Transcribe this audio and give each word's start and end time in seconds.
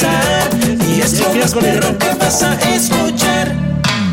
Y 0.00 1.00
es 1.00 1.18
lo 1.18 1.34
más 1.34 1.52
perro 1.54 1.98
que 1.98 2.14
vas 2.14 2.42
a 2.42 2.54
escuchar. 2.72 3.52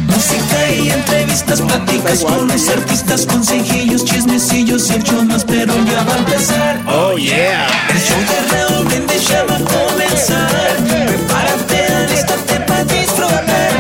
Música 0.08 0.72
y 0.72 0.90
entrevistas, 0.90 1.62
pláticas 1.62 2.24
con 2.24 2.48
los 2.48 2.70
artistas, 2.70 3.26
consejillos, 3.26 4.04
chismecillos 4.04 4.90
y 4.90 4.94
el 4.94 5.04
show 5.04 5.24
más 5.26 5.44
perro 5.44 5.76
ya 5.86 6.04
va 6.04 6.16
a 6.16 6.18
empezar. 6.18 6.82
Oh, 6.88 7.18
yeah. 7.18 7.68
El 7.90 8.02
show 8.02 8.18
de 8.20 8.38
Raúl 8.52 8.86
Brindis 8.86 9.28
ya 9.28 9.44
va 9.44 9.58
a 9.58 9.60
comenzar. 9.60 10.76
Prepárate 11.06 11.86
a 11.94 12.00
listarte 12.10 12.60
para 12.62 12.84
disfrutar. 12.86 13.72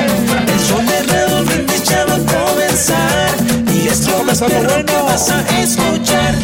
El 0.48 0.60
show 0.68 0.82
de 0.82 1.04
Raúl 1.12 1.46
Brindis 1.46 1.84
ya 1.84 2.06
va 2.06 2.16
a 2.16 2.20
comenzar. 2.20 3.36
Y 3.74 3.88
es 3.88 4.08
lo 4.08 4.24
más 4.24 4.40
perro 4.40 4.86
que 4.86 4.98
vas 4.98 5.30
a 5.30 5.42
escuchar. 5.60 6.36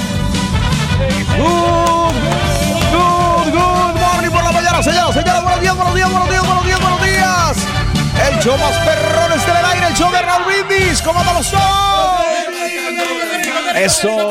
Señoras, 4.84 5.14
señores. 5.14 5.44
Buenos 5.44 5.62
días, 5.62 5.76
buenos 5.76 5.96
días, 5.96 6.10
buenos 6.10 6.30
días, 6.30 6.46
buenos 6.46 6.66
días, 6.66 6.82
buenos 6.82 7.04
días. 7.04 7.58
El 8.28 8.40
show 8.40 8.58
más 8.58 8.78
perrón 8.80 9.34
está 9.34 9.52
en 9.52 9.58
el 9.58 9.66
aire, 9.72 9.88
el 9.88 9.94
show 9.94 10.12
de 10.12 10.22
Raúl 10.22 10.44
Brindis. 10.46 11.02
¿Cómo 11.02 11.22
todos? 11.24 11.54
Eso. 13.76 14.30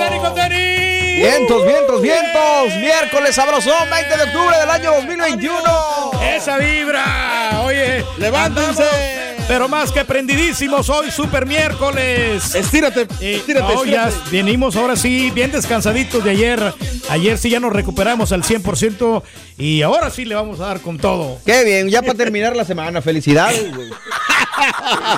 Vientos, 1.16 1.66
vientos, 1.66 2.00
vientos. 2.03 2.75
Miércoles 2.77 3.34
sabrosón, 3.34 3.91
20 3.91 4.16
de 4.16 4.22
octubre 4.25 4.59
del 4.59 4.71
año 4.71 4.93
2021. 4.93 6.11
Esa 6.22 6.56
vibra. 6.56 7.61
Oye, 7.62 8.05
levántense. 8.19 9.30
Pero 9.50 9.69
más 9.69 9.91
que 9.91 10.05
prendidísimos, 10.05 10.88
hoy 10.91 11.11
super 11.11 11.44
miércoles. 11.44 12.55
Estírate, 12.55 13.09
Y, 13.21 13.34
estírate, 13.34 13.75
no, 13.75 13.84
ya 13.84 14.06
estírate. 14.09 14.31
venimos 14.31 14.77
ahora 14.77 14.94
sí 14.94 15.33
bien 15.33 15.50
descansaditos 15.50 16.22
de 16.22 16.31
ayer. 16.31 16.72
Ayer 17.09 17.37
sí 17.37 17.50
ya 17.50 17.59
nos 17.59 17.72
recuperamos 17.72 18.31
al 18.31 18.44
100% 18.44 19.25
y 19.59 19.83
ahora 19.83 20.09
sí 20.11 20.25
le 20.25 20.37
vamos 20.37 20.61
a 20.61 20.66
dar 20.66 20.81
con 20.81 20.99
todo. 20.99 21.37
Qué 21.44 21.65
bien, 21.65 21.88
ya 21.88 22.00
para 22.00 22.15
terminar 22.15 22.55
la 22.55 22.65
semana. 22.65 23.03
Felicidades, 23.03 23.75
güey. 23.75 23.91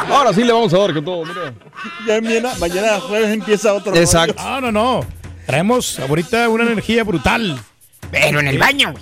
Ahora 0.09 0.32
sí 0.32 0.44
le 0.44 0.53
vamos 0.54 0.72
a 0.72 0.78
dar 0.78 0.94
con 0.94 1.04
todo, 1.04 1.26
mira. 1.26 1.53
Ya 2.09 2.19
mañana, 2.22 2.53
mañana 2.59 3.00
jueves 3.00 3.34
empieza 3.34 3.75
otro. 3.75 3.94
Exacto. 3.94 4.43
No, 4.43 4.62
no, 4.62 4.72
no. 4.72 5.06
Traemos 5.44 5.99
ahorita 5.99 6.49
una 6.49 6.64
energía 6.64 7.04
brutal. 7.04 7.60
Pero 8.12 8.39
en 8.41 8.47
el 8.47 8.59
baño. 8.59 8.95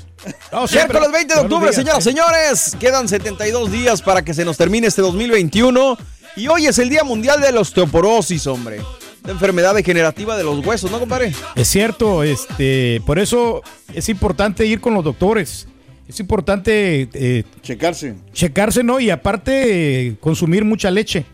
No, 0.53 0.66
sí, 0.66 0.76
Miércoles 0.76 1.03
pero- 1.03 1.12
20 1.12 1.34
de 1.34 1.41
octubre, 1.41 1.72
señoras, 1.72 2.03
señores. 2.04 2.76
Quedan 2.81 3.09
72 3.09 3.71
días 3.71 4.00
para 4.00 4.22
que 4.22 4.32
se 4.32 4.44
nos 4.44 4.56
termine 4.56 4.87
este 4.87 5.03
2021. 5.03 5.98
Y 6.37 6.47
hoy 6.48 6.66
es 6.66 6.78
el 6.78 6.88
Día 6.88 7.04
Mundial 7.04 7.41
de 7.41 7.50
la 7.53 7.60
Osteoporosis, 7.60 8.47
hombre. 8.47 8.81
La 9.25 9.32
enfermedad 9.32 9.75
degenerativa 9.75 10.37
de 10.37 10.44
los 10.44 10.65
huesos, 10.65 10.91
¿no, 10.91 10.98
compadre? 10.98 11.32
Es 11.54 11.69
cierto, 11.69 12.22
este, 12.22 13.03
por 13.04 13.19
eso 13.19 13.62
es 13.93 14.09
importante 14.09 14.65
ir 14.65 14.81
con 14.81 14.94
los 14.94 15.04
doctores. 15.04 15.66
Es 16.09 16.19
importante 16.21 17.09
eh, 17.12 17.44
Checarse. 17.62 18.15
checarse, 18.32 18.82
¿no? 18.82 18.98
Y 19.00 19.10
aparte, 19.10 20.06
eh, 20.09 20.16
consumir 20.21 20.65
mucha 20.65 20.91
leche. 20.91 21.25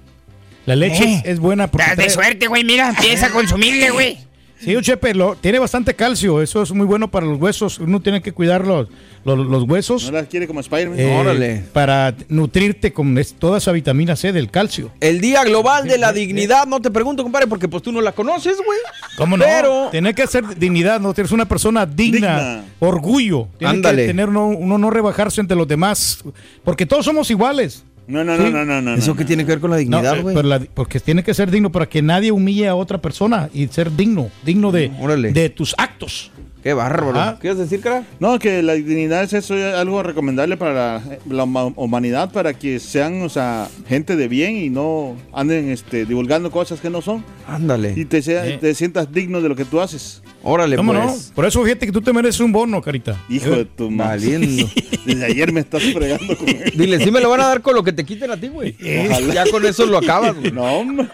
La 0.66 0.74
leche 0.76 1.04
Eh. 1.04 1.22
es 1.26 1.38
buena 1.38 1.68
porque 1.70 1.84
Estás 1.84 1.96
de 1.98 2.04
trae- 2.04 2.10
suerte, 2.14 2.46
güey. 2.48 2.64
Mira, 2.64 2.88
empieza 2.90 3.26
a 3.26 3.30
consumirle, 3.30 3.90
güey. 3.90 4.18
Sí, 4.66 4.72
don 4.74 4.82
Chepe, 4.82 5.14
lo- 5.14 5.36
tiene 5.36 5.60
bastante 5.60 5.94
calcio, 5.94 6.42
eso 6.42 6.60
es 6.60 6.72
muy 6.72 6.84
bueno 6.86 7.08
para 7.08 7.24
los 7.24 7.40
huesos. 7.40 7.78
Uno 7.78 8.00
tiene 8.00 8.20
que 8.20 8.32
cuidar 8.32 8.66
los, 8.66 8.88
los, 9.24 9.38
los 9.46 9.62
huesos 9.62 10.06
No 10.06 10.18
las 10.18 10.26
quiere 10.26 10.48
como 10.48 10.58
Spider-Man. 10.58 10.98
eh, 10.98 11.16
Órale. 11.18 11.64
para 11.72 12.14
nutrirte 12.28 12.92
con 12.92 13.16
es- 13.16 13.34
toda 13.34 13.58
esa 13.58 13.70
vitamina 13.70 14.16
C 14.16 14.32
del 14.32 14.50
calcio. 14.50 14.90
El 15.00 15.20
Día 15.20 15.44
Global 15.44 15.86
de 15.86 15.98
la 15.98 16.12
Dignidad, 16.12 16.66
no 16.66 16.80
te 16.82 16.90
pregunto, 16.90 17.22
compadre, 17.22 17.46
porque 17.46 17.68
pues 17.68 17.80
tú 17.82 17.92
no 17.92 18.00
la 18.00 18.10
conoces, 18.10 18.56
güey. 18.56 18.78
¿Cómo 19.16 19.36
no? 19.36 19.44
Pero- 19.44 19.88
Tiene 19.92 20.12
que 20.14 20.26
ser 20.26 20.58
dignidad, 20.58 21.00
¿no? 21.00 21.12
Eres 21.16 21.30
una 21.30 21.46
persona 21.46 21.86
digna, 21.86 22.16
Digna. 22.38 22.64
orgullo. 22.80 23.46
Tiene 23.58 23.74
Ándale. 23.74 24.02
que 24.02 24.08
tener 24.08 24.28
uno, 24.30 24.48
uno 24.48 24.78
no 24.78 24.90
rebajarse 24.90 25.40
entre 25.40 25.56
los 25.56 25.68
demás, 25.68 26.24
porque 26.64 26.86
todos 26.86 27.04
somos 27.04 27.30
iguales. 27.30 27.84
No, 28.08 28.22
no, 28.24 28.36
Sí. 28.36 28.42
no, 28.44 28.50
no, 28.50 28.64
no, 28.64 28.82
no. 28.82 28.94
¿Eso 28.94 29.12
no. 29.12 29.16
qué 29.16 29.24
tiene 29.24 29.44
que 29.44 29.50
ver 29.52 29.60
con 29.60 29.70
la 29.70 29.76
dignidad, 29.78 30.18
eh, 30.18 30.22
güey? 30.22 30.36
porque 30.74 31.00
tiene 31.00 31.22
que 31.24 31.34
ser 31.34 31.50
digno 31.50 31.72
para 31.72 31.86
que 31.86 32.02
nadie 32.02 32.30
humille 32.30 32.68
a 32.68 32.74
otra 32.74 32.98
persona 33.00 33.48
y 33.52 33.66
ser 33.68 33.94
digno, 33.94 34.30
digno 34.44 34.70
de, 34.72 34.92
Órale. 35.00 35.32
de 35.32 35.48
tus 35.50 35.74
actos. 35.76 36.30
Qué 36.62 36.72
bárbaro. 36.72 37.12
Ah. 37.20 37.38
¿Quieres 37.40 37.58
decir, 37.60 37.80
cara? 37.80 38.04
No, 38.18 38.40
que 38.40 38.60
la 38.60 38.72
dignidad 38.74 39.22
es 39.22 39.32
eso, 39.32 39.54
es 39.56 39.72
algo 39.74 40.02
recomendable 40.02 40.56
para 40.56 40.72
la, 40.72 41.02
la 41.30 41.44
huma- 41.44 41.72
humanidad, 41.76 42.32
para 42.32 42.54
que 42.54 42.80
sean, 42.80 43.22
o 43.22 43.28
sea, 43.28 43.68
gente 43.88 44.16
de 44.16 44.26
bien 44.26 44.56
y 44.56 44.68
no 44.68 45.14
anden 45.32 45.70
este, 45.70 46.06
divulgando 46.06 46.50
cosas 46.50 46.80
que 46.80 46.90
no 46.90 47.02
son. 47.02 47.18
Y 47.18 47.22
Ándale. 47.52 48.04
te, 48.06 48.20
sea- 48.20 48.46
Eh. 48.48 48.58
te 48.60 48.74
sientas 48.74 49.12
digno 49.12 49.40
de 49.40 49.48
lo 49.48 49.54
que 49.54 49.64
tú 49.64 49.80
haces. 49.80 50.22
Órale, 50.48 50.76
¿Cómo 50.76 50.92
no? 50.92 51.06
pues. 51.08 51.32
Por 51.34 51.44
eso 51.44 51.60
fíjate 51.64 51.86
que 51.86 51.92
tú 51.92 52.00
te 52.00 52.12
mereces 52.12 52.40
un 52.40 52.52
bono, 52.52 52.80
carita. 52.80 53.20
Hijo 53.28 53.50
de 53.50 53.64
tu 53.64 53.90
madre. 53.90 54.20
Valiendo. 54.38 54.70
Desde 55.04 55.24
ayer 55.24 55.52
me 55.52 55.58
estás 55.60 55.82
fregando 55.92 56.36
con 56.38 56.48
él. 56.48 56.72
Dile, 56.76 57.02
sí 57.02 57.10
me 57.10 57.20
lo 57.20 57.28
van 57.30 57.40
a 57.40 57.46
dar 57.48 57.62
con 57.62 57.74
lo 57.74 57.82
que 57.82 57.92
te 57.92 58.04
quiten 58.04 58.30
a 58.30 58.36
ti, 58.36 58.46
güey. 58.46 58.76
Ojalá. 59.10 59.34
Ya 59.34 59.50
con 59.50 59.64
eso 59.66 59.84
lo 59.86 59.98
acabas, 59.98 60.36
güey. 60.36 60.52
No, 60.52 60.62
hombre. 60.64 61.08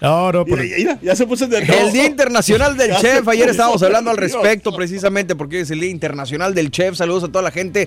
No, 0.00 0.32
no, 0.32 0.44
pero- 0.46 0.62
mira, 0.62 0.98
ya 1.02 1.14
se 1.14 1.26
puso 1.26 1.46
de 1.46 1.58
El 1.58 1.92
Día 1.92 2.06
Internacional 2.06 2.74
del 2.74 2.96
Chef, 3.02 3.28
ayer 3.28 3.50
estábamos 3.50 3.82
hablando 3.82 4.10
al 4.10 4.16
respecto 4.16 4.74
precisamente 4.74 5.34
porque 5.36 5.60
es 5.60 5.70
el 5.70 5.80
Día 5.80 5.90
Internacional 5.90 6.54
del 6.54 6.70
Chef. 6.70 6.96
Saludos 6.96 7.24
a 7.24 7.28
toda 7.28 7.42
la 7.42 7.50
gente 7.50 7.86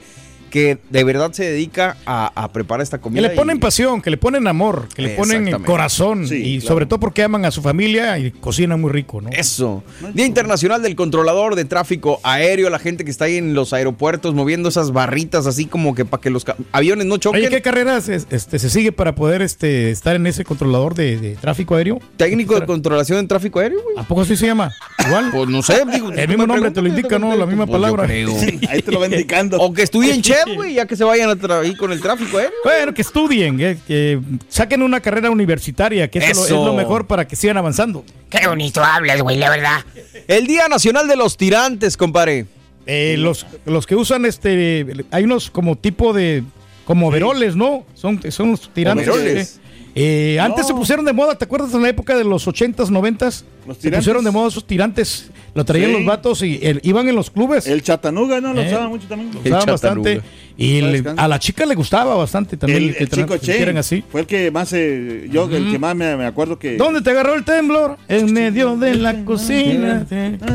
que 0.54 0.78
de 0.92 1.04
verdad 1.04 1.32
se 1.32 1.50
dedica 1.50 1.98
a, 2.06 2.32
a 2.36 2.52
preparar 2.52 2.84
esta 2.84 3.00
Que 3.00 3.02
comida. 3.02 3.22
le 3.24 3.32
ponen 3.32 3.58
y- 3.58 3.60
pasión, 3.60 4.04
que 4.04 4.12
le 4.12 4.18
ponen 4.18 4.46
amor, 4.48 4.88
que 4.94 5.02
le 5.02 5.10
ponen 5.16 5.38
Exactamente. 5.48 5.66
corazón 5.66 6.28
Sí, 6.28 6.36
y 6.36 6.60
claro. 6.60 6.68
sobre 6.76 6.86
todo 6.86 7.00
porque 7.00 7.24
aman 7.24 7.44
a 7.46 7.50
su 7.50 7.64
familia 7.64 8.20
y 8.20 8.30
cocinan 8.30 8.80
muy 8.80 8.92
rico, 8.92 9.20
¿no? 9.20 9.30
Eso. 9.32 9.84
Día 10.14 10.28
Internacional 10.28 10.84
del 10.84 10.96
Controlador 10.96 11.56
de 11.56 11.66
Tráfico 11.66 12.20
Aéreo, 12.22 12.70
la 12.70 12.78
gente 12.78 13.04
que 13.04 13.10
está 13.10 13.26
ahí 13.26 13.38
en 13.38 13.56
los 13.56 13.74
aeropuertos 13.74 14.36
moviendo 14.36 14.70
esas 14.70 14.92
barritas 14.92 15.48
así 15.48 15.66
como 15.66 15.96
que 15.96 16.06
para 16.06 16.22
que 16.22 16.30
los 16.30 16.46
aviones 16.72 17.08
no 17.08 17.18
choquen. 17.18 17.42
Oye, 17.42 17.50
¿qué 17.50 17.64
carreras 17.64 18.08
es- 18.08 18.28
este, 18.30 18.60
se 18.60 18.70
sigue 18.70 18.92
para 18.92 19.16
poder 19.16 19.42
este, 19.42 19.90
estar 19.90 20.16
en 20.16 20.28
ese 20.28 20.44
controlador 20.46 20.94
de, 20.94 21.18
de 21.18 21.36
tráfico 21.36 21.74
aéreo? 21.74 22.00
Técnico 22.16 22.60
de 22.60 22.68
controlación 22.68 23.18
en 23.18 23.28
tráfico 23.28 23.60
aéreo, 23.60 23.82
güey. 23.84 23.98
¿A 23.98 24.04
poco 24.08 24.22
así 24.22 24.38
se 24.38 24.46
llama? 24.46 24.72
Igual. 25.08 25.32
Pues 25.32 25.50
no 25.50 25.64
sé, 25.64 25.82
digo. 25.92 26.12
El 26.12 26.28
mismo 26.28 26.46
nombre 26.46 26.70
te 26.70 26.80
lo 26.80 26.90
indica, 26.90 27.18
¿no? 27.18 27.36
La 27.36 27.48
misma 27.48 27.66
Pues 27.66 27.78
yo 27.78 27.82
palabra. 27.82 28.06
creo. 28.06 28.32
Ahí 28.70 28.84
te 28.84 28.92
lo 28.92 29.00
va 29.00 29.08
indicando. 29.08 29.58
O 29.60 29.74
que 29.74 29.82
estudien 29.82 30.22
chef, 30.22 30.43
güey, 30.56 30.74
ya 30.76 30.86
que 30.86 30.96
se 30.96 31.04
vayan 31.04 31.30
a 31.30 31.36
tra- 31.36 31.62
ahí 31.62 31.76
con 31.76 31.92
el 31.92 32.02
tráfico 32.02 32.38
aéreo. 32.38 32.54
Bueno, 32.64 32.94
que 32.94 33.02
estudien, 33.02 33.60
eh, 33.62 33.78
que 33.88 34.20
saquen 34.50 34.82
una 34.82 35.00
carrera 35.00 35.30
universitaria, 35.32 36.10
que 36.10 36.20
eso 36.20 36.30
es 36.32 36.38
lo- 36.38 36.46
Eso. 36.46 36.60
es 36.60 36.66
lo 36.66 36.74
mejor 36.74 37.08
para 37.08 37.28
que 37.28 37.36
sigan 37.36 37.58
avanzando. 37.58 38.04
Qué 38.30 38.48
bonito 38.48 38.84
hablas, 38.84 39.22
güey, 39.22 39.38
la 39.38 39.50
verdad. 39.50 39.86
El 40.28 40.48
Día 40.48 40.68
Nacional 40.68 41.08
de 41.08 41.16
los 41.16 41.38
Tirantes, 41.38 41.98
compadre. 41.98 42.46
Eh, 42.86 43.16
los, 43.18 43.46
los 43.66 43.86
que 43.88 43.96
usan 43.96 44.26
este, 44.26 44.86
hay 45.12 45.24
unos 45.24 45.50
como 45.50 45.78
tipo 45.78 46.12
de, 46.12 46.44
como 46.86 47.10
veroles, 47.12 47.56
¿no? 47.56 47.86
Son, 47.94 48.20
son 48.32 48.52
los 48.52 48.70
tirantes. 48.74 49.08
Overoles. 49.08 49.60
Eh. 49.96 50.40
Antes 50.40 50.68
se 50.68 50.74
pusieron 50.74 51.06
de 51.06 51.14
moda, 51.14 51.36
¿te 51.36 51.46
acuerdas 51.46 51.74
en 51.74 51.82
la 51.82 51.90
época 51.90 52.16
de 52.18 52.24
los 52.24 52.48
80s, 52.48 52.90
90s? 52.90 53.44
Los 53.68 53.78
Se 53.78 53.92
pusieron 53.92 54.24
de 54.24 54.32
moda 54.32 54.48
esos 54.50 54.66
tirantes, 54.66 55.30
lo 55.54 55.64
traían 55.66 55.92
Sí. 55.92 55.98
los 55.98 56.06
vatos 56.06 56.42
y 56.44 56.60
iban 56.84 57.08
en 57.08 57.16
los 57.16 57.30
clubes. 57.30 57.68
El 57.68 57.82
chatanuga, 57.84 58.42
¿no? 58.42 58.54
Lo 58.54 58.62
Eh. 58.62 58.68
usaban 58.68 58.90
mucho 58.90 59.08
también. 59.08 59.32
Lo 59.34 59.40
usaban 59.40 59.66
bastante. 59.68 60.22
Y 60.56 60.82
le- 60.82 61.04
a 61.18 61.28
la 61.28 61.40
chica 61.40 61.66
le 61.66 61.74
gustaba 61.74 62.14
bastante 62.16 62.58
también. 62.58 62.84
El, 62.84 62.96
que 62.96 63.04
el 63.06 63.10
chico 63.10 63.38
Che 63.38 63.78
así. 63.78 64.04
fue 64.08 64.22
el 64.22 64.28
que 64.28 64.52
más, 64.52 64.72
eh, 64.74 65.28
yo, 65.32 65.50
el 65.50 65.72
que 65.72 65.80
más 65.80 65.96
me, 65.96 66.16
me 66.16 66.26
acuerdo 66.28 66.60
que... 66.60 66.78
¿Dónde 66.78 67.02
te 67.02 67.10
agarró 67.10 67.34
el 67.34 67.44
temblor? 67.44 67.98
En 68.08 68.32
medio 68.32 68.76
de 68.78 68.94
la 68.96 69.26
cocina. 69.26 70.06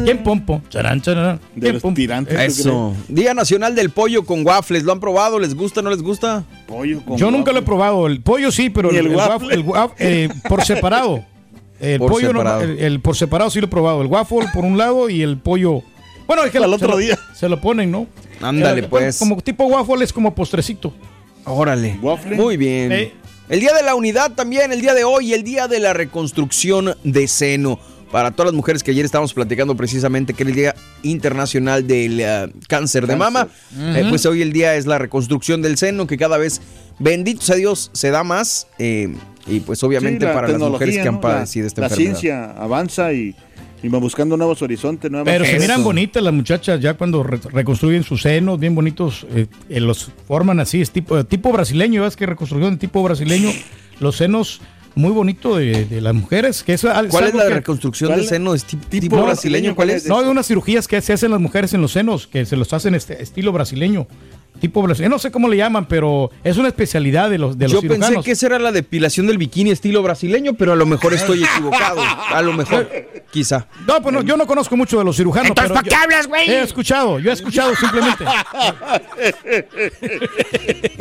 ¿Quién 0.05 0.23
pompo? 0.23 0.63
Charán, 0.69 1.01
charán. 1.03 1.41
De 1.55 1.61
¿Quién 1.63 1.73
los 1.75 1.83
pompo? 1.83 1.97
tirantes. 1.97 2.39
Eso. 2.59 2.95
Día 3.09 3.35
Nacional 3.35 3.75
del 3.75 3.91
Pollo 3.91 4.25
con 4.25 4.47
waffles. 4.47 4.85
¿Lo 4.85 4.93
han 4.93 5.01
probado? 5.01 5.39
¿Les 5.41 5.55
gusta? 5.55 5.83
¿No 5.83 5.91
les 5.91 6.01
gusta? 6.03 6.45
Pollo 6.69 7.03
con 7.05 7.17
Yo 7.19 7.31
nunca 7.33 7.51
lo 7.53 7.59
he 7.59 7.63
probado. 7.63 8.07
El 8.07 8.21
pollo 8.21 8.53
sí, 8.53 8.71
pero 8.71 8.91
el, 8.91 8.97
el 8.99 9.07
el 9.09 9.17
waffle. 9.17 9.49
waffle- 9.49 9.53
el 9.55 9.65
waf- 9.65 9.93
eh, 9.99 10.29
por 10.49 10.65
separado. 10.65 11.25
El 11.81 11.99
Por 11.99 12.13
pollo 12.13 12.33
no- 12.33 12.41
separado. 12.41 12.63
el 12.63 13.01
por 13.01 13.17
separado 13.17 13.51
sí 13.51 13.61
lo 13.61 13.67
he 13.67 13.71
probado. 13.71 14.03
El 14.03 14.09
waffle 14.09 14.47
por 14.55 14.65
un 14.65 14.79
lado 14.79 15.11
y 15.11 15.23
el 15.23 15.39
pollo. 15.39 15.83
Bueno, 16.29 16.45
es 16.45 16.53
que 16.53 16.59
Al 16.59 16.73
otro 16.73 16.91
lo- 16.91 16.97
día. 16.99 17.19
se 17.35 17.49
lo 17.49 17.61
ponen, 17.61 17.91
¿no? 17.91 18.07
Ándale, 18.41 18.83
Eh, 18.83 18.87
pues. 18.89 19.19
Como 19.19 19.41
tipo 19.41 19.65
waffle 19.67 20.05
es 20.05 20.13
como 20.13 20.33
postrecito. 20.35 20.95
Órale. 21.45 21.99
Waffle. 22.03 22.37
Muy 22.37 22.57
bien. 22.57 22.93
Eh. 22.93 23.13
El 23.49 23.61
Día 23.61 23.73
de 23.73 23.83
la 23.83 23.95
Unidad 23.95 24.33
también, 24.33 24.71
el 24.73 24.81
día 24.83 24.93
de 24.95 25.03
hoy, 25.05 25.33
el 25.33 25.43
Día 25.43 25.67
de 25.67 25.81
la 25.81 25.95
Reconstrucción 25.95 26.95
de 27.03 27.27
Seno. 27.27 27.81
Para 28.13 28.31
todas 28.31 28.47
las 28.53 28.55
mujeres 28.57 28.83
que 28.83 28.91
ayer 28.91 29.05
estábamos 29.05 29.35
platicando 29.35 29.75
precisamente 29.77 30.33
que 30.33 30.43
era 30.43 30.51
el 30.51 30.57
Día 30.57 30.75
Internacional 31.03 31.87
del 31.87 32.21
eh, 32.21 32.49
Cáncer 32.67 33.07
de 33.07 33.17
Mama, 33.17 33.49
eh, 33.79 34.07
pues 34.09 34.25
hoy 34.27 34.41
el 34.43 34.53
día 34.53 34.77
es 34.77 34.87
la 34.87 34.97
reconstrucción 34.99 35.61
del 35.61 35.77
seno, 35.77 36.07
que 36.07 36.17
cada 36.17 36.39
vez, 36.39 36.61
bendito 36.99 37.43
sea 37.43 37.57
Dios, 37.57 37.91
se 37.93 38.11
da 38.11 38.25
más. 38.25 38.67
eh, 38.79 39.15
y 39.47 39.61
pues 39.61 39.83
obviamente 39.83 40.21
Sí, 40.21 40.27
la 40.27 40.35
para 40.35 40.49
las 40.49 40.59
mujeres 40.61 40.97
que 40.97 41.09
han 41.09 41.15
¿no? 41.15 41.21
padecido 41.23 41.65
la, 41.65 41.69
esta 41.69 41.81
la 41.83 41.87
enfermedad. 41.89 42.19
ciencia 42.19 42.51
avanza 42.53 43.13
y, 43.15 43.35
y 43.83 43.89
va 43.89 43.99
buscando 43.99 44.37
nuevos 44.37 44.61
horizontes. 44.63 45.11
nuevas 45.11 45.33
Pero 45.33 45.45
se 45.45 45.59
miran 45.61 45.85
bonitas 45.85 46.23
las 46.23 46.33
muchachas 46.33 46.81
ya 46.81 46.95
cuando 46.95 47.23
re- 47.23 47.39
reconstruyen 47.53 48.03
sus 48.05 48.23
senos, 48.23 48.59
bien 48.59 48.75
bonitos. 48.75 49.27
eh, 49.31 49.47
eh, 49.69 49.81
los 49.81 50.11
forman 50.27 50.61
así, 50.61 50.81
es 50.81 50.91
tipo, 50.91 51.23
tipo 51.25 51.53
brasileño, 51.53 52.03
¿ves 52.03 52.17
que 52.17 52.27
reconstrucción 52.27 52.73
de 52.75 52.79
tipo 52.79 53.03
brasileño? 53.03 53.51
Los 54.01 54.17
senos 54.17 54.61
muy 54.95 55.11
bonito 55.11 55.57
de, 55.57 55.85
de 55.85 56.01
las 56.01 56.15
mujeres. 56.15 56.63
Que 56.63 56.73
eso, 56.75 56.89
¿Cuál 57.11 57.25
es 57.29 57.35
la 57.35 57.45
que- 57.49 57.55
reconstrucción 57.55 58.09
¿Cuál 58.11 58.21
del 58.21 58.29
seno? 58.29 58.55
¿Es 58.55 58.65
tipo, 58.65 58.85
tipo 58.89 59.01
Tipo 59.17 59.23
brasileño? 59.25 59.75
¿Cuál 59.75 59.91
es? 59.91 60.07
No, 60.07 60.19
hay 60.21 60.27
unas 60.27 60.47
cirugías 60.47 60.87
que 60.89 61.01
se 61.01 61.13
hacen 61.13 61.31
las 61.33 61.41
mujeres 61.41 61.73
en 61.75 61.81
los 61.83 61.93
senos, 61.93 62.27
que 62.27 62.45
se 62.47 62.57
los 62.57 62.73
hacen 62.73 62.95
este 62.95 63.21
estilo 63.23 63.53
brasileño. 63.53 64.07
Tipo 64.61 64.83
brasileño. 64.83 65.11
No 65.11 65.21
sé 65.21 65.31
cómo 65.31 65.47
le 65.49 65.57
llaman, 65.57 65.87
pero 65.87 66.33
es 66.43 66.57
una 66.57 66.67
especialidad 66.67 67.31
de 67.31 67.39
los, 67.39 67.57
de 67.57 67.69
los 67.69 67.81
Yo 67.81 67.89
pensé 67.89 68.17
que 68.25 68.33
esa 68.33 68.47
era 68.47 68.59
la 68.59 68.73
depilación 68.73 69.29
del 69.29 69.39
bikini 69.39 69.71
estilo 69.71 70.03
brasileño, 70.03 70.55
pero 70.55 70.73
a 70.73 70.77
lo 70.77 70.85
mejor 70.85 71.15
estoy 71.15 71.45
equivocado. 71.45 72.01
A 72.01 72.43
lo 72.43 72.53
mejor, 72.53 72.91
quizá. 73.31 73.69
No, 73.87 74.03
pues 74.03 74.13
no, 74.13 74.23
yo 74.23 74.37
no 74.37 74.49
conozco 74.49 74.77
mucho 74.77 74.99
de 74.99 75.05
los 75.05 75.17
cirujanos. 75.17 75.51
Entonces, 75.51 75.73
¿para 75.73 75.85
yo- 75.85 75.89
qué 75.91 75.95
hablas, 75.95 76.27
güey? 76.27 76.51
He 76.51 76.61
escuchado, 76.63 77.21
yo 77.21 77.31
he 77.31 77.35
escuchado 77.35 77.73
simplemente. 77.77 78.25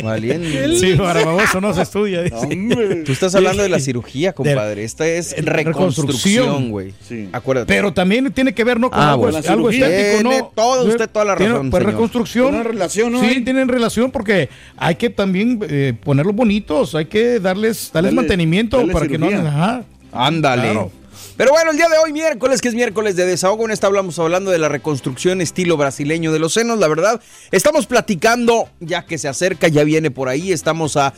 Valiente. 0.03 0.75
Sí, 0.77 0.93
para 0.95 1.25
baboso 1.25 1.61
no 1.61 1.73
se 1.73 1.81
estudia. 1.81 2.21
dice. 2.23 3.03
Tú 3.05 3.11
estás 3.11 3.33
hablando 3.35 3.63
de 3.63 3.69
la 3.69 3.79
cirugía, 3.79 4.33
compadre. 4.33 4.83
Esta 4.83 5.07
es 5.07 5.31
reconstrucción, 5.43 6.45
reconstrucción. 6.45 6.69
güey. 6.71 6.93
Sí. 7.07 7.29
Acuérdate. 7.33 7.73
Pero 7.73 7.93
también 7.93 8.31
tiene 8.31 8.53
que 8.53 8.63
ver, 8.63 8.79
¿no? 8.79 8.89
Con 8.91 8.99
Ah, 8.99 9.11
algo, 9.13 9.23
bueno, 9.23 9.39
algo 9.47 9.69
estético, 9.69 10.21
Tiene 10.21 10.39
¿no? 10.41 10.51
toda 10.55 10.83
usted 10.83 11.09
toda 11.09 11.25
la 11.25 11.35
Tiene, 11.35 11.53
razón, 11.53 11.69
Pues 11.69 11.81
señor. 11.81 11.93
reconstrucción. 11.93 12.47
Una 12.55 12.63
relación, 12.63 13.11
¿no? 13.11 13.21
Sí. 13.21 13.41
Tienen 13.47 13.69
relación 13.69 14.11
porque 14.11 14.49
hay 14.75 14.95
que 14.95 15.09
también 15.09 15.59
eh, 15.69 15.93
ponerlos 16.03 16.35
bonitos, 16.35 16.95
hay 16.95 17.05
que 17.05 17.39
darles, 17.39 17.91
darles 17.93 18.11
Darle- 18.11 18.15
mantenimiento 18.15 18.85
para 18.91 19.07
que 19.07 19.17
no... 19.17 19.27
Ajá. 19.27 19.83
Ándale. 20.11 20.63
Claro. 20.71 20.91
Pero 21.37 21.51
bueno, 21.51 21.71
el 21.71 21.77
día 21.77 21.87
de 21.87 21.97
hoy, 22.03 22.11
miércoles, 22.11 22.61
que 22.61 22.67
es 22.67 22.73
miércoles 22.73 23.15
de 23.15 23.25
desahogo, 23.25 23.63
en 23.65 23.71
esta 23.71 23.87
hablamos 23.87 24.17
hablando 24.19 24.51
de 24.51 24.57
la 24.57 24.67
reconstrucción 24.69 25.39
estilo 25.39 25.77
brasileño 25.77 26.33
de 26.33 26.39
los 26.39 26.53
senos, 26.53 26.77
la 26.79 26.87
verdad. 26.87 27.21
Estamos 27.51 27.85
platicando, 27.85 28.67
ya 28.79 29.05
que 29.05 29.17
se 29.17 29.27
acerca, 29.27 29.67
ya 29.69 29.83
viene 29.83 30.11
por 30.11 30.27
ahí, 30.29 30.51
estamos 30.51 30.97
a 30.97 31.13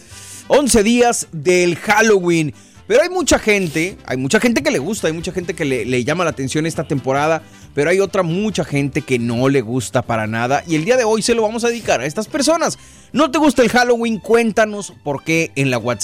11 0.49 0.83
días 0.83 1.27
del 1.31 1.77
Halloween. 1.77 2.53
Pero 2.85 3.01
hay 3.03 3.09
mucha 3.09 3.39
gente, 3.39 3.97
hay 4.05 4.17
mucha 4.17 4.39
gente 4.39 4.61
que 4.63 4.71
le 4.71 4.79
gusta, 4.79 5.07
hay 5.07 5.13
mucha 5.13 5.31
gente 5.31 5.53
que 5.53 5.63
le, 5.63 5.85
le 5.85 6.03
llama 6.03 6.23
la 6.23 6.31
atención 6.31 6.65
esta 6.65 6.83
temporada, 6.85 7.41
pero 7.73 7.89
hay 7.89 7.99
otra 7.99 8.23
mucha 8.23 8.63
gente 8.63 9.01
que 9.01 9.19
no 9.19 9.49
le 9.49 9.61
gusta 9.61 10.01
para 10.01 10.27
nada. 10.27 10.63
Y 10.67 10.75
el 10.75 10.85
día 10.85 10.97
de 10.97 11.03
hoy 11.03 11.21
se 11.21 11.35
lo 11.35 11.41
vamos 11.41 11.63
a 11.63 11.69
dedicar 11.69 12.01
a 12.01 12.05
estas 12.05 12.27
personas. 12.27 12.77
¿No 13.11 13.31
te 13.31 13.39
gusta 13.39 13.61
el 13.61 13.69
Halloween? 13.69 14.19
Cuéntanos 14.19 14.93
por 15.03 15.23
qué 15.23 15.51
en 15.55 15.71
la 15.71 15.77
WhatsApp. 15.77 15.99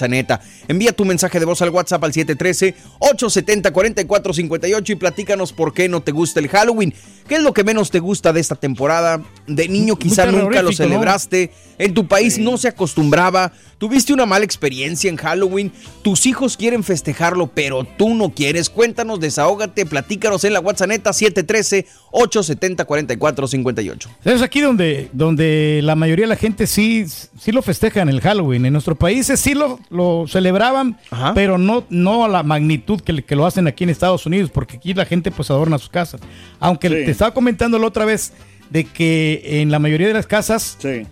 Envía 0.68 0.92
tu 0.92 1.06
mensaje 1.06 1.40
de 1.40 1.46
voz 1.46 1.62
al 1.62 1.70
WhatsApp 1.70 2.04
al 2.04 2.12
713-870-4458 2.14 4.90
y 4.90 4.96
platícanos 4.96 5.54
por 5.54 5.74
qué 5.74 5.90
no 5.90 6.02
te 6.02 6.12
gusta 6.12 6.40
el 6.40 6.50
Halloween. 6.50 6.94
¿Qué 7.28 7.36
es 7.36 7.42
lo 7.42 7.54
que 7.54 7.64
menos 7.64 7.90
te 7.90 8.00
gusta 8.00 8.34
de 8.34 8.40
esta 8.40 8.56
temporada? 8.56 9.24
De 9.48 9.68
niño 9.68 9.96
quizá 9.96 10.28
nunca 10.28 10.62
lo 10.62 10.72
celebraste. 10.72 11.52
En 11.78 11.94
tu 11.94 12.08
país 12.08 12.38
no 12.38 12.58
se 12.58 12.68
acostumbraba. 12.68 13.52
Tuviste 13.78 14.14
una 14.14 14.26
mala 14.26 14.46
experiencia 14.46 15.10
en 15.10 15.18
Halloween. 15.18 15.72
Tus 16.04 16.26
hijos 16.28 16.56
quieren 16.56 16.84
festejarlo, 16.84 17.48
pero 17.48 17.84
tú 17.84 18.14
no 18.14 18.30
quieres. 18.30 18.70
Cuéntanos, 18.70 19.20
desahógate, 19.20 19.86
platícanos 19.86 20.44
en 20.44 20.54
la 20.54 20.60
WhatsApp 20.60 20.92
713-870-4458. 22.16 24.08
Es 24.24 24.42
aquí 24.42 24.62
donde, 24.62 25.10
donde 25.14 25.82
la 25.84 25.96
mayoría 25.96 26.24
de 26.24 26.30
la 26.30 26.36
gente 26.36 26.68
sí, 26.68 27.06
sí 27.08 27.52
lo 27.52 27.62
festejan 27.62 28.10
el 28.10 28.22
Halloween. 28.22 28.66
En 28.66 28.74
nuestros 28.74 28.98
países 28.98 29.40
sí 29.40 29.54
lo, 29.54 29.80
lo 29.90 30.26
celebraban, 30.28 30.98
Ajá. 31.12 31.34
pero 31.34 31.58
no, 31.58 31.84
no 31.90 32.26
a 32.26 32.28
la 32.28 32.44
magnitud 32.44 33.02
que, 33.02 33.24
que 33.24 33.36
lo 33.36 33.46
hacen 33.46 33.68
aquí 33.68 33.84
en 33.84 33.90
Estados 33.90 34.26
Unidos, 34.26 34.50
porque 34.52 34.78
aquí 34.78 34.94
la 34.94 35.06
gente 35.06 35.32
pues 35.32 35.50
adorna 35.52 35.78
sus 35.78 35.90
casas. 35.90 36.22
Aunque 36.60 36.86
Sí. 36.90 36.94
te 37.06 37.12
estaba 37.12 37.34
comentando 37.34 37.78
la 37.80 37.88
otra 37.88 38.06
vez 38.06 38.34
de 38.70 38.86
que 38.86 39.62
en 39.62 39.72
la 39.72 39.80
mayoría 39.80 40.08
de 40.08 40.14
las 40.14 40.28
casas 40.28 40.78
Sí. 40.80 41.04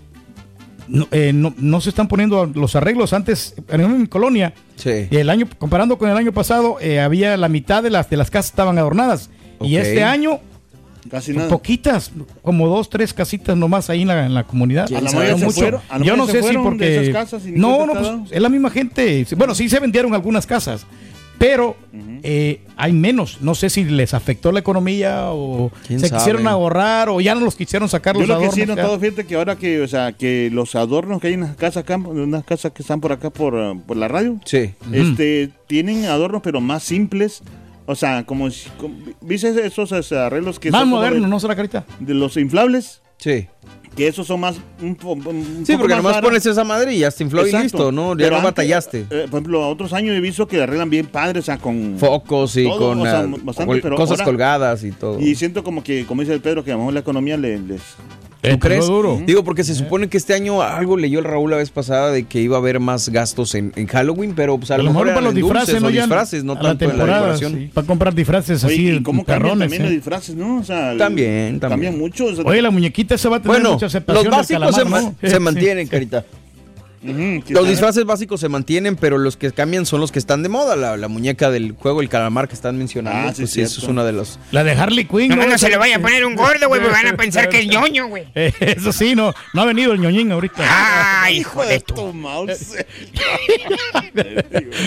no, 0.88 1.08
eh, 1.12 1.32
no- 1.34 1.54
no 1.58 1.82
se 1.82 1.90
están 1.90 2.08
poniendo 2.08 2.46
los 2.46 2.76
arreglos. 2.76 3.12
Antes, 3.14 3.56
en 3.70 4.02
mi 4.02 4.08
colonia, 4.08 4.54
Sí. 4.76 5.08
el 5.12 5.30
año, 5.30 5.48
comparando 5.58 5.98
con 5.98 6.10
el 6.10 6.18
año 6.18 6.32
pasado, 6.32 6.78
eh, 6.80 7.00
había 7.00 7.36
la 7.38 7.50
mitad 7.50 7.84
de 7.84 7.90
las, 7.90 8.10
de 8.10 8.18
las 8.18 8.30
casas 8.32 8.52
estaban 8.52 8.78
adornadas. 8.78 9.30
Y 9.62 9.78
este 9.78 10.04
año 10.04 10.40
Casi 11.10 11.34
nada. 11.34 11.50
Poquitas, 11.50 12.12
como 12.42 12.68
dos, 12.68 12.90
tres 12.90 13.14
casitas 13.14 13.58
nomás 13.58 13.90
ahí 13.90 14.04
en 14.04 14.08
la, 14.08 14.26
en 14.26 14.34
la 14.34 14.44
comunidad. 14.46 14.92
A 14.94 15.02
la 15.02 15.10
se 15.10 15.36
mucho. 15.36 15.52
fueron- 15.52 15.82
a 15.90 16.00
la 16.00 16.06
Yo 16.06 16.16
no 16.16 16.26
sé 16.28 16.42
si 16.44 16.58
porque... 16.58 17.02
esas 17.02 17.14
casas 17.14 17.46
y 17.46 17.52
ni 17.52 17.60
no, 17.60 17.86
no, 17.86 17.94
pues 17.94 18.32
es 18.32 18.42
la 18.42 18.50
misma 18.50 18.70
gente. 18.70 19.26
Bueno, 19.36 19.54
sí 19.54 19.68
se 19.70 19.80
vendieron 19.80 20.14
algunas 20.14 20.48
casas, 20.48 20.86
pero 21.38 21.76
eh, 22.24 22.62
hay 22.78 22.94
menos. 22.94 23.40
No 23.42 23.54
sé 23.54 23.70
si 23.70 23.84
les 23.84 24.14
afectó 24.14 24.54
la 24.54 24.60
economía 24.62 25.26
o 25.32 25.72
¿Quién 25.86 26.00
se 26.00 26.08
sabe? 26.08 26.20
quisieron 26.20 26.48
ahorrar 26.48 27.10
o 27.10 27.20
ya 27.20 27.36
no 27.36 27.42
los 27.42 27.56
quisieron 27.56 27.90
sacar 27.90 28.16
Yo 28.16 28.22
los 28.22 28.30
lo 28.30 28.36
que 28.36 28.46
adornos. 28.46 28.56
sí 28.56 28.62
he 28.62 28.66
notado, 28.66 28.98
fíjate 28.98 29.26
que 29.26 29.36
ahora 29.36 29.58
que, 29.58 29.82
o 29.82 29.88
sea, 29.90 30.14
que 30.14 30.50
los 30.54 30.74
adornos 30.76 31.20
que 31.20 31.28
hay 31.28 31.34
en 31.34 31.42
las 31.42 31.56
casas 31.58 31.84
acá, 31.84 31.96
en 31.96 32.06
unas 32.08 32.46
casas 32.46 32.72
que 32.72 32.82
están 32.82 33.02
por 33.02 33.12
acá 33.12 33.30
por, 33.30 33.56
uh, 33.56 33.78
por 33.82 33.98
la 33.98 34.08
radio, 34.08 34.40
Sí. 34.46 34.72
este, 34.94 35.50
tienen 35.68 36.06
adornos 36.06 36.42
pero 36.42 36.62
más 36.62 36.84
simples. 36.84 37.44
O 37.86 37.96
sea, 37.96 38.26
como, 38.26 38.50
si- 38.50 38.70
como- 38.78 38.96
¿viste 39.22 39.66
esos 39.66 39.92
arreglos 40.12 40.60
que 40.60 40.72
Más 40.72 40.82
son 40.82 40.90
como 40.90 41.02
moderno, 41.02 41.24
de, 41.24 41.28
¿no 41.28 41.40
será 41.40 41.56
carita? 41.56 41.86
de 42.00 42.14
los 42.14 42.38
inflables? 42.38 43.02
Sí. 43.18 43.48
Que 43.96 44.08
esos 44.08 44.26
son 44.26 44.40
más... 44.40 44.56
Un, 44.82 44.96
po- 44.96 45.12
un 45.14 45.64
Sí, 45.68 45.78
porque 45.78 45.94
más 45.96 46.04
nomás 46.04 46.22
pones 46.22 46.44
esa 46.46 46.64
madre 46.64 46.96
y 46.96 47.00
ya 47.00 47.12
se 47.12 47.24
infló 47.24 47.46
y 47.46 47.52
listo, 47.52 47.92
¿no? 47.92 48.14
Ya 48.14 48.26
Pero 48.26 48.30
no 48.32 48.36
antes, 48.38 48.44
batallaste. 48.52 49.00
eh, 49.02 49.28
por 49.30 49.40
ejemplo, 49.42 49.70
otros 49.70 49.94
años 49.94 50.16
he 50.16 50.20
visto 50.20 50.48
que 50.48 50.62
arreglan 50.64 50.90
bien 50.90 51.06
padres, 51.06 51.44
o 51.44 51.46
sea, 51.46 51.58
con... 51.58 51.98
Focos 52.00 52.58
y 52.58 52.64
todo, 52.64 52.80
con 52.80 53.02
o 53.02 53.04
sea, 53.04 53.22
bastante, 53.44 53.66
col- 53.66 53.82
pero 53.84 53.96
cosas 53.96 54.14
ahora- 54.20 54.26
colgadas 54.26 54.84
y 54.84 54.92
todo. 54.92 55.20
Y 55.20 55.36
siento 55.36 55.64
como 55.64 55.84
que, 55.84 56.06
como 56.08 56.22
dice 56.22 56.34
el 56.34 56.42
Pedro, 56.42 56.64
que 56.64 56.72
a 56.72 56.74
lo 56.74 56.80
mejor 56.80 56.94
la 56.96 57.00
economía 57.02 57.38
le- 57.38 57.60
les, 57.60 57.82
¿Tú 58.52 58.60
crees? 58.60 58.86
duro. 58.88 59.22
Digo, 59.26 59.44
porque 59.44 59.64
se 59.64 59.74
supone 59.74 60.10
que 60.10 60.18
este 60.18 60.34
año 60.34 60.62
algo 60.62 60.98
leyó 60.98 61.20
el 61.20 61.26
Raúl 61.26 61.50
la 61.52 61.58
vez 61.58 61.70
pasada 61.72 62.12
de 62.12 62.26
que 62.26 62.42
iba 62.42 62.58
a 62.58 62.60
haber 62.60 62.80
más 62.82 63.08
gastos 63.10 63.56
en, 63.56 63.72
en 63.76 63.88
Halloween, 63.88 64.34
pero 64.36 64.58
pues 64.58 64.70
a, 64.72 64.78
lo 64.78 64.84
mejor, 64.84 65.08
para 65.08 65.12
eran 65.14 65.24
los 65.24 65.34
disfraces, 65.36 65.82
¿no? 65.82 65.90
Ya 65.90 66.02
disfraces, 66.02 66.44
no 66.44 66.54
tanto 66.56 66.68
en 66.68 66.74
la 66.74 66.78
temporada, 66.96 67.20
decoración. 67.22 67.54
sí, 67.54 67.72
Para 67.74 67.88
comprar 67.88 68.14
disfraces 68.14 68.64
Oye, 68.66 68.74
así, 68.74 68.88
¿y 68.98 69.02
cómo 69.04 69.24
cambian 69.24 69.42
perrones, 69.44 69.60
también 69.70 69.82
¿eh? 69.82 69.86
los 69.86 69.94
disfraces, 69.94 70.36
no? 70.36 70.58
O 70.58 70.64
sea, 70.64 70.92
el- 70.92 70.98
También, 70.98 71.60
también. 71.60 71.70
Cambian 71.94 71.98
mucho. 71.98 72.26
o 72.26 72.36
sea, 72.36 72.44
Oye, 72.46 72.62
la 72.62 72.70
muñequita 72.72 73.18
se 73.18 73.30
va 73.30 73.38
a 73.38 73.42
tener 73.42 73.56
Bueno, 73.58 73.74
mucha 73.74 73.86
aceptación. 73.86 74.26
los 74.26 74.36
básicos 74.36 74.76
se, 74.76 74.82
calamar, 74.82 75.04
ma- 75.04 75.10
¿no? 75.10 75.16
se 75.30 75.30
Sí. 75.36 75.40
mantienen, 75.40 75.88
carita. 75.88 76.26
Los 77.50 77.68
disfraces 77.68 78.06
básicos 78.06 78.40
se 78.40 78.50
mantienen, 78.50 78.96
pero 78.96 79.18
los 79.18 79.36
que 79.38 79.52
cambian 79.52 79.86
son 79.86 80.00
los 80.00 80.12
que 80.12 80.20
están 80.20 80.44
de 80.44 80.50
moda. 80.50 80.76
La, 80.76 80.98
la 80.98 81.08
muñeca 81.08 81.52
del 81.52 81.74
juego, 81.74 82.02
el 82.02 82.10
calamar 82.10 82.48
que 82.48 82.56
están 82.56 82.78
mencionando. 82.78 83.30
Ah, 83.30 83.34
sí, 83.34 83.42
pues 83.42 83.52
sí, 83.52 83.62
eso 83.62 83.82
es 83.82 83.88
una 83.88 84.04
de 84.06 84.14
los. 84.14 84.40
La 84.52 84.64
de 84.64 84.72
Harley 84.72 85.06
Quinn. 85.06 85.30
No, 85.30 85.36
no, 85.36 85.42
no 85.44 85.48
Esa- 85.50 85.58
se 85.66 85.70
le 85.70 85.78
vaya 85.78 85.98
a 85.98 86.00
poner 86.00 86.26
un 86.26 86.36
gordo, 86.36 86.68
güey, 86.68 86.82
porque 86.82 86.96
van 86.96 87.08
a 87.14 87.18
pensar 87.18 87.50
que 87.50 87.60
es 87.60 87.68
ñoño, 87.68 88.08
güey. 88.08 88.26
Eh, 88.36 88.54
Eso 88.60 88.92
sí, 88.94 89.16
no, 89.16 89.34
no 89.54 89.62
ha 89.62 89.66
venido 89.66 89.92
el 89.94 90.00
ñoñín 90.00 90.32
ahorita. 90.32 90.64
Ay, 91.24 91.40
hijo 91.40 91.66
de 91.66 91.80
tu. 91.82 92.14
Mouse. 92.14 92.76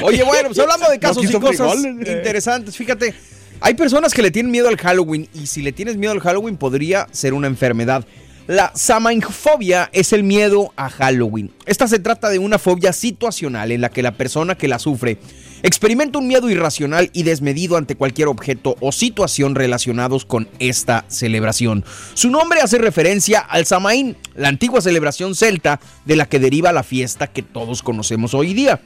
Oye, 0.02 0.22
bueno, 0.24 0.48
pues 0.48 0.58
hablando 0.58 0.88
de 0.90 0.98
casos 0.98 1.24
y 1.24 1.32
cosas 1.32 1.72
frijoles. 1.74 2.08
interesantes, 2.08 2.76
fíjate. 2.76 3.14
Hay 3.60 3.74
personas 3.74 4.12
que 4.12 4.22
le 4.22 4.30
tienen 4.30 4.52
miedo 4.52 4.68
al 4.68 4.76
Halloween 4.76 5.28
y 5.34 5.46
si 5.46 5.62
le 5.62 5.72
tienes 5.72 5.96
miedo 5.96 6.12
al 6.12 6.20
Halloween 6.20 6.56
podría 6.56 7.06
ser 7.10 7.34
una 7.34 7.46
enfermedad. 7.46 8.04
La 8.46 8.70
samainfobia 8.76 9.90
es 9.92 10.12
el 10.12 10.22
miedo 10.22 10.72
a 10.76 10.88
Halloween. 10.88 11.50
Esta 11.64 11.88
se 11.88 11.98
trata 11.98 12.28
de 12.28 12.38
una 12.38 12.60
fobia 12.60 12.92
situacional 12.92 13.72
en 13.72 13.80
la 13.80 13.88
que 13.88 14.04
la 14.04 14.12
persona 14.12 14.54
que 14.54 14.68
la 14.68 14.78
sufre 14.78 15.18
experimenta 15.64 16.20
un 16.20 16.28
miedo 16.28 16.48
irracional 16.48 17.10
y 17.12 17.24
desmedido 17.24 17.76
ante 17.76 17.96
cualquier 17.96 18.28
objeto 18.28 18.76
o 18.78 18.92
situación 18.92 19.56
relacionados 19.56 20.24
con 20.24 20.48
esta 20.60 21.04
celebración. 21.08 21.84
Su 22.14 22.30
nombre 22.30 22.60
hace 22.60 22.78
referencia 22.78 23.40
al 23.40 23.66
Samaín, 23.66 24.16
la 24.36 24.46
antigua 24.46 24.80
celebración 24.80 25.34
celta 25.34 25.80
de 26.04 26.14
la 26.14 26.26
que 26.26 26.38
deriva 26.38 26.72
la 26.72 26.84
fiesta 26.84 27.26
que 27.26 27.42
todos 27.42 27.82
conocemos 27.82 28.32
hoy 28.32 28.54
día. 28.54 28.80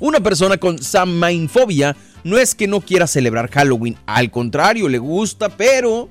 Una 0.00 0.20
persona 0.20 0.58
con 0.58 0.82
samainfobia 0.82 1.96
no 2.24 2.36
es 2.36 2.54
que 2.54 2.66
no 2.66 2.82
quiera 2.82 3.06
celebrar 3.06 3.50
Halloween, 3.50 3.96
al 4.04 4.30
contrario, 4.30 4.86
le 4.86 4.98
gusta, 4.98 5.48
pero 5.48 6.10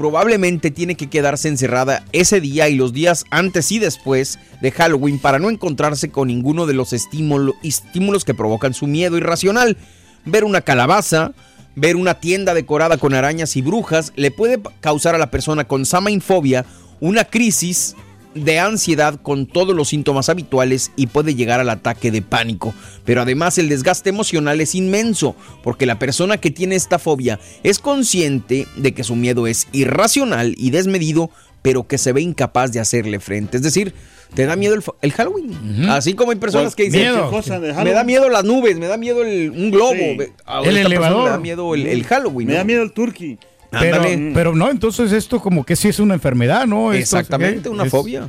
probablemente 0.00 0.70
tiene 0.70 0.94
que 0.94 1.10
quedarse 1.10 1.46
encerrada 1.48 2.06
ese 2.12 2.40
día 2.40 2.70
y 2.70 2.74
los 2.74 2.94
días 2.94 3.26
antes 3.28 3.70
y 3.70 3.78
después 3.78 4.38
de 4.62 4.70
Halloween 4.70 5.18
para 5.18 5.38
no 5.38 5.50
encontrarse 5.50 6.10
con 6.10 6.28
ninguno 6.28 6.64
de 6.64 6.72
los 6.72 6.94
estímulo- 6.94 7.54
estímulos 7.62 8.24
que 8.24 8.32
provocan 8.32 8.72
su 8.72 8.86
miedo 8.86 9.18
irracional. 9.18 9.76
Ver 10.24 10.44
una 10.44 10.62
calabaza, 10.62 11.32
ver 11.76 11.96
una 11.96 12.14
tienda 12.14 12.54
decorada 12.54 12.96
con 12.96 13.12
arañas 13.12 13.56
y 13.56 13.60
brujas 13.60 14.14
le 14.16 14.30
puede 14.30 14.58
causar 14.80 15.14
a 15.14 15.18
la 15.18 15.30
persona 15.30 15.64
con 15.64 15.84
samainfobia 15.84 16.64
una 17.00 17.26
crisis 17.26 17.94
de 18.34 18.58
ansiedad 18.60 19.20
con 19.20 19.46
todos 19.46 19.74
los 19.74 19.88
síntomas 19.88 20.28
habituales 20.28 20.92
y 20.96 21.08
puede 21.08 21.34
llegar 21.34 21.60
al 21.60 21.68
ataque 21.70 22.10
de 22.10 22.22
pánico. 22.22 22.72
Pero 23.04 23.22
además 23.22 23.58
el 23.58 23.68
desgaste 23.68 24.10
emocional 24.10 24.60
es 24.60 24.74
inmenso, 24.74 25.34
porque 25.62 25.86
la 25.86 25.98
persona 25.98 26.38
que 26.38 26.50
tiene 26.50 26.76
esta 26.76 26.98
fobia 26.98 27.40
es 27.62 27.78
consciente 27.78 28.66
de 28.76 28.92
que 28.92 29.04
su 29.04 29.16
miedo 29.16 29.46
es 29.46 29.66
irracional 29.72 30.54
y 30.56 30.70
desmedido, 30.70 31.30
pero 31.62 31.86
que 31.86 31.98
se 31.98 32.12
ve 32.12 32.20
incapaz 32.22 32.72
de 32.72 32.80
hacerle 32.80 33.20
frente. 33.20 33.56
Es 33.56 33.62
decir, 33.62 33.94
te 34.34 34.46
da 34.46 34.54
miedo 34.54 34.76
el, 35.02 35.12
Halloween. 35.12 35.88
Así 35.90 36.14
como 36.14 36.30
hay 36.30 36.38
personas 36.38 36.76
que 36.76 36.84
dicen, 36.84 37.00
Miedo. 37.00 37.30
cosa 37.30 37.58
de 37.58 37.72
me 37.74 37.90
da 37.92 38.04
miedo 38.04 38.28
las 38.28 38.44
nubes, 38.44 38.78
me 38.78 38.86
da 38.86 38.96
miedo 38.96 39.22
el- 39.24 39.50
un 39.50 39.70
globo. 39.72 39.90
Sí. 39.92 40.16
Ve- 40.16 40.32
a 40.46 40.60
El 40.62 40.76
elevador. 40.76 41.24
Le 41.24 41.30
da 41.30 41.38
miedo 41.38 41.74
el, 41.74 41.86
el 41.86 42.04
Halloween. 42.04 42.46
Me 42.46 42.52
¿no? 42.54 42.58
da 42.60 42.64
miedo 42.64 42.82
el 42.82 42.92
turkey. 42.92 43.38
Pero, 43.70 44.02
pero 44.34 44.54
no, 44.54 44.68
entonces 44.70 45.12
esto 45.12 45.40
como 45.40 45.64
que 45.64 45.76
sí 45.76 45.88
es 45.88 46.00
una 46.00 46.14
enfermedad, 46.14 46.66
¿no? 46.66 46.92
Esto, 46.92 47.18
Exactamente, 47.18 47.68
una 47.68 47.84
Es- 47.84 47.90
fobia. 47.90 48.28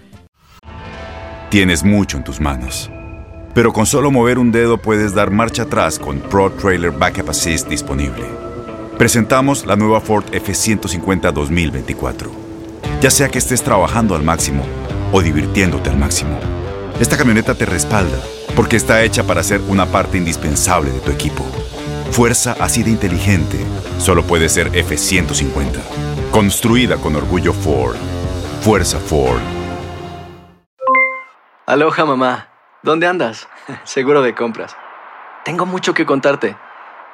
Tienes 1.49 1.83
mucho 1.83 2.17
en 2.17 2.23
tus 2.23 2.39
manos. 2.39 2.89
Pero 3.53 3.73
con 3.73 3.85
solo 3.85 4.11
mover 4.11 4.39
un 4.39 4.51
dedo 4.51 4.77
puedes 4.77 5.13
dar 5.13 5.31
marcha 5.31 5.63
atrás 5.63 5.99
con 5.99 6.19
Pro 6.19 6.51
Trailer 6.51 6.91
Backup 6.91 7.29
Assist 7.31 7.67
disponible. 7.67 8.23
Presentamos 8.97 9.65
la 9.65 9.75
nueva 9.75 9.99
Ford 9.99 10.23
F150 10.31 11.33
2024. 11.33 12.31
Ya 13.01 13.09
sea 13.09 13.27
que 13.29 13.39
estés 13.39 13.63
trabajando 13.63 14.15
al 14.15 14.23
máximo 14.23 14.63
o 15.11 15.21
divirtiéndote 15.21 15.89
al 15.89 15.97
máximo, 15.97 16.39
esta 17.01 17.17
camioneta 17.17 17.55
te 17.55 17.65
respalda 17.65 18.17
porque 18.55 18.77
está 18.77 19.03
hecha 19.03 19.23
para 19.23 19.43
ser 19.43 19.59
una 19.67 19.85
parte 19.87 20.17
indispensable 20.17 20.91
de 20.91 20.99
tu 20.99 21.11
equipo. 21.11 21.43
Fuerza 22.11 22.57
así 22.59 22.83
de 22.83 22.89
inteligente 22.89 23.57
solo 23.97 24.23
puede 24.23 24.49
ser 24.49 24.69
F150. 24.73 25.79
Construida 26.29 26.97
con 26.97 27.15
orgullo 27.15 27.53
Ford. 27.53 27.95
Fuerza 28.59 28.99
Ford. 28.99 29.39
Aloha 31.65 32.03
mamá, 32.03 32.49
¿dónde 32.83 33.07
andas? 33.07 33.47
Seguro 33.85 34.21
de 34.21 34.35
compras. 34.35 34.75
Tengo 35.45 35.65
mucho 35.65 35.93
que 35.93 36.05
contarte. 36.05 36.57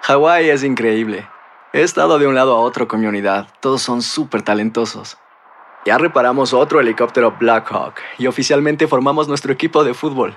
Hawái 0.02 0.50
es 0.50 0.64
increíble. 0.64 1.28
He 1.74 1.84
estado 1.84 2.18
de 2.18 2.26
un 2.26 2.34
lado 2.34 2.56
a 2.56 2.60
otro 2.60 2.88
con 2.88 3.00
mi 3.00 3.06
unidad. 3.06 3.50
Todos 3.60 3.84
son 3.84 4.02
súper 4.02 4.42
talentosos. 4.42 5.20
Ya 5.86 6.00
reparamos 6.00 6.54
otro 6.54 6.80
helicóptero 6.80 7.36
Blackhawk 7.40 7.94
y 8.18 8.26
oficialmente 8.26 8.88
formamos 8.88 9.28
nuestro 9.28 9.54
equipo 9.54 9.84
de 9.84 9.94
fútbol. 9.94 10.36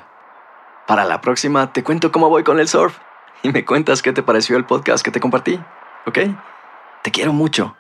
Para 0.87 1.07
la 1.07 1.23
próxima 1.23 1.73
te 1.73 1.83
cuento 1.83 2.13
cómo 2.13 2.29
voy 2.29 2.45
con 2.45 2.61
el 2.61 2.69
surf 2.69 2.99
y 3.43 3.51
me 3.51 3.65
cuentas 3.65 4.03
qué 4.03 4.13
te 4.13 4.23
pareció 4.23 4.57
el 4.57 4.65
podcast 4.65 5.05
que 5.05 5.11
te 5.11 5.21
compartí, 5.21 5.59
¿ok? 6.07 6.19
Te 7.03 7.11
quiero 7.11 7.33
mucho. 7.33 7.77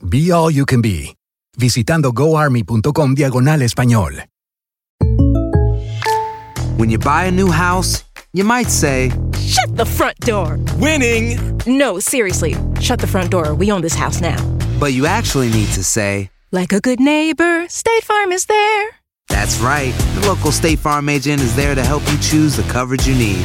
Be 0.00 0.32
All 0.32 0.52
You 0.52 0.64
Can 0.64 0.80
Be, 0.80 1.16
visitando 1.56 2.12
goarmy.com 2.12 3.14
diagonal 3.14 3.62
español. 3.62 4.24
When 6.78 6.90
you 6.90 6.98
buy 6.98 7.24
a 7.24 7.30
new 7.32 7.50
house, 7.50 8.04
you 8.32 8.44
might 8.44 8.70
say, 8.70 9.10
Shut 9.36 9.76
the 9.76 9.84
front 9.84 10.16
door. 10.20 10.58
Winning! 10.78 11.60
No, 11.66 11.98
seriously. 11.98 12.54
Shut 12.80 13.00
the 13.00 13.06
front 13.06 13.30
door. 13.30 13.54
We 13.54 13.72
own 13.72 13.80
this 13.80 13.94
house 13.94 14.20
now. 14.20 14.36
But 14.78 14.92
you 14.92 15.06
actually 15.06 15.50
need 15.50 15.68
to 15.74 15.82
say, 15.82 16.30
Like 16.52 16.72
a 16.72 16.78
good 16.80 17.00
neighbor, 17.00 17.66
State 17.68 18.04
Farm 18.04 18.30
is 18.30 18.46
there. 18.46 18.90
That's 19.28 19.58
right. 19.58 19.92
The 20.14 20.28
local 20.28 20.52
State 20.52 20.78
Farm 20.78 21.08
agent 21.08 21.42
is 21.42 21.56
there 21.56 21.74
to 21.74 21.82
help 21.82 22.02
you 22.12 22.16
choose 22.18 22.56
the 22.56 22.62
coverage 22.70 23.08
you 23.08 23.14
need. 23.16 23.44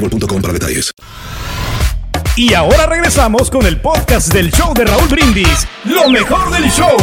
boostmobile.com 0.00 0.40
para 0.42 0.52
detalles. 0.54 0.92
Y 2.36 2.54
ahora 2.54 2.86
regresamos 2.86 3.50
con 3.50 3.66
el 3.66 3.80
podcast 3.80 4.32
del 4.32 4.50
show 4.52 4.72
de 4.74 4.84
Raúl 4.84 5.08
Brindis. 5.08 5.66
Lo 5.84 6.08
mejor 6.08 6.50
del 6.52 6.70
show. 6.70 6.96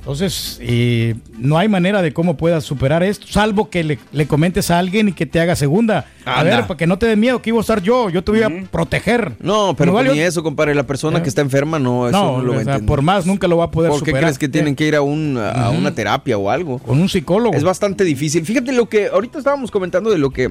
Entonces, 0.00 0.58
eh, 0.60 1.14
no 1.38 1.56
hay 1.58 1.68
manera 1.68 2.02
de 2.02 2.12
cómo 2.12 2.36
puedas 2.36 2.64
superar 2.64 3.04
esto, 3.04 3.28
salvo 3.28 3.70
que 3.70 3.84
le, 3.84 3.98
le 4.10 4.26
comentes 4.26 4.68
a 4.72 4.80
alguien 4.80 5.08
y 5.08 5.12
que 5.12 5.26
te 5.26 5.38
haga 5.40 5.54
segunda. 5.54 6.06
A 6.24 6.40
Anda. 6.40 6.56
ver, 6.56 6.66
para 6.66 6.76
que 6.76 6.88
no 6.88 6.98
te 6.98 7.06
dé 7.06 7.14
miedo, 7.14 7.40
que 7.40 7.50
iba 7.50 7.58
a 7.58 7.60
estar 7.60 7.80
yo, 7.80 8.10
yo 8.10 8.24
te 8.24 8.32
voy 8.32 8.42
a 8.42 8.50
proteger. 8.68 9.34
No, 9.40 9.76
pero 9.78 9.92
No 9.92 9.98
pues 9.98 10.12
ni 10.12 10.18
eso, 10.18 10.42
compadre. 10.42 10.74
La 10.74 10.82
persona 10.82 11.22
que 11.22 11.28
está 11.28 11.40
enferma 11.40 11.78
no, 11.78 12.08
eso 12.08 12.18
No, 12.18 12.38
no, 12.38 12.42
lo 12.42 12.52
va 12.54 12.58
o 12.58 12.60
a 12.62 12.64
sea, 12.64 12.78
por 12.80 13.00
más 13.00 13.26
nunca 13.26 13.46
lo 13.46 13.58
va 13.58 13.66
a 13.66 13.70
poder 13.70 13.90
¿Por 13.90 14.00
qué 14.00 14.10
superar. 14.10 14.22
crees 14.24 14.38
que 14.38 14.48
tienen 14.48 14.74
que 14.74 14.86
ir 14.88 14.96
a, 14.96 15.02
un, 15.02 15.38
a 15.38 15.70
una 15.70 15.94
terapia 15.94 16.36
o 16.36 16.50
algo? 16.50 16.78
Con 16.80 17.00
un 17.00 17.08
psicólogo. 17.08 17.56
Es 17.56 17.62
bastante 17.62 18.02
difícil. 18.02 18.44
Fíjate 18.44 18.72
lo 18.72 18.88
que 18.88 19.06
ahorita 19.06 19.38
estábamos 19.38 19.70
comentando 19.70 20.10
de 20.10 20.18
lo 20.18 20.30
que 20.30 20.50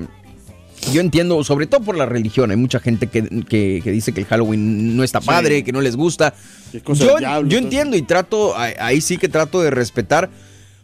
yo 0.92 1.02
entiendo, 1.02 1.44
sobre 1.44 1.68
todo 1.68 1.82
por 1.82 1.96
la 1.98 2.06
religión. 2.06 2.52
Hay 2.52 2.58
mucha 2.58 2.80
gente 2.80 3.08
que, 3.08 3.24
que- 3.48 3.82
que 3.84 3.92
dice 3.92 4.14
que 4.14 4.22
el 4.22 4.26
Halloween 4.28 4.96
no 4.98 5.04
está 5.04 5.22
Sí. 5.22 5.28
padre, 5.28 5.64
que 5.64 5.72
no 5.72 5.82
les 5.82 5.96
gusta. 5.96 6.34
cosa 6.84 7.06
Yo, 7.06 7.18
diablo, 7.18 7.58
entiendo 7.58 7.98
y 7.98 8.02
trato, 8.02 8.58
ahí- 8.58 8.74
ahí 8.80 9.02
sí 9.02 9.18
que 9.18 9.28
trato 9.30 9.62
de 9.62 9.70
respetar. 9.72 10.30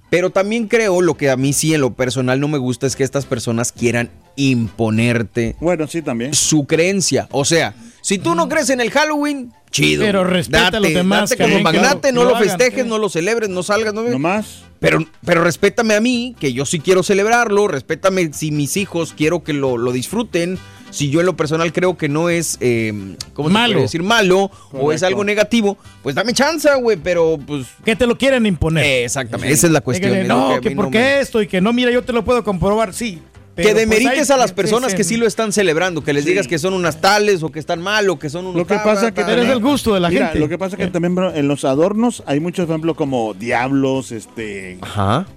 Pero 0.10 0.30
también 0.30 0.68
creo 0.68 1.02
lo 1.02 1.16
que 1.18 1.30
a 1.30 1.36
mí 1.36 1.52
sí 1.52 1.74
en 1.74 1.82
lo 1.82 1.94
personal 1.94 2.40
no 2.40 2.48
me 2.48 2.58
gusta 2.58 2.88
es 2.88 2.96
que 2.96 3.04
estas 3.04 3.26
personas 3.26 3.74
quieran 3.74 4.10
imponerte 4.38 5.56
Bueno, 5.60 5.88
sí, 5.88 6.02
también. 6.02 6.34
su 6.34 6.66
creencia. 6.66 7.28
O 7.32 7.44
sea, 7.46 7.74
si 8.02 8.18
tú 8.18 8.36
no 8.36 8.48
crees 8.48 8.70
en 8.70 8.80
el 8.82 8.90
Halloween, 8.92 9.52
chido. 9.72 10.04
Pero 10.06 10.24
respeta 10.24 10.68
a 10.78 10.80
los 10.80 10.94
demás 10.94 11.30
Date 11.32 11.44
como 11.44 11.60
magnate, 11.62 12.12
no 12.14 12.24
lo 12.24 12.30
lo 12.32 12.36
hagan, 12.38 12.48
festejes, 12.50 12.86
no 12.86 12.98
lo 12.98 13.10
celebres, 13.10 13.50
no 13.50 13.64
salgas. 13.64 13.94
No, 13.94 14.04
No 14.04 14.20
más. 14.20 14.62
Pero, 14.80 15.00
pero 15.26 15.44
respétame 15.44 15.96
a 15.96 16.02
mí, 16.02 16.36
que 16.40 16.54
yo 16.54 16.66
sí 16.66 16.80
quiero 16.80 17.02
celebrarlo, 17.04 17.68
respétame 17.68 18.32
si 18.34 18.52
mis 18.52 18.78
hijos 18.78 19.14
quiero 19.18 19.44
que 19.44 19.54
lo, 19.54 19.78
lo 19.78 19.92
disfruten, 19.92 20.60
si 20.92 21.10
yo 21.10 21.20
en 21.20 21.26
lo 21.26 21.36
personal 21.36 21.74
creo 21.74 21.98
que 21.98 22.08
no 22.10 22.30
es, 22.30 22.58
eh, 22.62 22.94
¿cómo 23.34 23.50
se 23.50 23.54
Malo. 23.54 23.74
puede 23.74 23.84
decir? 23.84 24.04
Malo 24.04 24.52
o 24.72 24.92
es 24.92 25.04
algo 25.04 25.24
negativo, 25.24 25.78
pues 26.04 26.16
dame 26.16 26.34
chance, 26.34 26.70
güey, 26.80 26.96
pero 26.98 27.40
pues... 27.46 27.66
Que 27.84 27.96
te 27.96 28.06
lo 28.08 28.18
quieren 28.18 28.46
imponer. 28.46 29.04
Exactamente, 29.04 29.54
esa 29.54 29.68
es 29.68 29.74
la 29.74 29.82
cuestión. 29.82 30.14
Que, 30.14 30.24
no, 30.24 30.60
que 30.62 30.70
mí 30.70 30.76
por 30.76 30.86
no 30.86 30.92
qué 30.92 31.00
me- 31.00 31.20
esto 31.20 31.42
y 31.42 31.48
que 31.48 31.60
no, 31.60 31.74
mira, 31.74 31.92
yo 31.92 32.04
te 32.04 32.14
lo 32.14 32.24
puedo 32.24 32.44
comprobar, 32.44 32.94
sí. 32.94 33.20
Pero 33.58 33.68
que 33.70 33.74
pues 33.74 33.90
demerites 33.90 34.30
hay- 34.30 34.36
a 34.36 34.38
las 34.38 34.54
personas 34.54 34.94
que 34.94 35.04
sí 35.04 35.18
lo 35.18 35.28
están 35.28 35.52
celebrando, 35.52 36.02
que 36.04 36.14
les 36.14 36.24
Sí. 36.24 36.30
digas 36.30 36.48
que 36.48 36.58
son 36.60 36.74
unas 36.74 37.02
tales 37.02 37.44
o 37.44 37.50
que 37.52 37.60
están 37.60 37.82
mal 37.82 38.10
o 38.10 38.18
que 38.18 38.30
son 38.30 38.46
unos 38.46 38.56
Lo 38.56 38.66
que 38.66 38.76
pasa 38.76 39.12
que 39.14 39.26
Pero 39.26 39.42
es 39.42 39.50
el 39.50 39.60
gusto 39.60 39.94
de 39.94 40.00
la 40.00 40.08
Mira, 40.10 40.28
gente. 40.28 40.40
Lo 40.40 40.48
que 40.48 40.58
pasa 40.58 40.78
que 40.78 40.88
también 40.88 41.14
bro, 41.16 41.34
en 41.34 41.48
los 41.50 41.66
adornos 41.66 42.24
hay 42.26 42.40
muchos 42.40 42.70
ejemplos 42.70 42.96
como 42.96 43.34
diablos, 43.34 44.12
este, 44.14 44.78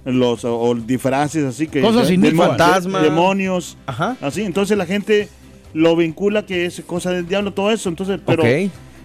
los 0.05 0.45
o, 0.45 0.57
o 0.57 0.75
disfraces 0.75 1.43
así 1.43 1.67
que 1.67 1.81
Cosas 1.81 2.07
de- 2.07 2.13
inicuas. 2.13 2.31
demo- 2.33 2.57
Fantasma. 2.57 3.01
demonios, 3.01 3.77
así. 4.21 4.43
Entonces 4.43 4.77
la 4.77 4.85
gente 4.85 5.27
lo 5.73 5.95
vincula 5.95 6.45
que 6.45 6.65
es 6.65 6.81
cosa 6.85 7.11
del 7.11 7.27
diablo 7.27 7.53
todo 7.53 7.71
eso. 7.71 7.89
Entonces, 7.89 8.19
pero 8.25 8.43
Ok. 8.43 8.49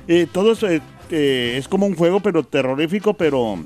eh, 0.08 0.26
todo 0.32 0.52
eso 0.52 0.68
eh, 0.68 0.80
eh, 1.11 1.54
es 1.58 1.68
como 1.68 1.87
un 1.87 1.94
juego, 1.94 2.20
pero 2.20 2.42
terrorífico, 2.42 3.14
pero 3.14 3.58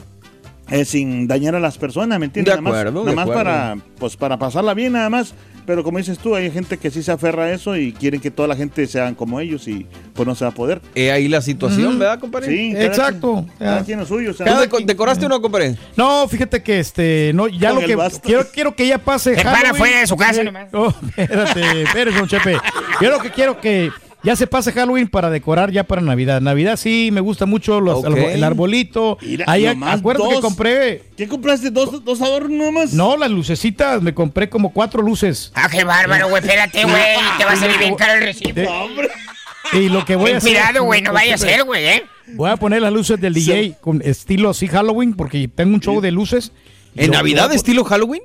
eh, 0.71 0.85
sin 0.85 1.27
dañar 1.29 1.55
a 1.55 1.61
las 1.61 1.79
personas, 1.79 2.19
¿me 2.19 2.27
entiendes? 2.27 2.55
De 2.55 2.61
Nada 2.61 2.63
más- 2.71 2.81
acuerdo, 2.81 3.01
de 3.01 3.05
nada 3.07 3.17
más 3.17 3.23
acuerdo. 3.25 3.43
para, 3.45 3.77
pues 3.99 4.17
para 4.17 4.39
pasarla 4.39 4.75
bien, 4.75 4.93
nada 4.93 5.11
más. 5.11 5.35
Pero 5.67 5.85
como 5.85 5.99
dices 5.99 6.19
tú, 6.19 6.35
hay 6.35 6.51
gente 6.51 6.79
que 6.79 6.91
sí 6.91 7.01
se 7.03 7.13
aferra 7.13 7.45
a 7.45 7.53
eso 7.53 7.77
y 7.77 7.93
quieren 7.93 8.21
que 8.21 8.31
toda 8.33 8.49
la 8.49 8.57
gente 8.57 8.87
sean 8.89 9.15
como 9.15 9.39
ellos 9.41 9.69
y 9.69 9.87
pues 10.15 10.27
no 10.27 10.35
se 10.35 10.45
va 10.45 10.51
a 10.51 10.55
poder. 10.55 10.81
He 10.97 11.13
ahí 11.13 11.29
la 11.29 11.43
situación. 11.43 11.97
¿verdad, 11.99 12.19
compadre? 12.19 12.49
Sí, 12.49 12.73
Exacto. 12.77 13.47
Cada 13.59 13.85
quien 13.85 14.01
lo 14.01 14.07
suyo. 14.07 14.31
o 14.33 14.35
sea, 14.35 14.47
¿Tú 14.47 14.53
deco- 14.65 14.85
decoraste 14.85 15.27
o 15.27 15.29
no, 15.29 15.41
compadre? 15.41 15.77
No, 15.97 16.27
fíjate 16.27 16.63
que 16.63 16.81
este, 16.81 17.31
no, 17.35 17.47
ya 17.47 17.71
Con 17.73 17.83
lo 17.83 17.87
que 17.87 18.19
quiero, 18.23 18.47
quiero 18.53 18.75
que 18.75 18.87
ya 18.89 18.99
pase. 18.99 19.37
Se 19.37 19.45
para 19.45 19.75
fuera 19.75 20.01
de 20.01 20.07
su 20.09 20.17
casa 20.17 20.41
Eh, 20.41 20.45
nomás. 20.45 20.69
oh, 20.73 20.93
espérate, 21.17 21.83
espérate, 21.83 22.19
don 22.19 22.27
Chepe. 22.29 22.57
Yo 23.01 23.11
lo 23.11 23.19
que 23.21 23.31
quiero 23.31 23.61
que 23.61 23.91
ya 24.23 24.37
se 24.37 24.47
pase 24.47 24.73
Halloween 24.73 25.09
para 25.09 25.31
decorar 25.31 25.71
ya 25.71 25.85
para 25.85 26.03
Navidad. 26.03 26.41
Navidad 26.41 26.77
sí, 26.77 27.11
me 27.13 27.21
gusta 27.21 27.47
mucho 27.47 27.81
los- 27.81 28.05
Ok. 28.05 28.17
el 28.17 28.45
arbolito. 28.45 29.19
Mira, 29.23 29.45
Ahí, 29.49 29.67
acuérdate 29.67 30.35
que 30.35 30.41
compré. 30.41 31.03
¿Qué 31.17 31.29
compraste? 31.29 31.71
¿Dos, 31.71 32.05
dos 32.05 32.21
adornos 32.21 32.59
nomás? 32.59 32.93
No, 32.93 33.17
las 33.17 33.31
lucecitas, 33.31 34.03
me 34.03 34.15
compré 34.15 34.49
como 34.49 34.73
cuatro 34.73 35.03
luces. 35.03 35.53
Ah, 35.55 35.69
qué 35.71 35.85
bárbaro, 35.85 36.29
güey. 36.29 36.43
Espérate, 36.43 36.85
güey. 36.85 36.95
Te 37.39 37.45
va 37.45 37.53
a 37.53 37.57
salir 37.57 37.79
bien 37.79 37.95
caro 37.95 38.15
el 38.15 38.23
recibo. 38.23 38.53
Y 39.73 39.89
lo 39.89 40.05
que 40.05 40.17
voy 40.17 40.33
a 40.33 40.39
hacer. 40.39 40.51
cuidado, 40.51 40.83
güey. 40.85 41.01
No 41.03 41.13
vaya 41.13 41.35
a 41.35 41.39
ser, 41.39 41.63
güey, 41.63 41.87
¿eh? 41.87 42.03
Voy 42.33 42.51
a 42.51 42.57
poner 42.57 42.83
las 42.83 42.93
luces 42.93 43.21
del 43.21 43.35
DJ 43.35 43.77
con 43.81 44.03
estilo 44.03 44.51
así 44.51 44.67
Halloween 44.67 45.15
porque 45.15 45.47
tengo 45.49 45.75
un 45.75 45.81
show 45.81 46.01
de 46.01 46.11
luces. 46.11 46.51
¿En 46.97 47.13
Navidad 47.13 47.53
estilo 47.53 47.85
Halloween? 47.85 48.23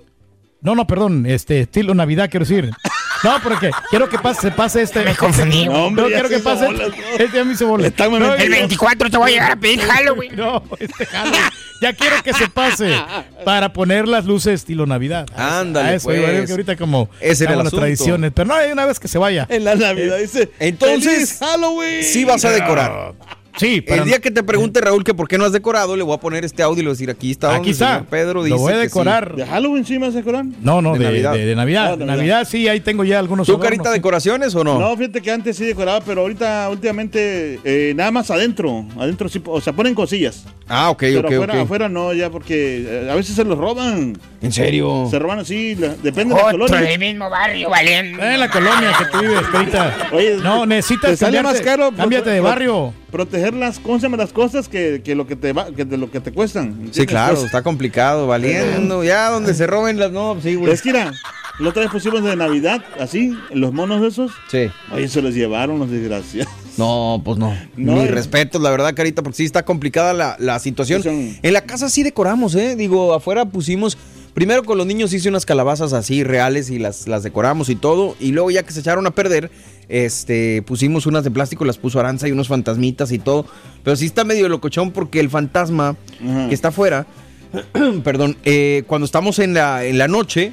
No, 0.62 0.74
no, 0.74 0.88
perdón, 0.88 1.25
este 1.28 1.60
estilo 1.62 1.94
Navidad 1.94 2.30
quiero 2.32 2.46
decir. 2.48 2.72
No, 3.25 3.41
porque 3.41 3.72
quiero 3.89 4.08
que 4.08 4.20
pase, 4.20 4.41
se 4.41 4.51
pase 4.51 4.82
este. 4.84 5.03
Me 5.03 5.15
confundí. 5.15 5.65
No, 5.65 5.86
hombre, 5.88 6.05
quiero 6.08 6.29
que 6.29 6.39
pase. 6.39 6.65
bolas, 6.67 6.89
Este 7.17 7.38
ya 7.38 7.44
me 7.44 7.53
hizo 7.53 7.67
bolas. 7.67 7.91
No, 7.98 8.36
El 8.36 8.50
24 8.50 9.10
te 9.10 9.17
voy 9.17 9.32
a 9.32 9.34
llegar 9.34 9.51
a 9.51 9.55
pedir 9.55 9.82
Halloween. 9.82 10.36
No, 10.36 10.63
este 10.79 11.05
Halloween. 11.08 11.41
Ya 11.82 11.94
quiero 11.94 12.24
que 12.24 12.34
se 12.34 12.48
pase 12.48 12.96
para 13.44 13.74
poner 13.74 14.08
las 14.08 14.25
luces 14.25 14.53
estilo 14.53 14.86
Navidad. 14.86 15.25
Ándale, 15.36 15.89
A 15.89 15.94
eso, 15.96 16.08
pues. 16.08 16.46
que 16.46 16.51
ahorita 16.51 16.75
como 16.77 17.10
estamos 17.20 17.63
las 17.63 17.74
tradiciones. 17.74 18.32
Pero 18.34 18.48
no, 18.48 18.53
hay 18.55 18.72
una 18.72 18.86
vez 18.86 19.00
que 19.00 19.08
se 19.08 19.17
vaya. 19.17 19.46
En 19.50 19.63
la 19.65 19.75
Navidad 19.75 20.17
dice. 20.17 20.51
Entonces, 20.60 21.38
"Feliz 21.38 21.38
Halloween. 21.39 22.03
sí 22.03 22.24
vas 22.24 22.46
a 22.46 22.51
decorar. 22.51 23.13
Sí, 23.58 23.84
El 23.88 24.04
día 24.06 24.20
que 24.20 24.32
te 24.32 24.44
pregunte 24.44 24.82
Raúl 24.82 25.04
que 25.04 25.14
por 25.14 25.28
qué 25.28 25.38
no 25.38 25.46
has 25.46 25.52
decorado, 25.54 25.96
le 25.96 26.04
voy 26.04 26.14
a 26.16 26.20
poner 26.20 26.44
este 26.44 26.62
audio 26.64 26.80
y 26.82 26.84
le 26.84 26.90
voy 26.90 26.92
a 26.92 26.96
decir, 26.96 27.10
aquí 27.10 27.32
está. 27.32 27.56
Aquí 27.56 27.70
está. 27.72 27.88
señor 27.94 28.06
Pedro 28.08 28.34
Lo 28.36 28.44
dice 28.44 28.58
voy 28.58 28.74
a 28.74 28.76
que 28.76 28.82
sí. 28.82 28.88
decorar. 28.88 29.36
¿De 29.36 29.46
Halloween 29.46 29.86
sí 29.86 29.94
me 29.94 30.08
vas 30.08 30.16
a 30.16 30.18
decorar? 30.18 30.46
No, 30.62 30.82
no, 30.82 30.94
De 30.94 31.00
de, 31.00 31.06
Navidad. 31.06 31.34
de- 31.34 31.46
de 31.46 31.56
Navidad. 31.56 31.86
Ah, 31.86 31.92
de 31.98 32.06
Navidad. 32.06 32.18
Navidad. 32.18 32.48
sí, 32.50 32.68
ahí 32.68 32.80
tengo 32.82 33.04
ya 33.04 33.20
algunos 33.20 33.48
¿Tú, 33.48 33.54
adornos, 33.54 33.70
Carita, 33.70 33.90
sí. 33.92 33.96
decoraciones 33.96 34.56
o 34.56 34.64
no? 34.64 34.78
No, 34.80 34.98
fíjate 34.98 35.22
que 35.22 35.32
antes 35.32 35.56
sí 35.56 35.66
decoraba, 35.66 36.02
pero 36.02 36.22
ahorita 36.22 36.68
últimamente 36.70 37.60
eh, 37.64 37.94
nada 37.96 38.12
más 38.12 38.30
adentro. 38.32 38.86
Adentro 39.00 39.30
sí, 39.30 39.42
o 39.46 39.62
sea, 39.62 39.74
ponen 39.74 39.96
cosillas. 39.96 40.46
Ah, 40.68 40.90
ok, 40.90 41.00
pero 41.00 41.20
ok, 41.22 41.26
afuera, 41.34 41.54
ok. 41.54 41.60
afuera 41.62 41.90
no, 41.90 42.14
ya 42.14 42.30
porque 42.30 42.86
eh, 42.88 43.10
a 43.12 43.16
veces 43.16 43.36
se 43.36 43.44
los 43.44 43.58
roban. 43.58 44.18
¿En 44.41 44.52
serio? 44.52 45.08
Se 45.10 45.18
roban 45.20 45.39
así, 45.39 45.76
la- 45.76 45.96
depende 45.96 46.34
de 46.36 46.41
la 46.41 46.48
Otro 46.48 46.60
colonia. 46.60 46.82
del 46.89 47.00
mismo 47.00 47.30
barrio, 47.30 47.70
valiendo. 47.70 48.22
Eh, 48.22 48.34
En 48.34 48.39
la 48.39 48.50
colonia 48.50 48.91
que 48.98 49.06
tú 49.06 49.20
vives, 49.20 49.41
Carita. 49.52 50.10
Oye, 50.12 50.38
No, 50.44 50.65
necesitas 50.65 51.12
te 51.12 51.18
sale 51.18 51.38
cambiarte- 51.38 51.60
más 51.60 51.62
caro. 51.62 51.88
pro- 51.89 51.98
cámbiate 51.98 52.30
de 52.32 52.39
barrio. 52.41 52.94
Proteger 53.12 53.54
las, 53.54 53.80
¿cómo 53.80 54.00
se 54.00 54.10
las 54.10 54.34
cosas 54.34 54.68
que, 54.68 55.02
que 55.04 55.15
lo 55.15 55.26
que 55.28 55.36
te 55.36 55.54
va, 55.54 55.68
que 55.74 55.86
de 55.86 55.98
lo 55.98 56.12
que 56.12 56.20
te 56.20 56.32
cuestan. 56.32 56.89
Sí, 56.91 57.06
claro, 57.06 57.36
Pues, 57.36 57.46
está 57.46 57.62
complicado, 57.62 58.28
valiendo. 58.28 59.04
Ya 59.04 59.30
donde 59.30 59.54
se 59.54 59.68
roben 59.68 60.00
las 60.00 60.12
no, 60.12 60.38
sí, 60.41 60.56
güey. 60.56 60.74
es 60.74 60.82
que 60.82 60.91
mira, 60.91 61.13
la 61.60 61.70
otra 61.70 61.84
vez 61.84 61.91
pusimos 61.91 62.24
de 62.24 62.36
Navidad, 62.36 62.84
así, 63.00 63.34
los 63.54 63.72
monos 63.72 64.04
esos. 64.04 64.32
Sí. 64.50 64.70
Oye, 64.91 65.08
se 65.08 65.22
los 65.22 65.34
llevaron 65.34 65.80
los 65.80 65.89
desgraciados. 65.89 66.52
No, 66.78 67.22
pues 67.24 67.38
no. 67.38 67.56
No, 67.78 67.94
Mis 67.94 68.10
eh. 68.10 68.12
respetos, 68.12 68.62
la 68.62 68.70
verdad, 68.70 68.94
Carita, 68.94 69.24
porque 69.24 69.38
sí 69.38 69.46
está 69.46 69.63
complicada 69.63 70.13
la, 70.13 70.36
la 70.39 70.60
situación. 70.60 71.02
En 71.41 71.54
la 71.54 71.62
casa 71.62 71.89
sí 71.89 72.04
decoramos, 72.04 72.54
¿eh? 72.56 72.76
Digo, 72.76 73.13
afuera 73.13 73.46
pusimos. 73.46 73.98
Primero 74.36 74.65
con 74.65 74.78
los 74.78 74.86
niños 74.86 75.13
hice 75.13 75.30
unas 75.30 75.45
calabazas 75.45 75.93
así 75.93 76.26
reales 76.26 76.69
y 76.69 76.78
las, 76.78 77.08
las 77.08 77.24
decoramos 77.24 77.69
y 77.69 77.76
todo. 77.78 78.17
Y 78.19 78.34
luego 78.34 78.52
ya 78.52 78.63
que 78.63 78.74
se 78.74 78.82
echaron 78.82 79.08
a 79.08 79.12
perder, 79.12 79.50
este, 79.88 80.62
pusimos 80.63 81.06
unas 81.06 81.24
de 81.24 81.32
plástico, 81.32 81.63
las 81.63 81.78
puso 81.78 82.02
Aranza 82.02 82.28
y 82.28 82.34
unos 82.34 82.50
fantasmitas 82.50 83.13
y 83.13 83.17
todo. 83.17 83.45
Pero 83.82 83.95
sí 83.95 84.08
está 84.08 84.26
medio 84.26 84.50
locochón 84.50 84.91
porque 84.91 85.21
el 85.21 85.30
fantasma 85.30 85.95
que 86.19 86.54
está 86.54 86.67
afuera, 86.67 87.08
perdón, 88.04 88.36
eh, 88.43 88.84
cuando 88.88 89.06
estamos 89.06 89.39
en 89.39 89.54
la, 89.54 89.86
en 89.86 89.98
la 89.98 90.10
noche, 90.10 90.52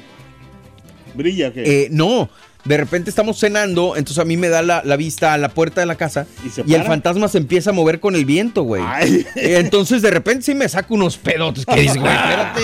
Brilla, 1.13 1.51
que 1.51 1.83
eh, 1.83 1.87
no, 1.91 2.29
de 2.65 2.77
repente 2.77 3.09
estamos 3.09 3.39
cenando, 3.39 3.95
entonces 3.97 4.19
a 4.19 4.25
mí 4.25 4.37
me 4.37 4.49
da 4.49 4.61
la, 4.61 4.81
la 4.85 4.95
vista 4.95 5.33
a 5.33 5.37
la 5.37 5.49
puerta 5.49 5.81
de 5.81 5.87
la 5.87 5.95
casa 5.95 6.25
¿Y 6.65 6.73
el 6.73 6.83
fantasma 6.83 7.27
se 7.27 7.37
empieza 7.37 7.71
a 7.71 7.73
mover 7.73 7.99
con 7.99 8.15
el 8.15 8.25
viento, 8.25 8.63
güey. 8.63 8.83
Ay. 8.85 9.25
Entonces 9.35 10.01
de 10.01 10.11
repente 10.11 10.43
sí 10.43 10.55
me 10.55 10.67
saco 10.69 10.93
unos 10.93 11.17
pedotes 11.17 11.65
que 11.65 11.79
dices, 11.79 11.97
güey, 11.97 12.13
espérate. 12.13 12.61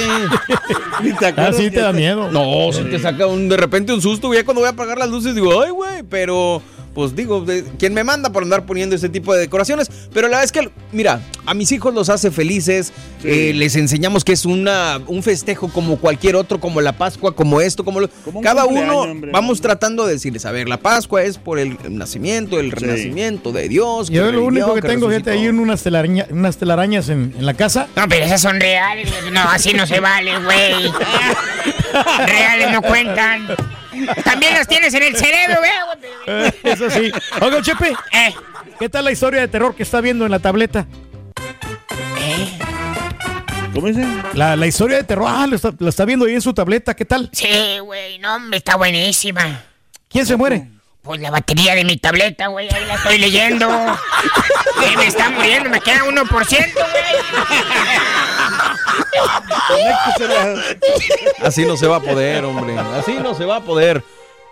Ni 1.04 1.14
te 1.14 1.26
Ah, 1.38 1.52
sí 1.54 1.70
te 1.70 1.82
da 1.82 1.94
miedo. 1.94 2.32
No, 2.32 2.72
sí 2.74 2.84
te 2.84 3.00
saca 3.00 3.28
un, 3.28 3.50
de 3.50 3.58
repente 3.58 3.94
un 3.94 4.02
susto, 4.02 4.28
güey. 4.28 4.40
Ya 4.40 4.46
cuando 4.46 4.62
voy 4.62 4.68
a 4.68 4.72
apagar 4.72 4.98
las 4.98 5.10
luces 5.10 5.36
digo, 5.36 5.62
ay, 5.62 5.72
güey, 5.72 6.04
pero 6.10 6.62
pues 6.94 7.16
digo, 7.16 7.46
¿quién 7.78 7.94
me 7.94 8.04
manda 8.04 8.32
por 8.32 8.44
andar 8.44 8.66
poniendo 8.66 8.96
ese 8.96 9.10
tipo 9.10 9.34
de 9.34 9.40
decoraciones? 9.40 9.90
Pero 10.14 10.28
la 10.28 10.38
verdad 10.40 10.44
es 10.46 10.52
que, 10.52 10.70
mira, 10.92 11.22
a 11.46 11.54
mis 11.54 11.72
hijos 11.72 11.94
los 11.94 12.10
hace 12.10 12.32
felices, 12.32 12.92
eh, 13.24 13.52
les 13.56 13.76
enseñamos 13.76 14.24
que 14.24 14.34
es 14.34 14.46
una, 14.46 15.00
un 15.08 15.24
festejo 15.24 15.70
como 15.70 15.98
cualquier 15.98 16.36
otro, 16.36 16.60
como 16.60 16.82
la 16.82 16.94
Pascua, 16.94 17.36
como 17.36 17.62
esto, 17.62 17.84
como 17.86 18.00
lo... 18.00 18.10
Como 18.26 18.40
un 18.40 18.44
Cada 18.44 18.66
uno 18.66 19.02
hombre. 19.02 19.32
vamos 19.32 19.62
tratando 19.62 20.06
de 20.06 20.14
decirles, 20.14 20.46
a 20.46 20.52
ver, 20.52 20.68
la 20.68 20.78
Pascua 20.78 21.24
es 21.24 21.38
por 21.38 21.60
el 21.60 21.78
nacimiento, 21.90 22.60
el 22.60 22.72
renacimiento 22.72 23.52
de 23.52 23.70
Dios. 23.70 24.10
Yo 24.10 24.32
lo 24.32 24.44
único 24.46 24.74
que 24.74 24.82
que 24.82 24.88
tengo, 24.88 25.08
fíjate, 25.10 25.32
hay 25.32 25.38
resucitó. 25.48 25.62
unas, 25.64 25.86
telaraña- 25.86 26.28
unas 26.32 26.58
telarañas 26.58 27.10
en, 27.10 27.34
en 27.38 27.46
la 27.46 27.54
casa. 27.54 27.88
No, 27.96 28.08
pero 28.08 28.26
esas 28.26 28.42
son 28.42 28.60
reales, 28.60 29.10
güey. 29.22 29.32
No, 29.32 29.42
así 29.50 29.74
no 29.74 29.86
se 29.88 30.00
vale, 30.00 30.32
güey. 30.44 30.92
Reales 32.26 32.72
no 32.72 32.82
cuentan. 32.82 33.48
También 34.24 34.54
las 34.54 34.68
tienes 34.68 34.94
en 34.94 35.04
el 35.04 35.16
cerebro, 35.16 35.58
güey. 35.60 36.12
Eh, 36.28 36.52
Eso 36.64 36.90
sí. 36.90 37.12
Oiga, 37.42 37.62
Chepe, 37.62 37.96
Eh, 38.12 38.34
¿qué 38.80 38.90
tal 38.90 39.06
la 39.06 39.12
historia 39.12 39.42
de 39.42 39.48
terror 39.48 39.76
que 39.76 39.84
está 39.84 40.02
viendo 40.02 40.26
en 40.26 40.32
la 40.32 40.40
tableta? 40.40 40.86
¿Cómo 43.74 43.88
dice? 43.88 44.06
La, 44.34 44.56
la 44.56 44.68
historia 44.68 44.98
de 44.98 45.04
terror, 45.04 45.28
ah, 45.30 45.48
la 45.48 45.56
está, 45.56 45.72
la 45.78 45.90
está 45.90 46.06
viendo 46.06 46.26
ahí 46.26 46.34
en 46.34 46.42
su 46.42 46.54
tableta, 46.54 46.96
¿qué 46.96 47.06
tal? 47.06 47.30
sí, 47.32 47.80
güey. 47.80 48.18
No, 48.20 48.36
hombre, 48.36 48.58
está 48.58 48.76
buenísima. 48.76 49.62
¿Quién 50.10 50.26
se 50.26 50.36
muere? 50.36 50.68
Pues 51.04 51.22
la 51.22 51.32
batería 51.32 51.76
de 51.76 51.86
mi 51.86 51.98
tableta, 51.98 52.48
güey. 52.48 52.68
Ahí 52.74 52.86
la 52.86 52.96
estoy 52.96 53.18
leyendo. 53.18 53.70
Eh, 54.82 54.96
me 54.96 55.08
está 55.08 55.30
muriendo. 55.30 55.70
Me 55.70 55.82
queda 55.82 56.06
1%, 56.06 56.16
Así 61.44 61.66
no 61.66 61.78
se 61.78 61.88
va 61.88 61.98
a 61.98 62.02
poder, 62.02 62.44
hombre. 62.46 62.78
Así 62.78 63.14
no 63.22 63.34
se 63.36 63.46
va 63.46 63.58
a 63.58 63.64
poder. 63.64 64.04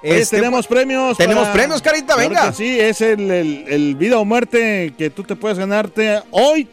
Este, 0.04 0.38
tenemos 0.38 0.68
premios. 0.68 1.18
tenemos 1.18 1.44
para- 1.44 1.54
premios, 1.54 1.82
Carita, 1.82 2.14
Claro 2.14 2.30
venga. 2.30 2.48
que 2.50 2.54
sí, 2.56 2.80
es 2.80 3.02
el, 3.02 3.32
el- 3.32 3.66
el 3.68 3.96
vida 3.96 4.20
o 4.20 4.26
muerte 4.26 4.94
que 4.98 5.10
tú 5.10 5.24
te 5.24 5.36
puedes 5.36 5.58
ganarte 5.58 6.22
hoy. 6.32 6.68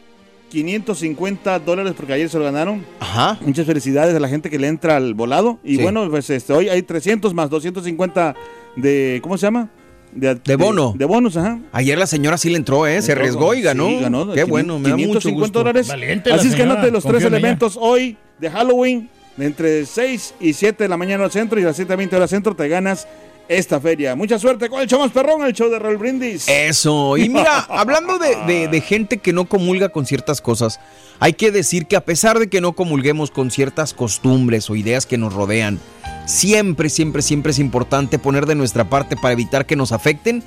550 0.50 1.58
dólares 1.58 1.94
porque 1.96 2.12
ayer 2.12 2.28
se 2.30 2.38
lo 2.38 2.44
ganaron. 2.44 2.86
Ajá. 3.00 3.38
Muchas 3.40 3.66
felicidades 3.66 4.14
a 4.14 4.20
la 4.20 4.28
gente 4.28 4.50
que 4.50 4.58
le 4.58 4.68
entra 4.68 4.94
al 4.96 5.14
volado. 5.14 5.58
Y 5.64 5.76
Sí. 5.76 5.82
bueno, 5.82 6.08
pues 6.08 6.30
este, 6.30 6.52
hoy 6.52 6.68
hay 6.68 6.82
300 6.82 7.34
más 7.34 7.50
250 7.50 8.36
de. 8.76 9.18
¿Cómo 9.20 9.36
se 9.36 9.46
llama? 9.46 9.68
De, 10.14 10.34
De 10.36 10.56
bono. 10.56 10.94
De, 10.96 11.04
bonos, 11.04 11.36
ajá. 11.36 11.58
Ayer 11.72 11.98
la 11.98 12.06
señora 12.06 12.38
sí 12.38 12.48
le 12.50 12.56
entró, 12.56 12.86
¿eh? 12.86 13.02
Se 13.02 13.12
arriesgó 13.12 13.54
y 13.54 13.62
ganó. 13.62 13.88
sí, 13.88 13.98
ganó. 14.00 14.20
Qué 14.28 14.44
500, 14.44 14.48
bueno, 14.50 14.78
me 14.78 14.88
da 14.90 14.96
mucho 14.96 15.18
550 15.20 15.40
gusto. 15.40 15.58
dólares. 15.58 15.88
Valiente 15.88 16.32
Así 16.32 16.48
es 16.48 16.54
que 16.54 16.62
anote 16.62 16.90
los 16.90 17.02
tres 17.02 17.14
confío 17.14 17.28
elementos 17.28 17.76
hoy 17.80 18.16
de 18.38 18.50
Halloween. 18.50 19.08
de 19.36 19.46
Entre 19.46 19.84
6 19.86 20.34
y 20.40 20.52
7 20.52 20.84
de 20.84 20.88
la 20.88 20.96
mañana 20.96 21.24
al 21.24 21.30
centro 21.32 21.58
y 21.58 21.64
a 21.64 21.66
las 21.66 21.78
7.20 21.80 22.12
horas 22.14 22.30
centro 22.30 22.54
te 22.54 22.68
ganas 22.68 23.08
esta 23.48 23.78
feria. 23.80 24.14
Mucha 24.16 24.38
suerte 24.38 24.68
con 24.70 24.80
el 24.80 24.86
show 24.88 25.00
más 25.00 25.10
perrón, 25.10 25.44
el 25.44 25.52
show 25.52 25.68
de 25.68 25.78
Raúl 25.78 25.98
Brindis. 25.98 26.48
Eso. 26.48 27.16
Y 27.18 27.28
mira, 27.28 27.58
hablando 27.68 28.18
de, 28.18 28.36
de- 28.46 28.68
de 28.68 28.80
gente 28.80 29.18
que 29.18 29.32
no 29.34 29.44
comulga 29.46 29.90
con 29.90 30.06
ciertas 30.06 30.40
cosas, 30.40 30.80
hay 31.20 31.34
que 31.34 31.50
decir 31.50 31.86
que 31.86 31.96
a 31.96 32.00
pesar 32.04 32.38
de 32.38 32.48
que 32.48 32.60
no 32.62 32.72
comulguemos 32.72 33.30
con 33.30 33.50
ciertas 33.50 33.92
costumbres 33.92 34.70
o 34.70 34.76
ideas 34.76 35.04
que 35.04 35.18
nos 35.18 35.34
rodean, 35.34 35.78
siempre, 36.26 36.88
siempre, 36.88 37.22
siempre 37.22 37.52
es 37.52 37.58
importante 37.58 38.18
poner 38.18 38.46
de 38.46 38.54
nuestra 38.54 38.88
parte 38.88 39.16
para 39.16 39.32
evitar 39.32 39.66
que 39.66 39.76
nos 39.76 39.92
afecten 39.92 40.42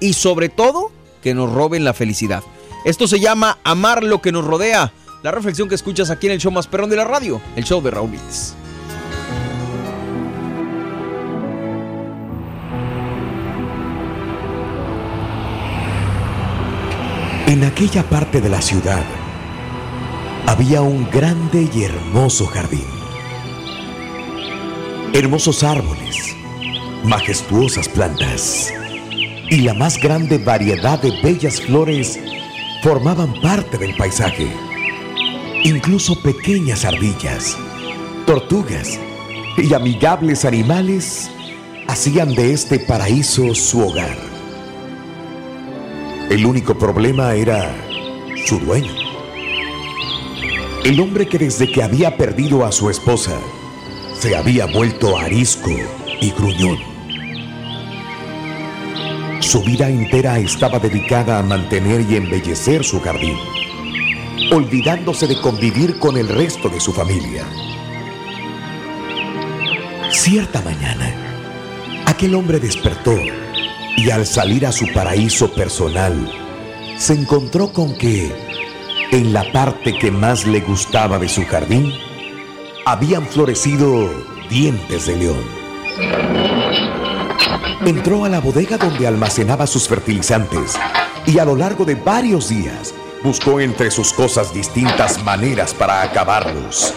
y 0.00 0.14
sobre 0.14 0.48
todo 0.48 0.92
que 1.22 1.34
nos 1.34 1.52
roben 1.52 1.84
la 1.84 1.94
felicidad. 1.94 2.42
Esto 2.84 3.06
se 3.06 3.20
llama 3.20 3.58
amar 3.64 4.02
lo 4.02 4.22
que 4.22 4.32
nos 4.32 4.44
rodea. 4.44 4.92
La 5.22 5.30
reflexión 5.30 5.68
que 5.68 5.74
escuchas 5.74 6.08
aquí 6.08 6.26
en 6.26 6.32
el 6.32 6.40
show 6.40 6.50
más 6.50 6.66
perrón 6.66 6.88
de 6.88 6.96
la 6.96 7.04
radio, 7.04 7.40
el 7.56 7.64
show 7.64 7.82
de 7.82 7.90
Raúl. 7.90 8.10
En 17.46 17.64
aquella 17.64 18.08
parte 18.08 18.40
de 18.40 18.48
la 18.48 18.62
ciudad 18.62 19.04
había 20.46 20.82
un 20.82 21.10
grande 21.10 21.68
y 21.74 21.82
hermoso 21.82 22.46
jardín. 22.46 22.99
Hermosos 25.12 25.64
árboles, 25.64 26.36
majestuosas 27.02 27.88
plantas 27.88 28.72
y 29.50 29.62
la 29.62 29.74
más 29.74 30.00
grande 30.00 30.38
variedad 30.38 31.02
de 31.02 31.10
bellas 31.20 31.60
flores 31.60 32.20
formaban 32.80 33.34
parte 33.40 33.76
del 33.76 33.96
paisaje. 33.96 34.46
Incluso 35.64 36.22
pequeñas 36.22 36.84
ardillas, 36.84 37.58
tortugas 38.24 39.00
y 39.58 39.74
amigables 39.74 40.44
animales 40.44 41.28
hacían 41.88 42.32
de 42.36 42.52
este 42.52 42.78
paraíso 42.78 43.52
su 43.56 43.80
hogar. 43.80 44.16
El 46.30 46.46
único 46.46 46.78
problema 46.78 47.34
era 47.34 47.74
su 48.46 48.60
dueño. 48.60 48.94
El 50.84 51.00
hombre 51.00 51.26
que 51.26 51.38
desde 51.38 51.70
que 51.70 51.82
había 51.82 52.16
perdido 52.16 52.64
a 52.64 52.70
su 52.70 52.88
esposa 52.88 53.36
se 54.20 54.36
había 54.36 54.66
vuelto 54.66 55.16
arisco 55.16 55.70
y 56.20 56.30
gruñón. 56.32 56.76
Su 59.40 59.62
vida 59.62 59.88
entera 59.88 60.38
estaba 60.38 60.78
dedicada 60.78 61.38
a 61.38 61.42
mantener 61.42 62.02
y 62.02 62.16
embellecer 62.16 62.84
su 62.84 63.00
jardín, 63.00 63.38
olvidándose 64.52 65.26
de 65.26 65.40
convivir 65.40 65.98
con 65.98 66.18
el 66.18 66.28
resto 66.28 66.68
de 66.68 66.80
su 66.80 66.92
familia. 66.92 67.46
Cierta 70.10 70.60
mañana, 70.60 71.14
aquel 72.04 72.34
hombre 72.34 72.60
despertó 72.60 73.16
y 73.96 74.10
al 74.10 74.26
salir 74.26 74.66
a 74.66 74.72
su 74.72 74.92
paraíso 74.92 75.50
personal, 75.54 76.30
se 76.98 77.14
encontró 77.14 77.72
con 77.72 77.96
que 77.96 78.30
en 79.12 79.32
la 79.32 79.50
parte 79.50 79.96
que 79.98 80.10
más 80.10 80.46
le 80.46 80.60
gustaba 80.60 81.18
de 81.18 81.30
su 81.30 81.46
jardín, 81.46 81.90
habían 82.84 83.26
florecido 83.26 84.10
dientes 84.48 85.06
de 85.06 85.16
león. 85.16 85.44
Entró 87.84 88.24
a 88.24 88.28
la 88.28 88.40
bodega 88.40 88.76
donde 88.76 89.06
almacenaba 89.06 89.66
sus 89.66 89.88
fertilizantes 89.88 90.78
y 91.26 91.38
a 91.38 91.44
lo 91.44 91.56
largo 91.56 91.84
de 91.84 91.94
varios 91.94 92.48
días 92.48 92.94
buscó 93.22 93.60
entre 93.60 93.90
sus 93.90 94.12
cosas 94.12 94.52
distintas 94.52 95.22
maneras 95.24 95.74
para 95.74 96.02
acabarlos. 96.02 96.94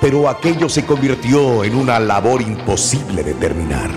Pero 0.00 0.28
aquello 0.28 0.68
se 0.68 0.84
convirtió 0.84 1.64
en 1.64 1.74
una 1.74 1.98
labor 1.98 2.42
imposible 2.42 3.22
de 3.22 3.34
terminar, 3.34 3.90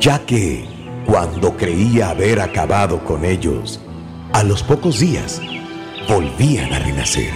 ya 0.00 0.24
que 0.24 0.66
cuando 1.06 1.56
creía 1.56 2.10
haber 2.10 2.40
acabado 2.40 3.04
con 3.04 3.24
ellos, 3.24 3.80
a 4.32 4.42
los 4.42 4.62
pocos 4.62 4.98
días 4.98 5.40
volvían 6.08 6.72
a 6.72 6.78
renacer. 6.78 7.32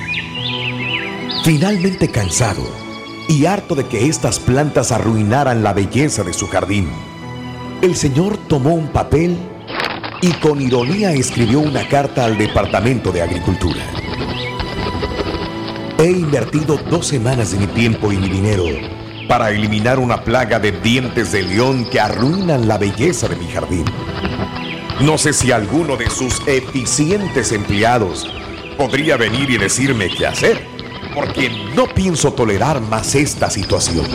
Finalmente 1.45 2.09
cansado 2.09 2.82
y 3.29 3.47
harto 3.47 3.75
de 3.75 3.87
que 3.87 4.07
estas 4.07 4.39
plantas 4.39 4.93
arruinaran 4.93 5.63
la 5.63 5.73
belleza 5.73 6.23
de 6.23 6.33
su 6.33 6.47
jardín, 6.49 6.89
el 7.83 7.97
señor 7.97 8.37
tomó 8.49 8.75
un 8.75 8.89
papel 8.89 9.37
y 10.21 10.31
con 10.35 10.61
ironía 10.61 11.13
escribió 11.13 11.61
una 11.61 11.89
carta 11.89 12.25
al 12.25 12.39
Departamento 12.39 13.11
de 13.11 13.23
Agricultura. 13.23 13.83
He 15.99 16.11
invertido 16.11 16.79
dos 16.91 17.07
semanas 17.07 17.53
de 17.53 17.59
mi 17.59 17.67
tiempo 17.67 18.13
y 18.13 18.17
mi 18.17 18.29
dinero 18.29 18.65
para 19.29 19.51
eliminar 19.51 19.99
una 19.99 20.23
plaga 20.25 20.59
de 20.59 20.73
dientes 20.73 21.33
de 21.33 21.43
león 21.43 21.87
que 21.91 22.01
arruinan 22.01 22.69
la 22.69 22.79
belleza 22.79 23.29
de 23.29 23.37
mi 23.37 23.47
jardín. 23.47 23.85
No 25.01 25.19
sé 25.19 25.33
si 25.33 25.51
alguno 25.51 25.97
de 25.97 26.11
sus 26.11 26.41
eficientes 26.47 27.51
empleados 27.51 28.29
podría 28.77 29.17
venir 29.17 29.51
y 29.51 29.59
decirme 29.59 30.09
qué 30.09 30.27
hacer, 30.27 30.67
porque 31.15 31.51
no 31.75 31.87
pienso 31.87 32.33
tolerar 32.33 32.81
más 32.81 33.15
esta 33.15 33.51
situación, 33.51 34.07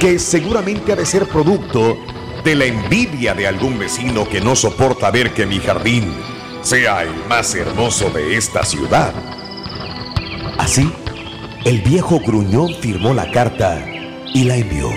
que 0.00 0.18
seguramente 0.18 0.92
ha 0.92 0.96
de 0.96 1.06
ser 1.06 1.26
producto 1.26 1.96
de 2.44 2.54
la 2.54 2.64
envidia 2.66 3.34
de 3.34 3.46
algún 3.46 3.78
vecino 3.78 4.28
que 4.28 4.40
no 4.40 4.54
soporta 4.54 5.10
ver 5.10 5.32
que 5.32 5.46
mi 5.46 5.58
jardín 5.58 6.14
sea 6.62 7.02
el 7.02 7.14
más 7.28 7.54
hermoso 7.54 8.10
de 8.10 8.36
esta 8.36 8.64
ciudad. 8.64 9.12
Así, 10.58 10.92
el 11.64 11.80
viejo 11.80 12.20
gruñón 12.20 12.74
firmó 12.80 13.14
la 13.14 13.30
carta 13.30 13.84
y 14.32 14.44
la 14.44 14.56
envió. 14.56 14.90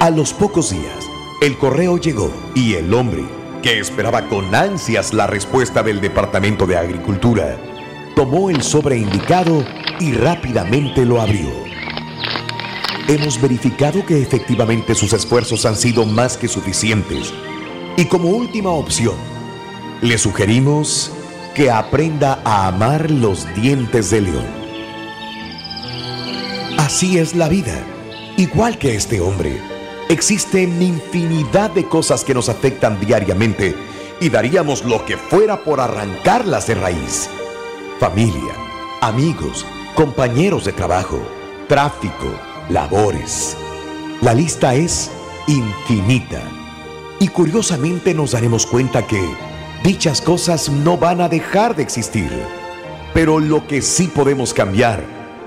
A 0.00 0.10
los 0.10 0.32
pocos 0.32 0.70
días, 0.70 1.08
el 1.40 1.56
correo 1.56 1.98
llegó 1.98 2.30
y 2.54 2.74
el 2.74 2.92
hombre, 2.92 3.24
que 3.62 3.78
esperaba 3.78 4.28
con 4.28 4.54
ansias 4.54 5.14
la 5.14 5.26
respuesta 5.26 5.82
del 5.82 6.00
Departamento 6.00 6.66
de 6.66 6.76
Agricultura, 6.76 7.58
tomó 8.16 8.48
el 8.48 8.62
sobre 8.62 8.96
indicado 8.96 9.62
y 10.00 10.12
rápidamente 10.12 11.04
lo 11.04 11.20
abrió. 11.20 11.50
Hemos 13.08 13.38
verificado 13.38 14.06
que 14.06 14.22
efectivamente 14.22 14.94
sus 14.94 15.12
esfuerzos 15.12 15.66
han 15.66 15.76
sido 15.76 16.06
más 16.06 16.38
que 16.38 16.48
suficientes 16.48 17.34
y 17.94 18.06
como 18.06 18.30
última 18.30 18.70
opción, 18.70 19.16
le 20.00 20.16
sugerimos 20.16 21.12
que 21.54 21.70
aprenda 21.70 22.40
a 22.42 22.68
amar 22.68 23.10
los 23.10 23.46
dientes 23.54 24.08
de 24.10 24.22
león. 24.22 24.46
Así 26.78 27.18
es 27.18 27.34
la 27.34 27.50
vida. 27.50 27.84
Igual 28.38 28.78
que 28.78 28.94
este 28.94 29.20
hombre, 29.20 29.60
existen 30.08 30.80
infinidad 30.80 31.70
de 31.70 31.86
cosas 31.86 32.24
que 32.24 32.32
nos 32.32 32.48
afectan 32.48 32.98
diariamente 32.98 33.74
y 34.22 34.30
daríamos 34.30 34.86
lo 34.86 35.04
que 35.04 35.18
fuera 35.18 35.62
por 35.62 35.80
arrancarlas 35.80 36.66
de 36.66 36.76
raíz. 36.76 37.28
Familia, 37.98 38.52
amigos, 39.00 39.64
compañeros 39.94 40.66
de 40.66 40.72
trabajo, 40.72 41.18
tráfico, 41.66 42.30
labores. 42.68 43.56
La 44.20 44.34
lista 44.34 44.74
es 44.74 45.10
infinita. 45.46 46.42
Y 47.20 47.28
curiosamente 47.28 48.12
nos 48.12 48.32
daremos 48.32 48.66
cuenta 48.66 49.06
que 49.06 49.26
dichas 49.82 50.20
cosas 50.20 50.68
no 50.68 50.98
van 50.98 51.22
a 51.22 51.30
dejar 51.30 51.74
de 51.74 51.84
existir. 51.84 52.30
Pero 53.14 53.40
lo 53.40 53.66
que 53.66 53.80
sí 53.80 54.08
podemos 54.08 54.52
cambiar 54.52 55.02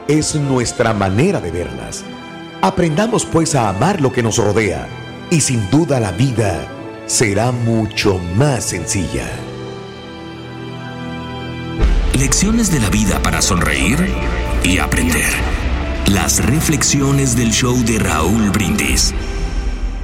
es 0.08 0.34
nuestra 0.34 0.92
manera 0.96 1.40
de 1.40 1.52
verlas. 1.52 2.04
Aprendamos 2.64 3.26
pues 3.26 3.54
a 3.54 3.70
amar 3.70 4.02
lo 4.02 4.12
que 4.12 4.24
nos 4.24 4.40
rodea 4.40 4.88
y 5.30 5.42
sin 5.42 5.70
duda 5.70 6.00
la 6.00 6.12
vida 6.14 6.68
será 7.06 7.52
mucho 7.52 8.20
más 8.36 8.66
sencilla. 8.66 9.49
Lecciones 12.19 12.69
de 12.69 12.82
la 12.82 12.89
vida 12.89 13.21
para 13.21 13.41
sonreír 13.41 13.97
y 14.62 14.79
aprender. 14.79 15.32
Las 16.08 16.45
reflexiones 16.45 17.38
del 17.38 17.51
show 17.51 17.82
de 17.86 17.97
Raúl 17.97 18.49
Brindis. 18.49 19.13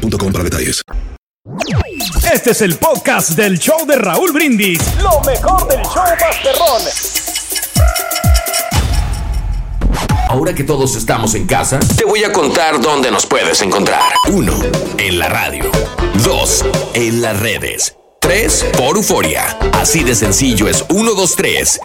boostmobile.com 0.00 0.32
para 0.32 0.44
detalles. 0.44 0.82
Este 2.32 2.50
es 2.50 2.62
el 2.62 2.76
podcast 2.76 3.30
del 3.30 3.58
show 3.58 3.86
de 3.86 3.96
Raúl 3.96 4.32
Brindis. 4.32 4.80
Lo 5.02 5.20
mejor 5.20 5.68
del 5.68 5.82
show 5.82 6.04
Masterrón. 6.20 6.82
Ahora 10.28 10.54
que 10.54 10.64
todos 10.64 10.96
estamos 10.96 11.34
en 11.34 11.46
casa, 11.46 11.78
te 11.96 12.04
voy 12.04 12.24
a 12.24 12.32
contar 12.32 12.80
dónde 12.80 13.10
nos 13.10 13.26
puedes 13.26 13.62
encontrar. 13.62 14.02
1. 14.28 14.52
En 14.98 15.18
la 15.18 15.28
radio. 15.28 15.70
2. 16.24 16.64
En 16.94 17.22
las 17.22 17.38
redes. 17.38 17.96
3. 18.20 18.66
Por 18.76 18.96
Euforia. 18.96 19.56
Así 19.72 20.02
de 20.02 20.16
sencillo 20.16 20.68
es 20.68 20.84
1, 20.88 21.14
2, 21.14 21.36
3. 21.36 21.80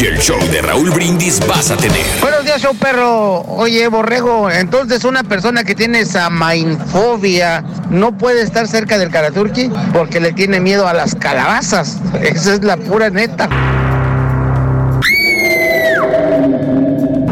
Y 0.00 0.06
el 0.06 0.18
show 0.18 0.38
de 0.50 0.62
Raúl 0.62 0.90
Brindis 0.90 1.40
vas 1.46 1.70
a 1.70 1.76
tener. 1.76 2.04
Buenos 2.20 2.44
días, 2.44 2.60
show 2.60 2.74
perro. 2.74 3.42
Oye, 3.42 3.86
borrego, 3.88 4.50
entonces 4.50 5.04
una 5.04 5.22
persona 5.22 5.64
que 5.64 5.74
tiene 5.74 6.04
samainfobia 6.04 7.62
no 7.90 8.16
puede 8.16 8.42
estar 8.42 8.66
cerca 8.66 8.98
del 8.98 9.10
Karaturki 9.10 9.70
porque 9.92 10.18
le 10.18 10.32
tiene 10.32 10.60
miedo 10.60 10.88
a 10.88 10.94
las 10.94 11.14
calabazas. 11.14 11.98
Esa 12.20 12.54
es 12.54 12.64
la 12.64 12.76
pura 12.76 13.10
neta. 13.10 13.48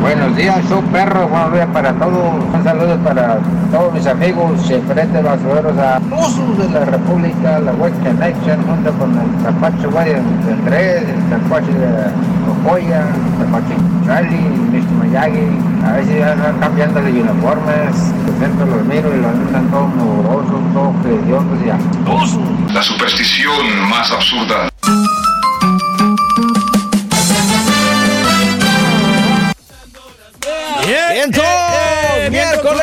Buenos 0.01 0.35
días, 0.35 0.59
show 0.67 0.83
perro. 0.91 1.29
Buenos 1.29 1.53
días 1.53 1.69
para 1.75 1.93
todos. 1.93 2.43
Un 2.55 2.65
saludo 2.65 2.97
para 3.05 3.39
todos 3.71 3.93
mis 3.93 4.07
amigos, 4.07 4.61
frente 4.89 5.21
basureros 5.21 5.77
a 5.77 6.01
usos 6.11 6.57
de 6.59 6.71
la 6.71 6.87
República, 6.87 7.59
la 7.59 7.73
West 7.73 7.97
Connection, 8.03 8.63
junto 8.65 8.93
con 8.95 9.11
el 9.11 9.43
Zapacho 9.45 9.91
Guay 9.91 10.15
del 10.15 10.61
3, 10.65 11.03
el 11.03 11.23
Zapacho 11.29 11.67
de 11.67 12.11
Cocoya, 12.47 13.01
el 13.01 13.45
Zapacho 13.45 13.75
Charlie, 14.07 14.49
Mr. 14.73 15.05
Miyagi. 15.05 15.49
A 15.85 16.03
si 16.03 16.19
ya 16.19 16.33
están 16.33 16.59
cambiando 16.61 17.03
de 17.03 17.11
uniformes. 17.11 17.97
De 18.25 18.47
centro 18.47 18.67
los 18.67 18.85
miro 18.87 19.15
y 19.15 19.21
los 19.21 19.31
andan 19.31 19.71
todos 19.71 19.95
mugrosos, 19.97 20.61
todos 20.73 20.95
idiotas 21.05 21.59
y 21.65 21.71
a 21.71 22.75
La 22.75 22.83
superstición 22.83 23.89
más 23.91 24.11
absurda. 24.11 24.70
¡Bien, 31.29 32.27
eh, 32.27 32.31
miércoles, 32.31 32.83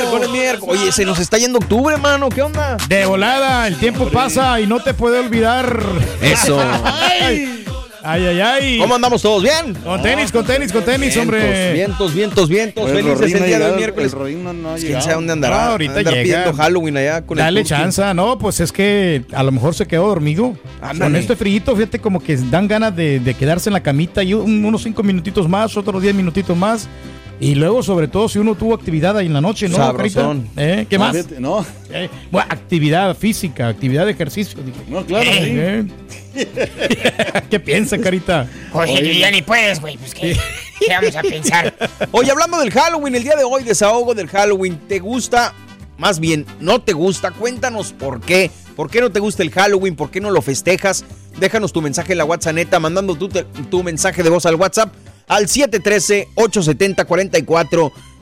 miércoles, 0.00 0.30
miércoles. 0.30 0.80
Oye, 0.82 0.92
se 0.92 1.04
nos 1.04 1.18
está 1.18 1.36
yendo 1.38 1.58
octubre, 1.58 1.96
mano. 1.96 2.28
¿Qué 2.28 2.42
onda? 2.42 2.76
De 2.88 3.04
volada, 3.06 3.66
el 3.66 3.76
tiempo 3.76 4.08
pasa 4.08 4.60
y 4.60 4.66
no 4.66 4.80
te 4.80 4.94
puede 4.94 5.18
olvidar. 5.20 5.80
Eso. 6.22 6.58
ay, 6.84 7.64
ay, 8.02 8.26
ay, 8.26 8.40
ay. 8.40 8.78
¿Cómo 8.78 8.94
andamos 8.94 9.20
todos? 9.22 9.42
¿Bien? 9.42 9.74
Con 9.74 10.00
tenis, 10.02 10.30
con 10.32 10.44
tenis, 10.46 10.72
con 10.72 10.84
tenis, 10.84 11.16
hombre. 11.16 11.72
Vientos, 11.72 12.14
vientos, 12.14 12.48
vientos. 12.48 12.84
Pues 12.90 13.04
el 13.04 13.16
Felices 13.16 13.34
el 13.34 13.42
ha 13.42 13.46
día 13.46 13.58
del 13.58 13.76
miércoles. 13.76 14.12
el 14.12 14.62
no- 14.62 14.74
¿Quién 14.76 15.02
sabe 15.02 15.14
dónde 15.14 15.32
andará? 15.32 15.56
No, 15.64 15.70
ahorita 15.72 15.98
Andar 15.98 16.14
llega. 16.14 16.22
pidiendo 16.22 16.52
Halloween 16.54 16.96
allá 16.96 17.22
con 17.26 17.38
Dale 17.38 17.60
el 17.60 17.66
chance, 17.66 18.14
no, 18.14 18.38
pues 18.38 18.60
es 18.60 18.72
que 18.72 19.24
a 19.32 19.42
lo 19.42 19.52
mejor 19.52 19.74
se 19.74 19.86
quedó 19.86 20.06
dormido. 20.08 20.54
Ándale. 20.80 21.00
Con 21.00 21.16
este 21.16 21.36
frío, 21.36 21.62
fíjate 21.76 21.98
como 21.98 22.20
que 22.22 22.36
dan 22.36 22.68
ganas 22.68 22.94
de, 22.94 23.18
de 23.20 23.34
quedarse 23.34 23.68
en 23.68 23.74
la 23.74 23.82
camita 23.82 24.22
y 24.22 24.34
un- 24.34 24.64
unos 24.64 24.82
cinco 24.82 25.02
minutitos 25.02 25.48
más, 25.48 25.76
otros 25.76 26.00
diez 26.02 26.14
minutitos 26.14 26.56
más. 26.56 26.88
Y 27.38 27.54
luego, 27.54 27.82
sobre 27.82 28.08
todo, 28.08 28.28
si 28.30 28.38
uno 28.38 28.54
tuvo 28.54 28.74
actividad 28.74 29.16
ahí 29.18 29.26
en 29.26 29.34
la 29.34 29.42
noche, 29.42 29.68
¿no? 29.68 29.76
Sabrosón. 29.76 30.48
Carita? 30.54 30.80
¿Eh? 30.80 30.86
¿Qué 30.88 30.96
No, 30.98 31.04
más? 31.04 31.16
fíjate, 31.16 31.40
No, 31.40 31.66
Eh, 31.90 32.08
bueno, 32.30 32.46
actividad 32.50 33.14
física, 33.16 33.68
actividad 33.68 34.06
de 34.06 34.12
ejercicio. 34.12 34.58
dije. 34.62 34.78
no, 34.88 35.04
claro. 35.04 35.28
Eh, 35.30 35.84
¿Qué 37.50 37.60
piensa, 37.60 37.98
Carita? 37.98 38.48
Oye, 38.72 39.18
ya 39.18 39.30
ni 39.30 39.42
puedes, 39.42 39.80
güey. 39.80 39.96
Pues, 39.98 40.14
¿qué, 40.14 40.36
qué 40.80 40.94
vamos 40.94 41.14
a 41.16 41.22
pensar? 41.22 41.74
Oye, 42.12 42.30
hablando 42.30 42.58
del 42.58 42.70
Halloween, 42.70 43.14
el 43.14 43.22
día 43.22 43.36
de 43.36 43.44
hoy, 43.44 43.64
desahogo 43.64 44.14
del 44.14 44.28
Halloween. 44.28 44.78
¿Te 44.88 44.98
gusta? 44.98 45.54
Más 45.98 46.20
bien, 46.20 46.44
¿no 46.60 46.80
te 46.80 46.92
gusta? 46.92 47.30
Cuéntanos 47.30 47.92
por 47.92 48.20
qué. 48.20 48.50
¿Por 48.76 48.90
qué 48.90 49.00
no 49.00 49.10
te 49.10 49.20
gusta 49.20 49.42
el 49.42 49.50
Halloween? 49.50 49.96
¿Por 49.96 50.10
qué 50.10 50.20
no 50.20 50.30
lo 50.30 50.42
festejas? 50.42 51.04
Déjanos 51.40 51.72
tu 51.72 51.80
mensaje 51.80 52.12
en 52.12 52.18
la 52.18 52.24
WhatsApp 52.26 52.54
neta, 52.54 52.78
mandando 52.80 53.14
tu, 53.14 53.28
te- 53.28 53.44
tu 53.70 53.82
mensaje 53.82 54.22
de 54.22 54.28
voz 54.30 54.44
al 54.46 54.56
WhatsApp 54.56 54.92
al 55.26 55.48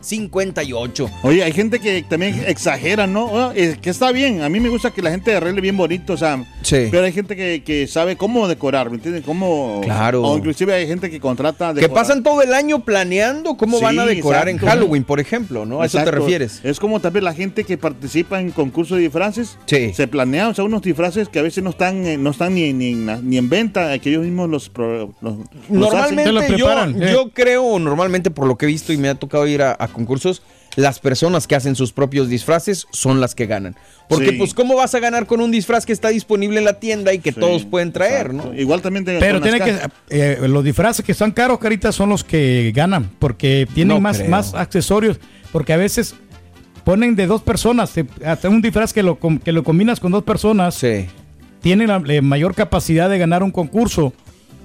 713-870-4458. 0.05 1.11
Oye, 1.23 1.43
hay 1.45 1.53
gente 1.53 1.81
que 1.81 2.03
también 2.03 2.45
exagera, 2.47 3.07
¿no? 3.07 3.31
Ah, 3.33 3.53
eh, 3.55 3.77
que 3.81 3.91
está 3.91 4.13
bien. 4.13 4.43
A 4.43 4.49
mí 4.49 4.61
me 4.61 4.69
gusta 4.69 4.91
que 4.91 5.03
la 5.03 5.11
gente 5.11 5.35
arregle 5.35 5.61
bien 5.61 5.77
bonito, 5.77 6.13
o 6.13 6.17
sea. 6.17 6.45
Sí. 6.63 6.89
Pero 6.91 7.05
hay 7.05 7.13
gente 7.13 7.37
que, 7.37 7.63
que 7.65 7.87
sabe 7.87 8.17
cómo 8.17 8.49
decorar, 8.49 8.91
¿me 8.91 8.97
entiendes? 8.97 9.23
Cómo. 9.25 9.81
Claro. 9.83 10.23
O 10.23 10.37
inclusive 10.37 10.73
hay 10.75 10.87
gente 10.87 11.11
que 11.11 11.21
contrata. 11.21 11.75
Que 11.75 11.89
pasan 11.89 12.23
todo 12.23 12.43
el 12.43 12.55
año 12.55 12.81
planeando 12.85 13.57
cómo 13.57 13.81
van 13.81 13.99
a 13.99 14.07
Sí, 14.07 14.17
decorar 14.17 14.49
exacto. 14.49 14.67
en 14.67 14.71
Halloween, 14.73 15.05
por 15.05 15.21
ejemplo, 15.21 15.67
¿no? 15.67 15.83
¿A 15.83 15.87
eso 15.87 16.03
te 16.03 16.11
refieres? 16.11 16.61
Es 16.63 16.79
como 16.81 17.01
también 17.01 17.25
la 17.25 17.35
gente 17.35 17.65
que 17.65 17.77
participa 17.79 18.41
en 18.41 18.51
concursos 18.51 18.97
de 18.97 19.05
disfraces. 19.05 19.59
Se 19.67 20.09
planean, 20.09 20.49
o 20.49 20.55
sea, 20.55 20.65
unos 20.65 20.83
disfraces 20.83 21.29
que 21.29 21.39
a 21.39 21.43
veces 21.43 21.63
no 21.63 21.71
están, 21.71 22.07
eh, 22.07 22.17
no 22.19 22.31
están 22.31 22.55
ni, 22.55 22.73
ni, 22.73 22.95
ni 22.95 23.37
en 23.39 23.49
venta, 23.49 23.95
eh, 23.95 24.01
que 24.01 24.11
ellos 24.11 24.23
mismos 24.25 24.49
los, 24.49 24.71
los- 24.77 25.11
los 25.21 25.37
Normalmente 25.69 26.31
hacen. 26.31 26.57
yo, 27.01 27.07
yo 27.07 27.31
creo, 27.33 27.79
normalmente 27.79 28.31
por 28.31 28.47
lo 28.47 28.57
que 28.57 28.67
he 28.67 28.69
visto 28.69 28.93
y 28.93 28.97
me 28.97 29.09
ha 29.09 29.15
tocado 29.15 29.47
ir 29.47 29.63
a, 29.63 29.77
a 29.79 29.89
concursos, 29.95 30.43
las 30.77 30.99
personas 30.99 31.47
que 31.47 31.55
hacen 31.55 31.77
sus 31.77 31.93
propios 31.93 32.29
disfraces 32.29 32.87
son 32.91 33.21
las 33.21 33.35
que 33.35 33.47
ganan. 33.47 33.77
Porque 34.09 34.31
Sí. 34.31 34.37
pues 34.37 34.53
¿cómo 34.53 34.75
vas 34.77 34.95
a 34.95 34.99
ganar 35.01 35.27
con 35.27 35.41
un 35.41 35.51
disfraz 35.51 35.87
que 35.87 35.93
está 35.93 36.09
disponible 36.09 36.59
en 36.59 36.65
la 36.67 36.81
tienda 36.81 37.15
y 37.15 37.21
que 37.21 37.33
todos 37.33 37.65
pueden 37.65 37.93
traer, 37.93 38.35
no? 38.35 38.53
Igual 38.55 38.83
también 38.83 39.05
Pero 39.05 39.41
tiene 39.41 39.61
que, 39.61 39.71
cajas. 39.73 39.91
eh, 40.11 40.39
los 40.43 40.63
disfraces 40.65 41.05
que 41.05 41.13
están 41.13 41.31
caros, 41.31 41.59
Carita, 41.59 41.93
son 41.93 42.09
los 42.11 42.25
que 42.25 42.73
ganan, 42.75 43.11
porque 43.19 43.67
tienen 43.73 43.97
No 43.97 44.01
más, 44.01 44.19
creo. 44.19 44.31
más 44.31 44.53
accesorios, 44.55 45.19
porque 45.53 45.73
a 45.73 45.77
veces 45.77 46.15
ponen 46.85 47.17
de 47.17 47.27
dos 47.27 47.41
personas, 47.41 47.93
hasta 48.27 48.49
un 48.49 48.61
disfraz 48.61 48.93
que 48.93 49.03
lo, 49.03 49.19
que 49.19 49.53
lo 49.53 49.63
combinas 49.65 50.01
con 50.01 50.13
dos 50.13 50.25
personas, 50.25 50.85
tiene 51.63 51.87
la 51.87 52.03
eh, 52.09 52.21
mayor 52.21 52.55
capacidad 52.55 53.09
de 53.09 53.17
ganar 53.19 53.43
un 53.43 53.51
concurso. 53.53 54.13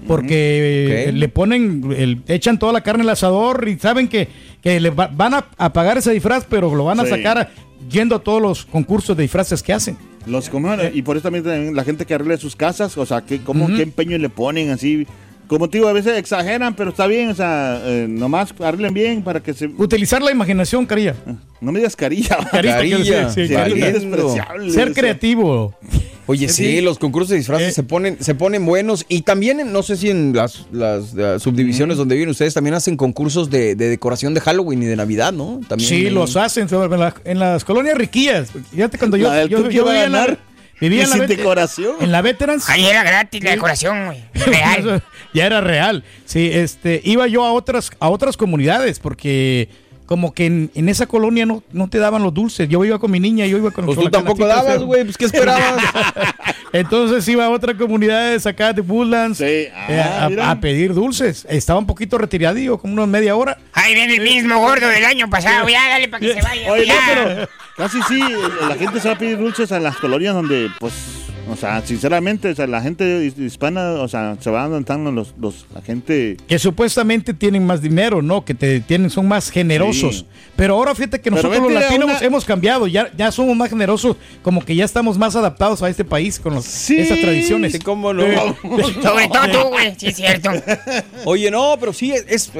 Porque 0.08 1.12
le 1.14 1.30
ponen, 1.30 1.94
el- 1.96 2.22
echan 2.28 2.58
toda 2.60 2.74
la 2.74 2.82
carne 2.82 3.04
al 3.04 3.10
asador 3.10 3.68
y 3.68 3.78
saben 3.78 4.08
que, 4.08 4.28
que 4.62 4.80
le 4.80 4.90
va- 4.90 5.08
van 5.14 5.34
a, 5.36 5.46
a 5.58 5.72
pagar 5.74 5.98
ese 5.98 6.12
disfraz, 6.12 6.46
pero 6.50 6.74
lo 6.76 6.86
van 6.86 7.00
a 7.00 7.04
Sí. 7.04 7.10
sacar 7.12 7.52
yendo 7.90 8.16
a 8.16 8.20
todos 8.20 8.42
los 8.42 8.66
concursos 8.66 9.16
de 9.16 9.24
disfraces 9.24 9.62
que 9.64 9.74
hacen. 9.74 9.98
Los 10.26 10.50
como- 10.50 10.76
y 10.94 11.02
por 11.02 11.16
eso 11.18 11.30
también 11.32 11.76
la 11.76 11.84
gente 11.84 12.06
que 12.06 12.14
arregla 12.14 12.38
sus 12.38 12.56
casas, 12.56 12.98
o 12.98 13.06
sea, 13.06 13.22
que 13.22 13.40
cómo, 13.40 13.68
qué 13.68 13.84
empeño 13.84 14.18
le 14.18 14.30
ponen 14.30 14.70
así. 14.72 15.08
Como 15.50 15.70
te 15.70 15.80
digo, 15.80 15.90
a 15.90 15.94
veces 15.94 16.18
exageran, 16.18 16.76
pero 16.76 16.92
está 16.92 17.08
bien, 17.08 17.30
o 17.30 17.36
sea, 17.36 17.82
eh, 17.84 18.06
nomás 18.08 18.54
arreglen 18.60 18.94
bien 18.94 19.24
para 19.24 19.42
que 19.42 19.54
se... 19.54 19.66
Utilizar 19.68 20.22
la 20.22 20.32
imaginación, 20.32 20.86
Carilla. 20.86 21.16
No 21.60 21.72
me 21.74 21.80
digas 21.80 21.96
carilla. 21.98 22.38
Carita, 22.52 22.78
decir, 22.78 23.26
sí, 23.34 23.48
Sí, 23.48 23.54
carilla. 23.54 23.88
es 23.90 24.74
Ser 24.74 24.94
creativo. 24.94 25.76
Oye, 26.28 26.48
sí, 26.48 26.80
los 26.82 27.00
concursos 27.00 27.30
de 27.32 27.38
disfraces 27.38 27.74
se 27.74 27.82
ponen 27.82 28.18
se 28.24 28.36
ponen 28.36 28.64
buenos 28.64 29.04
y 29.10 29.24
también, 29.24 29.60
en- 29.60 29.74
no 29.74 29.82
sé 29.82 29.98
si 29.98 30.12
en 30.12 30.32
las, 30.36 30.68
las, 30.72 31.16
eh, 31.18 31.40
subdivisiones 31.40 31.98
donde 31.98 32.14
viven 32.14 32.30
ustedes 32.30 32.54
también 32.54 32.76
hacen 32.76 32.96
concursos 32.96 33.50
de, 33.50 33.74
de 33.74 33.90
decoración 33.90 34.36
de 34.36 34.42
Halloween 34.42 34.84
y 34.84 34.86
de 34.86 34.96
Navidad, 34.96 35.34
¿no? 35.34 35.60
También 35.68 35.90
Sí, 35.90 36.10
los 36.12 36.36
hacen 36.38 36.68
en, 36.72 37.00
la- 37.00 37.16
en 37.26 37.40
las 37.40 37.66
colonias 37.66 37.98
riquillas. 37.98 38.52
Fíjate 38.72 39.00
cuando 39.00 39.18
yo, 39.18 39.28
La 39.28 39.36
del 39.38 39.50
yo, 39.50 39.58
yo 39.72 39.88
a 39.88 39.90
vivía 39.90 40.06
en 40.06 40.12
la, 40.12 40.20
ganar. 40.20 40.40
vivía 40.80 41.00
Y 41.02 41.04
en 41.06 41.10
la 41.10 41.26
decoración. 41.26 41.96
En 42.00 42.12
la 42.12 42.22
Veterans. 42.22 42.70
Ahí 42.70 42.86
era 42.86 43.02
gratis 43.04 43.44
la 43.44 43.50
decoración, 43.52 44.06
güey. 44.06 44.24
Real. 44.46 45.04
Ya 45.34 45.46
era 45.46 45.62
real. 45.62 46.04
Sí, 46.26 46.50
este, 46.52 47.02
iba 47.04 47.28
yo 47.28 47.46
a 47.46 47.54
otras, 47.54 47.92
a 48.00 48.10
otras 48.10 48.38
comunidades 48.38 49.00
porque 49.00 49.70
como 50.10 50.34
que 50.34 50.48
en, 50.48 50.72
en 50.74 50.90
esa 50.90 51.06
colonia 51.06 51.46
no, 51.46 51.62
no 51.72 51.88
te 51.88 52.00
daban 52.00 52.24
los 52.24 52.34
dulces. 52.34 52.68
Yo 52.68 52.84
iba 52.84 52.98
con 52.98 53.12
mi 53.12 53.20
niña, 53.20 53.46
yo 53.46 53.58
iba 53.58 53.70
con 53.70 53.86
Pues 53.86 53.96
con 53.96 54.06
tú 54.06 54.10
tampoco 54.10 54.48
dabas, 54.48 54.82
güey, 54.82 55.04
pues 55.04 55.16
¿qué 55.18 55.26
esperabas? 55.26 55.84
Entonces 56.74 57.28
iba 57.28 57.46
a 57.46 57.50
otra 57.52 57.76
comunidad 57.76 58.36
de 58.36 58.50
acá 58.50 58.74
de 58.74 58.82
Woodlands 58.82 59.40
eh, 59.42 59.72
Ah, 59.72 60.30
a, 60.42 60.60
pedir 60.60 60.96
dulces. 60.96 61.46
Estaba 61.48 61.78
un 61.78 61.86
poquito 61.86 62.18
retiradillo, 62.18 62.80
como 62.80 62.94
unos 62.94 63.08
media 63.08 63.36
hora. 63.36 63.60
Ahí 63.74 63.94
viene 63.94 64.16
el 64.16 64.22
mismo 64.22 64.60
gordo 64.60 64.88
del 64.88 65.06
año 65.06 65.30
pasado. 65.30 65.70
Ya, 65.70 65.90
dale 65.90 66.08
para 66.08 66.22
que 66.22 66.34
se 66.34 66.42
vaya. 66.42 66.72
Oye, 66.72 66.88
no, 66.88 66.94
pero 67.08 67.50
casi 67.78 68.02
sí, 68.08 68.20
la 68.68 68.76
gente 68.78 69.00
se 69.00 69.10
va 69.10 69.14
a 69.14 69.18
pedir 69.20 69.38
dulces 69.38 69.72
a 69.72 69.80
las 69.80 69.96
colonias 69.98 70.34
donde, 70.34 70.72
pues, 70.80 70.94
o 71.52 71.56
sea, 71.56 71.82
sinceramente, 71.86 72.50
o 72.50 72.56
sea, 72.56 72.68
la 72.68 72.82
gente 72.82 73.26
his- 73.26 73.38
hispana, 73.38 73.92
o 73.94 74.08
sea, 74.08 74.38
se 74.40 74.50
van 74.50 74.72
adaptando 74.72 75.12
los, 75.12 75.34
los, 75.40 75.66
la 75.74 75.82
gente... 75.82 76.38
Que 76.48 76.60
supuestamente 76.60 77.34
tienen 77.34 77.66
más 77.66 77.82
dinero, 77.82 78.22
¿no? 78.22 78.46
Que 78.46 78.54
te 78.54 78.80
tienen, 78.82 79.10
son 79.10 79.28
más 79.28 79.50
generosos. 79.50 80.20
Sí. 80.20 80.26
Pero 80.56 80.76
ahora 80.76 80.94
fíjate 80.96 81.20
que 81.22 81.32
nosotros 81.32 81.62
los 81.62 81.72
latinos 81.74 82.06
una- 82.10 82.20
hemos 82.20 82.46
cambiado, 82.46 82.88
ya, 82.88 83.10
ya 83.18 83.32
somos 83.32 83.56
más 83.56 83.70
generosos, 83.70 84.18
como 84.42 84.64
que 84.64 84.76
ya 84.76 84.86
estamos 84.86 85.18
más 85.18 85.36
adaptados 85.36 85.82
a 85.84 85.90
este 85.90 86.06
país 86.06 86.40
con 86.40 86.54
los, 86.56 86.90
esas 86.90 87.20
tradiciones. 87.20 87.72
Sí, 87.74 87.80
cómo 87.80 88.14
no. 88.14 88.24
Eh, 88.24 88.36
Sobre 89.02 89.28
todo 89.28 89.48
tú, 89.52 89.68
güey. 89.70 89.94
Sí, 89.98 90.08
es 90.08 90.16
cierto. 90.16 90.50
Oye, 91.26 91.50
no, 91.52 91.76
pero 91.80 91.94
sí, 91.94 92.12
es, 92.12 92.26
es, 92.28 92.52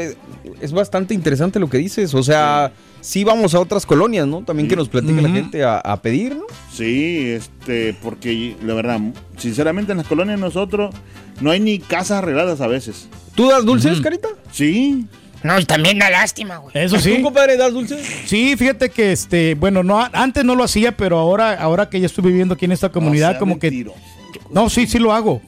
es 0.62 0.72
bastante 0.72 1.14
interesante 1.14 1.60
lo 1.60 1.70
que 1.70 1.78
dices. 1.78 2.14
O 2.14 2.24
sea, 2.24 2.72
sí 2.76 2.89
vamos 3.24 3.56
a 3.56 3.60
otras 3.60 3.86
colonias, 3.86 4.28
¿no? 4.28 4.44
También 4.44 4.68
que 4.68 4.76
nos 4.76 4.90
platique 4.90 5.22
la 5.22 5.30
gente 5.30 5.64
a, 5.64 5.78
a 5.78 6.02
pedir, 6.02 6.36
¿no? 6.36 6.44
Sí, 6.72 7.30
este, 7.30 7.94
porque 8.02 8.56
la 8.64 8.74
verdad, 8.74 9.00
sinceramente 9.38 9.92
en 9.92 10.00
las 10.00 10.08
colonias 10.08 10.40
nosotros 10.40 10.94
no 11.42 11.52
hay 11.52 11.60
ni 11.60 11.80
casas 11.80 12.20
arregladas 12.20 12.62
a 12.62 12.68
veces. 12.68 13.08
¿Tú 13.36 13.50
das 13.50 13.66
dulces, 13.66 14.02
Carita? 14.02 14.28
Sí. 14.52 15.06
No, 15.44 15.58
y 15.58 15.66
también 15.66 16.00
da 16.00 16.10
lástima, 16.10 16.58
güey. 16.58 16.78
Eso 16.78 17.00
sí. 17.00 17.16
¿Tú, 17.16 17.24
compadre, 17.24 17.56
das 17.56 17.74
dulces? 17.74 18.06
Sí, 18.26 18.58
fíjate 18.58 18.90
que 18.90 19.14
este, 19.14 19.56
bueno, 19.56 19.84
no 19.84 20.06
antes 20.12 20.44
no 20.44 20.56
lo 20.56 20.66
hacía, 20.66 20.98
pero 20.98 21.18
ahora, 21.18 21.54
ahora 21.54 21.90
que 21.90 22.00
ya 22.00 22.08
estoy 22.08 22.26
viviendo 22.26 22.56
aquí 22.56 22.66
en 22.66 22.74
esta 22.74 22.90
comunidad, 22.90 23.40
como 23.40 23.58
que. 23.60 23.88
No, 24.52 24.70
sí, 24.70 24.86
sí 24.88 25.00
lo 25.00 25.14
hago. 25.14 25.42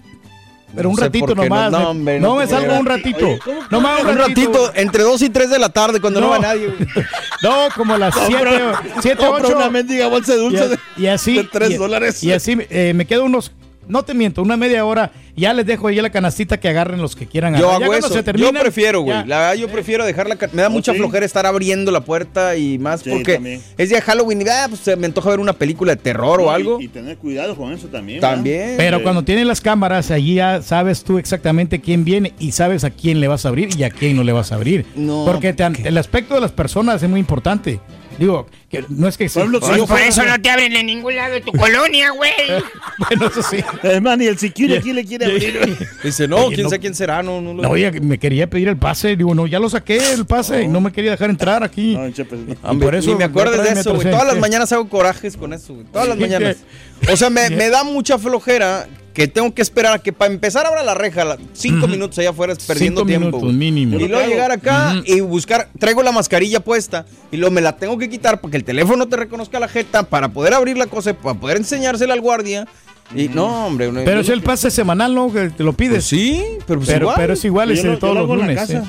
Pero 0.76 0.90
un 0.90 0.98
ratito 0.98 1.36
nomás. 1.36 1.72
no, 1.72 1.80
me- 1.80 1.86
hombre, 1.86 2.20
no, 2.20 2.36
me 2.36 2.48
salgo 2.48 2.74
un 2.80 2.86
ratito. 2.86 3.26
Oye, 3.26 3.40
¿cómo 3.44 3.62
no 3.70 3.82
me 3.82 3.90
hago 3.90 4.10
Un 4.10 4.18
ratito, 4.18 4.72
entre 4.76 5.04
2 5.04 5.22
y 5.24 5.30
3 5.30 5.50
de 5.50 5.60
la 5.60 5.70
tarde, 5.70 6.00
cuando 6.00 6.22
no, 6.22 6.30
va 6.30 6.40
nadie. 6.40 6.74
No, 7.44 7.68
como 7.76 7.98
las 7.98 8.14
7, 8.28 8.34
Compra- 8.36 8.82
7, 9.02 9.18
compra 9.18 9.48
8. 9.48 9.58
una 9.58 9.70
mendiga 9.70 10.08
bolsa 10.08 10.34
de 10.34 10.38
dulces 10.40 10.70
de- 10.72 10.80
y, 10.98 11.08
así. 11.08 11.36
de 11.36 11.44
tres 11.46 11.72
y- 11.72 11.76
dólares. 11.76 12.24
Y 12.24 12.32
así 12.32 12.56
eh, 12.70 12.94
me 12.96 13.06
quedo 13.06 13.26
unos. 13.26 13.52
No 13.88 14.04
te 14.04 14.14
miento, 14.14 14.42
una 14.44 14.58
media 14.58 14.86
hora. 14.86 15.12
Ya 15.36 15.54
les 15.54 15.66
dejo 15.66 15.88
ahí 15.88 15.96
la 16.02 16.10
canastita 16.10 16.60
que 16.60 16.68
agarren 16.70 17.02
los 17.02 17.16
que 17.16 17.26
quieran 17.26 17.56
Yo 17.56 17.70
hago 17.72 17.86
cuando 17.86 18.08
eso. 18.08 18.14
se 18.16 18.24
terminan, 18.24 18.54
yo 18.54 18.60
prefiero, 18.62 19.02
güey. 19.02 19.18
La 19.26 19.40
verdad, 19.40 19.54
yo 19.56 19.68
prefiero 19.70 20.06
dejarla. 20.06 20.36
ca- 20.36 20.50
Me 20.52 20.62
da 20.62 20.70
mucha 20.70 20.92
sí. 20.92 20.98
flojera 20.98 21.26
estar 21.26 21.46
abriendo 21.46 21.92
la 21.92 22.02
puerta 22.02 22.56
y 22.58 22.78
más 22.80 23.02
Sí, 23.02 23.10
porque 23.12 23.36
también. 23.36 23.62
es 23.78 23.90
día 23.90 24.00
de 24.00 24.02
Halloween 24.04 24.42
y 24.42 24.46
ah, 24.50 24.66
pues, 24.70 24.82
se 24.82 24.96
me 24.96 25.06
antoja 25.06 25.30
ver 25.30 25.40
una 25.40 25.54
película 25.54 25.96
de 25.96 26.02
terror 26.02 26.42
o 26.42 26.52
algo. 26.52 26.80
Y, 26.82 26.88
tener 26.88 27.18
cuidado 27.18 27.56
con 27.56 27.72
eso 27.72 27.88
también. 27.88 28.20
¿verdad? 28.20 28.36
También. 28.36 28.74
Pero 28.78 28.98
Sí. 28.98 29.04
cuando 29.04 29.24
tienen 29.24 29.48
las 29.48 29.62
cámaras, 29.62 30.12
allí 30.12 30.36
ya 30.36 30.62
sabes 30.62 31.04
tú 31.04 31.18
exactamente 31.18 31.80
quién 31.82 32.04
viene 32.04 32.34
y 32.40 32.52
sabes 32.52 32.84
a 32.84 32.90
quién 32.90 33.20
le 33.20 33.28
vas 33.28 33.46
a 33.46 33.50
abrir 33.50 33.70
y 33.78 33.84
a 33.84 33.90
quién 33.90 34.16
no 34.18 34.24
le 34.24 34.32
vas 34.34 34.52
a 34.52 34.56
abrir. 34.56 34.86
No, 34.96 35.24
Porque 35.26 35.54
te- 35.54 35.66
el 35.88 35.98
aspecto 35.98 36.36
de 36.36 36.42
las 36.42 36.52
personas 36.52 37.02
es 37.02 37.10
muy 37.10 37.20
importante. 37.20 37.80
Digo, 38.20 38.48
que 38.72 38.86
no 38.90 39.08
es 39.08 39.18
que... 39.18 39.26
Por 39.30 39.44
si 39.44 39.52
yo 39.52 39.60
Por 39.60 39.88
fuera- 39.88 40.08
eso 40.08 40.24
no 40.24 40.42
te 40.42 40.50
abren 40.50 40.74
en 40.76 40.86
ningún 40.86 41.16
lado 41.16 41.34
de 41.34 41.42
tu 41.42 41.52
colonia, 41.52 42.12
güey. 42.12 42.32
Bueno, 42.98 43.28
eso 43.28 43.42
sí. 43.44 43.58
Es 43.84 44.02
más, 44.02 44.18
ni 44.18 44.26
el 44.28 44.38
security 44.38 44.78
aquí 44.78 44.94
le 44.94 45.04
quiere 45.06 45.26
abrir. 45.26 45.78
Dice, 46.04 46.28
no, 46.28 46.38
Oye, 46.46 46.56
quién 46.56 46.64
no- 46.66 46.70
sabe 46.70 46.80
quién 46.80 46.96
será, 46.96 47.22
no, 47.24 47.42
no 47.42 47.54
lo- 47.54 47.64
No, 47.64 47.70
oye, 47.70 47.92
me 48.00 48.18
quería 48.20 48.48
pedir 48.50 48.68
el 48.70 48.78
pase. 48.78 49.16
Digo, 49.16 49.34
no, 49.36 49.48
ya 49.48 49.60
lo 49.60 49.70
saqué 49.70 50.14
el 50.14 50.26
pase 50.26 50.64
y 50.64 50.68
no 50.68 50.80
me 50.82 50.92
quería 50.92 51.12
dejar 51.12 51.30
entrar 51.30 51.64
aquí. 51.64 51.96
No, 51.96 52.10
che, 52.12 52.24
pues, 52.26 52.42
no. 52.64 52.80
Por 52.80 52.96
eso 52.96 53.10
ni 53.12 53.16
me 53.18 53.24
acuerdes 53.26 53.62
de 53.64 53.80
eso, 53.80 53.94
güey. 53.96 54.10
Todas 54.10 54.26
las 54.26 54.36
Sí. 54.36 54.40
mañanas 54.40 54.72
hago 54.72 54.88
corajes 54.88 55.36
con 55.36 55.52
eso, 55.54 55.74
güey. 55.74 55.86
Todas 55.92 56.08
las 56.08 56.16
Sí, 56.18 56.22
mañanas. 56.22 56.58
sí. 56.58 56.64
O 57.12 57.18
sea, 57.18 57.30
me, 57.32 57.48
Sí. 57.48 57.56
me 57.56 57.70
da 57.70 57.84
mucha 57.84 58.18
flojera 58.20 58.88
que 59.16 59.28
tengo 59.28 59.54
que 59.54 59.62
esperar 59.62 59.94
a 59.94 60.00
que 60.00 60.14
para 60.14 60.32
empezar 60.32 60.66
abra 60.66 60.84
la 60.84 60.94
reja, 60.94 61.36
cinco 61.52 61.86
minutos 61.88 62.18
allá 62.20 62.30
afuera 62.30 62.54
perdiendo 62.66 63.02
Cinco 63.02 63.08
tiempo. 63.08 63.38
minutos 63.40 63.54
mínimo. 63.54 64.00
Y 64.00 64.08
luego 64.08 64.26
llegar 64.26 64.52
acá 64.52 65.02
y 65.04 65.20
buscar, 65.20 65.68
traigo 65.80 66.02
la 66.04 66.12
mascarilla 66.14 66.62
puesta 66.62 67.06
y 67.30 67.36
luego 67.38 67.54
me 67.54 67.60
la 67.60 67.76
tengo 67.76 67.98
que 67.98 68.08
quitar 68.10 68.40
para 68.40 68.52
que 68.52 68.58
el 68.62 68.66
teléfono 68.66 69.08
te 69.08 69.18
reconozca 69.18 69.60
la 69.60 69.68
jeta, 69.68 70.04
para 70.04 70.30
poder 70.30 70.54
abrir 70.54 70.78
la 70.78 70.86
cosa, 70.88 71.14
para 71.14 71.38
poder 71.40 71.58
enseñársela 71.58 72.14
al 72.14 72.22
guardia. 72.22 72.68
Y 73.16 73.28
no, 73.28 73.66
hombre. 73.68 73.92
no- 73.92 74.04
Pero 74.06 74.22
es 74.22 74.30
el 74.30 74.42
pase 74.42 74.72
semanal, 74.72 75.14
¿no? 75.14 75.34
Que 75.34 75.50
te 75.50 75.64
lo 75.64 75.74
pides. 75.74 75.96
Pues 75.96 76.06
sí, 76.06 76.42
pero 76.66 76.80
pues 76.80 76.90
pero, 76.90 77.06
igual. 77.06 77.16
pero 77.18 77.34
es 77.34 77.44
igual, 77.46 77.72
es 77.72 77.84
de 77.84 77.98
todos 77.98 78.16
lo 78.16 78.26
los 78.28 78.38
lunes. 78.38 78.56
casa. 78.56 78.78
¿eh? 78.78 78.84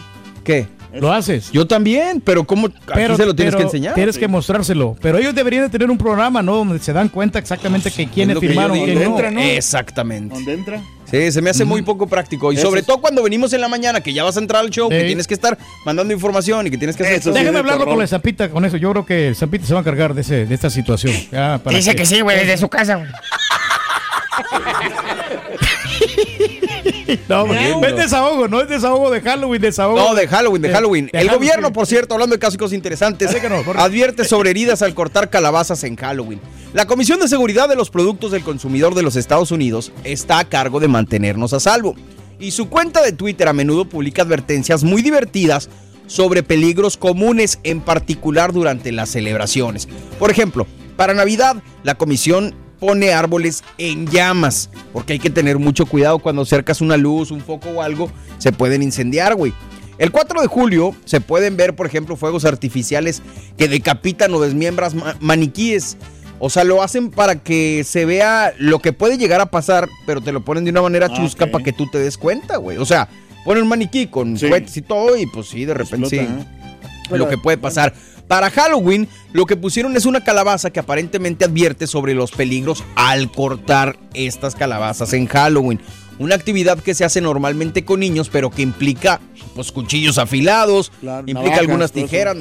¿Qué? 0.45 0.67
Lo 1.01 1.11
haces. 1.11 1.51
Yo 1.51 1.67
también, 1.67 2.21
pero 2.21 2.45
¿cómo? 2.45 2.67
Aquí 2.67 3.17
se 3.17 3.25
lo 3.27 3.35
tienes 3.35 3.55
pero 3.55 3.57
que 3.57 3.63
enseñar. 3.63 3.95
Tienes 3.95 4.19
que 4.19 4.29
mostrárselo. 4.29 4.95
Pero 5.01 5.17
ellos 5.19 5.35
deberían 5.35 5.65
de 5.65 5.71
tener 5.71 5.91
un 5.91 5.97
programa, 5.97 6.43
¿no? 6.43 6.57
Donde 6.57 6.79
se 6.81 6.93
dan 6.93 7.09
cuenta 7.09 7.39
exactamente 7.39 7.91
que 7.91 8.07
quiénes 8.07 8.33
Es 8.33 8.35
lo 8.35 8.41
que 8.41 8.47
yo 8.49 8.53
firmaron, 8.53 8.79
quién 8.85 8.99
no. 8.99 9.05
Entra, 9.07 9.31
¿no? 9.31 9.41
Exactamente. 9.41 10.35
¿Dónde 10.35 10.53
entra? 10.53 10.83
Sí, 11.13 11.31
se 11.31 11.41
me 11.43 11.51
hace 11.51 11.65
muy 11.67 11.83
poco 11.83 12.07
práctico. 12.07 12.53
Y 12.53 12.57
Eso 12.57 12.67
sobre 12.69 12.81
es- 12.81 12.87
todo 12.87 12.99
cuando 13.01 13.23
venimos 13.23 13.53
en 13.53 13.61
la 13.61 13.69
mañana, 13.69 14.01
que 14.01 14.13
ya 14.15 14.25
vas 14.25 14.37
a 14.37 14.41
entrar 14.41 14.63
al 14.65 14.71
show, 14.71 14.89
que 14.89 15.05
tienes 15.05 15.27
que 15.27 15.35
estar 15.35 15.57
mandando 15.85 16.13
información 16.15 16.67
y 16.67 16.71
que 16.71 16.79
tienes 16.79 16.97
que 16.97 17.03
hacer 17.05 17.17
Eso. 17.17 17.33
Déjame 17.33 17.59
hablarlo 17.59 17.81
terror. 17.85 17.95
con 17.95 17.99
la 18.03 18.07
Zampita 18.09 18.49
con 18.51 18.65
eso. 18.65 18.79
Yo 18.79 18.91
creo 18.93 19.05
que 19.07 19.29
el 19.29 19.37
Zampita 19.37 19.67
se 19.67 19.75
va 19.75 19.81
a 19.81 19.83
encargar 19.83 20.15
de, 20.15 20.23
ese, 20.23 20.47
de 20.47 20.55
esta 20.55 20.71
situación. 20.71 21.13
Ya, 21.31 21.61
para 21.63 21.77
Dice 21.77 21.95
que 21.95 22.07
sí, 22.07 22.21
güey, 22.23 22.39
desde 22.39 22.57
su 22.57 22.69
casa. 22.69 23.05
No, 27.29 27.47
no 27.47 27.87
es 27.87 27.97
desahogo, 27.97 28.49
no 28.49 28.61
es 28.61 28.69
desahogo 28.69 29.11
de 29.11 29.21
Halloween, 29.21 29.61
desahogo. 29.61 29.99
No, 29.99 30.15
de 30.15 30.27
Halloween, 30.27 30.63
de 30.63 30.69
de- 30.69 30.75
Halloween. 30.75 31.07
de 31.13 31.19
el 31.19 31.27
Halloween, 31.29 31.39
gobierno, 31.51 31.73
por 31.73 31.87
cierto, 31.87 32.15
hablando 32.15 32.35
de 32.35 32.39
casos 32.41 32.73
interesantes, 32.73 33.31
advierte 33.77 34.25
sobre 34.25 34.51
heridas 34.51 34.83
al 34.83 34.95
cortar 34.95 35.31
calabazas 35.31 35.85
en 35.85 35.97
Halloween. 35.97 36.41
La 36.73 36.87
Comisión 36.87 37.21
de 37.21 37.29
Seguridad 37.29 37.69
de 37.69 37.77
los 37.77 37.91
Productos 37.91 38.33
del 38.33 38.43
Consumidor 38.43 38.95
de 38.95 39.03
los 39.03 39.17
Estados 39.17 39.51
Unidos 39.51 39.93
está 40.05 40.39
a 40.39 40.45
cargo 40.49 40.81
de 40.81 40.89
mantenernos 40.89 41.53
a 41.53 41.61
salvo. 41.61 41.95
Y 42.39 42.53
su 42.53 42.69
cuenta 42.69 43.03
de 43.03 43.13
Twitter 43.13 43.47
a 43.49 43.53
menudo 43.53 43.85
publica 43.85 44.23
advertencias 44.23 44.83
muy 44.83 45.03
divertidas 45.03 45.69
sobre 46.07 46.43
peligros 46.43 46.97
comunes, 46.97 47.59
en 47.63 47.81
particular 47.81 48.53
durante 48.53 48.91
las 48.91 49.11
celebraciones. 49.11 49.87
Por 50.19 50.31
ejemplo, 50.31 50.67
para 50.97 51.15
Navidad, 51.15 51.57
la 51.85 51.95
comisión 51.95 52.55
pone 52.83 53.13
árboles 53.13 53.63
en 53.79 54.09
llamas, 54.09 54.69
porque 54.93 55.13
hay 55.13 55.21
que 55.21 55.31
tener 55.31 55.61
mucho 55.61 55.87
cuidado 55.87 56.19
cuando 56.19 56.43
acercas 56.43 56.81
una 56.81 56.97
luz, 56.97 57.31
un 57.31 57.41
foco 57.41 57.69
o 57.71 57.81
algo, 57.81 58.11
se 58.39 58.51
pueden 58.51 58.83
incendiar, 58.83 59.37
güey. 59.37 59.53
El 59.99 60.11
4 60.11 60.41
de 60.43 60.49
julio 60.49 60.93
se 61.05 61.21
pueden 61.21 61.57
ver, 61.57 61.77
por 61.77 61.87
ejemplo, 61.87 62.17
fuegos 62.17 62.45
artificiales 62.45 63.23
que 63.57 63.69
decapitan 63.69 64.35
o 64.35 64.41
desmiembras 64.41 64.95
ma- 64.97 65.15
maniquíes. 65.21 65.97
O 66.41 66.51
sea, 66.51 66.65
lo 66.65 66.83
hacen 66.83 67.13
para 67.13 67.37
que 67.37 67.85
se 67.85 68.05
vea 68.05 68.53
lo 68.59 68.81
que 68.81 68.93
puede 68.93 69.17
llegar 69.17 69.41
a 69.41 69.47
pasar, 69.47 69.89
pero 70.05 70.21
te 70.21 70.33
lo 70.33 70.45
ponen 70.45 70.65
de 70.65 70.73
una 70.73 70.83
manera 70.83 71.07
Ah, 71.09 71.15
chusca 71.15 71.47
para 71.53 71.63
que 71.63 71.73
tú 71.73 71.89
te 71.89 71.99
des 72.01 72.19
cuenta, 72.19 72.57
güey. 72.57 72.79
O 72.79 72.85
sea, 72.85 73.09
ponen 73.45 73.63
un 73.63 73.69
maniquí 73.69 74.09
con 74.09 74.37
Sí. 74.37 74.51
y 74.75 74.81
todo 74.83 75.17
y 75.17 75.27
pues 75.27 75.47
sí, 75.47 75.65
de 75.67 75.75
repente 75.75 76.17
Explota, 76.17 76.43
sí. 77.09 77.17
Lo 77.17 77.29
que 77.29 77.39
puede 77.39 77.59
pasar. 77.59 77.95
Para 78.33 78.51
Halloween, 78.51 79.09
lo 79.35 79.45
que 79.45 79.57
pusieron 79.59 79.95
es 79.95 80.07
una 80.07 80.25
calabaza 80.25 80.71
que 80.71 80.81
aparentemente 80.81 81.45
advierte 81.45 81.87
sobre 81.87 82.15
los 82.15 82.31
peligros 82.31 82.83
al 82.95 83.31
cortar 83.31 83.99
estas 84.15 84.55
calabazas 84.55 85.13
en 85.13 85.27
Halloween. 85.27 85.79
Una 86.19 86.35
actividad 86.35 86.79
que 86.79 86.95
se 86.95 87.05
hace 87.05 87.21
normalmente 87.21 87.85
con 87.85 88.01
niños, 88.01 88.31
pero 88.31 88.49
que 88.51 88.63
implica 88.63 89.21
pues, 89.55 89.71
cuchillos 89.71 90.17
afilados, 90.17 90.91
Claro, 91.03 91.27
implica 91.27 91.43
navajas, 91.43 91.61
algunas 91.61 91.93
tijeras, 91.93 92.37
sí. 92.37 92.41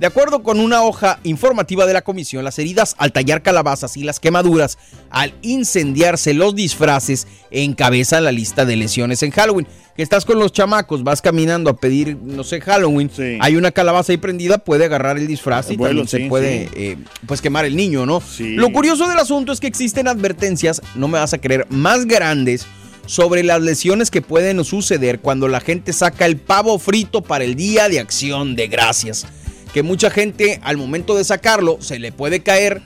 De 0.00 0.06
acuerdo 0.06 0.42
con 0.42 0.60
una 0.60 0.82
hoja 0.82 1.20
informativa 1.24 1.84
de 1.84 1.92
la 1.92 2.00
comisión, 2.00 2.42
las 2.42 2.58
heridas 2.58 2.94
al 2.96 3.12
tallar 3.12 3.42
calabazas 3.42 3.98
y 3.98 4.02
las 4.02 4.18
quemaduras 4.18 4.78
al 5.10 5.34
incendiarse 5.42 6.32
los 6.32 6.54
disfraces 6.54 7.26
encabezan 7.50 8.24
la 8.24 8.32
lista 8.32 8.64
de 8.64 8.76
lesiones 8.76 9.22
en 9.22 9.30
Halloween. 9.30 9.66
Que 9.94 10.02
estás 10.02 10.24
con 10.24 10.38
los 10.38 10.52
chamacos, 10.52 11.04
vas 11.04 11.20
caminando 11.20 11.68
a 11.68 11.76
pedir, 11.76 12.16
no 12.16 12.44
sé, 12.44 12.62
Halloween, 12.62 13.10
Sí. 13.14 13.36
hay 13.42 13.56
una 13.56 13.72
calabaza 13.72 14.12
ahí 14.12 14.16
prendida, 14.16 14.56
puede 14.56 14.86
agarrar 14.86 15.18
el 15.18 15.26
disfraz 15.26 15.68
y 15.68 15.72
El 15.72 15.76
vuelo, 15.76 16.04
también 16.06 16.24
se 16.24 16.28
puede 16.30 16.64
sí. 16.68 16.70
eh, 16.76 16.96
pues 17.26 17.42
quemar 17.42 17.66
el 17.66 17.76
niño, 17.76 18.06
¿no? 18.06 18.22
Lo 18.38 18.72
curioso 18.72 19.06
del 19.06 19.18
asunto 19.18 19.52
es 19.52 19.60
que 19.60 19.66
existen 19.66 20.08
advertencias, 20.08 20.80
no 20.94 21.08
me 21.08 21.18
vas 21.18 21.34
a 21.34 21.38
creer, 21.38 21.66
más 21.68 22.06
grandes 22.06 22.66
sobre 23.04 23.42
las 23.42 23.60
lesiones 23.60 24.10
que 24.10 24.22
pueden 24.22 24.64
suceder 24.64 25.20
cuando 25.20 25.46
la 25.46 25.60
gente 25.60 25.92
saca 25.92 26.24
el 26.24 26.38
pavo 26.38 26.78
frito 26.78 27.20
para 27.20 27.44
el 27.44 27.54
Día 27.54 27.90
de 27.90 28.00
Acción 28.00 28.56
de 28.56 28.68
Gracias. 28.68 29.26
Que 29.74 29.82
mucha 29.82 30.10
gente 30.10 30.60
al 30.62 30.76
momento 30.76 31.16
de 31.16 31.24
sacarlo 31.24 31.78
se 31.80 31.98
le 31.98 32.10
puede 32.12 32.42
caer, 32.42 32.82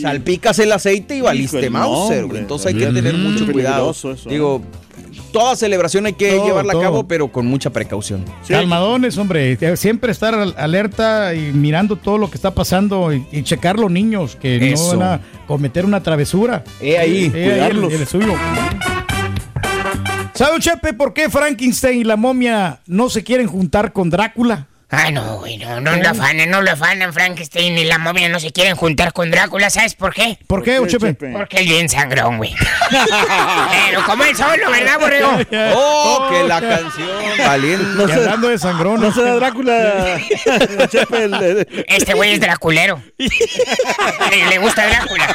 salpicas 0.00 0.58
el 0.60 0.70
aceite 0.72 1.16
y 1.16 1.20
valiste 1.20 1.68
Mauser, 1.70 2.08
güey. 2.18 2.22
hombre. 2.24 2.38
Entonces 2.40 2.66
hay 2.68 2.74
que 2.74 2.86
tener 2.86 3.14
Mm, 3.14 3.22
mucho 3.22 3.50
cuidado. 3.52 3.90
eso, 3.90 4.12
¿eh? 4.12 4.16
Digo, 4.28 4.62
toda 5.32 5.56
celebración 5.56 6.06
hay 6.06 6.12
que 6.12 6.30
Todo, 6.30 6.46
llevarla 6.46 6.72
todo. 6.72 6.82
a 6.82 6.84
cabo, 6.84 7.08
pero 7.08 7.32
con 7.32 7.46
mucha 7.46 7.70
precaución. 7.70 8.24
Calmadones, 8.46 9.18
hombre. 9.18 9.58
Siempre 9.76 10.12
estar 10.12 10.32
al- 10.34 10.54
alerta 10.56 11.34
y 11.34 11.52
mirando 11.52 11.96
todo 11.96 12.18
lo 12.18 12.30
que 12.30 12.36
está 12.36 12.52
pasando 12.54 13.12
y, 13.12 13.26
y 13.32 13.42
checar 13.42 13.76
los 13.78 13.90
niños 13.90 14.36
que 14.36 14.72
Eso. 14.72 14.92
no 14.94 14.98
van 15.00 15.08
a 15.14 15.20
cometer 15.48 15.84
una 15.84 16.02
travesura. 16.04 16.62
Eh, 16.80 16.98
ahí, 16.98 17.24
Eh, 17.34 17.44
el- 17.46 17.50
cuidarlos. 17.50 17.92
el 17.92 18.06
suyo. 18.06 18.34
¿Sabe, 20.34 20.60
Chepe, 20.60 20.92
por 20.92 21.12
qué 21.14 21.28
Frankenstein 21.28 21.98
y 22.00 22.04
la 22.04 22.16
momia 22.16 22.78
no 22.86 23.10
se 23.10 23.24
quieren 23.24 23.48
juntar 23.48 23.92
con 23.92 24.08
Drácula? 24.08 24.68
Ah, 24.90 25.10
no, 25.10 25.36
güey, 25.40 25.58
no, 25.58 25.82
no 25.82 25.94
lo 25.96 26.08
afanan, 26.08 26.48
no 26.50 26.62
lo 26.62 26.70
afanan. 26.70 27.12
Frankenstein 27.12 27.76
y 27.76 27.84
la 27.84 27.98
momia 27.98 28.26
no 28.30 28.40
se 28.40 28.52
quieren 28.52 28.74
juntar 28.74 29.12
con 29.12 29.30
Drácula, 29.30 29.68
¿sabes 29.68 29.94
por 29.94 30.14
qué? 30.14 30.38
¿Por 30.46 30.62
qué, 30.62 30.80
Chepe? 30.86 31.12
Porque 31.30 31.58
él 31.58 31.66
bien 31.66 31.90
sangrón, 31.90 32.38
güey. 32.38 32.54
Pero 33.90 34.02
como 34.06 34.24
él 34.24 34.34
solo, 34.34 34.70
¿verdad, 34.70 34.98
borrego? 34.98 35.30
Oh, 35.76 36.28
que 36.30 36.42
la 36.44 36.60
canción 36.60 37.08
valiente. 37.38 37.84
Y 38.08 38.12
hablando 38.12 38.48
de 38.48 38.58
sangrón. 38.58 39.00
No 39.02 39.12
será 39.12 39.34
Drácula. 39.34 40.18
Chepe, 40.90 41.24
el- 41.24 41.34
el- 41.34 41.84
Este 41.86 42.14
güey 42.14 42.32
es 42.32 42.40
draculero. 42.40 43.02
le, 43.18 44.46
le 44.48 44.58
gusta 44.58 44.86
Drácula. 44.86 45.34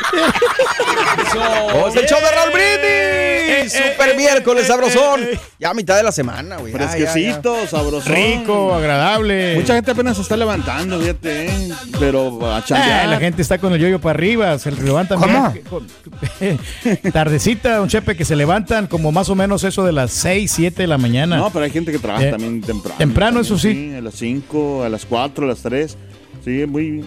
¡Oh, 1.74 1.88
es 1.89 1.95
el 1.95 2.06
show 2.08 2.20
de 2.20 2.32
Raúl 2.32 2.51
Brindis! 2.54 3.72
Super 3.74 4.16
miércoles 4.18 4.68
sabrosón. 4.68 5.28
Ya 5.60 5.70
a 5.70 5.74
mitad 5.74 5.95
de 5.95 6.04
la 6.04 6.12
semana, 6.12 6.58
güey. 6.58 6.74
Ya, 6.74 6.80
ya, 6.80 6.86
ya. 6.86 6.89
Fresquecito, 7.12 7.68
sabroso. 7.68 8.10
Rico, 8.10 8.74
agradable. 8.74 9.42
Mucha 9.55 9.75
gente 9.75 9.91
apenas 9.91 10.15
se 10.17 10.21
está 10.23 10.35
levantando, 10.37 10.99
fíjate, 10.99 11.45
¿eh? 11.47 11.69
pero 11.99 12.45
a 12.45 12.57
Ah, 12.57 12.63
chambear. 12.65 13.07
la 13.09 13.19
gente 13.19 13.41
está 13.41 13.57
con 13.57 13.73
el 13.73 13.79
yoyo 13.79 13.99
para 13.99 14.11
arriba, 14.17 14.57
se 14.59 14.71
levantan. 14.71 15.19
¿Cómo? 15.19 15.51
bien, 15.51 15.63
con- 15.69 15.87
Tardecita, 17.11 17.77
don 17.77 17.87
Chepe, 17.87 18.15
que 18.15 18.25
se 18.25 18.35
levantan 18.35 18.87
como 18.87 19.11
más 19.11 19.29
o 19.29 19.35
menos 19.35 19.63
eso 19.63 19.83
de 19.85 19.91
las 19.91 20.11
6, 20.11 20.51
7 20.51 20.83
de 20.83 20.87
la 20.87 20.97
mañana. 20.97 21.37
No, 21.37 21.49
pero 21.51 21.65
hay 21.65 21.71
gente 21.71 21.91
que 21.91 21.99
trabaja 21.99 22.27
Eh, 22.27 22.31
también 22.31 22.61
temprano. 22.61 22.95
temprano, 22.97 23.39
eso 23.41 23.57
sí. 23.57 23.93
A 23.97 24.01
las 24.01 24.15
5, 24.15 24.83
a 24.83 24.89
las 24.89 25.05
4, 25.05 25.45
a 25.45 25.47
las 25.49 25.59
3. 25.61 25.97
Sí, 26.43 26.65
muy. 26.67 27.03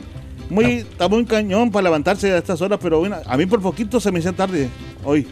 Muy, 0.48 0.64
está 0.76 1.08
muy 1.08 1.24
cañón 1.24 1.72
para 1.72 1.84
levantarse 1.84 2.32
a 2.32 2.38
estas 2.38 2.60
horas, 2.60 2.78
pero 2.80 3.00
bueno, 3.00 3.16
a 3.26 3.36
mí 3.36 3.46
por 3.46 3.60
poquito 3.60 3.98
se 3.98 4.12
me 4.12 4.20
hizo 4.20 4.32
tarde 4.32 4.68
hoy, 5.02 5.26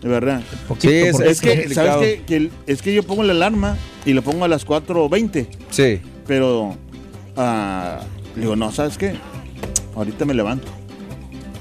de 0.00 0.08
verdad. 0.08 0.40
Sí, 0.78 0.88
es- 0.88 1.40
que. 1.40 1.68
¿sabes 1.74 1.96
qué? 2.00 2.22
Que 2.26 2.50
es 2.66 2.80
que 2.80 2.94
yo 2.94 3.02
pongo 3.02 3.22
la 3.24 3.32
alarma 3.32 3.76
y 4.06 4.14
lo 4.14 4.22
pongo 4.22 4.44
a 4.44 4.48
las 4.48 4.64
4.20, 4.64 5.46
Sí. 5.70 6.00
Pero 6.26 6.76
ah, 7.36 8.00
digo, 8.36 8.56
no, 8.56 8.72
¿sabes 8.72 8.98
qué? 8.98 9.14
Ahorita 9.94 10.24
me 10.24 10.34
levanto. 10.34 10.68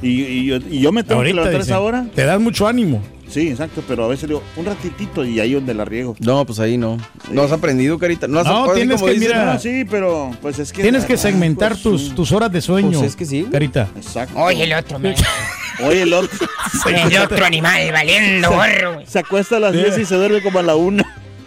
Y, 0.02 0.22
y 0.22 0.46
yo, 0.46 0.58
y 0.58 0.80
yo 0.80 0.92
me 0.92 1.04
tengo 1.04 1.22
Ahorita, 1.22 1.32
que 1.32 1.36
levantar 1.36 1.62
dice. 1.62 1.72
esa 1.72 1.80
hora. 1.80 2.06
Te 2.14 2.26
das 2.26 2.40
mucho 2.42 2.68
ánimo. 2.68 3.02
Sí, 3.30 3.50
exacto, 3.50 3.84
pero 3.88 4.04
a 4.04 4.08
veces 4.08 4.28
digo, 4.30 4.44
un 4.58 4.66
ratitito 4.66 5.26
y 5.26 5.40
ahí 5.40 5.54
donde 5.54 5.74
la 5.74 5.86
riego. 5.86 6.16
No, 6.20 6.46
pues 6.46 6.60
ahí 6.60 6.78
no. 6.78 6.98
¿No 7.32 7.42
has 7.42 7.52
aprendido, 7.52 7.98
Carita? 7.98 8.28
No, 8.28 8.40
has 8.40 8.46
No, 8.46 8.68
sí 8.68 8.72
tienes 8.76 9.02
como 9.02 9.12
que, 9.12 9.20
mira, 9.20 9.54
No, 9.54 9.60
sí, 9.60 9.86
pero 9.90 10.30
pues 10.40 10.60
es 10.60 10.72
que... 10.72 10.84
Tienes 10.84 11.06
que 11.06 11.18
segmentar 11.18 11.72
pues, 11.72 11.82
tus, 11.82 12.14
tus 12.14 12.32
horas 12.32 12.52
de 12.52 12.62
sueño. 12.62 13.00
Pues 13.00 13.12
es 13.12 13.16
que 13.16 13.26
sí. 13.26 13.48
Carita. 13.52 13.90
Exacto. 13.96 14.38
Oye, 14.38 14.66
el 14.66 14.74
otro, 14.74 15.00
man. 15.00 15.16
Oye, 15.84 16.04
el 16.04 16.14
otro. 16.14 16.48
El 16.86 17.18
otro 17.18 17.46
animal 17.46 17.92
valiendo 17.92 18.52
gorro. 18.52 19.02
Se 19.08 19.20
acuesta 19.20 19.58
a 19.58 19.60
las 19.60 19.74
10 19.74 20.00
y 20.00 20.06
se 20.06 20.16
duerme 20.16 20.42
como 20.42 20.60
a 20.60 20.64
la 20.64 20.76
1. 20.76 21.04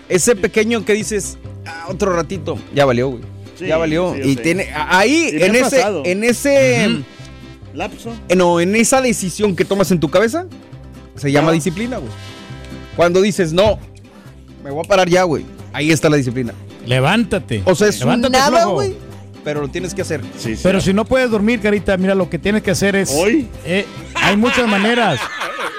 Ese 0.09 0.35
pequeño 0.35 0.85
que 0.85 0.95
dices, 0.95 1.39
"Ah, 1.67 1.85
otro 1.89 2.13
ratito, 2.15 2.59
ya 2.75 2.85
valió, 2.85 3.09
güey. 3.09 3.23
Sí, 3.59 3.67
ya 3.67 3.77
valió. 3.79 4.15
sí, 4.15 4.21
y 4.31 4.35
sé. 4.35 4.43
tiene 4.43 4.69
ahí, 4.75 5.31
en 5.33 5.55
ese, 5.57 5.83
en 6.05 6.25
ese, 6.25 7.05
Lapso. 7.75 8.15
eh, 8.29 8.37
no, 8.37 8.61
en 8.61 8.75
esa 8.77 9.01
decisión 9.01 9.57
que 9.57 9.65
tomas 9.65 9.91
en 9.91 10.01
tu 10.01 10.11
cabeza, 10.11 10.47
se 11.17 11.33
llama 11.33 11.51
Ah. 11.51 11.55
disciplina, 11.55 11.97
güey. 11.99 12.11
Cuando 12.97 13.21
dices, 13.23 13.53
no, 13.53 13.79
me 14.65 14.71
voy 14.71 14.85
a 14.85 14.89
parar 14.89 15.09
ya, 15.09 15.23
güey. 15.25 15.45
Ahí 15.73 15.91
está 15.91 16.09
la 16.09 16.17
disciplina. 16.17 16.53
Levántate. 16.87 17.63
O 17.65 17.75
sea, 17.75 17.89
es 17.89 17.99
Levántate, 18.01 18.39
nada, 18.39 18.65
güey. 18.67 18.95
Pero 19.45 19.61
lo 19.61 19.69
tienes 19.69 19.95
que 19.95 20.03
hacer. 20.03 20.23
Sí, 20.39 20.57
sí. 20.57 20.61
Pero 20.63 20.81
si 20.81 20.93
no 20.93 21.05
puedes 21.05 21.31
dormir, 21.31 21.61
Carita, 21.61 21.97
mira, 21.97 22.15
lo 22.15 22.29
que 22.29 22.39
tienes 22.39 22.63
que 22.63 22.71
hacer 22.73 22.97
es... 22.97 23.11
Hoy. 23.13 23.49
eh, 23.65 23.87
hay 24.15 24.37
muchas 24.37 24.67
maneras. 24.69 25.21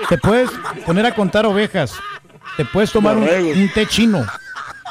Te 0.09 0.17
puedes 0.17 0.49
poner 0.85 1.05
a 1.05 1.13
contar 1.13 1.45
ovejas. 1.45 1.91
Te 2.55 2.63
puedes 2.65 2.91
tomar 2.91 3.17
un, 3.17 3.23
un 3.27 3.69
té 3.73 3.85
chino. 3.85 4.25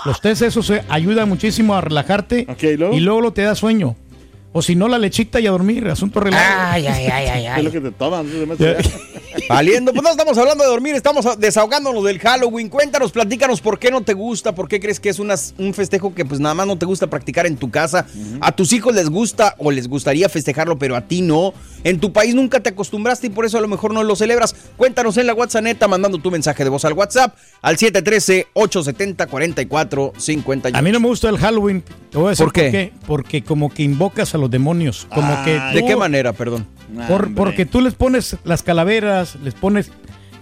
Los 0.07 0.20
tés 0.20 0.40
esos 0.42 0.70
eh, 0.70 0.82
ayudan 0.88 1.28
muchísimo 1.28 1.74
a 1.74 1.80
relajarte 1.80 2.46
Ok, 2.48 2.62
¿y 2.62 2.76
luego? 2.76 2.94
y 2.94 3.00
luego 3.00 3.20
lo 3.20 3.32
te 3.32 3.42
da 3.42 3.54
sueño. 3.54 3.96
O 4.53 4.62
si 4.62 4.74
no, 4.74 4.88
la 4.88 4.99
lechita 4.99 5.38
y 5.38 5.47
a 5.47 5.51
dormir. 5.51 5.86
Asunto 5.88 6.18
relajado. 6.20 6.72
Ay, 6.72 6.86
ay, 6.86 7.07
ay, 7.09 7.26
ay, 7.28 7.47
Es 7.59 7.64
lo 7.64 7.68
ay. 7.68 7.72
que 7.74 7.80
te 7.82 7.90
toman. 7.90 8.26
Valiendo, 9.51 9.92
pues 9.92 10.03
no 10.03 10.09
estamos 10.11 10.38
hablando 10.38 10.64
de 10.64 10.70
dormir, 10.70 10.94
estamos 10.94 11.26
desahogándonos 11.38 12.03
del 12.05 12.18
Halloween. 12.18 12.70
Cuéntanos, 12.70 13.12
platícanos 13.12 13.61
por 13.61 13.78
qué 13.78 13.90
no 13.90 14.01
te 14.01 14.14
gusta, 14.14 14.55
por 14.55 14.66
qué 14.66 14.80
crees 14.80 14.99
que 14.99 15.11
es 15.11 15.18
unas- 15.18 15.55
un 15.59 15.74
festejo 15.74 16.14
que 16.14 16.24
pues 16.24 16.40
nada 16.40 16.55
más 16.55 16.66
no 16.66 16.78
te 16.78 16.86
gusta 16.86 17.09
practicar 17.09 17.44
en 17.47 17.59
tu 17.59 17.70
casa. 17.70 18.07
A 18.40 18.53
tus 18.53 18.72
hijos 18.72 18.94
les 18.94 19.11
gusta 19.11 19.55
o 19.59 19.70
les 19.70 19.88
gustaría 19.88 20.30
festejarlo, 20.30 20.78
pero 20.78 20.97
a 20.97 21.03
ti 21.03 21.20
no. 21.20 21.53
En 21.84 22.01
tu 22.01 22.14
país 22.14 22.34
nunca 22.34 22.61
te 22.61 22.70
acostumbraste 22.70 23.26
y 23.26 23.30
por 23.30 23.44
eso 23.44 23.59
a 23.59 23.61
lo 23.61 23.68
mejor 23.68 23.92
no 23.92 24.03
lo 24.03 24.16
celebras. 24.16 24.55
Cuéntanos 24.78 25.18
en 25.18 25.26
la 25.26 25.34
WhatsApp 25.34 25.64
neta 25.64 25.86
mandando 25.86 26.16
tu 26.18 26.30
mensaje 26.30 26.64
de 26.64 26.70
voz 26.70 26.86
al 26.86 26.94
WhatsApp 26.94 27.36
al 27.61 27.76
713-870-4451. 27.76 30.76
A 30.76 30.82
mí 30.82 30.92
no 30.92 31.01
me 31.01 31.09
gusta 31.09 31.28
el 31.28 31.38
Halloween. 31.38 31.82
Te 32.11 32.18
voy 32.18 32.28
a 32.28 32.30
decir 32.30 32.44
¿Por 32.44 32.53
qué? 32.53 32.92
Porque 33.07 33.42
como 33.44 33.68
que 33.68 33.82
invocas 33.82 34.34
a 34.37 34.39
los 34.39 34.51
demonios. 34.51 35.07
Como 35.12 35.28
que 35.45 35.59
Ay, 35.59 35.74
¿De 35.74 35.84
qué 35.84 35.97
manera, 35.97 36.32
perdón? 36.32 36.66
Por- 37.09 37.34
porque 37.34 37.66
tú 37.66 37.80
les 37.80 37.95
pones 37.95 38.37
las 38.45 38.62
calaveras, 38.62 39.37
les 39.43 39.55
pones 39.55 39.91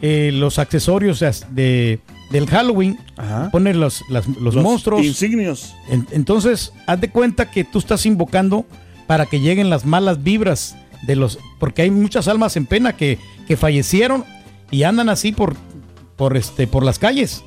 eh, 0.03 0.31
los 0.35 0.59
accesorios 0.59 1.25
de, 1.51 2.01
del 2.31 2.47
Halloween, 2.47 2.99
Ajá. 3.17 3.49
pones 3.51 3.75
los, 3.77 4.03
las- 4.11 4.27
los 4.29 4.55
Los 4.55 4.63
monstruos. 4.63 5.05
Insignios. 5.05 5.75
En- 5.89 6.07
entonces, 6.11 6.73
haz 6.87 7.01
de 7.01 7.09
cuenta 7.11 7.51
que 7.51 7.65
tú 7.65 7.79
estás 7.79 8.05
invocando 8.05 8.67
para 9.07 9.27
que 9.27 9.41
lleguen 9.41 9.71
las 9.71 9.85
malas 9.87 10.23
vibras 10.23 10.77
de 11.07 11.17
los. 11.17 11.39
Porque 11.59 11.83
hay 11.83 11.91
muchas 11.91 12.29
almas 12.29 12.57
en 12.57 12.67
pena 12.67 12.95
que, 12.97 13.19
que 13.47 13.57
fallecieron 13.57 14.25
y 14.71 14.83
andan 14.83 15.09
así 15.09 15.33
por, 15.33 15.57
por, 16.17 16.37
este, 16.37 16.67
por 16.67 16.85
las 16.85 16.99
calles. 16.99 17.43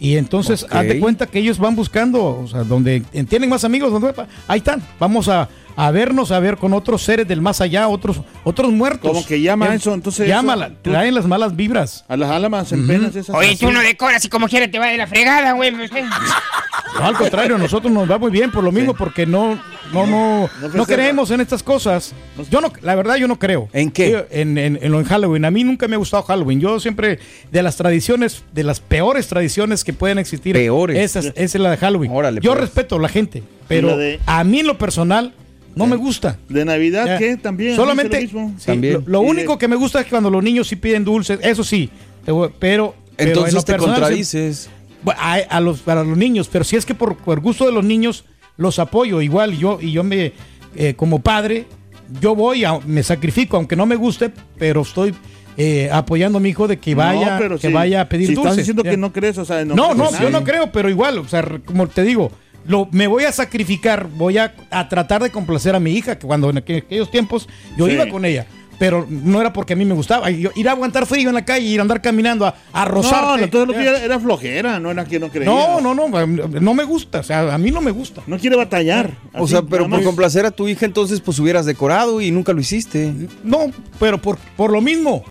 Y 0.00 0.16
entonces, 0.16 0.62
Ok. 0.64 0.74
haz 0.74 0.86
de 0.86 1.00
cuenta 1.00 1.26
que 1.26 1.38
ellos 1.40 1.58
van 1.58 1.74
buscando, 1.76 2.24
o 2.40 2.46
sea, 2.46 2.64
donde 2.64 3.00
tienen 3.28 3.48
más 3.50 3.64
amigos, 3.64 3.92
donde, 3.92 4.14
ahí 4.46 4.58
están. 4.58 4.82
Vamos 5.00 5.28
a, 5.28 5.48
a 5.80 5.92
vernos, 5.92 6.32
a 6.32 6.40
ver 6.40 6.56
con 6.56 6.72
otros 6.72 7.02
seres 7.04 7.28
del 7.28 7.40
más 7.40 7.60
allá, 7.60 7.86
otros, 7.86 8.20
otros 8.42 8.72
muertos. 8.72 9.12
Como 9.12 9.24
que 9.24 9.40
llama 9.40 9.68
Eh, 9.72 9.76
eso, 9.76 9.94
entonces 9.94 10.26
Llámala, 10.26 10.66
eso, 10.66 10.74
tú- 10.82 10.90
traen 10.90 11.14
las 11.14 11.24
malas 11.26 11.54
vibras. 11.54 12.04
A 12.08 12.16
las 12.16 12.28
almas 12.30 12.72
en 12.72 12.84
penas 12.84 13.14
esas. 13.14 13.34
Oye, 13.36 13.56
tú 13.56 13.70
no 13.70 13.80
decoras 13.80 14.24
y 14.24 14.28
como 14.28 14.48
quiera 14.48 14.68
te 14.68 14.78
va 14.80 14.86
de 14.88 14.96
la 14.96 15.06
fregada, 15.06 15.52
güey. 15.52 15.70
pues, 15.70 15.88
¿qué? 15.92 16.02
No, 16.02 17.04
al 17.06 17.14
contrario, 17.16 17.54
a 17.54 17.58
nosotros 17.58 17.92
nos 17.92 18.10
va 18.10 18.18
muy 18.18 18.32
bien 18.32 18.50
por 18.50 18.64
lo 18.64 18.72
mismo, 18.72 18.92
porque 18.92 19.24
no, 19.24 19.56
no, 19.92 20.04
no, 20.06 20.50
No 20.74 20.84
creemos 20.84 21.30
en 21.30 21.40
estas 21.40 21.62
cosas. 21.62 22.12
Yo 22.50 22.60
no, 22.60 22.72
la 22.82 22.96
verdad, 22.96 23.14
yo 23.14 23.28
no 23.28 23.38
creo. 23.38 23.68
¿En 23.72 23.92
qué? 23.92 24.10
Yo, 24.10 24.24
En, 24.30 24.58
en- 24.58 24.80
en 24.82 24.90
lo 24.90 24.98
en 24.98 25.04
Halloween. 25.06 25.44
A 25.44 25.52
mí 25.52 25.62
nunca 25.62 25.86
me 25.86 25.94
ha 25.94 25.98
gustado 25.98 26.24
Halloween. 26.24 26.60
Yo 26.60 26.80
siempre, 26.80 27.20
de 27.52 27.62
las 27.62 27.76
tradiciones, 27.76 28.42
de 28.52 28.64
las 28.64 28.80
peores 28.80 29.28
tradiciones 29.28 29.84
que 29.84 29.92
pueden 29.92 30.18
existir, 30.18 30.54
Peores. 30.56 30.98
Esa, 30.98 31.20
es- 31.20 31.26
esa 31.36 31.58
es 31.58 31.62
la 31.62 31.70
de 31.70 31.76
Halloween. 31.76 32.10
Órale, 32.12 32.40
yo 32.42 32.50
pues. 32.50 32.62
respeto 32.62 32.96
a 32.96 32.98
la 32.98 33.08
gente, 33.08 33.44
pero 33.68 33.90
la 33.90 33.96
de- 33.96 34.18
a 34.26 34.42
mí 34.42 34.58
en 34.60 34.66
lo 34.66 34.76
personal 34.76 35.34
no 35.78 35.86
me 35.86 35.96
gusta. 35.96 36.38
De 36.48 36.64
Navidad, 36.64 37.06
Ya. 37.06 37.18
¿qué? 37.18 37.36
También. 37.36 37.74
Solamente, 37.76 38.16
lo 38.16 38.22
mismo. 38.22 38.54
sí, 38.58 38.66
También. 38.66 38.94
lo, 38.94 39.00
lo 39.06 39.22
Y 39.22 39.24
de- 39.24 39.30
único 39.30 39.58
que 39.58 39.68
me 39.68 39.76
gusta 39.76 40.00
es 40.00 40.06
cuando 40.06 40.30
los 40.30 40.42
niños 40.42 40.68
sí 40.68 40.76
piden 40.76 41.04
dulces, 41.04 41.38
eso 41.42 41.64
sí, 41.64 41.88
pero... 42.24 42.52
pero 42.58 42.94
en 43.16 43.28
Entonces 43.28 43.54
lo 43.54 43.62
te 43.62 43.72
personal, 43.72 43.96
contradices. 43.96 44.70
a, 45.16 45.34
a 45.34 45.60
los, 45.60 45.80
para 45.80 46.04
los 46.04 46.16
niños, 46.16 46.48
pero 46.52 46.64
si 46.64 46.76
es 46.76 46.84
que 46.86 46.94
por, 46.94 47.16
por 47.16 47.40
gusto 47.40 47.66
de 47.66 47.72
los 47.72 47.84
niños 47.84 48.24
los 48.56 48.78
apoyo 48.78 49.20
igual 49.22 49.56
yo 49.58 49.78
y 49.80 49.90
yo 49.92 50.04
me 50.04 50.32
eh, 50.76 50.94
como 50.94 51.20
padre 51.20 51.66
yo 52.20 52.34
voy 52.36 52.64
a, 52.64 52.78
me 52.86 53.02
sacrifico 53.02 53.56
aunque 53.56 53.74
no 53.76 53.86
me 53.86 53.94
guste 53.96 54.32
pero 54.58 54.82
estoy 54.82 55.14
eh, 55.56 55.88
apoyando 55.92 56.38
a 56.38 56.40
mi 56.40 56.50
hijo 56.50 56.68
de 56.68 56.76
que 56.78 56.94
vaya 56.94 57.32
No, 57.34 57.38
pero 57.38 57.58
que 57.58 57.68
vaya 57.68 58.00
a 58.02 58.08
pedir 58.08 58.28
si 58.28 58.34
dulces 58.34 58.50
estás 58.52 58.56
diciendo 58.58 58.82
Ya. 58.84 58.90
que 58.92 58.96
no 58.96 59.12
crees, 59.12 59.36
o 59.38 59.44
sea, 59.44 59.64
no 59.64 59.74
no, 59.74 59.92
en 59.92 60.18
yo 60.22 60.30
no 60.30 60.44
creo, 60.44 60.70
pero 60.70 60.88
igual, 60.88 61.18
o 61.18 61.26
sea, 61.28 61.42
como 61.64 61.88
te 61.88 62.02
digo, 62.04 62.30
lo, 62.68 62.88
me 62.92 63.06
voy 63.08 63.24
a 63.24 63.32
sacrificar, 63.32 64.06
voy 64.08 64.38
a, 64.38 64.54
a 64.70 64.88
tratar 64.88 65.22
de 65.22 65.30
complacer 65.30 65.74
a 65.74 65.80
mi 65.80 65.92
hija, 65.94 66.16
que 66.18 66.26
cuando 66.26 66.48
en 66.50 66.56
aqu- 66.56 66.78
aquellos 66.84 67.10
tiempos 67.10 67.48
yo 67.76 67.86
Sí. 67.86 67.92
iba 67.94 68.06
con 68.08 68.24
ella, 68.24 68.46
pero 68.78 69.04
no 69.10 69.40
era 69.40 69.52
porque 69.52 69.72
a 69.72 69.76
mí 69.76 69.84
me 69.84 69.94
gustaba, 69.94 70.30
yo- 70.30 70.50
ir 70.54 70.68
a 70.68 70.72
aguantar 70.72 71.04
frío 71.06 71.30
en 71.30 71.34
la 71.34 71.44
calle, 71.44 71.66
ir 71.66 71.80
a 71.80 71.82
andar 71.82 72.00
caminando, 72.00 72.46
a, 72.46 72.54
a 72.72 72.84
No, 72.84 72.90
rozarte. 72.92 73.42
entonces 73.44 73.66
lo 73.68 73.74
que 73.74 73.88
era, 73.88 73.98
era 74.04 74.20
flojera, 74.20 74.78
no 74.78 74.90
era 74.92 75.04
que 75.04 75.18
no 75.18 75.28
creía. 75.30 75.46
No, 75.46 75.80
no, 75.80 75.94
no, 75.94 76.08
no 76.08 76.74
me 76.74 76.84
gusta, 76.84 77.18
o 77.18 77.22
sea, 77.24 77.52
a 77.52 77.58
mí 77.58 77.70
no 77.72 77.80
me 77.80 77.90
gusta. 77.90 78.22
No 78.28 78.38
quiere 78.38 78.54
batallar. 78.54 79.10
O 79.34 79.44
así, 79.44 79.54
sea, 79.54 79.62
pero 79.62 79.88
por 79.88 80.02
complacer 80.04 80.46
a 80.46 80.52
tu 80.52 80.68
hija, 80.68 80.86
entonces 80.86 81.20
pues 81.20 81.38
hubieras 81.40 81.66
decorado 81.66 82.20
y 82.20 82.30
nunca 82.30 82.52
lo 82.52 82.60
hiciste. 82.60 83.12
No, 83.42 83.72
pero 83.98 84.18
por, 84.18 84.38
por 84.56 84.70
lo 84.70 84.80
mismo. 84.80 85.24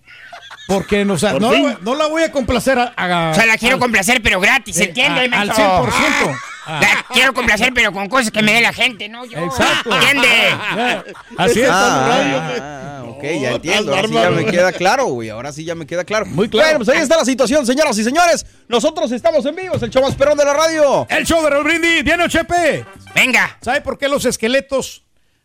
Porque 0.68 1.04
o 1.04 1.18
sea, 1.18 1.32
Por 1.32 1.42
no, 1.44 1.52
la 1.54 1.60
voy- 1.62 1.78
no 1.82 1.96
la 1.96 2.08
voy 2.08 2.24
a 2.24 2.32
complacer 2.34 2.78
a, 2.78 2.94
a- 2.98 3.32
O 3.32 3.34
sea, 3.34 3.46
la 3.46 3.58
quiero 3.58 3.76
al- 3.76 3.80
complacer, 3.82 4.22
pero 4.22 4.42
gratis, 4.42 4.78
eh, 4.82 4.84
¿entiendes? 4.86 5.24
al 5.32 5.48
menso? 5.48 5.54
100%. 5.56 5.88
Ah. 5.94 6.36
La 6.68 7.06
quiero 7.14 7.34
complacer, 7.34 7.72
pero 7.74 7.92
con 7.92 8.08
cosas 8.08 8.32
que 8.32 8.42
me 8.42 8.54
dé 8.54 8.62
la 8.62 8.74
gente, 8.74 9.08
¿no? 9.08 9.26
Yo. 9.26 9.40
Exacto. 9.40 9.90
¿Entiendes? 9.94 10.32
Ya, 10.76 11.04
Así 11.38 11.62
es. 11.62 11.70
Ah, 11.70 12.10
ah, 12.12 12.62
ah, 12.62 13.04
ok. 13.08 13.24
ya 13.24 13.52
entiendo. 13.52 13.96
Ahora 13.96 14.08
sí 14.08 14.14
ya 14.14 14.30
me 14.30 14.46
queda 14.46 14.72
claro, 14.74 15.06
güey. 15.06 15.30
Ahora 15.30 15.52
sí 15.52 15.64
ya 15.64 15.76
me 15.76 15.88
queda 15.88 16.04
claro. 16.04 16.26
Muy 16.26 16.50
claro. 16.50 16.68
Bueno, 16.68 16.86
pues 16.86 16.90
ahí 16.90 17.02
está 17.02 17.18
la 17.18 17.26
situación, 17.26 17.66
señoras 17.66 17.98
y 17.98 18.04
señores. 18.04 18.46
Nosotros 18.68 19.12
estamos 19.12 19.46
en 19.46 19.56
vivo, 19.56 19.76
es 19.76 19.84
el 19.84 19.90
show 19.90 20.02
más 20.02 20.18
de 20.18 20.46
la 20.46 20.54
radio. 20.54 21.08
El 21.10 21.26
show 21.26 21.42
de 21.44 21.50
Raúl 21.50 21.64
Brindis, 21.64 22.04
Diano 22.04 22.28
Chepe. 22.28 22.86
Venga. 23.16 23.58
¿Sabe 23.62 23.82
por 23.82 23.98
qué 23.98 24.08
los 24.08 24.26
esqueletos 24.26 25.04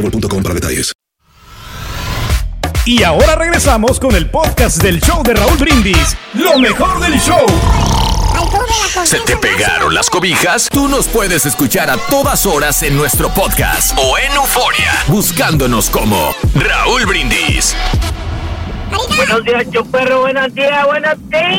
boostmobile.com 0.00 0.42
para 0.42 0.54
detalles. 0.54 0.92
Y 2.84 3.02
ahora 3.02 3.36
regresamos 3.36 4.00
con 4.00 4.14
el 4.16 4.30
podcast 4.30 4.82
del 4.82 5.00
show 5.00 5.22
de 5.22 5.34
Raúl 5.34 5.58
Brindis. 5.58 6.16
Lo 6.32 6.58
mejor 6.58 7.00
del 7.00 7.20
show. 7.20 7.44
¿Se 9.04 9.20
te 9.20 9.36
pegaron 9.36 9.94
las 9.94 10.08
cobijas? 10.08 10.68
Tú 10.70 10.88
nos 10.88 11.06
puedes 11.06 11.44
escuchar 11.44 11.90
a 11.90 11.98
todas 11.98 12.46
horas 12.46 12.82
en 12.82 12.96
nuestro 12.96 13.28
podcast 13.34 13.96
o 13.98 14.16
en 14.16 14.32
Euforia, 14.32 14.92
buscándonos 15.06 15.90
como 15.90 16.34
Raúl 16.54 17.04
Brindis. 17.04 17.76
Buenos 18.90 19.44
días, 19.44 19.66
yo 19.70 19.84
perro, 19.84 20.20
buenos 20.20 20.54
días, 20.54 20.86
buenos 20.86 21.28
días. 21.28 21.58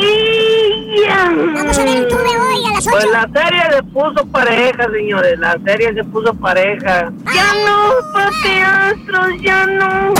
Vamos 1.54 1.78
a 1.78 1.84
ver 1.84 1.96
el 1.98 2.06
club 2.08 2.20
de 2.20 2.38
hoy 2.38 2.64
a 2.66 2.74
las 2.74 2.84
Pues 2.88 3.04
8. 3.04 3.12
la 3.12 3.42
serie 3.42 3.62
se 3.76 3.82
puso 3.84 4.26
pareja, 4.26 4.86
señores, 4.90 5.38
la 5.38 5.56
serie 5.64 5.94
se 5.94 6.04
puso 6.04 6.34
pareja. 6.34 7.12
Ya 7.34 7.52
no, 7.64 7.92
pateastros, 8.12 9.42
ya 9.42 9.66
no. 9.66 10.14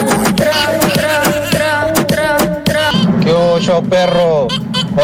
¿Qué 3.23 3.33
hubo, 3.33 3.59
show 3.61 3.83
perro? 3.89 4.49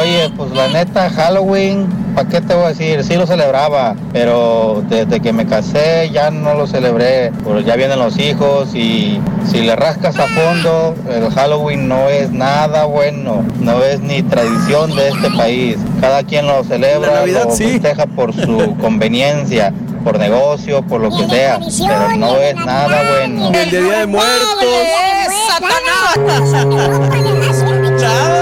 Oye, 0.01 0.31
pues 0.37 0.51
la 0.51 0.69
neta, 0.69 1.09
Halloween, 1.09 1.87
¿para 2.15 2.29
qué 2.29 2.41
te 2.43 2.55
voy 2.55 2.65
a 2.65 2.69
decir? 2.69 3.03
Sí 3.03 3.15
lo 3.15 3.27
celebraba, 3.27 3.97
pero 4.13 4.83
desde 4.89 5.21
que 5.21 5.33
me 5.33 5.47
casé 5.47 6.11
ya 6.13 6.31
no 6.31 6.55
lo 6.55 6.67
celebré. 6.67 7.33
Pues 7.45 7.65
ya 7.65 7.77
vienen 7.77 7.99
los 7.99 8.19
hijos 8.19 8.75
y 8.75 9.21
si 9.51 9.63
le 9.63 9.75
rascas 9.75 10.19
a 10.19 10.27
fondo, 10.27 10.95
el 11.11 11.31
Halloween 11.31 11.89
no 11.89 12.11
es 12.11 12.31
nada 12.31 12.85
bueno, 12.85 13.43
no 13.61 13.83
es 13.83 14.01
ni 14.01 14.23
tradición 14.23 14.95
de 14.95 15.09
este 15.09 15.31
país. 15.31 15.79
Cada 16.01 16.23
quien 16.25 16.47
lo 16.47 16.63
celebra, 16.65 17.13
La 17.13 17.21
Navidad, 17.21 17.45
lo 17.47 17.57
sí. 17.57 17.65
festeja 17.65 18.05
por 18.07 18.35
su 18.35 18.77
conveniencia, 18.81 19.73
por 20.05 20.19
negocio, 20.19 20.83
por 20.83 21.01
lo 21.01 21.09
que 21.11 21.27
sea, 21.27 21.59
pero 21.59 22.17
no 22.19 22.37
es 22.37 22.55
nada 22.55 23.03
bueno. 23.19 23.51
El 23.55 23.71
de 23.71 23.83
Día 23.83 23.99
de 24.01 24.07
Muertos. 24.07 24.57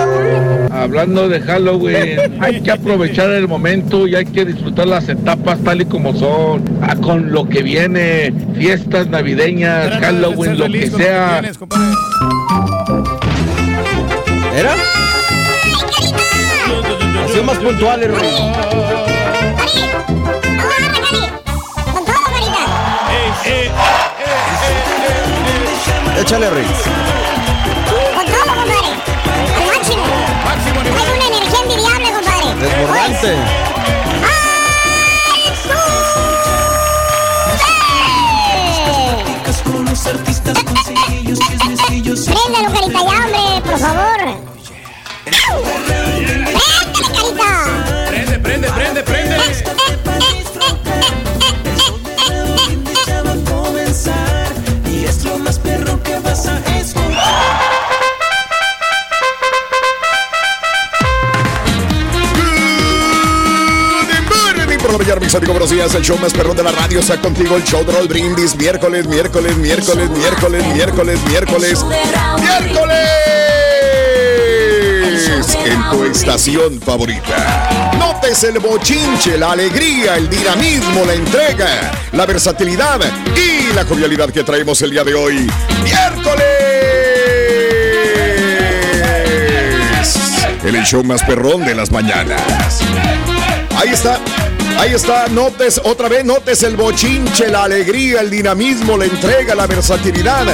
Hablando 0.84 1.30
de 1.30 1.40
Halloween, 1.40 2.36
hay 2.40 2.60
que 2.60 2.70
aprovechar 2.70 3.30
el 3.30 3.48
momento 3.48 4.06
y 4.06 4.14
hay 4.16 4.26
que 4.26 4.44
disfrutar 4.44 4.86
las 4.86 5.08
etapas 5.08 5.58
tal 5.60 5.80
y 5.80 5.86
como 5.86 6.14
son, 6.14 6.62
ah, 6.82 6.94
con 6.96 7.32
lo 7.32 7.48
que 7.48 7.62
viene, 7.62 8.34
fiestas 8.54 9.08
navideñas, 9.08 9.98
Halloween, 9.98 10.58
lo 10.58 10.66
que 10.66 10.90
sea. 10.90 11.40
¿Era? 14.54 14.74
Ha 17.24 17.28
sido 17.28 17.44
más 17.44 17.56
puntual, 17.56 18.00
Rey. 18.02 18.52
Échale, 26.20 26.50
Rey. 26.50 26.66
Desbordante. 32.60 33.36
Préndalo, 42.14 42.72
carita, 42.72 43.00
ya, 43.00 43.16
hombre, 43.24 43.62
por 43.64 43.78
favor. 43.78 44.20
Préndale, 46.84 47.12
carita. 47.12 47.50
Prende, 48.08 48.38
prende, 48.38 48.68
prende, 48.70 49.02
prende. 49.02 49.36
Y 54.90 55.04
es 55.04 55.24
lo 55.24 55.38
más 55.38 55.58
perro 55.58 56.02
que 56.02 56.18
vas 56.18 56.46
a 56.46 56.73
Buenos 64.96 65.70
días. 65.70 65.92
El 65.96 66.02
show 66.02 66.16
más 66.18 66.32
perrón 66.32 66.56
de 66.56 66.62
la 66.62 66.70
radio 66.70 67.00
está 67.00 67.20
contigo. 67.20 67.56
El 67.56 67.64
show 67.64 67.84
de 67.84 67.90
Raúl 67.92 68.06
Brindis. 68.06 68.54
Miércoles, 68.54 69.08
miércoles, 69.08 69.56
miércoles, 69.56 70.08
miércoles, 70.10 70.64
miércoles, 70.72 71.18
miércoles. 71.26 71.84
¡Miércoles! 72.40 72.98
En 75.64 75.90
tu 75.90 76.04
estación 76.04 76.80
favorita. 76.80 77.92
Notes 77.98 78.44
el 78.44 78.60
bochinche, 78.60 79.36
la 79.36 79.50
alegría, 79.52 80.16
el 80.16 80.30
dinamismo, 80.30 81.04
la 81.04 81.14
entrega, 81.14 81.90
la 82.12 82.24
versatilidad 82.24 83.00
y 83.34 83.72
la 83.74 83.84
jovialidad 83.84 84.30
que 84.30 84.44
traemos 84.44 84.80
el 84.82 84.92
día 84.92 85.02
de 85.02 85.14
hoy. 85.14 85.50
¡Miércoles! 85.82 86.46
En 90.62 90.76
el 90.76 90.84
show 90.84 91.02
más 91.02 91.24
perrón 91.24 91.64
de 91.64 91.74
las 91.74 91.90
mañanas. 91.90 92.80
Ahí 93.76 93.88
está. 93.88 94.20
Ahí 94.78 94.92
está, 94.92 95.28
notes 95.28 95.80
otra 95.82 96.08
vez, 96.08 96.24
notes 96.24 96.62
el 96.62 96.76
bochinche, 96.76 97.48
la 97.48 97.64
alegría, 97.64 98.20
el 98.20 98.30
dinamismo, 98.30 98.96
la 98.96 99.04
entrega, 99.06 99.54
la 99.54 99.66
versatilidad 99.66 100.46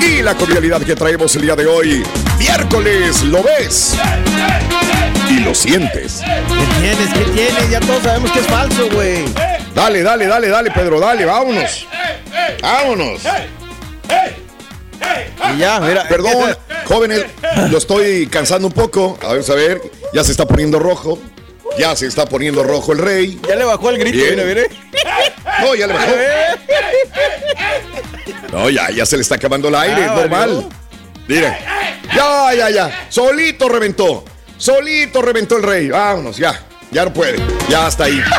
y 0.00 0.22
la 0.22 0.34
cordialidad 0.34 0.82
que 0.82 0.94
traemos 0.94 1.34
el 1.36 1.42
día 1.42 1.54
de 1.54 1.66
hoy. 1.66 2.02
Miércoles, 2.38 3.22
¿lo 3.24 3.42
ves? 3.42 3.94
Y 5.30 5.40
lo 5.40 5.54
sientes. 5.54 6.20
¿Qué 6.24 6.80
tienes? 6.80 7.12
¿Qué 7.12 7.24
tienes? 7.32 7.70
Ya 7.70 7.80
todos 7.80 8.02
sabemos 8.02 8.30
que 8.32 8.40
es 8.40 8.46
falso, 8.46 8.88
güey. 8.90 9.24
Dale, 9.74 10.02
dale, 10.02 10.26
dale, 10.26 10.48
dale, 10.48 10.70
Pedro, 10.70 10.98
dale, 10.98 11.24
vámonos. 11.24 11.86
Vámonos. 12.62 13.20
Y 15.54 15.58
ya, 15.58 15.80
mira. 15.80 16.08
Perdón, 16.08 16.56
jóvenes, 16.86 17.26
lo 17.70 17.78
estoy 17.78 18.26
cansando 18.26 18.68
un 18.68 18.74
poco. 18.74 19.18
A 19.22 19.32
ver, 19.34 19.44
a 19.48 19.54
ver, 19.54 19.82
ya 20.12 20.24
se 20.24 20.32
está 20.32 20.46
poniendo 20.46 20.78
rojo. 20.78 21.18
Ya 21.78 21.94
se 21.96 22.06
está 22.06 22.24
poniendo 22.26 22.62
rojo 22.62 22.92
el 22.92 22.98
rey. 22.98 23.40
Ya 23.48 23.56
le 23.56 23.64
bajó 23.64 23.90
el 23.90 23.98
grito, 23.98 24.16
mira, 24.30 24.44
mire. 24.44 24.68
No, 25.60 25.74
ya 25.74 25.86
le 25.86 25.92
bajó. 25.94 26.12
No, 28.52 28.70
ya, 28.70 28.90
ya 28.90 29.04
se 29.06 29.16
le 29.16 29.22
está 29.22 29.34
acabando 29.34 29.68
el 29.68 29.74
aire, 29.74 30.04
Ah, 30.04 30.14
normal. 30.16 30.66
Mire. 31.28 31.58
Ya, 32.14 32.54
ya, 32.54 32.70
ya. 32.70 33.06
Solito 33.08 33.68
reventó. 33.68 34.24
Solito 34.56 35.20
reventó 35.22 35.56
el 35.56 35.62
rey. 35.62 35.88
Vámonos, 35.88 36.36
ya. 36.36 36.62
Ya 36.90 37.04
no 37.04 37.12
puede. 37.12 37.38
Ya 37.68 37.88
está 37.88 38.04
ahí. 38.04 38.20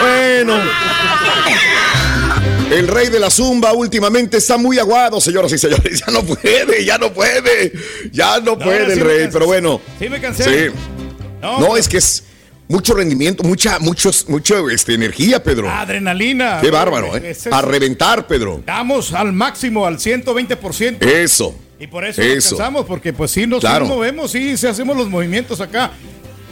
Bueno. 0.00 0.60
El 2.72 2.88
rey 2.88 3.08
de 3.08 3.20
la 3.20 3.30
zumba 3.30 3.72
últimamente 3.72 4.38
está 4.38 4.56
muy 4.56 4.78
aguado, 4.78 5.20
señoras 5.20 5.52
y 5.52 5.58
señores. 5.58 6.02
Ya 6.06 6.12
no 6.12 6.22
puede, 6.24 6.84
ya 6.84 6.98
no 6.98 7.12
puede. 7.12 7.72
Ya 8.12 8.40
no 8.40 8.58
puede 8.58 8.86
sí 8.86 8.92
el 8.92 9.00
rey, 9.06 9.28
pero 9.32 9.46
bueno. 9.46 9.80
Sí 9.98 10.08
me 10.08 10.20
cansé. 10.20 10.70
Sí. 10.70 10.74
No, 11.40 11.76
es 11.76 11.88
que 11.88 11.98
es 11.98 12.24
mucho 12.68 12.94
rendimiento, 12.94 13.42
mucha, 13.44 13.78
muchos, 13.78 14.28
mucho 14.28 14.70
este, 14.70 14.94
energía, 14.94 15.42
Pedro. 15.42 15.68
Adrenalina. 15.68 16.60
Qué 16.62 16.70
bárbaro, 16.70 17.14
¿eh? 17.16 17.30
Es- 17.30 17.46
A 17.48 17.60
reventar, 17.62 18.26
Pedro. 18.26 18.58
Estamos 18.60 19.12
al 19.12 19.32
máximo, 19.32 19.86
al 19.86 19.98
120%. 19.98 21.02
Eso. 21.06 21.54
Y 21.78 21.88
por 21.88 22.04
eso, 22.04 22.22
nos 22.22 22.30
Eso. 22.30 22.56
cansamos, 22.56 22.86
porque 22.86 23.12
pues 23.12 23.32
sí 23.32 23.46
nos, 23.46 23.60
Claro. 23.60 23.86
movemos, 23.86 24.30
sí, 24.30 24.56
sí 24.56 24.66
hacemos 24.66 24.96
los 24.96 25.10
movimientos 25.10 25.60
acá. 25.60 25.90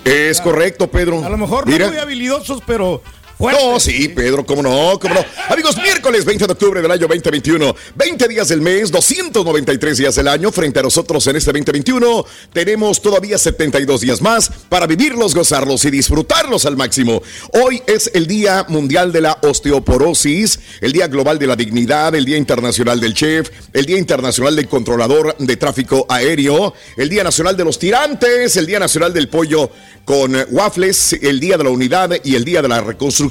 Es 0.05 0.41
correcto, 0.41 0.91
Pedro. 0.91 1.25
A 1.25 1.29
lo 1.31 1.37
mejor 1.39 1.67
Mira. 1.67 1.87
no 1.87 1.93
muy 1.93 2.01
habilidosos, 2.01 2.63
pero 2.67 3.03
No, 3.41 3.81
sí, 3.81 4.09
Pedro, 4.09 4.45
cómo 4.45 4.63
no, 4.63 4.99
cómo 5.01 5.15
no. 5.15 5.25
Amigos, 5.49 5.75
miércoles 5.79 6.27
20 6.27 6.47
de 6.47 6.53
octubre 6.53 6.83
del 6.83 6.91
año 6.91 7.09
2021, 7.09 7.75
20 7.95 8.29
días 8.29 8.49
del 8.49 8.61
mes, 8.61 8.91
293 8.91 9.97
días 9.97 10.15
del 10.15 10.29
año. 10.29 10.53
Frente 10.53 10.81
a 10.81 10.83
nosotros 10.83 11.27
en 11.27 11.37
este 11.37 11.51
2021 11.51 12.27
tenemos 12.53 13.01
todavía 13.01 13.39
72 13.39 14.03
días 14.03 14.21
más 14.21 14.51
para 14.69 14.87
vivirlos, 14.87 15.35
gozarlos 15.35 15.87
y 15.87 15.91
disfrutarlos 15.91 16.67
al 16.67 16.77
máximo. 16.77 17.23
Hoy 17.65 17.83
es 17.87 18.11
el 18.13 18.27
Día 18.27 18.67
Mundial 18.69 19.11
de 19.11 19.23
la 19.23 19.39
Osteoporosis, 19.41 20.61
el 20.83 20.93
Día 20.93 21.09
Global 21.09 21.39
de 21.39 21.47
la 21.47 21.57
Dignidad, 21.57 22.15
el 22.15 22.27
Día 22.27 22.37
Internacional 22.37 23.01
del 23.01 23.15
Chef, 23.15 23.49
el 23.73 23.87
Día 23.87 23.97
Internacional 23.97 24.55
del 24.55 24.69
Controlador 24.69 25.35
de 25.39 25.57
Tráfico 25.57 26.05
Aéreo, 26.11 26.75
el 26.99 27.09
Día 27.09 27.25
Nacional 27.25 27.57
de 27.57 27.65
los 27.65 27.79
Tirantes, 27.79 28.55
el 28.59 28.67
Día 28.67 28.79
Nacional 28.79 29.15
del 29.15 29.31
Pollo 29.31 29.71
con 30.05 30.37
waffles, 30.51 31.15
el 31.23 31.41
Día 31.41 31.57
de 31.57 31.65
la 31.65 31.71
Unidad 31.71 32.11
y 32.23 32.35
el 32.35 32.45
Día 32.45 32.61
de 32.61 32.69
la 32.69 32.81
Reconstrucción 32.81 33.30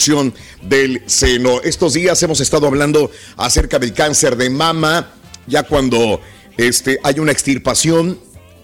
del 0.62 1.04
Seno. 1.08 1.60
Estos 1.62 1.94
días 1.94 2.24
hemos 2.24 2.40
estado 2.40 2.68
hablando 2.68 3.12
acerca 3.36 3.80
del 3.80 3.94
cáncer 3.94 4.38
de 4.38 4.50
mama, 4.50 5.12
ya 5.46 5.64
cuando 5.64 6.22
este, 6.58 7.00
hay 7.04 7.20
una 7.20 7.34
extirpación 7.34 8.18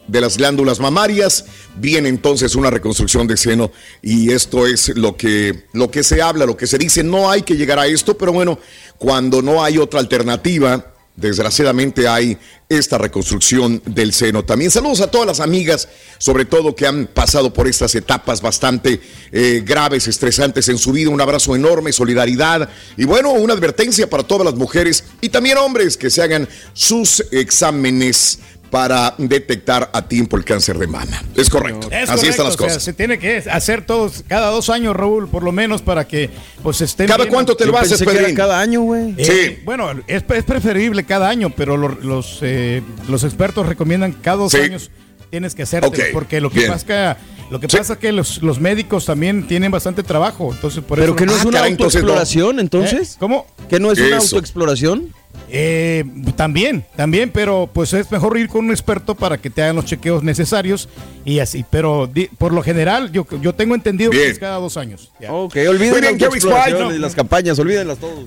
de 0.07 0.21
las 0.21 0.37
glándulas 0.37 0.79
mamarias, 0.79 1.45
viene 1.75 2.07
entonces 2.07 2.55
una 2.55 2.69
reconstrucción 2.69 3.27
de 3.27 3.35
seno 3.35 3.71
y 4.01 4.31
esto 4.31 4.65
es 4.65 4.95
lo 4.95 5.17
que, 5.17 5.65
lo 5.73 5.91
que 5.91 6.03
se 6.03 6.21
habla, 6.21 6.45
lo 6.45 6.55
que 6.55 6.67
se 6.67 6.77
dice, 6.77 7.03
no 7.03 7.29
hay 7.29 7.41
que 7.41 7.55
llegar 7.55 7.79
a 7.79 7.87
esto, 7.87 8.17
pero 8.17 8.31
bueno, 8.31 8.57
cuando 8.97 9.41
no 9.41 9.61
hay 9.61 9.77
otra 9.77 9.99
alternativa, 9.99 10.93
desgraciadamente 11.15 12.07
hay 12.07 12.37
esta 12.67 12.97
reconstrucción 12.97 13.81
del 13.85 14.11
seno. 14.11 14.43
También 14.43 14.71
saludos 14.71 15.01
a 15.01 15.11
todas 15.11 15.27
las 15.27 15.39
amigas, 15.39 15.87
sobre 16.17 16.45
todo 16.45 16.75
que 16.75 16.87
han 16.87 17.07
pasado 17.07 17.53
por 17.53 17.67
estas 17.67 17.93
etapas 17.95 18.41
bastante 18.41 18.99
eh, 19.31 19.61
graves, 19.65 20.07
estresantes 20.07 20.67
en 20.69 20.77
su 20.77 20.91
vida. 20.91 21.09
Un 21.09 21.21
abrazo 21.21 21.55
enorme, 21.55 21.93
solidaridad 21.93 22.69
y 22.97 23.05
bueno, 23.05 23.31
una 23.31 23.53
advertencia 23.53 24.09
para 24.09 24.23
todas 24.23 24.45
las 24.45 24.55
mujeres 24.55 25.03
y 25.21 25.29
también 25.29 25.57
hombres 25.57 25.97
que 25.97 26.09
se 26.09 26.21
hagan 26.21 26.49
sus 26.73 27.23
exámenes 27.31 28.39
para 28.75 29.15
detectar 29.17 29.89
a 29.93 30.05
tiempo 30.05 30.35
el 30.35 30.43
cáncer 30.43 30.77
de 30.77 30.85
mama. 30.85 31.23
Es 31.33 31.49
correcto. 31.49 31.87
Es 31.89 32.09
Así 32.09 32.27
correcto, 32.27 32.29
están 32.29 32.45
las 32.47 32.55
o 32.55 32.57
sea, 32.57 32.67
cosas. 32.67 32.83
se 32.83 32.91
tiene 32.91 33.17
que 33.17 33.37
hacer 33.49 33.85
todos, 33.85 34.25
cada 34.27 34.49
dos 34.49 34.69
años, 34.69 34.93
Raúl, 34.93 35.29
por 35.29 35.43
lo 35.43 35.53
menos, 35.53 35.81
para 35.81 36.05
que 36.05 36.29
pues 36.61 36.81
estén. 36.81 37.07
¿Cada 37.07 37.23
bien- 37.23 37.33
cuánto 37.33 37.55
te 37.55 37.65
lo 37.65 37.77
haces, 37.77 38.03
Pedrín? 38.03 38.35
cada- 38.35 38.59
año, 38.59 38.81
güey. 38.81 39.13
Eh, 39.17 39.25
Sí. 39.55 39.61
Bueno, 39.63 39.91
es, 40.07 40.25
es 40.27 40.43
preferible 40.43 41.05
cada 41.05 41.29
año, 41.29 41.51
pero 41.55 41.77
lo- 41.77 41.87
los, 42.01 42.39
eh, 42.41 42.81
los 43.07 43.23
expertos 43.23 43.65
recomiendan 43.65 44.11
cada 44.11 44.35
dos 44.39 44.51
Sí. 44.51 44.57
años 44.57 44.91
tienes 45.29 45.55
que 45.55 45.63
hacerte, 45.63 46.09
porque 46.13 46.39
lo 46.41 46.49
que 46.49 46.59
bien. 46.59 46.71
pasa 46.71 46.77
es 47.13 47.17
que, 47.17 47.51
lo 47.51 47.59
que 47.59 47.67
pasa 47.67 47.93
es 47.93 47.99
que 47.99 48.11
los, 48.11 48.41
los 48.41 48.59
médicos 48.59 49.05
también 49.05 49.47
tienen 49.47 49.71
bastante 49.71 50.03
trabajo, 50.03 50.51
entonces 50.53 50.83
por 50.83 50.97
Pero 50.99 51.11
eso 51.13 51.15
que 51.15 51.25
no 51.25 51.33
es 51.35 51.43
Ah, 51.43 51.47
una 51.47 51.67
entonces 51.67 52.01
no. 52.03 52.09
autoexploración, 52.13 52.59
entonces. 52.59 53.13
¿Eh? 53.13 53.17
¿Cómo? 53.19 53.45
¿Que 53.69 53.79
no 53.79 53.91
es 53.91 53.99
una 53.99 54.17
autoexploración? 54.17 55.13
Eh, 55.49 56.03
también, 56.35 56.85
también, 56.95 57.29
pero 57.29 57.69
pues 57.71 57.93
es 57.93 58.09
mejor 58.09 58.37
ir 58.37 58.47
con 58.47 58.65
un 58.65 58.71
experto 58.71 59.15
para 59.15 59.37
que 59.37 59.49
te 59.49 59.61
hagan 59.61 59.75
los 59.75 59.85
chequeos 59.85 60.23
necesarios 60.23 60.89
y 61.23 61.39
así. 61.39 61.63
Pero 61.69 62.07
di- 62.07 62.29
por 62.37 62.51
lo 62.53 62.63
general, 62.63 63.11
yo, 63.11 63.27
yo 63.41 63.53
tengo 63.53 63.75
entendido 63.75 64.11
Bien. 64.11 64.23
que 64.23 64.29
es 64.31 64.39
cada 64.39 64.57
dos 64.57 64.75
años. 64.77 65.11
Ya. 65.19 65.31
Ok, 65.33 65.55
olviden 65.69 66.01
las 66.01 66.13
Spike. 66.35 66.95
y 66.95 66.99
las 66.99 67.13
campañas, 67.15 67.59
olvídenlas 67.59 67.97
todos. 67.99 68.25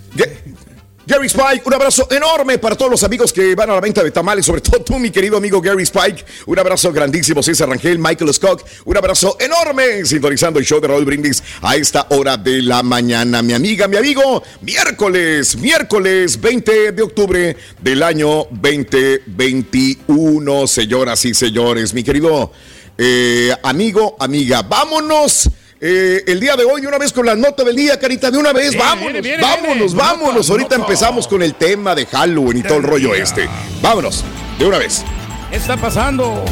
Gary 1.08 1.26
Spike, 1.26 1.62
un 1.64 1.72
abrazo 1.72 2.06
enorme 2.10 2.58
para 2.58 2.76
todos 2.76 2.90
los 2.90 3.02
amigos 3.02 3.32
que 3.32 3.54
van 3.54 3.70
a 3.70 3.74
la 3.74 3.80
venta 3.80 4.04
de 4.04 4.10
tamales, 4.10 4.44
sobre 4.44 4.60
todo 4.60 4.82
tú, 4.82 4.98
mi 4.98 5.10
querido 5.10 5.38
amigo 5.38 5.58
Gary 5.58 5.84
Spike. 5.84 6.22
Un 6.44 6.58
abrazo 6.58 6.92
grandísimo, 6.92 7.42
César 7.42 7.70
Rangel, 7.70 7.98
Michael 7.98 8.34
Scott. 8.34 8.62
Un 8.84 8.94
abrazo 8.94 9.38
enorme, 9.40 10.04
sintonizando 10.04 10.58
el 10.58 10.66
show 10.66 10.82
de 10.82 10.88
Raúl 10.88 11.06
Brindis 11.06 11.42
a 11.62 11.76
esta 11.76 12.08
hora 12.10 12.36
de 12.36 12.60
la 12.60 12.82
mañana. 12.82 13.40
Mi 13.40 13.54
amiga, 13.54 13.88
mi 13.88 13.96
amigo, 13.96 14.42
miércoles, 14.60 15.56
miércoles 15.56 16.38
20 16.38 16.92
de 16.92 17.02
octubre 17.02 17.56
del 17.80 18.02
año 18.02 18.46
2021, 18.50 20.66
señoras 20.66 21.24
y 21.24 21.32
señores. 21.32 21.94
Mi 21.94 22.04
querido 22.04 22.52
eh, 22.98 23.56
amigo, 23.62 24.14
amiga, 24.20 24.60
vámonos. 24.60 25.48
Eh, 25.80 26.24
el 26.26 26.40
día 26.40 26.56
de 26.56 26.64
hoy, 26.64 26.80
de 26.80 26.88
una 26.88 26.98
vez 26.98 27.12
con 27.12 27.24
la 27.26 27.34
nota 27.36 27.62
del 27.64 27.76
día, 27.76 27.98
Carita, 27.98 28.30
de 28.30 28.38
una 28.38 28.52
vez, 28.52 28.70
Viene, 28.70 28.84
vámonos, 28.84 29.12
viene, 29.12 29.20
viene, 29.20 29.42
vámonos, 29.42 29.76
viene. 29.94 29.94
vámonos. 29.94 30.34
Nota, 30.48 30.52
Ahorita 30.52 30.78
nota. 30.78 30.90
empezamos 30.90 31.28
con 31.28 31.42
el 31.42 31.54
tema 31.54 31.94
de 31.94 32.06
Halloween 32.06 32.58
y 32.58 32.62
todo 32.62 32.78
el 32.78 32.82
rollo 32.84 33.14
este. 33.14 33.48
Vámonos, 33.80 34.24
de 34.58 34.66
una 34.66 34.78
vez. 34.78 35.04
¿Qué 35.50 35.56
está 35.56 35.76
pasando? 35.76 36.44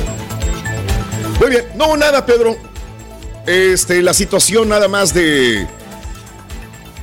Muy 1.41 1.51
bien, 1.51 1.65
no, 1.77 1.97
nada, 1.97 2.25
Pedro. 2.25 2.57
Este, 3.47 4.03
la 4.03 4.15
situación 4.15 4.69
nada 4.69 4.89
más 4.89 5.13
de. 5.13 5.67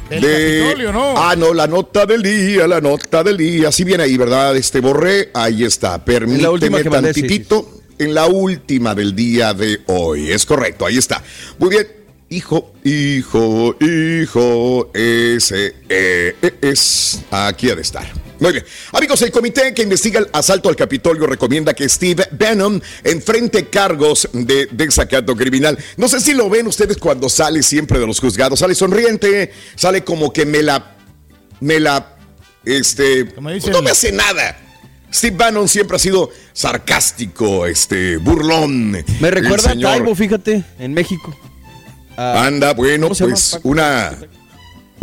Del 0.10 0.22
Capitolio, 0.22 0.92
¿no? 0.92 1.14
Ah, 1.18 1.36
no, 1.36 1.54
la 1.54 1.66
nota 1.68 2.06
del 2.06 2.22
día, 2.22 2.68
la 2.68 2.82
nota 2.82 3.24
del 3.24 3.38
día. 3.38 3.72
Sí 3.72 3.84
viene 3.84 4.04
ahí, 4.04 4.18
¿verdad? 4.18 4.56
Este 4.56 4.80
borré, 4.80 5.30
ahí 5.34 5.64
está. 5.64 6.04
Permíteme 6.04 6.84
que 6.84 6.90
mandé, 6.90 7.14
sí, 7.14 7.22
tantitito. 7.22 7.70
En 8.00 8.14
la 8.14 8.26
última 8.26 8.94
del 8.96 9.16
día 9.16 9.54
de 9.54 9.82
hoy. 9.88 10.32
Es 10.32 10.46
correcto, 10.46 10.86
ahí 10.86 10.98
está. 10.98 11.24
Muy 11.60 11.70
bien. 11.70 12.03
Hijo, 12.34 12.74
hijo, 12.84 13.76
hijo, 13.80 14.90
ese 14.92 15.76
eh, 15.88 16.36
eh, 16.42 16.56
es. 16.64 17.22
Aquí 17.30 17.70
ha 17.70 17.76
de 17.76 17.84
estar. 17.84 18.12
Muy 18.40 18.54
bien. 18.54 18.66
Amigos, 18.92 19.22
el 19.22 19.30
comité 19.30 19.72
que 19.76 19.84
investiga 19.84 20.20
el 20.20 20.28
asalto 20.34 20.68
al 20.68 20.76
Capitolio 20.76 21.28
recomienda 21.28 21.76
que 21.76 21.88
Steve 21.88 22.28
Bannon 22.32 22.82
enfrente 23.04 23.70
cargos 23.70 24.28
de 24.34 24.68
desacato 24.72 25.36
criminal. 25.36 25.78
No 25.96 26.08
sé 26.08 26.20
si 26.20 26.34
lo 26.34 26.50
ven 26.50 26.66
ustedes 26.66 26.98
cuando 26.98 27.30
sale 27.30 27.62
siempre 27.62 28.00
de 28.00 28.08
los 28.08 28.20
juzgados. 28.20 28.58
Sale 28.58 28.74
sonriente, 28.74 29.52
sale 29.76 30.04
como 30.04 30.34
que 30.34 30.48
me 30.48 30.64
la. 30.64 30.96
Me 31.60 31.80
la. 31.80 32.18
Este. 32.66 33.26
Dicen- 33.26 33.74
no 33.74 33.84
me 33.84 33.92
hace 33.92 34.12
nada. 34.12 34.58
Steve 35.14 35.38
Bannon 35.38 35.70
siempre 35.70 35.98
ha 35.98 36.00
sido 36.00 36.32
sarcástico, 36.52 37.68
este, 37.68 38.18
burlón. 38.18 39.06
Me 39.22 39.30
recuerda 39.30 39.70
a. 39.70 39.80
Taibo, 39.80 40.16
fíjate, 40.16 40.64
en 40.80 40.96
México. 40.96 41.38
Anda, 42.16 42.74
bueno, 42.74 43.08
¿cómo 43.08 43.16
se 43.16 43.24
llama, 43.24 43.36
pues 43.36 43.60
una, 43.64 44.18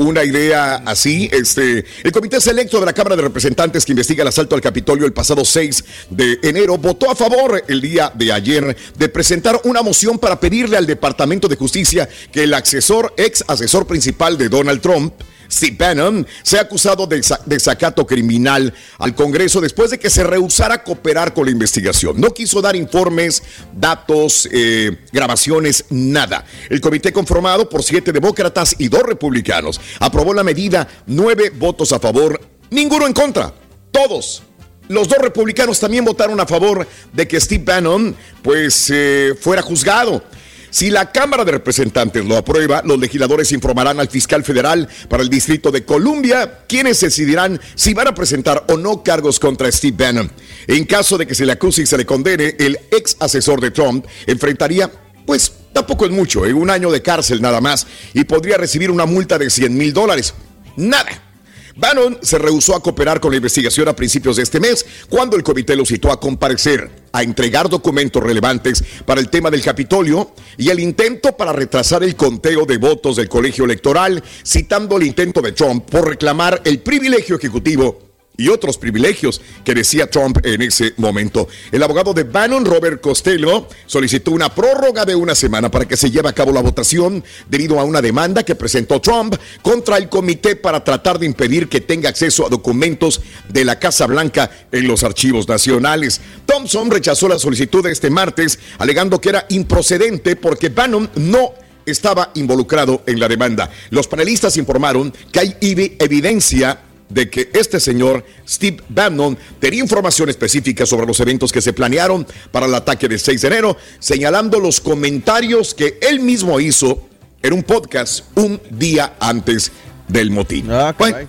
una 0.01 0.25
idea 0.25 0.77
así. 0.87 1.29
Este, 1.33 1.85
el 2.03 2.13
Comité 2.13 2.41
Selecto 2.41 2.81
de 2.81 2.87
la 2.87 2.93
Cámara 2.93 3.17
de 3.17 3.23
Representantes 3.23 3.85
que 3.85 3.93
investiga 3.93 4.23
el 4.23 4.29
asalto 4.29 4.55
al 4.55 4.61
Capitolio 4.61 5.07
el 5.07 5.13
pasado 5.13 5.45
6 5.45 5.85
de 6.11 6.39
enero 6.43 6.79
votó 6.79 7.11
a 7.11 7.15
favor 7.15 7.63
el 7.69 7.81
día 7.81 8.11
de 8.15 8.33
ayer 8.33 8.77
de 8.97 9.09
presentar 9.09 9.61
una 9.65 9.83
moción 9.83 10.19
para 10.19 10.41
pedirle 10.41 10.77
al 10.77 10.87
Departamento 10.87 11.49
de 11.49 11.57
Justicia 11.57 12.09
que 12.33 12.45
el 12.45 12.55
asesor, 12.55 13.13
ex 13.17 13.45
asesor 13.47 13.87
principal 13.87 14.39
de 14.39 14.49
Donald 14.49 14.81
Trump, 14.81 15.13
Steve 15.51 15.77
Bannon 15.79 16.27
sea 16.43 16.63
acusado 16.63 17.07
de 17.07 17.23
sa- 17.23 17.41
desacato 17.47 18.07
criminal 18.07 18.73
al 18.99 19.15
Congreso 19.15 19.61
después 19.61 19.91
de 19.91 19.99
que 19.99 20.11
se 20.11 20.23
rehusara 20.25 20.77
a 20.77 20.85
cooperar 20.85 21.35
con 21.35 21.45
la 21.47 21.51
investigación. 21.51 22.21
No 22.21 22.33
quiso 22.33 22.63
dar 22.63 22.77
informes, 22.77 23.43
datos, 23.75 24.49
eh, 24.53 24.99
grabaciones, 25.13 25.85
nada. 25.91 26.45
El 26.69 26.81
comité 26.81 27.13
conformado 27.13 27.69
por 27.69 27.83
siete 27.83 28.13
demócratas 28.13 28.75
y 28.79 28.89
dos 28.89 29.03
republicanos 29.03 29.81
aprobó 29.99 30.33
la 30.35 30.45
medida, 30.45 30.87
nueve 31.07 31.51
votos 31.51 31.93
a 31.93 31.99
favor, 32.01 32.41
ninguno 32.71 33.07
en 33.07 33.13
contra, 33.13 33.53
todos. 33.91 34.43
Los 34.89 35.07
dos 35.09 35.19
republicanos 35.19 35.79
también 35.79 36.05
votaron 36.05 36.41
a 36.41 36.47
favor 36.47 36.87
de 37.13 37.29
que 37.29 37.41
Steve 37.41 37.63
Bannon 37.65 38.17
pues 38.43 38.91
eh, 38.93 39.35
fuera 39.41 39.63
juzgado. 39.63 40.23
Si 40.71 40.91
la 40.91 41.11
Cámara 41.11 41.45
de 41.45 41.53
Representantes 41.53 42.25
lo 42.25 42.37
aprueba, 42.37 42.83
los 42.85 42.99
legisladores 42.99 43.53
informarán 43.53 43.99
al 44.01 44.09
fiscal 44.09 44.45
federal 44.45 44.89
para 45.09 45.23
el 45.23 45.29
Distrito 45.29 45.71
de 45.71 45.85
Columbia, 45.85 46.61
quienes 46.69 47.01
decidirán 47.01 47.61
si 47.75 47.93
van 47.95 48.09
a 48.09 48.15
presentar 48.15 48.65
o 48.69 48.77
no 48.77 49.03
cargos 49.03 49.41
contra 49.41 49.71
Steve 49.71 49.97
Bannon. 49.97 50.31
En 50.67 50.85
caso 50.85 51.19
de 51.19 51.27
que 51.27 51.35
se 51.35 51.45
le 51.45 51.53
acuse 51.53 51.83
y 51.83 51.87
se 51.87 51.99
le 51.99 52.07
condene, 52.07 52.55
el 52.59 52.79
ex 52.91 53.17
asesor 53.19 53.61
de 53.61 53.71
Trump 53.71 54.07
enfrentaría, 54.27 54.91
pues 55.27 55.53
tampoco 55.73 56.07
es 56.07 56.13
mucho, 56.13 56.47
eh, 56.47 56.53
un 56.53 56.71
año 56.71 56.91
de 56.91 57.03
cárcel 57.03 57.43
nada 57.43 57.61
más 57.61 57.87
y 58.15 58.25
podría 58.25 58.57
recibir 58.57 58.91
una 58.91 59.07
multa 59.07 59.39
de 59.39 59.51
100 59.51 59.77
mil 59.77 59.93
dólares. 59.93 60.35
Nada. 60.77 61.30
Bannon 61.77 62.19
se 62.23 62.39
rehusó 62.39 62.75
a 62.75 62.83
cooperar 62.83 63.21
con 63.21 63.31
la 63.31 63.37
investigación 63.37 63.89
a 63.89 63.97
principios 63.97 64.37
de 64.37 64.43
este 64.43 64.61
mes, 64.61 64.85
cuando 65.09 65.37
el 65.37 65.43
comité 65.43 65.77
lo 65.77 65.87
citó 65.87 66.11
a 66.11 66.21
comparecer, 66.21 66.91
a 67.13 67.23
entregar 67.23 67.69
documentos 67.69 68.23
relevantes 68.23 68.85
para 69.07 69.21
el 69.21 69.29
tema 69.29 69.51
del 69.51 69.63
Capitolio 69.63 70.33
y 70.57 70.71
el 70.71 70.81
intento 70.81 71.37
para 71.37 71.53
retrasar 71.53 72.03
el 72.03 72.17
conteo 72.17 72.67
de 72.67 72.79
votos 72.79 73.17
del 73.17 73.29
colegio 73.29 73.65
electoral, 73.65 74.23
citando 74.45 74.97
el 74.97 75.05
intento 75.05 75.41
de 75.41 75.53
Trump 75.53 75.89
por 75.89 76.09
reclamar 76.09 76.61
el 76.65 76.81
privilegio 76.81 77.37
ejecutivo 77.37 78.10
y 78.41 78.49
otros 78.49 78.79
privilegios 78.79 79.41
que 79.65 79.75
decía 79.75 80.09
Trump 80.11 80.39
en 80.45 80.63
ese 80.63 80.95
momento. 80.97 81.47
El 81.71 81.83
abogado 81.83 82.15
de 82.15 82.25
Bannon, 82.25 82.65
Robert 82.65 83.01
Costello, 83.01 83.69
solicitó 83.87 84.31
una 84.33 84.55
prórroga 84.55 85.05
de 85.05 85.15
una 85.15 85.35
semana 85.35 85.71
para 85.71 85.87
que 85.87 85.97
se 85.97 86.11
lleve 86.11 86.29
a 86.29 86.33
cabo 86.33 86.53
la 86.53 86.63
votación 86.63 87.23
debido 87.49 87.79
a 87.79 87.85
una 87.85 88.01
demanda 88.01 88.43
que 88.43 88.55
presentó 88.55 89.01
Trump 89.01 89.35
contra 89.63 89.99
el 89.99 90.09
comité 90.09 90.57
para 90.57 90.83
tratar 90.83 91.19
de 91.19 91.27
impedir 91.27 91.69
que 91.69 91.81
tenga 91.81 92.09
acceso 92.09 92.47
a 92.47 92.49
documentos 92.49 93.21
de 93.49 93.65
la 93.65 93.79
Casa 93.79 94.07
Blanca 94.07 94.51
en 94.73 94.89
los 94.89 95.05
archivos 95.05 95.47
nacionales. 95.47 96.21
Thompson 96.47 96.91
rechazó 96.91 97.29
la 97.29 97.39
solicitud 97.39 97.85
de 97.85 97.93
este 97.93 98.09
martes, 98.11 98.59
alegando 98.79 99.21
que 99.21 99.29
era 99.29 99.47
improcedente 99.51 100.37
porque 100.37 100.71
Bannon 100.71 101.11
no 101.17 101.53
estaba 101.87 102.31
involucrado 102.35 103.03
en 103.07 103.19
la 103.19 103.29
demanda. 103.29 103.71
Los 103.91 104.07
panelistas 104.07 104.57
informaron 104.57 105.13
que 105.33 105.41
hay 105.41 105.49
evi- 105.61 105.97
evidencia 105.99 106.79
de 107.11 107.29
que 107.29 107.51
este 107.53 107.79
señor 107.79 108.25
Steve 108.49 108.83
Bannon 108.89 109.37
tenía 109.59 109.81
información 109.81 110.31
específica 110.31 110.87
sobre 110.87 111.07
los 111.07 111.21
eventos 111.21 111.53
que 111.53 111.61
se 111.61 111.73
planearon 111.73 112.27
para 112.51 112.67
el 112.67 112.75
ataque 112.75 113.09
del 113.09 113.21
6 113.21 113.43
de 113.43 113.49
enero, 113.49 113.77
señalando 113.99 114.59
los 114.59 114.81
comentarios 114.81 115.75
que 115.75 115.99
él 116.01 116.21
mismo 116.21 116.59
hizo 116.61 117.07
en 117.43 117.53
un 117.53 117.63
podcast 117.63 118.25
un 118.37 118.61
día 118.71 119.17
antes 119.21 119.73
del 120.09 120.31
motín. 120.31 120.67
Bueno, 120.99 121.29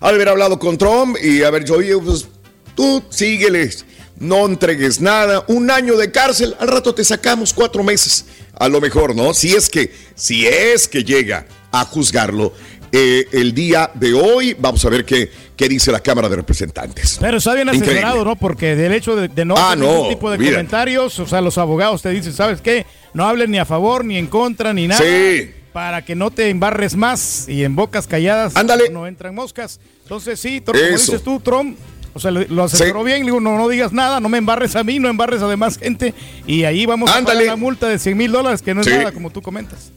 al 0.00 0.14
haber 0.14 0.28
hablado 0.28 0.58
con 0.58 0.78
Trump 0.78 1.16
y 1.22 1.42
haber 1.42 1.62
dicho, 1.62 1.74
oye, 1.74 1.96
pues 1.98 2.26
tú 2.74 3.02
sígueles, 3.10 3.84
no 4.18 4.46
entregues 4.46 5.00
nada, 5.00 5.44
un 5.48 5.70
año 5.70 5.96
de 5.96 6.10
cárcel, 6.10 6.56
al 6.58 6.68
rato 6.68 6.94
te 6.94 7.04
sacamos 7.04 7.52
cuatro 7.52 7.82
meses, 7.82 8.24
a 8.58 8.68
lo 8.68 8.80
mejor, 8.80 9.14
¿no? 9.14 9.34
Si 9.34 9.54
es 9.54 9.68
que, 9.68 9.92
si 10.14 10.46
es 10.46 10.88
que 10.88 11.04
llega 11.04 11.46
a 11.72 11.84
juzgarlo 11.84 12.52
eh, 12.92 13.26
el 13.32 13.54
día 13.54 13.90
de 13.94 14.12
hoy, 14.14 14.56
vamos 14.58 14.84
a 14.84 14.88
ver 14.88 15.04
qué, 15.04 15.30
qué 15.56 15.68
dice 15.68 15.92
la 15.92 16.00
Cámara 16.00 16.28
de 16.28 16.36
Representantes. 16.36 17.18
Pero 17.20 17.38
está 17.38 17.54
bien 17.54 17.68
Increíble. 17.68 17.92
asesorado, 18.00 18.24
¿no? 18.24 18.36
Porque 18.36 18.74
del 18.76 18.92
hecho 18.92 19.14
de, 19.16 19.28
de 19.28 19.44
no 19.44 19.54
Ah, 19.56 19.68
hacer 19.72 19.78
no, 19.78 19.92
ningún 19.94 20.08
tipo 20.10 20.30
de 20.30 20.38
mira. 20.38 20.52
comentarios, 20.52 21.18
o 21.18 21.26
sea, 21.26 21.40
los 21.40 21.56
abogados 21.58 22.02
te 22.02 22.10
dicen, 22.10 22.32
¿sabes 22.32 22.60
qué? 22.60 22.86
No 23.14 23.26
hablen 23.26 23.50
ni 23.50 23.58
a 23.58 23.64
favor, 23.64 24.04
ni 24.04 24.16
en 24.16 24.26
contra, 24.26 24.72
ni 24.72 24.86
nada. 24.88 25.00
Sí. 25.02 25.50
Para 25.72 26.04
que 26.04 26.16
no 26.16 26.32
te 26.32 26.48
embarres 26.50 26.96
más 26.96 27.48
y 27.48 27.62
en 27.62 27.76
bocas 27.76 28.08
calladas 28.08 28.54
no 28.90 29.06
entran 29.06 29.34
moscas. 29.34 29.78
Entonces, 30.02 30.40
sí, 30.40 30.60
como 30.60 30.76
dices 30.78 31.22
tú, 31.22 31.38
Trump, 31.38 31.78
o 32.12 32.20
sea, 32.20 32.30
lo, 32.30 32.62
asesoró 32.64 33.04
bien, 33.04 33.20
le 33.20 33.26
digo, 33.26 33.40
no, 33.40 33.56
no 33.56 33.68
digas 33.68 33.92
nada, 33.92 34.20
no 34.20 34.28
me 34.28 34.38
embarres 34.38 34.74
a 34.76 34.82
mí, 34.84 34.98
no 34.98 35.08
embarres 35.08 35.42
a 35.42 35.48
demás 35.48 35.78
gente. 35.78 36.12
Y 36.46 36.64
ahí 36.64 36.86
vamos 36.86 37.10
a 37.10 37.22
pagar 37.22 37.44
la 37.44 37.56
multa 37.56 37.88
de 37.88 37.98
100 37.98 38.16
mil 38.16 38.32
dólares, 38.32 38.62
que 38.62 38.74
no 38.74 38.80
es 38.80 38.86
Sí. 38.86 38.92
nada, 38.92 39.12
como 39.12 39.30
tú 39.30 39.40
comentas. 39.42 39.92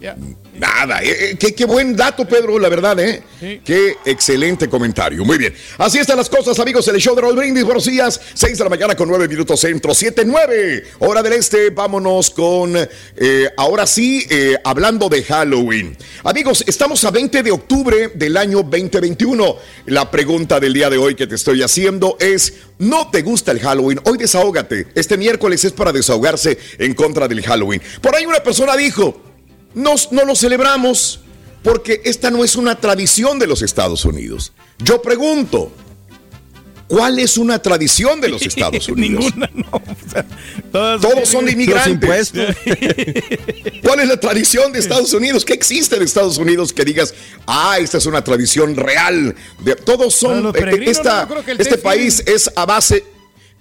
Nada, 0.58 1.02
eh, 1.02 1.32
eh, 1.32 1.36
qué, 1.40 1.56
qué 1.56 1.66
buen 1.66 1.96
dato, 1.96 2.28
Pedro, 2.28 2.60
la 2.60 2.70
verdad, 2.70 3.00
¿eh? 3.00 3.24
Qué 3.66 3.96
excelente 4.06 4.70
comentario. 4.70 5.26
Muy 5.26 5.38
bien. 5.38 5.54
Así 5.78 5.98
están 5.98 6.18
las 6.18 6.30
cosas, 6.30 6.60
amigos, 6.60 6.88
el 6.88 6.98
show 6.98 7.16
de 7.16 7.22
Roll 7.22 7.36
Brindis. 7.36 7.64
Buenos 7.64 7.86
días, 7.86 8.20
6 8.34 8.58
de 8.58 8.64
la 8.64 8.70
mañana 8.70 8.96
con 8.96 9.10
9 9.10 9.28
minutos 9.28 9.60
centro, 9.60 9.94
7, 9.94 10.24
9, 10.26 10.84
hora 11.00 11.24
del 11.24 11.34
este. 11.34 11.72
Vámonos 11.72 12.30
con, 12.30 12.76
eh, 12.76 13.50
ahora 13.58 13.88
sí, 13.88 14.26
eh, 14.30 14.58
hablando 14.64 15.10
de 15.10 15.24
Halloween. 15.24 15.98
Amigos, 16.24 16.64
estamos 16.68 17.04
a 17.04 17.12
20 17.12 17.42
de 17.44 17.52
octubre 17.52 18.12
del 18.14 18.38
año 18.38 18.58
2021. 18.64 19.56
La 19.88 20.10
pregunta 20.12 20.60
del 20.60 20.74
día 20.74 20.90
de 20.90 20.98
hoy 20.98 21.16
que 21.16 21.28
te 21.28 21.36
estoy 21.36 21.62
haciendo 21.62 22.03
es, 22.20 22.54
¿no 22.80 23.10
te 23.10 23.22
gusta 23.22 23.52
el 23.52 23.60
Halloween? 23.60 24.00
Hoy 24.06 24.18
desahógate. 24.18 24.88
Este 24.96 25.18
miércoles 25.18 25.64
es 25.66 25.74
para 25.74 25.92
desahogarse 25.92 26.58
en 26.78 26.94
contra 26.94 27.28
del 27.28 27.42
Halloween. 27.44 27.82
Por 28.02 28.16
ahí 28.16 28.26
una 28.26 28.42
persona 28.44 28.76
dijo, 28.76 29.22
no, 29.74 29.96
no 30.12 30.26
lo 30.26 30.36
celebramos 30.36 31.22
porque 31.64 32.02
esta 32.04 32.30
no 32.30 32.44
es 32.44 32.56
una 32.56 32.76
tradición 32.76 33.40
de 33.40 33.48
los 33.48 33.62
Estados 33.62 34.06
Unidos. 34.06 34.54
Yo 34.80 35.02
pregunto, 35.02 35.72
¿cuál 36.88 37.20
es 37.20 37.38
una 37.38 37.60
tradición 37.60 38.22
de 38.22 38.30
los 38.30 38.42
Estados 38.46 38.88
Unidos? 38.90 39.26
Ninguna, 39.26 39.50
no. 39.54 41.00
Todos 41.00 41.28
son 41.30 41.46
de 41.46 41.52
inmigrantes. 41.54 42.32
¿Cuál 43.84 44.00
es 44.02 44.08
la 44.08 44.20
tradición 44.20 44.72
de 44.72 44.80
Estados 44.80 45.14
Unidos? 45.14 45.46
¿Qué 45.46 45.54
existe 45.54 45.96
en 45.96 46.04
Estados 46.04 46.38
Unidos 46.38 46.74
que 46.74 46.86
digas, 46.86 47.14
ah, 47.48 47.78
esta 47.80 47.98
es 47.98 48.06
una 48.06 48.24
tradición 48.24 48.76
real? 48.76 49.36
De, 49.60 49.76
todos 49.76 50.14
son, 50.16 50.48
eh, 50.48 50.52
peregrinos, 50.54 50.98
esta- 50.98 51.26
no, 51.26 51.40
este 51.58 51.78
país 51.78 52.24
es 52.26 52.52
a 52.56 52.66
base, 52.66 53.04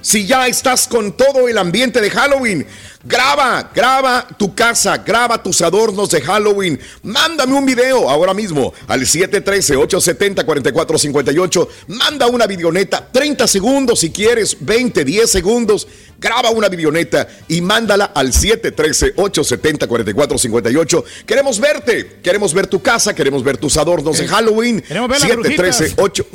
si 0.00 0.26
ya 0.26 0.46
estás 0.46 0.86
con 0.86 1.16
todo 1.16 1.48
el 1.48 1.58
ambiente 1.58 2.00
de 2.00 2.10
Halloween, 2.10 2.64
graba, 3.06 3.70
graba 3.74 4.26
tu 4.36 4.54
casa, 4.54 4.98
graba 4.98 5.42
tus 5.42 5.62
adornos 5.62 6.10
de 6.10 6.20
Halloween. 6.20 6.78
Mándame 7.02 7.54
un 7.54 7.64
video 7.64 8.10
ahora 8.10 8.34
mismo 8.34 8.74
al 8.86 9.00
713-870-4458. 9.02 11.68
Manda 11.88 12.26
una 12.26 12.46
videoneta, 12.46 13.08
30 13.10 13.46
segundos 13.46 14.00
si 14.00 14.10
quieres, 14.10 14.58
20, 14.60 15.02
10 15.04 15.30
segundos. 15.30 15.88
Graba 16.18 16.48
una 16.50 16.68
videoneta 16.68 17.28
y 17.48 17.60
mándala 17.60 18.06
al 18.06 18.32
713-870-4458. 18.32 21.04
Queremos 21.26 21.60
verte, 21.60 22.18
queremos 22.22 22.54
ver 22.54 22.66
tu 22.66 22.80
casa, 22.82 23.14
queremos 23.14 23.44
ver 23.44 23.58
tus 23.58 23.76
adornos 23.76 24.18
de 24.18 24.26
Halloween. 24.26 24.82
713 24.88 25.94
8 25.96 26.26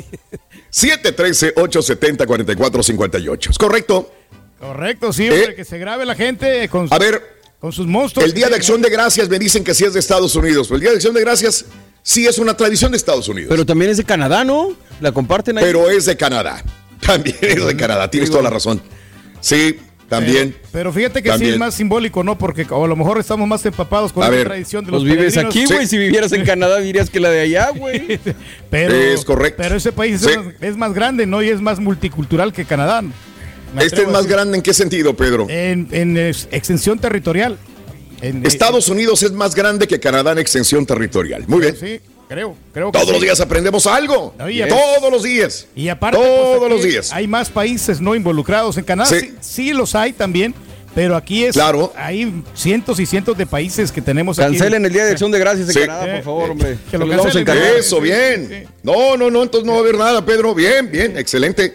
713-870-4458. 0.72 3.50
¿Es 3.50 3.58
correcto? 3.58 4.10
Correcto, 4.66 5.12
sí, 5.12 5.28
hombre, 5.28 5.54
que 5.56 5.64
se 5.64 5.76
grabe 5.78 6.06
la 6.06 6.14
gente 6.14 6.68
con, 6.68 6.86
A 6.90 6.98
ver, 6.98 7.20
con 7.58 7.72
sus 7.72 7.86
monstruos. 7.86 8.24
el 8.28 8.32
Día 8.32 8.48
de 8.48 8.54
Acción 8.54 8.80
de 8.80 8.90
Gracias 8.90 9.28
me 9.28 9.38
dicen 9.38 9.64
que 9.64 9.74
sí 9.74 9.84
es 9.84 9.92
de 9.92 9.98
Estados 10.00 10.36
Unidos. 10.36 10.70
El 10.70 10.78
Día 10.80 10.90
de 10.90 10.96
Acción 10.96 11.14
de 11.14 11.20
Gracias 11.20 11.64
sí 12.02 12.26
es 12.26 12.38
una 12.38 12.56
tradición 12.56 12.92
de 12.92 12.96
Estados 12.96 13.28
Unidos. 13.28 13.48
Pero 13.50 13.66
también 13.66 13.90
es 13.90 13.96
de 13.96 14.04
Canadá, 14.04 14.44
¿no? 14.44 14.72
La 15.00 15.10
comparten 15.10 15.58
ahí. 15.58 15.64
Pero 15.64 15.90
es 15.90 16.04
de 16.06 16.16
Canadá. 16.16 16.62
También 17.00 17.36
es 17.40 17.66
de 17.66 17.76
Canadá, 17.76 18.08
tienes 18.08 18.30
toda 18.30 18.44
la 18.44 18.50
razón. 18.50 18.80
Sí, 19.40 19.76
también. 20.08 20.54
Pero 20.70 20.92
fíjate 20.92 21.20
que 21.20 21.36
sí 21.36 21.48
es 21.48 21.58
más 21.58 21.74
simbólico, 21.74 22.22
¿no? 22.22 22.38
Porque 22.38 22.62
a 22.70 22.86
lo 22.86 22.94
mejor 22.94 23.18
estamos 23.18 23.48
más 23.48 23.66
empapados 23.66 24.12
con 24.12 24.22
A 24.22 24.26
la 24.26 24.36
ver, 24.36 24.46
tradición 24.46 24.84
de 24.84 24.90
Pues 24.92 25.02
los 25.02 25.10
vives 25.10 25.34
peregrinos. 25.34 25.66
aquí, 25.66 25.74
güey. 25.74 25.86
Si 25.88 25.98
vivieras 25.98 26.30
en 26.32 26.44
Canadá 26.44 26.78
dirías 26.78 27.10
que 27.10 27.18
la 27.18 27.30
de 27.30 27.40
allá, 27.40 27.70
güey. 27.70 28.20
Pero, 28.70 28.94
Es 28.94 29.24
correcto. 29.24 29.60
Pero 29.60 29.74
ese 29.74 29.90
país 29.90 30.20
Sí. 30.20 30.30
es, 30.30 30.36
más, 30.36 30.54
es 30.60 30.76
más 30.76 30.92
grande, 30.92 31.26
¿no? 31.26 31.42
Y 31.42 31.48
es 31.48 31.60
más 31.60 31.80
multicultural 31.80 32.52
que 32.52 32.64
Canadá. 32.64 33.02
Me 33.02 33.10
¿Este 33.80 34.02
es 34.02 34.08
más 34.08 34.26
grande 34.26 34.56
en 34.56 34.62
qué 34.62 34.74
sentido, 34.74 35.14
Pedro? 35.16 35.46
En, 35.48 35.88
en, 35.92 36.16
ex- 36.16 36.48
extensión 36.50 36.98
territorial. 36.98 37.58
En- 38.20 38.44
Estados 38.46 38.88
Unidos 38.88 39.22
es 39.22 39.32
más 39.32 39.54
grande 39.54 39.86
que 39.88 39.98
Canadá 39.98 40.32
en 40.32 40.38
extensión 40.38 40.86
territorial. 40.86 41.44
Muy 41.48 41.60
bien. 41.60 41.76
Sí, 41.76 42.00
creo, 42.28 42.56
creo 42.72 42.92
que 42.92 42.92
Todos 42.92 43.08
sí. 43.08 43.12
los 43.14 43.22
días 43.22 43.40
aprendemos 43.40 43.86
algo. 43.86 44.34
Todos 44.68 45.10
los 45.10 45.22
días. 45.22 45.66
Y 45.74 45.88
aparte, 45.88 46.18
Todos 46.18 46.58
pues, 46.58 46.70
los 46.70 46.82
días. 46.84 47.12
Hay 47.12 47.26
más 47.26 47.48
países 47.50 48.00
no 48.00 48.14
involucrados. 48.14 48.76
En 48.78 48.84
Canadá 48.84 49.10
Sí. 49.10 49.20
sí, 49.20 49.32
sí 49.40 49.72
los 49.72 49.94
hay 49.96 50.12
también, 50.12 50.54
pero 50.94 51.16
aquí 51.16 51.44
es. 51.44 51.54
Claro. 51.54 51.92
Hay 51.96 52.44
cientos 52.54 53.00
y 53.00 53.06
cientos 53.06 53.36
de 53.36 53.46
países 53.46 53.90
que 53.90 54.00
tenemos 54.02 54.38
aquí. 54.38 54.50
Cancelen 54.56 54.84
el 54.84 54.92
Día 54.92 55.04
de 55.04 55.12
Acción 55.12 55.30
de 55.32 55.38
Gracias 55.40 55.66
en 55.68 55.74
Sí. 55.74 55.80
Canadá, 55.80 56.14
por 56.14 56.22
favor, 56.22 56.50
hombre. 56.50 56.78
Que 56.90 56.98
lo. 56.98 57.06
Eso, 57.78 58.00
bien. 58.00 58.66
No, 58.82 59.16
no, 59.16 59.30
no, 59.30 59.42
entonces 59.42 59.66
no 59.66 59.72
va 59.72 59.78
a 59.78 59.80
haber 59.80 59.96
nada, 59.98 60.24
Pedro. 60.24 60.54
Bien, 60.54 60.88
bien, 60.92 61.16
excelente. 61.18 61.74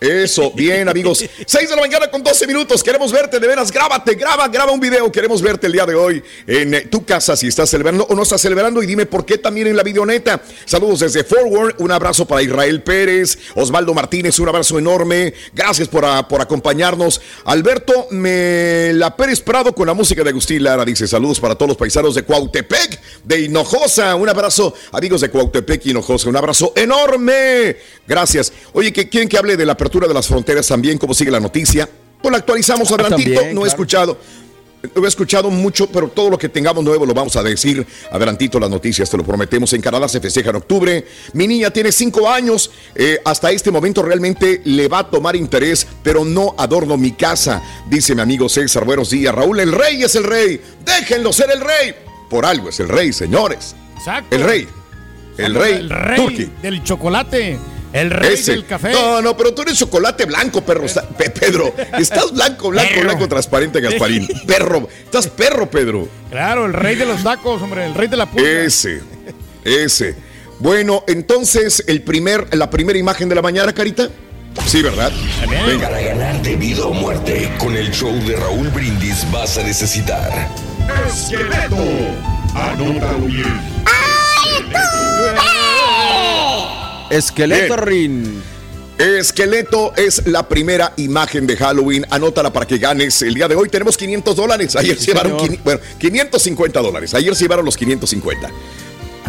Eso, 0.00 0.52
bien, 0.52 0.88
amigos. 0.88 1.18
6 1.46 1.68
de 1.70 1.74
la 1.74 1.82
mañana 1.82 2.08
con 2.10 2.22
12 2.22 2.46
minutos. 2.46 2.82
Queremos 2.84 3.10
verte, 3.10 3.40
de 3.40 3.46
veras. 3.48 3.72
Grábate, 3.72 4.14
graba, 4.14 4.46
graba 4.48 4.70
un 4.70 4.78
video. 4.80 5.10
Queremos 5.10 5.42
verte 5.42 5.66
el 5.66 5.72
día 5.72 5.86
de 5.86 5.94
hoy 5.94 6.22
en 6.46 6.88
tu 6.88 7.04
casa 7.04 7.36
si 7.36 7.48
estás 7.48 7.68
celebrando 7.70 8.04
o 8.04 8.14
no 8.14 8.22
estás 8.22 8.40
celebrando. 8.40 8.82
Y 8.82 8.86
dime 8.86 9.06
por 9.06 9.24
qué 9.26 9.38
también 9.38 9.66
en 9.66 9.76
la 9.76 9.82
videoneta. 9.82 10.40
Saludos 10.66 11.00
desde 11.00 11.24
Forward. 11.24 11.74
Un 11.78 11.90
abrazo 11.90 12.26
para 12.26 12.42
Israel 12.42 12.82
Pérez, 12.82 13.38
Osvaldo 13.56 13.92
Martínez. 13.92 14.38
Un 14.38 14.48
abrazo 14.48 14.78
enorme. 14.78 15.34
Gracias 15.52 15.88
por, 15.88 16.04
a- 16.04 16.28
por 16.28 16.40
acompañarnos. 16.40 17.20
Alberto 17.44 18.06
me 18.10 18.92
la 18.94 19.16
Pérez 19.16 19.40
Prado 19.40 19.74
con 19.74 19.86
la 19.88 19.94
música 19.94 20.22
de 20.22 20.30
Agustín 20.30 20.62
Lara. 20.62 20.84
Dice 20.84 21.08
saludos 21.08 21.40
para 21.40 21.54
todos 21.56 21.70
los 21.70 21.76
paisanos 21.76 22.14
de 22.14 22.22
Cuautepec, 22.22 23.00
de 23.24 23.40
Hinojosa. 23.40 24.14
Un 24.14 24.28
abrazo, 24.28 24.74
amigos 24.92 25.22
de 25.22 25.30
Cuautepec 25.30 25.84
y 25.86 25.90
Hinojosa. 25.90 26.28
Un 26.28 26.36
abrazo 26.36 26.72
enorme. 26.76 27.76
Gracias. 28.06 28.52
Oye, 28.72 28.92
quieren 28.92 29.28
que 29.28 29.36
hable 29.36 29.56
de 29.56 29.66
la 29.66 29.76
apertura 29.88 30.06
de 30.06 30.14
las 30.14 30.26
fronteras 30.26 30.66
también, 30.66 30.98
cómo 30.98 31.14
sigue 31.14 31.30
la 31.30 31.40
noticia. 31.40 31.88
Pues 32.20 32.30
la 32.30 32.38
actualizamos 32.38 32.92
adelantito. 32.92 33.34
también, 33.34 33.54
no 33.54 33.62
he 33.62 33.64
claro. 33.64 33.66
escuchado. 33.66 34.18
No 34.94 35.04
he 35.04 35.08
escuchado 35.08 35.50
mucho, 35.50 35.88
pero 35.88 36.08
todo 36.08 36.30
lo 36.30 36.38
que 36.38 36.48
tengamos 36.48 36.84
nuevo 36.84 37.06
lo 37.06 37.14
vamos 37.14 37.34
a 37.36 37.42
decir. 37.42 37.84
Adelantito 38.12 38.60
las 38.60 38.70
noticias, 38.70 39.10
te 39.10 39.16
lo 39.16 39.24
prometemos. 39.24 39.72
En 39.72 39.80
Canadá 39.80 40.06
se 40.08 40.20
festeja 40.20 40.50
en 40.50 40.56
octubre. 40.56 41.04
Mi 41.32 41.48
niña 41.48 41.70
tiene 41.70 41.90
cinco 41.90 42.28
años. 42.28 42.70
Eh, 42.94 43.18
hasta 43.24 43.50
este 43.50 43.70
momento 43.70 44.02
realmente 44.02 44.60
le 44.64 44.86
va 44.88 45.00
a 45.00 45.10
tomar 45.10 45.34
interés, 45.34 45.86
pero 46.02 46.24
no 46.24 46.54
adorno 46.58 46.96
mi 46.96 47.12
casa, 47.12 47.62
dice 47.88 48.14
mi 48.14 48.20
amigo 48.20 48.48
César. 48.48 48.84
Buenos 48.84 49.10
días, 49.10 49.34
Raúl. 49.34 49.58
El 49.58 49.72
rey 49.72 50.02
es 50.02 50.14
el 50.14 50.24
rey. 50.24 50.60
Déjenlo 50.84 51.32
ser 51.32 51.50
el 51.50 51.60
rey. 51.60 51.94
Por 52.28 52.44
algo 52.44 52.68
es 52.68 52.78
el 52.78 52.88
rey, 52.88 53.12
señores. 53.12 53.74
Exacto. 53.96 54.36
El 54.36 54.44
rey. 54.44 54.68
El 55.38 55.54
rey. 55.54 55.74
El 55.74 55.90
rey 55.90 56.52
del 56.62 56.84
chocolate. 56.84 57.58
El 57.92 58.10
rey 58.10 58.34
Ese. 58.34 58.52
del 58.52 58.66
café. 58.66 58.92
No, 58.92 59.22
no, 59.22 59.36
pero 59.36 59.54
tú 59.54 59.62
eres 59.62 59.78
chocolate 59.78 60.26
blanco, 60.26 60.60
perro. 60.62 60.84
Pedro, 61.16 61.74
estás 61.98 62.32
blanco, 62.32 62.68
blanco, 62.70 62.90
Perro. 62.94 63.04
blanco, 63.04 63.28
transparente, 63.28 63.80
Gasparín. 63.80 64.28
Perro, 64.46 64.88
estás 65.04 65.26
perro, 65.28 65.70
Pedro. 65.70 66.08
Claro, 66.30 66.66
el 66.66 66.74
rey 66.74 66.96
de 66.96 67.06
los 67.06 67.22
tacos, 67.22 67.62
hombre. 67.62 67.86
El 67.86 67.94
rey 67.94 68.08
de 68.08 68.16
la 68.16 68.26
puta. 68.26 68.42
Ese, 68.42 69.00
ese. 69.64 70.16
Bueno, 70.58 71.04
entonces, 71.06 71.84
el 71.86 72.02
primer, 72.02 72.54
la 72.56 72.68
primera 72.68 72.98
imagen 72.98 73.28
de 73.28 73.34
la 73.36 73.42
mañana, 73.42 73.72
Carita. 73.72 74.08
Sí, 74.66 74.82
¿verdad? 74.82 75.12
Venga. 75.48 75.88
Para 75.88 76.02
ganar 76.02 76.42
de 76.42 76.56
vida 76.56 76.84
o 76.84 76.92
muerte, 76.92 77.50
con 77.58 77.76
el 77.76 77.90
show 77.92 78.12
de 78.26 78.34
Raúl 78.36 78.68
Brindis 78.68 79.24
vas 79.30 79.56
a 79.56 79.62
necesitar. 79.62 80.48
Esqueleto. 81.06 81.76
Anótalo 82.54 83.18
bien. 83.26 83.60
Esqueleto. 87.10 87.76
Rin. 87.76 88.42
Esqueleto 88.98 89.92
es 89.96 90.26
la 90.26 90.48
primera 90.48 90.92
imagen 90.96 91.46
de 91.46 91.56
Halloween. 91.56 92.04
Anótala 92.10 92.52
para 92.52 92.66
que 92.66 92.78
ganes. 92.78 93.22
El 93.22 93.34
día 93.34 93.46
de 93.46 93.54
hoy 93.54 93.68
tenemos 93.68 93.96
500 93.96 94.34
dólares. 94.34 94.76
Ayer 94.76 94.98
se 94.98 95.06
llevaron 95.06 95.36
bueno, 95.62 95.80
550 95.98 96.80
dólares. 96.80 97.14
Ayer 97.14 97.34
se 97.34 97.44
llevaron 97.44 97.64
los 97.64 97.76
550. 97.76 98.50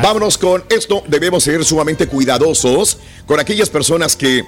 Vámonos 0.02 0.38
con 0.38 0.64
esto. 0.70 1.04
Debemos 1.08 1.44
ser 1.44 1.64
sumamente 1.64 2.08
cuidadosos 2.08 2.98
con 3.28 3.40
aquellas 3.40 3.70
personas 3.70 4.16
que 4.16 4.44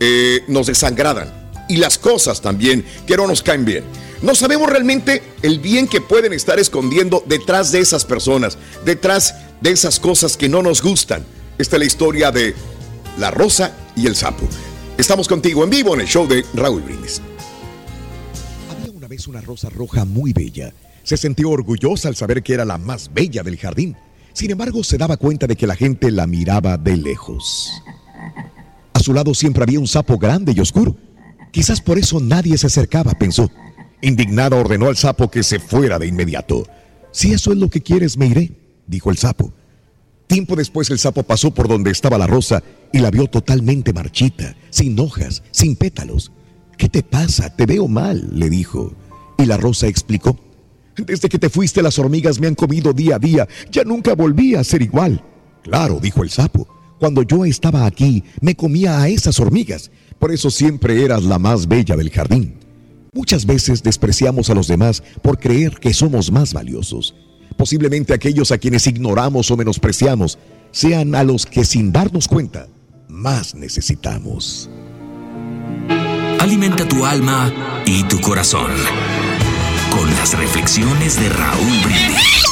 eh, 0.00 0.44
nos 0.48 0.66
desangradan 0.66 1.42
y 1.68 1.76
las 1.76 1.96
cosas 1.96 2.42
también 2.42 2.84
que 3.06 3.16
no 3.16 3.26
nos 3.26 3.42
caen 3.42 3.64
bien. 3.64 3.84
No 4.20 4.34
sabemos 4.34 4.68
realmente 4.68 5.22
el 5.42 5.60
bien 5.60 5.88
que 5.88 6.00
pueden 6.00 6.32
estar 6.32 6.58
escondiendo 6.58 7.24
detrás 7.26 7.72
de 7.72 7.80
esas 7.80 8.04
personas, 8.04 8.58
detrás 8.84 9.34
de 9.60 9.70
esas 9.70 9.98
cosas 9.98 10.36
que 10.36 10.48
no 10.48 10.62
nos 10.62 10.82
gustan. 10.82 11.24
Esta 11.58 11.76
es 11.76 11.80
la 11.80 11.86
historia 11.86 12.30
de 12.30 12.54
la 13.18 13.30
rosa 13.30 13.72
y 13.94 14.06
el 14.06 14.16
sapo. 14.16 14.48
Estamos 14.96 15.28
contigo 15.28 15.64
en 15.64 15.70
vivo 15.70 15.94
en 15.94 16.00
el 16.00 16.06
show 16.06 16.26
de 16.26 16.44
Raúl 16.54 16.82
Brindis. 16.82 17.20
Había 18.70 18.90
una 18.90 19.06
vez 19.06 19.28
una 19.28 19.42
rosa 19.42 19.68
roja 19.68 20.04
muy 20.04 20.32
bella. 20.32 20.72
Se 21.02 21.16
sintió 21.16 21.50
orgullosa 21.50 22.08
al 22.08 22.16
saber 22.16 22.42
que 22.42 22.54
era 22.54 22.64
la 22.64 22.78
más 22.78 23.12
bella 23.12 23.42
del 23.42 23.58
jardín. 23.58 23.96
Sin 24.32 24.50
embargo, 24.50 24.82
se 24.82 24.96
daba 24.96 25.18
cuenta 25.18 25.46
de 25.46 25.56
que 25.56 25.66
la 25.66 25.76
gente 25.76 26.10
la 26.10 26.26
miraba 26.26 26.78
de 26.78 26.96
lejos. 26.96 27.70
A 28.94 29.00
su 29.00 29.12
lado 29.12 29.34
siempre 29.34 29.62
había 29.62 29.80
un 29.80 29.88
sapo 29.88 30.16
grande 30.16 30.54
y 30.56 30.60
oscuro. 30.60 30.96
Quizás 31.50 31.82
por 31.82 31.98
eso 31.98 32.18
nadie 32.18 32.56
se 32.56 32.68
acercaba, 32.68 33.12
pensó. 33.12 33.50
Indignada 34.00 34.56
ordenó 34.56 34.88
al 34.88 34.96
sapo 34.96 35.30
que 35.30 35.42
se 35.42 35.58
fuera 35.58 35.98
de 35.98 36.06
inmediato. 36.06 36.66
Si 37.10 37.32
eso 37.32 37.52
es 37.52 37.58
lo 37.58 37.68
que 37.68 37.82
quieres, 37.82 38.16
me 38.16 38.26
iré, 38.26 38.52
dijo 38.86 39.10
el 39.10 39.18
sapo. 39.18 39.52
Tiempo 40.32 40.56
después 40.56 40.88
el 40.88 40.98
sapo 40.98 41.24
pasó 41.24 41.50
por 41.50 41.68
donde 41.68 41.90
estaba 41.90 42.16
la 42.16 42.26
rosa 42.26 42.62
y 42.90 43.00
la 43.00 43.10
vio 43.10 43.26
totalmente 43.26 43.92
marchita, 43.92 44.56
sin 44.70 44.98
hojas, 44.98 45.42
sin 45.50 45.76
pétalos. 45.76 46.32
¿Qué 46.78 46.88
te 46.88 47.02
pasa? 47.02 47.54
Te 47.54 47.66
veo 47.66 47.86
mal, 47.86 48.30
le 48.32 48.48
dijo. 48.48 48.94
Y 49.36 49.44
la 49.44 49.58
rosa 49.58 49.88
explicó. 49.88 50.38
Desde 50.96 51.28
que 51.28 51.38
te 51.38 51.50
fuiste 51.50 51.82
las 51.82 51.98
hormigas 51.98 52.40
me 52.40 52.46
han 52.46 52.54
comido 52.54 52.94
día 52.94 53.16
a 53.16 53.18
día, 53.18 53.46
ya 53.70 53.84
nunca 53.84 54.14
volví 54.14 54.54
a 54.54 54.64
ser 54.64 54.80
igual. 54.80 55.22
Claro, 55.64 56.00
dijo 56.00 56.22
el 56.22 56.30
sapo. 56.30 56.66
Cuando 56.98 57.24
yo 57.24 57.44
estaba 57.44 57.84
aquí, 57.84 58.24
me 58.40 58.56
comía 58.56 59.02
a 59.02 59.08
esas 59.08 59.38
hormigas. 59.38 59.90
Por 60.18 60.32
eso 60.32 60.50
siempre 60.50 61.04
eras 61.04 61.24
la 61.24 61.38
más 61.38 61.68
bella 61.68 61.94
del 61.94 62.08
jardín. 62.08 62.54
Muchas 63.12 63.44
veces 63.44 63.82
despreciamos 63.82 64.48
a 64.48 64.54
los 64.54 64.66
demás 64.66 65.02
por 65.20 65.38
creer 65.38 65.78
que 65.78 65.92
somos 65.92 66.32
más 66.32 66.54
valiosos. 66.54 67.14
Posiblemente 67.52 68.14
aquellos 68.14 68.52
a 68.52 68.58
quienes 68.58 68.86
ignoramos 68.86 69.50
o 69.50 69.56
menospreciamos 69.56 70.38
sean 70.70 71.14
a 71.14 71.22
los 71.22 71.46
que 71.46 71.64
sin 71.64 71.92
darnos 71.92 72.28
cuenta 72.28 72.66
más 73.08 73.54
necesitamos. 73.54 74.68
Alimenta 76.40 76.88
tu 76.88 77.04
alma 77.04 77.52
y 77.86 78.02
tu 78.04 78.20
corazón 78.20 78.70
con 79.90 80.10
las 80.16 80.36
reflexiones 80.36 81.20
de 81.20 81.28
Raúl 81.28 81.78
Brindis. 81.84 82.51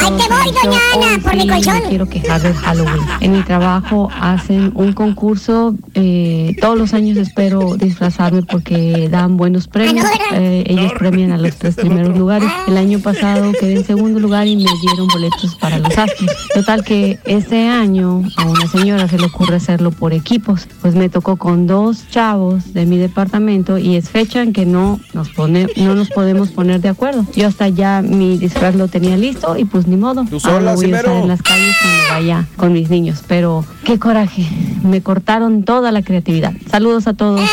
Ahí 0.00 0.12
te 0.16 0.28
voy, 0.28 0.52
doña 0.62 0.78
Ana, 0.94 1.22
por 1.22 1.36
mi 1.36 1.48
colchón. 1.48 1.80
Quiero 1.88 2.06
quejar 2.08 2.42
del 2.42 2.54
Halloween. 2.54 3.02
En 3.20 3.32
mi 3.32 3.42
trabajo 3.42 4.08
hacen 4.20 4.72
un 4.74 4.92
concurso. 4.92 5.74
eh, 5.94 6.54
todos 6.60 6.76
los 6.78 6.94
años 6.94 7.16
espero 7.16 7.76
disfrazarme 7.76 8.42
porque 8.42 9.08
dan 9.10 9.36
buenos 9.36 9.66
premios. 9.68 10.06
Eh, 10.32 10.64
ellos 10.66 10.92
premian 10.98 11.32
a 11.32 11.38
los 11.38 11.56
tres 11.56 11.74
primeros 11.76 12.16
lugares. 12.16 12.50
El 12.66 12.76
año 12.76 12.98
pasado 13.00 13.52
quedé 13.58 13.76
en 13.76 13.84
segundo 13.84 14.20
lugar 14.20 14.46
y 14.46 14.56
me 14.56 14.70
dieron 14.82 15.08
boletos 15.08 15.54
para 15.56 15.78
los 15.78 15.96
Astros. 15.96 16.30
Total 16.54 16.84
que 16.84 17.18
este 17.24 17.68
año 17.68 18.22
a 18.36 18.44
una 18.44 18.66
señora 18.68 19.08
se 19.08 19.18
le 19.18 19.26
ocurre 19.26 19.56
hacerlo 19.56 19.90
por 19.90 20.12
equipos. 20.12 20.68
Pues 20.80 20.94
me 20.94 21.08
tocó 21.08 21.36
con 21.36 21.66
dos 21.66 22.08
chavos 22.10 22.72
de 22.74 22.86
mi 22.86 22.98
departamento 22.98 23.78
y 23.78 23.96
es 23.96 24.10
fecha 24.10 24.42
en 24.42 24.52
que 24.52 24.66
no 24.66 25.00
nos 25.14 25.30
pone, 25.30 25.66
no 25.76 25.94
nos 25.94 26.10
podemos 26.10 26.50
poner 26.50 26.80
de 26.80 26.88
acuerdo. 26.90 27.24
Yo 27.34 27.46
hasta 27.48 27.68
ya 27.68 28.02
mi 28.02 28.36
disfraz 28.38 28.74
lo 28.74 28.88
tenía 28.88 29.16
listo 29.16 29.56
y 29.56 29.64
pues 29.64 29.77
ni 29.86 29.96
modo. 29.96 30.24
Tú 30.24 30.38
Ahora 30.44 30.58
sola, 30.58 30.74
voy 30.74 30.92
a 30.92 30.96
estar 30.96 31.16
en 31.16 31.28
las 31.28 31.42
calles 31.42 31.76
cuando 31.80 32.14
vaya 32.14 32.46
con 32.56 32.72
mis 32.72 32.90
niños. 32.90 33.22
Pero 33.26 33.64
qué 33.84 33.98
coraje. 33.98 34.46
Me 34.82 35.02
cortaron 35.02 35.64
toda 35.64 35.92
la 35.92 36.02
creatividad. 36.02 36.52
Saludos 36.70 37.06
a 37.06 37.14
todos. 37.14 37.40
¿Ves, 37.40 37.48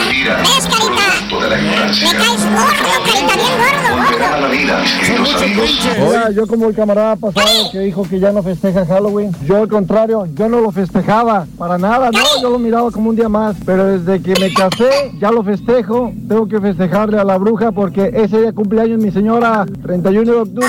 carita? 0.00 0.38
Me 1.28 2.12
caes 2.16 2.44
gordo, 2.44 2.98
carita, 3.08 3.34
bien 3.36 5.18
gordo, 5.18 5.46
gordo. 5.56 6.08
Oiga, 6.08 6.30
yo 6.30 6.46
como 6.46 6.68
el 6.68 6.74
camarada 6.74 7.16
pasado 7.16 7.70
que 7.70 7.80
dijo 7.80 8.02
que 8.02 8.18
ya 8.18 8.32
no 8.32 8.42
festeja 8.42 8.86
Halloween, 8.86 9.32
yo 9.46 9.58
al 9.58 9.68
contrario, 9.68 10.26
yo 10.34 10.48
no 10.48 10.60
lo 10.60 10.70
festejaba 10.70 11.46
para 11.56 11.78
nada, 11.78 12.10
no, 12.10 12.42
yo 12.42 12.50
lo 12.50 12.58
miraba 12.58 12.90
como 12.90 13.10
un 13.10 13.16
día 13.16 13.28
más, 13.28 13.56
pero 13.64 13.84
desde 13.84 14.22
que 14.22 14.38
me 14.40 14.52
casé 14.52 15.12
ya 15.20 15.30
lo 15.30 15.42
festejo, 15.42 16.12
tengo 16.28 16.48
que 16.48 16.60
festejarle 16.60 17.18
a 17.18 17.24
la 17.24 17.36
bruja 17.36 17.72
porque 17.72 18.10
ese 18.14 18.40
día 18.40 18.52
cumpleaños 18.52 18.98
mi 18.98 19.10
señora, 19.10 19.66
31 19.82 20.32
de 20.32 20.38
octubre. 20.38 20.68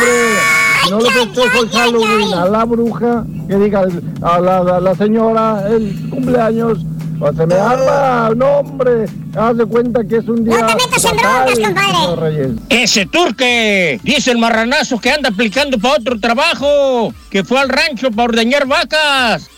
No 0.89 0.99
le 0.99 1.11
festejo 1.11 1.63
el 1.63 1.69
Halloween 1.69 2.34
a 2.34 2.45
la 2.45 2.65
bruja, 2.65 3.25
que 3.47 3.55
diga 3.57 3.84
a 4.21 4.39
la, 4.39 4.57
a 4.57 4.80
la 4.80 4.95
señora 4.95 5.63
el 5.69 6.09
cumpleaños. 6.09 6.80
Pues 7.19 7.36
se 7.36 7.45
me 7.45 7.55
arma, 7.55 8.32
no 8.34 8.59
hombre, 8.59 9.05
haz 9.36 9.57
de 9.57 9.65
cuenta 9.65 10.01
que 10.05 10.17
es 10.17 10.27
un 10.30 10.45
día... 10.45 10.69
fatal, 10.69 11.53
señor 11.53 12.19
Reyes. 12.19 12.51
Ese 12.69 13.05
turque, 13.07 13.99
dice 14.03 14.32
el 14.32 14.38
marranazo 14.38 14.99
que 15.01 15.11
anda 15.11 15.27
aplicando 15.27 15.77
para 15.77 15.95
otro 15.95 16.17
trabajo, 16.17 17.13
que 17.30 17.43
fue 17.43 17.59
al 17.59 17.67
rancho 17.67 18.09
para 18.09 18.23
ordeñar 18.23 18.65
vacas. 18.67 19.49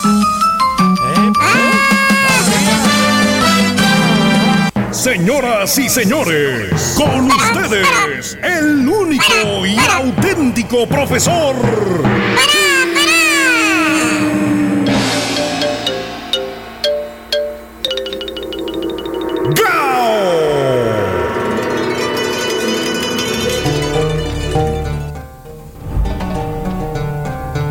Señoras 5.01 5.79
y 5.79 5.89
señores, 5.89 6.95
con 6.95 7.25
ustedes, 7.25 8.37
el 8.43 8.87
único 8.87 9.65
y 9.65 9.75
auténtico 9.75 10.87
profesor. 10.87 11.55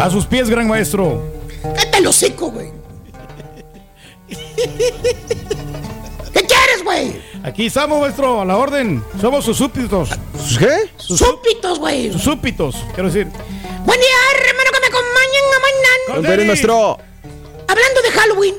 A 0.01 0.11
sus 0.11 0.27
pies, 0.27 0.51
gran 0.51 0.67
maestro. 0.67 1.23
Cállate 1.63 1.99
el 1.99 2.07
hocico, 2.09 2.51
güey. 2.51 2.73
Aquí 7.45 7.67
estamos, 7.67 8.01
maestro, 8.01 8.41
a 8.41 8.45
la 8.45 8.57
orden. 8.57 9.03
Somos 9.21 9.45
sus 9.45 9.57
súbditos. 9.57 10.11
¿Qué? 10.59 10.91
Súbditos, 10.97 11.79
güey. 11.79 12.13
Sus 12.13 12.23
súbditos, 12.23 12.77
quiero 12.95 13.11
decir. 13.11 13.27
Buen 13.85 14.01
día, 14.01 14.17
hermano, 14.35 14.71
que 14.73 14.81
me 14.81 14.87
acompañen 14.87 15.45
a 15.57 15.61
mañana. 15.61 16.15
¿Dónde 16.15 16.33
eres, 16.35 16.47
maestro? 16.47 16.99
Hablando 17.69 18.03
de 18.03 18.11
Halloween, 18.11 18.55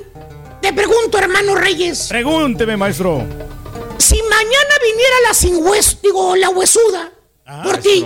te 0.61 0.73
pregunto, 0.73 1.17
hermano 1.17 1.55
Reyes. 1.55 2.07
Pregúnteme, 2.09 2.77
maestro. 2.77 3.25
Si 3.97 4.15
mañana 4.15 4.75
viniera 4.81 5.15
la 5.27 5.33
sin 5.33 5.65
hueso, 5.65 5.97
digo, 6.01 6.35
la 6.35 6.49
huesuda, 6.49 7.11
por 7.63 7.77
ti, 7.77 8.05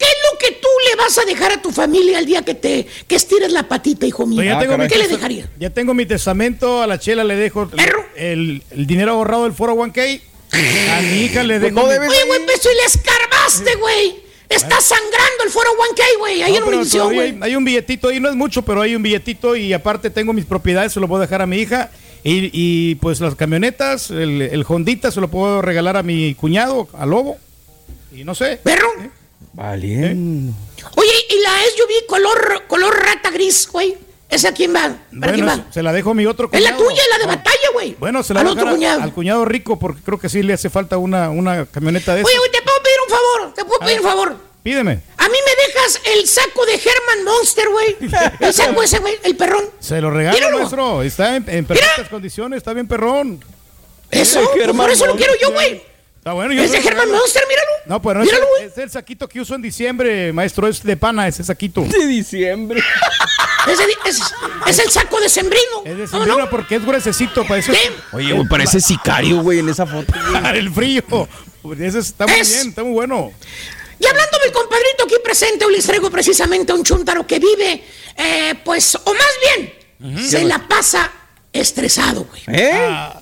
¿qué 0.00 0.06
es 0.06 0.16
lo 0.32 0.38
que 0.38 0.52
tú 0.60 0.68
le 0.88 0.96
vas 0.96 1.16
a 1.18 1.24
dejar 1.24 1.52
a 1.52 1.62
tu 1.62 1.70
familia 1.70 2.18
el 2.18 2.26
día 2.26 2.42
que 2.42 2.54
te 2.54 2.86
que 3.06 3.14
estires 3.14 3.52
la 3.52 3.68
patita, 3.68 4.06
hijo 4.06 4.26
mío? 4.26 4.38
Pues 4.38 4.48
ya 4.48 4.58
tengo 4.58 4.76
mi 4.78 4.88
¿Qué 4.88 4.96
le 4.98 5.06
dejaría? 5.08 5.48
Ya 5.60 5.70
tengo 5.70 5.94
mi 5.94 6.06
testamento, 6.06 6.82
a 6.82 6.86
la 6.88 6.98
chela 6.98 7.22
le 7.22 7.36
dejo 7.36 7.70
el, 8.16 8.62
el 8.70 8.86
dinero 8.86 9.12
ahorrado 9.12 9.44
del 9.44 9.52
401k. 9.54 10.20
A 10.52 11.00
mi 11.02 11.20
hija 11.22 11.42
le 11.44 11.60
dejo. 11.60 11.74
mi- 11.82 11.82
Oye, 11.86 11.98
güey, 12.26 12.44
pues 12.44 12.60
si 12.60 12.68
le 12.68 12.84
escarbaste, 12.86 13.76
güey. 13.76 14.30
Está 14.48 14.80
sangrando 14.80 15.44
el 15.44 15.50
foro 15.50 15.70
1K, 15.94 16.02
güey. 16.18 16.42
Ahí 16.42 16.50
No, 16.54 16.58
en 16.58 16.64
Univision, 16.74 17.14
güey. 17.14 17.30
hay, 17.30 17.38
hay 17.40 17.54
un 17.54 17.64
billetito 17.64 18.08
ahí, 18.08 18.18
no 18.18 18.28
es 18.28 18.34
mucho, 18.34 18.62
pero 18.62 18.82
hay 18.82 18.96
un 18.96 19.02
billetito 19.04 19.54
y 19.54 19.72
aparte 19.72 20.10
tengo 20.10 20.32
mis 20.32 20.44
propiedades, 20.44 20.92
se 20.92 20.98
lo 20.98 21.06
puedo 21.06 21.20
dejar 21.20 21.40
a 21.40 21.46
mi 21.46 21.58
hija. 21.58 21.92
Y, 22.24 22.50
y, 22.52 22.96
pues 22.96 23.20
las 23.20 23.36
camionetas, 23.36 24.10
el, 24.10 24.42
el 24.42 24.64
Hondita 24.66 25.12
se 25.12 25.20
lo 25.20 25.28
puedo 25.28 25.62
regalar 25.62 25.96
a 25.96 26.02
mi 26.02 26.34
cuñado, 26.34 26.88
a 26.94 27.06
Lobo. 27.06 27.38
Y 28.12 28.24
no 28.24 28.34
sé. 28.34 28.58
¿Perro? 28.64 28.88
Valiente. 29.52 30.54
Oye, 30.96 31.12
y 31.30 31.40
la 31.42 31.50
SUV 31.76 32.06
color, 32.06 32.62
color 32.66 32.96
rata 33.04 33.30
gris, 33.30 33.68
güey. 33.70 33.96
¿Esa 34.28 34.52
quién 34.54 34.72
va? 34.74 34.96
¿Para 35.20 35.32
quién 35.32 35.46
va? 35.46 35.66
se 35.70 35.82
la 35.82 35.92
dejo 35.92 36.10
a 36.10 36.14
mi 36.14 36.24
otro 36.24 36.48
Es 36.52 36.62
la 36.62 36.70
cuñado. 36.76 36.88
tuya, 36.88 37.02
la 37.10 37.18
de 37.18 37.26
batalla, 37.26 37.70
güey. 37.72 37.96
Bueno, 37.98 38.22
se 38.22 38.32
la 38.32 38.40
Al 38.42 38.54
dejo 38.54 38.70
cuñado. 38.70 39.02
al 39.02 39.12
cuñado 39.12 39.44
rico 39.44 39.76
porque 39.78 40.02
creo 40.02 40.20
que 40.20 40.28
sí 40.28 40.42
le 40.44 40.52
hace 40.52 40.70
falta 40.70 40.98
una, 40.98 41.30
una 41.30 41.66
camioneta 41.66 42.14
de 42.14 42.22
Oye, 42.22 42.38
güey, 42.38 42.50
te 42.52 42.62
puedo 42.62 42.76
pedir 42.80 42.96
un 43.06 43.10
favor. 43.10 43.54
Te 43.54 43.64
puedo 43.64 43.80
pedir 43.80 43.98
un 44.00 44.06
favor. 44.06 44.36
Pídeme. 44.62 45.00
A 45.16 45.28
mí 45.28 45.34
me 45.34 45.66
dejas 45.66 46.00
el 46.16 46.28
saco 46.28 46.64
de 46.64 46.74
Herman 46.74 47.24
Monster, 47.24 47.68
güey. 47.70 47.96
El 48.40 48.52
saco 48.54 48.82
ese, 48.82 48.98
güey, 49.00 49.14
el 49.24 49.34
perrón. 49.34 49.64
Se 49.80 50.00
lo 50.00 50.10
regalo, 50.10 50.36
Míralo. 50.36 50.58
maestro. 50.58 51.02
Está 51.02 51.34
en, 51.36 51.44
en 51.48 51.64
perfectas 51.64 52.08
condiciones, 52.08 52.58
está 52.58 52.72
bien 52.72 52.86
perrón. 52.86 53.42
Eso, 54.10 54.40
por 54.76 54.90
eso 54.90 55.06
lo 55.06 55.16
quiero 55.16 55.32
yo, 55.40 55.50
güey. 55.52 55.82
Está 56.20 56.34
bueno, 56.34 56.52
yo 56.52 56.62
Es 56.62 56.70
de 56.70 56.76
se 56.76 56.82
lo 56.84 56.88
Herman 56.90 57.06
regalo. 57.06 57.18
Monster, 57.22 57.42
míralo. 57.48 57.70
No, 57.86 58.02
pero 58.02 58.18
no 58.20 58.24
Míralo, 58.26 58.44
es, 58.60 58.72
es 58.72 58.78
el 58.78 58.90
saquito 58.90 59.26
que 59.26 59.40
uso 59.40 59.54
en 59.54 59.62
diciembre, 59.62 60.32
maestro. 60.34 60.68
Es 60.68 60.82
de 60.82 60.94
pana 60.96 61.26
ese 61.26 61.42
saquito. 61.42 61.80
De 61.80 62.06
diciembre. 62.06 62.82
Ese 63.70 63.86
di- 63.86 63.92
Es, 64.06 64.18
es 64.66 64.78
el 64.78 64.90
saco 64.90 65.20
de 65.20 65.28
sembrino. 65.28 65.82
Es 65.84 65.96
de 65.96 66.02
¿No, 66.04 66.08
sembrino 66.08 66.38
no? 66.38 66.50
porque 66.50 66.76
es 66.76 66.84
gruesecito 66.84 67.42
para 67.46 67.60
eso. 67.60 67.72
Oye, 68.12 68.32
güey, 68.32 68.48
parece 68.48 68.80
sicario, 68.80 69.42
güey, 69.42 69.58
en 69.58 69.68
esa 69.68 69.86
foto. 69.86 70.12
Para 70.32 70.50
el 70.58 70.70
frío. 70.72 71.02
Ese 71.78 71.98
está 71.98 72.26
muy 72.26 72.38
Es- 72.40 72.52
bien, 72.54 72.68
está 72.68 72.82
muy 72.84 72.92
bueno. 72.92 73.32
Y 73.98 74.06
hablando 74.06 74.38
del 74.42 74.52
compadrito 74.52 75.04
aquí 75.04 75.14
presente, 75.22 75.64
hoy 75.66 75.74
les 75.74 75.84
traigo 75.86 76.10
precisamente 76.10 76.72
a 76.72 76.74
un 76.74 76.84
chuntaro 76.84 77.26
que 77.26 77.38
vive, 77.38 77.84
eh, 78.16 78.54
pues, 78.64 78.94
o 78.94 79.12
más 79.14 80.08
bien, 80.08 80.26
se 80.26 80.42
la 80.44 80.66
pasa 80.66 81.12
estresado, 81.52 82.24
güey. 82.24 82.42
¿Eh? 82.46 82.72
Ah. 82.74 83.19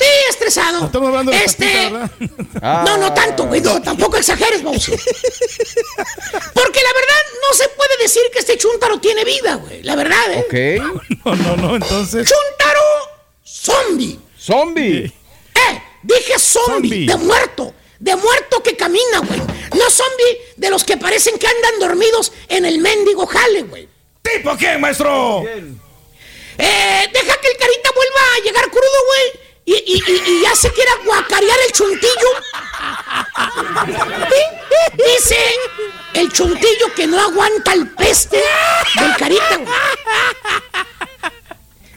Sí, 0.00 0.06
estresado. 0.30 0.86
Estamos 0.86 1.08
hablando 1.08 1.30
de 1.30 1.44
este... 1.44 1.90
¿verdad? 1.90 2.10
No, 2.18 2.58
Ah. 2.62 2.96
no 2.98 3.12
tanto, 3.12 3.44
güey. 3.44 3.60
No, 3.60 3.82
tampoco 3.82 4.16
exageres, 4.16 4.62
Bowser. 4.62 4.98
Porque 6.54 6.80
la 6.82 6.92
verdad 6.92 7.22
no 7.48 7.54
se 7.54 7.68
puede 7.68 7.96
decir 8.00 8.22
que 8.32 8.38
este 8.38 8.56
chuntaro 8.56 8.98
tiene 8.98 9.24
vida, 9.24 9.56
güey. 9.56 9.82
La 9.82 9.96
verdad, 9.96 10.32
¿eh? 10.32 10.80
Ok. 10.80 11.24
No, 11.26 11.34
no, 11.36 11.56
no, 11.56 11.76
entonces. 11.76 12.26
Chuntaro 12.28 12.80
zombie. 13.44 14.18
Zombie. 14.38 15.04
Eh, 15.54 15.82
dije 16.02 16.38
zombie, 16.38 16.70
Zombie. 16.72 17.06
de 17.06 17.16
muerto. 17.16 17.74
De 17.98 18.16
muerto 18.16 18.62
que 18.62 18.76
camina, 18.76 19.18
güey. 19.18 19.38
No 19.76 19.90
zombie 19.90 20.38
de 20.56 20.70
los 20.70 20.82
que 20.84 20.96
parecen 20.96 21.38
que 21.38 21.46
andan 21.46 21.78
dormidos 21.78 22.32
en 22.48 22.64
el 22.64 22.78
mendigo 22.78 23.26
jale, 23.26 23.62
güey. 23.64 23.86
¿Tipo 24.22 24.56
quién, 24.56 24.80
maestro? 24.80 25.44
Eh, 25.46 27.08
deja 27.12 27.36
que 27.40 27.48
el 27.48 27.56
carita 27.58 27.90
vuelva 27.94 28.20
a 28.36 28.44
llegar 28.44 28.70
crudo, 28.70 29.04
güey. 29.06 29.49
Y, 29.70 29.74
y- 29.86 30.02
y- 30.12 30.22
y 30.32 30.42
ya 30.42 30.56
se 30.56 30.68
quiera 30.72 30.90
guacarear 31.04 31.56
el 31.66 31.72
chuntillo. 31.72 32.30
Dice 34.96 35.36
el 36.14 36.32
chuntillo 36.32 36.92
que 36.96 37.06
no 37.06 37.20
aguanta 37.20 37.72
el 37.74 37.88
peste 37.90 38.42
del 38.98 39.16
carita, 39.16 39.56
güey. 39.58 39.68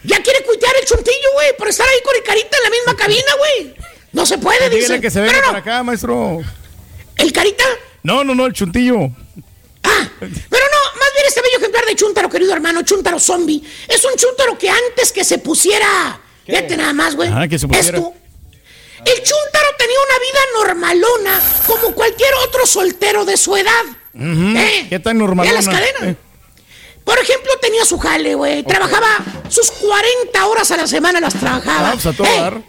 Ya 0.03 0.21
quiere 0.21 0.43
cuitear 0.43 0.75
el 0.81 0.85
chuntillo, 0.85 1.29
güey, 1.33 1.57
por 1.57 1.67
estar 1.69 1.87
ahí 1.87 1.97
con 2.03 2.15
el 2.15 2.21
carita 2.23 2.57
en 2.57 2.63
la 2.63 2.69
misma 2.69 2.95
cabina, 2.95 3.33
güey. 3.39 3.75
No 4.11 4.25
se 4.27 4.37
puede, 4.37 4.69
dice. 4.69 4.81
Dígale 4.83 5.01
que 5.01 5.09
se 5.09 5.21
venga 5.21 5.31
Pero 5.33 5.45
para 5.47 5.53
no, 5.53 5.59
acá, 5.59 5.83
maestro. 5.83 6.41
el 7.15 7.33
carita 7.33 7.63
No, 8.03 8.23
no, 8.23 8.35
no, 8.35 8.45
el 8.45 8.53
chuntillo. 8.53 8.97
Pero 9.81 10.65
no, 10.71 10.99
más 10.99 11.09
bien 11.15 11.25
este 11.27 11.41
bello 11.41 11.57
ejemplar 11.57 11.85
de 11.85 11.95
Chuntaro, 11.95 12.29
querido 12.29 12.53
hermano, 12.53 12.83
Chuntaro 12.83 13.19
zombie, 13.19 13.63
es 13.87 14.03
un 14.05 14.15
Chuntaro 14.15 14.57
que 14.57 14.69
antes 14.69 15.11
que 15.11 15.23
se 15.23 15.39
pusiera, 15.39 16.19
fíjate 16.45 16.77
nada 16.77 16.93
más, 16.93 17.15
güey, 17.15 17.29
Ah, 17.33 17.47
que 17.47 17.57
se 17.59 17.67
pusiera. 17.67 17.97
esto, 17.97 18.13
el 19.05 19.17
Chuntaro 19.23 19.67
tenía 19.77 19.97
una 19.99 20.19
vida 20.19 20.39
normalona, 20.67 21.41
como 21.67 21.93
cualquier 21.93 22.33
otro 22.47 22.65
soltero 22.65 23.25
de 23.25 23.37
su 23.37 23.55
edad. 23.57 23.83
Ujú. 24.13 24.57
Eh, 24.57 24.87
¿Qué 24.89 24.99
tan 24.99 25.17
Vea 25.17 25.27
normal? 25.27 25.53
las 25.53 25.67
cadenas. 25.67 26.15
Por 27.03 27.19
ejemplo, 27.19 27.51
tenía 27.61 27.83
su 27.83 27.99
jale, 27.99 28.33
güey, 28.35 28.63
trabajaba 28.63 29.07
sus 29.49 29.69
40 29.71 30.45
horas 30.47 30.71
a 30.71 30.77
la 30.77 30.87
semana, 30.87 31.19
las 31.19 31.33
trabajaba. 31.33 31.89
Ah, 31.89 31.91
pues 31.93 32.05
a 32.05 32.13
todo 32.13 32.27
Eh. 32.27 32.63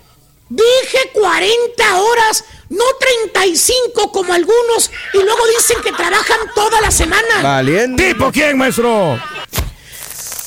Dije 0.49 0.99
40 1.15 1.99
horas, 2.01 2.45
no 2.69 2.85
35 3.01 4.13
como 4.13 4.33
algunos, 4.35 4.91
y 5.13 5.19
luego 5.19 5.47
dicen 5.57 5.79
que 5.83 5.93
trabajan 5.93 6.39
toda 6.55 6.81
la 6.81 6.91
semana. 6.91 7.43
Valiente. 7.43 8.09
¿Tipo 8.13 8.31
quién, 8.33 8.59
maestro? 8.59 9.19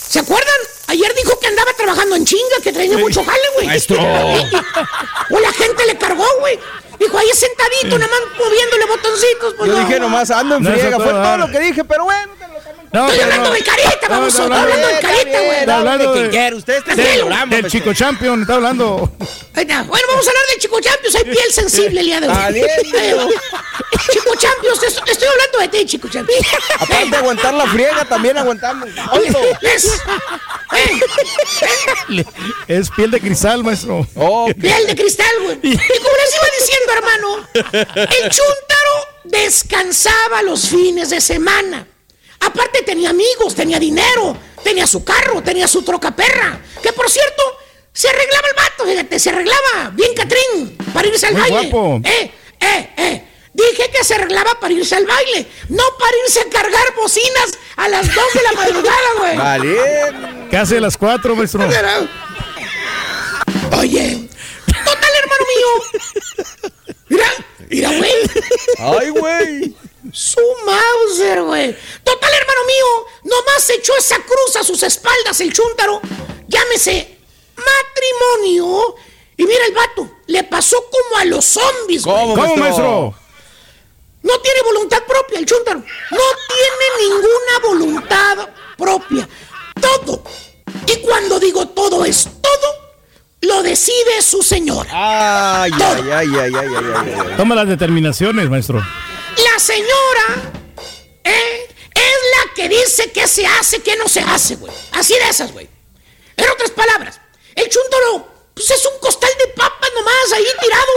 ¿Se 0.10 0.20
acuerdan? 0.20 0.54
Ayer 0.88 1.14
dijo 1.16 1.38
que 1.40 1.48
andaba 1.48 1.72
trabajando 1.74 2.16
en 2.16 2.26
chinga, 2.26 2.58
que 2.64 2.72
traía 2.72 2.98
mucho 2.98 3.24
jale, 3.24 3.44
güey. 3.56 3.68
Maestro. 3.68 3.98
O 5.30 5.40
la 5.40 5.52
gente 5.52 5.86
le 5.86 5.98
cargó, 5.98 6.26
güey. 6.40 6.58
Dijo, 6.98 7.18
ahí 7.18 7.28
sentadito, 7.34 7.98
nada 8.00 8.10
más 8.10 8.40
moviéndole 8.40 8.86
botoncitos. 8.86 9.54
Pues 9.58 9.70
Yo 9.70 9.78
no. 9.78 9.86
dije 9.86 10.00
nomás, 10.00 10.32
ando 10.32 10.56
en 10.56 10.64
No, 10.64 10.72
friega. 10.72 10.96
Fue 10.98 11.06
todo 11.12 11.38
lo 11.38 11.52
que 11.52 11.60
dije, 11.60 11.84
pero 11.84 12.06
bueno. 12.06 12.34
te 12.40 12.48
lo. 12.48 12.57
No, 12.94 13.02
Estoy 13.08 13.18
pero 13.20 13.24
hablando 13.26 13.50
no. 13.50 13.54
del 13.56 13.64
carita, 13.64 14.08
vamos. 14.10 14.28
está 14.30 14.44
Estoy 14.44 14.58
hablando- 14.60 14.88
del 14.88 14.96
Está 14.96 15.08
carita, 15.08 15.40
güey. 15.42 15.60
Está 15.60 15.78
hablando 15.78 16.04
de 16.04 16.10
de- 16.10 16.16
quien 16.30 16.32
quiera. 16.42 16.56
Usted 16.56 16.74
está 16.78 16.94
en 16.94 17.00
el 17.00 17.04
Tranquilo. 17.06 17.26
programa. 17.26 17.52
Del 17.56 17.62
maestro. 17.64 17.80
chico 17.80 17.94
champion, 17.94 18.42
está 18.42 18.54
hablando. 18.56 19.12
Bueno, 19.18 19.86
vamos 20.08 20.28
a 20.28 20.30
hablar 20.30 20.44
del 20.52 20.60
Chico 20.60 20.80
Champions. 20.80 21.16
Hay 21.16 21.24
piel 21.24 21.52
sensible 21.52 22.00
el 22.00 22.06
día 22.06 22.20
de 22.22 22.30
hoy. 22.30 22.36
Valiente. 22.36 23.28
Eh, 24.00 24.10
Chico 24.14 24.36
Champions, 24.38 24.84
estoy 24.84 25.12
estoy 25.12 25.28
hablando 25.28 25.60
de 25.60 25.68
ti, 25.70 25.86
Chico 25.86 26.08
Champions. 26.08 26.46
Aparte 26.80 27.10
de 27.10 27.18
aguantar 27.18 27.54
la 27.54 27.66
friega, 27.68 28.06
también 28.06 28.38
aguantamos. 28.38 28.90
Es- 29.62 30.00
Es 32.68 32.90
piel 32.92 33.12
de 33.12 33.20
cristal, 33.20 33.64
maestro. 33.64 34.08
Oh, 34.16 34.48
Piel 34.60 34.88
de 34.88 34.96
cristal, 34.96 35.28
güey. 35.44 35.60
Y 35.64 35.78
como 35.78 36.16
les 36.18 36.36
iba 36.36 36.48
diciendo, 36.60 36.94
hermano, 36.96 37.48
el 38.24 38.30
Chuntaro 38.30 39.08
descansaba 39.26 40.42
los 40.44 40.68
fines 40.70 41.10
de 41.10 41.22
semana. 41.22 41.88
Aparte 42.40 42.82
tenía 42.84 43.10
amigos, 43.10 43.56
tenía 43.56 43.80
dinero, 43.80 44.36
tenía 44.64 44.86
su 44.88 45.04
carro, 45.04 45.42
tenía 45.42 45.68
su 45.68 45.82
troca 45.84 46.16
perra. 46.16 46.60
Que 46.82 46.94
por 46.94 47.10
cierto, 47.10 47.44
se 47.94 48.08
arreglaba 48.10 48.48
el 48.48 48.56
vato, 48.56 48.86
fíjate, 48.86 49.20
se 49.20 49.30
arreglaba 49.30 49.92
bien 49.94 50.14
Catrín 50.16 50.78
para 50.94 51.08
irse 51.08 51.28
al 51.28 51.34
Muy 51.34 51.42
baile. 51.42 51.70
guapo. 51.70 52.02
Eh, 52.08 52.32
eh, 52.60 52.90
eh. 52.98 53.24
Dije 53.54 53.90
que 53.92 54.04
se 54.04 54.14
arreglaba 54.14 54.60
para 54.60 54.72
irse 54.74 54.96
al 54.96 55.06
baile, 55.08 55.48
no 55.70 55.84
para 55.98 56.12
irse 56.26 56.42
a 56.42 56.50
cargar 56.50 56.94
bocinas 56.96 57.58
a 57.76 57.88
las 57.90 58.06
2 58.14 58.16
de 58.34 58.42
la 58.44 58.52
madrugada, 58.54 59.08
güey. 59.18 59.36
valiente. 59.38 60.48
Casi 60.52 60.76
a 60.78 60.82
las 60.82 60.96
cuatro, 60.96 61.36
maestro. 61.36 61.64
Oye, 63.80 64.28
total, 64.86 65.12
hermano 65.24 65.46
mío. 65.56 66.84
Mira, 67.10 67.26
mira, 67.70 67.90
güey. 67.90 68.14
Ay, 68.80 69.10
güey. 69.10 69.76
Su 70.12 70.42
Mauser, 70.66 71.42
güey. 71.44 71.76
Total, 72.04 72.34
hermano 72.34 72.62
mío, 72.66 73.08
nomás 73.24 73.70
echó 73.70 73.96
esa 73.98 74.16
cruz 74.18 74.56
a 74.56 74.64
sus 74.64 74.82
espaldas 74.84 75.40
el 75.42 75.52
chúntaro. 75.52 76.02
Llámese 76.48 77.18
matrimonio. 77.56 78.96
Y 79.36 79.46
mira 79.46 79.66
el 79.68 79.74
vato, 79.74 80.10
le 80.28 80.44
pasó 80.46 80.84
como 80.90 81.18
a 81.20 81.26
los 81.26 81.46
zombies, 81.46 82.04
güey. 82.04 82.16
¿Cómo, 82.18 82.36
¿Cómo, 82.36 82.56
maestro? 82.58 82.84
maestro? 82.84 83.16
No 84.24 84.40
tiene 84.42 84.62
voluntad 84.64 85.04
propia 85.08 85.40
el 85.40 85.46
chúntaro. 85.46 85.80
No 85.80 86.24
tiene 86.48 87.10
ninguna 87.10 87.60
voluntad 87.64 88.50
propia. 88.78 89.28
Todo. 89.80 90.24
Y 90.88 90.98
cuando 91.02 91.40
digo 91.40 91.68
todo 91.70 92.04
es 92.04 92.24
todo, 92.42 92.87
lo 93.42 93.64
decide 93.64 94.22
su 94.22 94.42
señora. 94.42 94.90
Ay, 94.94 95.72
ay, 95.74 96.04
ay, 96.12 96.12
ay, 96.12 96.36
ay, 96.36 96.56
ay, 96.56 96.76
ay, 96.76 97.14
ay. 97.20 97.34
Toma 97.38 97.56
las 97.56 97.68
determinaciones, 97.68 98.50
maestro. 98.50 98.80
La 98.80 99.60
señora 99.60 100.52
¿eh? 101.24 101.68
es 101.94 102.02
la 102.48 102.54
que 102.56 102.68
dice 102.70 103.12
qué 103.12 103.28
se 103.28 103.46
hace, 103.46 103.82
qué 103.82 103.96
no 103.98 104.08
se 104.08 104.22
hace, 104.22 104.56
güey. 104.56 104.74
Así 104.94 105.14
de 105.14 105.30
esas, 105.30 105.52
güey. 105.52 105.70
En 106.36 106.50
otras 106.50 106.72
palabras, 106.72 107.20
el 107.56 107.70
chúntaro 107.70 108.28
pues 108.54 108.72
es 108.72 108.86
un 108.92 109.00
costal 109.00 109.30
de 109.38 109.54
papas 109.54 109.90
nomás 109.96 110.34
ahí 110.34 110.46
tirado. 110.60 110.94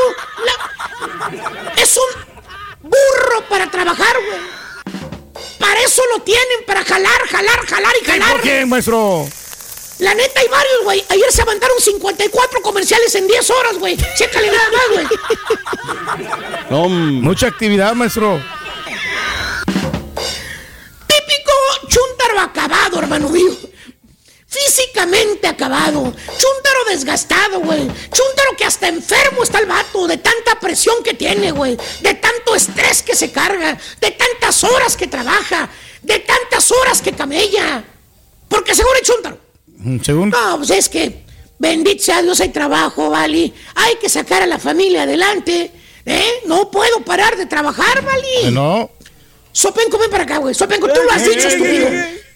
La- 0.47 1.82
Es 1.82 1.97
un 1.99 2.88
burro 2.88 3.47
para 3.51 3.70
trabajar, 3.70 4.16
güey. 4.26 4.41
Para 5.59 5.80
eso 5.82 6.03
lo 6.14 6.22
tienen, 6.22 6.64
para 6.66 6.82
jalar, 6.84 7.28
jalar, 7.28 7.66
jalar 7.66 7.93
y 8.01 8.05
jalar. 8.07 8.32
¿Por 8.32 8.41
qué, 8.41 8.64
maestro? 8.64 9.28
La 10.01 10.14
neta 10.14 10.40
hay 10.40 10.48
varios, 10.48 10.82
güey. 10.82 11.05
Ayer 11.11 11.30
se 11.30 11.42
avanzaron 11.42 11.78
54 11.78 12.62
comerciales 12.62 13.14
en 13.14 13.26
10 13.26 13.51
horas, 13.51 13.78
güey. 13.78 13.96
Chécale 14.16 14.51
nada 14.51 14.70
más, 14.70 14.88
güey. 14.92 15.07
No, 16.70 16.88
Mucha 16.88 17.48
actividad, 17.48 17.94
maestro. 17.94 18.42
Típico 21.07 21.53
chúntaro 21.88 22.40
acabado, 22.40 22.98
hermano 22.98 23.28
mío. 23.28 23.53
Físicamente 24.46 25.46
acabado. 25.46 26.03
Chúntaro 26.03 26.84
desgastado, 26.88 27.61
güey. 27.61 27.80
Chúntaro 28.11 28.57
que 28.57 28.64
hasta 28.64 28.88
enfermo 28.88 29.42
está 29.42 29.59
el 29.59 29.66
vato 29.66 30.07
de 30.07 30.16
tanta 30.16 30.59
presión 30.59 31.03
que 31.05 31.12
tiene, 31.12 31.53
güey. 31.53 31.76
De 32.01 32.14
tanto 32.14 32.55
estrés 32.55 33.03
que 33.03 33.14
se 33.14 33.30
carga. 33.30 33.78
De 34.01 34.11
tantas 34.12 34.64
horas 34.64 34.96
que 34.96 35.07
trabaja. 35.07 35.68
De 36.01 36.18
tantas 36.20 36.72
horas 36.72 37.03
que 37.03 37.12
camella. 37.12 37.84
Porque 38.48 38.74
seguro 38.74 38.96
el 38.98 39.05
chúntaro. 39.05 39.49
Según. 40.03 40.31
No, 40.31 40.57
pues 40.59 40.70
es 40.70 40.89
que, 40.89 41.24
bendito 41.59 42.03
sea 42.03 42.22
Dios, 42.22 42.41
hay 42.41 42.51
trabajo, 42.51 43.11
¿vale? 43.11 43.53
Hay 43.74 43.97
que 43.97 44.09
sacar 44.09 44.43
a 44.43 44.47
la 44.47 44.59
familia 44.59 45.03
adelante. 45.03 45.70
¿Eh? 46.07 46.33
No 46.47 46.70
puedo 46.70 47.01
parar 47.05 47.37
de 47.37 47.47
trabajar, 47.47 48.03
¿vale? 48.05 48.49
Eh, 48.49 48.51
No. 48.51 48.91
Sopenco, 49.53 49.99
ven 49.99 50.11
para 50.11 50.25
acá, 50.25 50.38
güey. 50.38 50.54
Sopenco, 50.54 50.87
tú 50.88 51.00
lo 51.03 51.11
has 51.11 51.25
dicho, 51.25 51.49
estúpido. 51.49 51.88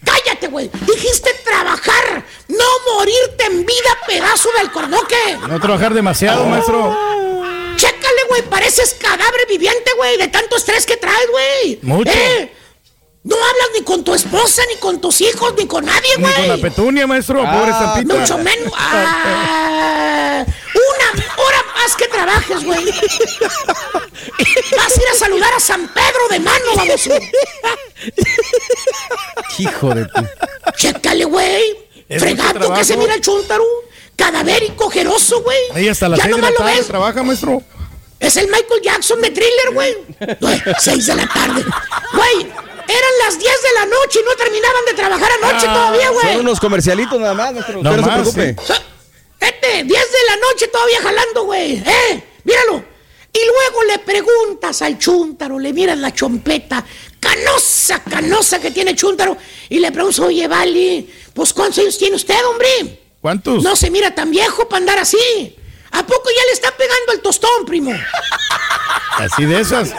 Cállate, 0.03 0.47
güey. 0.47 0.69
Dijiste 0.85 1.31
trabajar, 1.45 2.25
no 2.49 2.65
morirte 2.93 3.45
en 3.45 3.65
vida, 3.65 3.97
pedazo 4.05 4.49
del 4.59 4.69
cornoque. 4.71 5.15
No 5.47 5.59
trabajar 5.59 5.93
demasiado, 5.93 6.45
maestro. 6.45 6.95
Chécale, 7.77 8.23
güey. 8.29 8.41
Pareces 8.43 8.95
cadáver 8.99 9.47
viviente, 9.49 9.91
güey, 9.97 10.17
de 10.17 10.27
tanto 10.27 10.57
estrés 10.57 10.85
que 10.85 10.97
traes, 10.97 11.27
güey. 11.31 11.79
Mucho. 11.81 12.11
¿Eh? 12.11 12.51
No 13.25 13.35
hablas 13.35 13.69
ni 13.77 13.83
con 13.83 14.03
tu 14.03 14.13
esposa, 14.13 14.61
ni 14.71 14.77
con 14.79 15.01
tus 15.01 15.19
hijos, 15.21 15.53
ni 15.57 15.65
con 15.65 15.83
nadie, 15.83 16.09
Ni 16.17 16.23
con 16.23 16.31
la 16.47 16.55
güey. 16.55 16.61
petunia, 16.61 17.07
maestro. 17.07 17.43
Ah, 17.45 17.51
Pobre 17.51 17.71
estampita. 17.71 18.13
Mucho 18.15 18.37
menos. 18.37 18.71
Ah, 18.77 20.45
una 20.73 21.25
hora 21.43 21.57
más 21.75 21.95
que 21.95 22.07
trabajes, 22.07 22.63
güey. 22.63 22.85
Vas 22.85 24.97
a 24.97 25.01
ir 25.01 25.07
a 25.11 25.15
saludar 25.17 25.53
a 25.55 25.59
San 25.59 25.87
Pedro 25.87 26.27
de 26.29 26.39
mano, 26.39 26.65
vamos. 26.75 27.09
hijo 29.57 29.95
de 29.95 30.05
tu. 30.05 30.21
Chécale, 30.77 31.25
güey. 31.25 31.77
Trabajo. 32.07 32.73
que 32.75 32.83
se 32.83 32.97
mira 32.97 33.15
el 33.15 33.21
chúntaro. 33.21 33.63
Cadavérico, 34.15 34.85
ojeroso, 34.85 35.41
güey. 35.41 35.57
Ahí 35.73 35.89
hasta 35.89 36.07
las 36.07 36.19
Ya 36.19 36.25
seis 36.25 36.35
de 36.35 36.41
la 36.41 36.51
tarde 36.53 36.73
ves. 36.77 36.87
trabaja, 36.87 37.23
maestro. 37.23 37.61
Es 38.19 38.37
el 38.37 38.45
Michael 38.47 38.81
Jackson 38.83 39.19
de 39.21 39.29
thriller, 39.31 39.71
güey. 39.73 39.97
Güey, 40.39 40.61
Seis 40.79 41.07
de 41.07 41.15
la 41.15 41.27
tarde. 41.27 41.65
Güey, 42.13 42.47
eran 42.87 43.11
las 43.25 43.37
10 43.39 43.51
de 43.61 43.73
la 43.73 43.85
noche 43.85 44.19
y 44.21 44.23
no 44.25 44.35
terminaban 44.35 44.85
de 44.85 44.93
trabajar 44.93 45.29
anoche 45.41 45.65
Ah, 45.69 45.73
todavía, 45.73 46.07
Son 46.07 46.13
güey. 46.15 46.37
unos 46.37 46.59
comercialitos 46.59 47.19
nada 47.19 47.33
más, 47.33 47.53
maestro. 47.53 47.81
No 47.83 47.95
se 47.95 48.01
preocupe. 48.03 48.55
Este, 49.39 49.83
10 49.83 49.87
de 49.87 50.25
la 50.27 50.35
noche 50.37 50.67
todavía 50.67 51.01
jalando, 51.01 51.43
güey. 51.43 51.73
¿Eh? 51.85 52.23
Míralo. 52.43 52.83
Y 53.33 53.39
luego 53.45 53.83
le 53.83 53.99
preguntas 53.99 54.81
al 54.81 54.97
chúntaro, 54.97 55.59
le 55.59 55.73
miras 55.73 55.97
la 55.97 56.13
chompeta, 56.13 56.85
canosa, 57.19 57.99
canosa 58.01 58.61
que 58.61 58.71
tiene 58.71 58.95
chúntaro, 58.95 59.35
y 59.67 59.79
le 59.79 59.91
preguntas, 59.91 60.19
oye, 60.19 60.47
Vali, 60.47 61.13
pues 61.33 61.51
¿cuántos 61.51 61.79
años 61.79 61.97
tiene 61.97 62.15
usted, 62.15 62.37
hombre? 62.45 63.01
¿Cuántos? 63.19 63.61
No 63.61 63.75
se 63.75 63.91
mira 63.91 64.15
tan 64.15 64.31
viejo 64.31 64.69
para 64.69 64.77
andar 64.79 64.99
así. 64.99 65.53
¿A 65.91 66.05
poco 66.05 66.29
ya 66.29 66.45
le 66.47 66.51
está 66.53 66.71
pegando 66.77 67.11
el 67.13 67.21
tostón, 67.21 67.65
primo? 67.65 67.91
Así 69.17 69.43
de 69.45 69.59
esas. 69.59 69.91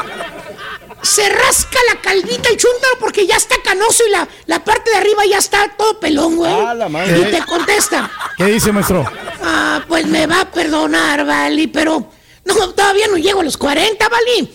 Se 1.03 1.29
rasca 1.29 1.79
la 1.93 2.01
calvita 2.01 2.49
el 2.49 2.57
chúntaro 2.57 2.99
porque 2.99 3.27
ya 3.27 3.37
está 3.37 3.57
canoso 3.63 4.05
y 4.07 4.11
la, 4.11 4.27
la 4.47 4.65
parte 4.65 4.91
de 4.91 4.97
arriba 4.97 5.25
ya 5.27 5.39
está 5.39 5.75
todo 5.77 6.01
pelón, 6.01 6.37
güey. 6.37 6.53
madre. 6.89 7.19
y 7.19 7.25
te 7.31 7.45
contesta, 7.45 8.11
¿Qué 8.37 8.45
dice, 8.47 8.73
maestro? 8.73 9.05
ah, 9.43 9.85
pues 9.87 10.07
me 10.07 10.27
va 10.27 10.41
a 10.41 10.51
perdonar, 10.51 11.25
Vali, 11.25 11.67
pero 11.69 12.11
no, 12.45 12.71
todavía 12.73 13.07
no 13.09 13.17
llego 13.17 13.41
a 13.41 13.45
los 13.45 13.57
40, 13.57 14.09
Vali. 14.09 14.53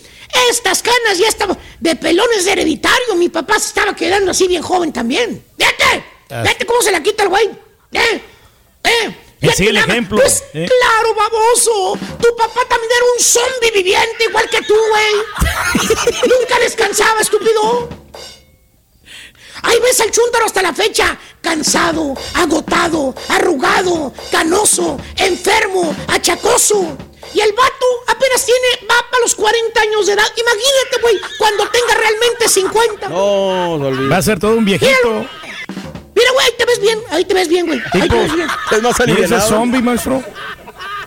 Estas 0.49 0.81
canas 0.81 1.17
ya 1.17 1.27
estaban 1.27 1.57
de 1.79 1.95
pelones 1.95 2.45
de 2.45 2.53
hereditario. 2.53 3.15
Mi 3.15 3.27
papá 3.29 3.59
se 3.59 3.67
estaba 3.67 3.93
quedando 3.95 4.31
así 4.31 4.47
bien 4.47 4.61
joven 4.61 4.93
también. 4.93 5.43
¡Vete! 5.57 6.05
Ah. 6.29 6.41
¡Vete 6.43 6.65
cómo 6.65 6.81
se 6.81 6.91
la 6.91 7.03
quita 7.03 7.23
el 7.23 7.29
güey! 7.29 7.49
¡Eh! 7.91 8.21
¡Eh! 8.83 9.15
Sigue 9.55 9.69
el 9.71 9.77
ejemplo, 9.77 10.17
Pues, 10.17 10.43
¿eh? 10.53 10.67
claro, 10.67 11.15
baboso. 11.15 11.97
Tu 12.21 12.35
papá 12.35 12.61
también 12.69 12.91
era 12.95 13.05
un 13.17 13.19
zombie 13.19 13.71
viviente 13.71 14.23
igual 14.29 14.47
que 14.49 14.61
tú, 14.61 14.75
güey. 14.75 16.29
Nunca 16.39 16.59
descansaba, 16.59 17.19
estúpido. 17.21 17.89
Ahí 19.63 19.79
ves 19.79 19.99
al 19.99 20.11
chúntaro 20.11 20.45
hasta 20.45 20.61
la 20.61 20.73
fecha, 20.73 21.17
cansado, 21.41 22.15
agotado, 22.33 23.13
arrugado, 23.29 24.13
canoso, 24.31 24.97
enfermo, 25.17 25.95
achacoso. 26.07 26.97
Y 27.33 27.39
el 27.39 27.53
vato 27.53 27.85
apenas 28.07 28.45
tiene, 28.45 28.67
va 28.89 28.95
para 29.09 29.21
los 29.21 29.35
40 29.35 29.81
años 29.81 30.07
de 30.07 30.13
edad. 30.13 30.25
Imagínate, 30.35 31.01
güey, 31.01 31.19
cuando 31.37 31.67
tenga 31.69 31.93
realmente 31.95 32.49
50. 32.49 33.09
No, 33.09 33.77
se 33.79 33.85
olvida. 33.85 34.09
Va 34.09 34.17
a 34.17 34.21
ser 34.21 34.39
todo 34.39 34.55
un 34.55 34.65
viejito. 34.65 35.25
Mira, 36.21 36.31
güey, 36.33 36.45
ahí 36.45 36.53
te 36.55 36.65
ves 36.65 36.79
bien, 36.79 36.99
ahí 37.09 37.25
te 37.25 37.33
ves 37.33 37.47
bien, 37.47 37.65
güey. 37.65 37.81
Ahí 37.93 38.07
te 38.07 38.15
ves 38.15 38.35
bien. 38.35 38.47
Es 38.71 38.81
más 38.83 38.95
¿Y 39.07 39.23
ese 39.23 39.41
zombie, 39.41 39.81
maestro? 39.81 40.23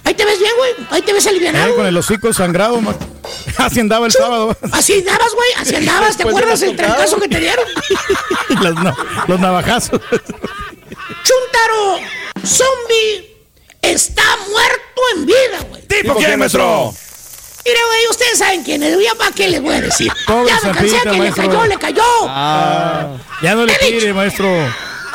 Ahí 0.03 0.12
te 0.12 0.24
ves 0.24 0.41
bien, 0.41 0.51
güey. 0.57 0.73
Ahí 0.91 1.03
te 1.03 1.12
ves 1.12 1.27
alivianado. 1.28 1.69
Eh, 1.69 1.77
con 1.77 1.86
el 1.86 1.97
hocico 1.97 2.32
sangrado, 2.32 2.81
maestro. 2.81 3.07
Así 3.59 3.78
andaba 3.78 4.07
el 4.07 4.12
sábado. 4.12 4.57
Así 4.73 4.95
andabas, 4.95 5.32
güey, 5.32 5.49
así 5.57 5.74
andabas. 5.77 6.16
¿Te 6.16 6.24
acuerdas 6.24 6.61
el 6.62 6.74
trancazo 6.74 7.20
que 7.20 7.28
te 7.28 7.39
dieron? 7.39 7.65
Los 9.28 9.39
navajazos. 9.39 10.01
Chuntaro, 11.23 12.01
zombie, 12.45 13.36
está 13.81 14.24
muerto 14.51 15.03
en 15.15 15.27
vida, 15.27 15.61
güey. 15.69 15.86
¿Tipo 15.86 16.16
quién, 16.16 16.41
maestro? 16.41 16.93
Mira, 17.65 17.81
güey, 17.86 18.07
ustedes 18.11 18.39
saben 18.39 18.65
quién 18.65 18.82
es. 18.82 18.99
Ya 19.01 19.15
para 19.15 19.31
qué 19.31 19.49
les 19.49 19.62
voy 19.62 19.74
a 19.77 19.81
decir. 19.81 20.12
Pobre 20.27 20.49
ya 20.53 20.69
me 20.69 20.77
cansé 20.77 21.01
que 21.03 21.12
maestro. 21.19 21.43
le 21.45 21.49
cayó, 21.49 21.66
le 21.66 21.78
cayó. 21.78 22.03
Ah, 22.28 23.16
ya 23.41 23.55
no 23.55 23.65
le 23.65 23.74
tire, 23.77 24.12
maestro. 24.12 24.49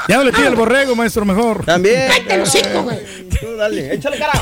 Ya 0.07 0.17
no 0.17 0.23
le 0.23 0.31
tire 0.31 0.47
el 0.47 0.55
borrego, 0.55 0.95
maestro, 0.95 1.26
mejor. 1.26 1.65
También. 1.65 2.09
Hocico, 2.41 2.84
güey. 2.84 2.99
Tú 3.39 3.55
dale, 3.57 3.93
échale 3.93 4.17
cara. 4.17 4.34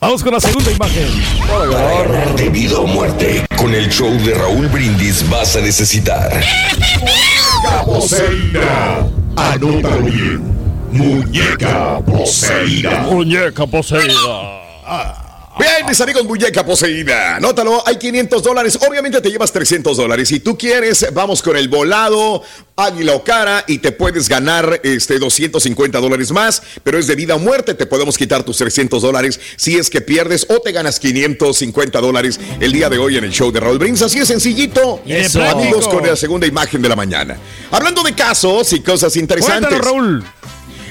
Vamos 0.00 0.22
con 0.22 0.32
la 0.32 0.40
segunda 0.40 0.70
imagen. 0.70 1.08
De 2.36 2.48
vida 2.48 2.78
o 2.78 2.86
muerte, 2.86 3.44
con 3.56 3.74
el 3.74 3.88
show 3.90 4.10
de 4.24 4.34
Raúl 4.34 4.66
Brindis 4.68 5.28
vas 5.28 5.56
a 5.56 5.60
necesitar. 5.60 6.40
Poseída. 7.84 9.06
Anótalo 9.36 10.02
bien. 10.02 10.42
Muñeca 10.90 12.00
poseída. 12.00 13.02
Muñeca 13.02 13.66
poseída. 13.66 14.60
Bien, 15.60 15.84
mis 15.86 16.00
amigos, 16.00 16.24
muñeca 16.24 16.64
poseída. 16.64 17.36
Anótalo, 17.36 17.86
hay 17.86 17.96
500 17.96 18.42
dólares. 18.42 18.78
Obviamente 18.88 19.20
te 19.20 19.30
llevas 19.30 19.52
300 19.52 19.94
dólares. 19.94 20.28
Si 20.28 20.40
tú 20.40 20.56
quieres, 20.56 21.12
vamos 21.12 21.42
con 21.42 21.54
el 21.54 21.68
volado, 21.68 22.42
águila 22.76 23.12
o 23.12 23.22
cara, 23.22 23.62
y 23.66 23.76
te 23.76 23.92
puedes 23.92 24.26
ganar 24.26 24.80
este 24.82 25.18
250 25.18 26.00
dólares 26.00 26.32
más. 26.32 26.62
Pero 26.82 26.98
es 26.98 27.06
de 27.06 27.14
vida 27.14 27.34
o 27.34 27.38
muerte. 27.38 27.74
Te 27.74 27.84
podemos 27.84 28.16
quitar 28.16 28.42
tus 28.42 28.56
300 28.56 29.02
dólares 29.02 29.38
si 29.56 29.76
es 29.76 29.90
que 29.90 30.00
pierdes 30.00 30.46
o 30.48 30.60
te 30.60 30.72
ganas 30.72 30.98
550 30.98 32.00
dólares 32.00 32.40
el 32.58 32.72
día 32.72 32.88
de 32.88 32.96
hoy 32.96 33.18
en 33.18 33.24
el 33.24 33.30
show 33.30 33.52
de 33.52 33.60
Raúl 33.60 33.78
Brins. 33.78 34.00
Así 34.00 34.18
es 34.18 34.28
sencillito. 34.28 35.02
Eso, 35.06 35.42
amigos, 35.42 35.86
con 35.88 36.06
la 36.06 36.16
segunda 36.16 36.46
imagen 36.46 36.80
de 36.80 36.88
la 36.88 36.96
mañana. 36.96 37.36
Hablando 37.70 38.02
de 38.02 38.14
casos 38.14 38.72
y 38.72 38.80
cosas 38.80 39.14
interesantes. 39.14 39.68
Cuéntanos, 39.68 39.84
Raúl. 39.84 40.24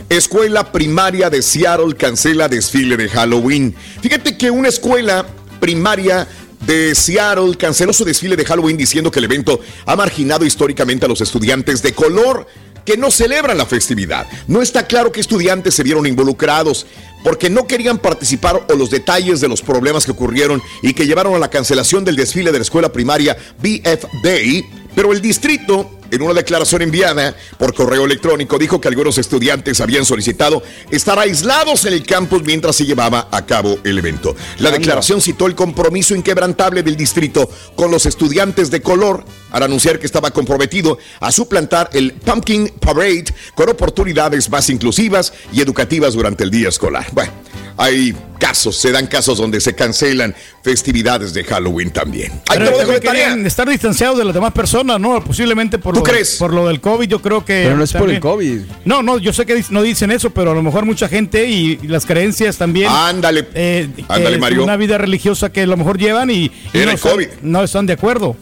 Escuela 0.10 0.72
primaria 0.72 1.30
de 1.30 1.44
Seattle 1.44 1.96
cancela 1.96 2.48
desfile 2.48 2.98
de 2.98 3.08
Halloween. 3.10 3.76
Fíjate 4.02 4.36
que 4.36 4.50
una 4.50 4.68
escuela 4.68 5.24
primaria 5.60 6.28
de 6.66 6.96
Seattle 6.96 7.56
canceló 7.56 7.94
su 7.94 8.06
desfile 8.06 8.36
de 8.36 8.44
Halloween 8.44 8.76
diciendo 8.76 9.12
que 9.12 9.20
el 9.20 9.26
evento 9.26 9.60
ha 9.86 9.96
marginado 9.96 10.46
históricamente 10.46 11.06
a 11.06 11.10
los 11.10 11.22
estudiantes 11.22 11.84
de 11.84 11.94
color 11.94 12.48
que 12.86 12.98
no 12.98 13.12
celebran 13.12 13.60
la 13.60 13.68
festividad. 13.68 14.26
No 14.48 14.64
está 14.64 14.88
claro 14.88 15.12
qué 15.12 15.20
estudiantes 15.20 15.76
se 15.76 15.84
vieron 15.84 16.08
involucrados 16.08 16.88
porque 17.24 17.50
no 17.50 17.68
querían 17.68 17.98
participar 17.98 18.66
o 18.70 18.74
los 18.76 18.90
detalles 18.90 19.42
de 19.42 19.48
los 19.48 19.62
problemas 19.62 20.06
que 20.06 20.12
ocurrieron 20.12 20.62
y 20.82 20.94
que 20.94 21.06
llevaron 21.06 21.36
a 21.36 21.40
la 21.40 21.50
cancelación 21.50 22.06
del 22.06 22.16
desfile 22.16 22.52
de 22.52 22.60
la 22.60 22.64
escuela 22.64 22.92
primaria 22.92 23.38
BF 23.60 24.06
Day, 24.24 24.66
pero 24.96 25.12
el 25.12 25.22
distrito 25.22 26.00
en 26.12 26.22
una 26.22 26.34
declaración 26.34 26.82
enviada 26.82 27.36
por 27.58 27.74
correo 27.74 28.06
electrónico 28.06 28.58
dijo 28.58 28.82
que 28.82 28.88
algunos 28.88 29.18
estudiantes 29.18 29.82
habían 29.82 30.06
solicitado 30.06 30.64
estar 30.90 31.20
aislados 31.20 31.86
en 31.86 31.94
el 31.94 32.04
campus 32.04 32.44
mientras 32.44 32.76
se 32.76 32.86
llevaba 32.86 33.28
a 33.32 33.46
cabo 33.46 33.78
el 33.84 33.98
evento. 33.98 34.36
La 34.60 34.72
declaración 34.72 35.22
citó 35.22 35.46
el 35.46 35.56
compromiso 35.56 36.16
inquebrantable 36.16 36.84
del 36.84 36.96
distrito 36.96 37.50
con 37.76 37.92
los 37.92 38.06
estudiantes 38.06 38.72
de 38.72 38.82
color 38.82 39.24
al 39.52 39.64
anunciar 39.64 40.00
que 40.00 40.06
estaba 40.06 40.32
comprometido 40.32 40.98
a 41.20 41.32
suplantar 41.32 41.90
el 41.94 42.14
Pumpkin 42.14 42.70
Parade 42.80 43.26
con 43.56 43.70
oportunidades 43.70 44.50
más 44.50 44.70
inclusivas 44.70 45.34
y 45.52 45.62
educativas 45.62 46.14
durante 46.14 46.44
el 46.44 46.52
día 46.52 46.70
escolar. 46.70 47.09
Bueno, 47.12 47.32
hay 47.78 48.16
casos, 48.40 48.78
se 48.78 48.92
dan 48.92 49.08
casos 49.08 49.38
donde 49.38 49.60
se 49.60 49.76
cancelan 49.76 50.34
festividades 50.64 51.34
de 51.34 51.44
Halloween 51.44 51.92
también. 51.92 52.32
Ahí 52.48 52.58
Pero 52.58 52.66
te 52.66 52.72
lo 52.72 52.78
dejo 52.80 52.92
de 52.92 53.00
tarea. 53.02 53.34
estar 53.46 53.68
distanciados 53.70 54.18
de 54.18 54.26
las 54.26 54.34
demás 54.34 54.54
personas, 54.54 55.00
¿no? 55.00 55.24
Posiblemente 55.24 55.78
por, 55.78 55.94
¿Tú 55.94 56.00
lo, 56.00 56.04
crees? 56.06 56.38
por 56.38 56.54
lo 56.54 56.68
del 56.68 56.80
COVID, 56.82 57.08
yo 57.08 57.22
creo 57.22 57.44
que. 57.44 57.64
Pero 57.66 57.78
no 57.78 57.84
es 57.84 57.94
por 57.94 58.10
el 58.10 58.20
COVID. 58.20 58.62
No, 58.86 59.02
no, 59.04 59.18
yo 59.18 59.34
sé 59.34 59.46
que 59.46 59.64
no 59.70 59.82
dicen 59.82 60.12
eso, 60.12 60.30
pero 60.30 60.52
a 60.52 60.56
lo 60.56 60.62
mejor 60.64 60.86
mucha 60.86 61.08
gente 61.10 61.48
y, 61.50 61.80
y 61.82 61.88
las 61.88 62.06
creencias 62.06 62.58
también. 62.58 62.90
Ándale, 62.90 63.48
eh, 63.54 63.90
ándale, 64.08 64.36
es 64.36 64.42
Mario. 64.42 64.64
Una 64.64 64.78
vida 64.78 64.98
religiosa 64.98 65.52
que 65.52 65.62
a 65.62 65.68
lo 65.68 65.78
mejor 65.78 65.98
llevan 65.98 66.30
y, 66.30 66.46
y 66.46 66.52
Era 66.74 66.86
no, 66.86 66.90
el 66.92 66.96
están, 66.96 67.12
COVID. 67.14 67.28
no 67.42 67.64
están 67.64 67.86
de 67.86 67.94
acuerdo. 67.94 68.36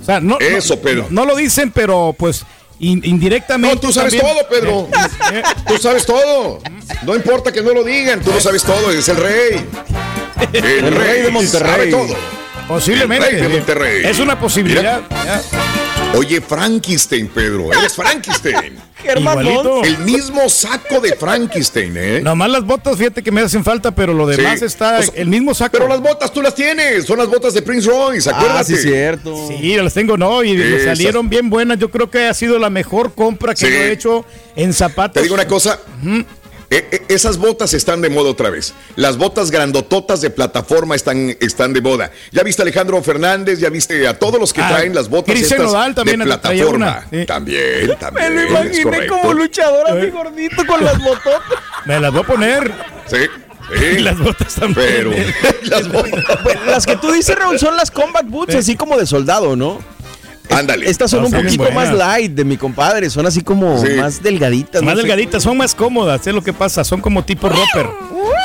O 0.00 0.04
sea, 0.04 0.20
no. 0.20 0.38
Eso, 0.40 0.76
no, 0.76 0.80
Pedro. 0.80 1.06
No, 1.10 1.24
lo 1.24 1.36
dicen, 1.36 1.70
pero 1.72 2.14
pues 2.18 2.44
indirectamente. 2.80 3.74
No, 3.74 3.80
tú 3.80 3.92
sabes 3.92 4.14
también- 4.16 4.34
todo, 4.34 4.48
Pedro. 4.48 4.88
Eh, 5.32 5.42
Tú 5.68 5.78
sabes 5.78 6.04
todo. 6.04 6.60
No 7.02 7.14
importa 7.14 7.52
que 7.52 7.62
no 7.62 7.72
lo 7.72 7.84
digan, 7.84 8.20
tú 8.20 8.32
lo 8.32 8.40
sabes 8.40 8.64
todo, 8.64 8.90
es 8.90 9.08
el 9.08 9.16
rey. 9.16 9.64
El, 10.52 10.64
El 10.64 10.96
rey 10.96 11.22
de 11.22 11.30
Monterrey. 11.30 11.70
Sabe 11.70 11.86
todo. 11.86 12.16
Posiblemente. 12.66 13.26
El 13.28 13.32
rey 13.34 13.42
de 13.42 13.48
Monterrey. 13.48 14.02
Es 14.04 14.18
una 14.18 14.38
posibilidad. 14.40 15.02
Oye, 16.14 16.40
Frankenstein, 16.40 17.28
Pedro, 17.28 17.72
eres 17.72 17.94
Frankenstein. 17.94 18.76
Germán 19.02 19.40
Igualito. 19.40 19.84
El 19.84 19.98
mismo 19.98 20.48
saco 20.48 21.00
de 21.00 21.14
Frankenstein, 21.16 21.94
¿eh? 21.96 22.20
Nomás 22.20 22.50
las 22.50 22.64
botas, 22.64 22.96
fíjate 22.96 23.22
que 23.22 23.30
me 23.30 23.40
hacen 23.40 23.64
falta, 23.64 23.90
pero 23.94 24.12
lo 24.14 24.26
demás 24.26 24.58
Sí. 24.60 24.64
está 24.66 24.98
O 24.98 25.02
sea, 25.02 25.12
el 25.16 25.28
mismo 25.28 25.54
saco. 25.54 25.72
Pero 25.72 25.88
las 25.88 26.00
botas 26.00 26.32
tú 26.32 26.42
las 26.42 26.54
tienes, 26.54 27.04
son 27.06 27.18
las 27.18 27.28
botas 27.28 27.54
de 27.54 27.62
Prince 27.62 27.88
Royce, 27.88 28.28
acuérdate. 28.30 28.58
Ah, 28.60 28.64
sí, 28.64 28.76
cierto. 28.76 29.34
Sí, 29.48 29.76
las 29.76 29.94
tengo, 29.94 30.16
no, 30.16 30.42
y 30.44 30.60
Esas. 30.60 30.84
salieron 30.96 31.28
bien 31.28 31.50
buenas. 31.50 31.78
Yo 31.78 31.90
creo 31.90 32.10
que 32.10 32.26
ha 32.26 32.34
sido 32.34 32.58
la 32.58 32.70
mejor 32.70 33.14
compra 33.14 33.54
que 33.54 33.66
Sí. 33.66 33.72
yo 33.72 33.78
he 33.78 33.92
hecho 33.92 34.24
en 34.56 34.72
zapatos. 34.72 35.14
Te 35.14 35.22
digo 35.22 35.34
una 35.34 35.46
cosa. 35.46 35.78
e- 36.06 36.24
e- 36.70 37.02
esas 37.08 37.36
botas 37.38 37.74
están 37.74 38.00
de 38.00 38.10
moda 38.10 38.30
otra 38.30 38.48
vez. 38.50 38.74
Las 38.96 39.16
botas 39.18 39.50
grandototas 39.50 40.20
de 40.20 40.30
plataforma 40.30 40.94
están, 40.94 41.36
están 41.40 41.72
de 41.72 41.80
moda. 41.80 42.10
Ya 42.30 42.42
viste 42.42 42.62
a 42.62 42.64
Alejandro 42.64 43.02
Fernández, 43.02 43.58
ya 43.58 43.68
viste 43.70 44.06
a 44.06 44.18
todos 44.18 44.38
los 44.40 44.52
que 44.52 44.60
Ah, 44.62 44.68
traen 44.68 44.94
las 44.94 45.08
botas 45.08 45.34
Cristian 45.34 45.60
estas 45.60 45.72
Nodal 45.72 45.94
también 45.94 46.18
de 46.20 46.24
plataforma. 46.26 47.04
una, 47.10 47.20
sí. 47.20 47.26
También, 47.26 47.86
Me 47.88 47.94
también. 47.96 48.34
lo 48.34 48.40
es 48.42 48.78
imaginé 48.78 49.06
como 49.08 49.32
luchador 49.32 49.90
así 49.90 50.06
Eh. 50.06 50.10
gordito 50.10 50.66
con 50.66 50.84
las 50.84 50.98
bototas. 51.02 51.42
Me 51.86 51.98
las 52.00 52.12
voy 52.12 52.22
a 52.22 52.26
poner. 52.26 52.72
Sí, 53.06 53.16
sí. 53.16 53.84
Y 53.96 53.98
las 54.00 54.18
botas 54.18 54.54
también. 54.54 54.86
Pero 54.88 55.12
las 55.64 55.90
botas. 55.90 56.24
Las 56.66 56.86
que 56.86 56.96
tú 56.96 57.10
dices, 57.12 57.36
Raúl, 57.36 57.58
son 57.58 57.76
las 57.76 57.90
combat 57.90 58.26
boots, 58.26 58.54
así 58.54 58.76
como 58.76 58.96
de 58.96 59.06
soldado, 59.06 59.56
¿no? 59.56 59.80
Ándale. 60.50 60.88
Estas 60.90 61.10
son 61.10 61.20
No, 61.22 61.26
un 61.28 61.32
poquito 61.32 61.70
más 61.72 61.92
light 61.92 62.32
de 62.32 62.44
mi 62.44 62.56
compadre, 62.56 63.08
son 63.10 63.26
así 63.26 63.40
como 63.42 63.78
Sí. 63.84 63.92
más 63.94 64.22
delgaditas. 64.22 64.82
Más 64.82 64.94
no 64.94 65.00
sé. 65.00 65.06
delgaditas, 65.06 65.42
son 65.42 65.56
más 65.56 65.74
cómodas, 65.74 66.26
es 66.26 66.34
lo 66.34 66.42
que 66.42 66.52
pasa, 66.52 66.84
son 66.84 67.00
como 67.00 67.24
tipo 67.24 67.48
roper. 67.48 67.88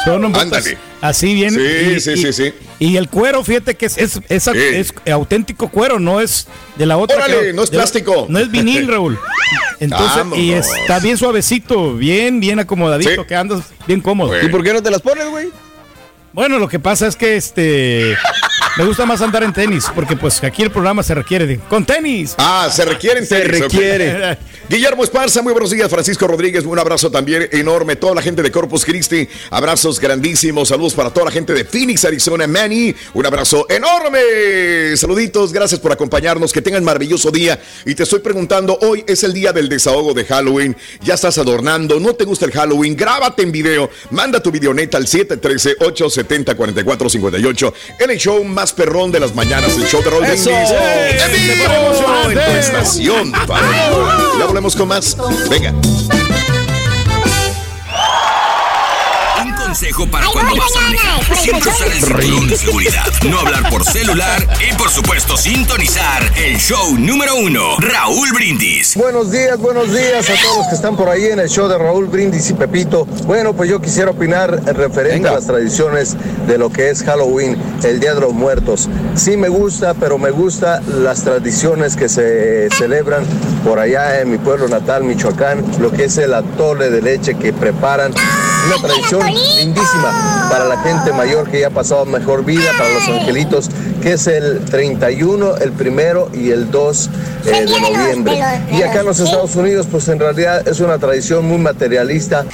Son 0.04 0.24
Ándale. 0.36 0.78
así 1.02 1.34
bien. 1.34 1.52
Sí, 1.54 1.60
y, 1.96 2.00
sí, 2.00 2.12
y- 2.12 2.18
sí, 2.18 2.34
sí. 2.34 2.54
Y 2.80 2.98
el 2.98 3.10
cuero, 3.10 3.44
fíjate 3.44 3.76
que 3.76 3.86
es, 3.88 3.98
es, 3.98 4.20
es- 4.30 4.44
Sí. 4.44 4.52
es 4.56 4.94
auténtico 5.12 5.70
cuero, 5.70 6.00
no 6.00 6.22
es 6.22 6.48
de 6.78 6.86
la 6.86 6.98
otra. 6.98 7.16
Órale, 7.18 7.40
que- 7.48 7.54
no 7.54 7.64
es 7.64 7.72
la- 7.72 7.78
plástico. 7.80 8.26
no 8.30 8.38
es 8.40 8.52
vinil, 8.52 8.88
Raúl. 8.88 9.18
Entonces, 9.80 10.24
y 10.38 10.52
está 10.54 11.00
bien 11.00 11.18
suavecito, 11.18 11.96
bien, 11.96 12.40
bien 12.40 12.60
acomodadito, 12.60 13.26
que 13.26 13.36
andas 13.36 13.62
bien 13.88 14.02
cómodo. 14.02 14.32
¿Y 14.42 14.48
por 14.50 14.64
qué 14.64 14.74
no 14.74 14.82
te 14.84 14.92
las 14.92 15.02
pones, 15.02 15.28
güey? 15.30 15.48
Bueno, 16.34 16.60
lo 16.60 16.68
que 16.68 16.80
pasa 16.80 17.08
es 17.08 17.16
que 17.16 17.38
este 17.38 18.16
me 18.78 18.86
gusta 18.86 19.06
más 19.06 19.22
andar 19.22 19.44
en 19.44 19.54
tenis, 19.54 19.86
porque 19.96 20.18
pues 20.18 20.44
aquí 20.44 20.62
el 20.62 20.70
programa 20.72 21.02
se 21.02 21.16
requiere 21.16 21.48
de 21.48 21.60
con 21.60 21.86
tenis. 21.86 22.36
Ah, 22.38 22.70
se 22.72 22.84
requiere 22.84 23.20
en 23.20 23.26
Se 23.26 23.40
tenis, 23.40 23.62
ok. 23.62 23.72
requiere. 23.72 24.38
Guillermo 24.70 25.04
Esparza, 25.04 25.44
muy 25.44 25.54
buenos 25.54 25.70
días. 25.70 25.88
Francisco 25.90 26.28
Rodríguez, 26.28 26.66
un 26.66 26.78
abrazo 26.80 27.12
también 27.12 27.48
enorme. 27.52 27.96
Toda 27.96 28.16
la 28.16 28.22
gente 28.22 28.42
de 28.42 28.52
Corpus 28.52 28.84
Christi, 28.84 29.30
abrazos 29.52 30.00
grandísimos. 30.00 30.70
Saludos 30.70 30.96
para 30.96 31.12
toda 31.12 31.28
la 31.28 31.32
gente 31.32 31.54
de 31.54 31.64
Phoenix, 31.64 32.04
Arizona. 32.04 32.48
Manny, 32.48 32.94
un 33.14 33.26
abrazo 33.26 33.68
enorme. 33.70 34.98
Saluditos, 34.98 35.54
gracias 35.54 35.80
por 35.80 35.92
acompañarnos. 35.92 36.52
Que 36.52 36.64
tengan 36.64 36.84
maravilloso 36.84 37.30
día. 37.30 37.60
Y 37.86 37.94
te 37.94 38.02
estoy 38.04 38.20
preguntando, 38.20 38.80
hoy 38.82 39.04
es 39.08 39.24
el 39.24 39.34
día 39.34 39.54
del 39.54 39.70
desahogo 39.70 40.16
de 40.16 40.26
Halloween. 40.26 40.76
Ya 41.02 41.14
estás 41.14 41.38
adornando, 41.38 42.00
no 42.00 42.16
te 42.16 42.26
gusta 42.26 42.46
el 42.46 42.52
Halloween, 42.52 42.96
grábate 42.98 43.44
en 43.44 43.52
video. 43.52 43.92
Manda 44.10 44.42
tu 44.42 44.50
videoneta 44.52 44.98
al 44.98 45.06
713-870-4458 45.06 47.74
en 48.00 48.10
el 48.10 48.18
show 48.18 48.44
más 48.44 48.65
perrón 48.74 49.12
de 49.12 49.20
las 49.20 49.36
mañanas, 49.36 49.76
el 49.78 49.88
show 49.88 50.02
de 50.04 50.10
Roll 50.10 50.26
Eso. 50.26 50.50
Brindis. 50.50 50.72
En 51.22 51.32
vivo. 53.72 54.10
Ya 54.40 54.46
volvemos 54.46 54.76
con 54.76 54.88
más. 54.88 55.18
Venga. 55.50 55.74
Consejo 59.76 60.08
para 60.08 60.28
cuando 60.28 60.56
vas 60.56 60.74
a 60.78 60.80
manejar. 60.80 61.36
Siempre 61.36 61.70
usar 61.70 61.88
el 61.90 62.02
cinturón 62.02 62.48
de 62.48 62.58
seguridad. 62.58 63.06
No 63.30 63.40
hablar 63.40 63.70
por 63.70 63.84
celular 63.84 64.48
y, 64.62 64.74
por 64.76 64.90
supuesto, 64.90 65.36
sintonizar 65.36 66.32
el 66.38 66.58
show 66.58 66.98
número 66.98 67.36
uno, 67.36 67.76
Raúl 67.80 68.32
Brindis. 68.32 68.96
Buenos 68.96 69.34
días, 69.34 69.60
buenos 69.60 69.92
días 69.92 70.30
a 70.30 70.42
todos 70.42 70.60
los 70.60 70.68
que 70.68 70.76
están 70.76 70.96
por 70.96 71.10
ahí 71.10 71.26
en 71.26 71.40
el 71.40 71.50
show 71.50 71.68
de 71.68 71.78
Raúl 71.78 72.06
Brindis 72.06 72.50
y 72.52 72.54
Pepito. 72.54 73.04
Bueno, 73.26 73.54
pues 73.54 73.70
yo 73.70 73.82
quisiera 73.82 74.12
opinar 74.12 74.64
referente 74.64 75.28
a 75.28 75.34
las 75.34 75.46
tradiciones 75.46 76.16
de 76.48 76.58
lo 76.58 76.70
que 76.70 76.90
es 76.90 77.04
Halloween, 77.04 77.58
el 77.84 78.00
Día 78.00 78.16
de 78.16 78.22
los 78.22 78.34
Muertos. 78.34 78.88
Sí 79.16 79.36
me 79.36 79.50
gusta, 79.50 79.94
pero 79.94 80.18
me 80.18 80.32
gusta 80.32 80.80
las 80.88 81.24
tradiciones 81.24 81.98
que 81.98 82.08
se 82.08 82.70
celebran 82.78 83.26
por 83.66 83.80
allá 83.80 84.22
en 84.22 84.32
mi 84.32 84.38
pueblo 84.38 84.70
natal, 84.70 85.04
Michoacán, 85.04 85.66
lo 85.82 85.92
que 85.92 86.06
es 86.06 86.18
el 86.18 86.34
atole 86.34 86.90
de 86.90 87.02
leche 87.02 87.36
que 87.36 87.52
preparan. 87.52 88.14
Una 88.68 88.78
tradición 88.78 89.22
lindísima 89.66 90.48
para 90.50 90.66
la 90.66 90.78
gente 90.78 91.12
mayor 91.12 91.50
que 91.50 91.62
ya 91.62 91.68
ha 91.68 91.72
pasado 91.72 92.06
mejor 92.06 92.46
vida, 92.46 92.72
para 92.78 92.90
los 92.94 93.08
angelitos, 93.08 93.70
que 94.02 94.14
es 94.14 94.28
el 94.28 94.64
31, 94.66 95.58
el 95.58 95.72
primero 95.72 96.30
y 96.34 96.52
el 96.52 96.70
2 96.72 97.10
eh, 97.46 97.66
de 97.66 97.82
noviembre. 97.82 98.40
Y 98.72 98.82
acá 98.82 99.00
en 99.00 99.06
los 99.06 99.20
Estados 99.20 99.56
Unidos, 99.56 99.88
pues 99.90 100.08
en 100.08 100.20
realidad 100.20 100.68
es 100.68 100.80
una 100.80 100.98
tradición 100.98 101.46
muy 101.46 101.58
materialista. 101.58 102.46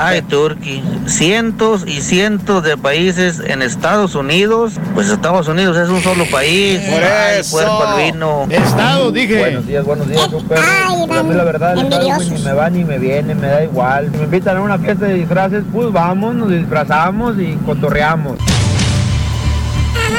Ay, 0.00 0.22
Turkey, 0.22 0.82
cientos 1.06 1.84
y 1.86 2.00
cientos 2.00 2.62
de 2.64 2.76
países 2.76 3.40
en 3.40 3.62
Estados 3.62 4.14
Unidos. 4.14 4.74
Pues 4.94 5.08
Estados 5.08 5.48
Unidos 5.48 5.76
es 5.76 5.88
un 5.88 6.00
solo 6.02 6.24
país. 6.26 6.80
Por 6.80 7.02
Ay, 7.02 7.40
eso. 7.40 7.52
cuerpo 7.52 7.82
albino. 7.84 8.46
Estado, 8.50 9.12
dije. 9.12 9.38
Buenos 9.38 9.66
días, 9.66 9.84
buenos 9.84 10.08
días, 10.08 10.24
super. 10.30 10.58
Pues 11.06 11.18
a 11.18 11.22
mí 11.22 11.34
la 11.34 11.44
verdad, 11.44 11.74
ni 11.74 12.38
me 12.38 12.52
va 12.52 12.70
ni 12.70 12.84
me 12.84 12.98
viene, 12.98 13.34
me 13.34 13.46
da 13.46 13.64
igual. 13.64 14.08
Si 14.12 14.18
me 14.18 14.24
invitan 14.24 14.56
a 14.56 14.60
una 14.60 14.78
fiesta 14.78 15.06
de 15.06 15.14
disfraces, 15.14 15.64
pues 15.72 15.92
vamos, 15.92 16.34
nos 16.34 16.50
disfrazamos 16.50 17.36
y 17.38 17.54
cotorreamos. 17.66 18.38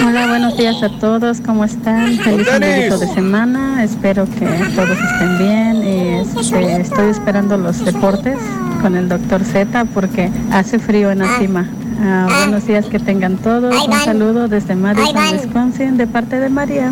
Hola, 0.05 0.27
buenos 0.27 0.57
días 0.57 0.81
a 0.83 0.89
todos, 0.89 1.41
¿cómo 1.41 1.63
están? 1.63 2.17
Feliz 2.17 2.47
inicio 2.47 2.97
de 2.97 3.07
semana, 3.13 3.83
espero 3.83 4.25
que 4.25 4.45
todos 4.75 4.97
estén 4.97 5.37
bien. 5.37 5.83
y, 5.83 6.39
este, 6.39 6.81
estoy 6.81 7.09
esperando 7.09 7.57
los 7.57 7.83
deportes 7.83 8.37
con 8.81 8.95
el 8.95 9.07
doctor 9.07 9.43
Z 9.43 9.85
porque 9.93 10.29
hace 10.51 10.79
frío 10.79 11.11
en 11.11 11.19
la 11.19 11.37
cima. 11.37 11.67
Ah, 12.01 12.27
buenos 12.39 12.65
días 12.65 12.85
que 12.87 12.99
tengan 12.99 13.37
todos, 13.37 13.87
un 13.87 13.93
saludo 14.03 14.47
desde 14.47 14.75
Madison, 14.75 15.15
Wisconsin, 15.33 15.97
de 15.97 16.07
parte 16.07 16.39
de 16.39 16.49
María. 16.49 16.91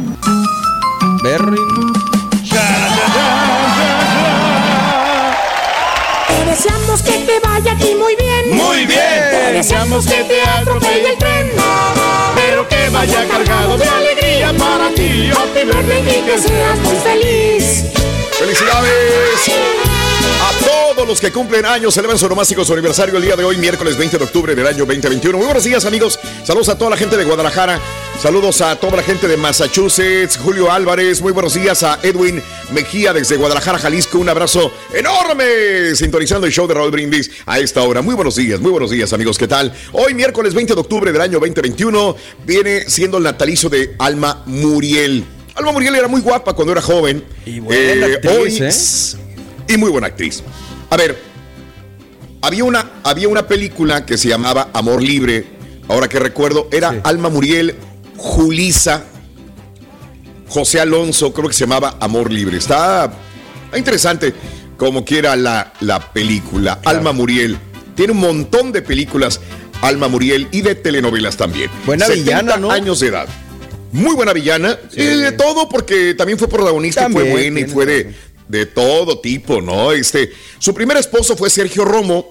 Berry. 1.23 1.57
Te 6.27 6.45
deseamos 6.45 7.01
que 7.01 7.11
te 7.11 7.39
vaya 7.47 7.71
aquí 7.71 7.95
muy 7.95 8.15
bien. 8.15 8.57
Muy 8.57 8.85
bien. 8.85 8.99
Te 9.31 9.53
deseamos 9.53 10.05
que 10.05 10.23
te 10.23 10.41
atropelle 10.41 11.11
el 11.11 11.17
tren. 11.17 11.28
Vaya 12.99 13.25
cargado 13.29 13.77
de 13.77 13.87
alegría 13.87 14.51
para 14.57 14.93
ti. 14.93 15.31
Happy 15.31 15.63
birthday 15.63 16.19
y 16.19 16.21
que 16.25 16.37
seas 16.37 16.77
muy 16.79 16.97
feliz. 16.97 17.85
¡Felicidades! 18.37 19.88
Todos 20.99 21.07
los 21.07 21.21
que 21.21 21.31
cumplen 21.31 21.65
años, 21.65 21.93
celebran 21.93 22.19
su 22.19 22.27
nomástico 22.27 22.65
su 22.65 22.73
aniversario 22.73 23.15
el 23.15 23.23
día 23.23 23.37
de 23.37 23.45
hoy, 23.45 23.55
miércoles 23.55 23.95
20 23.95 24.17
de 24.17 24.23
octubre 24.25 24.53
del 24.53 24.67
año 24.67 24.79
2021. 24.79 25.37
Muy 25.37 25.45
buenos 25.45 25.63
días, 25.63 25.85
amigos. 25.85 26.19
Saludos 26.43 26.67
a 26.67 26.77
toda 26.77 26.89
la 26.89 26.97
gente 26.97 27.15
de 27.15 27.23
Guadalajara. 27.23 27.79
Saludos 28.21 28.59
a 28.59 28.75
toda 28.75 28.97
la 28.97 29.03
gente 29.03 29.29
de 29.29 29.37
Massachusetts. 29.37 30.35
Julio 30.35 30.69
Álvarez. 30.69 31.21
Muy 31.21 31.31
buenos 31.31 31.53
días 31.53 31.83
a 31.83 31.99
Edwin 32.03 32.43
Mejía 32.73 33.13
desde 33.13 33.37
Guadalajara, 33.37 33.79
Jalisco. 33.79 34.19
Un 34.19 34.27
abrazo 34.27 34.73
enorme. 34.93 35.95
Sintonizando 35.95 36.45
el 36.45 36.51
show 36.51 36.67
de 36.67 36.73
Raúl 36.73 36.91
Brindis 36.91 37.31
a 37.45 37.59
esta 37.59 37.81
hora. 37.83 38.01
Muy 38.01 38.15
buenos 38.15 38.35
días, 38.35 38.59
muy 38.59 38.71
buenos 38.71 38.91
días, 38.91 39.13
amigos. 39.13 39.37
¿Qué 39.37 39.47
tal? 39.47 39.73
Hoy, 39.93 40.13
miércoles 40.13 40.53
20 40.53 40.73
de 40.73 40.81
octubre 40.81 41.13
del 41.13 41.21
año 41.21 41.39
2021, 41.39 42.17
viene 42.45 42.89
siendo 42.89 43.19
el 43.19 43.23
natalicio 43.23 43.69
de 43.69 43.95
Alma 43.99 44.43
Muriel. 44.47 45.23
Alma 45.55 45.71
Muriel 45.71 45.95
era 45.95 46.09
muy 46.09 46.19
guapa 46.19 46.51
cuando 46.51 46.73
era 46.73 46.81
joven. 46.81 47.23
Y 47.45 47.61
buena 47.61 48.05
actriz, 48.07 49.15
¿eh? 49.15 49.73
y 49.73 49.77
muy 49.77 49.91
buena 49.91 50.07
actriz. 50.07 50.43
A 50.89 50.97
ver, 50.97 51.21
había 52.41 52.63
una, 52.63 52.91
había 53.03 53.27
una 53.27 53.47
película 53.47 54.05
que 54.05 54.17
se 54.17 54.27
llamaba 54.27 54.69
Amor 54.73 55.03
Libre. 55.03 55.45
Ahora 55.87 56.07
que 56.07 56.19
recuerdo, 56.19 56.67
era 56.71 57.01
Alma 57.03 57.29
Muriel, 57.29 57.75
Julisa, 58.17 59.03
José 60.47 60.79
Alonso, 60.79 61.33
creo 61.33 61.47
que 61.47 61.53
se 61.53 61.65
llamaba 61.65 61.97
Amor 61.99 62.31
Libre. 62.31 62.57
Está, 62.57 63.11
interesante 63.75 64.33
como 64.77 65.03
quiera 65.05 65.35
la, 65.35 65.73
la 65.81 66.11
película. 66.11 66.79
Alma 66.85 67.11
Muriel. 67.11 67.57
Tiene 67.95 68.13
un 68.13 68.19
montón 68.19 68.71
de 68.71 68.81
películas, 68.81 69.41
Alma 69.81 70.07
Muriel, 70.07 70.47
y 70.51 70.61
de 70.61 70.75
telenovelas 70.75 71.37
también. 71.37 71.69
Buena 71.85 72.05
70 72.05 72.23
villana, 72.23 72.57
¿no? 72.57 72.71
años 72.71 72.99
de 72.99 73.07
edad. 73.07 73.27
Muy 73.91 74.15
buena 74.15 74.33
villana. 74.33 74.77
Y 74.93 75.03
de 75.03 75.31
todo, 75.33 75.67
porque 75.67 76.13
también 76.13 76.39
fue 76.39 76.47
protagonista, 76.47 77.07
y 77.09 77.11
fue 77.11 77.29
buena 77.29 77.59
y 77.59 77.65
fue 77.65 77.85
de, 77.85 78.15
de 78.49 78.65
todo 78.65 79.19
tipo, 79.19 79.61
¿no? 79.61 79.93
Este, 79.93 80.31
su 80.57 80.73
primer 80.73 80.97
esposo 80.97 81.37
fue 81.37 81.49
Sergio 81.49 81.85
Romo. 81.85 82.27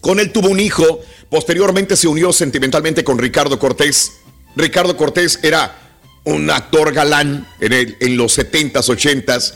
Con 0.00 0.18
él 0.18 0.32
tuvo 0.32 0.48
un 0.48 0.58
hijo. 0.58 1.00
Posteriormente 1.30 1.96
se 1.96 2.08
unió 2.08 2.32
sentimentalmente 2.32 3.04
con 3.04 3.18
Ricardo 3.18 3.58
Cortés. 3.58 4.14
Ricardo 4.56 4.96
Cortés 4.96 5.38
era 5.42 5.78
un 6.24 6.50
actor 6.50 6.92
galán 6.92 7.46
en, 7.60 7.72
el- 7.72 7.96
en 8.00 8.16
los 8.16 8.36
70s, 8.36 8.72
80s. 8.88 9.54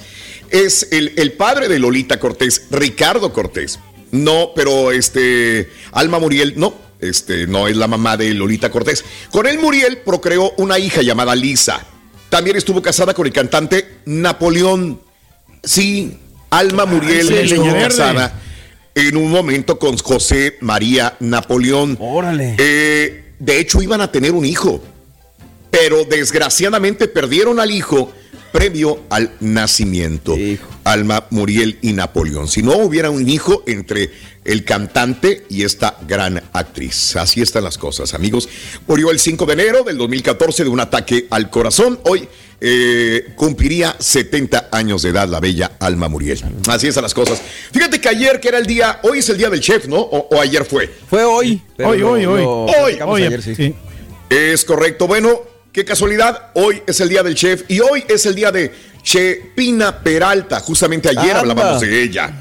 Es 0.50 0.88
el, 0.92 1.12
el 1.16 1.32
padre 1.32 1.66
de 1.68 1.78
Lolita 1.80 2.20
Cortés, 2.20 2.66
Ricardo 2.70 3.32
Cortés. 3.32 3.80
No, 4.12 4.52
pero 4.54 4.92
este, 4.92 5.68
Alma 5.92 6.18
Muriel, 6.20 6.54
no, 6.56 6.74
este, 7.00 7.46
no 7.48 7.66
es 7.66 7.76
la 7.76 7.88
mamá 7.88 8.16
de 8.16 8.32
Lolita 8.32 8.70
Cortés. 8.70 9.04
Con 9.32 9.46
él 9.46 9.58
Muriel 9.58 9.98
procreó 9.98 10.52
una 10.58 10.78
hija 10.78 11.02
llamada 11.02 11.34
Lisa. 11.34 11.84
También 12.30 12.56
estuvo 12.56 12.80
casada 12.82 13.14
con 13.14 13.26
el 13.26 13.32
cantante 13.32 13.98
Napoleón. 14.04 15.00
Sí, 15.66 16.16
Alma 16.48 16.86
Muriel 16.86 17.26
sí, 17.26 17.34
Leña 17.34 17.72
Verde. 17.72 17.88
casada 17.88 18.40
en 18.94 19.16
un 19.16 19.30
momento 19.30 19.78
con 19.78 19.98
José 19.98 20.56
María 20.60 21.16
Napoleón. 21.20 21.98
Órale. 22.00 22.56
Eh, 22.58 23.34
de 23.38 23.60
hecho, 23.60 23.82
iban 23.82 24.00
a 24.00 24.10
tener 24.10 24.32
un 24.32 24.46
hijo, 24.46 24.82
pero 25.70 26.04
desgraciadamente 26.04 27.06
perdieron 27.06 27.60
al 27.60 27.70
hijo 27.70 28.10
previo 28.52 29.00
al 29.10 29.32
nacimiento. 29.40 30.34
Alma 30.84 31.26
Muriel 31.28 31.78
y 31.82 31.92
Napoleón. 31.92 32.48
Si 32.48 32.62
no 32.62 32.76
hubiera 32.76 33.10
un 33.10 33.28
hijo 33.28 33.62
entre 33.66 34.10
el 34.46 34.64
cantante 34.64 35.44
y 35.50 35.64
esta 35.64 35.98
gran 36.08 36.42
actriz. 36.54 37.16
Así 37.16 37.42
están 37.42 37.64
las 37.64 37.76
cosas, 37.76 38.14
amigos. 38.14 38.48
Murió 38.86 39.10
el 39.10 39.18
5 39.18 39.44
de 39.44 39.52
enero 39.52 39.82
del 39.82 39.98
2014 39.98 40.64
de 40.64 40.70
un 40.70 40.80
ataque 40.80 41.26
al 41.28 41.50
corazón. 41.50 41.98
Hoy 42.04 42.28
eh, 42.60 43.32
cumpliría 43.36 43.94
70 43.98 44.68
años 44.72 45.02
de 45.02 45.10
edad 45.10 45.28
la 45.28 45.40
bella 45.40 45.72
Alma 45.78 46.08
Muriel. 46.08 46.40
Así 46.68 46.86
están 46.88 47.02
las 47.02 47.14
cosas. 47.14 47.40
Fíjate 47.72 48.00
que 48.00 48.08
ayer, 48.08 48.40
que 48.40 48.48
era 48.48 48.58
el 48.58 48.66
día, 48.66 49.00
hoy 49.02 49.18
es 49.18 49.28
el 49.28 49.36
día 49.36 49.50
del 49.50 49.60
chef, 49.60 49.86
¿no? 49.86 49.96
O, 49.98 50.28
o 50.36 50.40
ayer 50.40 50.64
fue. 50.64 50.90
Fue 51.08 51.22
hoy. 51.24 51.60
pero 51.76 51.90
Hoy, 51.90 51.98
lo- 51.98 52.10
hoy, 52.12 52.24
hoy. 52.26 52.42
lo 52.42 52.64
Hoy, 52.64 53.22
ayer, 53.24 53.42
sí. 53.42 53.54
sí. 53.54 53.74
Es 54.30 54.64
correcto. 54.64 55.06
Bueno, 55.06 55.40
qué 55.72 55.84
casualidad. 55.84 56.50
Hoy 56.54 56.82
es 56.86 57.00
el 57.00 57.08
día 57.08 57.22
del 57.22 57.34
chef 57.34 57.62
y 57.68 57.80
hoy 57.80 58.04
es 58.08 58.24
el 58.26 58.34
día 58.34 58.50
de 58.50 58.72
Chepina 59.02 60.02
Peralta. 60.02 60.58
Justamente 60.60 61.08
ayer 61.10 61.22
Anda. 61.36 61.40
hablábamos 61.40 61.80
de 61.82 62.02
ella. 62.02 62.32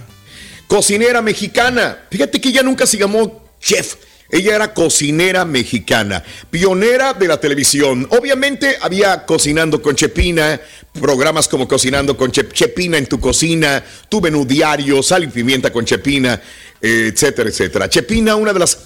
Cocinera 0.67 1.21
mexicana. 1.21 2.05
Fíjate 2.09 2.41
que 2.41 2.49
ella 2.49 2.63
nunca 2.63 2.85
se 2.87 2.97
llamó 2.97 3.43
chef. 3.61 3.95
Ella 4.35 4.55
era 4.55 4.73
cocinera 4.73 5.45
mexicana, 5.45 6.21
pionera 6.51 7.13
de 7.13 7.25
la 7.25 7.39
televisión. 7.39 8.05
Obviamente 8.11 8.75
había 8.81 9.25
Cocinando 9.25 9.81
con 9.81 9.95
Chepina, 9.95 10.59
programas 10.99 11.47
como 11.47 11.69
Cocinando 11.69 12.17
con 12.17 12.33
Chep- 12.33 12.51
Chepina 12.51 12.97
en 12.97 13.05
tu 13.07 13.17
cocina, 13.17 13.81
tu 14.09 14.19
menú 14.19 14.45
diario, 14.45 15.01
sal 15.01 15.23
y 15.23 15.27
pimienta 15.27 15.71
con 15.71 15.85
Chepina, 15.85 16.41
etcétera, 16.81 17.47
etcétera. 17.49 17.87
Chepina, 17.87 18.35
una 18.35 18.51
de 18.51 18.59
las 18.59 18.77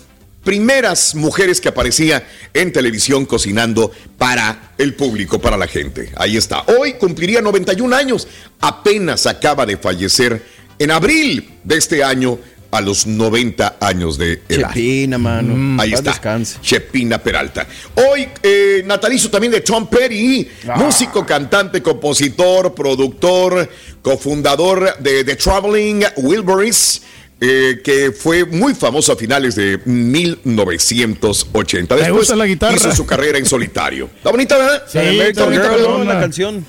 primeras 0.43 1.15
mujeres 1.15 1.59
que 1.59 1.69
aparecía 1.69 2.27
en 2.53 2.71
televisión 2.71 3.25
cocinando 3.25 3.91
para 4.19 4.73
el 4.77 4.93
público, 4.93 5.41
para 5.41 5.57
la 5.57 5.65
gente. 5.65 6.11
Ahí 6.15 6.37
está. 6.37 6.61
Hoy 6.79 6.93
cumpliría 6.93 7.41
91 7.41 7.95
años. 7.95 8.27
Apenas 8.61 9.25
acaba 9.25 9.65
de 9.65 9.77
fallecer 9.77 10.43
en 10.77 10.91
abril 10.91 11.55
de 11.63 11.75
este 11.77 12.03
año 12.03 12.37
a 12.71 12.81
los 12.81 13.07
90 13.07 13.77
años 13.79 14.17
de 14.17 14.41
edad. 14.47 14.69
Chepina, 14.73 15.17
mano. 15.17 15.55
Mm, 15.55 15.79
Ahí 15.79 15.93
está. 15.93 16.11
descanse. 16.11 16.59
Chepina 16.61 17.17
Peralta. 17.17 17.67
Hoy, 17.95 18.27
eh, 18.43 18.83
natalicio 18.85 19.29
también 19.29 19.51
de 19.51 19.61
Tom 19.61 19.87
Petty, 19.87 20.47
Ah. 20.67 20.75
músico, 20.77 21.25
cantante, 21.25 21.81
compositor, 21.81 22.73
productor, 22.75 23.67
cofundador 24.01 24.97
de 24.99 25.23
The 25.23 25.35
Traveling 25.35 26.03
Wilburys. 26.17 27.01
eh, 27.41 27.79
que 27.85 28.11
fue 28.11 28.43
muy 28.43 28.75
famoso 28.75 29.13
a 29.13 29.15
finales 29.15 29.55
de 29.55 29.79
1980. 29.85 31.95
Me 31.95 32.01
Después 32.01 32.19
gusta 32.21 32.35
la 32.35 32.45
guitarra. 32.45 32.75
hizo 32.75 32.93
su 32.93 33.05
carrera 33.05 33.37
en 33.37 33.45
solitario. 33.45 34.09
¿Está 34.13 34.31
bonita, 34.31 34.57
verdad? 34.57 34.83
Sí, 34.91 34.97
American 34.97 35.27
está 35.29 35.45
bonita, 35.45 35.69
Girl, 35.69 36.05
la 36.07 36.19
canción. 36.19 36.65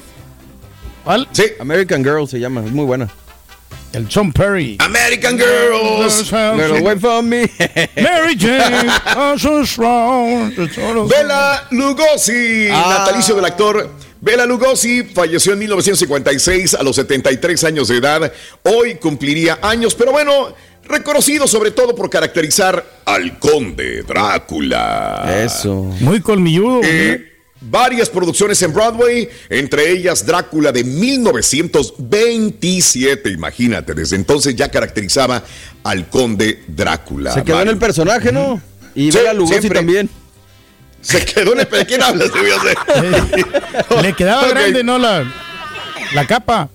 ¿Cuál? 1.03 1.27
Sí. 1.33 1.43
American 1.59 2.05
Girl 2.05 2.29
se 2.29 2.39
llama, 2.39 2.65
es 2.65 2.71
muy 2.71 2.85
buena. 2.85 3.09
El 3.93 4.07
Tom 4.07 4.33
Perry. 4.33 4.77
American 4.79 5.37
Girls. 5.37 6.31
Little 6.33 6.81
wait 6.83 7.01
for 7.01 7.23
me. 7.23 7.43
Mary 7.97 8.37
Jane, 8.39 8.89
I'm 9.17 9.37
so 9.39 9.65
strong. 9.65 10.55
Bela 11.09 11.67
Lugosi, 11.73 12.69
Ah. 12.71 12.99
natalicio 13.01 13.35
del 13.35 13.45
actor. 13.47 13.91
Bela 14.21 14.47
Lugosi 14.47 15.03
falleció 15.03 15.55
en 15.55 15.59
1956 15.61 16.75
a 16.75 16.83
los 16.85 16.95
73 16.97 17.65
años 17.65 17.89
de 17.89 17.97
edad. 17.97 18.33
Hoy 18.63 18.95
cumpliría 18.97 19.59
años, 19.63 19.95
pero 19.97 20.13
bueno, 20.13 20.55
reconocido 20.85 21.49
sobre 21.49 21.71
todo 21.73 21.95
por 21.97 22.09
caracterizar 22.11 22.85
al 23.07 23.39
conde 23.41 24.03
Drácula. 24.05 25.43
Eso. 25.45 25.75
Muy 26.01 26.21
colmilludo. 26.21 26.81
Eh, 26.85 27.30
varias 27.61 28.09
producciones 28.09 28.63
en 28.63 28.73
Broadway, 28.73 29.29
entre 29.49 29.91
ellas 29.91 30.25
Drácula 30.25 30.71
de 30.73 30.85
1927. 30.85 33.31
Imagínate, 33.31 33.95
desde 33.95 34.17
entonces 34.17 34.55
ya 34.57 34.71
caracterizaba 34.71 35.43
al 35.85 36.09
conde 36.09 36.63
Drácula. 36.69 37.35
Se 37.35 37.43
quedó 37.45 37.61
en 37.63 37.69
el 37.69 37.79
personaje, 37.79 38.33
¿no? 38.33 38.61
Y 38.95 39.11
Sí, 39.13 39.19
Bela 39.19 39.33
Lugosi 39.33 39.61
siempre. 39.61 39.79
también. 39.79 40.09
Se 41.01 41.25
quedó 41.25 41.53
en 41.55 41.61
el. 41.61 41.69
¿De 41.71 41.87
quién 41.87 42.03
hablas? 42.03 42.29
Ser? 42.31 42.43
Le 44.03 44.13
quedaba 44.15 44.49
grande, 44.49 44.83
¿no? 44.85 44.99
La, 44.99 45.25
la 46.13 46.27
capa. 46.27 46.69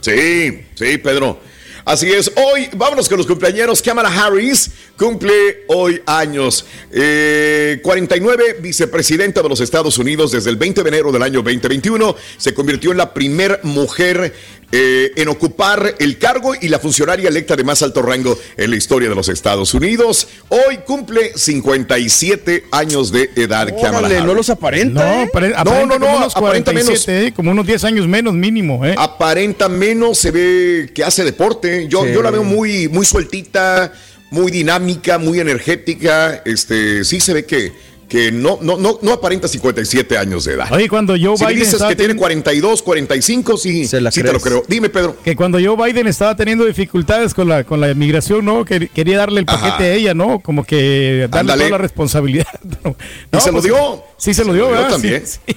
Sí, 0.00 0.62
sí, 0.74 0.98
Pedro. 0.98 1.38
Así 1.84 2.10
es. 2.12 2.30
Hoy, 2.36 2.68
vámonos 2.74 3.08
con 3.08 3.18
los 3.18 3.26
cumpleaños. 3.26 3.82
Kamala 3.82 4.08
Harris 4.08 4.70
cumple 5.10 5.64
hoy 5.68 6.02
años. 6.04 6.66
Eh, 6.92 7.80
49, 7.82 8.58
vicepresidenta 8.60 9.40
de 9.42 9.48
los 9.48 9.60
Estados 9.60 9.96
Unidos 9.96 10.30
desde 10.30 10.50
el 10.50 10.56
20 10.56 10.82
de 10.82 10.88
enero 10.90 11.10
del 11.10 11.22
año 11.22 11.40
2021. 11.40 12.14
Se 12.36 12.52
convirtió 12.52 12.90
en 12.92 12.98
la 12.98 13.14
primer 13.14 13.60
mujer 13.62 14.34
eh, 14.72 15.10
en 15.16 15.28
ocupar 15.28 15.94
el 15.98 16.18
cargo 16.18 16.52
y 16.60 16.68
la 16.68 16.78
funcionaria 16.78 17.30
electa 17.30 17.56
de 17.56 17.64
más 17.64 17.80
alto 17.82 18.02
rango 18.02 18.38
en 18.58 18.68
la 18.70 18.76
historia 18.76 19.08
de 19.08 19.14
los 19.14 19.30
Estados 19.30 19.72
Unidos. 19.72 20.28
Hoy 20.50 20.78
cumple 20.86 21.32
57 21.34 22.64
años 22.70 23.10
de 23.10 23.30
edad 23.36 23.68
Kamala 23.70 24.00
Órale, 24.00 24.16
Harris. 24.16 24.26
no 24.26 24.34
los 24.34 24.50
aparenta. 24.50 25.02
No, 25.02 25.22
¿eh? 25.22 25.28
apare- 25.32 25.50
No, 25.54 25.56
aparenta 25.56 25.86
no, 25.86 25.98
no, 25.98 25.98
como 26.06 26.16
unos 26.18 26.36
aparenta 26.36 26.72
47, 26.72 27.26
¿eh? 27.28 27.32
como 27.32 27.50
unos 27.52 27.66
10 27.66 27.84
años 27.84 28.06
menos 28.06 28.34
mínimo, 28.34 28.84
¿eh? 28.84 28.94
aparenta 28.98 29.70
menos, 29.70 30.18
se 30.18 30.30
ve 30.30 30.90
que 30.94 31.02
hace 31.04 31.24
deporte. 31.24 31.88
Yo, 31.88 32.04
Sí. 32.04 32.12
yo 32.12 32.22
la 32.22 32.30
veo 32.30 32.44
muy, 32.44 32.88
muy 32.88 33.06
sueltita, 33.06 33.92
muy 34.30 34.50
dinámica, 34.50 35.18
muy 35.18 35.40
energética. 35.40 36.42
Este, 36.44 37.04
sí 37.04 37.20
se 37.20 37.34
ve 37.34 37.44
que, 37.44 37.72
que 38.08 38.32
no, 38.32 38.58
no, 38.60 38.76
no, 38.76 38.98
no 39.02 39.12
aparenta 39.12 39.46
57 39.48 40.18
años 40.18 40.44
de 40.44 40.54
edad. 40.54 40.66
Oye, 40.72 40.88
cuando 40.88 41.12
Joe 41.20 41.36
si 41.36 41.44
Biden 41.44 41.58
dices 41.60 41.74
estaba 41.74 41.90
que 41.90 41.96
tiene 41.96 42.14
teni- 42.14 42.18
42, 42.18 42.82
45, 42.82 43.56
sí, 43.56 43.86
Se 43.86 44.00
la 44.00 44.10
sí 44.10 44.22
te 44.22 44.32
lo 44.32 44.40
creo. 44.40 44.62
Dime, 44.66 44.88
Pedro. 44.88 45.16
que 45.22 45.36
cuando 45.36 45.58
Joe 45.62 45.76
Biden 45.92 46.06
estaba 46.08 46.34
teniendo 46.36 46.64
dificultades 46.64 47.34
con 47.34 47.48
la 47.48 47.62
con 47.64 47.80
la 47.80 47.90
inmigración, 47.90 48.44
¿no? 48.44 48.64
Que 48.64 48.88
quería 48.88 49.18
darle 49.18 49.40
el 49.40 49.46
Ajá. 49.48 49.60
paquete 49.70 49.90
a 49.90 49.94
ella, 49.94 50.14
¿no? 50.14 50.40
Como 50.40 50.64
que 50.64 51.28
darle 51.30 51.40
Ándale. 51.52 51.64
toda 51.64 51.70
la 51.70 51.78
responsabilidad. 51.78 52.46
No, 52.82 52.90
¿Y 52.90 53.36
no, 53.36 53.40
se 53.40 53.52
lo 53.52 53.60
dio? 53.62 54.02
Sí, 54.16 54.34
se 54.34 54.44
lo 54.44 54.52
dio, 54.54 54.70
¿verdad? 54.70 54.90
también. 54.90 55.22
Sí, 55.26 55.38
sí. 55.46 55.56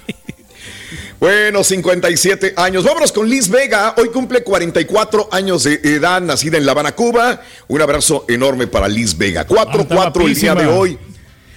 Bueno, 1.19 1.64
57 1.64 2.53
años. 2.57 2.84
Vámonos 2.84 3.11
con 3.11 3.30
Liz 3.30 3.49
Vega. 3.49 3.95
Hoy 3.98 4.10
cumple 4.10 4.44
44 4.44 5.30
años 5.31 5.64
de 5.64 5.80
edad, 5.84 6.22
nacida 6.22 6.57
en 6.57 6.65
La 6.65 6.73
Habana, 6.73 6.94
Cuba. 6.94 7.41
Un 7.68 7.81
abrazo 7.81 8.26
enorme 8.27 8.68
para 8.68 8.88
Liz 8.88 9.18
Vega. 9.18 9.48
4-4 9.48 10.26
el 10.26 10.35
día 10.35 10.56
de 10.56 10.68
hoy. 10.68 10.98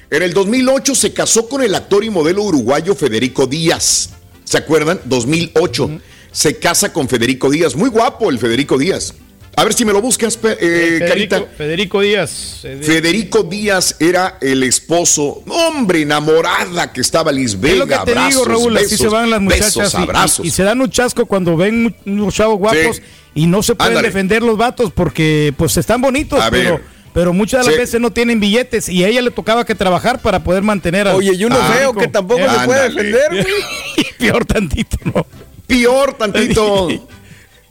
En 0.08 0.22
el 0.22 0.32
2008 0.32 0.94
se 0.94 1.12
casó 1.12 1.48
con 1.48 1.62
el 1.62 1.74
actor 1.74 2.04
y 2.04 2.10
modelo 2.10 2.42
uruguayo 2.44 2.94
Federico 2.94 3.46
Díaz. 3.46 4.10
¿Se 4.44 4.58
acuerdan? 4.58 5.00
2008. 5.04 6.00
Se 6.30 6.58
casa 6.58 6.92
con 6.92 7.08
Federico 7.08 7.50
Díaz. 7.50 7.74
Muy 7.74 7.88
guapo 7.88 8.30
el 8.30 8.38
Federico 8.38 8.78
Díaz. 8.78 9.14
A 9.58 9.64
ver 9.64 9.72
si 9.72 9.86
me 9.86 9.92
lo 9.94 10.02
buscas, 10.02 10.36
pe- 10.36 10.52
eh, 10.52 10.56
Federico, 10.98 11.06
Carita. 11.08 11.44
Federico 11.56 12.00
Díaz. 12.02 12.60
eh, 12.64 12.76
de- 12.76 12.82
Federico 12.84 13.42
Díaz 13.42 13.96
era 13.98 14.36
el 14.42 14.62
esposo, 14.62 15.42
hombre, 15.48 16.02
enamorada 16.02 16.92
que 16.92 17.00
estaba 17.00 17.30
es 17.30 17.54
lo 17.78 17.86
que 17.86 17.94
te 17.94 17.94
abrazos, 17.94 18.30
digo, 18.32 18.44
Raúl, 18.44 18.76
así 18.76 18.84
besos, 18.84 18.98
se 19.00 19.08
van 19.08 19.30
las 19.30 19.40
muchachas 19.40 19.74
besos, 19.76 19.94
y- 19.94 19.96
y- 19.96 20.02
abrazos. 20.02 20.46
Y, 20.46 20.50
se 20.50 20.62
dan 20.62 20.80
un 20.82 20.90
chasco 20.90 21.24
cuando 21.24 21.56
ven 21.56 21.96
unos 22.04 22.34
chavos 22.34 22.58
guapos 22.58 22.96
Sí. 22.96 23.02
y 23.34 23.46
no 23.46 23.62
se 23.62 23.74
pueden 23.74 23.92
Ándale. 23.92 24.08
defender 24.08 24.42
los 24.42 24.58
vatos 24.58 24.92
porque 24.92 25.54
pues 25.56 25.76
están 25.78 26.02
bonitos, 26.02 26.38
A 26.38 26.50
pero, 26.50 26.72
ver. 26.72 26.82
pero 27.14 27.32
muchas 27.32 27.60
de 27.62 27.66
las 27.68 27.74
Sí. 27.76 27.80
veces 27.80 28.00
no 28.00 28.10
tienen 28.12 28.38
billetes 28.40 28.90
y 28.90 29.04
a 29.04 29.08
ella 29.08 29.22
le 29.22 29.30
tocaba 29.30 29.64
que 29.64 29.74
trabajar 29.74 30.20
para 30.20 30.44
poder 30.44 30.62
mantener 30.64 31.08
a 31.08 31.14
Oye, 31.16 31.32
y 31.32 31.44
uno 31.46 31.56
feo 31.56 31.94
que 31.94 32.08
tampoco 32.08 32.42
se 32.46 32.66
puede 32.66 32.82
defender, 32.90 33.28
güey. 33.30 33.44
Peor 34.18 34.44
tantito, 34.44 34.98
¿no? 35.04 35.26
Peor 35.66 36.12
tantito. 36.12 36.88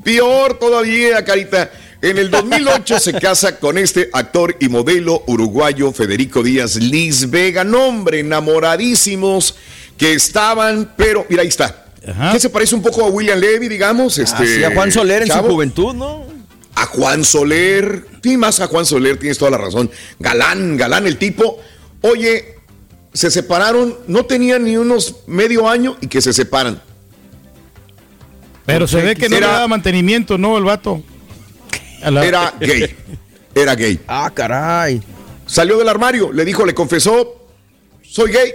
Peor 0.05 0.59
todavía, 0.59 1.25
Carita. 1.25 1.71
En 1.99 2.19
el 2.19 2.29
2008 2.29 2.99
se 2.99 3.13
casa 3.13 3.57
con 3.57 3.75
este 3.79 4.07
actor 4.13 4.55
y 4.59 4.69
modelo 4.69 5.23
uruguayo 5.25 5.91
Federico 5.91 6.43
Díaz 6.43 6.75
Liz 6.75 7.27
Vega. 7.31 7.63
Nombre, 7.63 8.19
enamoradísimos 8.19 9.55
que 9.97 10.13
estaban, 10.13 10.93
pero 10.95 11.25
mira, 11.27 11.41
ahí 11.41 11.47
está. 11.47 11.87
Ajá. 12.07 12.33
¿Qué 12.33 12.39
se 12.39 12.51
parece 12.51 12.75
un 12.75 12.83
poco 12.83 13.03
a 13.03 13.07
William 13.07 13.39
Levy, 13.39 13.67
digamos? 13.67 14.19
Este, 14.19 14.43
Así 14.43 14.63
a 14.63 14.75
Juan 14.75 14.91
Soler 14.91 15.23
en 15.23 15.27
chavo? 15.29 15.47
su 15.47 15.53
juventud, 15.55 15.95
¿no? 15.95 16.27
A 16.75 16.85
Juan 16.85 17.25
Soler. 17.25 18.05
Sí, 18.21 18.37
más 18.37 18.59
a 18.59 18.67
Juan 18.67 18.85
Soler, 18.85 19.17
tienes 19.17 19.39
toda 19.39 19.49
la 19.49 19.57
razón. 19.57 19.89
Galán, 20.19 20.77
galán 20.77 21.07
el 21.07 21.17
tipo. 21.17 21.59
Oye, 22.01 22.57
se 23.11 23.31
separaron, 23.31 23.97
no 24.05 24.27
tenían 24.27 24.65
ni 24.65 24.77
unos 24.77 25.15
medio 25.25 25.67
año 25.67 25.97
y 25.99 26.05
que 26.07 26.21
se 26.21 26.31
separan. 26.31 26.79
Pero 28.65 28.87
se 28.87 29.01
ve 29.01 29.15
que 29.15 29.29
no 29.29 29.37
Era- 29.37 29.47
le 29.47 29.53
da 29.59 29.67
mantenimiento, 29.67 30.37
¿no? 30.37 30.57
El 30.57 30.63
vato. 30.63 31.03
La- 32.09 32.25
Era 32.25 32.53
gay. 32.59 32.95
Era 33.53 33.75
gay. 33.75 33.99
Ah, 34.07 34.31
caray. 34.33 35.01
Salió 35.45 35.77
del 35.77 35.87
armario, 35.89 36.31
le 36.33 36.43
dijo, 36.43 36.65
le 36.65 36.73
confesó, 36.73 37.47
soy 38.03 38.31
gay, 38.31 38.51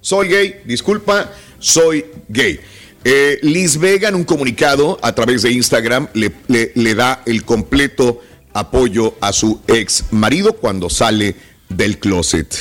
soy 0.00 0.28
gay, 0.28 0.60
disculpa, 0.64 1.30
soy 1.58 2.04
gay. 2.28 2.60
Eh, 3.04 3.38
Liz 3.42 3.76
Vega 3.78 4.08
en 4.08 4.14
un 4.14 4.24
comunicado 4.24 4.98
a 5.02 5.12
través 5.14 5.42
de 5.42 5.50
Instagram 5.52 6.08
le, 6.14 6.32
le- 6.48 6.72
le 6.74 6.94
da 6.94 7.22
el 7.26 7.44
completo 7.44 8.22
apoyo 8.54 9.14
a 9.20 9.32
su 9.32 9.60
ex 9.66 10.04
marido 10.12 10.54
cuando 10.54 10.88
sale 10.88 11.34
del 11.68 11.98
closet. 11.98 12.54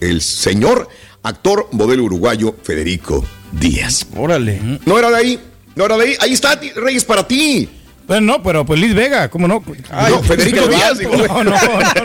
El 0.00 0.22
señor 0.22 0.88
actor 1.22 1.68
modelo 1.72 2.04
uruguayo 2.04 2.54
Federico 2.62 3.26
Díaz. 3.52 4.06
Órale. 4.16 4.60
No 4.86 4.98
era 4.98 5.10
de 5.10 5.16
ahí, 5.16 5.40
no 5.88 5.98
de 5.98 6.04
ahí. 6.08 6.16
Ahí 6.20 6.32
está, 6.32 6.58
Reyes, 6.76 7.04
para 7.04 7.26
ti. 7.26 7.68
Bueno, 8.06 8.26
no, 8.38 8.42
pero 8.42 8.66
pues 8.66 8.80
Liz 8.80 8.92
Vega, 8.94 9.30
¿cómo 9.30 9.46
no? 9.46 9.62
no, 9.64 10.22
Federico 10.24 10.66
Díaz, 10.66 10.98
digo. 10.98 11.16
No, 11.16 11.44
no, 11.44 11.52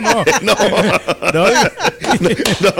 no. 0.00 0.24
No. 1.32 1.46
No, 2.60 2.72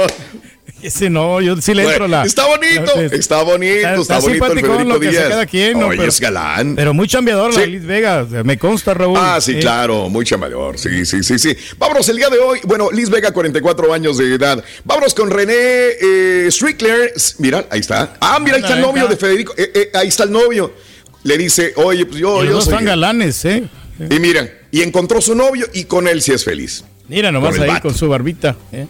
Ese 0.82 1.10
no, 1.10 1.40
yo 1.40 1.56
sí 1.60 1.74
le 1.74 1.84
entro 1.84 2.06
la. 2.06 2.24
está 2.24 2.46
bonito, 2.46 2.92
la- 2.94 3.02
está 3.06 3.42
bonito, 3.42 3.88
está 4.02 4.18
bonito 4.20 4.44
el 4.46 4.52
Federico 4.60 4.84
lo 4.84 5.00
que 5.00 5.10
sea 5.10 5.20
Díaz. 5.20 5.28
cada 5.30 5.46
quien, 5.46 5.80
¿no? 5.80 5.86
Oye, 5.88 5.96
pero, 5.96 6.08
es 6.08 6.20
galán. 6.20 6.76
pero 6.76 6.94
muy 6.94 7.08
chambeador 7.08 7.52
la. 7.54 7.66
Liz 7.66 7.84
Vega, 7.84 8.24
me 8.44 8.58
consta, 8.58 8.94
Raúl. 8.94 9.18
Ah, 9.20 9.40
sí, 9.40 9.52
Eh, 9.56 9.60
claro, 9.60 10.08
muy 10.08 10.24
chamador. 10.24 10.78
Sí, 10.78 11.04
sí, 11.04 11.24
sí, 11.24 11.38
sí. 11.38 11.56
Vámonos 11.78 12.08
el 12.10 12.16
día 12.18 12.28
de 12.28 12.38
hoy. 12.38 12.60
Bueno, 12.64 12.90
Liz 12.92 13.08
Vega, 13.10 13.32
44 13.32 13.92
años 13.92 14.18
de 14.18 14.32
edad. 14.34 14.62
Vámonos 14.84 15.14
con 15.14 15.30
René 15.30 15.54
eh, 15.56 16.46
Strickler. 16.50 17.12
Mira, 17.38 17.64
ahí 17.70 17.80
está. 17.80 18.16
Ah, 18.20 18.38
mira, 18.38 18.56
ahí 18.56 18.62
está 18.62 18.74
el 18.76 18.82
novio 18.82 19.08
de 19.08 19.16
Federico. 19.16 19.54
Eh, 19.56 19.72
eh, 19.74 19.90
ahí 19.94 20.08
está 20.08 20.22
el 20.24 20.30
novio. 20.30 20.72
Le 21.26 21.36
dice, 21.38 21.72
oye, 21.76 22.06
pues 22.06 22.20
yo, 22.20 22.36
y 22.38 22.46
los 22.46 22.46
yo 22.48 22.54
dos 22.54 22.64
soy. 22.64 22.72
están 22.74 22.84
galanes, 22.84 23.44
¿eh? 23.44 23.64
Y 24.10 24.20
mira, 24.20 24.48
y 24.70 24.82
encontró 24.82 25.20
su 25.20 25.34
novio 25.34 25.66
y 25.74 25.84
con 25.84 26.06
él 26.06 26.22
sí 26.22 26.32
es 26.32 26.44
feliz. 26.44 26.84
Mira 27.08 27.32
nomás 27.32 27.58
ahí 27.58 27.68
vato. 27.68 27.88
con 27.88 27.94
su 27.94 28.08
barbita. 28.08 28.56
¿eh? 28.72 28.86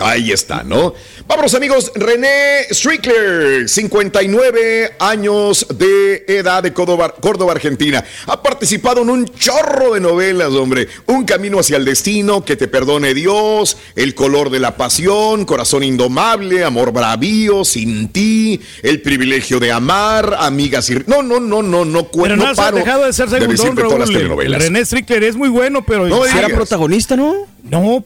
Ahí 0.00 0.32
está, 0.32 0.64
¿no? 0.64 0.92
Vámonos 1.28 1.54
amigos, 1.54 1.92
René 1.94 2.66
Strickler, 2.70 3.68
59 3.68 4.94
años 4.98 5.66
de 5.76 6.24
edad 6.26 6.62
de 6.62 6.72
Córdoba, 6.72 7.14
Córdoba, 7.20 7.52
Argentina. 7.52 8.04
Ha 8.26 8.42
participado 8.42 9.02
en 9.02 9.10
un 9.10 9.24
chorro 9.26 9.94
de 9.94 10.00
novelas, 10.00 10.48
hombre. 10.48 10.88
Un 11.06 11.24
camino 11.24 11.60
hacia 11.60 11.76
el 11.76 11.84
destino, 11.84 12.44
que 12.44 12.56
te 12.56 12.66
perdone 12.66 13.14
Dios, 13.14 13.76
El 13.94 14.14
color 14.14 14.50
de 14.50 14.58
la 14.58 14.76
pasión, 14.76 15.44
Corazón 15.44 15.84
indomable, 15.84 16.64
Amor 16.64 16.92
bravío, 16.92 17.64
Sin 17.64 18.08
ti, 18.08 18.60
El 18.82 19.00
privilegio 19.00 19.60
de 19.60 19.70
amar, 19.70 20.36
Amigas 20.40 20.90
y... 20.90 20.94
No, 21.06 21.22
no, 21.22 21.38
no, 21.38 21.62
no, 21.62 21.84
no, 21.84 22.08
pero 22.10 22.36
no, 22.36 22.48
no 22.48 22.54
paro 22.54 22.78
dejado 22.78 23.06
de 23.06 23.12
ser 23.12 23.30
segundón, 23.30 23.76
Raúl. 23.76 24.54
René 24.54 24.84
Strickler 24.84 25.22
es 25.22 25.36
muy 25.36 25.48
bueno, 25.48 25.84
pero... 25.86 26.08
No, 26.08 26.26
era 26.26 26.48
protagonista, 26.48 27.16
¿no? 27.16 27.46
No, 27.62 28.04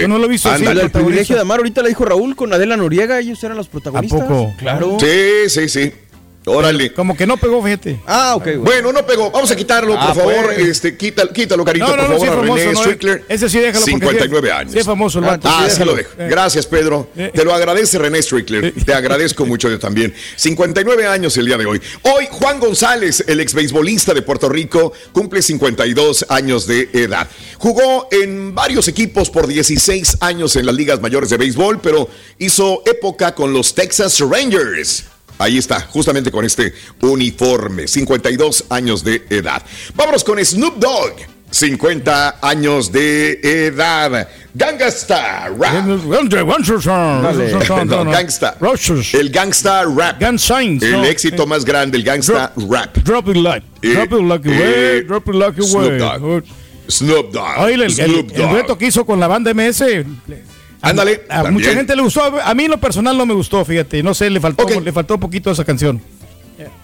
yo 0.00 0.08
no 0.08 0.18
lo 0.18 0.26
he 0.26 0.28
visto 0.28 0.50
así. 0.50 0.64
El 0.64 0.90
privilegio 0.90 1.36
de 1.36 1.42
amar, 1.42 1.58
ahorita 1.58 1.82
la 1.82 1.88
dijo 1.88 2.04
Raúl 2.04 2.36
con 2.36 2.52
Adela 2.52 2.76
Noriega, 2.76 3.18
ellos 3.20 3.42
eran 3.44 3.56
los 3.56 3.68
protagonistas. 3.68 4.22
¿A 4.22 4.26
poco? 4.28 4.54
Claro. 4.58 4.96
Sí, 5.00 5.48
sí, 5.48 5.68
sí. 5.68 5.92
Órale. 6.46 6.92
Como 6.92 7.16
que 7.16 7.26
no 7.26 7.36
pegó, 7.36 7.62
fíjate. 7.62 8.00
Ah, 8.06 8.34
ok. 8.36 8.56
Bueno, 8.58 8.92
no 8.92 9.06
pegó. 9.06 9.30
Vamos 9.30 9.50
a 9.50 9.56
quitarlo, 9.56 9.94
por 9.94 10.14
favor. 10.14 10.52
Este, 10.56 10.96
quítalo, 10.96 11.32
quítalo, 11.32 11.64
carito, 11.64 11.86
por 11.86 11.98
favor, 11.98 12.28
a 12.28 12.36
René 12.36 12.76
Strickler. 12.76 13.24
Ese 13.28 13.48
sí 13.48 13.58
déjalo 13.58 13.84
59 13.84 14.52
años. 14.52 14.72
Sí 14.72 14.78
es 14.78 14.86
famoso 14.86 15.18
el 15.20 15.24
vato. 15.24 15.48
Ah, 15.50 15.66
sí, 15.70 15.82
lo 15.84 15.94
dejo. 15.94 16.10
Gracias, 16.16 16.66
Pedro. 16.66 17.08
Te 17.14 17.44
lo 17.44 17.54
agradece 17.54 17.98
René 17.98 18.22
Strickler. 18.22 18.74
Te 18.84 18.92
agradezco 18.92 19.46
mucho 19.46 19.70
yo 19.70 19.78
también. 19.78 20.14
59 20.36 21.06
años 21.06 21.36
el 21.36 21.46
día 21.46 21.56
de 21.56 21.66
hoy. 21.66 21.80
Hoy, 22.02 22.28
Juan 22.30 22.60
González, 22.60 23.24
el 23.26 23.40
ex 23.40 23.54
beisbolista 23.54 24.12
de 24.12 24.22
Puerto 24.22 24.48
Rico, 24.48 24.92
cumple 25.12 25.40
52 25.40 26.26
años 26.28 26.66
de 26.66 26.90
edad. 26.92 27.28
Jugó 27.58 28.08
en 28.10 28.54
varios 28.54 28.88
equipos 28.88 29.30
por 29.30 29.46
16 29.46 30.18
años 30.20 30.56
en 30.56 30.66
las 30.66 30.74
ligas 30.74 31.00
mayores 31.00 31.30
de 31.30 31.38
béisbol, 31.38 31.80
pero 31.80 32.08
hizo 32.38 32.82
época 32.84 33.34
con 33.34 33.52
los 33.52 33.74
Texas 33.74 34.20
Rangers. 34.20 35.04
Ahí 35.38 35.58
está, 35.58 35.80
justamente 35.80 36.30
con 36.30 36.44
este 36.44 36.72
uniforme, 37.00 37.88
52 37.88 38.66
años 38.70 39.02
de 39.02 39.24
edad. 39.30 39.62
Vámonos 39.94 40.22
con 40.24 40.42
Snoop 40.44 40.76
Dogg. 40.76 41.12
50 41.50 42.38
años 42.42 42.90
de 42.90 43.38
edad. 43.42 44.28
Gangsta 44.54 45.48
Rap. 45.56 45.86
No, 47.86 48.04
gangsta. 48.10 48.56
El 49.12 49.30
Gangsta 49.30 49.84
Rap. 49.84 50.18
El 50.86 51.04
éxito 51.04 51.46
más 51.46 51.64
grande, 51.64 51.98
el 51.98 52.02
Gangsta 52.04 52.52
Rap. 52.68 52.96
Drop 52.98 53.28
it 53.28 53.36
like. 53.36 53.64
Drop 53.82 54.12
it 54.12 54.24
like 54.24 54.48
away. 54.48 55.02
Drop 55.02 55.28
it 55.28 55.34
like 55.34 55.60
away. 55.60 55.98
Snoop 55.98 55.98
Dogg. 55.98 56.44
Snoop 56.88 57.32
Dogg. 57.32 57.58
Oye, 57.60 57.74
el, 57.74 57.82
el, 57.82 58.00
el 58.34 58.48
dueto 58.50 58.76
que 58.76 58.86
hizo 58.86 59.06
con 59.06 59.20
la 59.20 59.28
banda 59.28 59.54
MS 59.54 59.82
Ándale. 60.90 61.22
A, 61.28 61.50
mucha 61.50 61.72
gente 61.72 61.94
le 61.96 62.02
gustó. 62.02 62.22
A 62.22 62.54
mí 62.54 62.64
en 62.64 62.70
lo 62.70 62.78
personal 62.78 63.16
no 63.16 63.26
me 63.26 63.34
gustó, 63.34 63.64
fíjate. 63.64 64.02
No 64.02 64.14
sé, 64.14 64.30
le 64.30 64.40
faltó, 64.40 64.80
le 64.80 64.92
faltó 64.92 65.14
un 65.14 65.20
poquito 65.20 65.50
esa 65.50 65.64
canción. 65.64 66.00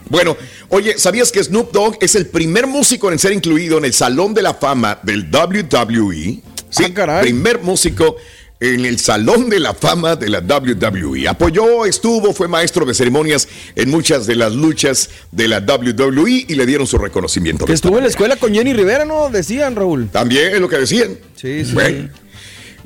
Bueno, 0.08 0.36
oye, 0.68 0.98
¿sabías 0.98 1.30
que 1.30 1.42
Snoop 1.42 1.72
Dogg 1.72 1.96
es 2.00 2.16
el 2.16 2.26
primer 2.26 2.66
músico 2.66 3.12
en 3.12 3.18
ser 3.18 3.32
incluido 3.32 3.78
en 3.78 3.84
el 3.84 3.92
Salón 3.92 4.34
de 4.34 4.42
la 4.42 4.54
Fama 4.54 4.98
del 5.02 5.30
WWE? 5.30 6.40
Sí, 6.68 6.94
ah, 6.96 7.20
primer 7.20 7.60
músico 7.60 8.16
en 8.58 8.84
el 8.84 8.98
Salón 8.98 9.48
de 9.48 9.60
la 9.60 9.72
Fama 9.72 10.16
de 10.16 10.28
la 10.28 10.40
WWE. 10.40 11.28
Apoyó, 11.28 11.86
estuvo, 11.86 12.34
fue 12.34 12.48
maestro 12.48 12.84
de 12.84 12.94
ceremonias 12.94 13.48
en 13.76 13.90
muchas 13.90 14.26
de 14.26 14.34
las 14.34 14.52
luchas 14.52 15.10
de 15.30 15.48
la 15.48 15.60
WWE 15.60 16.46
y 16.48 16.54
le 16.54 16.66
dieron 16.66 16.86
su 16.86 16.98
reconocimiento. 16.98 17.64
Que 17.64 17.72
estuvo 17.72 17.96
en 17.96 18.02
la 18.02 18.10
escuela 18.10 18.36
con 18.36 18.52
Jenny 18.52 18.72
Rivera, 18.72 19.04
¿no? 19.04 19.30
Decían, 19.30 19.76
Raúl. 19.76 20.08
También 20.10 20.54
es 20.54 20.60
lo 20.60 20.68
que 20.68 20.78
decían. 20.78 21.18
Sí, 21.36 21.64
sí. 21.64 21.72
Bueno. 21.72 22.10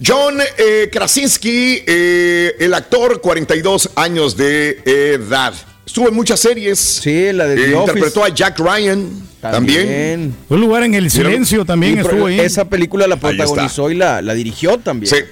John 0.04 0.38
eh, 0.58 0.88
Krasinski, 0.90 1.82
eh, 1.86 2.54
el 2.58 2.74
actor, 2.74 3.20
42 3.20 3.90
años 3.96 4.36
de 4.36 4.80
edad. 4.84 5.54
Estuvo 5.86 6.08
en 6.08 6.14
muchas 6.14 6.40
series. 6.40 6.78
Sí, 6.78 7.32
la 7.32 7.46
de 7.46 7.72
eh, 7.72 7.76
Interpretó 7.76 8.24
a 8.24 8.28
Jack 8.28 8.58
Ryan 8.58 9.08
también. 9.40 10.34
Un 10.48 10.60
lugar 10.60 10.82
en 10.84 10.94
el 10.94 11.10
silencio 11.10 11.64
también 11.64 11.98
estuvo 11.98 12.26
ahí. 12.26 12.40
Esa 12.40 12.68
película 12.68 13.06
la 13.06 13.16
protagonizó 13.16 13.90
y 13.90 13.94
la, 13.94 14.22
la, 14.22 14.34
dirigió 14.34 14.78
también. 14.78 15.14
Sí. 15.14 15.22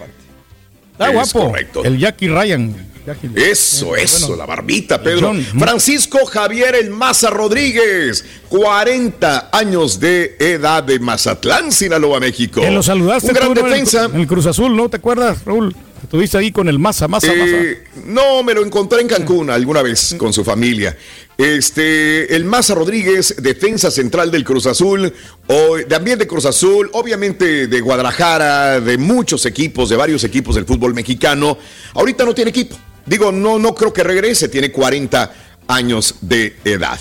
Está 0.92 1.08
guapo. 1.08 1.46
Correcto. 1.46 1.84
El 1.84 1.98
Jackie 1.98 2.28
Ryan. 2.28 2.91
Eso, 3.34 3.96
eso, 3.96 4.36
la 4.36 4.46
barbita, 4.46 5.02
Pedro. 5.02 5.32
Francisco 5.58 6.24
Javier 6.24 6.76
El 6.76 6.90
Maza 6.90 7.30
Rodríguez, 7.30 8.24
40 8.48 9.50
años 9.52 9.98
de 9.98 10.36
edad 10.38 10.84
de 10.84 11.00
Mazatlán, 11.00 11.72
Sinaloa, 11.72 12.20
México. 12.20 12.60
Que 12.60 12.70
lo 12.70 12.82
saludaste. 12.82 13.28
Un 13.28 13.34
gran 13.34 13.54
defensa. 13.54 14.04
En 14.04 14.20
el, 14.20 14.26
Cruz 14.26 14.46
Azul, 14.46 14.76
¿no? 14.76 14.88
¿Te 14.88 14.98
acuerdas, 14.98 15.44
Raúl? 15.44 15.74
Estuviste 16.02 16.36
ahí 16.36 16.52
con 16.52 16.68
el 16.68 16.78
Maza, 16.78 17.08
Maza, 17.08 17.32
eh, 17.32 17.84
No, 18.06 18.42
me 18.42 18.54
lo 18.54 18.64
encontré 18.64 19.00
en 19.00 19.08
Cancún 19.08 19.50
alguna 19.50 19.82
vez 19.82 20.14
con 20.18 20.32
su 20.32 20.44
familia. 20.44 20.96
Este, 21.38 22.36
el 22.36 22.44
Maza 22.44 22.74
Rodríguez, 22.74 23.36
defensa 23.40 23.90
central 23.90 24.30
del 24.30 24.44
Cruz 24.44 24.66
Azul, 24.66 25.12
o, 25.46 25.76
también 25.88 26.18
de 26.18 26.26
Cruz 26.26 26.44
Azul, 26.44 26.90
obviamente 26.92 27.66
de 27.66 27.80
Guadalajara, 27.80 28.80
de 28.80 28.98
muchos 28.98 29.46
equipos, 29.46 29.88
de 29.88 29.96
varios 29.96 30.22
equipos 30.24 30.54
del 30.54 30.66
fútbol 30.66 30.92
mexicano. 30.92 31.56
Ahorita 31.94 32.24
no 32.24 32.34
tiene 32.34 32.50
equipo. 32.50 32.76
Digo, 33.06 33.32
no, 33.32 33.58
no 33.58 33.74
creo 33.74 33.92
que 33.92 34.02
regrese, 34.02 34.48
tiene 34.48 34.70
40 34.70 35.32
años 35.68 36.16
de 36.20 36.56
edad. 36.64 36.98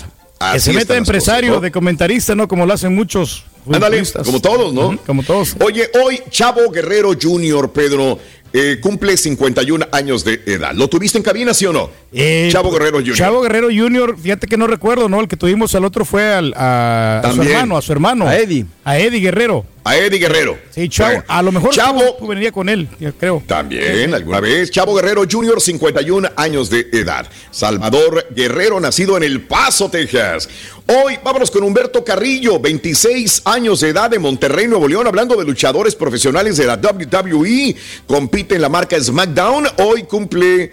que 0.52 0.60
se 0.60 0.72
meta 0.72 0.96
empresario, 0.96 1.60
de 1.60 1.70
comentarista, 1.70 2.34
¿no? 2.34 2.48
Como 2.48 2.66
lo 2.66 2.72
hacen 2.72 2.94
muchos. 2.94 3.44
Ándale, 3.72 4.02
como 4.24 4.40
todos, 4.40 4.74
¿no? 4.74 4.98
como 5.06 5.22
todos. 5.22 5.54
Oye, 5.60 5.88
hoy 6.02 6.20
Chavo 6.30 6.68
Guerrero 6.70 7.12
Jr., 7.20 7.70
Pedro, 7.70 8.18
eh, 8.52 8.78
cumple 8.82 9.16
51 9.16 9.86
años 9.92 10.24
de 10.24 10.42
edad. 10.46 10.72
¿Lo 10.74 10.88
tuviste 10.88 11.16
en 11.16 11.22
cabina, 11.22 11.54
sí 11.54 11.66
o 11.66 11.72
no? 11.72 11.88
Eh, 12.12 12.48
Chavo 12.50 12.72
Guerrero 12.72 12.98
Jr. 12.98 13.14
Chavo 13.14 13.40
Guerrero 13.40 13.68
Jr., 13.68 14.16
fíjate 14.20 14.48
que 14.48 14.56
no 14.56 14.66
recuerdo, 14.66 15.08
¿no? 15.08 15.20
El 15.20 15.28
que 15.28 15.36
tuvimos 15.36 15.74
al 15.76 15.84
otro 15.84 16.04
fue 16.04 16.34
al, 16.34 16.52
a, 16.54 17.20
a, 17.24 17.32
su 17.32 17.42
hermano, 17.42 17.76
a 17.76 17.82
su 17.82 17.92
hermano. 17.92 18.26
A 18.26 18.36
Eddie. 18.36 18.66
A 18.84 18.98
Eddie 18.98 19.20
Guerrero. 19.20 19.64
A 19.84 19.96
Eddie 19.96 20.18
Guerrero. 20.18 20.58
Sí, 20.70 20.88
Chavo. 20.88 21.24
a 21.26 21.42
lo 21.42 21.50
mejor 21.50 21.70
Chavo 21.70 22.16
venía 22.28 22.52
con 22.52 22.68
él, 22.68 22.88
creo. 23.18 23.42
También, 23.46 24.14
alguna 24.14 24.40
vez. 24.40 24.70
Chavo 24.70 24.94
Guerrero 24.94 25.24
Jr., 25.28 25.60
51 25.60 26.30
años 26.36 26.70
de 26.70 26.88
edad. 26.92 27.26
Salvador 27.50 28.26
Guerrero, 28.30 28.78
nacido 28.78 29.16
en 29.16 29.24
El 29.24 29.42
Paso, 29.42 29.90
Texas. 29.90 30.48
Hoy 30.86 31.18
vámonos 31.24 31.50
con 31.50 31.62
Humberto 31.62 32.04
Carrillo, 32.04 32.58
26 32.60 33.42
años 33.44 33.80
de 33.80 33.88
edad 33.90 34.10
de 34.10 34.18
Monterrey, 34.18 34.66
Nuevo 34.68 34.86
León, 34.88 35.06
hablando 35.06 35.36
de 35.36 35.44
luchadores 35.44 35.94
profesionales 35.94 36.56
de 36.56 36.66
la 36.66 36.76
WWE. 36.76 37.74
Compite 38.06 38.56
en 38.56 38.62
la 38.62 38.68
marca 38.68 39.00
SmackDown. 39.00 39.66
Hoy 39.78 40.04
cumple 40.04 40.72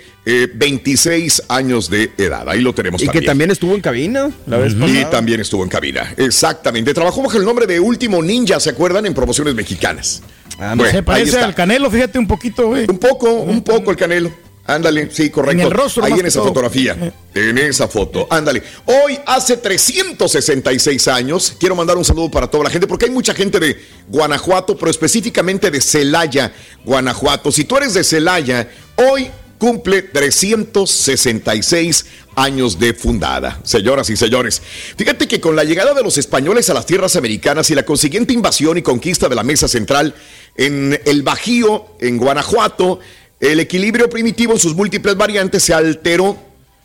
26 0.53 1.39
eh, 1.39 1.43
años 1.49 1.89
de 1.89 2.11
edad. 2.18 2.47
Ahí 2.49 2.61
lo 2.61 2.73
tenemos. 2.73 3.01
Y 3.01 3.07
que 3.07 3.22
también 3.22 3.51
estuvo 3.51 3.76
en 3.76 3.81
cabina 3.81 4.30
la 4.45 4.57
vez 4.57 4.73
Y 4.73 5.06
también 5.06 5.39
estuvo 5.39 5.64
en 5.64 5.69
cabina. 5.69 6.14
Exactamente. 6.18 6.93
Trabajó 6.93 7.22
bajo 7.23 7.38
el 7.38 7.45
nombre 7.45 7.65
de 7.68 7.80
Último 7.80 8.22
Ninja, 8.22 8.60
¿se 8.60 8.69
acuerdan? 8.69 9.06
En 9.06 9.14
promociones 9.14 9.56
mexicanas. 9.56 10.22
Ah, 10.60 10.76
se 10.91 11.03
parece 11.03 11.39
al 11.39 11.56
Canelo, 11.56 11.89
fíjate 11.89 12.19
un 12.19 12.27
poquito, 12.27 12.68
güey. 12.68 12.85
Un 12.89 12.97
poco, 12.97 13.31
un 13.31 13.64
poco 13.64 13.91
el 13.91 13.97
Canelo. 13.97 14.31
Ándale, 14.69 15.10
sí, 15.11 15.31
correcto. 15.31 15.61
En 15.61 15.68
el 15.68 15.72
rostro 15.72 16.03
Ahí 16.03 16.14
en 16.14 16.27
esa 16.27 16.43
fotografía. 16.43 16.95
Eh. 17.01 17.11
En 17.34 17.57
esa 17.57 17.88
foto. 17.88 18.27
Ándale. 18.30 18.61
Hoy, 18.85 19.18
hace 19.26 19.57
366 19.57 21.07
años, 21.07 21.56
quiero 21.60 21.76
mandar 21.76 21.97
un 21.97 22.06
saludo 22.06 22.30
para 22.30 22.45
toda 22.47 22.65
la 22.65 22.69
gente, 22.69 22.85
porque 22.85 23.06
hay 23.06 23.11
mucha 23.11 23.34
gente 23.34 23.60
de 23.60 23.81
Guanajuato, 24.07 24.77
pero 24.77 24.91
específicamente 24.91 25.72
de 25.72 25.81
Celaya, 25.81 26.53
Guanajuato. 26.85 27.51
Si 27.51 27.64
tú 27.64 27.77
eres 27.77 27.95
de 27.95 28.03
Celaya, 28.03 28.69
hoy 28.95 29.31
cumple 29.60 30.02
366 30.02 32.06
años 32.36 32.80
de 32.80 32.95
fundada. 32.95 33.60
Señoras 33.64 34.10
y 34.10 34.18
señores, 34.18 34.61
fíjate 34.98 35.27
que 35.27 35.41
con 35.41 35.56
la 35.56 35.65
llegada 35.65 35.94
de 35.94 36.02
los 36.02 36.18
españoles 36.18 36.68
a 36.69 36.73
las 36.73 36.88
tierras 36.88 37.18
americanas 37.18 37.69
y 37.69 37.76
la 37.76 37.84
consiguiente 37.84 38.34
invasión 38.34 38.77
y 38.77 38.81
conquista 38.81 39.30
de 39.30 39.36
la 39.36 39.44
mesa 39.44 39.68
central 39.68 40.15
en 40.56 40.99
el 41.06 41.22
Bajío, 41.22 41.86
en 41.99 42.18
Guanajuato, 42.18 42.99
el 43.40 43.60
equilibrio 43.60 44.10
primitivo 44.10 44.53
en 44.53 44.60
sus 44.60 44.76
múltiples 44.76 45.15
variantes 45.15 45.61
se 45.64 45.73
alteró, 45.73 46.38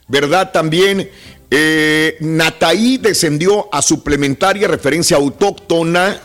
¿verdad? 0.08 0.50
También 0.52 1.08
eh, 1.50 2.16
Nataí 2.20 2.98
descendió 2.98 3.68
a 3.72 3.82
suplementaria 3.82 4.66
referencia 4.66 5.16
autóctona, 5.16 6.20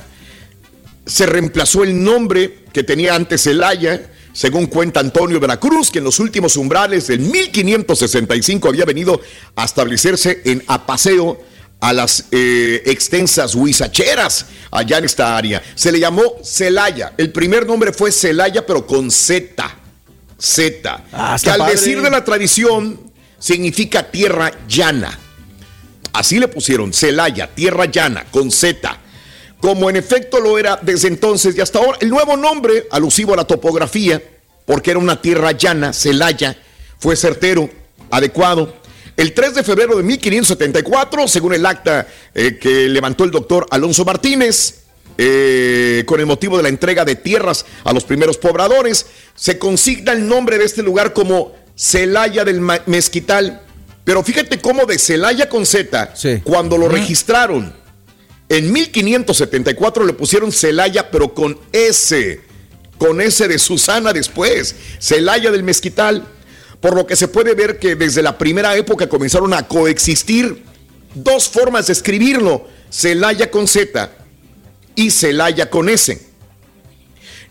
se 1.05 1.27
reemplazó 1.27 1.83
el 1.83 2.03
nombre 2.03 2.59
que 2.73 2.83
tenía 2.83 3.15
antes 3.15 3.43
Celaya 3.43 4.09
según 4.33 4.67
cuenta 4.67 4.99
Antonio 4.99 5.39
Veracruz, 5.39 5.89
que 5.91 5.99
en 5.99 6.05
los 6.05 6.19
últimos 6.19 6.55
umbrales 6.55 7.07
del 7.07 7.19
1565 7.19 8.67
había 8.69 8.85
venido 8.85 9.19
a 9.55 9.65
establecerse 9.65 10.41
en 10.45 10.63
Apaseo 10.67 11.41
a 11.81 11.93
las 11.93 12.25
eh, 12.31 12.83
extensas 12.85 13.55
huizacheras 13.55 14.47
allá 14.71 14.97
en 14.97 15.05
esta 15.05 15.37
área. 15.37 15.61
Se 15.75 15.91
le 15.91 15.99
llamó 15.99 16.23
Celaya. 16.43 17.13
El 17.17 17.31
primer 17.31 17.65
nombre 17.65 17.93
fue 17.93 18.11
Celaya, 18.11 18.65
pero 18.65 18.85
con 18.85 19.09
Z. 19.09 19.77
Z. 20.37 21.03
Ah, 21.11 21.37
que 21.41 21.49
al 21.49 21.65
decir 21.67 22.01
de 22.01 22.09
la 22.09 22.23
tradición 22.23 22.99
significa 23.39 24.09
tierra 24.11 24.51
llana. 24.67 25.17
Así 26.13 26.39
le 26.39 26.47
pusieron 26.47 26.93
Celaya, 26.93 27.47
tierra 27.53 27.85
llana, 27.85 28.25
con 28.31 28.51
Z 28.51 28.99
como 29.59 29.89
en 29.89 29.95
efecto 29.95 30.39
lo 30.39 30.57
era 30.57 30.79
desde 30.81 31.07
entonces 31.07 31.55
y 31.55 31.61
hasta 31.61 31.79
ahora. 31.79 31.97
El 32.01 32.09
nuevo 32.09 32.37
nombre, 32.37 32.87
alusivo 32.91 33.33
a 33.33 33.37
la 33.37 33.45
topografía, 33.45 34.21
porque 34.65 34.91
era 34.91 34.99
una 34.99 35.21
tierra 35.21 35.51
llana, 35.51 35.93
Celaya, 35.93 36.57
fue 36.99 37.15
certero, 37.15 37.69
adecuado. 38.11 38.75
El 39.17 39.33
3 39.33 39.55
de 39.55 39.63
febrero 39.63 39.97
de 39.97 40.03
1574, 40.03 41.27
según 41.27 41.53
el 41.53 41.65
acta 41.65 42.07
eh, 42.33 42.57
que 42.57 42.87
levantó 42.87 43.25
el 43.25 43.31
doctor 43.31 43.65
Alonso 43.69 44.05
Martínez, 44.05 44.83
eh, 45.17 46.03
con 46.05 46.21
el 46.21 46.25
motivo 46.25 46.55
de 46.55 46.63
la 46.63 46.69
entrega 46.69 47.03
de 47.03 47.15
tierras 47.15 47.65
a 47.83 47.91
los 47.91 48.05
primeros 48.05 48.37
pobladores, 48.37 49.07
se 49.35 49.59
consigna 49.59 50.13
el 50.13 50.25
nombre 50.25 50.57
de 50.57 50.63
este 50.63 50.81
lugar 50.81 51.11
como 51.11 51.53
Celaya 51.75 52.45
del 52.45 52.61
Mezquital. 52.85 53.61
Pero 54.05 54.23
fíjate 54.23 54.59
cómo 54.59 54.85
de 54.85 54.97
Celaya 54.97 55.49
con 55.49 55.65
Z, 55.65 56.13
cuando 56.45 56.77
lo 56.77 56.87
registraron, 56.87 57.75
en 58.49 58.73
1574 58.73 60.05
le 60.05 60.13
pusieron 60.13 60.51
Celaya, 60.51 61.11
pero 61.11 61.35
con 61.35 61.59
S, 61.71 62.41
con 62.97 63.21
S 63.21 63.47
de 63.47 63.59
Susana 63.59 64.11
después, 64.11 64.75
Celaya 64.99 65.51
del 65.51 65.63
Mezquital. 65.63 66.27
Por 66.81 66.95
lo 66.95 67.05
que 67.05 67.15
se 67.15 67.27
puede 67.27 67.53
ver 67.53 67.77
que 67.77 67.95
desde 67.95 68.23
la 68.23 68.37
primera 68.37 68.75
época 68.75 69.07
comenzaron 69.07 69.53
a 69.53 69.67
coexistir 69.67 70.63
dos 71.13 71.47
formas 71.47 71.87
de 71.87 71.93
escribirlo, 71.93 72.67
Celaya 72.89 73.51
con 73.51 73.67
Z 73.67 74.11
y 74.95 75.11
Celaya 75.11 75.69
con 75.69 75.87
S. 75.87 76.27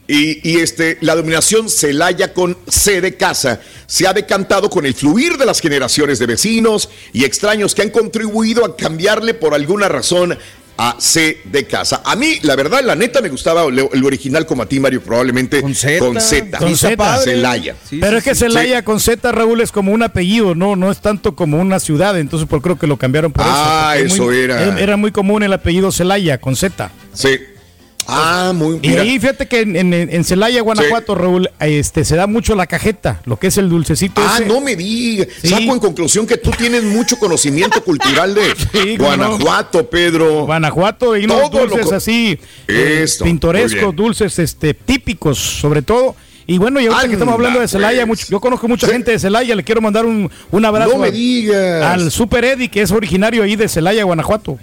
Y, 0.08 0.50
y, 0.50 0.60
este, 0.60 0.96
la 1.02 1.14
denominación 1.14 1.68
Celaya 1.68 2.32
con 2.32 2.56
C 2.66 3.02
de 3.02 3.16
casa 3.16 3.60
se 3.86 4.06
ha 4.06 4.14
decantado 4.14 4.70
con 4.70 4.86
el 4.86 4.94
fluir 4.94 5.36
de 5.36 5.44
las 5.44 5.60
generaciones 5.60 6.18
de 6.18 6.24
vecinos 6.24 6.88
y 7.12 7.24
extraños 7.24 7.74
que 7.74 7.82
han 7.82 7.90
contribuido 7.90 8.64
a 8.64 8.74
cambiarle 8.74 9.34
por 9.34 9.52
alguna 9.52 9.86
razón 9.86 10.38
a 10.80 10.96
C 11.00 11.40
de 11.44 11.66
casa. 11.66 12.02
A 12.04 12.14
mí, 12.14 12.38
la 12.42 12.54
verdad, 12.54 12.82
la 12.84 12.94
neta 12.94 13.20
me 13.20 13.28
gustaba 13.28 13.64
el, 13.66 14.04
original 14.04 14.46
como 14.46 14.62
a 14.62 14.66
ti, 14.66 14.78
Mario, 14.78 15.02
probablemente 15.02 15.60
con 15.60 15.74
Z. 15.74 15.98
Con 15.98 16.20
Z. 16.20 16.56
Con 16.58 16.76
Z. 16.76 17.18
Celaya. 17.18 17.74
Pero 17.90 18.16
es 18.18 18.22
que 18.24 18.34
Celaya 18.34 18.84
con 18.84 19.00
Z, 19.00 19.32
Raúl, 19.32 19.60
es 19.60 19.72
como 19.72 19.92
un 19.92 20.02
apellido, 20.04 20.54
no, 20.54 20.76
no 20.76 20.90
es 20.92 21.00
tanto 21.00 21.34
como 21.34 21.60
una 21.60 21.80
ciudad, 21.80 22.16
entonces 22.18 22.48
por 22.48 22.62
creo 22.62 22.78
que 22.78 22.86
lo 22.86 22.96
cambiaron 22.96 23.32
por 23.32 23.44
Ah, 23.46 23.94
eso. 23.96 24.06
es 24.06 24.12
eso 24.14 24.24
muy- 24.24 24.38
era. 24.38 24.78
Era 24.78 24.96
muy 24.96 25.10
común 25.10 25.42
el 25.42 25.52
apellido 25.52 25.90
Celaya 25.90 26.38
con 26.38 26.54
Z. 26.54 26.90
Sí. 27.12 27.38
Ah, 28.10 28.52
muy 28.54 28.78
Y 28.82 28.88
mira. 28.88 29.02
ahí 29.02 29.18
fíjate 29.20 29.46
que 29.46 29.60
en, 29.60 29.76
en- 29.76 29.92
en 29.92 30.24
Celaya, 30.24 30.62
Guanajuato, 30.62 31.14
Raúl, 31.14 31.50
este, 31.60 32.04
se 32.06 32.16
da 32.16 32.26
mucho 32.26 32.54
la 32.54 32.66
cajeta, 32.66 33.20
lo 33.26 33.36
que 33.38 33.48
es 33.48 33.58
el 33.58 33.68
dulcecito. 33.68 34.22
Ah, 34.24 34.36
ese. 34.38 34.46
no 34.46 34.60
me 34.62 34.74
digas. 34.76 35.28
Saco 35.42 35.74
en 35.74 35.78
conclusión 35.78 36.26
que 36.26 36.38
tú 36.38 36.50
tienes 36.52 36.84
mucho 36.84 37.18
conocimiento 37.18 37.82
cultural 37.84 38.34
de 38.34 38.42
Sí, 38.72 38.96
cómo 38.96 39.16
no. 39.16 39.28
Guanajuato, 39.28 39.90
Pedro. 39.90 40.46
Guanajuato 40.46 41.16
y 41.16 41.24
unos 41.26 41.50
Todo 41.50 41.66
dulces 41.66 41.92
así 41.92 42.38
eh, 42.66 43.00
Esto, 43.04 43.24
pintorescos, 43.24 43.80
bien. 43.80 43.96
dulces 43.96 44.38
este 44.38 44.72
típicos 44.74 45.38
sobre 45.38 45.82
todo. 45.82 46.16
Y 46.46 46.56
bueno, 46.56 46.80
y 46.80 46.86
ahorita 46.86 47.06
que 47.08 47.12
estamos 47.12 47.34
hablando 47.34 47.60
de 47.60 47.68
Celaya, 47.68 48.06
pues. 48.06 48.20
mucho- 48.22 48.26
yo 48.30 48.40
conozco 48.40 48.66
mucha 48.68 48.86
gente 48.86 49.10
de 49.10 49.18
Celaya, 49.18 49.54
le 49.54 49.62
quiero 49.64 49.82
mandar 49.82 50.06
un, 50.06 50.30
un 50.50 50.64
abrazo 50.64 50.92
No 50.92 50.98
me 51.00 51.08
al- 51.08 51.12
digas. 51.12 51.82
al 51.84 52.10
Super 52.10 52.42
Eddie, 52.46 52.68
que 52.70 52.80
es 52.80 52.90
originario 52.90 53.42
ahí 53.42 53.54
de 53.54 53.68
Celaya, 53.68 54.02
Guanajuato. 54.04 54.58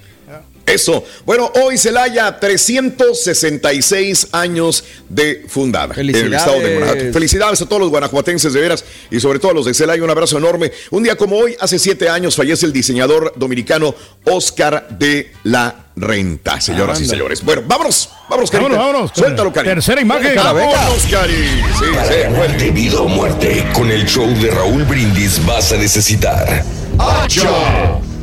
Eso. 0.66 1.04
Bueno, 1.26 1.52
hoy 1.64 1.78
Celaya, 1.78 2.40
366 2.40 4.30
años 4.32 4.84
de 5.10 5.46
fundada. 5.48 5.94
En 5.96 6.10
el 6.10 6.16
Felicidades. 6.16 6.42
estado 6.42 6.60
de 6.60 6.74
Guanajuato. 6.76 7.14
Felicidades 7.14 7.62
a 7.62 7.66
todos 7.68 7.82
los 7.82 7.90
guanajuatenses 7.90 8.54
de 8.54 8.62
veras 8.62 8.84
y 9.12 9.20
sobre 9.20 9.40
todo 9.40 9.52
a 9.52 9.54
los 9.54 9.66
de 9.66 9.74
Celaya. 9.74 10.04
Un 10.04 10.10
abrazo 10.10 10.38
enorme. 10.38 10.72
Un 10.90 11.04
día 11.04 11.16
como 11.16 11.38
hoy, 11.38 11.56
hace 11.60 11.78
siete 11.78 12.10
años, 12.10 12.36
fallece 12.36 12.66
el 12.66 12.74
diseñador 12.74 13.34
dominicano 13.36 13.94
Oscar 14.26 14.88
de 14.98 15.32
la 15.44 15.86
Renta, 15.98 16.60
señoras 16.60 17.00
y 17.00 17.06
señores. 17.06 17.44
Bueno, 17.44 17.64
vámonos. 17.66 18.10
Vámonos, 18.28 18.52
Carita. 18.52 18.70
Vámonos, 18.70 18.94
vámonos. 18.94 19.12
Suéltalo, 19.16 19.54
Cari. 19.54 19.70
Tercera 19.70 20.02
imagen. 20.02 20.36
Vámonos, 20.36 21.06
Cari. 21.10 21.34
Sí, 21.80 21.86
Para 21.94 22.60
sí, 22.60 22.70
vida 22.72 23.00
o 23.00 23.08
muerte, 23.08 23.66
con 23.74 23.90
el 23.90 24.06
show 24.06 24.28
de 24.42 24.52
Raúl 24.52 24.84
Brindis 24.84 25.46
vas 25.46 25.72
a 25.72 25.78
necesitar. 25.78 26.64
¡Hacha! 26.98 27.50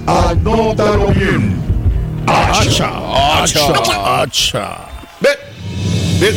Anótalo 0.07 1.07
bien. 1.09 1.72
Hacha, 2.27 2.91
hacha, 3.41 4.21
hacha. 4.23 4.79
Ven, 5.21 5.37
ven. 6.21 6.35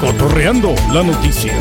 Cotorreando 0.00 0.74
la 0.92 1.02
noticia. 1.02 1.54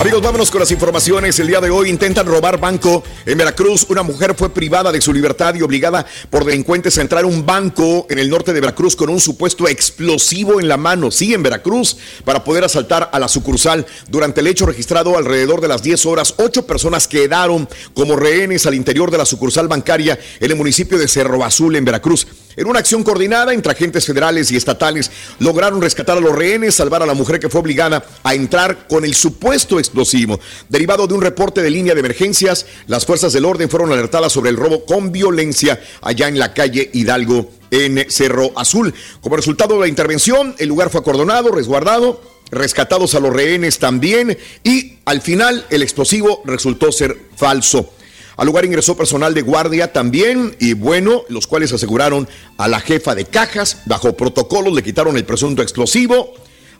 Amigos, 0.00 0.22
vámonos 0.22 0.50
con 0.50 0.58
las 0.58 0.72
informaciones. 0.72 1.38
El 1.38 1.46
día 1.46 1.60
de 1.60 1.70
hoy 1.70 1.88
intentan 1.88 2.26
robar 2.26 2.58
banco 2.58 3.04
en 3.24 3.38
Veracruz. 3.38 3.86
Una 3.88 4.02
mujer 4.02 4.34
fue 4.36 4.50
privada 4.50 4.90
de 4.90 5.00
su 5.00 5.12
libertad 5.12 5.54
y 5.54 5.62
obligada 5.62 6.04
por 6.30 6.44
delincuentes 6.44 6.98
a 6.98 7.00
entrar 7.00 7.22
a 7.22 7.28
un 7.28 7.46
banco 7.46 8.06
en 8.10 8.18
el 8.18 8.28
norte 8.28 8.52
de 8.52 8.60
Veracruz 8.60 8.96
con 8.96 9.08
un 9.08 9.20
supuesto 9.20 9.68
explosivo 9.68 10.60
en 10.60 10.66
la 10.66 10.76
mano. 10.76 11.12
Sí, 11.12 11.32
en 11.32 11.44
Veracruz, 11.44 11.96
para 12.24 12.42
poder 12.42 12.64
asaltar 12.64 13.08
a 13.12 13.18
la 13.20 13.28
sucursal. 13.28 13.86
Durante 14.08 14.40
el 14.40 14.48
hecho 14.48 14.66
registrado 14.66 15.16
alrededor 15.16 15.60
de 15.60 15.68
las 15.68 15.82
10 15.82 16.06
horas, 16.06 16.34
ocho 16.38 16.66
personas 16.66 17.06
quedaron 17.06 17.68
como 17.94 18.16
rehenes 18.16 18.66
al 18.66 18.74
interior 18.74 19.12
de 19.12 19.18
la 19.18 19.24
sucursal 19.24 19.68
bancaria 19.68 20.18
en 20.40 20.50
el 20.50 20.56
municipio 20.56 20.98
de 20.98 21.06
Cerro 21.06 21.44
Azul, 21.44 21.76
en 21.76 21.84
Veracruz. 21.84 22.26
En 22.56 22.68
una 22.68 22.78
acción 22.78 23.02
coordinada 23.02 23.52
entre 23.52 23.72
agentes 23.72 24.06
federales 24.06 24.50
y 24.50 24.56
estatales, 24.56 25.10
lograron 25.40 25.82
rescatar 25.82 26.18
a 26.18 26.20
los 26.20 26.34
rehenes, 26.34 26.76
salvar 26.76 27.02
a 27.02 27.06
la 27.06 27.14
mujer 27.14 27.40
que 27.40 27.48
fue 27.48 27.60
obligada 27.60 28.04
a 28.22 28.34
entrar 28.34 28.86
con 28.86 29.04
el 29.04 29.14
supuesto 29.14 29.80
explosivo. 29.84 30.40
Derivado 30.68 31.06
de 31.06 31.14
un 31.14 31.22
reporte 31.22 31.62
de 31.62 31.70
línea 31.70 31.94
de 31.94 32.00
emergencias, 32.00 32.66
las 32.86 33.06
fuerzas 33.06 33.32
del 33.32 33.44
orden 33.44 33.70
fueron 33.70 33.92
alertadas 33.92 34.32
sobre 34.32 34.50
el 34.50 34.56
robo 34.56 34.84
con 34.84 35.12
violencia 35.12 35.80
allá 36.02 36.28
en 36.28 36.38
la 36.38 36.52
calle 36.52 36.90
Hidalgo, 36.92 37.50
en 37.70 38.06
Cerro 38.10 38.52
Azul. 38.56 38.94
Como 39.20 39.36
resultado 39.36 39.74
de 39.74 39.80
la 39.80 39.88
intervención, 39.88 40.54
el 40.58 40.68
lugar 40.68 40.90
fue 40.90 41.00
acordonado, 41.00 41.50
resguardado, 41.50 42.20
rescatados 42.50 43.14
a 43.14 43.20
los 43.20 43.32
rehenes 43.32 43.78
también 43.78 44.38
y 44.62 44.98
al 45.04 45.20
final 45.20 45.66
el 45.70 45.82
explosivo 45.82 46.42
resultó 46.44 46.92
ser 46.92 47.16
falso. 47.36 47.92
Al 48.36 48.46
lugar 48.46 48.64
ingresó 48.64 48.96
personal 48.96 49.32
de 49.32 49.42
guardia 49.42 49.92
también 49.92 50.56
y 50.58 50.72
bueno, 50.74 51.22
los 51.28 51.46
cuales 51.46 51.72
aseguraron 51.72 52.28
a 52.58 52.66
la 52.66 52.80
jefa 52.80 53.14
de 53.14 53.26
cajas, 53.26 53.82
bajo 53.86 54.16
protocolos 54.16 54.74
le 54.74 54.82
quitaron 54.82 55.16
el 55.16 55.24
presunto 55.24 55.62
explosivo. 55.62 56.34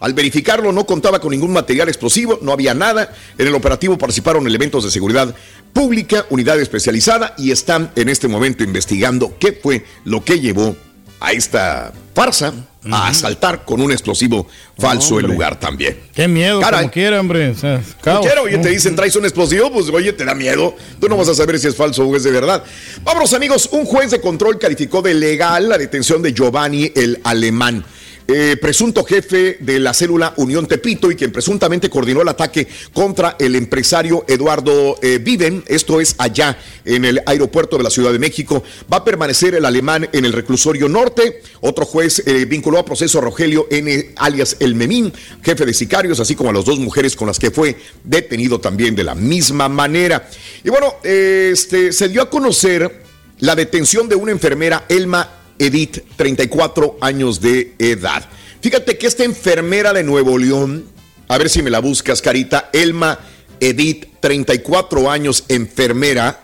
Al 0.05 0.13
verificarlo 0.13 0.71
no 0.71 0.85
contaba 0.85 1.19
con 1.19 1.31
ningún 1.31 1.51
material 1.51 1.89
explosivo, 1.89 2.39
no 2.43 2.53
había 2.53 2.75
nada. 2.75 3.11
En 3.39 3.47
el 3.47 3.55
operativo 3.55 3.97
participaron 3.97 4.47
elementos 4.47 4.85
de 4.85 4.91
seguridad 4.91 5.35
pública, 5.73 6.27
unidad 6.29 6.61
especializada 6.61 7.35
y 7.39 7.53
están 7.53 7.91
en 7.97 8.11
este 8.11 8.29
momento 8.29 8.63
investigando 8.63 9.35
qué 9.39 9.53
fue 9.53 9.87
lo 10.05 10.23
que 10.23 10.41
llevó 10.41 10.77
a 11.21 11.33
esta 11.33 11.95
farsa 12.15 12.53
a 12.91 13.09
asaltar 13.09 13.65
con 13.65 13.81
un 13.81 13.93
explosivo 13.93 14.47
falso 14.77 15.19
el 15.21 15.25
lugar 15.25 15.59
también. 15.59 15.99
Qué 16.15 16.29
miedo, 16.29 16.61
Caray. 16.61 16.81
como 16.83 16.93
quiera, 16.93 17.19
hombre. 17.19 17.49
o 17.49 17.55
sea, 17.55 17.83
quiero, 18.03 18.43
oye, 18.43 18.59
te 18.59 18.69
dicen 18.69 18.95
traes 18.95 19.17
un 19.17 19.25
explosivo, 19.25 19.73
pues 19.73 19.89
oye, 19.89 20.13
te 20.13 20.27
da 20.27 20.35
miedo. 20.35 20.77
Tú 21.01 21.09
no 21.09 21.17
vas 21.17 21.31
a 21.31 21.35
saber 21.35 21.59
si 21.59 21.69
es 21.69 21.77
falso 21.77 22.05
o 22.05 22.15
es 22.15 22.25
de 22.25 22.31
verdad. 22.31 22.63
Vámonos, 23.05 23.33
amigos. 23.33 23.71
Un 23.73 23.87
juez 23.87 24.11
de 24.11 24.21
control 24.21 24.59
calificó 24.59 25.01
de 25.01 25.15
legal 25.15 25.67
la 25.67 25.79
detención 25.79 26.21
de 26.21 26.35
Giovanni 26.35 26.93
el 26.95 27.23
Alemán. 27.25 27.87
Eh, 28.27 28.57
presunto 28.61 29.05
jefe 29.05 29.59
de 29.61 29.79
la 29.79 29.93
célula 29.93 30.35
Unión 30.37 30.67
Tepito 30.67 31.11
y 31.11 31.17
quien 31.17 31.33
presuntamente 31.33 31.91
coordinó 31.91 32.23
el 32.23 32.29
ataque 32.29 32.67
contra 32.93 33.37
el 33.39 33.55
empresario 33.55 34.25
Eduardo 34.27 34.97
eh, 35.03 35.19
Viven, 35.19 35.63
esto 35.67 36.01
es 36.01 36.15
allá 36.19 36.59
en 36.85 37.05
el 37.05 37.23
aeropuerto 37.27 37.77
de 37.77 37.83
la 37.83 37.91
Ciudad 37.91 38.13
de 38.13 38.19
México. 38.19 38.63
Va 38.93 38.99
a 38.99 39.05
permanecer 39.05 39.55
el 39.55 39.65
alemán 39.65 40.09
en 40.13 40.25
el 40.25 40.33
reclusorio 40.33 40.89
norte. 40.89 41.43
Otro 41.61 41.85
juez 41.85 42.23
eh, 42.27 42.45
vinculó 42.47 42.79
a 42.79 42.85
proceso 42.85 43.19
a 43.19 43.23
Rogelio 43.23 43.67
N. 43.71 44.13
alias 44.17 44.57
El 44.61 44.75
Memín, 44.75 45.13
jefe 45.43 45.67
de 45.67 45.75
sicarios, 45.75 46.21
así 46.21 46.35
como 46.35 46.51
a 46.51 46.53
las 46.53 46.65
dos 46.65 46.79
mujeres 46.79 47.17
con 47.17 47.27
las 47.27 47.39
que 47.39 47.51
fue 47.51 47.77
detenido 48.03 48.61
también 48.61 48.95
de 48.95 49.05
la 49.05 49.15
misma 49.15 49.69
manera. 49.69 50.29
Y 50.63 50.71
bueno, 50.71 50.95
eh, 51.03 51.51
este, 51.53 51.93
se 51.93 52.09
dio 52.09 52.23
a 52.23 52.31
conocer 52.31 53.03
la 53.41 53.55
detención 53.55 54.09
de 54.09 54.17
una 54.17 54.33
enfermera, 54.33 54.85
Elma 54.89 55.44
Edith, 55.59 56.03
34 56.17 56.99
años 57.01 57.41
de 57.41 57.75
edad. 57.79 58.25
Fíjate 58.61 58.97
que 58.99 59.07
esta 59.07 59.25
enfermera 59.25 59.93
de 59.93 60.03
Nuevo 60.03 60.39
León, 60.39 60.87
a 61.29 61.39
ver 61.39 61.51
si 61.51 61.63
me 61.63 61.71
la 61.71 61.81
buscas, 61.81 62.23
Carita, 62.23 62.71
Elma 62.73 63.19
Edith, 63.61 64.07
34 64.21 65.11
años, 65.11 65.45
enfermera, 65.49 66.41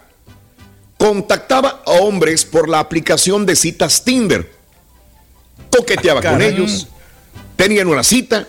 contactaba 0.98 1.82
a 1.86 1.92
hombres 1.92 2.44
por 2.44 2.68
la 2.68 2.78
aplicación 2.78 3.46
de 3.46 3.56
citas 3.56 4.04
Tinder. 4.04 4.50
Toqueteaba 5.70 6.20
con 6.20 6.42
ellos, 6.42 6.88
tenían 7.56 7.88
una 7.88 8.02
cita 8.02 8.48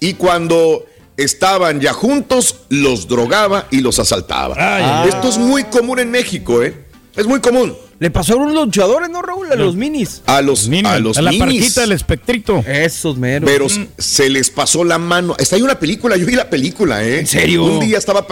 y 0.00 0.14
cuando 0.14 0.86
estaban 1.16 1.80
ya 1.80 1.92
juntos, 1.92 2.60
los 2.68 3.08
drogaba 3.08 3.66
y 3.70 3.80
los 3.80 3.98
asaltaba. 3.98 4.54
Ay. 4.56 5.08
Esto 5.08 5.28
es 5.28 5.38
muy 5.38 5.64
común 5.64 5.98
en 5.98 6.10
México, 6.10 6.62
¿eh? 6.62 6.87
Es 7.18 7.26
muy 7.26 7.40
común. 7.40 7.76
Le 7.98 8.12
pasó 8.12 8.34
a 8.34 8.36
unos 8.36 8.54
luchadores, 8.54 9.10
¿no, 9.10 9.20
Raúl? 9.22 9.50
A 9.50 9.56
los 9.56 9.74
minis. 9.74 10.22
A 10.26 10.40
los, 10.40 10.70
a 10.84 10.98
los 11.00 11.18
a 11.18 11.22
la 11.22 11.32
minis. 11.32 11.62
parquita 11.62 11.80
del 11.80 11.90
espectrito. 11.90 12.64
Esos 12.64 13.18
meros. 13.18 13.50
Pero 13.50 13.66
se 13.98 14.30
les 14.30 14.50
pasó 14.50 14.84
la 14.84 14.98
mano. 14.98 15.34
Está 15.36 15.56
ahí 15.56 15.62
una 15.62 15.80
película, 15.80 16.16
yo 16.16 16.24
vi 16.24 16.36
la 16.36 16.48
película, 16.48 17.04
¿eh? 17.04 17.18
¿En 17.18 17.26
serio? 17.26 17.64
Un 17.64 17.80
día 17.80 17.98
estaba 17.98 18.24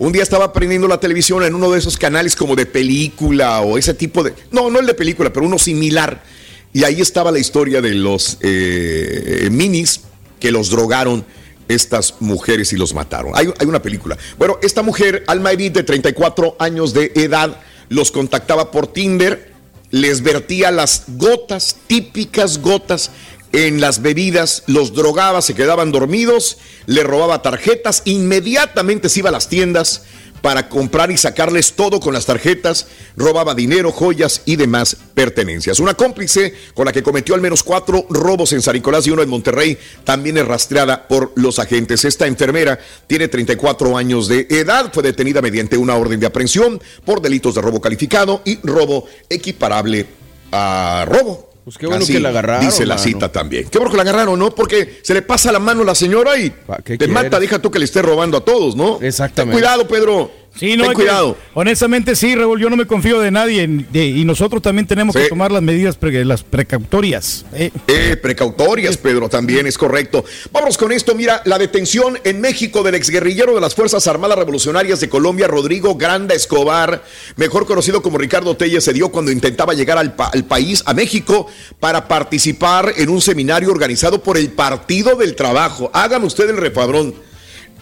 un 0.00 0.10
día 0.10 0.24
estaba 0.24 0.52
prendiendo 0.52 0.88
la 0.88 0.98
televisión 0.98 1.44
en 1.44 1.54
uno 1.54 1.70
de 1.70 1.78
esos 1.78 1.96
canales 1.96 2.34
como 2.34 2.56
de 2.56 2.66
película 2.66 3.60
o 3.60 3.78
ese 3.78 3.94
tipo 3.94 4.24
de. 4.24 4.34
No, 4.50 4.70
no 4.70 4.80
el 4.80 4.86
de 4.86 4.94
película, 4.94 5.32
pero 5.32 5.46
uno 5.46 5.56
similar. 5.56 6.24
Y 6.72 6.82
ahí 6.82 7.00
estaba 7.00 7.30
la 7.30 7.38
historia 7.38 7.80
de 7.80 7.94
los 7.94 8.38
eh, 8.40 9.48
minis 9.52 10.00
que 10.40 10.50
los 10.50 10.68
drogaron 10.68 11.24
estas 11.68 12.16
mujeres 12.18 12.72
y 12.72 12.76
los 12.76 12.92
mataron. 12.92 13.30
Hay, 13.36 13.46
hay, 13.56 13.66
una 13.68 13.80
película. 13.80 14.18
Bueno, 14.36 14.58
esta 14.62 14.82
mujer, 14.82 15.22
Alma 15.28 15.52
Edith, 15.52 15.74
de 15.74 15.84
34 15.84 16.56
años 16.58 16.92
de 16.92 17.12
edad, 17.14 17.60
los 17.92 18.10
contactaba 18.10 18.70
por 18.70 18.86
Tinder, 18.86 19.52
les 19.90 20.22
vertía 20.22 20.70
las 20.70 21.04
gotas, 21.08 21.76
típicas 21.86 22.58
gotas 22.58 23.10
en 23.52 23.82
las 23.82 24.00
bebidas, 24.00 24.62
los 24.66 24.94
drogaba, 24.94 25.42
se 25.42 25.54
quedaban 25.54 25.92
dormidos, 25.92 26.56
le 26.86 27.02
robaba 27.02 27.42
tarjetas, 27.42 28.00
inmediatamente 28.06 29.10
se 29.10 29.18
iba 29.18 29.28
a 29.28 29.32
las 29.32 29.48
tiendas 29.48 30.04
para 30.42 30.68
comprar 30.68 31.10
y 31.10 31.16
sacarles 31.16 31.72
todo 31.72 32.00
con 32.00 32.12
las 32.12 32.26
tarjetas, 32.26 32.88
robaba 33.16 33.54
dinero, 33.54 33.92
joyas 33.92 34.42
y 34.44 34.56
demás 34.56 34.96
pertenencias. 35.14 35.80
Una 35.80 35.94
cómplice 35.94 36.54
con 36.74 36.84
la 36.84 36.92
que 36.92 37.02
cometió 37.02 37.34
al 37.34 37.40
menos 37.40 37.62
cuatro 37.62 38.04
robos 38.10 38.52
en 38.52 38.60
San 38.60 38.74
Nicolás 38.74 39.06
y 39.06 39.10
uno 39.10 39.22
en 39.22 39.28
Monterrey, 39.28 39.78
también 40.04 40.36
es 40.36 40.46
rastreada 40.46 41.06
por 41.08 41.32
los 41.36 41.58
agentes. 41.58 42.04
Esta 42.04 42.26
enfermera 42.26 42.78
tiene 43.06 43.28
34 43.28 43.96
años 43.96 44.28
de 44.28 44.46
edad, 44.50 44.92
fue 44.92 45.02
detenida 45.02 45.40
mediante 45.40 45.78
una 45.78 45.96
orden 45.96 46.20
de 46.20 46.26
aprehensión 46.26 46.82
por 47.04 47.22
delitos 47.22 47.54
de 47.54 47.62
robo 47.62 47.80
calificado 47.80 48.42
y 48.44 48.58
robo 48.62 49.06
equiparable 49.30 50.06
a 50.50 51.06
robo. 51.08 51.51
Pues 51.64 51.78
qué 51.78 51.86
bueno 51.86 52.04
que 52.04 52.18
la 52.18 52.30
agarraron. 52.30 52.66
Dice 52.66 52.84
la 52.84 52.98
cita 52.98 53.30
también. 53.30 53.68
Qué 53.68 53.78
bueno 53.78 53.90
que 53.90 53.96
la 53.96 54.02
agarraron, 54.02 54.38
¿no? 54.38 54.54
Porque 54.54 55.00
se 55.02 55.14
le 55.14 55.22
pasa 55.22 55.52
la 55.52 55.60
mano 55.60 55.82
a 55.82 55.84
la 55.84 55.94
señora 55.94 56.36
y 56.36 56.52
te 56.98 57.06
mata, 57.08 57.38
deja 57.38 57.60
tú 57.60 57.70
que 57.70 57.78
le 57.78 57.84
esté 57.84 58.02
robando 58.02 58.38
a 58.38 58.44
todos, 58.44 58.74
¿no? 58.74 58.98
Exactamente. 59.00 59.60
cuidado, 59.60 59.86
Pedro. 59.86 60.41
Sí, 60.54 60.76
no, 60.76 60.84
Ten 60.84 60.92
cuidado. 60.92 61.36
honestamente 61.54 62.14
sí, 62.14 62.34
Raúl, 62.34 62.60
yo 62.60 62.68
no 62.68 62.76
me 62.76 62.86
confío 62.86 63.20
de 63.20 63.30
nadie 63.30 63.64
y 63.92 64.24
nosotros 64.24 64.60
también 64.60 64.86
tenemos 64.86 65.16
que 65.16 65.28
tomar 65.28 65.50
las 65.50 65.62
medidas, 65.62 65.98
las 66.00 66.42
precautorias. 66.42 67.46
Eh. 67.54 67.70
eh. 67.88 68.16
precautorias, 68.16 68.96
Pedro, 68.98 69.28
también 69.28 69.66
es 69.66 69.78
correcto. 69.78 70.24
Vamos 70.52 70.76
con 70.76 70.92
esto, 70.92 71.14
mira, 71.14 71.40
la 71.46 71.58
detención 71.58 72.18
en 72.24 72.40
México 72.40 72.82
del 72.82 72.94
exguerrillero 72.94 73.54
de 73.54 73.62
las 73.62 73.74
Fuerzas 73.74 74.06
Armadas 74.06 74.38
Revolucionarias 74.38 75.00
de 75.00 75.08
Colombia, 75.08 75.48
Rodrigo 75.48 75.94
Granda 75.94 76.34
Escobar, 76.34 77.02
mejor 77.36 77.66
conocido 77.66 78.02
como 78.02 78.18
Ricardo 78.18 78.54
Telle, 78.54 78.80
se 78.82 78.92
dio 78.92 79.08
cuando 79.08 79.32
intentaba 79.32 79.72
llegar 79.72 79.96
al, 79.96 80.14
al 80.18 80.44
país, 80.44 80.82
a 80.84 80.92
México, 80.92 81.46
para 81.80 82.08
participar 82.08 82.92
en 82.96 83.08
un 83.08 83.22
seminario 83.22 83.70
organizado 83.70 84.22
por 84.22 84.36
el 84.36 84.50
Partido 84.50 85.16
del 85.16 85.34
Trabajo. 85.34 85.90
Hagan 85.94 86.24
usted 86.24 86.50
el 86.50 86.58
refadrón. 86.58 87.14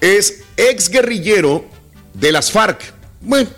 Es 0.00 0.44
exguerrillero 0.56 1.79
de 2.20 2.32
las 2.32 2.50
FARC. 2.52 2.94
Bueno, 3.20 3.50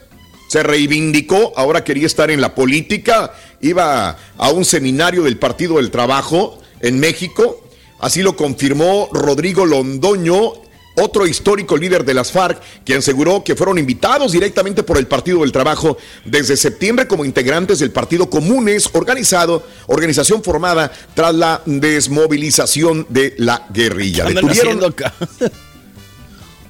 se 0.49 0.63
reivindicó, 0.63 1.53
ahora 1.57 1.83
quería 1.83 2.07
estar 2.07 2.31
en 2.31 2.41
la 2.41 2.55
política, 2.55 3.33
iba 3.61 4.19
a 4.37 4.51
un 4.51 4.65
seminario 4.65 5.23
del 5.23 5.39
Partido 5.39 5.77
del 5.77 5.91
Trabajo 5.91 6.61
en 6.81 7.01
México, 7.01 7.67
así 8.01 8.23
lo 8.23 8.37
confirmó 8.37 9.09
Rodrigo 9.13 9.65
Londoño, 9.65 10.53
otro 10.95 11.27
histórico 11.27 11.77
líder 11.79 12.05
de 12.05 12.13
las 12.13 12.33
FARC, 12.33 12.61
que 12.85 12.97
aseguró 12.97 13.43
que 13.43 13.57
fueron 13.57 13.79
invitados 13.79 14.33
directamente 14.33 14.83
por 14.83 14.99
el 14.99 15.07
Partido 15.07 15.41
del 15.41 15.53
Trabajo 15.53 15.97
desde 16.27 16.57
septiembre 16.59 17.07
como 17.07 17.25
integrantes 17.25 17.79
del 17.79 17.91
Partido 17.91 18.29
Comunes, 18.29 18.91
organizado, 18.93 19.67
organización 19.87 20.43
formada 20.43 20.93
tras 21.15 21.35
la 21.35 21.63
desmovilización 21.65 23.07
de 23.09 23.35
la 23.39 23.67
guerrilla. 23.71 24.27
Detuvieron 24.27 24.85
acá? 24.85 25.15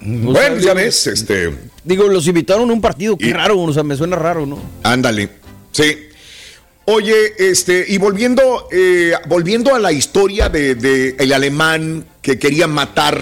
bueno, 0.01 0.59
ya 0.59 0.75
ves, 0.75 1.09
este. 1.09 1.72
Digo, 1.85 2.07
los 2.09 2.27
invitaron 2.29 2.71
a 2.71 2.73
un 2.73 2.81
partido, 2.81 3.17
qué 3.19 3.33
raro, 3.33 3.61
o 3.61 3.73
sea, 3.73 3.83
me 3.83 3.97
suena 3.97 4.17
raro, 4.17 4.47
¿no? 4.47 4.59
Ándale, 4.83 5.29
sí. 5.73 6.09
Oye, 6.85 7.15
este, 7.39 7.85
y 7.89 7.99
volviendo, 7.99 8.69
eh, 8.73 9.13
volviendo 9.29 9.75
a 9.75 9.79
la 9.79 9.93
historia 9.93 10.49
de, 10.49 11.17
el 11.19 11.33
alemán 11.33 12.05
que 12.21 12.39
quería 12.39 12.67
matar 12.67 13.21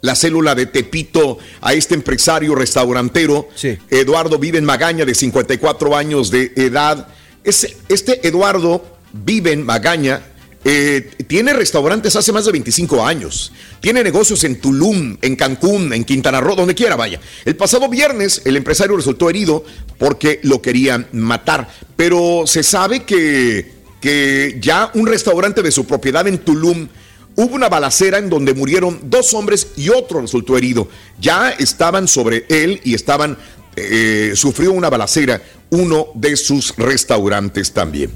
la 0.00 0.14
célula 0.14 0.54
de 0.54 0.66
Tepito 0.66 1.38
a 1.60 1.74
este 1.74 1.94
empresario 1.94 2.54
restaurantero, 2.54 3.48
Eduardo 3.90 4.38
Viven 4.38 4.64
Magaña, 4.64 5.04
de 5.04 5.14
54 5.14 5.96
años 5.96 6.30
de 6.30 6.52
edad. 6.56 7.08
este 7.44 8.26
Eduardo 8.26 8.84
Viven 9.12 9.64
Magaña 9.64 10.22
eh, 10.64 11.10
tiene 11.26 11.52
restaurantes 11.52 12.14
hace 12.14 12.32
más 12.32 12.44
de 12.44 12.52
25 12.52 13.04
años. 13.04 13.52
Tiene 13.80 14.04
negocios 14.04 14.44
en 14.44 14.60
Tulum, 14.60 15.16
en 15.20 15.34
Cancún, 15.34 15.92
en 15.92 16.04
Quintana 16.04 16.40
Roo, 16.40 16.54
donde 16.54 16.74
quiera 16.74 16.94
vaya. 16.94 17.20
El 17.44 17.56
pasado 17.56 17.88
viernes 17.88 18.42
el 18.44 18.56
empresario 18.56 18.96
resultó 18.96 19.28
herido 19.28 19.64
porque 19.98 20.38
lo 20.42 20.62
querían 20.62 21.08
matar. 21.12 21.68
Pero 21.96 22.44
se 22.46 22.62
sabe 22.62 23.02
que, 23.04 23.72
que 24.00 24.58
ya 24.60 24.90
un 24.94 25.06
restaurante 25.06 25.62
de 25.62 25.72
su 25.72 25.84
propiedad 25.84 26.26
en 26.28 26.38
Tulum 26.38 26.88
hubo 27.34 27.54
una 27.54 27.68
balacera 27.68 28.18
en 28.18 28.30
donde 28.30 28.54
murieron 28.54 29.00
dos 29.04 29.34
hombres 29.34 29.68
y 29.76 29.88
otro 29.88 30.20
resultó 30.20 30.56
herido. 30.56 30.88
Ya 31.20 31.50
estaban 31.50 32.06
sobre 32.06 32.46
él 32.48 32.80
y 32.84 32.94
estaban, 32.94 33.36
eh, 33.74 34.32
sufrió 34.36 34.72
una 34.72 34.90
balacera 34.90 35.42
uno 35.70 36.08
de 36.14 36.36
sus 36.36 36.76
restaurantes 36.76 37.72
también. 37.72 38.10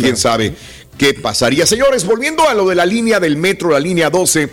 ¿Quién 0.00 0.16
sabe? 0.16 0.54
Qué 1.02 1.14
pasaría. 1.14 1.66
Señores, 1.66 2.06
volviendo 2.06 2.48
a 2.48 2.54
lo 2.54 2.68
de 2.68 2.76
la 2.76 2.86
línea 2.86 3.18
del 3.18 3.36
metro, 3.36 3.70
la 3.70 3.80
línea 3.80 4.08
12. 4.08 4.48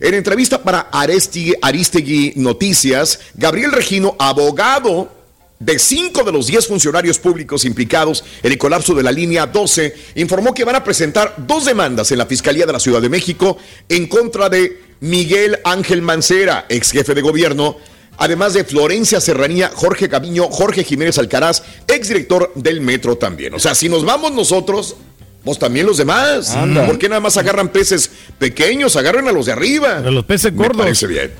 En 0.00 0.14
entrevista 0.14 0.62
para 0.62 0.88
Aristegui, 0.90 1.52
Aristegui 1.60 2.32
Noticias, 2.36 3.20
Gabriel 3.34 3.70
Regino, 3.70 4.16
abogado 4.18 5.12
de 5.58 5.78
cinco 5.78 6.24
de 6.24 6.32
los 6.32 6.46
diez 6.46 6.66
funcionarios 6.66 7.18
públicos 7.18 7.66
implicados 7.66 8.24
en 8.42 8.50
el 8.50 8.56
colapso 8.56 8.94
de 8.94 9.02
la 9.02 9.12
línea 9.12 9.46
12, 9.46 9.94
informó 10.14 10.54
que 10.54 10.64
van 10.64 10.76
a 10.76 10.84
presentar 10.84 11.34
dos 11.36 11.66
demandas 11.66 12.10
en 12.12 12.16
la 12.16 12.24
Fiscalía 12.24 12.64
de 12.64 12.72
la 12.72 12.80
Ciudad 12.80 13.02
de 13.02 13.10
México 13.10 13.58
en 13.90 14.06
contra 14.06 14.48
de 14.48 14.80
Miguel 15.00 15.58
Ángel 15.64 16.00
Mancera, 16.00 16.64
ex 16.70 16.92
jefe 16.92 17.14
de 17.14 17.20
gobierno, 17.20 17.76
además 18.16 18.54
de 18.54 18.64
Florencia 18.64 19.20
Serranía, 19.20 19.70
Jorge 19.74 20.08
Caviño, 20.08 20.48
Jorge 20.48 20.82
Jiménez 20.82 21.18
Alcaraz, 21.18 21.62
exdirector 21.86 22.52
del 22.54 22.80
Metro 22.80 23.18
también. 23.18 23.52
O 23.52 23.58
sea, 23.58 23.74
si 23.74 23.90
nos 23.90 24.06
vamos 24.06 24.32
nosotros, 24.32 24.96
pues 25.44 25.58
también 25.58 25.86
los 25.86 25.96
demás. 25.96 26.56
¿Por 26.86 26.98
qué 26.98 27.08
nada 27.08 27.20
más 27.20 27.36
agarran 27.36 27.68
peces 27.70 28.10
pequeños? 28.38 28.96
Agarran 28.96 29.26
a 29.28 29.32
los 29.32 29.46
de 29.46 29.52
arriba. 29.52 29.98
A 29.98 30.10
los 30.10 30.24
peces 30.24 30.54
gordos. 30.54 30.76
Me 30.78 30.82
parece 30.84 31.06
bien. 31.06 31.32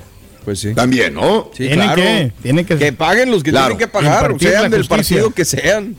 Pues 0.44 0.58
sí. 0.60 0.74
También, 0.74 1.14
¿no? 1.14 1.50
Sí, 1.52 1.66
¿Tienen 1.66 1.94
Que, 1.94 2.32
tienen 2.42 2.64
que, 2.64 2.76
que 2.78 2.92
paguen 2.92 3.30
los 3.30 3.42
que 3.42 3.52
tienen 3.52 3.76
que 3.76 3.88
pagar, 3.88 4.34
sean 4.40 4.70
del 4.70 4.86
partido 4.86 5.30
que 5.30 5.44
sean. 5.44 5.96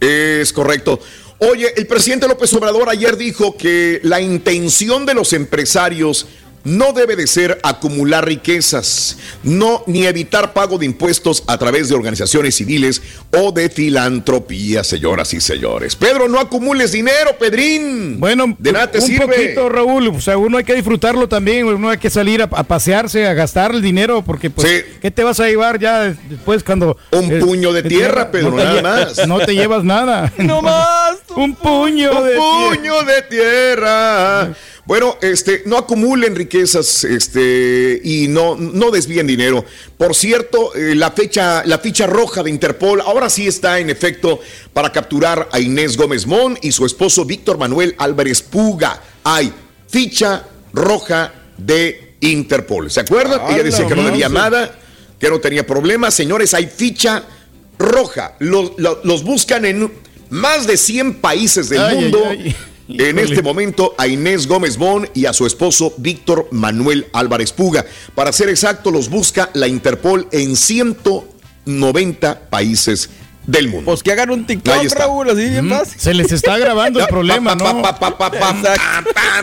Es 0.00 0.52
correcto. 0.52 1.00
Oye, 1.38 1.72
el 1.76 1.86
presidente 1.86 2.28
López 2.28 2.52
Obrador 2.54 2.88
ayer 2.88 3.16
dijo 3.16 3.56
que 3.56 4.00
la 4.02 4.20
intención 4.20 5.04
de 5.04 5.14
los 5.14 5.32
empresarios 5.32 6.26
no 6.66 6.92
debe 6.92 7.14
de 7.14 7.28
ser 7.28 7.60
acumular 7.62 8.26
riquezas, 8.26 9.16
no 9.44 9.84
ni 9.86 10.04
evitar 10.04 10.52
pago 10.52 10.78
de 10.78 10.86
impuestos 10.86 11.44
a 11.46 11.56
través 11.58 11.88
de 11.88 11.94
organizaciones 11.94 12.56
civiles 12.56 13.00
o 13.32 13.52
de 13.52 13.70
filantropía, 13.70 14.82
señoras 14.82 15.32
y 15.32 15.40
señores. 15.40 15.94
Pedro, 15.94 16.28
no 16.28 16.40
acumules 16.40 16.90
dinero, 16.90 17.38
Pedrín. 17.38 18.18
Bueno, 18.18 18.56
de 18.58 18.72
nada 18.72 18.90
te 18.90 18.98
un 18.98 19.16
poquito, 19.16 19.68
Raúl. 19.68 20.08
O 20.08 20.20
sea, 20.20 20.36
uno 20.38 20.58
hay 20.58 20.64
que 20.64 20.74
disfrutarlo 20.74 21.28
también, 21.28 21.66
uno 21.66 21.88
hay 21.88 21.98
que 21.98 22.10
salir 22.10 22.42
a, 22.42 22.48
pasearse, 22.48 23.28
a 23.28 23.34
gastar 23.34 23.70
el 23.72 23.80
dinero, 23.80 24.22
porque 24.22 24.50
pues, 24.50 24.84
¿qué 25.00 25.10
te 25.12 25.22
vas 25.22 25.38
a 25.38 25.46
llevar 25.46 25.78
ya 25.78 26.16
después 26.28 26.64
cuando... 26.64 26.96
Un 27.12 27.32
eh, 27.32 27.38
puño 27.38 27.72
de 27.72 27.84
tierra, 27.84 28.32
Pedro, 28.32 28.50
nada 28.56 28.82
más. 28.82 29.28
No 29.28 29.38
te 29.38 29.54
llevas 29.54 29.84
nada. 29.84 30.32
No 30.46 30.62
más. 30.62 31.16
un 31.34 31.54
puño 31.54 32.10
un 32.12 32.76
puño 32.76 33.02
de 33.02 33.22
tierra. 33.22 34.54
Bueno, 34.86 35.16
este, 35.20 35.64
no 35.66 35.78
acumulen 35.78 36.36
riquezas, 36.36 37.02
este, 37.02 38.00
y 38.04 38.28
no, 38.28 38.54
no 38.54 38.92
desvíen 38.92 39.26
dinero. 39.26 39.64
Por 39.98 40.14
cierto, 40.14 40.72
eh, 40.76 40.94
la 40.94 41.10
fecha, 41.10 41.64
la 41.64 41.78
ficha 41.78 42.06
roja 42.06 42.44
de 42.44 42.50
Interpol 42.50 43.00
ahora 43.00 43.28
sí 43.28 43.48
está 43.48 43.80
en 43.80 43.90
efecto 43.90 44.38
para 44.72 44.92
capturar 44.92 45.48
a 45.50 45.58
Inés 45.58 45.96
Gómez 45.96 46.24
Mon 46.26 46.56
y 46.62 46.70
su 46.70 46.86
esposo 46.86 47.24
Víctor 47.24 47.58
Manuel 47.58 47.96
Álvarez 47.98 48.42
Puga. 48.42 49.02
Hay 49.24 49.52
ficha 49.88 50.46
roja 50.72 51.34
de 51.58 52.14
Interpol. 52.20 52.88
¿Se 52.88 53.00
acuerdan? 53.00 53.40
Ella 53.52 53.64
decía 53.64 53.88
que 53.88 53.96
no 53.96 54.04
debía 54.04 54.28
nada, 54.28 54.78
que 55.18 55.28
no 55.28 55.40
tenía 55.40 55.66
problemas. 55.66 56.14
Señores, 56.14 56.54
hay 56.54 56.66
ficha 56.66 57.24
roja. 57.76 58.36
Los, 58.38 58.72
los, 58.78 59.24
buscan 59.24 59.64
en 59.64 59.92
más 60.30 60.68
de 60.68 60.76
100 60.76 61.14
países 61.14 61.68
del 61.68 61.96
mundo 61.96 62.22
en 62.88 63.18
este 63.18 63.42
momento 63.42 63.94
a 63.98 64.06
Inés 64.06 64.46
Gómez 64.46 64.76
Bon 64.76 65.08
y 65.14 65.26
a 65.26 65.32
su 65.32 65.46
esposo 65.46 65.94
Víctor 65.96 66.48
Manuel 66.50 67.06
Álvarez 67.12 67.52
Puga. 67.52 67.84
Para 68.14 68.32
ser 68.32 68.48
exacto, 68.48 68.90
los 68.90 69.08
busca 69.08 69.50
la 69.54 69.68
Interpol 69.68 70.28
en 70.32 70.56
190 70.56 72.48
países 72.50 73.10
del 73.46 73.68
mundo. 73.68 73.86
Pues 73.86 74.02
que 74.02 74.12
hagan 74.12 74.30
un 74.30 74.46
TikTok, 74.46 74.92
Raúl, 74.92 75.30
así 75.30 75.48
bien 75.48 75.70
Se 75.96 76.14
les 76.14 76.32
está 76.32 76.58
grabando 76.58 77.00
el 77.00 77.06
problema, 77.06 77.54
¿no? 77.54 77.64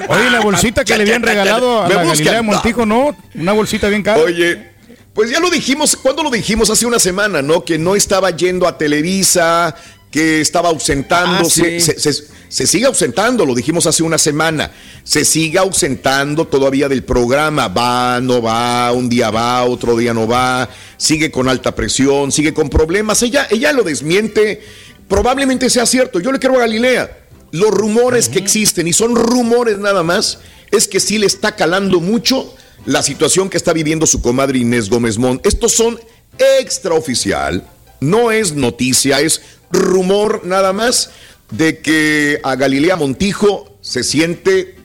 Oye, 0.10 0.30
la 0.30 0.42
bolsita 0.42 0.84
que 0.84 0.98
le 0.98 1.04
habían 1.04 1.22
regalado 1.22 1.84
a 1.84 1.90
la 1.90 2.04
Galilea 2.04 2.34
de 2.34 2.42
Montijo, 2.42 2.86
¿no? 2.86 3.16
Una 3.36 3.54
bolsita 3.54 3.88
bien 3.88 4.04
cara. 4.04 4.22
Oye, 4.22 4.74
pues 5.14 5.30
ya 5.30 5.40
lo 5.40 5.50
dijimos, 5.50 5.96
¿cuándo 5.96 6.24
lo 6.24 6.32
dijimos? 6.32 6.70
Hace 6.70 6.86
una 6.86 7.00
semana, 7.00 7.42
¿no? 7.42 7.64
Que 7.64 7.78
no 7.78 7.96
estaba 7.96 8.32
yendo 8.32 8.68
a 8.68 8.78
Televisa, 8.78 9.76
que 10.14 10.40
estaba 10.42 10.70
ausentándose, 10.70 11.62
Ah, 11.76 11.80
sí. 11.80 11.82
se, 11.82 12.00
se- 12.14 12.24
se 12.48 12.68
sigue 12.68 12.86
ausentando, 12.86 13.48
lo 13.48 13.56
dijimos 13.56 13.88
hace 13.88 14.04
una 14.04 14.20
semana, 14.20 14.72
se 15.04 15.26
sigue 15.26 15.58
ausentando 15.58 16.46
todavía 16.46 16.88
del 16.88 17.04
programa, 17.04 17.68
va, 17.68 18.20
no 18.22 18.40
va, 18.40 18.92
un 18.92 19.10
día 19.10 19.32
va, 19.32 19.64
otro 19.64 19.98
día 19.98 20.14
no 20.14 20.28
va, 20.28 20.70
sigue 20.98 21.32
con 21.32 21.50
alta 21.50 21.74
presión, 21.74 22.32
sigue 22.32 22.54
con 22.54 22.70
problemas, 22.70 23.24
ella, 23.24 23.48
ella 23.50 23.74
lo 23.74 23.82
desmiente, 23.82 24.62
probablemente 25.08 25.68
sea 25.72 25.88
cierto, 25.88 26.20
yo 26.20 26.32
le 26.32 26.38
quiero 26.38 26.58
a 26.58 26.60
Galilea, 26.60 27.18
los 27.50 27.72
rumores 27.72 28.30
que 28.30 28.38
existen, 28.38 28.88
y 28.88 28.94
son 28.94 29.16
rumores 29.16 29.80
nada 29.80 30.04
más, 30.04 30.38
es 30.70 30.88
que 30.88 31.00
sí 31.00 31.18
le 31.18 31.26
está 31.26 31.56
calando 31.56 32.00
mucho 32.02 32.54
la 32.86 33.02
situación 33.02 33.50
que 33.50 33.58
está 33.58 33.74
viviendo 33.74 34.06
su 34.06 34.22
comadre 34.22 34.60
Inés 34.60 34.90
Gómez 34.92 35.18
Mont. 35.18 35.44
Estos 35.48 35.72
son 35.72 36.00
extraoficial, 36.38 37.68
no 38.00 38.32
es 38.32 38.54
noticia, 38.54 39.20
es 39.22 39.42
rumor 39.74 40.42
nada 40.46 40.72
más 40.74 41.12
de 41.52 41.80
que 41.80 42.40
a 42.44 42.56
Galilea 42.56 42.96
Montijo 42.96 43.78
se 43.82 44.04
siente 44.04 44.76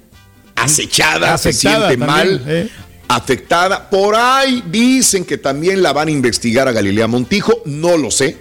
acechada, 0.56 1.38
se 1.38 1.50
Afectada 1.50 1.88
siente 1.88 2.04
también, 2.06 2.06
mal, 2.06 2.44
eh. 2.46 2.68
afectada. 3.08 3.88
Por 3.90 4.16
ahí 4.16 4.62
dicen 4.70 5.24
que 5.24 5.38
también 5.38 5.82
la 5.82 5.92
van 5.92 6.08
a 6.08 6.10
investigar 6.10 6.66
a 6.68 6.72
Galilea 6.72 7.06
Montijo, 7.06 7.62
no 7.64 7.96
lo 7.96 8.10
sé, 8.10 8.36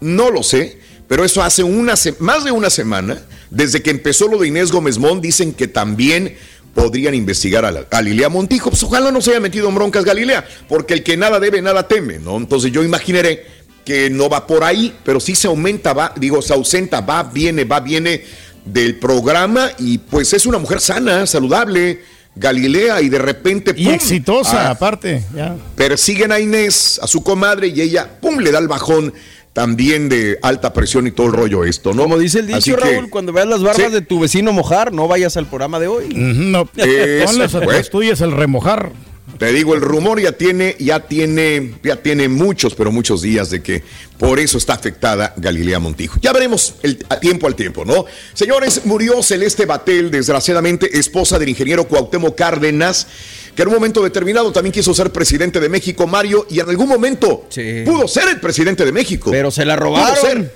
no 0.00 0.30
lo 0.30 0.42
sé, 0.42 0.78
pero 1.06 1.24
eso 1.24 1.42
hace 1.42 1.62
una 1.62 1.96
se- 1.96 2.16
más 2.18 2.44
de 2.44 2.50
una 2.50 2.70
semana, 2.70 3.22
desde 3.50 3.82
que 3.82 3.90
empezó 3.90 4.28
lo 4.28 4.38
de 4.38 4.48
Inés 4.48 4.72
Gómez 4.72 4.98
Mont, 4.98 5.22
dicen 5.22 5.52
que 5.54 5.68
también 5.68 6.36
podrían 6.74 7.14
investigar 7.14 7.64
a, 7.64 7.70
la- 7.70 7.80
a 7.80 7.86
Galilea 7.90 8.28
Montijo. 8.28 8.70
Pues 8.70 8.82
ojalá 8.82 9.10
no 9.10 9.20
se 9.20 9.30
haya 9.30 9.40
metido 9.40 9.68
en 9.68 9.74
broncas 9.74 10.04
Galilea, 10.04 10.46
porque 10.68 10.94
el 10.94 11.02
que 11.02 11.16
nada 11.16 11.40
debe, 11.40 11.62
nada 11.62 11.88
teme, 11.88 12.18
¿no? 12.18 12.36
Entonces 12.36 12.72
yo 12.72 12.82
imaginaré 12.82 13.46
que 13.88 14.10
no 14.10 14.28
va 14.28 14.46
por 14.46 14.64
ahí, 14.64 14.94
pero 15.02 15.18
sí 15.18 15.34
se 15.34 15.46
aumenta, 15.46 15.94
va, 15.94 16.12
digo, 16.14 16.42
se 16.42 16.52
ausenta, 16.52 17.00
va, 17.00 17.22
viene, 17.22 17.64
va, 17.64 17.80
viene 17.80 18.22
del 18.66 18.96
programa 18.96 19.70
y 19.78 19.96
pues 19.96 20.34
es 20.34 20.44
una 20.44 20.58
mujer 20.58 20.78
sana, 20.82 21.26
saludable, 21.26 22.02
Galilea, 22.36 23.00
y 23.00 23.08
de 23.08 23.18
repente... 23.18 23.72
Y 23.74 23.86
¡pum! 23.86 23.94
exitosa, 23.94 24.68
Ah, 24.68 24.70
aparte. 24.72 25.24
Ya. 25.34 25.56
persiguen 25.74 26.32
a 26.32 26.38
Inés, 26.38 27.00
a 27.02 27.06
su 27.06 27.22
comadre, 27.24 27.68
y 27.68 27.80
ella, 27.80 28.20
pum, 28.20 28.40
le 28.40 28.50
da 28.52 28.58
el 28.58 28.68
bajón 28.68 29.14
también 29.54 30.10
de 30.10 30.38
alta 30.42 30.74
presión 30.74 31.06
y 31.06 31.10
todo 31.10 31.28
el 31.28 31.32
rollo 31.32 31.64
esto, 31.64 31.94
¿no? 31.94 32.02
Como 32.02 32.18
dice 32.18 32.40
el 32.40 32.52
Así 32.52 32.70
dicho, 32.72 32.82
que- 32.82 32.92
Raúl, 32.92 33.08
cuando 33.08 33.32
veas 33.32 33.48
las 33.48 33.62
barbas 33.62 33.86
Sí. 33.86 33.90
de 33.92 34.02
tu 34.02 34.20
vecino 34.20 34.52
mojar, 34.52 34.92
no 34.92 35.08
vayas 35.08 35.38
al 35.38 35.46
programa 35.46 35.80
de 35.80 35.88
hoy. 35.88 36.08
No, 36.14 36.68
Eso, 36.76 37.24
ponlas 37.26 37.54
a 37.54 37.60
pues. 37.62 37.88
tuyas 37.88 38.20
remojar. 38.20 38.92
Te 39.38 39.52
digo, 39.52 39.74
el 39.74 39.80
rumor 39.80 40.20
ya 40.20 40.32
tiene, 40.32 40.74
ya 40.80 41.00
tiene, 41.00 41.74
ya 41.84 41.96
tiene 41.96 42.28
muchos, 42.28 42.74
pero 42.74 42.90
muchos 42.90 43.22
días 43.22 43.50
de 43.50 43.62
que 43.62 43.84
por 44.18 44.40
eso 44.40 44.58
está 44.58 44.72
afectada 44.74 45.32
Galilea 45.36 45.78
Montijo. 45.78 46.18
Ya 46.20 46.32
veremos 46.32 46.74
el 46.82 47.06
a 47.08 47.20
tiempo 47.20 47.46
al 47.46 47.54
tiempo, 47.54 47.84
¿no? 47.84 48.04
Señores, 48.34 48.82
murió 48.84 49.22
Celeste 49.22 49.64
Batel, 49.64 50.10
desgraciadamente, 50.10 50.98
esposa 50.98 51.38
del 51.38 51.50
ingeniero 51.50 51.86
Cuauhtémoc 51.86 52.36
Cárdenas, 52.36 53.06
que 53.54 53.62
en 53.62 53.68
un 53.68 53.74
momento 53.74 54.02
determinado 54.02 54.50
también 54.50 54.72
quiso 54.72 54.92
ser 54.92 55.12
presidente 55.12 55.60
de 55.60 55.68
México, 55.68 56.08
Mario, 56.08 56.44
y 56.50 56.58
en 56.58 56.68
algún 56.68 56.88
momento 56.88 57.46
pudo 57.84 58.08
ser 58.08 58.28
el 58.30 58.40
presidente 58.40 58.84
de 58.84 58.90
México. 58.90 59.30
Pero 59.30 59.52
se 59.52 59.64
la 59.64 59.76
Pudo 59.76 59.84
robaron. 59.86 60.20
ser. 60.20 60.54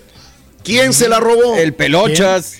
¿Quién 0.64 0.92
se 0.92 1.08
la 1.08 1.20
robó? 1.20 1.56
El 1.56 1.74
Pelochas. 1.74 2.58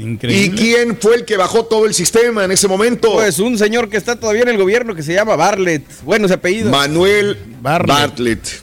¿Y 0.00 0.50
quién 0.50 0.96
fue 0.96 1.16
el 1.16 1.24
que 1.24 1.36
bajó 1.36 1.64
todo 1.64 1.84
el 1.84 1.92
sistema 1.92 2.44
en 2.44 2.52
ese 2.52 2.68
momento? 2.68 3.14
Pues 3.14 3.40
un 3.40 3.58
señor 3.58 3.88
que 3.88 3.96
está 3.96 4.14
todavía 4.14 4.42
en 4.42 4.48
el 4.50 4.56
gobierno 4.56 4.94
que 4.94 5.02
se 5.02 5.12
llama 5.12 5.34
Bartlett. 5.34 5.82
Bueno, 6.04 6.26
ese 6.26 6.34
apellido. 6.34 6.70
Manuel 6.70 7.36
Bartlett. 7.60 8.62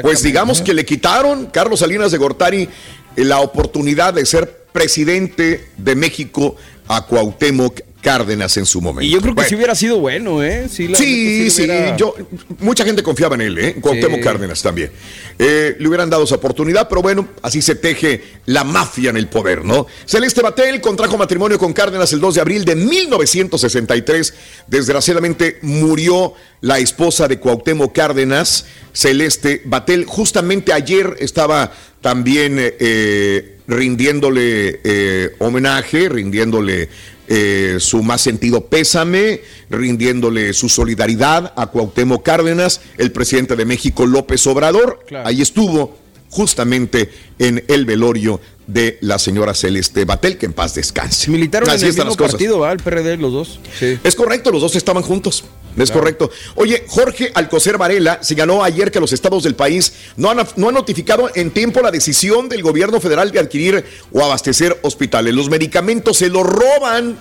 Pues 0.00 0.22
digamos 0.22 0.62
que 0.62 0.72
le 0.72 0.86
quitaron 0.86 1.46
Carlos 1.46 1.80
Salinas 1.80 2.10
de 2.10 2.18
Gortari 2.18 2.62
eh, 2.62 3.24
la 3.24 3.40
oportunidad 3.40 4.14
de 4.14 4.24
ser 4.24 4.64
presidente 4.72 5.68
de 5.76 5.94
México 5.94 6.56
a 6.88 7.06
Cuauhtémoc 7.06 7.80
Cárdenas 8.00 8.54
en 8.58 8.66
su 8.66 8.82
momento. 8.82 9.06
Y 9.06 9.10
yo 9.12 9.20
creo 9.22 9.30
que 9.32 9.36
Bueno, 9.36 9.48
si 9.48 9.54
hubiera 9.54 9.74
sido 9.74 9.98
bueno, 9.98 10.42
¿eh? 10.42 10.68
Sí, 10.70 10.88
la 10.88 10.98
Sí, 10.98 11.50
sí, 11.50 11.62
hubiera- 11.62 11.96
yo, 11.96 12.14
mucha 12.58 12.84
gente 12.84 13.02
confiaba 13.02 13.34
en 13.36 13.40
él, 13.40 13.58
¿eh? 13.58 13.76
Cuauhtémoc 13.80 14.18
Sí. 14.18 14.22
Cárdenas 14.22 14.60
también. 14.62 14.90
Eh, 15.38 15.74
le 15.78 15.88
hubieran 15.88 16.10
dado 16.10 16.24
esa 16.24 16.34
oportunidad, 16.34 16.86
pero 16.86 17.00
bueno, 17.00 17.26
así 17.40 17.62
se 17.62 17.74
teje 17.76 18.22
la 18.44 18.62
mafia 18.62 19.08
en 19.08 19.16
el 19.16 19.28
poder, 19.28 19.64
¿no? 19.64 19.86
Celeste 20.04 20.42
Batel 20.42 20.82
contrajo 20.82 21.16
matrimonio 21.16 21.58
con 21.58 21.72
Cárdenas 21.72 22.12
el 22.12 22.20
2 22.20 22.34
de 22.34 22.40
abril 22.42 22.66
de 22.66 22.76
1963. 22.76 24.34
Desgraciadamente 24.66 25.58
murió 25.62 26.34
la 26.60 26.78
esposa 26.80 27.26
de 27.26 27.38
Cuauhtémoc 27.38 27.94
Cárdenas, 27.94 28.66
Celeste 28.92 29.62
Batel. 29.64 30.04
Justamente 30.04 30.74
ayer 30.74 31.16
estaba 31.20 31.72
también 32.02 32.58
eh, 32.58 32.76
eh, 32.78 33.53
rindiéndole 33.66 34.80
eh, 34.84 35.34
homenaje, 35.38 36.08
rindiéndole 36.08 36.88
eh, 37.26 37.76
su 37.78 38.02
más 38.02 38.20
sentido 38.20 38.66
pésame, 38.66 39.40
rindiéndole 39.70 40.52
su 40.52 40.68
solidaridad 40.68 41.52
a 41.56 41.68
Cuauhtémoc 41.68 42.22
Cárdenas, 42.22 42.82
el 42.98 43.12
presidente 43.12 43.56
de 43.56 43.64
México 43.64 44.06
López 44.06 44.46
Obrador. 44.46 45.00
Claro. 45.06 45.26
Ahí 45.26 45.40
estuvo 45.40 45.96
justamente 46.28 47.10
en 47.38 47.64
el 47.68 47.86
velorio 47.86 48.40
de 48.66 48.98
la 49.00 49.18
señora 49.18 49.54
Celeste 49.54 50.04
Batel, 50.04 50.36
que 50.36 50.46
en 50.46 50.52
paz 50.52 50.74
descanse. 50.74 51.30
Militaron 51.30 51.68
Así 51.70 51.86
en 51.86 51.92
el 51.92 51.96
mismo 51.96 52.16
partido, 52.16 52.58
¿va? 52.58 52.72
El 52.72 52.78
PRD, 52.78 53.16
los 53.16 53.32
dos. 53.32 53.60
Sí. 53.78 53.98
Es 54.02 54.14
correcto, 54.14 54.50
los 54.50 54.60
dos 54.60 54.74
estaban 54.76 55.02
juntos. 55.02 55.44
Es 55.76 55.90
correcto. 55.90 56.30
Oye, 56.54 56.84
Jorge 56.86 57.32
Alcocer 57.34 57.78
Varela 57.78 58.20
señaló 58.22 58.62
ayer 58.62 58.90
que 58.90 59.00
los 59.00 59.12
estados 59.12 59.42
del 59.42 59.54
país 59.54 59.92
no 60.16 60.30
han, 60.30 60.46
no 60.56 60.68
han 60.68 60.74
notificado 60.74 61.30
en 61.34 61.50
tiempo 61.50 61.80
la 61.82 61.90
decisión 61.90 62.48
del 62.48 62.62
gobierno 62.62 63.00
federal 63.00 63.32
de 63.32 63.40
adquirir 63.40 63.84
o 64.12 64.24
abastecer 64.24 64.78
hospitales. 64.82 65.34
Los 65.34 65.50
medicamentos 65.50 66.18
se 66.18 66.28
los 66.28 66.44
roban 66.44 67.18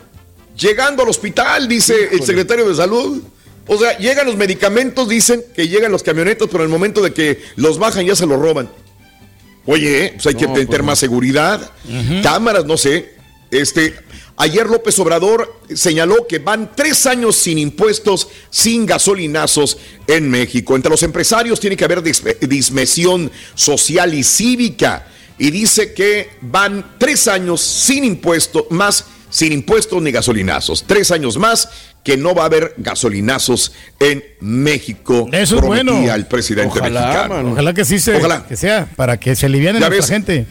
llegando 0.57 1.03
al 1.03 1.09
hospital, 1.09 1.67
dice 1.67 2.09
el 2.11 2.23
secretario 2.23 2.67
de 2.67 2.75
Salud. 2.75 3.21
O 3.65 3.77
sea, 3.77 3.97
llegan 3.97 4.25
los 4.25 4.35
medicamentos, 4.35 5.07
dicen 5.07 5.43
que 5.55 5.67
llegan 5.67 5.91
los 5.91 6.03
camionetos, 6.03 6.49
pero 6.51 6.63
en 6.63 6.69
el 6.69 6.73
momento 6.73 7.01
de 7.01 7.13
que 7.13 7.41
los 7.55 7.79
bajan 7.79 8.05
ya 8.05 8.15
se 8.15 8.25
los 8.25 8.39
roban. 8.39 8.69
Oye, 9.65 10.11
pues 10.15 10.27
hay 10.27 10.35
que 10.35 10.47
tener 10.47 10.67
pues 10.67 10.83
más 10.83 10.99
seguridad, 10.99 11.71
cámaras, 12.21 12.65
no 12.65 12.75
sé. 12.77 13.15
Este, 13.49 13.95
ayer 14.37 14.67
López 14.67 14.97
Obrador 14.99 15.59
señaló 15.73 16.27
que 16.27 16.39
van 16.39 16.71
tres 16.75 17.05
años 17.05 17.35
sin 17.35 17.57
impuestos, 17.57 18.27
sin 18.49 18.85
gasolinazos 18.85 19.77
en 20.07 20.29
México. 20.29 20.75
Entre 20.75 20.89
los 20.91 21.03
empresarios 21.03 21.59
tiene 21.59 21.77
que 21.77 21.85
haber 21.85 22.01
dis- 22.03 22.39
dismesión 22.47 23.31
social 23.55 24.13
y 24.13 24.23
cívica. 24.23 25.07
Y 25.37 25.49
dice 25.51 25.93
que 25.93 26.29
van 26.41 26.95
tres 26.99 27.27
años 27.27 27.59
sin 27.61 28.03
impuestos, 28.03 28.65
más 28.69 29.05
sin 29.29 29.51
impuestos 29.51 30.01
ni 30.01 30.11
gasolinazos. 30.11 30.83
Tres 30.85 31.09
años 31.11 31.37
más 31.37 31.67
que 32.03 32.17
no 32.17 32.35
va 32.35 32.43
a 32.43 32.45
haber 32.45 32.75
gasolinazos 32.77 33.71
en 33.99 34.23
México. 34.41 35.27
Eso 35.31 35.55
es 35.55 35.61
prometía 35.61 35.83
bueno. 35.93 36.13
el 36.13 36.25
presidente 36.27 36.69
Ojalá, 36.79 37.01
mexicano. 37.07 37.33
mano. 37.35 37.51
Ojalá 37.53 37.73
que 37.73 37.85
sí 37.85 37.97
se, 37.97 38.15
Ojalá. 38.15 38.45
que 38.45 38.55
sea, 38.57 38.89
para 38.95 39.19
que 39.19 39.35
se 39.35 39.45
aliviane 39.47 39.79
ves. 39.89 40.07
gente. 40.07 40.45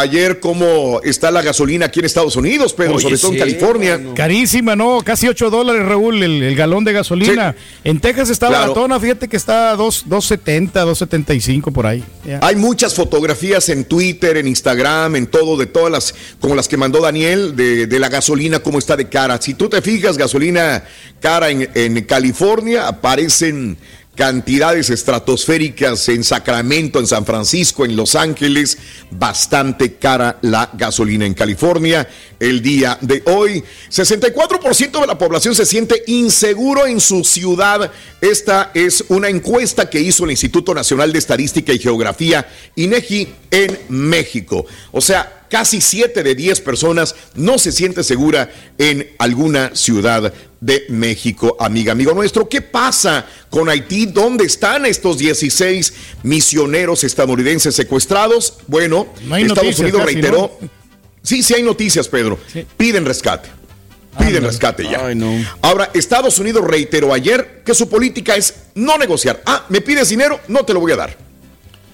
Ayer 0.00 0.40
cómo 0.40 1.00
está 1.02 1.30
la 1.30 1.42
gasolina 1.42 1.86
aquí 1.86 2.00
en 2.00 2.06
Estados 2.06 2.36
Unidos, 2.36 2.72
Pedro, 2.72 2.94
Oye, 2.94 3.02
sobre 3.02 3.18
todo 3.18 3.30
sí, 3.32 3.36
en 3.36 3.40
California. 3.40 3.98
mano. 3.98 4.14
Carísima, 4.14 4.76
¿no? 4.76 5.00
Casi 5.04 5.28
8 5.28 5.50
dólares, 5.50 5.84
Raúl, 5.86 6.22
el, 6.22 6.42
el 6.42 6.54
galón 6.56 6.84
de 6.84 6.92
gasolina. 6.92 7.54
En 7.84 8.00
Texas 8.00 8.30
está 8.30 8.48
Claro. 8.48 8.62
baratona, 8.74 8.98
fíjate 9.00 9.28
que 9.28 9.36
está 9.36 9.70
a 9.70 9.76
dos- 9.76 10.04
2.70, 10.08 10.84
2.75 10.84 11.72
por 11.72 11.86
ahí. 11.86 12.02
Hay 12.40 12.56
muchas 12.56 12.94
fotografías 12.94 13.68
en 13.68 13.84
Twitter, 13.84 14.36
en 14.36 14.46
Instagram, 14.48 15.16
en 15.16 15.26
todo, 15.26 15.56
de 15.56 15.66
todas 15.66 15.90
las, 15.90 16.14
como 16.40 16.54
las 16.54 16.68
que 16.68 16.76
mandó 16.76 17.00
Daniel, 17.00 17.56
de, 17.56 17.86
de 17.86 17.98
la 17.98 18.08
gasolina, 18.08 18.60
cómo 18.60 18.78
está 18.78 18.96
de 18.96 19.08
cara. 19.08 19.40
Si 19.40 19.54
tú 19.54 19.68
te 19.68 19.82
fijas, 19.82 20.16
gasolina 20.18 20.84
cara 21.20 21.50
en, 21.50 21.68
en 21.74 22.04
California, 22.04 22.86
aparecen 22.88 23.76
cantidades 24.18 24.90
estratosféricas 24.90 26.08
en 26.08 26.24
Sacramento, 26.24 26.98
en 26.98 27.06
San 27.06 27.24
Francisco, 27.24 27.84
en 27.84 27.94
Los 27.94 28.16
Ángeles, 28.16 28.76
bastante 29.12 29.94
cara 29.94 30.40
la 30.42 30.68
gasolina 30.74 31.24
en 31.24 31.34
California 31.34 32.08
el 32.40 32.60
día 32.60 32.98
de 33.00 33.22
hoy. 33.26 33.62
64% 33.88 35.00
de 35.00 35.06
la 35.06 35.16
población 35.16 35.54
se 35.54 35.64
siente 35.64 36.02
inseguro 36.08 36.88
en 36.88 36.98
su 36.98 37.22
ciudad. 37.22 37.92
Esta 38.20 38.72
es 38.74 39.04
una 39.06 39.28
encuesta 39.28 39.88
que 39.88 40.00
hizo 40.00 40.24
el 40.24 40.32
Instituto 40.32 40.74
Nacional 40.74 41.12
de 41.12 41.20
Estadística 41.20 41.72
y 41.72 41.78
Geografía, 41.78 42.48
INEGI, 42.74 43.28
en 43.52 43.78
México. 43.88 44.66
O 44.90 45.00
sea, 45.00 45.37
casi 45.48 45.80
7 45.80 46.22
de 46.22 46.34
10 46.34 46.60
personas 46.60 47.14
no 47.34 47.58
se 47.58 47.72
siente 47.72 48.04
segura 48.04 48.50
en 48.78 49.10
alguna 49.18 49.74
ciudad 49.74 50.32
de 50.60 50.84
México, 50.88 51.56
amiga, 51.60 51.92
amigo 51.92 52.12
nuestro. 52.14 52.48
¿Qué 52.48 52.60
pasa 52.60 53.26
con 53.50 53.68
Haití? 53.68 54.06
¿Dónde 54.06 54.44
están 54.44 54.86
estos 54.86 55.18
16 55.18 55.92
misioneros 56.22 57.04
estadounidenses 57.04 57.74
secuestrados? 57.74 58.54
Bueno, 58.66 59.08
No 59.24 59.36
Estados 59.36 59.56
noticias 59.56 59.80
Unidos 59.80 60.00
casi, 60.02 60.14
reiteró. 60.14 60.58
Sí, 61.22 61.42
sí 61.42 61.54
hay 61.54 61.62
noticias, 61.62 62.08
Pedro. 62.08 62.38
Piden 62.76 63.04
rescate. 63.04 63.48
Piden 64.18 64.42
rescate 64.42 64.84
ya. 64.84 65.12
Ahora, 65.62 65.90
Estados 65.94 66.38
Unidos 66.38 66.64
reiteró 66.66 67.14
ayer 67.14 67.62
que 67.64 67.74
su 67.74 67.88
política 67.88 68.34
es 68.34 68.54
no 68.74 68.98
negociar. 68.98 69.42
Ah, 69.46 69.64
me 69.68 69.80
pides 69.80 70.08
dinero, 70.08 70.40
no 70.48 70.64
te 70.64 70.74
lo 70.74 70.80
voy 70.80 70.92
a 70.92 70.96
dar. 70.96 71.16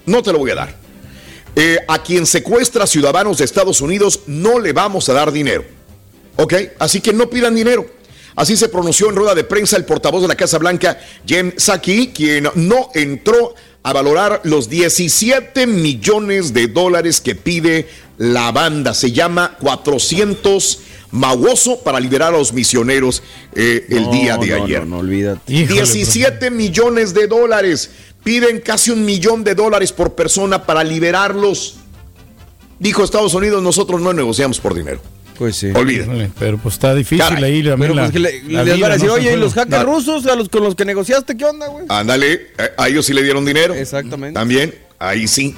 No 0.05 0.23
te 0.23 0.31
lo 0.31 0.39
voy 0.39 0.51
a 0.51 0.55
dar. 0.55 0.84
Eh, 1.55 1.77
a 1.87 2.01
quien 2.03 2.25
secuestra 2.25 2.85
ciudadanos 2.87 3.37
de 3.37 3.45
Estados 3.45 3.81
Unidos 3.81 4.21
no 4.27 4.59
le 4.59 4.73
vamos 4.73 5.07
a 5.09 5.13
dar 5.13 5.31
dinero. 5.31 5.63
¿Ok? 6.37 6.53
Así 6.79 6.99
que 7.01 7.13
no 7.13 7.29
pidan 7.29 7.55
dinero. 7.55 7.85
Así 8.35 8.57
se 8.57 8.67
pronunció 8.67 9.09
en 9.09 9.15
rueda 9.15 9.33
de 9.33 9.45
prensa 9.45 9.77
el 9.77 9.85
portavoz 9.85 10.21
de 10.21 10.27
la 10.27 10.35
Casa 10.35 10.57
Blanca, 10.57 10.99
Jem 11.25 11.53
Psaki, 11.55 12.07
quien 12.09 12.49
no 12.55 12.89
entró 12.93 13.55
a 13.81 13.93
valorar 13.93 14.41
los 14.43 14.67
17 14.67 15.67
millones 15.67 16.53
de 16.53 16.67
dólares 16.67 17.21
que 17.21 17.35
pide 17.35 17.87
la 18.17 18.51
banda. 18.51 18.93
Se 18.93 19.11
llama 19.11 19.55
400 19.61 20.79
Mawoso 21.11 21.79
para 21.79 21.99
liberar 22.01 22.33
a 22.33 22.37
los 22.37 22.51
misioneros 22.51 23.23
eh, 23.53 23.85
el 23.89 24.03
No, 24.03 24.11
día 24.11 24.37
de 24.37 24.47
no, 24.47 24.63
ayer. 24.65 24.79
no, 24.81 24.85
no, 24.95 24.97
olvídate. 24.97 25.39
17 25.45 26.51
millones 26.51 27.13
de 27.13 27.27
dólares. 27.27 27.89
Piden 28.25 28.59
casi 28.59 28.89
un 28.91 29.05
millón 29.05 29.43
de 29.45 29.53
dólares 29.55 29.93
por 29.93 30.15
persona 30.15 30.65
para 30.65 30.83
liberarlos. 30.83 31.77
Dijo 32.79 33.03
Estados 33.03 33.33
Unidos, 33.35 33.61
nosotros 33.63 34.01
no 34.01 34.11
negociamos 34.13 34.59
por 34.59 34.73
dinero. 34.73 34.99
Pues 35.37 35.57
sí. 35.57 35.67
Olvida. 35.75 36.03
Híjole, 36.05 36.31
Pero 36.39 36.57
pues 36.57 36.73
está 36.75 36.95
difícil 36.95 37.19
Caray. 37.19 37.43
ahí. 37.43 37.61
Pero 37.63 37.93
la- 37.93 38.01
pues 38.03 38.11
que 38.13 38.19
le- 38.19 38.43
la 38.49 38.63
les 38.63 38.75
vida, 38.75 38.85
van 38.87 38.91
a 38.91 38.93
decir, 38.95 39.07
¿no? 39.09 39.13
oye, 39.15 39.33
¿y 39.33 39.37
los 39.37 39.53
hackers 39.53 39.85
No. 39.85 39.93
rusos 39.93 40.25
a 40.25 40.35
los 40.35 40.49
con 40.49 40.63
los 40.63 40.73
que 40.75 40.85
negociaste 40.85 41.37
qué 41.37 41.45
onda, 41.45 41.67
güey? 41.67 41.85
Ándale, 41.87 42.47
a 42.77 42.87
ellos 42.89 43.05
sí 43.05 43.13
le 43.13 43.21
dieron 43.21 43.45
dinero. 43.45 43.73
Exactamente. 43.75 44.33
También, 44.33 44.73
ahí 44.97 45.27
sí. 45.27 45.55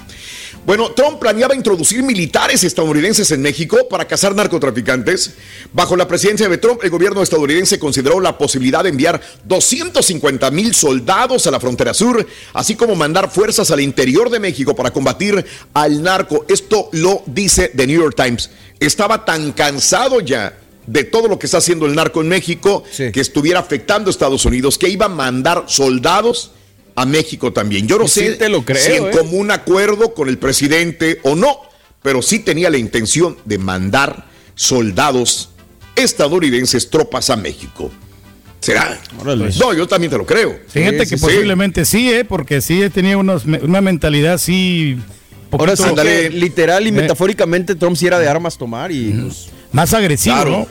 Bueno, 0.67 0.91
Trump 0.91 1.17
planeaba 1.17 1.55
introducir 1.55 2.03
militares 2.03 2.61
estadounidenses 2.61 3.31
en 3.31 3.41
México 3.41 3.87
para 3.89 4.03
cazar 4.03 4.35
narcotraficantes. 4.35 5.35
Bajo 5.71 5.95
la 5.95 6.09
presidencia 6.09 6.49
de 6.49 6.57
Trump, 6.57 6.83
el 6.83 6.89
gobierno 6.89 7.23
estadounidense 7.23 7.79
consideró 7.79 8.19
la 8.19 8.37
posibilidad 8.37 8.83
de 8.83 8.89
enviar 8.89 9.21
250 9.45 10.51
mil 10.51 10.75
soldados 10.75 11.47
a 11.47 11.51
la 11.51 11.61
frontera 11.61 11.93
sur, 11.93 12.27
así 12.51 12.75
como 12.75 12.95
mandar 12.95 13.31
fuerzas 13.31 13.71
al 13.71 13.79
interior 13.79 14.29
de 14.29 14.41
México 14.41 14.75
para 14.75 14.91
combatir 14.91 15.45
al 15.73 16.03
narco. 16.03 16.43
Esto 16.49 16.89
lo 16.91 17.23
dice 17.27 17.71
The 17.73 17.87
New 17.87 18.01
York 18.01 18.21
Times. 18.21 18.49
Estaba 18.77 19.23
tan 19.23 19.53
cansado 19.53 20.19
ya 20.19 20.53
de 20.85 21.05
todo 21.05 21.29
lo 21.29 21.39
que 21.39 21.45
está 21.45 21.59
haciendo 21.59 21.85
el 21.85 21.95
narco 21.95 22.19
en 22.19 22.27
México 22.27 22.83
que 22.97 23.21
estuviera 23.21 23.61
afectando 23.61 24.09
a 24.09 24.11
Estados 24.11 24.43
Unidos, 24.43 24.77
que 24.77 24.89
iba 24.89 25.05
a 25.05 25.09
mandar 25.09 25.63
soldados 25.67 26.51
a 26.97 27.05
México 27.05 27.53
también. 27.53 27.87
Yo 27.87 27.99
no 27.99 28.07
sí 28.07 28.21
sé 28.21 28.31
te 28.33 28.49
lo 28.49 28.65
creo, 28.65 28.83
si 28.83 28.91
en 28.93 29.05
¿eh? 29.05 29.11
común 29.11 29.51
acuerdo 29.51 30.13
con 30.15 30.29
el 30.29 30.39
presidente 30.39 31.19
o 31.23 31.35
no, 31.35 31.59
pero 32.01 32.23
sí 32.23 32.39
tenía 32.39 32.71
la 32.71 32.79
intención 32.79 33.37
de 33.45 33.59
mandar 33.59 34.25
soldados 34.55 35.51
estadounidenses, 35.95 36.89
tropas 36.89 37.29
a 37.29 37.35
México. 37.35 37.91
¿Será? 38.59 38.99
No, 39.59 39.73
yo 39.73 39.87
también 39.87 40.09
te 40.11 40.17
lo 40.17 40.25
creo. 40.25 40.59
Fíjate 40.67 41.03
Sí, 41.05 41.09
que 41.11 41.17
sí, 41.17 41.23
posiblemente 41.23 41.85
sí, 41.85 42.11
¿eh? 42.11 42.25
porque 42.25 42.61
sí 42.61 42.81
tenía 42.89 43.15
unos, 43.17 43.45
una 43.45 43.79
mentalidad 43.81 44.33
así. 44.33 44.97
Ahora 45.51 45.75
sí 45.75 45.83
que 46.01 46.31
literal 46.31 46.83
y 46.85 46.89
Eh. 46.89 46.91
metafóricamente 46.93 47.75
Trump 47.75 47.95
sí 47.95 48.07
era 48.07 48.17
de 48.17 48.27
armas 48.27 48.57
tomar 48.57 48.91
y 48.91 49.11
pues, 49.11 49.49
Más 49.71 49.93
agresivo, 49.93 50.35
Claro. 50.35 50.49
¿no? 50.49 50.67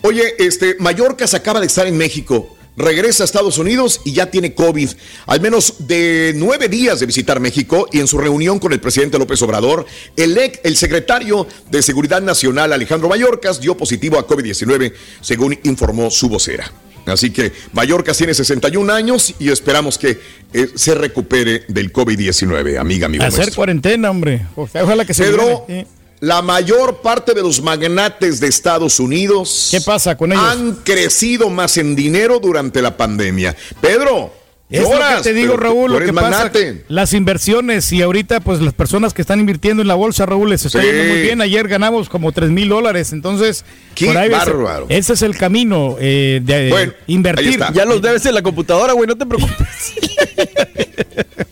Oye, 0.00 0.22
este, 0.38 0.76
Mallorca 0.80 1.26
se 1.26 1.36
acaba 1.36 1.60
de 1.60 1.66
estar 1.66 1.86
en 1.86 1.96
México. 1.98 2.56
Regresa 2.76 3.22
a 3.22 3.26
Estados 3.26 3.58
Unidos 3.58 4.00
y 4.04 4.12
ya 4.12 4.30
tiene 4.30 4.52
COVID. 4.54 4.88
Al 5.26 5.40
menos 5.40 5.74
de 5.86 6.32
nueve 6.34 6.68
días 6.68 6.98
de 7.00 7.06
visitar 7.06 7.38
México 7.38 7.86
y 7.92 8.00
en 8.00 8.08
su 8.08 8.18
reunión 8.18 8.58
con 8.58 8.72
el 8.72 8.80
presidente 8.80 9.18
López 9.18 9.40
Obrador, 9.42 9.86
el, 10.16 10.36
ex- 10.38 10.60
el 10.64 10.76
secretario 10.76 11.46
de 11.70 11.82
Seguridad 11.82 12.20
Nacional 12.20 12.72
Alejandro 12.72 13.08
Mayorkas 13.08 13.60
dio 13.60 13.76
positivo 13.76 14.18
a 14.18 14.26
COVID-19, 14.26 14.92
según 15.20 15.58
informó 15.62 16.10
su 16.10 16.28
vocera. 16.28 16.72
Así 17.06 17.30
que 17.30 17.52
Mallorcas 17.74 18.16
tiene 18.16 18.32
61 18.32 18.90
años 18.92 19.34
y 19.38 19.50
esperamos 19.50 19.98
que 19.98 20.18
eh, 20.54 20.68
se 20.74 20.94
recupere 20.94 21.64
del 21.68 21.92
COVID-19, 21.92 22.78
amiga, 22.78 23.06
amigo. 23.06 23.22
Hacer 23.24 23.38
nuestro. 23.40 23.56
cuarentena, 23.56 24.10
hombre. 24.10 24.46
Ojalá 24.56 25.04
que 25.04 25.12
se 25.12 25.24
Pedro, 25.24 25.66
libere. 25.68 25.86
La 26.20 26.40
mayor 26.42 27.02
parte 27.02 27.34
de 27.34 27.42
los 27.42 27.60
magnates 27.60 28.40
de 28.40 28.46
Estados 28.48 28.98
Unidos 29.00 29.68
¿Qué 29.70 29.80
pasa 29.80 30.16
con 30.16 30.32
ellos? 30.32 30.44
han 30.44 30.74
crecido 30.76 31.50
más 31.50 31.76
en 31.76 31.94
dinero 31.94 32.38
durante 32.40 32.80
la 32.82 32.96
pandemia. 32.96 33.54
Pedro, 33.80 34.32
Es 34.70 34.80
lo 34.82 34.88
que 34.90 35.22
te 35.22 35.34
digo, 35.34 35.52
pero 35.54 35.62
Raúl, 35.64 35.92
lo 35.92 35.98
que 36.00 36.12
pasa, 36.12 36.50
las 36.88 37.12
inversiones 37.12 37.92
y 37.92 38.00
ahorita 38.02 38.40
pues 38.40 38.60
las 38.60 38.72
personas 38.72 39.12
que 39.12 39.20
están 39.20 39.38
invirtiendo 39.38 39.82
en 39.82 39.88
la 39.88 39.94
bolsa, 39.94 40.24
Raúl, 40.24 40.48
les 40.50 40.64
está 40.64 40.80
Sí. 40.80 40.86
yendo 40.86 41.04
muy 41.04 41.20
bien. 41.20 41.40
Ayer 41.42 41.68
ganamos 41.68 42.08
como 42.08 42.32
3 42.32 42.50
mil 42.50 42.68
dólares, 42.70 43.12
entonces 43.12 43.64
Qué 43.94 44.06
por 44.06 44.16
ahí 44.16 44.28
ese- 44.28 44.36
bárbaro. 44.36 44.86
ese, 44.88 45.12
es 45.12 45.22
el 45.22 45.36
camino 45.36 45.96
eh, 46.00 46.40
de 46.42 46.70
Bueno, 46.70 46.92
invertir. 47.06 47.60
ya 47.74 47.84
los 47.84 48.00
debes 48.00 48.24
en 48.26 48.34
la 48.34 48.42
computadora, 48.42 48.94
güey, 48.94 49.06
no 49.06 49.16
te 49.16 49.26
preocupes. 49.26 49.58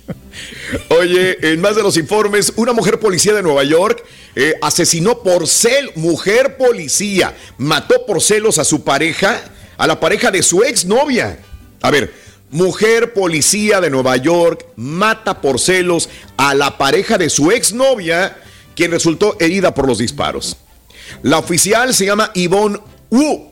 Oye, 1.02 1.36
en 1.52 1.60
más 1.60 1.74
de 1.74 1.82
los 1.82 1.96
informes, 1.96 2.52
una 2.54 2.72
mujer 2.72 3.00
policía 3.00 3.34
de 3.34 3.42
Nueva 3.42 3.64
York 3.64 4.04
eh, 4.36 4.54
asesinó 4.62 5.18
por 5.18 5.48
cel, 5.48 5.90
mujer 5.96 6.56
policía, 6.56 7.34
mató 7.58 8.06
por 8.06 8.22
celos 8.22 8.60
a 8.60 8.64
su 8.64 8.84
pareja, 8.84 9.42
a 9.78 9.88
la 9.88 9.98
pareja 9.98 10.30
de 10.30 10.44
su 10.44 10.62
exnovia. 10.62 11.40
A 11.80 11.90
ver, 11.90 12.14
mujer 12.52 13.14
policía 13.14 13.80
de 13.80 13.90
Nueva 13.90 14.16
York 14.16 14.64
mata 14.76 15.40
por 15.40 15.58
celos 15.58 16.08
a 16.36 16.54
la 16.54 16.78
pareja 16.78 17.18
de 17.18 17.30
su 17.30 17.50
exnovia, 17.50 18.36
quien 18.76 18.92
resultó 18.92 19.36
herida 19.40 19.74
por 19.74 19.88
los 19.88 19.98
disparos. 19.98 20.56
La 21.22 21.38
oficial 21.38 21.92
se 21.94 22.06
llama 22.06 22.30
Yvonne 22.32 22.78
Wu. 23.10 23.50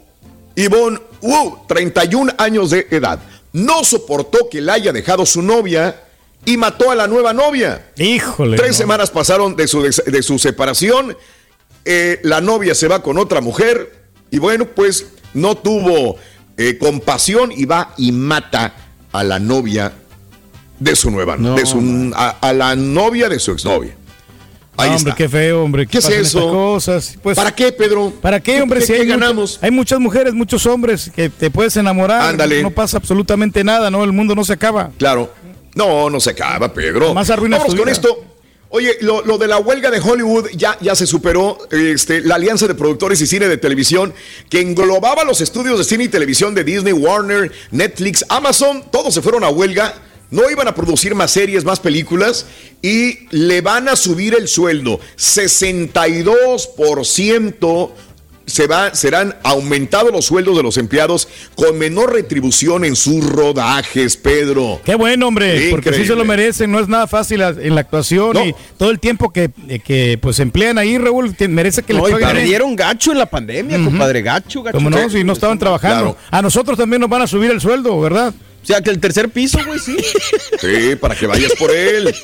Yvonne 0.55 1.01
Wu, 1.21 1.65
31 1.67 2.33
años 2.39 2.71
de 2.71 2.87
edad. 2.93 3.19
No 3.53 3.83
soportó 3.83 4.49
que 4.49 4.61
la 4.61 4.75
haya 4.75 4.93
dejado 4.93 5.27
su 5.27 5.43
novia 5.43 6.05
y 6.45 6.57
mató 6.57 6.91
a 6.91 6.95
la 6.95 7.07
nueva 7.07 7.33
novia. 7.33 7.91
Híjole. 7.97 8.57
Tres 8.57 8.73
no. 8.73 8.77
semanas 8.79 9.11
pasaron 9.11 9.57
de 9.57 9.69
su, 9.69 9.83
de 9.83 10.23
su 10.23 10.39
separación. 10.39 11.17
Eh, 11.85 12.21
la 12.23 12.41
novia 12.41 12.75
se 12.75 12.89
va 12.89 13.03
con 13.03 13.19
otra 13.19 13.41
mujer 13.41 14.05
y 14.31 14.39
bueno, 14.39 14.67
pues 14.67 15.07
no 15.35 15.55
tuvo 15.57 16.17
eh, 16.57 16.77
compasión 16.79 17.53
y 17.55 17.65
va 17.65 17.95
y 17.97 18.13
mata 18.13 18.75
a 19.13 19.25
la 19.25 19.39
novia 19.39 19.93
de 20.79 20.97
su 20.97 21.11
nueva, 21.11 21.37
No, 21.37 21.55
de 21.55 21.67
su, 21.67 22.13
a, 22.15 22.29
a 22.41 22.53
la 22.53 22.75
novia 22.77 23.29
de 23.29 23.39
su 23.39 23.53
exnovia. 23.53 23.97
Ahí 24.77 24.89
Ah, 24.91 24.97
hombre, 24.97 25.11
está. 25.11 25.15
qué 25.15 25.29
feo, 25.29 25.63
hombre. 25.63 25.87
¿Qué 25.87 25.99
es 25.99 26.09
eso? 26.09 26.49
Cosas. 26.51 27.19
Pues, 27.23 27.37
¿Para 27.37 27.55
qué, 27.55 27.71
Pedro? 27.71 28.13
¿Para 28.23 28.41
qué, 28.41 28.63
hombre? 28.63 28.81
¿Qué- 28.81 28.87
Si 28.87 28.93
hay, 28.95 29.07
ganamos? 29.07 29.59
hay 29.61 29.71
muchas 29.71 30.01
mujeres, 30.01 30.33
muchos 30.33 30.65
hombres 30.65 31.11
que 31.15 31.29
te 31.29 31.51
puedes 31.51 31.77
enamorar. 31.77 32.23
Ándale. 32.31 32.63
No 32.63 32.71
pasa 32.71 32.97
absolutamente 32.97 33.63
nada, 33.63 33.91
¿no? 33.91 34.03
El 34.05 34.13
mundo 34.13 34.35
no 34.35 34.43
se 34.45 34.55
acaba. 34.55 34.91
Claro. 34.97 35.31
No, 35.81 36.11
no 36.11 36.21
se 36.21 36.31
acaba, 36.31 36.73
Pedro. 36.73 37.13
Más 37.15 37.31
arruinas 37.31 37.61
Vamos 37.61 37.75
con 37.75 37.89
esto. 37.89 38.25
Oye, 38.69 38.99
lo, 39.01 39.25
lo 39.25 39.39
de 39.39 39.49
la 39.49 39.59
huelga 39.59 39.91
de 39.91 39.99
Hollywood 39.99 40.51
ya, 40.55 40.77
ya 40.81 40.95
se 40.95 41.07
superó. 41.07 41.57
Este, 41.71 42.21
la 42.21 42.35
Alianza 42.35 42.69
de 42.69 42.75
Productores 42.75 43.19
y 43.23 43.27
Cine 43.27 43.49
de 43.49 43.57
Televisión, 43.57 44.13
que 44.51 44.61
englobaba 44.61 45.25
los 45.25 45.41
estudios 45.41 45.79
de 45.79 45.85
cine 45.85 46.05
y 46.05 46.09
televisión 46.09 46.55
de 46.55 46.65
Disney, 46.65 46.93
Warner, 46.93 47.51
Netflix, 47.71 48.27
Amazon, 48.29 48.85
todos 48.93 49.15
se 49.15 49.23
fueron 49.23 49.43
a 49.43 49.49
huelga. 49.49 49.95
No 50.31 50.49
iban 50.49 50.69
a 50.69 50.75
producir 50.75 51.17
más 51.17 51.33
series, 51.33 51.65
más 51.65 51.81
películas 51.81 52.47
y 52.83 53.27
le 53.31 53.63
van 53.63 53.89
a 53.89 53.97
subir 53.97 54.35
el 54.35 54.47
sueldo. 54.47 55.01
62% 55.17 57.91
se 58.51 58.67
va, 58.67 58.95
serán 58.95 59.37
aumentados 59.43 60.13
los 60.13 60.27
sueldos 60.27 60.57
de 60.57 60.63
los 60.63 60.77
empleados 60.77 61.29
con 61.55 61.79
menor 61.79 62.13
retribución 62.13 62.85
en 62.85 62.97
sus 62.97 63.25
rodajes, 63.25 64.17
Pedro. 64.17 64.81
Qué 64.85 64.95
bueno, 64.95 65.29
hombre, 65.29 65.69
porque 65.71 65.93
sí 65.93 66.05
se 66.05 66.15
lo 66.15 66.25
merecen. 66.25 66.71
No 66.71 66.79
es 66.81 66.89
nada 66.89 67.07
fácil 67.07 67.41
en 67.41 67.75
la 67.75 67.81
actuación 67.81 68.35
No. 68.35 68.45
y 68.45 68.55
todo 68.77 68.91
el 68.91 68.99
tiempo 69.01 69.33
que, 69.33 69.51
eh, 69.69 69.79
que 69.79 70.19
pues 70.21 70.39
emplean 70.41 70.79
ahí, 70.79 70.99
Raúl, 70.99 71.35
merece 71.49 71.83
que 71.83 71.95
No, 71.95 72.01
les 72.01 72.11
y 72.11 72.13
paguen. 72.21 72.29
perdieron 72.37 72.77
gacho 72.77 73.13
en 73.13 73.19
la 73.19 73.27
pandemia, 73.27 73.83
compadre, 73.83 74.23
gacho, 74.23 74.63
gacho. 74.63 74.77
Como 74.77 74.91
no, 74.91 75.09
si 75.09 75.25
no 75.25 75.33
estaban 75.33 75.59
trabajando. 75.59 76.15
Claro. 76.15 76.17
A 76.31 76.43
nosotros 76.43 76.77
también 76.77 77.01
nos 77.01 77.09
van 77.11 77.23
a 77.23 77.27
subir 77.27 77.51
el 77.51 77.61
sueldo, 77.61 77.99
¿verdad? 78.01 78.35
O 78.63 78.67
sea, 78.67 78.83
que 78.83 78.91
el 78.91 79.01
tercer 79.01 79.31
piso, 79.31 79.59
güey, 79.67 79.79
sí. 79.79 79.97
Sí, 80.61 80.97
para 80.97 81.15
que 81.15 81.27
vayas 81.27 81.53
por 81.59 81.71
él. 81.71 82.15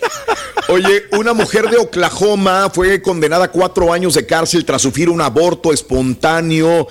Oye, 0.69 1.05
una 1.13 1.33
mujer 1.33 1.71
de 1.71 1.79
Oklahoma 1.79 2.71
fue 2.73 3.01
condenada 3.01 3.47
a 3.47 3.51
cuatro 3.51 3.93
años 3.93 4.15
de 4.15 4.27
cárcel 4.27 4.65
tras 4.65 4.83
sufrir 4.83 5.09
un 5.09 5.23
aborto 5.23 5.73
espontáneo 5.73 6.89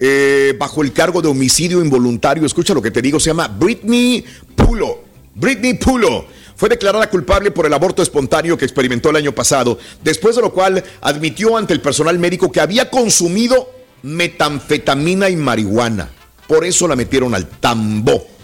eh, 0.00 0.54
bajo 0.58 0.82
el 0.82 0.92
cargo 0.92 1.22
de 1.22 1.28
homicidio 1.28 1.80
involuntario. 1.80 2.44
Escucha 2.44 2.74
lo 2.74 2.82
que 2.82 2.90
te 2.90 3.00
digo, 3.00 3.20
se 3.20 3.30
llama 3.30 3.48
Britney 3.48 4.24
Pulo. 4.56 5.04
Britney 5.34 5.74
Pulo. 5.74 6.26
Fue 6.56 6.68
declarada 6.68 7.08
culpable 7.08 7.52
por 7.52 7.66
el 7.66 7.72
aborto 7.72 8.02
espontáneo 8.02 8.58
que 8.58 8.64
experimentó 8.64 9.10
el 9.10 9.16
año 9.16 9.32
pasado, 9.32 9.78
después 10.02 10.34
de 10.34 10.42
lo 10.42 10.52
cual 10.52 10.82
admitió 11.00 11.56
ante 11.56 11.72
el 11.72 11.80
personal 11.80 12.18
médico 12.18 12.50
que 12.50 12.60
había 12.60 12.90
consumido 12.90 13.70
metanfetamina 14.02 15.30
y 15.30 15.36
marihuana. 15.36 16.10
Por 16.48 16.64
eso 16.64 16.88
la 16.88 16.96
metieron 16.96 17.32
al 17.34 17.46
tambo. 17.46 18.37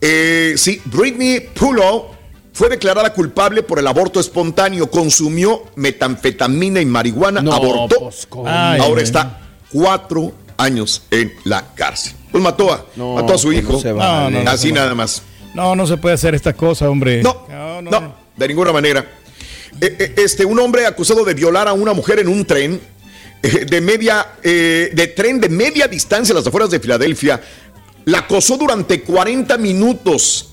Eh, 0.00 0.54
sí, 0.56 0.80
Britney 0.86 1.40
Pulo 1.54 2.10
fue 2.52 2.68
declarada 2.68 3.12
culpable 3.12 3.62
por 3.62 3.78
el 3.78 3.86
aborto 3.86 4.20
espontáneo. 4.20 4.90
Consumió 4.90 5.64
metanfetamina 5.76 6.80
y 6.80 6.86
marihuana, 6.86 7.42
No, 7.42 7.52
abortó. 7.52 7.98
pues, 8.00 8.26
Ahora 8.32 9.02
está 9.02 9.40
cuatro 9.72 10.32
años 10.56 11.02
en 11.10 11.32
la 11.44 11.74
cárcel. 11.74 12.12
Pues 12.30 12.42
mató 12.42 12.72
a, 12.72 12.84
No, 12.96 13.14
mató 13.14 13.34
a 13.34 13.38
su 13.38 13.48
pues, 13.48 13.58
hijo. 13.58 13.72
no 13.74 13.80
se. 13.80 13.92
No, 13.92 14.30
no, 14.30 14.42
no, 14.44 14.50
Así 14.50 14.70
no. 14.72 14.80
nada 14.80 14.94
más. 14.94 15.22
No, 15.54 15.74
no 15.74 15.86
se 15.86 15.96
puede 15.96 16.14
hacer 16.14 16.34
esta 16.34 16.52
cosa, 16.52 16.88
hombre. 16.88 17.22
No, 17.22 17.46
no, 17.82 18.14
de 18.36 18.48
ninguna 18.48 18.72
manera. 18.72 19.04
Eh, 19.80 19.96
eh, 19.98 20.14
este, 20.18 20.44
un 20.44 20.58
hombre 20.58 20.86
acusado 20.86 21.24
de 21.24 21.34
violar 21.34 21.66
a 21.68 21.72
una 21.72 21.92
mujer 21.92 22.18
en 22.18 22.28
un 22.28 22.44
tren 22.44 22.80
eh, 23.42 23.64
de 23.64 23.80
media, 23.80 24.26
de 24.42 25.12
tren 25.16 25.40
de 25.40 25.48
media 25.48 25.88
distancia 25.88 26.32
a 26.34 26.38
las 26.38 26.46
afueras 26.46 26.70
de 26.70 26.78
Filadelfia, 26.80 27.40
la 28.04 28.18
acosó 28.18 28.56
durante 28.56 29.02
40 29.02 29.58
minutos 29.58 30.50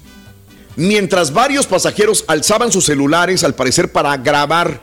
mientras 0.78 1.34
varios 1.34 1.68
pasajeros 1.68 2.24
alzaban 2.28 2.72
sus 2.72 2.86
celulares, 2.86 3.44
al 3.44 3.56
parecer 3.56 3.92
para 3.92 4.16
grabar 4.18 4.82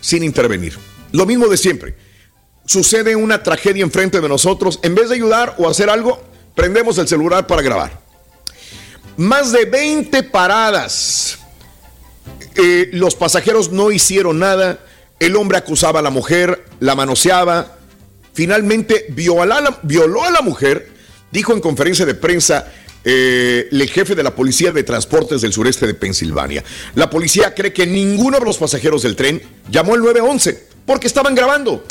sin 0.00 0.22
intervenir. 0.22 0.78
Lo 1.12 1.26
mismo 1.26 1.48
de 1.48 1.56
siempre. 1.56 1.96
Sucede 2.66 3.16
una 3.16 3.42
tragedia 3.42 3.82
enfrente 3.82 4.20
de 4.20 4.28
nosotros, 4.28 4.78
en 4.82 4.94
vez 4.94 5.08
de 5.08 5.16
ayudar 5.16 5.54
o 5.58 5.68
hacer 5.68 5.88
algo, 5.88 6.22
prendemos 6.54 6.98
el 6.98 7.08
celular 7.08 7.46
para 7.46 7.62
grabar. 7.62 8.00
Más 9.16 9.50
de 9.50 9.64
20 9.64 10.22
paradas. 10.24 11.38
Eh, 12.54 12.90
los 12.92 13.14
pasajeros 13.14 13.72
no 13.72 13.90
hicieron 13.90 14.38
nada. 14.38 14.80
El 15.18 15.34
hombre 15.36 15.56
acusaba 15.56 16.00
a 16.00 16.02
la 16.02 16.10
mujer, 16.10 16.66
la 16.78 16.94
manoseaba. 16.94 17.78
Finalmente 18.34 19.06
a 19.40 19.46
la, 19.46 19.78
violó 19.82 20.22
a 20.22 20.30
la 20.30 20.42
mujer. 20.42 20.97
Dijo 21.30 21.52
en 21.52 21.60
conferencia 21.60 22.06
de 22.06 22.14
prensa 22.14 22.66
eh, 23.04 23.68
el 23.70 23.88
jefe 23.88 24.14
de 24.14 24.22
la 24.22 24.34
Policía 24.34 24.72
de 24.72 24.82
Transportes 24.82 25.40
del 25.40 25.52
sureste 25.52 25.86
de 25.86 25.94
Pensilvania. 25.94 26.64
La 26.94 27.08
policía 27.10 27.54
cree 27.54 27.72
que 27.72 27.86
ninguno 27.86 28.38
de 28.38 28.44
los 28.44 28.58
pasajeros 28.58 29.02
del 29.02 29.16
tren 29.16 29.40
llamó 29.70 29.94
el 29.94 30.00
911 30.00 30.66
porque 30.84 31.06
estaban 31.06 31.34
grabando. 31.34 31.84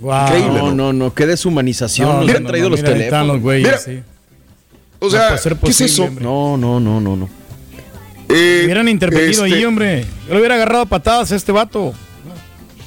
Increíble. 0.00 0.58
No, 0.58 0.74
no, 0.74 0.92
no, 0.92 1.14
qué 1.14 1.26
deshumanización. 1.26 2.26
No, 2.26 2.32
han 2.32 2.46
traído 2.46 2.70
los 2.70 2.82
teléfonos. 2.82 3.40
O 5.00 5.10
sea, 5.10 5.38
¿qué 5.62 5.70
es 5.70 5.80
eso? 5.80 6.10
No, 6.20 6.56
no, 6.56 6.80
no, 6.80 7.00
no, 7.00 7.16
no. 7.16 7.28
Eh, 8.28 8.62
hubieran 8.64 8.88
intervenido 8.88 9.42
ahí, 9.44 9.54
este- 9.54 9.66
hombre. 9.66 10.04
Yo 10.28 10.34
le 10.34 10.38
hubiera 10.38 10.54
agarrado 10.54 10.86
patadas 10.86 11.32
a 11.32 11.36
este 11.36 11.52
vato. 11.52 11.92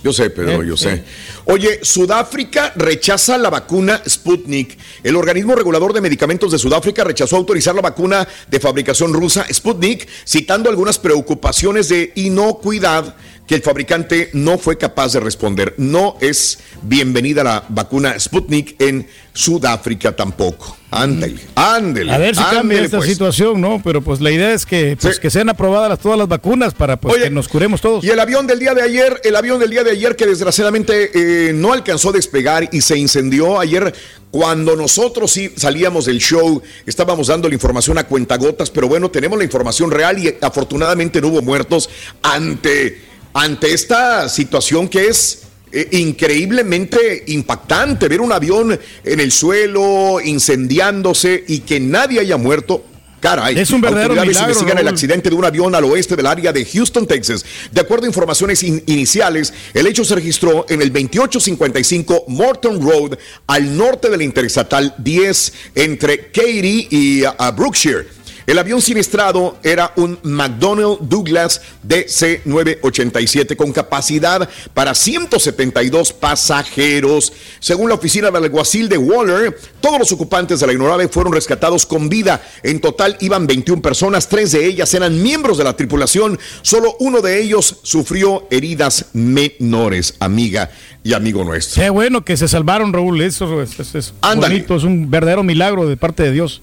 Yo 0.04 0.12
sé, 0.12 0.30
Pedro, 0.30 0.64
yo 0.64 0.76
sé. 0.76 1.02
Oye, 1.46 1.80
Sudáfrica 1.82 2.74
rechaza 2.76 3.38
la 3.38 3.50
vacuna 3.50 4.02
Sputnik. 4.08 4.78
El 5.02 5.16
organismo 5.16 5.56
regulador 5.56 5.94
de 5.94 6.02
medicamentos 6.02 6.52
de 6.52 6.60
Sudáfrica 6.60 7.06
rechazó 7.06 7.38
autorizar 7.38 7.74
la 7.74 7.82
vacuna 7.82 8.28
de 8.50 8.60
fabricación 8.60 9.14
rusa 9.14 9.46
Sputnik, 9.52 10.08
citando 10.26 10.70
algunas 10.70 11.00
preocupaciones 11.00 11.88
de 11.88 12.12
inocuidad 12.16 13.16
que 13.48 13.56
el 13.56 13.62
fabricante 13.62 14.30
no 14.34 14.58
fue 14.58 14.78
capaz 14.78 15.14
de 15.14 15.20
responder. 15.20 15.76
No 15.78 16.18
es 16.22 16.60
bienvenida 16.82 17.44
la 17.44 17.66
vacuna 17.70 18.18
Sputnik 18.20 18.80
en 18.82 19.08
Sudáfrica 19.34 20.16
tampoco. 20.16 20.78
Ándale, 20.92 21.40
ándale. 21.56 22.12
A 22.12 22.18
ver 22.20 22.36
si 22.36 22.44
cambia 22.44 22.82
esta 22.82 22.98
pues. 22.98 23.10
situación, 23.10 23.60
¿no? 23.60 23.82
Pero 23.84 24.02
pues 24.02 24.22
la 24.22 24.32
idea 24.32 24.54
es 24.54 24.66
que, 24.66 24.96
pues, 25.02 25.20
que 25.20 25.32
sean 25.32 25.50
aprobadas 25.50 26.00
todas 26.00 26.18
las 26.20 26.28
vacunas 26.28 26.74
para 26.76 26.98
pues, 26.98 27.24
que 27.24 27.30
nos 27.32 27.48
curemos 27.48 27.82
todos. 27.82 28.04
Y 28.04 28.10
el 28.12 28.20
avión 28.20 28.46
del 28.46 28.60
día 28.60 28.76
de 28.76 28.84
ayer, 28.84 29.20
el 29.24 29.36
avión 29.36 29.60
del 29.60 29.72
día 29.72 29.84
de 29.84 29.92
ayer 29.92 30.16
que 30.16 30.28
desgraciadamente 30.28 31.50
eh, 31.50 31.54
no 31.54 31.74
alcanzó 31.74 32.10
a 32.10 32.12
despegar 32.14 32.70
y 32.72 32.82
se 32.82 32.98
incendió 32.98 33.60
ayer 33.60 33.94
cuando 34.34 34.76
nosotros 34.76 35.32
sí 35.32 35.52
salíamos 35.56 36.06
del 36.06 36.18
show, 36.18 36.60
estábamos 36.88 37.28
dando 37.28 37.48
la 37.48 37.54
información 37.54 38.00
a 38.00 38.06
cuentagotas, 38.06 38.72
pero 38.72 38.88
bueno, 38.88 39.12
tenemos 39.12 39.38
la 39.38 39.44
información 39.44 39.92
real 39.92 40.18
y 40.18 40.36
afortunadamente 40.42 41.22
no 41.22 41.28
hubo 41.28 41.44
muertos 41.44 41.88
ante, 42.24 43.00
ante 43.34 43.74
esta 43.74 44.30
situación 44.30 44.88
que 44.88 45.08
es 45.08 45.40
eh, 45.72 45.88
increíblemente 45.92 47.24
impactante 47.28 48.08
ver 48.08 48.22
un 48.22 48.32
avión 48.32 48.80
en 49.04 49.20
el 49.20 49.32
suelo 49.32 50.20
incendiándose 50.24 51.44
y 51.48 51.60
que 51.60 51.80
nadie 51.80 52.20
haya 52.20 52.38
muerto. 52.38 52.86
Caray, 53.20 53.58
es 53.58 53.72
un 53.72 53.80
verdadero 53.80 54.10
autoridades 54.16 54.28
milagro, 54.28 54.50
investigan 54.52 54.78
el 54.80 54.84
Raúl. 54.84 54.94
accidente 54.96 55.30
de 55.30 55.36
un 55.36 55.46
avión 55.46 55.74
al 55.74 55.86
oeste 55.86 56.18
del 56.18 56.26
área 56.28 56.52
de 56.52 56.66
Houston, 56.66 57.08
Texas. 57.08 57.46
De 57.72 57.80
acuerdo 57.80 58.04
a 58.04 58.08
informaciones 58.08 58.62
in- 58.64 58.84
iniciales, 58.86 59.54
el 59.74 59.88
hecho 59.88 60.04
se 60.04 60.14
registró 60.16 60.66
en 60.68 60.82
el 60.82 60.92
2855 60.92 62.26
Morton 62.28 62.82
Road, 62.82 63.18
al 63.48 63.78
norte 63.78 64.10
de 64.10 64.18
la 64.18 64.24
Interestatal 64.24 64.94
10, 64.98 65.54
entre 65.76 66.32
Katy 66.32 66.88
y 66.92 67.24
uh, 67.24 67.32
Brookshire. 67.56 68.08
El 68.46 68.60
avión 68.60 68.82
siniestrado 68.82 69.58
era 69.64 69.94
un 69.96 70.20
McDonnell 70.24 70.98
Douglas 71.02 71.62
DC-987 71.88 73.56
con 73.56 73.72
capacidad 73.72 74.50
para 74.74 74.94
172 74.94 76.14
pasajeros. 76.14 77.32
Según 77.60 77.90
la 77.90 77.96
oficina 77.96 78.32
del 78.32 78.44
alguacil 78.44 78.90
de 78.90 78.98
Waller, 78.98 79.58
todos 79.80 80.00
los 80.00 80.12
ocupantes 80.12 80.60
de 80.60 80.68
la 80.68 80.74
aeronave 80.74 81.08
fueron 81.08 81.34
rescatados 81.34 81.86
con 81.86 82.10
vida. 82.10 82.42
En 82.64 82.82
total 82.82 83.18
iban 83.22 83.48
21 83.48 83.82
personas, 83.82 84.28
tres 84.28 84.52
de 84.52 84.66
ellas 84.66 84.94
eran 84.94 85.22
miembros 85.22 85.58
de 85.58 85.64
la 85.64 85.76
tripulación. 85.76 86.38
Solo 86.62 86.96
uno 87.00 87.22
de 87.22 87.42
ellos 87.42 87.80
sufrió 87.84 88.48
heridas 88.52 89.06
menores, 89.14 90.16
amiga 90.20 90.72
y 91.04 91.14
amigo 91.14 91.44
nuestro. 91.44 91.82
Qué 91.82 91.90
bueno 91.90 92.26
que 92.26 92.38
se 92.38 92.48
salvaron, 92.48 92.92
Raúl. 92.92 93.22
Eso 93.22 93.62
es, 93.62 94.14
bonito, 94.22 94.76
es 94.76 94.84
un 94.84 95.10
verdadero 95.10 95.44
milagro 95.44 95.88
de 95.88 95.98
parte 95.98 96.24
de 96.24 96.32
Dios. 96.32 96.62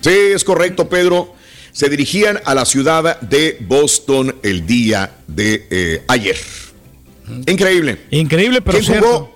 Sí, 0.00 0.10
es 0.34 0.44
correcto, 0.44 0.88
Pedro. 0.88 1.34
Se 1.72 1.88
dirigían 1.88 2.40
a 2.44 2.54
la 2.54 2.64
ciudad 2.64 3.20
de 3.20 3.58
Boston 3.60 4.34
el 4.42 4.66
día 4.66 5.12
de 5.26 5.66
eh, 5.70 6.02
ayer. 6.08 6.36
Increíble. 7.46 7.98
Increíble, 8.10 8.60
pero 8.60 8.78
¿Quién 8.78 8.84
cierto. 8.90 9.06
jugó? 9.08 9.34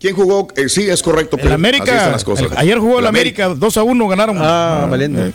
¿Quién 0.00 0.16
jugó? 0.16 0.48
Eh, 0.56 0.68
sí, 0.68 0.88
es 0.90 1.00
correcto. 1.02 1.36
El 1.36 1.42
Pedro. 1.42 1.54
Así 1.54 1.64
están 1.64 1.88
América, 1.88 2.10
las 2.10 2.24
cosas. 2.24 2.50
el- 2.50 2.58
ayer 2.58 2.78
jugó 2.78 2.98
el 2.98 3.06
América, 3.06 3.48
2 3.50 3.76
a 3.76 3.82
1 3.84 4.08
ganaron. 4.08 4.36
Ah, 4.40 4.86
valiendo. 4.90 5.30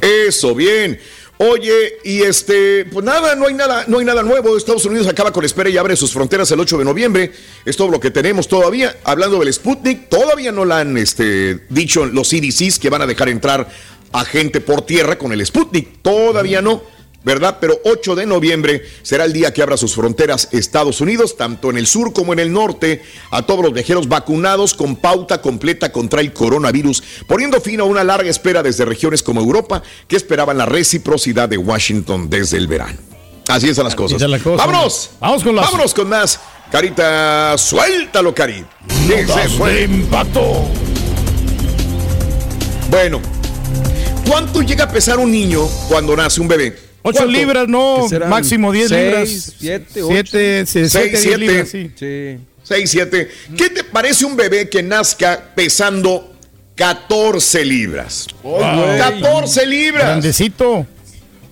Eso, 0.00 0.54
bien. 0.54 0.98
Oye, 1.38 1.98
y 2.02 2.22
este, 2.22 2.86
pues 2.86 3.04
nada, 3.04 3.34
no 3.34 3.46
hay 3.46 3.54
nada, 3.54 3.84
no 3.88 3.98
hay 3.98 4.06
nada 4.06 4.22
nuevo. 4.22 4.56
Estados 4.56 4.86
Unidos 4.86 5.06
acaba 5.06 5.32
con 5.32 5.44
espera 5.44 5.68
y 5.68 5.76
abre 5.76 5.94
sus 5.94 6.12
fronteras 6.12 6.50
el 6.50 6.60
8 6.60 6.78
de 6.78 6.84
noviembre. 6.84 7.32
Es 7.64 7.76
todo 7.76 7.90
lo 7.90 8.00
que 8.00 8.10
tenemos 8.10 8.48
todavía. 8.48 8.96
Hablando 9.04 9.38
del 9.38 9.52
Sputnik, 9.52 10.08
todavía 10.08 10.50
no 10.50 10.64
la 10.64 10.80
han 10.80 10.96
este, 10.96 11.66
dicho 11.68 12.06
los 12.06 12.30
CDCs 12.30 12.78
que 12.78 12.88
van 12.88 13.02
a 13.02 13.06
dejar 13.06 13.28
entrar 13.28 13.68
a 14.12 14.24
gente 14.24 14.62
por 14.62 14.82
tierra 14.82 15.18
con 15.18 15.30
el 15.32 15.44
Sputnik. 15.44 16.00
Todavía 16.00 16.62
no. 16.62 16.95
¿Verdad? 17.26 17.58
Pero 17.60 17.80
8 17.84 18.14
de 18.14 18.24
noviembre 18.24 18.84
será 19.02 19.24
el 19.24 19.32
día 19.32 19.52
que 19.52 19.60
abra 19.60 19.76
sus 19.76 19.96
fronteras 19.96 20.48
Estados 20.52 21.00
Unidos, 21.00 21.36
tanto 21.36 21.70
en 21.70 21.76
el 21.76 21.88
sur 21.88 22.12
como 22.12 22.32
en 22.32 22.38
el 22.38 22.52
norte, 22.52 23.02
a 23.32 23.42
todos 23.42 23.64
los 23.64 23.72
viajeros 23.72 24.06
vacunados 24.06 24.74
con 24.74 24.94
pauta 24.94 25.42
completa 25.42 25.90
contra 25.90 26.20
el 26.20 26.32
coronavirus, 26.32 27.02
poniendo 27.26 27.60
fin 27.60 27.80
a 27.80 27.82
una 27.84 28.04
larga 28.04 28.30
espera 28.30 28.62
desde 28.62 28.84
regiones 28.84 29.24
como 29.24 29.40
Europa 29.40 29.82
que 30.06 30.14
esperaban 30.14 30.56
la 30.56 30.66
reciprocidad 30.66 31.48
de 31.48 31.58
Washington 31.58 32.30
desde 32.30 32.58
el 32.58 32.68
verano. 32.68 32.96
Así 33.48 33.70
están 33.70 33.86
las 33.86 33.96
cosas. 33.96 34.22
cosas. 34.22 34.64
¡Vámonos! 34.64 35.10
Vamos 35.18 35.42
con 35.42 35.56
las- 35.56 35.64
¡Vámonos 35.64 35.94
con 35.94 36.08
más! 36.08 36.38
Carita, 36.70 37.58
suéltalo, 37.58 38.32
Cari. 38.32 38.64
¿Qué 39.08 39.26
se 39.26 39.48
fue? 39.48 39.82
impacto. 39.82 40.64
Bueno, 42.88 43.20
¿cuánto 44.28 44.62
llega 44.62 44.84
a 44.84 44.88
pesar 44.92 45.18
un 45.18 45.32
niño 45.32 45.66
cuando 45.88 46.14
nace 46.14 46.40
un 46.40 46.46
bebé? 46.46 46.85
8 47.08 47.18
¿Cuánto? 47.18 47.32
libras, 47.32 47.68
no, 47.68 48.08
máximo 48.28 48.72
10 48.72 48.88
Seis, 48.88 49.04
libras. 49.04 49.54
siete, 49.58 50.02
ocho. 50.02 50.08
7, 50.12 50.66
7, 50.66 50.88
Seis, 50.88 51.18
siete. 51.22 51.38
libras, 51.38 51.68
sí. 51.68 51.90
Sí. 51.94 52.38
6, 52.64 52.90
7. 52.90 53.28
¿Qué 53.56 53.70
te 53.70 53.84
parece 53.84 54.24
un 54.24 54.34
bebé 54.34 54.68
que 54.68 54.82
nazca 54.82 55.52
pesando 55.54 56.34
14 56.74 57.64
libras? 57.64 58.26
Wow. 58.42 58.60
14 58.98 59.66
libras. 59.66 60.04
Grandecito. 60.04 60.84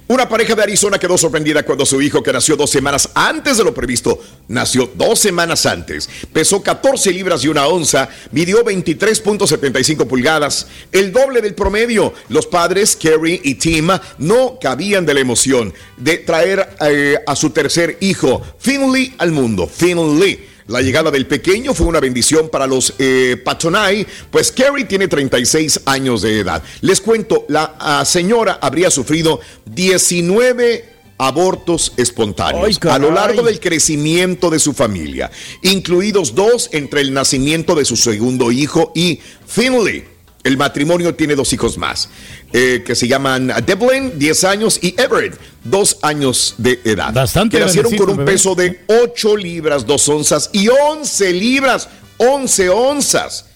Una 0.06 0.28
pareja 0.28 0.54
de 0.54 0.62
Arizona 0.62 0.98
quedó 0.98 1.16
sorprendida 1.16 1.62
cuando 1.62 1.86
su 1.86 2.02
hijo, 2.02 2.22
que 2.22 2.30
nació 2.30 2.56
dos 2.56 2.68
semanas 2.68 3.08
antes 3.14 3.56
de 3.56 3.64
lo 3.64 3.72
previsto, 3.72 4.20
nació 4.48 4.90
dos 4.94 5.18
semanas 5.18 5.64
antes, 5.64 6.10
pesó 6.30 6.62
14 6.62 7.10
libras 7.10 7.42
y 7.42 7.48
una 7.48 7.66
onza, 7.66 8.10
midió 8.30 8.62
23.75 8.62 10.06
pulgadas, 10.06 10.66
el 10.92 11.10
doble 11.10 11.40
del 11.40 11.54
promedio. 11.54 12.12
Los 12.28 12.46
padres, 12.46 12.96
Kerry 12.96 13.40
y 13.44 13.54
Tim, 13.54 13.88
no 14.18 14.58
cabían 14.60 15.06
de 15.06 15.14
la 15.14 15.20
emoción 15.20 15.72
de 15.96 16.18
traer 16.18 16.76
eh, 16.82 17.18
a 17.26 17.34
su 17.34 17.48
tercer 17.48 17.96
hijo, 18.00 18.42
Finley, 18.58 19.14
al 19.16 19.32
mundo. 19.32 19.66
Finley. 19.66 20.53
La 20.66 20.80
llegada 20.80 21.10
del 21.10 21.26
pequeño 21.26 21.74
fue 21.74 21.86
una 21.86 22.00
bendición 22.00 22.48
para 22.48 22.66
los 22.66 22.94
eh, 22.98 23.36
Patonai, 23.44 24.06
pues 24.30 24.50
Kerry 24.50 24.86
tiene 24.86 25.08
36 25.08 25.82
años 25.84 26.22
de 26.22 26.40
edad. 26.40 26.62
Les 26.80 27.02
cuento, 27.02 27.44
la 27.48 27.76
ah, 27.78 28.04
señora 28.06 28.58
habría 28.62 28.90
sufrido 28.90 29.40
19 29.66 30.94
abortos 31.18 31.92
espontáneos 31.98 32.78
a 32.82 32.98
lo 32.98 33.10
largo 33.10 33.42
del 33.42 33.60
crecimiento 33.60 34.48
de 34.48 34.58
su 34.58 34.72
familia, 34.72 35.30
incluidos 35.62 36.34
dos 36.34 36.70
entre 36.72 37.02
el 37.02 37.12
nacimiento 37.12 37.74
de 37.74 37.84
su 37.84 37.96
segundo 37.96 38.50
hijo 38.50 38.90
y 38.94 39.20
Finley. 39.46 40.13
El 40.44 40.58
matrimonio 40.58 41.14
tiene 41.14 41.34
dos 41.34 41.52
hijos 41.54 41.78
más, 41.78 42.10
eh, 42.52 42.84
que 42.86 42.94
se 42.94 43.08
llaman 43.08 43.50
Devlin, 43.66 44.18
10 44.18 44.44
años, 44.44 44.78
y 44.82 44.94
Everett, 45.00 45.34
2 45.64 45.98
años 46.02 46.54
de 46.58 46.80
edad. 46.84 47.14
Bastante 47.14 47.56
Que 47.58 47.64
nacieron 47.64 47.96
con 47.96 48.10
un 48.10 48.16
bebé. 48.18 48.32
peso 48.32 48.54
de 48.54 48.84
8 48.86 49.36
libras, 49.38 49.86
2 49.86 50.08
onzas 50.10 50.50
y 50.52 50.68
11 50.68 51.32
libras, 51.32 51.88
11 52.18 52.68
onzas. 52.68 53.46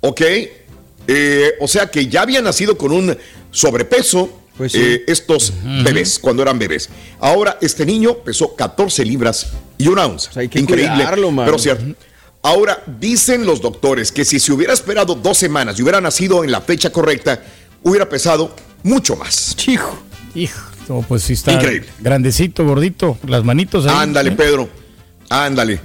¿Ok? 0.00 0.20
Eh, 1.08 1.52
o 1.60 1.66
sea 1.68 1.90
que 1.90 2.06
ya 2.06 2.22
había 2.22 2.40
nacido 2.40 2.78
con 2.78 2.92
un 2.92 3.16
sobrepeso 3.50 4.42
Pues 4.56 4.72
sí. 4.72 4.78
eh, 4.80 5.04
estos 5.08 5.52
bebés, 5.84 6.18
cuando 6.20 6.42
eran 6.42 6.58
bebés. 6.60 6.88
Ahora, 7.18 7.58
este 7.60 7.84
niño 7.84 8.18
pesó 8.18 8.54
14 8.54 9.04
libras 9.04 9.48
y 9.78 9.88
una 9.88 10.06
onza. 10.06 10.30
hay 10.38 10.48
que 10.48 10.60
Increíble, 10.60 10.94
cuidarlo, 10.94 11.32
pero 11.44 11.58
cierto. 11.58 11.84
Ahora, 12.46 12.80
dicen 13.00 13.44
los 13.44 13.60
doctores 13.60 14.12
que 14.12 14.24
si 14.24 14.38
se 14.38 14.52
hubiera 14.52 14.72
esperado 14.72 15.16
dos 15.16 15.36
semanas 15.36 15.80
y 15.80 15.82
hubiera 15.82 16.00
nacido 16.00 16.44
en 16.44 16.52
la 16.52 16.60
fecha 16.60 16.90
correcta, 16.90 17.42
hubiera 17.82 18.08
pesado 18.08 18.54
mucho 18.84 19.16
más. 19.16 19.56
Hijo. 19.66 19.98
Hijo. 20.32 20.70
No, 20.88 21.04
pues 21.08 21.24
sí 21.24 21.32
está 21.32 21.54
Increíble. 21.54 21.88
grandecito, 21.98 22.64
gordito, 22.64 23.18
las 23.26 23.42
manitos 23.42 23.84
ahí. 23.86 23.96
Ándale, 23.98 24.30
¿eh? 24.30 24.34
Pedro. 24.36 24.68
Ándale. 25.28 25.80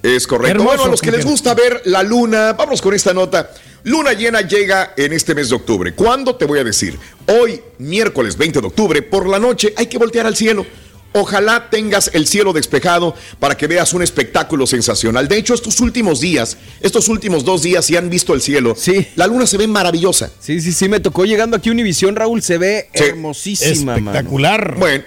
Es 0.00 0.28
correcto. 0.28 0.52
Hermoso, 0.52 0.68
bueno, 0.68 0.84
a 0.84 0.88
los 0.90 1.00
que 1.00 1.10
les 1.10 1.24
gusta 1.24 1.54
ver 1.54 1.82
la 1.86 2.04
luna, 2.04 2.52
vamos 2.52 2.80
con 2.80 2.94
esta 2.94 3.12
nota. 3.12 3.50
Luna 3.82 4.12
llena 4.12 4.42
llega 4.42 4.94
en 4.96 5.12
este 5.12 5.34
mes 5.34 5.48
de 5.48 5.56
octubre. 5.56 5.92
¿Cuándo? 5.92 6.36
Te 6.36 6.44
voy 6.44 6.60
a 6.60 6.64
decir. 6.64 6.96
Hoy, 7.26 7.60
miércoles 7.78 8.36
20 8.36 8.60
de 8.60 8.66
octubre, 8.68 9.02
por 9.02 9.28
la 9.28 9.40
noche, 9.40 9.74
hay 9.76 9.86
que 9.86 9.98
voltear 9.98 10.26
al 10.26 10.36
cielo. 10.36 10.64
Ojalá 11.12 11.70
tengas 11.70 12.10
el 12.12 12.26
cielo 12.26 12.52
despejado 12.52 13.14
para 13.40 13.56
que 13.56 13.66
veas 13.66 13.94
un 13.94 14.02
espectáculo 14.02 14.66
sensacional. 14.66 15.28
De 15.28 15.38
hecho, 15.38 15.54
estos 15.54 15.80
últimos 15.80 16.20
días, 16.20 16.58
estos 16.80 17.08
últimos 17.08 17.44
dos 17.44 17.62
días, 17.62 17.86
si 17.86 17.96
han 17.96 18.10
visto 18.10 18.34
el 18.34 18.42
cielo, 18.42 18.74
Sí. 18.76 19.06
la 19.16 19.26
luna 19.26 19.46
se 19.46 19.56
ve 19.56 19.66
maravillosa. 19.66 20.30
Sí, 20.40 20.60
sí, 20.60 20.72
sí, 20.72 20.88
me 20.88 21.00
tocó 21.00 21.24
llegando 21.24 21.56
aquí 21.56 21.70
a 21.70 21.72
Univisión, 21.72 22.16
Raúl, 22.16 22.42
se 22.42 22.58
ve 22.58 22.90
Sí. 22.94 23.04
hermosísima, 23.04 23.94
mano. 23.94 24.10
Espectacular. 24.10 24.74
Bueno, 24.78 25.04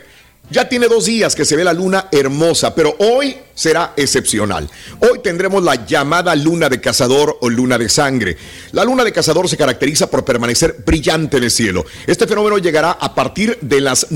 ya 0.49 0.67
tiene 0.67 0.87
dos 0.87 1.05
días 1.05 1.35
que 1.35 1.45
se 1.45 1.55
ve 1.55 1.63
la 1.63 1.73
luna 1.73 2.07
hermosa, 2.11 2.73
pero 2.73 2.95
hoy 2.97 3.35
será 3.53 3.93
excepcional. 3.95 4.67
Hoy 5.01 5.19
tendremos 5.23 5.63
la 5.63 5.85
llamada 5.85 6.35
luna 6.35 6.69
de 6.69 6.81
cazador 6.81 7.37
o 7.41 7.49
luna 7.51 7.77
de 7.77 7.87
sangre. 7.87 8.35
La 8.71 8.83
luna 8.83 9.03
de 9.03 9.11
cazador 9.11 9.47
se 9.47 9.57
caracteriza 9.57 10.09
por 10.09 10.25
permanecer 10.25 10.77
brillante 10.83 11.37
en 11.37 11.43
el 11.43 11.51
cielo. 11.51 11.85
Este 12.07 12.25
fenómeno 12.25 12.57
llegará 12.57 12.93
a 12.93 13.13
partir 13.13 13.59
de 13.61 13.79
las 13.79 14.09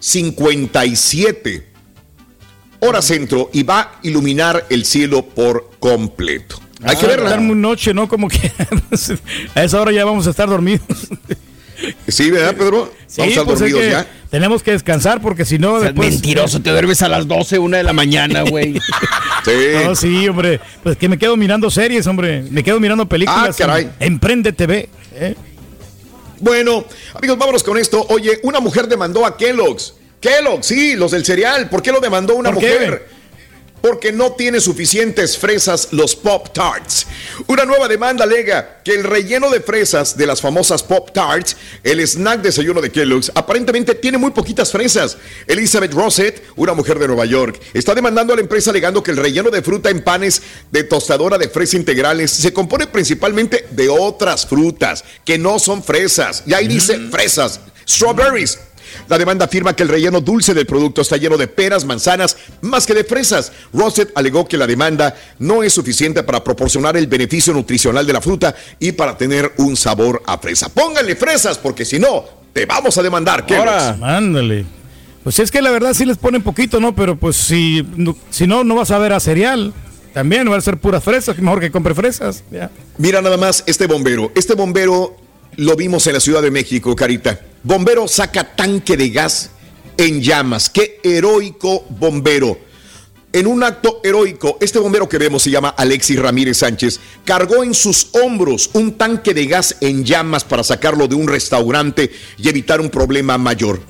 9.57 0.00 1.64
hora 2.80 3.02
centro 3.02 3.50
y 3.52 3.62
va 3.64 3.80
a 3.80 3.92
iluminar 4.02 4.66
el 4.70 4.84
cielo 4.84 5.22
por 5.24 5.70
completo. 5.80 6.60
Hay 6.84 6.96
que 6.96 7.06
Ah, 7.06 7.08
verla. 7.08 7.24
estar 7.26 7.40
muy 7.40 7.56
noche, 7.56 7.92
¿no? 7.92 8.06
Como 8.08 8.28
que 8.28 8.52
a 9.54 9.64
esa 9.64 9.80
hora 9.80 9.90
ya 9.90 10.04
vamos 10.04 10.26
a 10.26 10.30
estar 10.30 10.48
dormidos. 10.48 10.86
Sí, 12.08 12.30
¿verdad, 12.30 12.56
Pedro? 12.56 12.92
Sí, 13.06 13.20
Vamos 13.20 13.36
a 13.36 13.40
estar 13.40 13.44
pues 13.44 13.54
es 13.54 13.60
dormidos 13.60 13.80
que 13.82 13.90
ya. 13.90 14.06
Tenemos 14.30 14.62
que 14.62 14.72
descansar 14.72 15.20
porque 15.20 15.44
si 15.44 15.58
no, 15.58 15.74
O 15.74 15.78
sea, 15.80 15.88
después. 15.88 16.10
mentiroso, 16.10 16.60
te 16.60 16.70
duermes 16.70 17.02
a 17.02 17.08
las 17.08 17.26
12, 17.26 17.58
una 17.58 17.76
de 17.78 17.82
la 17.84 17.92
mañana, 17.92 18.42
güey. 18.42 18.74
Sí. 19.44 19.52
No, 19.84 19.94
sí, 19.94 20.28
hombre. 20.28 20.60
Pues 20.82 20.96
que 20.98 21.08
me 21.08 21.16
quedo 21.16 21.36
mirando 21.36 21.70
series, 21.70 22.06
hombre. 22.06 22.42
Me 22.50 22.62
quedo 22.62 22.78
mirando 22.80 23.08
películas. 23.08 23.50
Ah, 23.50 23.54
caray. 23.56 23.84
en 24.00 24.12
Emprende 24.14 24.52
TV. 24.52 24.88
¿eh? 25.14 25.34
Bueno, 26.40 26.84
amigos, 27.14 27.38
vámonos 27.38 27.62
con 27.62 27.78
esto. 27.78 28.04
Oye, 28.10 28.40
una 28.42 28.60
mujer 28.60 28.88
demandó 28.88 29.24
a 29.26 29.36
Kellogg's. 29.36 29.94
Kellogg's, 30.20 30.66
sí, 30.66 30.96
los 30.96 31.12
del 31.12 31.24
cereal. 31.24 31.68
¿Por 31.68 31.82
qué 31.82 31.92
lo 31.92 32.00
demandó 32.00 32.34
una 32.34 32.52
¿Por 32.52 32.60
qué? 32.60 33.02
Porque 33.80 34.12
no 34.12 34.32
tiene 34.32 34.60
suficientes 34.60 35.38
fresas 35.38 35.88
los 35.92 36.16
Pop 36.16 36.52
Tarts. 36.52 37.06
Una 37.46 37.64
nueva 37.64 37.88
demanda 37.88 38.24
alega 38.24 38.80
que 38.84 38.94
el 38.94 39.04
relleno 39.04 39.50
de 39.50 39.60
fresas 39.60 40.16
de 40.16 40.26
las 40.26 40.40
famosas 40.40 40.82
Pop 40.82 41.10
Tarts, 41.12 41.56
el 41.82 42.00
snack 42.00 42.42
desayuno 42.42 42.80
de 42.80 42.90
Kellogg's, 42.90 43.32
aparentemente 43.34 43.94
tiene 43.94 44.18
muy 44.18 44.30
poquitas 44.30 44.72
fresas. 44.72 45.16
Elizabeth 45.46 45.92
Rossett, 45.92 46.42
una 46.56 46.74
mujer 46.74 46.98
de 46.98 47.06
Nueva 47.06 47.24
York, 47.24 47.60
está 47.74 47.94
demandando 47.94 48.32
a 48.32 48.36
la 48.36 48.42
empresa 48.42 48.70
alegando 48.70 49.02
que 49.02 49.10
el 49.10 49.16
relleno 49.16 49.50
de 49.50 49.62
fruta 49.62 49.90
en 49.90 50.02
panes 50.02 50.42
de 50.70 50.84
tostadora 50.84 51.38
de 51.38 51.48
fresa 51.48 51.76
integrales 51.76 52.30
se 52.30 52.52
compone 52.52 52.86
principalmente 52.86 53.66
de 53.70 53.88
otras 53.88 54.46
frutas 54.46 55.04
que 55.24 55.38
no 55.38 55.58
son 55.58 55.82
fresas. 55.82 56.42
Y 56.46 56.54
ahí 56.54 56.68
dice 56.68 56.98
fresas, 57.10 57.60
strawberries. 57.86 58.58
La 59.08 59.18
demanda 59.18 59.46
afirma 59.46 59.74
que 59.74 59.82
el 59.82 59.88
relleno 59.88 60.20
dulce 60.20 60.54
del 60.54 60.66
producto 60.66 61.02
está 61.02 61.16
lleno 61.16 61.36
de 61.36 61.48
peras, 61.48 61.84
manzanas, 61.84 62.36
más 62.60 62.86
que 62.86 62.94
de 62.94 63.04
fresas. 63.04 63.52
Rossett 63.72 64.10
alegó 64.14 64.46
que 64.46 64.56
la 64.56 64.66
demanda 64.66 65.14
no 65.38 65.62
es 65.62 65.72
suficiente 65.72 66.22
para 66.22 66.42
proporcionar 66.42 66.96
el 66.96 67.06
beneficio 67.06 67.52
nutricional 67.52 68.06
de 68.06 68.12
la 68.12 68.20
fruta 68.20 68.54
y 68.78 68.92
para 68.92 69.16
tener 69.16 69.52
un 69.58 69.76
sabor 69.76 70.22
a 70.26 70.38
fresa. 70.38 70.68
Pónganle 70.68 71.16
fresas 71.16 71.58
porque 71.58 71.84
si 71.84 71.98
no, 71.98 72.24
te 72.52 72.66
vamos 72.66 72.96
a 72.98 73.02
demandar. 73.02 73.46
Kellogg's. 73.46 74.02
Ándale. 74.02 74.66
Pues 75.22 75.38
es 75.40 75.50
que 75.50 75.60
la 75.60 75.70
verdad 75.70 75.94
sí 75.94 76.04
les 76.04 76.16
ponen 76.16 76.42
poquito, 76.42 76.80
¿no? 76.80 76.94
Pero 76.94 77.16
pues 77.16 77.36
si 77.36 77.86
no, 77.96 78.16
si 78.30 78.46
no, 78.46 78.64
no 78.64 78.74
vas 78.74 78.90
a 78.90 78.98
ver 78.98 79.12
a 79.12 79.20
cereal. 79.20 79.72
También 80.14 80.50
va 80.50 80.56
a 80.56 80.60
ser 80.60 80.78
puras 80.78 81.04
fresas. 81.04 81.38
Mejor 81.38 81.60
que 81.60 81.70
compre 81.70 81.94
fresas. 81.94 82.42
Ya. 82.50 82.70
Mira 82.96 83.20
nada 83.20 83.36
más 83.36 83.62
este 83.66 83.86
bombero. 83.86 84.32
Este 84.34 84.54
bombero 84.54 85.16
lo 85.58 85.74
vimos 85.74 86.06
en 86.06 86.12
la 86.14 86.20
Ciudad 86.20 86.40
de 86.40 86.52
México, 86.52 86.94
Carita. 86.94 87.40
Bombero 87.64 88.06
saca 88.06 88.54
tanque 88.54 88.96
de 88.96 89.10
gas 89.10 89.50
en 89.96 90.22
llamas. 90.22 90.70
Qué 90.70 91.00
heroico 91.02 91.84
bombero. 91.88 92.60
En 93.32 93.48
un 93.48 93.64
acto 93.64 94.00
heroico, 94.04 94.56
este 94.60 94.78
bombero 94.78 95.08
que 95.08 95.18
vemos 95.18 95.42
se 95.42 95.50
llama 95.50 95.70
Alexis 95.70 96.20
Ramírez 96.20 96.58
Sánchez, 96.58 97.00
cargó 97.24 97.64
en 97.64 97.74
sus 97.74 98.10
hombros 98.12 98.70
un 98.74 98.96
tanque 98.96 99.34
de 99.34 99.46
gas 99.46 99.76
en 99.80 100.04
llamas 100.04 100.44
para 100.44 100.62
sacarlo 100.62 101.08
de 101.08 101.16
un 101.16 101.26
restaurante 101.26 102.08
y 102.36 102.48
evitar 102.48 102.80
un 102.80 102.88
problema 102.88 103.36
mayor. 103.36 103.80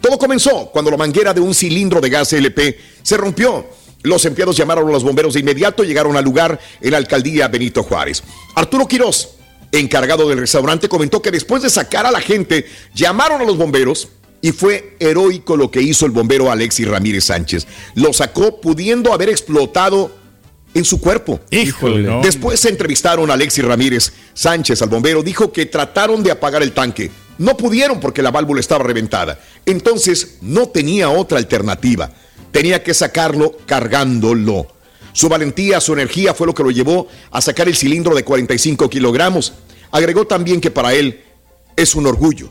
Todo 0.00 0.18
comenzó 0.18 0.70
cuando 0.70 0.92
la 0.92 0.96
manguera 0.96 1.34
de 1.34 1.40
un 1.40 1.54
cilindro 1.54 2.00
de 2.00 2.08
gas 2.08 2.32
LP 2.32 2.78
se 3.02 3.16
rompió. 3.16 3.66
Los 4.02 4.24
empleados 4.26 4.56
llamaron 4.56 4.88
a 4.88 4.92
los 4.92 5.02
bomberos 5.02 5.34
de 5.34 5.40
inmediato, 5.40 5.82
llegaron 5.82 6.16
al 6.16 6.24
lugar 6.24 6.60
en 6.80 6.92
la 6.92 6.98
alcaldía 6.98 7.48
Benito 7.48 7.82
Juárez. 7.82 8.22
Arturo 8.54 8.86
Quirós, 8.86 9.35
encargado 9.80 10.28
del 10.28 10.38
restaurante, 10.38 10.88
comentó 10.88 11.20
que 11.22 11.30
después 11.30 11.62
de 11.62 11.70
sacar 11.70 12.06
a 12.06 12.10
la 12.10 12.20
gente, 12.20 12.66
llamaron 12.94 13.40
a 13.40 13.44
los 13.44 13.56
bomberos 13.56 14.08
y 14.40 14.52
fue 14.52 14.96
heroico 15.00 15.56
lo 15.56 15.70
que 15.70 15.82
hizo 15.82 16.06
el 16.06 16.12
bombero 16.12 16.50
Alexis 16.50 16.86
Ramírez 16.86 17.24
Sánchez. 17.24 17.66
Lo 17.94 18.12
sacó 18.12 18.60
pudiendo 18.60 19.12
haber 19.12 19.28
explotado 19.28 20.10
en 20.74 20.84
su 20.84 21.00
cuerpo. 21.00 21.40
Híjole, 21.50 22.02
no. 22.02 22.20
Después 22.20 22.60
se 22.60 22.68
entrevistaron 22.68 23.30
a 23.30 23.34
Alexis 23.34 23.64
Ramírez 23.64 24.12
Sánchez, 24.34 24.82
al 24.82 24.88
bombero, 24.88 25.22
dijo 25.22 25.52
que 25.52 25.66
trataron 25.66 26.22
de 26.22 26.30
apagar 26.30 26.62
el 26.62 26.72
tanque. 26.72 27.10
No 27.38 27.56
pudieron 27.56 28.00
porque 28.00 28.22
la 28.22 28.30
válvula 28.30 28.60
estaba 28.60 28.84
reventada. 28.84 29.40
Entonces 29.64 30.38
no 30.42 30.68
tenía 30.68 31.10
otra 31.10 31.38
alternativa. 31.38 32.10
Tenía 32.50 32.82
que 32.82 32.94
sacarlo 32.94 33.56
cargándolo. 33.66 34.66
Su 35.12 35.28
valentía, 35.28 35.80
su 35.80 35.94
energía 35.94 36.34
fue 36.34 36.46
lo 36.46 36.54
que 36.54 36.62
lo 36.62 36.70
llevó 36.70 37.08
a 37.30 37.40
sacar 37.40 37.68
el 37.68 37.76
cilindro 37.76 38.14
de 38.14 38.22
45 38.22 38.88
kilogramos. 38.90 39.54
Agregó 39.90 40.26
también 40.26 40.60
que 40.60 40.70
para 40.70 40.94
él 40.94 41.20
es 41.76 41.94
un 41.94 42.06
orgullo 42.06 42.50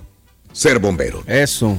ser 0.55 0.79
bombero. 0.79 1.23
Eso. 1.27 1.77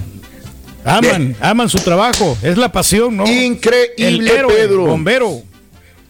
Aman, 0.84 1.34
aman 1.40 1.68
su 1.68 1.78
trabajo. 1.78 2.38
Es 2.42 2.56
la 2.56 2.70
pasión, 2.70 3.16
¿no? 3.16 3.26
Increíble, 3.26 4.32
héroe, 4.32 4.54
Pedro. 4.54 4.86
bombero. 4.86 5.42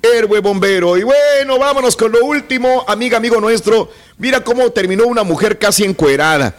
Héroe 0.03 0.41
bombero. 0.41 0.99
Y 0.99 1.03
bueno, 1.03 1.59
vámonos 1.59 1.97
con 1.97 2.13
lo 2.13 2.23
último, 2.25 2.85
amiga, 2.87 3.17
amigo 3.17 3.41
nuestro. 3.41 3.91
Mira 4.19 4.45
cómo 4.45 4.71
terminó 4.71 5.07
una 5.07 5.23
mujer 5.23 5.59
casi 5.59 5.85
encuerada. 5.85 6.55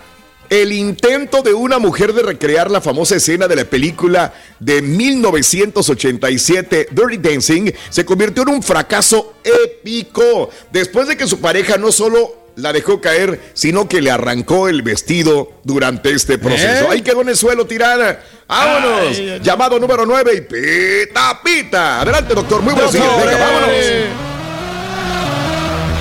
El 0.49 0.71
intento 0.71 1.41
de 1.41 1.53
una 1.53 1.77
mujer 1.77 2.13
de 2.13 2.23
recrear 2.23 2.71
la 2.71 2.79
famosa 2.79 3.17
escena 3.17 3.49
de 3.49 3.57
la 3.57 3.65
película 3.65 4.33
de 4.59 4.81
1987, 4.81 6.87
Dirty 6.91 7.17
Dancing, 7.17 7.71
se 7.89 8.05
convirtió 8.05 8.43
en 8.43 8.49
un 8.49 8.63
fracaso 8.63 9.33
épico. 9.43 10.49
Después 10.71 11.09
de 11.09 11.17
que 11.17 11.27
su 11.27 11.41
pareja 11.41 11.77
no 11.77 11.91
solo 11.91 12.46
la 12.57 12.73
dejó 12.73 12.99
caer, 12.99 13.51
sino 13.53 13.87
que 13.87 14.01
le 14.01 14.11
arrancó 14.11 14.67
el 14.67 14.81
vestido 14.81 15.53
durante 15.63 16.11
este 16.11 16.37
proceso. 16.37 16.85
¿Eh? 16.85 16.87
Ahí 16.91 17.01
quedó 17.01 17.21
en 17.21 17.29
el 17.29 17.37
suelo 17.37 17.65
tirada. 17.65 18.19
¡Vámonos! 18.47 19.01
Ay, 19.01 19.17
ay, 19.19 19.29
ay. 19.29 19.39
Llamado 19.41 19.79
número 19.79 20.05
9 20.05 20.31
y 20.35 20.41
pita, 20.41 21.39
pita. 21.43 22.01
Adelante, 22.01 22.33
doctor. 22.33 22.61
Muy 22.61 22.73
buenos 22.73 22.91
días. 22.91 23.05
Venga, 23.17 23.37
vámonos. 23.37 23.69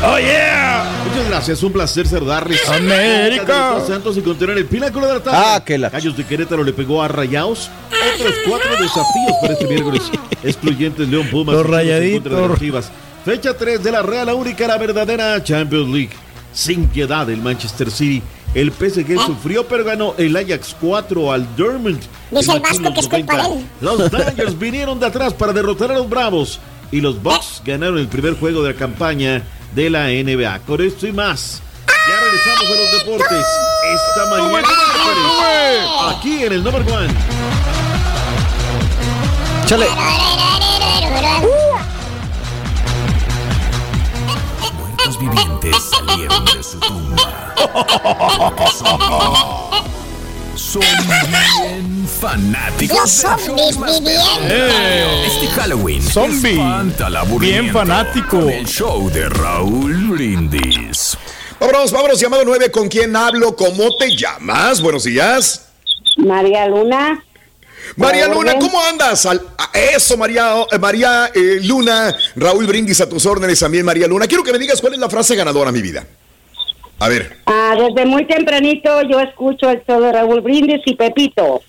¡Oh, 0.05 0.19
yeah! 0.19 0.85
Muchas 1.09 1.29
gracias, 1.29 1.63
un 1.63 1.73
placer 1.73 2.07
saludarles. 2.07 2.69
América. 2.69 3.79
Santos 3.87 4.17
encontraron 4.17 4.57
el 4.57 4.67
pináculo 4.67 5.07
de 5.09 5.15
la 5.15 5.21
tabla. 5.23 5.55
Ah, 5.57 5.65
que 5.65 5.79
la- 5.79 5.91
Gallos 5.91 6.17
de 6.17 6.25
Querétaro 6.25 6.63
le 6.65 6.73
pegó 6.73 7.03
a 7.03 7.09
Rayados. 7.09 7.71
Otros 8.15 8.35
cuatro 8.49 8.71
desafíos 8.73 9.33
para 9.41 9.53
este 9.55 9.67
miércoles. 9.67 10.03
Excluyentes 10.43 11.09
León 11.09 11.29
Pumas. 11.31 11.55
Los 11.57 11.67
y 11.67 11.71
Rayaditos. 11.71 12.91
Fecha 13.25 13.55
3 13.57 13.83
de 13.83 13.91
la 13.91 14.03
Real, 14.03 14.27
la 14.27 14.35
única, 14.35 14.69
la 14.69 14.79
verdadera 14.79 15.43
Champions 15.43 15.89
League. 15.89 16.11
Sin 16.57 16.89
piedad 16.89 17.29
el 17.29 17.43
Manchester 17.43 17.91
City. 17.91 18.23
El 18.55 18.73
PSG 18.73 19.21
sufrió, 19.27 19.69
pero 19.69 19.85
ganó 19.85 20.15
el 20.17 20.35
Ajax 20.35 20.75
4 20.81 21.31
al 21.31 21.55
Dortmund. 21.55 22.01
Dice 22.31 22.53
el 22.53 22.63
Machín 22.63 22.83
Vasco 22.83 22.95
que 22.95 22.95
los 22.95 23.05
es 23.05 23.09
culpa 23.09 23.33
90. 23.37 23.49
de 23.49 23.61
él. 23.61 23.67
Los 23.83 24.11
Dodgers 24.11 24.59
vinieron 24.59 24.99
de 24.99 25.05
atrás 25.05 25.35
para 25.35 25.53
derrotar 25.53 25.91
a 25.91 25.95
los 25.95 26.09
Bravos. 26.09 26.59
Y 26.91 27.03
los 27.03 27.23
Bucks 27.23 27.61
ganaron 27.63 27.99
el 27.99 28.09
primer 28.09 28.39
juego 28.41 28.63
de 28.63 28.73
la 28.73 28.79
campaña 28.79 29.43
de 29.75 29.91
la 29.91 30.07
NBA. 30.07 30.61
Con 30.61 30.81
esto 30.81 31.07
y 31.07 31.13
más. 31.13 31.61
Ya 31.87 32.21
regresamos 32.21 32.65
a 32.65 32.81
los 32.81 32.93
deportes. 33.05 33.47
Esta 34.17 34.31
mañana 34.31 34.69
aquí 36.09 36.43
en 36.43 36.53
el 36.55 36.65
number 36.65 36.83
one. 36.91 37.13
Chale. 39.67 39.87
Los 45.07 45.21
vivientes 45.21 45.77
salieron 45.85 46.45
de 46.47 46.63
su 46.65 46.81
tumba. 46.81 47.55
Son 50.57 50.83
bien 51.33 52.09
fanáticos. 52.09 52.99
Los 52.99 53.11
zombies 53.13 53.79
viviendo. 53.79 54.67
Este 55.25 55.47
Halloween. 55.55 56.03
Zombie. 56.03 56.61
Bien 57.39 57.73
fanático. 57.73 58.41
Con 58.41 58.51
el 58.51 58.67
show 58.67 59.09
de 59.09 59.29
Raúl 59.29 60.09
Brindis. 60.09 61.17
Vámonos, 61.61 61.93
vámonos, 61.93 62.19
llamado 62.19 62.43
9. 62.45 62.73
¿Con 62.73 62.89
quién 62.89 63.15
hablo? 63.15 63.55
¿Cómo 63.55 63.97
te 63.97 64.17
llamas? 64.17 64.81
Buenos 64.81 65.05
días. 65.05 65.69
María 66.17 66.67
Luna. 66.67 67.23
María 67.97 68.27
Luna. 68.29 68.55
¿cómo 68.59 68.81
andas? 68.83 69.25
Al- 69.27 69.43
a- 69.57 69.71
eso, 69.79 70.17
María, 70.17 70.55
eh, 70.73 70.79
María 70.79 71.31
eh, 71.35 71.61
Luna, 71.63 72.17
Raúl 72.35 72.67
Brindis 72.67 73.01
a 73.01 73.09
tus 73.09 73.25
órdenes 73.27 73.61
también, 73.61 73.85
María 73.85 74.07
Luna. 74.09 74.27
Quiero 74.27 74.43
que 74.43 74.53
me 74.53 74.59
digas 74.59 74.81
cuál 74.81 74.95
es 74.95 74.99
la 74.99 75.09
frase 75.09 75.35
ganadora, 75.37 75.71
mi 75.73 75.81
vida. 75.83 76.05
A 76.99 77.09
ver, 77.09 77.39
Ah, 77.47 77.75
desde 77.79 78.07
muy 78.07 78.27
tempranito 78.27 79.03
yo 79.03 79.21
escucho 79.21 79.71
el 79.71 79.83
show 79.87 80.01
de 80.01 80.13
Raúl 80.13 80.41
Brindis 80.41 80.81
y 80.87 80.95
Pepito. 80.97 81.63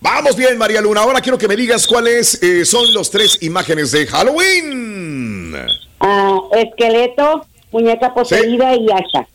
vamos 0.00 0.36
bien, 0.36 0.56
María 0.58 0.80
Luna. 0.80 1.02
Ahora 1.02 1.20
quiero 1.20 1.36
que 1.38 1.48
me 1.48 1.56
digas 1.56 1.86
cuáles 1.86 2.42
eh, 2.42 2.64
son 2.64 2.92
los 2.94 3.10
tres 3.10 3.38
imágenes 3.42 3.90
de 3.92 4.06
Halloween. 4.06 5.54
Ah, 6.00 6.38
esqueleto, 6.56 7.46
muñeca 7.72 8.12
poseída 8.14 8.74
y 8.74 8.86
Asha. 8.90 9.26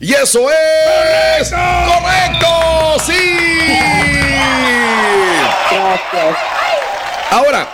Y 0.00 0.12
eso 0.14 0.40
es 0.50 1.50
correcto, 1.52 2.46
sí. 3.06 3.12
Gracias. 5.74 6.36
Ahora, 7.30 7.68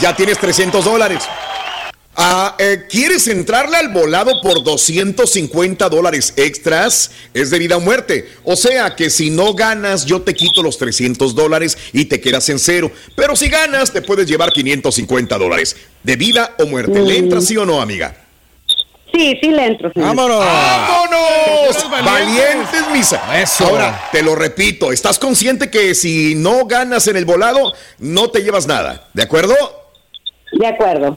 ya 0.00 0.14
tienes 0.14 0.38
300 0.38 0.84
dólares. 0.84 1.24
Ah, 2.16 2.54
eh, 2.60 2.86
¿Quieres 2.88 3.26
entrarle 3.26 3.76
al 3.76 3.88
volado 3.88 4.40
por 4.40 4.62
250 4.62 5.88
dólares 5.88 6.32
extras? 6.36 7.10
Es 7.32 7.50
de 7.50 7.58
vida 7.58 7.76
o 7.76 7.80
muerte. 7.80 8.28
O 8.44 8.54
sea 8.54 8.94
que 8.94 9.10
si 9.10 9.30
no 9.30 9.54
ganas, 9.54 10.04
yo 10.04 10.22
te 10.22 10.32
quito 10.34 10.62
los 10.62 10.78
300 10.78 11.34
dólares 11.34 11.76
y 11.92 12.04
te 12.04 12.20
quedas 12.20 12.48
en 12.50 12.60
cero. 12.60 12.92
Pero 13.16 13.34
si 13.34 13.48
ganas, 13.48 13.92
te 13.92 14.00
puedes 14.00 14.28
llevar 14.28 14.52
550 14.52 15.36
dólares. 15.38 15.76
De 16.04 16.14
vida 16.14 16.54
o 16.58 16.66
muerte. 16.66 17.00
¿Le 17.00 17.18
entras 17.18 17.46
sí 17.46 17.56
o 17.56 17.66
no, 17.66 17.80
amiga? 17.80 18.23
Sí, 19.14 19.38
sí 19.40 19.50
le 19.50 19.66
entro. 19.66 19.92
señor. 19.92 20.16
¡Vámonos! 20.16 20.44
Valientes, 22.04 22.88
misa. 22.92 23.40
Eso. 23.40 23.66
Ahora, 23.66 24.08
te 24.10 24.22
lo 24.22 24.34
repito, 24.34 24.90
¿estás 24.90 25.18
consciente 25.18 25.70
que 25.70 25.94
si 25.94 26.34
no 26.34 26.66
ganas 26.66 27.06
en 27.06 27.16
el 27.16 27.24
volado, 27.24 27.72
no 27.98 28.30
te 28.30 28.42
llevas 28.42 28.66
nada? 28.66 29.08
¿De 29.12 29.22
acuerdo? 29.22 29.54
De 30.52 30.66
acuerdo. 30.66 31.16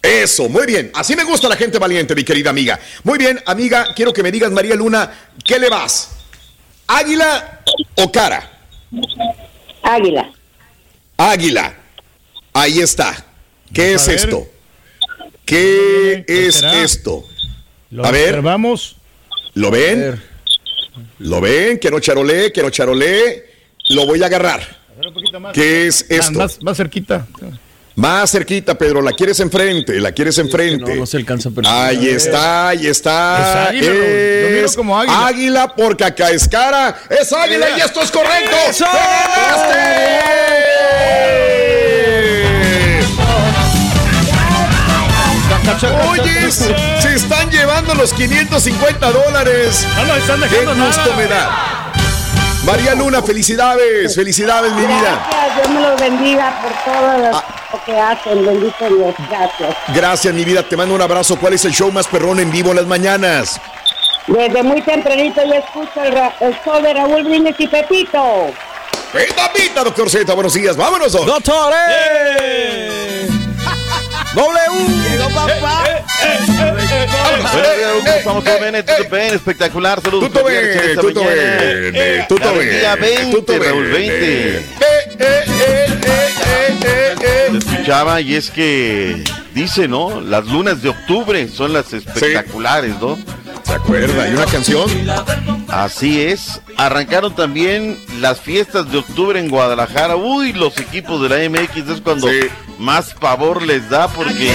Eso, 0.00 0.48
muy 0.48 0.66
bien. 0.66 0.90
Así 0.94 1.16
me 1.16 1.24
gusta 1.24 1.48
la 1.48 1.56
gente 1.56 1.78
valiente, 1.78 2.14
mi 2.14 2.24
querida 2.24 2.50
amiga. 2.50 2.78
Muy 3.02 3.18
bien, 3.18 3.40
amiga, 3.46 3.88
quiero 3.94 4.12
que 4.12 4.22
me 4.22 4.30
digas, 4.30 4.50
María 4.52 4.74
Luna, 4.74 5.10
¿qué 5.44 5.58
le 5.58 5.68
vas? 5.68 6.10
¿Águila 6.86 7.60
o 7.96 8.12
cara? 8.12 8.50
Águila. 9.82 10.30
Águila. 11.16 11.74
Ahí 12.52 12.80
está. 12.80 13.14
¿Qué 13.72 13.94
es 13.94 14.06
ver. 14.06 14.16
esto? 14.16 14.51
¿Qué 15.44 16.24
es 16.28 16.56
será? 16.56 16.82
esto? 16.82 17.24
Lo 17.90 18.04
A 18.04 18.10
ver. 18.10 18.28
observamos. 18.30 18.96
¿Lo 19.54 19.70
ven? 19.70 20.20
¿Lo 21.18 21.40
ven? 21.40 21.78
Que 21.78 21.90
no 21.90 22.00
charolé, 22.00 22.52
que 22.52 22.62
no 22.62 22.70
charolé. 22.70 23.46
Lo 23.90 24.06
voy 24.06 24.22
a 24.22 24.26
agarrar. 24.26 24.80
¿Qué 25.52 25.86
es 25.86 26.06
esto? 26.08 26.32
Más, 26.38 26.62
más 26.62 26.76
cerquita. 26.76 27.26
Más 27.94 28.30
cerquita, 28.30 28.76
Pedro. 28.78 29.02
La 29.02 29.12
quieres 29.12 29.38
enfrente, 29.40 30.00
la 30.00 30.12
quieres 30.12 30.38
enfrente. 30.38 30.94
No, 30.94 31.00
no 31.00 31.06
se 31.06 31.18
alcanza 31.18 31.50
a 31.50 31.52
percibir. 31.52 31.78
Ahí 31.78 32.08
está, 32.08 32.68
ahí 32.68 32.86
está. 32.86 33.38
Es 33.40 33.68
águila. 33.68 33.86
Yo 33.86 34.50
miro 34.50 34.66
Es 34.66 34.76
como 34.76 34.98
águila. 34.98 35.26
águila 35.26 35.74
porque 35.76 36.04
acá 36.04 36.30
es 36.30 36.48
cara. 36.48 36.96
Es 37.10 37.30
águila 37.32 37.76
y 37.76 37.80
esto 37.82 38.00
es 38.00 38.10
correcto. 38.10 38.56
¡Eso! 38.70 38.86
Oye, 46.10 46.50
se 46.52 47.14
están 47.14 47.50
llevando 47.50 47.94
los 47.94 48.12
550 48.12 49.10
dólares. 49.12 49.86
No 49.96 50.04
nos 50.06 50.16
están 50.18 50.40
Qué 50.48 50.56
gusto 50.66 50.74
nada. 50.74 51.16
me 51.16 51.26
da. 51.26 51.92
María 52.64 52.94
Luna, 52.94 53.22
felicidades, 53.22 54.14
felicidades, 54.14 54.72
mi 54.72 54.82
vida. 54.86 55.26
Gracias, 55.30 55.56
Dios 55.56 55.68
me 55.70 55.80
los 55.80 56.00
bendiga 56.00 56.60
por 56.62 56.72
todo 56.94 57.18
lo, 57.18 57.36
Ah. 57.36 57.44
lo 57.72 57.84
que 57.84 57.98
hacen. 58.00 58.44
Bendito 58.46 58.88
Dios. 58.88 59.14
Gracias. 59.30 59.76
Gracias, 59.88 60.34
mi 60.34 60.44
vida. 60.44 60.62
Te 60.62 60.76
mando 60.76 60.94
un 60.94 61.02
abrazo. 61.02 61.36
¿Cuál 61.36 61.54
es 61.54 61.64
el 61.64 61.72
show 61.72 61.90
más 61.90 62.06
perrón 62.06 62.38
en 62.40 62.50
vivo 62.50 62.70
en 62.70 62.76
las 62.76 62.86
mañanas? 62.86 63.60
Desde 64.28 64.62
muy 64.62 64.80
tempranito 64.82 65.42
yo 65.44 65.54
escucho 65.54 66.00
el, 66.04 66.54
show 66.64 66.80
de 66.80 66.94
Raúl 66.94 67.24
Brindis 67.24 67.56
y 67.58 67.66
Pepito. 67.66 68.52
Pita, 69.12 69.52
pita, 69.52 69.82
doctor 69.82 70.08
Z. 70.08 70.32
Buenos 70.32 70.54
días. 70.54 70.76
Vámonos, 70.76 71.12
doc. 71.12 71.26
¡Doctores! 71.26 71.82
¡W! 74.34 75.10
Llegó 75.10 75.28
papá. 75.30 75.84
Estamos 78.16 78.44
todo 78.44 78.58
bien, 78.60 78.84
todo 78.84 79.10
bien, 79.10 79.34
espectacular. 79.34 80.00
Saludos. 80.00 80.28
Tuto 80.32 80.48
esta 80.48 81.00
tuto 81.00 81.20
bien, 81.20 82.26
tuto 82.28 82.52
bien, 82.54 82.70
día 82.70 82.96
20, 82.96 83.36
tuto 83.36 83.58
Raúl, 83.58 83.84
bien. 83.86 83.92
20. 83.92 84.56
Eh, 84.56 84.58
eh, 84.58 84.64
eh, 85.18 85.44
eh, 85.48 85.86
eh, 86.04 86.28
eh, 86.46 87.14
eh. 87.20 87.48
Te 87.50 87.58
escuchaba 87.58 88.20
y 88.20 88.34
es 88.36 88.50
que 88.50 89.22
dice, 89.54 89.88
¿no? 89.88 90.20
Las 90.20 90.46
lunas 90.46 90.82
de 90.82 90.88
octubre 90.90 91.48
son 91.48 91.72
las 91.72 91.92
espectaculares, 91.92 92.94
¿no? 93.00 93.18
¿Se 93.64 93.72
acuerda? 93.72 94.24
¿Hay 94.24 94.34
una 94.34 94.46
canción? 94.46 94.90
Así 95.68 96.20
es. 96.22 96.60
Arrancaron 96.76 97.34
también 97.34 97.96
las 98.20 98.40
fiestas 98.40 98.90
de 98.90 98.98
octubre 98.98 99.38
en 99.38 99.48
Guadalajara. 99.48 100.16
Uy, 100.16 100.52
los 100.52 100.78
equipos 100.78 101.22
de 101.22 101.28
la 101.28 101.48
MX 101.48 101.88
es 101.88 102.00
cuando 102.00 102.28
Sí. 102.28 102.40
más 102.78 103.14
pavor 103.14 103.62
les 103.62 103.88
da 103.88 104.08
porque... 104.08 104.52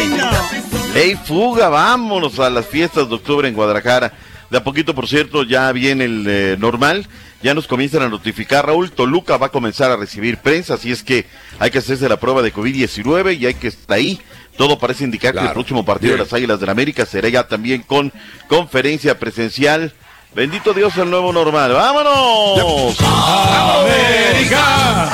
¡Ey, 0.96 1.16
fuga! 1.26 1.70
Vámonos 1.70 2.40
a 2.40 2.50
las 2.50 2.66
fiestas 2.66 3.08
de 3.10 3.16
octubre 3.16 3.48
en 3.48 3.54
Guadalajara. 3.56 4.14
De 4.50 4.58
a 4.58 4.64
poquito, 4.64 4.96
por 4.96 5.08
cierto, 5.08 5.44
ya 5.44 5.72
viene 5.72 6.06
el 6.06 6.26
eh, 6.28 6.56
normal. 6.58 7.08
Ya 7.44 7.54
nos 7.54 7.68
comienzan 7.68 8.02
a 8.02 8.10
notificar, 8.10 8.66
Raúl. 8.66 8.92
Toluca 8.92 9.38
va 9.38 9.48
a 9.48 9.52
comenzar 9.52 9.92
a 9.92 9.96
recibir 9.98 10.38
prensa, 10.38 10.74
así 10.74 10.92
es 10.92 11.04
que 11.04 11.28
hay 11.60 11.70
que 11.70 11.78
hacerse 11.78 12.10
la 12.10 12.20
prueba 12.20 12.42
de 12.42 12.52
COVID-19 12.54 13.38
y 13.38 13.46
hay 13.46 13.54
que 13.54 13.68
estar 13.68 13.96
ahí. 13.98 14.20
Todo 14.58 14.80
parece 14.80 15.04
indicar 15.04 15.34
que 15.34 15.40
el 15.42 15.52
próximo 15.52 15.86
partido 15.86 16.14
Bien. 16.14 16.20
de 16.20 16.24
las 16.26 16.34
Águilas 16.34 16.60
del 16.60 16.70
América 16.70 17.06
será 17.06 17.30
ya 17.30 17.48
también 17.48 17.84
con 17.84 18.12
conferencia 18.48 19.20
presencial. 19.20 19.94
Bendito 20.34 20.74
Dios, 20.74 20.96
el 20.98 21.10
nuevo 21.10 21.32
normal. 21.32 21.74
¡Vámonos! 21.74 22.98
¡América! 23.02 25.10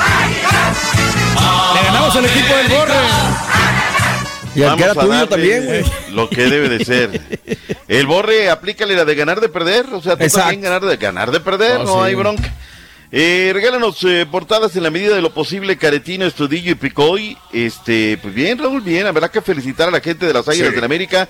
Le 1.74 1.82
ganamos 1.86 2.16
al 2.16 2.24
equipo 2.24 2.54
del 2.56 2.68
Borre. 2.68 2.94
Y 4.56 4.62
al 4.62 4.76
que 4.76 4.84
era 4.84 4.94
tuyo 4.94 5.28
también, 5.28 5.64
güey. 5.66 5.84
Lo 6.12 6.28
que 6.28 6.44
debe 6.44 6.68
de 6.68 6.84
ser. 6.84 7.20
El 7.88 8.06
Borre, 8.06 8.50
aplícale 8.50 8.94
la 8.94 9.04
de 9.04 9.14
ganar 9.14 9.40
de 9.40 9.48
perder. 9.48 9.86
O 9.92 10.00
sea, 10.00 10.16
tú 10.16 10.22
Exacto. 10.24 10.48
también 10.50 10.62
ganar 10.62 10.82
de 10.82 10.96
ganar 10.96 11.30
de 11.32 11.40
perder, 11.40 11.78
Oh, 11.80 11.84
no 11.84 11.92
sí. 11.94 12.00
hay 12.04 12.14
bronca. 12.14 12.52
Eh, 13.16 13.52
regálanos 13.54 14.02
eh, 14.02 14.26
portadas 14.28 14.74
en 14.74 14.82
la 14.82 14.90
medida 14.90 15.14
de 15.14 15.22
lo 15.22 15.32
posible, 15.32 15.76
Caretino, 15.76 16.26
Estudillo 16.26 16.72
y 16.72 16.74
Picoy. 16.74 17.38
Este, 17.52 18.18
pues 18.20 18.34
bien, 18.34 18.58
Raúl, 18.58 18.80
bien. 18.80 19.06
Habrá 19.06 19.28
que 19.30 19.40
felicitar 19.40 19.86
a 19.86 19.92
la 19.92 20.00
gente 20.00 20.26
de 20.26 20.32
las 20.32 20.48
Águilas 20.48 20.70
Sí. 20.70 20.74
del 20.74 20.84
América 20.84 21.28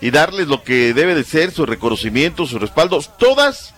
y 0.00 0.10
darles 0.10 0.48
lo 0.48 0.62
que 0.62 0.94
debe 0.94 1.14
de 1.14 1.24
ser, 1.24 1.50
su 1.50 1.66
reconocimiento, 1.66 2.46
sus 2.46 2.58
respaldos. 2.58 3.10
Todas, 3.18 3.74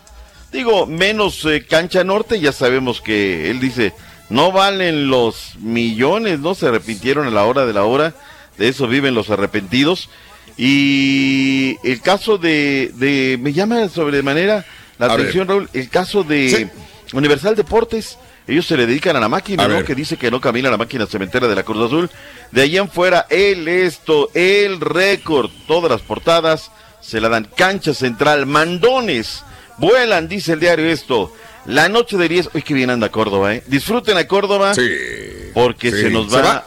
digo, 0.53 0.87
menos 0.87 1.45
eh, 1.47 1.67
Cancha 1.69 2.05
Norte, 2.05 2.39
ya 2.39 2.53
sabemos 2.53 3.01
que 3.01 3.51
él 3.51 3.59
dice, 3.59 3.93
no 4.29 4.53
valen 4.53 5.09
los 5.11 5.57
millones, 5.59 6.39
¿no? 6.39 6.55
Se 6.55 6.69
arrepintieron 6.69 7.27
a 7.27 7.31
la 7.31 7.43
hora 7.45 7.67
de 7.67 7.73
la 7.73 7.83
hora. 7.83 8.15
De 8.57 8.69
eso 8.69 8.87
viven 8.87 9.15
los 9.17 9.31
arrepentidos. 9.31 10.11
Y 10.57 11.77
el 11.83 12.01
caso 12.03 12.39
de, 12.39 12.93
de 12.95 13.37
me 13.41 13.53
llama 13.53 13.89
sobremanera 13.89 14.65
la 14.99 15.07
A 15.07 15.09
ver. 15.11 15.21
atención, 15.23 15.49
Raúl, 15.49 15.69
el 15.73 15.89
caso 15.89 16.23
de 16.23 16.51
Sí. 16.51 16.67
Universal 17.13 17.55
Deportes. 17.57 18.19
Ellos 18.47 18.67
se 18.67 18.77
le 18.77 18.87
dedican 18.87 19.15
a 19.17 19.21
la 19.21 19.29
máquina, 19.29 19.65
A 19.65 19.69
¿no? 19.69 19.85
Que 19.85 19.95
dice 19.95 20.17
que 20.17 20.31
no 20.31 20.41
camina 20.41 20.71
la 20.71 20.77
máquina 20.79 21.07
cementera 21.07 21.49
de 21.49 21.55
la 21.55 21.63
Cruz 21.63 21.87
Azul. 21.87 22.11
De 22.51 22.63
allá 22.63 22.81
en 22.81 22.89
fuera, 22.91 23.27
el 23.29 23.69
esto, 23.69 24.31
el 24.35 24.81
récord, 24.81 25.51
todas 25.67 25.91
las 25.91 26.01
portadas 26.01 26.71
se 27.03 27.21
la 27.21 27.29
dan. 27.29 27.47
Cancha 27.57 27.93
central, 27.93 28.47
mandones, 28.47 29.45
vuelan, 29.79 30.29
dice 30.29 30.53
el 30.55 30.61
diario 30.61 30.87
esto. 30.87 31.33
La 31.67 31.89
noche 31.91 32.17
de 32.17 32.29
10, 32.29 32.51
uy, 32.55 32.63
qué 32.63 32.73
bien 32.73 32.89
anda 32.89 33.11
Córdoba, 33.11 33.55
¿eh? 33.55 33.63
Disfruten 33.67 34.17
a 34.17 34.27
Córdoba. 34.27 34.75
Sí. 34.75 34.89
Porque 35.53 35.91
Sí. 35.91 36.01
se 36.03 36.11
nos 36.11 36.31
¿Se 36.33 36.37
va. 36.41 36.43
va? 36.43 36.67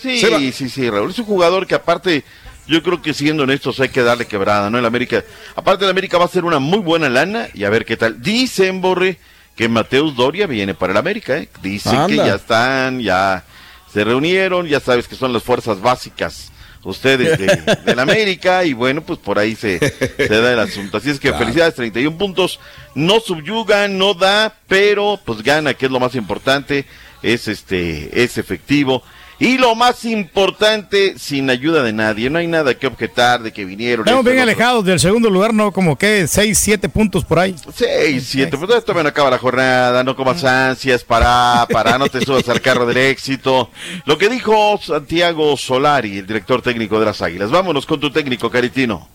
Sí, 0.00 0.20
Se 0.20 0.28
va. 0.28 0.38
sí, 0.38 0.68
sí, 0.68 0.90
Raúl. 0.90 1.10
Es 1.10 1.18
un 1.18 1.24
jugador 1.24 1.66
que 1.66 1.74
aparte, 1.74 2.24
yo 2.66 2.82
creo 2.82 3.00
que 3.00 3.14
siendo 3.14 3.44
honestos 3.44 3.80
hay 3.80 3.88
que 3.88 4.02
darle 4.02 4.26
quebrada, 4.26 4.68
¿no? 4.68 4.78
El 4.78 4.84
América, 4.84 5.24
aparte 5.56 5.84
el 5.84 5.90
América 5.90 6.18
va 6.18 6.26
a 6.26 6.28
ser 6.28 6.44
una 6.44 6.58
muy 6.58 6.80
buena 6.80 7.08
lana 7.08 7.48
y 7.54 7.64
a 7.64 7.70
ver 7.70 7.86
qué 7.86 7.96
tal. 7.96 8.20
Dicen, 8.20 8.82
Borre, 8.82 9.18
que 9.56 9.68
Mateus 9.68 10.16
Doria 10.16 10.46
viene 10.46 10.74
para 10.74 10.92
el 10.92 10.96
América, 10.96 11.36
¿eh? 11.36 11.48
Dicen 11.62 12.06
que 12.06 12.16
ya 12.16 12.34
están, 12.34 13.00
ya 13.00 13.44
se 13.92 14.04
reunieron, 14.04 14.66
ya 14.66 14.80
sabes 14.80 15.06
que 15.06 15.14
son 15.14 15.32
las 15.32 15.42
fuerzas 15.42 15.80
básicas 15.80 16.52
ustedes 16.84 17.38
de, 17.38 17.76
del 17.84 17.98
América 17.98 18.64
y 18.64 18.72
bueno, 18.72 19.02
pues 19.02 19.18
por 19.18 19.38
ahí 19.38 19.54
se, 19.54 19.78
se 19.78 20.40
da 20.40 20.52
el 20.52 20.58
asunto. 20.58 20.96
Así 20.96 21.10
es 21.10 21.20
que 21.20 21.32
felicidades, 21.32 21.74
31 21.74 22.16
puntos, 22.16 22.60
no 22.94 23.20
subyuga, 23.20 23.88
no 23.88 24.14
da, 24.14 24.54
pero 24.68 25.18
pues 25.24 25.42
gana, 25.42 25.74
que 25.74 25.86
es 25.86 25.92
lo 25.92 26.00
más 26.00 26.14
importante, 26.14 26.86
es 27.22 27.48
este, 27.48 28.22
es 28.22 28.38
efectivo. 28.38 29.02
Y 29.42 29.58
lo 29.58 29.74
más 29.74 30.04
importante, 30.04 31.18
sin 31.18 31.50
ayuda 31.50 31.82
de 31.82 31.92
nadie, 31.92 32.30
no 32.30 32.38
hay 32.38 32.46
nada 32.46 32.74
que 32.74 32.86
objetar 32.86 33.42
de 33.42 33.52
que 33.52 33.64
vinieron. 33.64 34.06
Estamos 34.06 34.24
bien 34.24 34.38
alejados 34.38 34.84
del 34.84 35.00
segundo 35.00 35.28
lugar, 35.28 35.52
¿no? 35.52 35.72
Como 35.72 35.98
que 35.98 36.28
6, 36.28 36.56
7 36.56 36.88
puntos 36.88 37.24
por 37.24 37.40
ahí. 37.40 37.56
Seis, 37.74 38.24
siete, 38.28 38.56
pues 38.56 38.70
todavía 38.84 39.02
no 39.02 39.08
acaba 39.08 39.30
la 39.30 39.38
jornada, 39.38 40.04
no 40.04 40.14
comas 40.14 40.44
ansias, 40.44 41.02
para, 41.02 41.66
para, 41.72 41.98
no 41.98 42.06
te 42.06 42.20
subas 42.24 42.48
al 42.48 42.60
carro 42.60 42.86
del 42.86 42.98
éxito. 42.98 43.68
Lo 44.04 44.16
que 44.16 44.28
dijo 44.28 44.78
Santiago 44.80 45.56
Solari, 45.56 46.18
el 46.18 46.26
director 46.28 46.62
técnico 46.62 47.00
de 47.00 47.06
las 47.06 47.20
Águilas. 47.20 47.50
Vámonos 47.50 47.84
con 47.84 47.98
tu 47.98 48.12
técnico, 48.12 48.48
Caritino. 48.48 49.08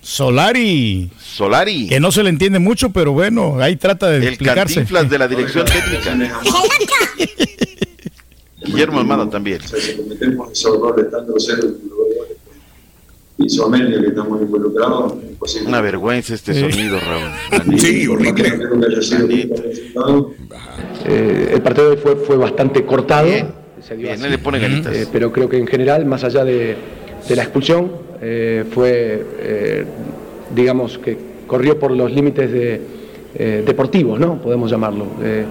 Solari. 0.00 1.08
Solari. 1.20 1.86
Que 1.86 2.00
no 2.00 2.10
se 2.10 2.24
le 2.24 2.30
entiende 2.30 2.58
mucho, 2.58 2.90
pero 2.90 3.12
bueno, 3.12 3.58
ahí 3.60 3.76
trata 3.76 4.08
de 4.08 4.16
El 4.16 4.24
explicarse. 4.24 4.84
de 4.84 5.18
la 5.18 5.28
dirección 5.28 5.64
técnica. 5.66 6.40
Guillermo 8.64 9.00
Almada 9.00 9.28
también. 9.28 9.60
si 9.62 9.96
cometemos 9.96 10.52
esos 10.52 10.76
errores 10.76 11.10
tan 11.10 11.26
groseros 11.26 11.66
y 13.38 13.48
Somalia 13.48 14.00
que 14.00 14.06
estamos 14.08 14.40
involucrados, 14.40 15.14
es. 15.44 15.62
Una 15.66 15.80
vergüenza 15.80 16.34
este 16.34 16.54
sonido, 16.54 16.98
Raúl. 17.00 17.78
Sí, 17.78 18.06
horrible. 18.06 18.44
Eh, 21.06 21.50
el 21.54 21.62
partido 21.62 21.86
de 21.90 21.96
hoy 21.96 22.00
fue, 22.02 22.16
fue 22.16 22.36
bastante 22.36 22.84
cortado. 22.84 23.28
se 23.80 23.96
dio 23.96 24.08
bien, 24.08 24.30
le 24.30 24.38
pone 24.38 24.60
ganitas. 24.60 24.94
Eh, 24.94 25.08
pero 25.12 25.32
creo 25.32 25.48
que 25.48 25.58
en 25.58 25.66
general, 25.66 26.04
más 26.04 26.22
allá 26.22 26.44
de, 26.44 26.76
de 27.28 27.36
la 27.36 27.42
expulsión, 27.42 27.90
eh, 28.20 28.64
fue, 28.70 29.26
eh, 29.40 29.84
digamos, 30.54 30.98
que 30.98 31.16
corrió 31.48 31.78
por 31.78 31.90
los 31.90 32.12
límites 32.12 32.52
de, 32.52 32.80
eh, 33.34 33.62
deportivos, 33.66 34.20
¿no? 34.20 34.40
Podemos 34.40 34.70
llamarlo. 34.70 35.06
Eh, 35.22 35.44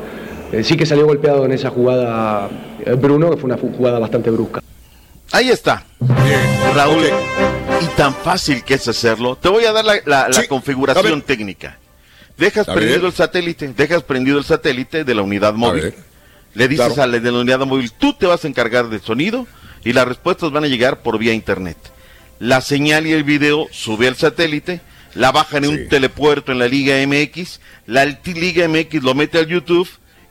eh, 0.54 0.64
sí 0.64 0.78
que 0.78 0.86
salió 0.86 1.06
golpeado 1.06 1.46
en 1.46 1.52
esa 1.52 1.70
jugada 1.70 2.50
Bruno, 2.98 3.30
que 3.32 3.38
fue 3.38 3.50
una 3.52 3.58
jugada 3.58 4.00
bastante 4.00 4.30
brusca. 4.30 4.62
Ahí 5.32 5.50
está. 5.50 5.86
Raúl, 6.76 7.06
y 7.82 7.86
tan 7.98 8.14
fácil 8.14 8.64
que 8.64 8.74
es 8.76 8.88
hacerlo. 8.88 9.38
Te 9.38 9.50
voy 9.50 9.66
a 9.66 9.72
dar 9.72 9.86
la, 9.86 9.96
la- 10.06 10.30
la 10.30 10.48
configuración 10.48 11.22
técnica. 11.22 11.78
Dejas 12.38 12.68
A 12.68 12.74
prendido 12.74 13.00
ver. 13.02 13.08
el 13.10 13.14
satélite, 13.14 13.68
dejas 13.76 14.04
prendido 14.04 14.38
el 14.38 14.44
satélite 14.44 15.04
de 15.04 15.16
la 15.16 15.22
unidad 15.22 15.54
móvil. 15.54 15.94
Le 16.54 16.68
dices 16.68 16.86
Claro. 16.94 17.04
al 17.16 17.22
de 17.24 17.32
la 17.32 17.40
unidad 17.40 17.60
móvil, 17.60 17.92
tú 17.94 18.14
te 18.14 18.26
vas 18.26 18.44
a 18.44 18.48
encargar 18.48 18.90
del 18.90 19.02
sonido 19.02 19.48
y 19.86 19.94
las 19.94 20.08
respuestas 20.08 20.52
van 20.52 20.64
a 20.64 20.68
llegar 20.68 21.02
por 21.02 21.18
vía 21.18 21.34
internet. 21.34 21.78
La 22.40 22.60
señal 22.62 23.06
y 23.08 23.14
el 23.14 23.24
video 23.24 23.68
sube 23.72 24.08
al 24.08 24.16
satélite, 24.16 24.82
la 25.14 25.32
bajan 25.32 25.64
en 25.66 25.70
un 25.72 25.88
telepuerto 25.88 26.52
en 26.52 26.60
la 26.60 26.68
Liga 26.68 26.96
MX, 27.06 27.60
la 27.86 28.02
Alti- 28.02 28.34
Liga 28.34 28.68
MX 28.68 29.04
lo 29.04 29.14
mete 29.14 29.38
al 29.38 29.48
YouTube 29.48 29.88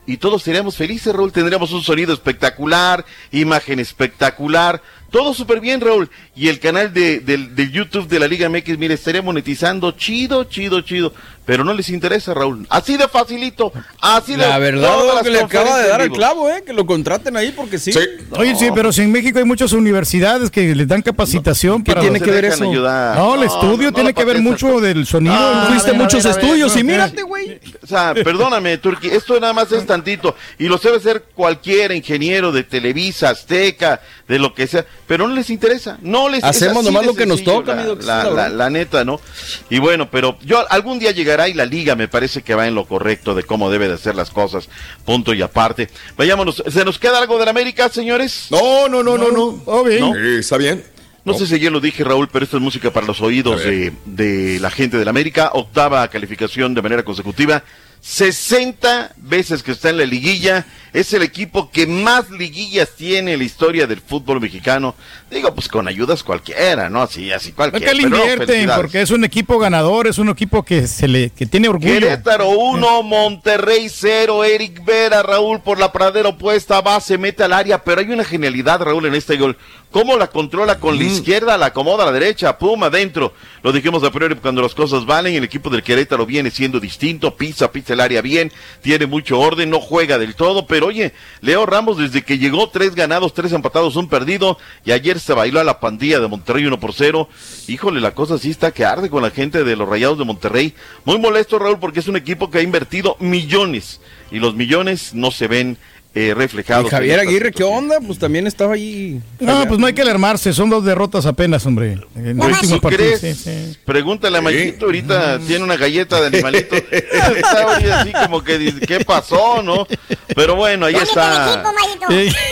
y 0.07 0.17
todos 0.17 0.43
seríamos 0.43 0.77
felices, 0.77 1.15
Raúl. 1.15 1.33
Tendríamos 1.33 1.73
un 1.73 1.83
sonido 1.83 2.13
espectacular, 2.13 3.05
imagen 3.31 3.79
espectacular, 3.79 4.83
todo 5.11 5.35
súper 5.35 5.61
bien, 5.61 5.81
Raúl. 5.81 6.09
Y 6.37 6.49
el 6.49 6.61
canal 6.61 6.93
de, 6.93 7.21
del, 7.21 7.55
del 7.55 7.73
YouTube 7.73 8.09
de 8.09 8.21
la 8.21 8.29
Liga 8.29 8.49
MX, 8.49 8.79
mire, 8.79 8.95
estaría 8.95 9.23
monetizando 9.23 9.93
chido, 9.93 10.45
chido, 10.45 10.81
chido. 10.83 11.13
Pero 11.47 11.65
no 11.65 11.73
les 11.73 11.89
interesa, 11.89 12.33
Raúl. 12.35 12.67
Así 12.69 12.97
de 12.97 13.09
facilito, 13.09 13.73
así 14.01 14.33
de 14.33 14.39
La 14.39 14.59
verdad, 14.59 14.95
las 15.15 15.23
que 15.23 15.31
le 15.31 15.41
acaba 15.41 15.79
de 15.79 15.89
dar 15.89 16.03
vivo. 16.03 16.15
clavo, 16.15 16.49
¿eh? 16.51 16.63
Que 16.65 16.73
lo 16.73 16.87
contraten 16.87 17.37
ahí 17.37 17.51
porque 17.51 17.79
sí. 17.79 17.93
Oye, 18.33 18.55
sí, 18.55 18.69
pero 18.75 18.93
si 18.93 19.03
en 19.03 19.11
México 19.11 19.39
hay 19.39 19.45
muchas 19.45 19.73
universidades 19.73 20.51
que 20.51 20.75
les 20.75 20.87
dan 20.87 21.03
capacitación 21.03 21.83
¿qué 21.83 21.93
para... 21.93 22.03
tiene 22.03 22.21
que 22.21 22.31
ver 22.31 22.45
eso? 22.45 22.65
No, 22.65 23.35
el 23.35 23.41
No, 23.41 23.43
estudio 23.43 23.77
no, 23.77 23.83
no 23.91 23.93
tiene 23.93 24.11
lo 24.11 24.15
que 24.15 24.25
ver 24.25 24.41
mucho 24.41 24.81
del 24.81 25.07
sonido. 25.07 25.35
Ah, 25.37 25.67
Fuiste 25.69 25.91
a 25.91 25.93
ver, 25.93 26.03
muchos 26.03 26.25
a 26.27 26.29
ver, 26.29 26.39
estudios 26.45 26.77
y 26.77 26.81
no, 26.81 26.85
mírate, 26.85 27.23
güey. 27.23 27.61
O 27.83 27.87
sea, 27.87 28.15
perdóname, 28.15 28.79
Turki, 28.79 29.09
esto 29.09 29.41
nada 29.41 29.53
más 29.53 29.73
es 29.73 29.85
tantito. 29.87 30.37
Y 30.59 30.69
lo 30.69 30.77
debe 30.77 31.01
ser 31.01 31.25
cualquier 31.35 31.93
ingeniero 31.93 32.53
de 32.53 32.65
Televisa, 32.65 33.31
Azteca, 33.31 34.01
de 34.29 34.39
lo 34.39 34.55
que 34.55 34.67
sea. 34.67 34.85
Pero 35.07 35.27
no 35.27 35.35
les 35.35 35.51
interesa. 35.51 35.99
No 36.03 36.29
les 36.29 36.45
es 36.45 36.51
Hacemos 36.51 36.85
nomás 36.85 37.05
lo 37.07 37.15
que 37.15 37.27
nos 37.27 37.43
toca, 37.43 37.75
la, 37.75 37.83
amigo, 37.83 37.97
la, 38.37 38.49
la 38.49 38.71
neta, 38.71 39.05
¿no? 39.05 39.21
Y 39.69 39.79
bueno, 39.79 40.11
pero 40.11 40.39
yo 40.43 40.65
algún 40.71 40.99
día 40.99 41.11
llegará 41.13 41.30
y 41.49 41.55
la 41.55 41.67
liga 41.67 41.97
me 41.97 42.09
parece 42.09 42.43
que 42.43 42.55
va 42.55 42.67
en 42.67 42.75
lo 42.75 42.87
correcto 42.87 43.35
de 43.35 43.43
cómo 43.43 43.71
debe 43.71 43.89
de 43.89 43.95
hacer 43.95 44.15
las 44.15 44.31
cosas. 44.31 44.69
Punto 45.05 45.33
y 45.35 45.43
aparte. 45.43 45.89
Vayámonos. 46.17 46.63
¿Se 46.69 46.85
nos 46.85 46.99
queda 46.99 47.19
algo 47.19 47.39
de 47.39 47.45
la 47.45 47.51
América, 47.51 47.89
señores? 47.89 48.47
No, 48.51 48.89
no, 48.89 49.03
no, 49.03 49.17
no, 49.17 49.31
no. 49.31 49.63
¿No? 49.67 49.87
Eh, 50.17 50.39
está 50.41 50.57
bien. 50.57 50.85
No 51.25 51.35
sé 51.35 51.47
si 51.47 51.61
ya 51.61 51.71
lo 51.71 51.81
dije, 51.81 52.03
Raúl, 52.03 52.29
pero 52.33 52.45
esto 52.45 52.57
es 52.57 52.63
música 52.63 52.91
para 52.91 53.07
los 53.07 53.21
oídos 53.21 53.63
de, 53.63 53.93
de 54.07 54.59
la 54.59 54.71
gente 54.71 54.97
de 54.97 55.05
la 55.05 55.11
América. 55.11 55.51
Octava 55.53 56.09
calificación 56.09 56.75
de 56.75 56.83
manera 56.83 57.05
consecutiva. 57.05 57.63
60 58.01 59.13
veces 59.17 59.63
que 59.63 59.73
está 59.73 59.91
en 59.91 59.99
la 59.99 60.07
liguilla. 60.07 60.67
Es 60.93 61.13
el 61.13 61.23
equipo 61.23 61.71
que 61.71 61.87
más 61.87 62.31
liguillas 62.31 62.91
tiene 62.97 63.35
en 63.35 63.39
la 63.39 63.45
historia 63.45 63.87
del 63.87 64.01
fútbol 64.01 64.41
mexicano. 64.41 64.97
Digo, 65.31 65.55
pues 65.55 65.69
con 65.69 65.87
ayudas 65.87 66.25
cualquiera, 66.25 66.91
¿no? 66.91 67.03
Así, 67.03 67.31
así 67.31 67.53
cualquiera. 67.53 67.93
que 67.93 67.97
le 67.97 68.09
no, 68.09 68.17
invierten 68.17 68.69
porque 68.75 69.03
es 69.03 69.13
un 69.13 69.23
equipo 69.23 69.59
ganador, 69.61 70.09
es 70.09 70.19
un 70.19 70.31
equipo 70.31 70.65
que 70.65 70.89
se 70.89 71.07
le 71.07 71.31
que 71.31 71.47
tiene 71.47 71.69
orgullo. 71.69 72.01
Querétaro 72.01 72.49
1, 72.49 73.03
Monterrey 73.05 73.89
0, 73.89 74.43
Eric 74.43 74.85
Vera, 74.85 75.23
Raúl 75.23 75.61
por 75.61 75.79
la 75.79 75.93
pradera 75.93 76.31
opuesta, 76.31 76.81
va, 76.81 77.01
se 77.01 77.19
mete 77.19 77.45
al 77.45 77.53
área, 77.53 77.85
pero 77.85 78.01
hay 78.01 78.11
una 78.11 78.25
genialidad, 78.25 78.81
Raúl, 78.81 79.07
en 79.07 79.15
este 79.15 79.37
gol. 79.37 79.57
¿Cómo 79.91 80.17
la 80.17 80.29
controla 80.29 80.79
con 80.79 80.97
la 80.97 81.03
izquierda, 81.03 81.59
la 81.59 81.67
acomoda 81.67 82.05
a 82.05 82.07
la 82.07 82.13
derecha, 82.13 82.59
pum, 82.59 82.81
adentro? 82.85 83.35
Lo 83.65 83.73
dijimos 83.73 84.05
a 84.05 84.13
priori 84.13 84.37
cuando 84.37 84.63
las 84.63 84.73
cosas 84.73 85.05
valen, 85.05 85.35
el 85.35 85.43
equipo 85.43 85.69
del 85.69 85.83
Querétaro 85.83 86.25
viene 86.27 86.53
siendo 86.53 86.79
distinto, 86.79 87.35
pisa, 87.35 87.73
pisa 87.73 87.95
el 87.95 88.01
área 88.01 88.23
bien, 88.23 88.53
tiene 88.83 89.07
mucho 89.07 89.41
orden, 89.41 89.69
no 89.69 89.81
juega 89.81 90.17
del 90.17 90.37
todo, 90.37 90.65
pero 90.69 90.87
oye, 90.87 91.13
Leo 91.41 91.67
Ramos 91.67 91.99
desde 91.99 92.23
que 92.23 92.39
llegó, 92.39 92.71
tres 92.71 92.95
ganados, 92.95 93.35
tres 93.35 93.53
empatados, 93.53 93.97
un 93.97 94.09
perdido, 94.09 94.59
y 94.85 94.93
ayer 94.93 95.19
se 95.19 95.35
bailó 95.35 95.59
a 95.59 95.65
la 95.65 95.81
pandilla 95.81 96.21
de 96.21 96.29
Monterrey 96.29 96.67
1 96.67 96.79
por 96.79 96.93
0. 96.93 97.29
Híjole, 97.67 98.01
la 98.01 98.15
cosa 98.15 98.39
sí 98.39 98.51
está 98.51 98.71
que 98.71 98.85
arde 98.85 99.11
con 99.11 99.25
la 99.25 99.31
gente 99.31 99.65
de 99.65 99.75
los 99.75 99.89
Rayados 99.89 100.19
de 100.19 100.25
Monterrey. 100.25 100.73
Muy 101.05 101.19
molesto, 101.19 101.59
Raúl, 101.59 101.81
porque 101.81 101.99
es 101.99 102.07
un 102.07 102.17
equipo 102.17 102.49
que 102.49 102.59
ha 102.59 102.63
invertido 102.63 103.17
millones, 103.19 104.01
y 104.31 104.39
los 104.39 104.55
millones 104.55 105.15
no 105.15 105.33
se 105.33 105.49
ven 105.49 105.79
eh, 106.15 106.35
reflejados. 106.35 106.87
Y 106.87 106.91
Javier 106.91 107.21
Aguirre, 107.21 107.53
¿qué 107.53 107.63
onda? 107.63 107.99
Pues 108.05 108.19
también 108.19 108.47
estaba 108.47 108.75
ahí. 108.75 109.21
No, 109.39 109.67
pues 109.69 109.79
no 109.79 109.87
hay 109.87 109.93
que 109.93 110.03
alarmarse, 110.03 110.53
son 110.53 110.69
dos 110.71 110.85
derrotas 110.85 111.25
apenas, 111.27 111.65
hombre. 111.67 111.99
En 112.17 112.27
el 112.27 112.41
último 112.41 112.77
¿Tú 112.77 112.81
partido, 112.81 113.19
crees? 113.19 113.21
sí, 113.21 113.35
sí. 113.35 113.77
Pregúntale 113.85 114.39
a 114.39 114.41
Mayito, 114.41 114.87
ahorita 114.87 115.39
tiene 115.47 115.63
una 115.65 115.77
galleta 115.77 116.21
de 116.21 116.27
animalito. 116.27 116.75
está 116.93 118.01
así 118.01 118.13
como 118.13 118.43
que 118.43 118.59
dice, 118.59 118.81
¿qué 118.81 119.05
pasó, 119.05 119.63
no? 119.63 119.87
Pero 120.35 120.57
bueno, 120.57 120.87
ahí 120.87 120.97
está. 120.97 121.63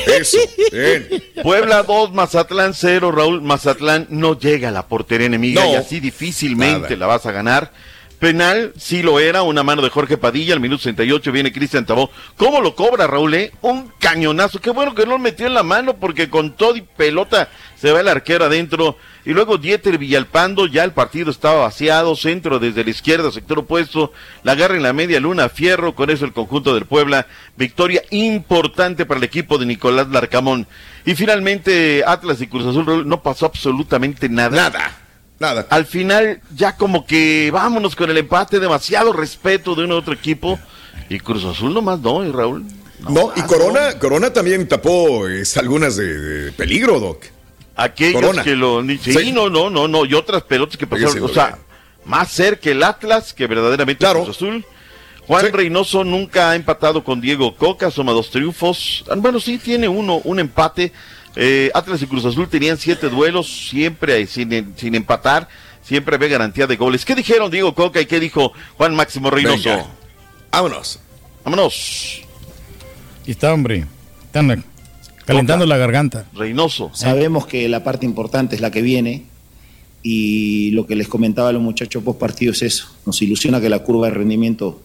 Eso, 0.06 0.38
bien. 0.72 1.08
Puebla 1.42 1.82
2, 1.82 2.12
Mazatlán 2.14 2.74
0, 2.74 3.10
Raúl. 3.12 3.42
Mazatlán 3.42 4.06
no 4.10 4.38
llega 4.38 4.68
a 4.68 4.72
la 4.72 4.86
portería 4.86 5.26
enemiga 5.26 5.64
No. 5.64 5.72
y 5.72 5.74
así 5.74 6.00
difícilmente 6.00 6.90
Nada. 6.90 6.96
la 6.96 7.06
vas 7.06 7.26
a 7.26 7.32
ganar. 7.32 7.72
Penal, 8.18 8.72
sí 8.76 9.02
lo 9.02 9.20
era, 9.20 9.42
una 9.42 9.62
mano 9.62 9.80
de 9.80 9.90
Jorge 9.90 10.16
Padilla, 10.16 10.52
al 10.52 10.60
minuto 10.60 10.82
68 10.82 11.30
viene 11.30 11.52
Cristian 11.52 11.86
Tabó. 11.86 12.10
¿Cómo 12.36 12.60
lo 12.60 12.74
cobra 12.74 13.06
Raúl? 13.06 13.34
eh? 13.34 13.52
Un 13.60 13.92
cañonazo. 14.00 14.60
Qué 14.60 14.70
bueno 14.70 14.94
que 14.94 15.04
no 15.04 15.12
lo 15.12 15.18
metió 15.20 15.46
en 15.46 15.54
la 15.54 15.62
mano 15.62 15.94
porque 15.96 16.28
con 16.28 16.52
todo 16.56 16.74
y 16.74 16.80
pelota 16.82 17.48
se 17.76 17.92
va 17.92 18.00
el 18.00 18.08
arquero 18.08 18.46
adentro. 18.46 18.96
Y 19.24 19.32
luego 19.34 19.56
Dieter 19.56 19.98
Villalpando, 19.98 20.66
ya 20.66 20.82
el 20.82 20.92
partido 20.92 21.30
estaba 21.30 21.60
vaciado, 21.60 22.16
centro 22.16 22.58
desde 22.58 22.82
la 22.82 22.90
izquierda, 22.90 23.30
sector 23.30 23.60
opuesto, 23.60 24.12
la 24.42 24.52
agarra 24.52 24.74
en 24.74 24.82
la 24.82 24.92
media 24.92 25.20
luna, 25.20 25.48
Fierro, 25.48 25.94
con 25.94 26.10
eso 26.10 26.24
el 26.24 26.32
conjunto 26.32 26.74
del 26.74 26.86
Puebla. 26.86 27.26
Victoria 27.56 28.02
importante 28.10 29.06
para 29.06 29.18
el 29.18 29.24
equipo 29.24 29.58
de 29.58 29.66
Nicolás 29.66 30.08
Larcamón. 30.08 30.66
Y 31.04 31.14
finalmente 31.14 32.02
Atlas 32.04 32.40
y 32.40 32.48
Cruz 32.48 32.66
Azul 32.66 33.08
no 33.08 33.22
pasó 33.22 33.46
absolutamente. 33.46 34.28
Nada. 34.28 35.07
Nada. 35.40 35.66
Al 35.70 35.86
final, 35.86 36.40
ya 36.54 36.76
como 36.76 37.06
que 37.06 37.50
vámonos 37.52 37.94
con 37.94 38.10
el 38.10 38.18
empate, 38.18 38.58
demasiado 38.58 39.12
respeto 39.12 39.74
de 39.74 39.84
uno 39.84 39.94
a 39.94 39.98
otro 39.98 40.12
equipo. 40.14 40.58
Y 41.08 41.20
Cruz 41.20 41.44
Azul 41.44 41.72
nomás 41.72 42.00
no, 42.00 42.24
y 42.24 42.30
Raúl. 42.32 42.64
No, 43.08 43.32
y 43.36 43.42
Corona, 43.42 43.98
Corona 43.98 44.32
también 44.32 44.66
tapó 44.66 45.28
es, 45.28 45.56
algunas 45.56 45.96
de, 45.96 46.18
de 46.18 46.52
peligro, 46.52 46.98
Doc. 46.98 47.24
Aquellos 47.76 48.20
Corona. 48.20 48.42
que 48.42 48.56
lo... 48.56 48.82
ni- 48.82 48.98
Sí, 48.98 49.12
Sí. 49.12 49.30
no, 49.32 49.48
no, 49.48 49.70
no, 49.70 49.86
no. 49.86 50.04
Y 50.04 50.14
otras 50.14 50.42
pelotas 50.42 50.76
que 50.76 50.86
pasaron. 50.88 51.22
O 51.22 51.28
sea, 51.28 51.56
más 52.04 52.32
cerca 52.32 52.70
el 52.70 52.82
Atlas 52.82 53.32
que 53.32 53.46
verdaderamente 53.46 54.04
Cruz 54.04 54.30
Azul. 54.30 54.64
Juan 55.28 55.52
Reynoso 55.52 56.02
nunca 56.04 56.50
ha 56.50 56.56
empatado 56.56 57.04
con 57.04 57.20
Diego 57.20 57.54
Coca, 57.54 57.90
suma 57.90 58.12
dos 58.12 58.30
triunfos. 58.30 59.04
Ah, 59.10 59.14
Bueno, 59.16 59.38
sí, 59.38 59.58
tiene 59.58 59.86
uno, 59.86 60.16
un 60.24 60.40
empate. 60.40 60.92
Eh, 61.40 61.70
Atlas 61.72 62.02
y 62.02 62.06
Cruz 62.06 62.24
Azul 62.24 62.48
tenían 62.48 62.76
siete 62.76 63.08
duelos, 63.08 63.68
siempre 63.70 64.26
sin, 64.26 64.74
sin 64.76 64.94
empatar, 64.96 65.48
siempre 65.82 66.16
había 66.16 66.26
garantía 66.26 66.66
de 66.66 66.74
goles. 66.74 67.04
¿Qué 67.04 67.14
dijeron 67.14 67.48
Diego 67.48 67.76
Coca 67.76 68.00
y 68.00 68.06
qué 68.06 68.18
dijo 68.18 68.52
Juan 68.76 68.96
Máximo 68.96 69.30
Reynoso? 69.30 69.68
Venga. 69.68 69.86
Vámonos. 70.50 70.98
Vámonos. 71.44 72.22
Aquí 73.22 73.30
está, 73.30 73.54
hombre. 73.54 73.86
Están 74.26 74.64
Calentando 75.24 75.64
la 75.64 75.76
garganta. 75.76 76.26
Reynoso. 76.34 76.90
Sabemos 76.92 77.46
que 77.46 77.68
la 77.68 77.84
parte 77.84 78.04
importante 78.04 78.56
es 78.56 78.60
la 78.60 78.72
que 78.72 78.82
viene 78.82 79.26
y 80.02 80.72
lo 80.72 80.88
que 80.88 80.96
les 80.96 81.06
comentaba 81.06 81.50
a 81.50 81.52
los 81.52 81.62
muchachos 81.62 82.02
post 82.02 82.18
partido 82.18 82.50
es 82.50 82.62
eso. 82.62 82.88
Nos 83.06 83.22
ilusiona 83.22 83.60
que 83.60 83.68
la 83.68 83.78
curva 83.78 84.08
de 84.08 84.14
rendimiento 84.14 84.80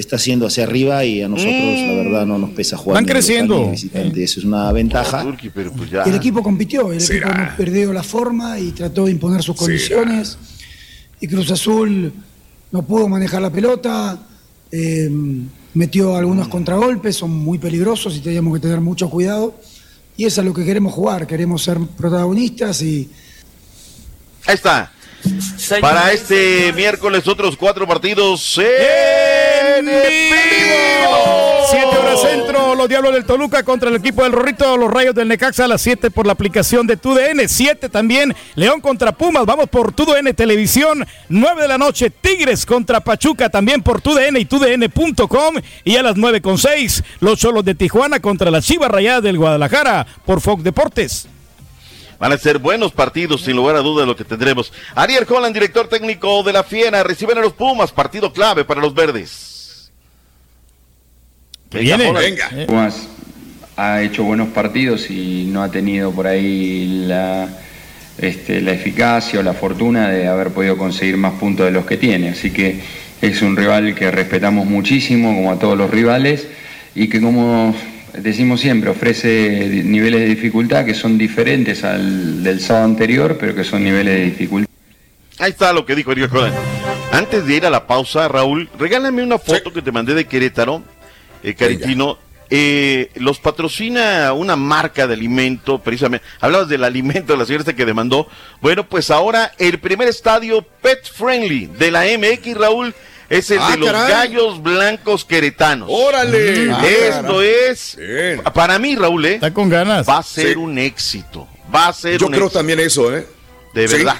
está 0.00 0.18
siendo 0.18 0.46
hacia 0.46 0.64
arriba 0.64 1.04
y 1.04 1.22
a 1.22 1.28
nosotros 1.28 1.54
la 1.54 1.92
verdad 1.92 2.26
no 2.26 2.38
nos 2.38 2.50
pesa 2.50 2.76
jugar. 2.76 2.96
Van 2.96 3.04
creciendo. 3.04 3.70
Eso 3.72 4.40
es 4.40 4.44
una 4.44 4.72
ventaja. 4.72 5.24
pero 5.54 5.72
pues 5.72 5.90
ya. 5.90 6.02
El 6.04 6.14
equipo 6.14 6.42
compitió, 6.42 6.92
el 6.92 7.00
Será. 7.00 7.28
equipo 7.28 7.42
no 7.42 7.56
perdió 7.56 7.92
la 7.92 8.02
forma 8.02 8.58
y 8.58 8.70
trató 8.72 9.04
de 9.04 9.12
imponer 9.12 9.42
sus 9.42 9.56
condiciones. 9.56 10.38
Y 11.20 11.28
Cruz 11.28 11.50
Azul 11.50 12.12
no 12.72 12.82
pudo 12.82 13.08
manejar 13.08 13.42
la 13.42 13.50
pelota, 13.50 14.18
eh, 14.72 15.10
metió 15.74 16.16
algunos 16.16 16.48
contragolpes, 16.48 17.16
son 17.16 17.30
muy 17.30 17.58
peligrosos 17.58 18.16
y 18.16 18.20
teníamos 18.20 18.54
que 18.54 18.60
tener 18.60 18.80
mucho 18.80 19.10
cuidado. 19.10 19.54
Y 20.16 20.24
eso 20.24 20.40
es 20.40 20.46
lo 20.46 20.54
que 20.54 20.64
queremos 20.64 20.94
jugar, 20.94 21.26
queremos 21.26 21.62
ser 21.62 21.78
protagonistas 21.96 22.82
y 22.82 23.08
Ahí 24.46 24.54
está. 24.54 24.90
Para 25.82 26.12
este 26.12 26.72
miércoles 26.72 27.28
otros 27.28 27.54
cuatro 27.56 27.86
partidos 27.86 28.58
en 29.78 29.86
vivo. 29.86 31.40
7 31.70 31.86
horas 31.86 32.20
centro, 32.20 32.74
los 32.74 32.88
Diablos 32.88 33.12
del 33.12 33.24
Toluca 33.24 33.62
contra 33.62 33.88
el 33.88 33.96
equipo 33.96 34.22
del 34.22 34.32
Rorrito, 34.32 34.76
los 34.76 34.90
Rayos 34.90 35.14
del 35.14 35.28
Necaxa 35.28 35.64
a 35.64 35.68
las 35.68 35.80
7 35.82 36.10
por 36.10 36.26
la 36.26 36.32
aplicación 36.32 36.86
de 36.86 36.96
TUDN. 36.96 37.48
7 37.48 37.88
también, 37.88 38.34
León 38.56 38.80
contra 38.80 39.12
Pumas, 39.12 39.46
vamos 39.46 39.68
por 39.68 39.92
TUDN 39.92 40.34
Televisión. 40.34 41.06
9 41.28 41.62
de 41.62 41.68
la 41.68 41.78
noche, 41.78 42.10
Tigres 42.10 42.66
contra 42.66 43.00
Pachuca 43.00 43.48
también 43.50 43.82
por 43.82 44.00
TUDN 44.00 44.36
y 44.38 44.44
TUDN.com. 44.44 45.54
Y 45.84 45.96
a 45.96 46.02
las 46.02 46.16
9 46.16 46.40
con 46.40 46.58
6, 46.58 47.04
los 47.20 47.38
Cholos 47.38 47.64
de 47.64 47.74
Tijuana 47.74 48.20
contra 48.20 48.50
las 48.50 48.64
Chivas 48.64 48.90
Rayadas 48.90 49.22
del 49.22 49.38
Guadalajara 49.38 50.06
por 50.26 50.40
Fox 50.40 50.64
Deportes. 50.64 51.28
Van 52.18 52.32
a 52.32 52.38
ser 52.38 52.58
buenos 52.58 52.92
partidos, 52.92 53.40
sin 53.40 53.56
lugar 53.56 53.76
a 53.76 53.80
dudas, 53.80 54.06
lo 54.06 54.14
que 54.14 54.24
tendremos. 54.24 54.72
Ariel 54.94 55.26
Holland, 55.26 55.54
director 55.54 55.88
técnico 55.88 56.42
de 56.42 56.52
la 56.52 56.62
Fiera, 56.62 57.02
reciben 57.02 57.38
a 57.38 57.40
los 57.40 57.54
Pumas, 57.54 57.92
partido 57.92 58.30
clave 58.30 58.64
para 58.64 58.82
los 58.82 58.92
verdes. 58.92 59.59
Venga, 61.72 61.94
Holland. 61.94 62.66
Pumas 62.66 63.08
ha 63.76 64.02
hecho 64.02 64.24
buenos 64.24 64.48
partidos 64.48 65.10
y 65.10 65.48
no 65.50 65.62
ha 65.62 65.70
tenido 65.70 66.10
por 66.12 66.26
ahí 66.26 67.04
la, 67.06 67.48
este, 68.18 68.60
la 68.60 68.72
eficacia 68.72 69.40
o 69.40 69.42
la 69.42 69.54
fortuna 69.54 70.08
de 70.10 70.26
haber 70.26 70.50
podido 70.50 70.76
conseguir 70.76 71.16
más 71.16 71.34
puntos 71.34 71.66
de 71.66 71.72
los 71.72 71.86
que 71.86 71.96
tiene. 71.96 72.30
Así 72.30 72.50
que 72.50 72.80
es 73.22 73.40
un 73.42 73.56
rival 73.56 73.94
que 73.94 74.10
respetamos 74.10 74.66
muchísimo, 74.66 75.34
como 75.34 75.52
a 75.52 75.58
todos 75.58 75.78
los 75.78 75.90
rivales, 75.90 76.48
y 76.94 77.08
que 77.08 77.20
como 77.20 77.74
decimos 78.18 78.60
siempre, 78.60 78.90
ofrece 78.90 79.82
niveles 79.84 80.20
de 80.20 80.26
dificultad 80.26 80.84
que 80.84 80.94
son 80.94 81.16
diferentes 81.16 81.84
al 81.84 82.42
del 82.42 82.60
sábado 82.60 82.86
anterior, 82.86 83.36
pero 83.38 83.54
que 83.54 83.64
son 83.64 83.84
niveles 83.84 84.14
de 84.14 84.24
dificultad. 84.24 84.68
Ahí 85.38 85.52
está 85.52 85.72
lo 85.72 85.86
que 85.86 85.94
dijo 85.94 86.10
Ariel. 86.10 86.28
Antes 87.12 87.46
de 87.46 87.54
ir 87.54 87.64
a 87.64 87.70
la 87.70 87.86
pausa, 87.86 88.28
Raúl, 88.28 88.68
regálame 88.78 89.22
una 89.22 89.38
foto 89.38 89.72
que 89.72 89.80
te 89.80 89.90
mandé 89.90 90.14
de 90.14 90.26
Querétaro, 90.26 90.82
eh, 91.42 91.54
Caritino. 91.54 92.18
Eh, 92.52 93.12
los 93.14 93.38
patrocina 93.38 94.32
una 94.32 94.56
marca 94.56 95.06
de 95.06 95.14
alimento, 95.14 95.78
precisamente. 95.80 96.26
Hablabas 96.40 96.68
del 96.68 96.82
alimento 96.82 97.32
de 97.34 97.38
la 97.38 97.46
señora 97.46 97.72
que 97.76 97.84
demandó. 97.84 98.26
Bueno, 98.60 98.88
pues 98.88 99.10
ahora 99.12 99.52
el 99.58 99.78
primer 99.78 100.08
estadio 100.08 100.66
pet 100.82 100.98
friendly 101.12 101.66
de 101.66 101.92
la 101.92 102.04
MX, 102.06 102.56
Raúl, 102.56 102.92
es 103.28 103.52
el 103.52 103.60
Ah, 103.60 103.70
de 103.70 103.76
los 103.76 103.92
caray. 103.92 104.10
gallos 104.10 104.60
blancos 104.64 105.24
queretanos. 105.24 105.88
¡Órale! 105.92 106.66
Mm, 106.66 106.70
Ah, 106.72 106.86
Esto 106.88 107.34
caray. 107.36 107.48
es, 107.70 107.98
para 108.52 108.80
mí, 108.80 108.96
Raúl, 108.96 109.24
¿eh? 109.26 109.34
Está 109.34 109.54
con 109.54 109.68
ganas. 109.68 110.08
Va 110.08 110.18
a 110.18 110.22
ser 110.24 110.54
Sí. 110.54 110.58
un 110.58 110.76
éxito. 110.76 111.46
Va 111.72 111.86
a 111.86 111.92
ser 111.92 112.18
Yo 112.18 112.26
un 112.26 112.32
creo 112.32 112.46
éxito. 112.46 112.58
también 112.58 112.80
eso, 112.80 113.16
¿eh? 113.16 113.28
De 113.74 113.86
Sí. 113.86 113.98
verdad. 113.98 114.16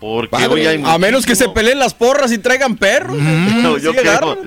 Porque 0.00 0.28
Padre. 0.30 0.46
hoy 0.48 0.66
hay 0.66 0.82
A 0.84 0.98
menos 0.98 1.24
que 1.24 1.36
se 1.36 1.48
peleen 1.50 1.78
las 1.78 1.94
porras 1.94 2.32
y 2.32 2.38
traigan 2.38 2.76
perros. 2.76 3.16
No, 3.62 3.78
yo 3.78 3.94
creo. 3.94 4.38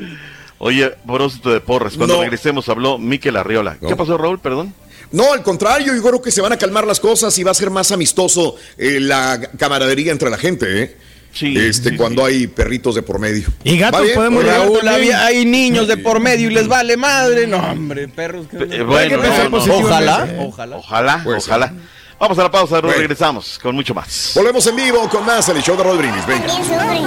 Oye, 0.60 0.90
propósito 1.06 1.52
de 1.52 1.60
porras, 1.62 1.94
cuando 1.98 2.16
No. 2.16 2.22
regresemos 2.22 2.68
habló 2.70 2.98
Miquel 2.98 3.36
Arriola. 3.36 3.78
¿Qué 3.86 3.96
pasó, 3.96 4.18
Raúl? 4.18 4.40
Perdón. 4.40 4.74
No, 5.12 5.32
al 5.32 5.42
contrario, 5.44 5.94
yo 5.96 6.02
creo 6.02 6.22
que 6.22 6.32
se 6.32 6.42
van 6.42 6.52
a 6.52 6.58
calmar 6.58 6.86
las 6.86 7.00
cosas 7.00 7.38
y 7.38 7.44
va 7.44 7.52
a 7.52 7.54
ser 7.54 7.70
más 7.70 7.92
amistoso 7.92 8.56
eh, 8.78 9.00
la 9.00 9.40
camaradería 9.58 10.12
entre 10.12 10.30
la 10.30 10.38
gente, 10.38 10.84
¿eh? 10.84 10.98
Sí. 11.32 11.56
Este, 11.56 11.96
cuando 11.96 12.26
hay 12.26 12.48
perritos 12.48 12.96
de 12.96 13.04
por 13.04 13.20
medio. 13.20 13.48
Y 13.64 13.78
gatos 13.78 14.02
podemos 14.16 14.44
Raúl, 14.44 14.88
había- 14.88 15.24
hay 15.26 15.46
niños 15.46 15.88
de 15.88 15.98
por 15.98 16.20
medio 16.20 16.50
y 16.50 16.54
les 16.54 16.68
vale 16.68 16.98
madre. 16.98 17.46
No, 17.46 17.58
hombre, 17.60 18.08
perros. 18.08 18.48
que- 18.48 18.58
Eh, 18.58 18.82
bueno, 18.82 19.22
pensar 19.22 19.44
no, 19.44 19.50
no. 19.52 19.52
positivo. 19.52 19.88
Ojalá, 19.88 20.26
Eh. 20.28 20.38
ojalá. 20.40 20.78
Ojalá, 20.78 21.22
Pues, 21.24 21.48
ojalá. 21.48 21.74
Vamos 22.20 22.40
a 22.40 22.44
la 22.44 22.50
pausa, 22.52 22.76
Raúl, 22.78 22.86
Bueno. 22.88 23.00
regresamos 23.02 23.60
con 23.62 23.76
mucho 23.76 23.94
más. 23.94 24.32
Volvemos 24.34 24.66
en 24.66 24.76
vivo 24.76 25.08
con 25.08 25.24
más 25.26 25.48
el 25.50 25.62
show 25.62 25.78
de 25.78 25.84
Rodríguez. 25.84 26.26
Venga. 26.26 26.50
Soy. 26.50 27.04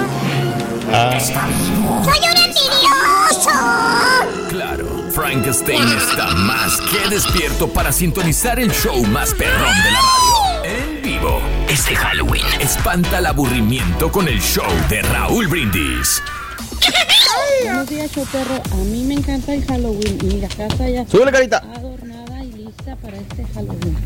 Ah. 0.93 1.17
Claro, 4.49 4.85
Frankenstein 5.11 5.87
está 5.97 6.35
más 6.35 6.81
que 6.81 7.09
despierto 7.09 7.69
para 7.71 7.93
sintonizar 7.93 8.59
el 8.59 8.69
show 8.71 9.01
más 9.07 9.33
perrón 9.33 9.73
de 9.83 9.91
la 9.91 9.99
radio. 10.01 10.65
En 10.65 11.01
vivo, 11.01 11.39
este 11.69 11.95
Halloween, 11.95 12.43
espanta 12.59 13.19
el 13.19 13.27
aburrimiento 13.27 14.11
con 14.11 14.27
el 14.27 14.41
show 14.41 14.67
de 14.89 15.01
Raúl 15.03 15.47
Brindis. 15.47 16.21
Buenos 17.63 17.87
días, 17.87 18.11
Choperro. 18.11 18.55
A 18.73 18.75
mí 18.75 19.05
me 19.05 19.13
encanta 19.13 19.53
el 19.53 19.65
Halloween 19.65 20.17
y 20.23 20.41
la 20.41 20.49
casa 20.49 20.89
ya 20.89 21.01
está 21.03 21.11
Súbele, 21.11 21.31
carita. 21.31 21.57
adornada 21.73 22.43
y 22.43 22.51
lista 22.51 22.97
para 22.97 23.15
este 23.15 23.45
Halloween. 23.53 23.97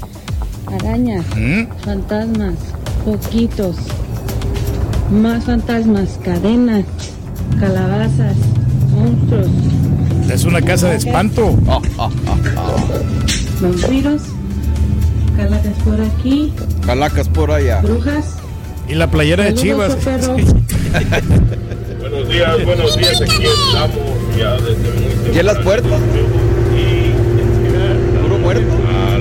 Arañas, 0.72 1.26
¿Mm? 1.36 1.66
fantasmas, 1.84 2.54
poquitos, 3.04 3.78
más 5.10 5.46
fantasmas, 5.46 6.20
cadenas, 6.24 6.86
calabazas, 7.60 8.36
monstruos, 8.96 9.48
Es 10.32 10.44
una 10.46 10.62
casa 10.62 10.90
de 10.90 10.96
espanto. 10.98 11.56
vampiros, 13.62 14.22
calacas 15.38 15.74
por 15.84 16.02
aquí, 16.02 16.54
Calacas 16.86 17.30
por 17.30 17.52
allá. 17.52 17.82
brujas. 17.82 18.26
Y 18.88 18.94
la 18.96 19.10
playera 19.10 19.44
de 19.46 19.56
Saludos, 19.58 19.64
Chivas. 19.64 19.98
Choperro. 20.00 20.36
Buenos 22.00 22.30
días, 22.30 22.66
buenos 22.66 22.98
días. 22.98 23.22
Aquí 23.22 23.44
estamos 23.44 23.98
ya 24.38 24.54
desde 24.54 24.76
muy 24.78 25.36
¿Y 25.36 25.40
en 25.40 25.46
las 25.48 25.58
puertas? 25.60 26.00
¿Puro 28.22 28.38
muerto? 28.40 28.64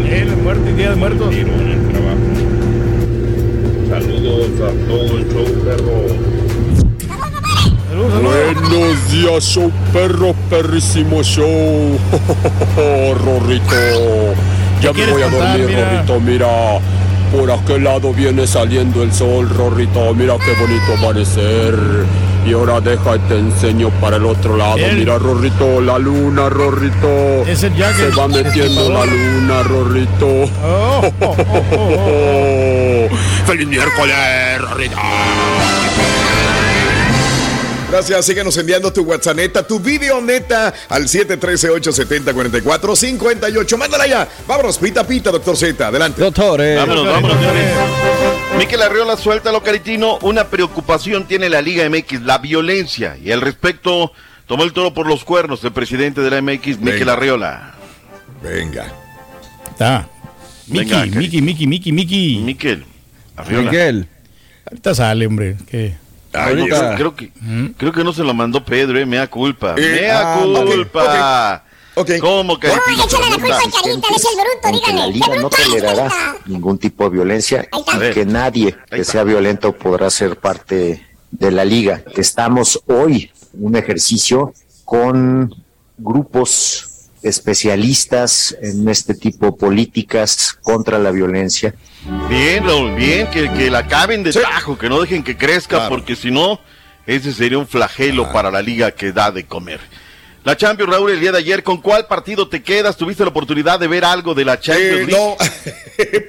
Eh, 0.06 0.24
la 0.28 0.36
muerte, 0.36 0.72
día 0.74 0.90
de 0.90 0.96
muertos. 0.96 1.34
en 1.34 1.48
el 1.48 1.88
trabajo. 1.88 2.18
Saludos 3.90 4.51
a 4.60 4.70
todo 4.86 5.18
el 5.18 5.24
show, 5.32 5.44
perro. 5.64 6.43
Buenos 7.94 9.10
días, 9.12 9.44
show 9.44 9.70
perro, 9.92 10.34
perrísimo 10.50 11.22
show. 11.22 11.46
Rorrito, 13.24 14.34
ya 14.82 14.92
me 14.92 15.06
voy 15.06 15.22
a 15.22 15.28
contar? 15.28 15.58
dormir, 15.58 15.66
Mira. 15.68 15.90
Rorrito, 15.92 16.20
mira. 16.20 16.48
Por 17.36 17.50
aquel 17.50 17.84
lado 17.84 18.12
viene 18.12 18.46
saliendo 18.46 19.02
el 19.02 19.12
sol, 19.12 19.48
Rorrito, 19.48 20.12
mira 20.14 20.34
qué 20.38 20.52
bonito 20.60 20.92
amanecer. 20.98 21.74
Y 22.46 22.52
ahora 22.52 22.80
deja 22.80 23.16
y 23.16 23.18
te 23.20 23.38
enseño 23.38 23.88
para 24.00 24.16
el 24.16 24.26
otro 24.26 24.56
lado. 24.56 24.76
El- 24.76 24.98
Mira, 24.98 25.16
Rorrito, 25.18 25.80
la 25.80 25.98
luna, 25.98 26.48
Rorrito. 26.50 27.42
Es 27.46 27.62
el 27.62 27.74
Jack, 27.74 27.96
Se 27.96 28.08
va 28.10 28.28
metiendo 28.28 28.88
la 28.90 29.06
luna, 29.06 29.62
Rorrito. 29.62 30.26
Oh, 30.62 31.10
oh, 31.20 31.36
oh. 31.78 33.08
¡Feliz 33.46 33.66
miércoles, 33.68 34.14
Rorrito! 34.60 34.96
Gracias, 37.90 38.27
síguenos 38.27 38.56
enviando 38.56 38.93
tu 38.93 39.02
WhatsApp 39.02 39.36
neta, 39.36 39.66
tu 39.66 39.78
video 39.78 40.20
neta 40.20 40.73
al 40.89 41.05
713-870-4458. 41.05 43.77
Mándala 43.77 44.06
ya. 44.06 44.28
Vámonos, 44.47 44.78
pita, 44.78 45.06
pita, 45.06 45.31
doctor 45.31 45.56
Z. 45.56 45.86
Adelante. 45.86 46.20
Doctores. 46.20 46.77
Vámonos, 46.77 47.06
vámonos. 47.06 47.36
Miquel 48.59 48.82
Arriola, 48.82 49.16
suéltalo, 49.16 49.62
Caritino. 49.62 50.19
Una 50.23 50.48
preocupación 50.48 51.27
tiene 51.27 51.48
la 51.48 51.62
Liga 51.62 51.89
MX, 51.89 52.23
la 52.23 52.39
violencia. 52.39 53.16
Y 53.23 53.31
al 53.31 53.40
respecto, 53.40 54.12
tomó 54.47 54.65
el 54.65 54.73
toro 54.73 54.93
por 54.93 55.06
los 55.06 55.24
cuernos 55.24 55.62
el 55.65 55.73
presidente 55.73 56.20
de 56.20 56.31
la 56.31 56.43
MX, 56.43 56.81
Miquel. 56.81 57.09
Arriola. 57.09 57.74
Venga. 58.43 58.93
Está. 59.70 60.09
Miki. 60.66 60.94
Miki, 61.11 61.43
Miki, 61.43 61.66
Miki, 61.66 61.93
Miki. 61.93 62.40
Miquel 62.44 62.85
Arriola. 63.36 63.70
Miguel. 63.70 64.09
Ahorita 64.66 64.94
sale, 64.94 65.27
hombre. 65.27 65.56
¿Qué? 65.70 65.97
Ay, 66.35 66.55
no, 66.56 66.62
Ahorita. 66.62 66.97
creo, 66.97 67.15
que, 67.15 67.31
creo 67.77 67.93
que 67.93 68.05
no 68.05 68.12
se 68.12 68.24
lo 68.24 68.35
mandó 68.35 68.65
Pedro, 68.65 68.98
eh, 68.98 69.06
mea 69.06 69.28
culpa. 69.28 69.74
Eh, 69.78 70.01
mea 70.01 70.35
ah, 70.35 70.40
culpa. 70.43 71.65
Ok. 71.97 72.11
¿Cómo, 72.20 72.55
No, 72.55 72.59
Caritino? 72.59 73.05
échale 73.05 73.31
la 73.31 73.36
culpa 73.36 73.59
Pregunta. 73.59 73.69
al 73.69 73.81
Carita, 73.81 74.09
él 74.09 74.16
es 74.16 74.24
el 74.24 74.36
bruto, 74.40 74.69
en 74.69 74.81
que 74.81 74.93
la 74.93 75.06
liga 75.06 75.27
¡Qué 75.32 75.40
no 75.40 75.51
tolerará 75.51 76.36
ningún 76.47 76.78
tipo 76.78 77.05
de 77.05 77.11
violencia 77.11 77.69
y 77.73 78.12
que 78.12 78.27
nadie 78.27 78.77
que 78.90 79.05
sea 79.05 79.23
violento 79.23 79.73
podrá 79.73 80.11
ser 80.11 80.36
parte 80.36 81.06
de 81.31 81.51
la 81.52 81.65
liga. 81.65 82.02
Que 82.02 82.20
estamos 82.20 82.81
hoy 82.86 83.31
en 83.55 83.66
un 83.66 83.77
ejercicio 83.77 84.52
con 84.85 85.55
grupos 85.97 86.89
especialistas 87.23 88.56
en 88.61 88.89
este 88.89 89.15
tipo 89.15 89.47
de 89.47 89.52
políticas 89.52 90.59
contra 90.62 90.98
la 90.98 91.12
violencia. 91.12 91.74
Bien, 92.28 92.64
Raúl, 92.64 92.94
bien, 92.94 93.28
que, 93.31 93.51
que 93.52 93.70
la 93.70 93.78
acaben 93.78 94.22
de 94.22 94.32
tajo, 94.32 94.76
que 94.76 94.89
no 94.89 95.01
dejen 95.01 95.22
que 95.22 95.36
crezca, 95.36 95.76
Claro. 95.76 95.89
porque 95.90 96.14
si 96.16 96.31
no, 96.31 96.60
ese 97.06 97.32
sería 97.32 97.59
un 97.59 97.66
flagelo 97.66 98.31
para 98.32 98.51
la 98.51 98.60
liga 98.60 98.90
que 98.90 99.12
da 99.12 99.31
de 99.31 99.44
comer. 99.44 99.81
La 100.44 100.55
Champions, 100.59 100.93
Raúl, 100.93 101.10
el 101.10 101.20
día 101.20 101.32
de 101.32 101.39
ayer, 101.39 101.62
¿con 101.62 101.78
cuál 101.81 102.06
partido 102.06 102.47
te 102.48 102.62
quedas? 102.62 102.98
¿Tuviste 102.98 103.22
la 103.24 103.31
oportunidad 103.31 103.81
de 103.81 103.86
ver 103.89 104.05
algo 104.05 104.35
de 104.35 104.44
la 104.44 104.60
Champions 104.60 105.01
Eh, 105.01 105.06
League? 105.06 105.16
no, 105.16 105.36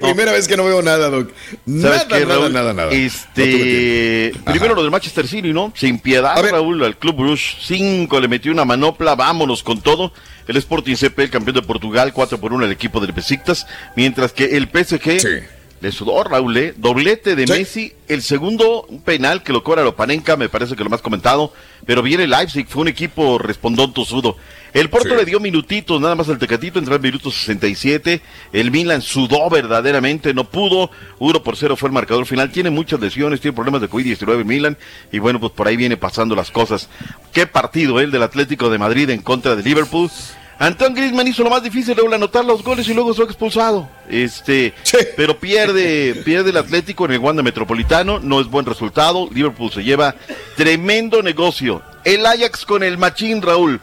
primera 0.00 0.32
vez 0.32 0.48
que 0.48 0.56
no 0.56 0.64
veo 0.64 0.80
nada, 0.80 1.10
Doc. 1.10 1.30
Nada, 1.66 1.98
¿Sabes 1.98 2.20
qué, 2.20 2.24
nada, 2.26 2.48
nada, 2.48 2.72
nada. 2.72 2.92
Este, 2.92 4.32
primero 4.46 4.74
lo 4.74 4.80
del 4.80 4.90
Manchester 4.90 5.28
City, 5.28 5.52
¿no? 5.52 5.70
Sin 5.76 5.98
piedad, 5.98 6.34
Raúl, 6.50 6.82
al 6.82 6.96
Club 6.96 7.16
Bruges 7.16 7.56
5 7.66 8.18
le 8.20 8.28
metió 8.28 8.50
una 8.52 8.64
manopla, 8.64 9.14
vámonos 9.16 9.62
con 9.62 9.82
todo. 9.82 10.14
El 10.48 10.56
Sporting 10.56 10.94
CP, 10.96 11.24
el 11.24 11.30
campeón 11.30 11.56
de 11.56 11.62
Portugal, 11.62 12.14
4 12.14 12.38
por 12.38 12.54
1 12.54 12.64
el 12.64 12.72
equipo 12.72 13.00
del 13.00 13.12
Besiktas, 13.12 13.66
mientras 13.96 14.32
que 14.32 14.56
el 14.56 14.66
PSG 14.72 15.42
le 15.80 15.92
sudó, 15.92 16.24
Raúl, 16.24 16.56
¿eh? 16.56 16.74
doblete 16.76 17.36
de 17.36 17.46
Messi, 17.46 17.92
el 18.08 18.22
segundo 18.22 18.84
un 18.88 19.02
penal 19.02 19.42
que 19.42 19.52
lo 19.52 19.62
cobra 19.62 19.82
Lopanenka, 19.84 20.36
me 20.36 20.48
parece 20.48 20.74
que 20.74 20.82
lo 20.82 20.90
más 20.90 21.02
comentado, 21.02 21.52
pero 21.84 22.02
viene 22.02 22.26
Leipzig, 22.26 22.66
fue 22.68 22.82
un 22.82 22.88
equipo 22.88 23.38
respondón 23.38 23.92
tosudo. 23.92 24.36
El 24.72 24.90
Porto 24.90 25.10
Sí. 25.10 25.16
le 25.16 25.24
dio 25.24 25.40
minutitos, 25.40 26.00
nada 26.00 26.14
más 26.14 26.28
al 26.28 26.38
Tecatito, 26.38 26.78
entró 26.78 26.96
en 26.96 27.00
minuto 27.02 27.30
67. 27.30 28.20
El 28.52 28.70
Milan 28.70 29.00
sudó 29.00 29.48
verdaderamente, 29.48 30.34
no 30.34 30.44
pudo. 30.50 30.90
1 31.18 31.42
por 31.42 31.56
0 31.56 31.76
fue 31.76 31.88
el 31.88 31.94
marcador 31.94 32.26
final. 32.26 32.50
Tiene 32.50 32.68
muchas 32.68 33.00
lesiones, 33.00 33.40
tiene 33.40 33.54
problemas 33.54 33.80
de 33.80 33.88
COVID-19 33.88 34.38
el 34.38 34.44
Milan. 34.44 34.76
Y 35.12 35.18
bueno, 35.18 35.40
pues 35.40 35.52
por 35.52 35.66
ahí 35.66 35.76
viene 35.76 35.96
pasando 35.96 36.34
las 36.34 36.50
cosas. 36.50 36.90
Qué 37.32 37.46
partido, 37.46 38.00
¿eh? 38.00 38.04
el 38.04 38.10
del 38.10 38.22
Atlético 38.22 38.68
de 38.68 38.76
Madrid 38.76 39.08
en 39.08 39.22
contra 39.22 39.56
de 39.56 39.62
Liverpool. 39.62 40.10
Antoine 40.58 40.94
Griezmann 40.94 41.28
hizo 41.28 41.42
lo 41.42 41.50
más 41.50 41.62
difícil, 41.62 41.94
Raúl, 41.94 42.14
anotar 42.14 42.44
los 42.44 42.62
goles 42.62 42.88
y 42.88 42.94
luego 42.94 43.12
fue 43.12 43.26
expulsado. 43.26 43.88
Este, 44.08 44.72
pero 45.16 45.38
pierde, 45.38 46.14
pierde 46.24 46.50
el 46.50 46.56
Atlético 46.56 47.04
en 47.04 47.12
el 47.12 47.18
Wanda 47.18 47.42
Metropolitano, 47.42 48.20
no 48.20 48.40
es 48.40 48.46
buen 48.46 48.64
resultado. 48.64 49.28
Liverpool 49.32 49.70
se 49.70 49.84
lleva 49.84 50.14
tremendo 50.56 51.22
negocio. 51.22 51.82
El 52.04 52.24
Ajax 52.24 52.64
con 52.64 52.82
el 52.82 52.96
Machín, 52.98 53.42
Raúl. 53.42 53.80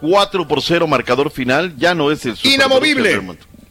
4 0.00 0.46
por 0.48 0.60
0 0.62 0.86
marcador 0.86 1.30
final, 1.30 1.74
ya 1.78 1.94
no 1.94 2.10
es 2.10 2.24
el 2.26 2.36
Inamovible. 2.42 3.20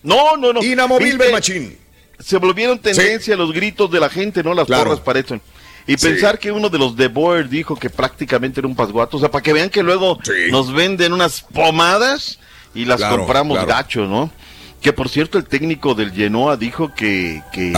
No, 0.02 0.36
no, 0.38 0.52
no. 0.54 0.64
Inamovible, 0.64 1.16
¿Viste? 1.18 1.32
Machín. 1.32 1.78
Se 2.20 2.38
volvieron 2.38 2.80
tendencia 2.80 3.36
los 3.36 3.52
gritos 3.52 3.92
de 3.92 4.00
la 4.00 4.10
gente, 4.10 4.44
¿no? 4.44 4.54
Las 4.54 4.66
Claro. 4.68 4.86
porras 4.86 5.00
parecen. 5.02 5.42
Y 5.88 5.98
Sí. 5.98 6.08
pensar 6.08 6.40
que 6.40 6.52
uno 6.52 6.70
de 6.70 6.78
los 6.78 6.96
de 6.96 7.08
Boer 7.08 7.50
dijo 7.50 7.76
que 7.76 7.90
prácticamente 7.90 8.60
era 8.62 8.68
un 8.68 8.76
pasguato, 8.76 9.18
o 9.18 9.20
sea, 9.20 9.30
para 9.30 9.42
que 9.42 9.52
vean 9.54 9.70
que 9.70 9.84
luego 9.84 10.18
nos 10.52 10.72
venden 10.74 11.12
unas 11.14 11.42
pomadas 11.42 12.40
y 12.74 12.86
las 12.86 12.98
Claro, 12.98 13.18
compramos 13.18 13.58
claro. 13.58 13.68
gacho, 13.68 14.06
¿no? 14.08 14.32
Que 14.82 14.94
por 14.94 15.10
cierto 15.10 15.38
el 15.38 15.46
técnico 15.46 15.94
del 15.96 16.12
Genoa 16.12 16.58
dijo 16.58 16.94
que, 16.94 17.42
que, 17.52 17.74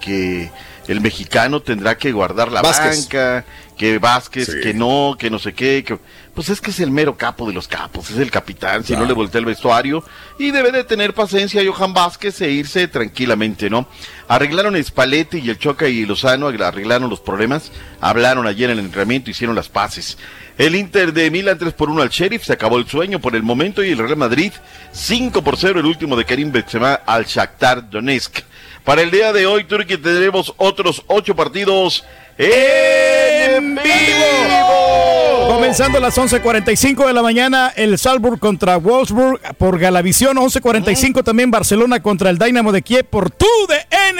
que 0.00 0.50
el 0.88 1.00
mexicano 1.00 1.60
tendrá 1.60 1.96
que 1.98 2.12
guardar 2.12 2.52
la 2.52 2.62
Vázquez. 2.62 3.04
banca, 3.04 3.44
que 3.76 3.98
Vázquez, 3.98 4.46
Sí. 4.52 4.60
que 4.62 4.72
no, 4.74 5.16
que 5.18 5.30
no 5.30 5.38
sé 5.38 5.52
qué, 5.52 5.82
que 5.84 5.98
pues 6.36 6.50
es 6.50 6.60
que 6.60 6.70
es 6.70 6.80
el 6.80 6.90
mero 6.90 7.16
capo 7.16 7.48
de 7.48 7.54
los 7.54 7.66
capos, 7.66 8.10
es 8.10 8.18
el 8.18 8.30
capitán, 8.30 8.84
si 8.84 8.94
no 8.94 9.06
le 9.06 9.14
voltea 9.14 9.38
el 9.38 9.46
vestuario 9.46 10.04
y 10.38 10.50
debe 10.50 10.70
de 10.70 10.84
tener 10.84 11.14
paciencia 11.14 11.62
Johan 11.66 11.94
Vázquez 11.94 12.42
e 12.42 12.50
irse 12.50 12.88
tranquilamente, 12.88 13.70
¿no? 13.70 13.88
Arreglaron 14.28 14.76
Spalletti 14.84 15.38
y 15.38 15.48
el 15.48 15.58
Choca 15.58 15.88
y 15.88 16.04
Lozano, 16.04 16.48
arreglaron 16.48 17.08
los 17.08 17.20
problemas, 17.20 17.72
hablaron 18.02 18.46
ayer 18.46 18.68
en 18.68 18.78
el 18.78 18.84
entrenamiento, 18.84 19.30
hicieron 19.30 19.56
las 19.56 19.70
paces. 19.70 20.18
El 20.58 20.76
Inter 20.76 21.14
de 21.14 21.30
Milan 21.30 21.56
3 21.56 21.72
por 21.72 21.88
1 21.88 22.02
al 22.02 22.10
Sheriff, 22.10 22.44
se 22.44 22.52
acabó 22.52 22.76
el 22.76 22.86
sueño 22.86 23.18
por 23.18 23.34
el 23.34 23.42
momento 23.42 23.82
y 23.82 23.92
el 23.92 23.98
Real 23.98 24.16
Madrid 24.16 24.52
5 24.92 25.42
por 25.42 25.56
0, 25.56 25.80
el 25.80 25.86
último 25.86 26.16
de 26.16 26.26
Karim 26.26 26.52
Benzema 26.52 27.00
al 27.06 27.24
Shakhtar 27.24 27.88
Donetsk. 27.88 28.40
Para 28.84 29.00
el 29.00 29.10
día 29.10 29.32
de 29.32 29.46
hoy, 29.46 29.64
Turquía, 29.64 29.96
tendremos 29.96 30.52
otros 30.58 31.02
ocho 31.06 31.34
partidos 31.34 32.04
en 32.36 33.74
vivo. 33.74 35.25
Comenzando 35.46 35.98
a 35.98 36.00
las 36.00 36.18
11.45 36.18 37.06
de 37.06 37.12
la 37.12 37.22
mañana, 37.22 37.72
el 37.76 37.98
Salzburg 37.98 38.40
contra 38.40 38.76
Wolfsburg 38.78 39.40
por 39.56 39.78
Galavisión. 39.78 40.36
11.45 40.36 41.22
también 41.22 41.50
Barcelona 41.50 42.02
contra 42.02 42.30
el 42.30 42.38
Dynamo 42.38 42.72
de 42.72 42.82
Kiev 42.82 43.04
por 43.04 43.30
TUDN. 43.30 44.18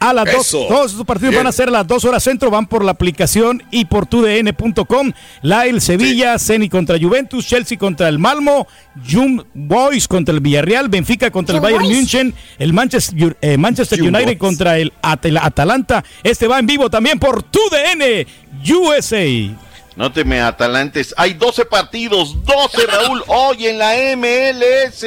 A 0.00 0.12
las 0.12 0.30
dos, 0.30 0.50
todos 0.50 0.90
estos 0.90 1.06
partidos 1.06 1.30
Bien. 1.30 1.44
van 1.44 1.46
a 1.46 1.52
ser 1.52 1.68
a 1.68 1.70
las 1.70 1.86
dos 1.86 2.04
horas 2.04 2.22
centro, 2.22 2.50
van 2.50 2.66
por 2.66 2.84
la 2.84 2.90
aplicación 2.90 3.62
y 3.70 3.86
por 3.86 4.06
tudn.com. 4.06 5.12
La 5.40 5.66
el 5.66 5.80
Sevilla, 5.80 6.38
Ceni 6.38 6.68
contra 6.68 6.98
Juventus, 6.98 7.46
Chelsea 7.46 7.78
contra 7.78 8.08
el 8.08 8.18
Malmo, 8.18 8.66
Jum 9.10 9.42
Boys 9.54 10.06
contra 10.06 10.34
el 10.34 10.40
Villarreal, 10.40 10.88
Benfica 10.88 11.30
contra 11.30 11.54
el 11.54 11.62
Bayern 11.62 11.84
Boys. 11.84 11.96
München, 11.96 12.34
el 12.58 12.72
Manchester, 12.74 13.36
eh, 13.40 13.56
Manchester 13.56 13.98
Young 13.98 14.08
United 14.08 14.26
Boys. 14.26 14.38
contra 14.38 14.78
el 14.78 14.92
Atalanta. 15.00 16.04
Este 16.22 16.48
va 16.48 16.58
en 16.58 16.66
vivo 16.66 16.90
también 16.90 17.18
por 17.18 17.42
TUDN 17.42 18.26
USA. 18.62 19.63
No 19.96 20.10
te 20.10 20.24
me 20.24 20.40
atalantes. 20.40 21.14
Hay 21.16 21.34
12 21.34 21.66
partidos, 21.66 22.34
12 22.44 22.86
Raúl, 22.86 23.22
hoy 23.28 23.68
en 23.68 23.78
la 23.78 23.94
MLS. 24.16 25.04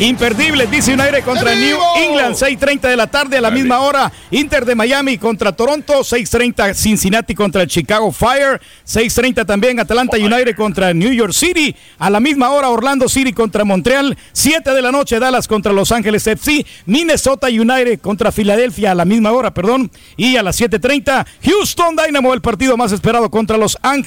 Imperdible, 0.00 0.66
DC 0.66 0.94
United 0.94 1.22
contra 1.24 1.52
¡En 1.52 1.60
New! 1.60 1.78
England, 1.96 2.34
6.30 2.34 2.88
de 2.88 2.96
la 2.96 3.08
tarde 3.08 3.36
a 3.36 3.42
la 3.42 3.50
misma 3.50 3.80
hora. 3.80 4.10
Inter 4.30 4.64
de 4.64 4.74
Miami 4.74 5.18
contra 5.18 5.52
Toronto, 5.52 6.00
6.30 6.00 6.72
Cincinnati 6.72 7.34
contra 7.34 7.60
el 7.60 7.68
Chicago 7.68 8.10
Fire, 8.10 8.58
6.30 8.86 9.44
también 9.44 9.78
Atlanta 9.78 10.16
United 10.16 10.56
contra 10.56 10.94
New 10.94 11.12
York 11.12 11.34
City, 11.34 11.76
a 11.98 12.08
la 12.08 12.18
misma 12.18 12.48
hora 12.48 12.70
Orlando 12.70 13.10
City 13.10 13.34
contra 13.34 13.64
Montreal, 13.64 14.16
7 14.32 14.72
de 14.72 14.80
la 14.80 14.90
noche 14.90 15.18
Dallas 15.18 15.46
contra 15.46 15.70
Los 15.74 15.92
Ángeles 15.92 16.26
FC, 16.26 16.64
Minnesota 16.86 17.48
United 17.48 18.00
contra 18.00 18.32
Filadelfia 18.32 18.92
a 18.92 18.94
la 18.94 19.04
misma 19.04 19.32
hora, 19.32 19.52
perdón, 19.52 19.90
y 20.16 20.36
a 20.36 20.42
las 20.42 20.58
7.30 20.58 21.26
Houston 21.42 21.94
Dynamo, 21.94 22.32
el 22.32 22.40
partido 22.40 22.78
más 22.78 22.92
esperado 22.92 23.30
contra 23.30 23.58
Los 23.58 23.76
Ángeles 23.82 23.97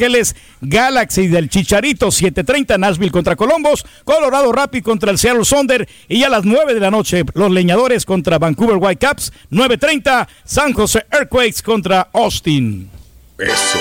Galaxy 0.62 1.28
del 1.28 1.50
Chicharito, 1.50 2.08
7.30 2.08 2.80
Nashville 2.80 3.12
contra 3.12 3.36
Columbus, 3.36 3.86
Colorado 4.04 4.52
Rapid 4.52 4.84
contra 4.84 5.12
el 5.12 5.18
Seattle 5.18 5.46
Sonder 5.46 5.88
y 6.08 6.24
a 6.24 6.30
las 6.30 6.46
9 6.46 6.74
de 6.74 6.80
la 6.80 6.92
noche 6.92 7.24
los 7.34 7.52
Leñadores 7.52 8.06
contra 8.06 8.40
Vancouver 8.40 8.78
Whitecaps, 8.78 9.32
9.30 9.52 10.28
San 10.44 10.74
José 10.74 11.06
Earthquakes 11.12 11.62
contra 11.62 12.10
Austin. 12.14 12.90
Eso. 13.38 13.80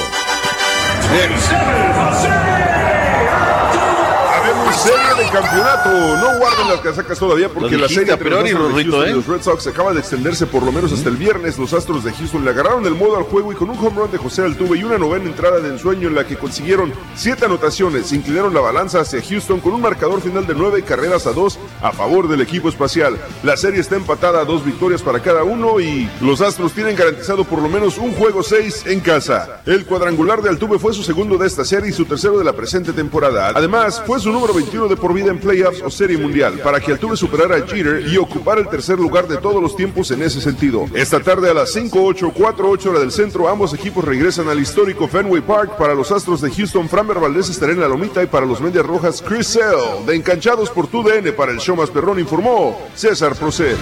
Campeonato. 5.30 5.90
No 6.16 6.38
guarden 6.38 6.68
las 6.68 6.80
casacas 6.80 7.18
todavía 7.18 7.48
porque 7.48 7.76
la 7.76 7.88
serie 7.88 8.12
entre 8.12 8.30
los 8.30 8.44
Astros 8.44 8.74
de 8.74 8.82
Houston 8.82 9.06
¿eh? 9.06 9.10
y 9.10 9.14
los 9.14 9.26
Red 9.26 9.42
Sox 9.42 9.66
acaba 9.68 9.92
de 9.92 10.00
extenderse 10.00 10.46
por 10.46 10.62
lo 10.62 10.72
menos 10.72 10.92
hasta 10.92 11.08
el 11.08 11.16
viernes. 11.16 11.58
Los 11.58 11.72
Astros 11.72 12.02
de 12.02 12.12
Houston 12.12 12.44
le 12.44 12.50
agarraron 12.50 12.84
el 12.86 12.94
modo 12.94 13.16
al 13.16 13.24
juego 13.24 13.52
y 13.52 13.54
con 13.54 13.70
un 13.70 13.78
home 13.78 13.96
run 13.96 14.10
de 14.10 14.18
José 14.18 14.42
Altuve 14.42 14.78
y 14.78 14.84
una 14.84 14.98
novena 14.98 15.26
entrada 15.26 15.60
de 15.60 15.68
ensueño 15.68 16.08
en 16.08 16.14
la 16.16 16.26
que 16.26 16.36
consiguieron 16.36 16.92
siete 17.14 17.44
anotaciones, 17.44 18.12
inclinaron 18.12 18.52
la 18.52 18.60
balanza 18.60 19.00
hacia 19.00 19.22
Houston 19.22 19.60
con 19.60 19.74
un 19.74 19.80
marcador 19.80 20.20
final 20.20 20.46
de 20.46 20.54
nueve 20.54 20.82
carreras 20.82 21.26
a 21.26 21.32
dos 21.32 21.58
a 21.80 21.92
favor 21.92 22.26
del 22.26 22.40
equipo 22.40 22.68
espacial. 22.68 23.16
La 23.42 23.56
serie 23.56 23.80
está 23.80 23.96
empatada 23.96 24.40
a 24.40 24.44
dos 24.44 24.64
victorias 24.64 25.02
para 25.02 25.20
cada 25.20 25.44
uno 25.44 25.78
y 25.78 26.10
los 26.20 26.40
Astros 26.40 26.72
tienen 26.72 26.96
garantizado 26.96 27.44
por 27.44 27.62
lo 27.62 27.68
menos 27.68 27.98
un 27.98 28.12
juego 28.14 28.42
seis 28.42 28.84
en 28.86 29.00
casa. 29.00 29.60
El 29.66 29.86
cuadrangular 29.86 30.42
de 30.42 30.48
Altuve 30.48 30.78
fue 30.78 30.92
su 30.92 31.02
segundo 31.02 31.38
de 31.38 31.46
esta 31.46 31.64
serie 31.64 31.90
y 31.90 31.92
su 31.92 32.04
tercero 32.04 32.38
de 32.38 32.44
la 32.44 32.52
presente 32.52 32.92
temporada. 32.92 33.52
Además, 33.54 34.02
fue 34.04 34.18
su 34.18 34.32
número 34.32 34.54
21 34.54 34.88
de 34.88 34.96
por 34.96 35.14
vida 35.14 35.19
en 35.28 35.38
playoffs 35.38 35.82
o 35.82 35.90
serie 35.90 36.16
mundial 36.18 36.60
para 36.62 36.80
que 36.80 36.92
Altuve 36.92 37.16
superara 37.16 37.56
a 37.56 37.66
Jeter 37.66 38.06
y 38.06 38.16
ocupara 38.16 38.60
el 38.60 38.68
tercer 38.68 38.98
lugar 38.98 39.28
de 39.28 39.36
todos 39.36 39.62
los 39.62 39.76
tiempos 39.76 40.10
en 40.10 40.22
ese 40.22 40.40
sentido. 40.40 40.86
Esta 40.94 41.20
tarde 41.20 41.50
a 41.50 41.54
las 41.54 41.74
5-8, 41.74 42.32
4-8 42.32 42.86
hora 42.86 43.00
del 43.00 43.12
centro, 43.12 43.48
ambos 43.48 43.74
equipos 43.74 44.04
regresan 44.04 44.48
al 44.48 44.60
histórico 44.60 45.08
Fenway 45.08 45.42
Park. 45.42 45.76
Para 45.76 45.94
los 45.94 46.10
Astros 46.10 46.40
de 46.40 46.50
Houston, 46.50 46.88
Framber 46.88 47.18
Valdez 47.18 47.48
estará 47.48 47.72
en 47.72 47.80
la 47.80 47.88
lomita 47.88 48.22
y 48.22 48.26
para 48.26 48.46
los 48.46 48.60
Medias 48.60 48.86
Rojas, 48.86 49.22
Chris 49.26 49.48
Sale, 49.48 50.04
de 50.06 50.16
Encanchados 50.16 50.70
por 50.70 50.86
tu 50.86 51.02
DN 51.02 51.32
para 51.32 51.52
el 51.52 51.58
show 51.58 51.76
más 51.76 51.90
perrón, 51.90 52.18
informó 52.18 52.78
César 52.94 53.34
Proced. 53.34 53.76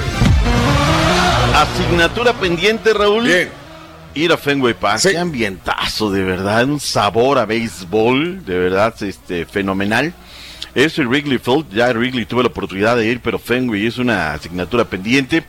Asignatura 1.55 2.33
pendiente, 2.34 2.92
Raúl. 2.92 3.25
Bien. 3.25 3.49
Ir 4.15 4.33
a 4.33 4.36
Fenway 4.36 4.75
Park. 4.75 5.02
Qué 5.02 5.18
ambientazo, 5.18 6.10
de 6.10 6.25
verdad. 6.25 6.65
Un 6.65 6.81
sabor 6.81 7.39
a 7.39 7.47
béisbol, 7.47 8.44
de 8.44 8.58
verdad, 8.58 8.94
este, 9.02 9.44
fenomenal. 9.44 10.15
Es 10.74 10.98
el 10.98 11.08
Wrigley 11.08 11.38
Field. 11.38 11.70
Ya 11.72 11.90
Wrigley 11.92 12.24
tuve 12.24 12.42
la 12.42 12.48
oportunidad 12.48 12.97
de 12.97 13.06
ir, 13.06 13.20
pero 13.20 13.38
Fenway 13.38 13.86
es 13.86 13.98
una 13.98 14.32
asignatura 14.32 14.84
pendiente. 14.84 15.44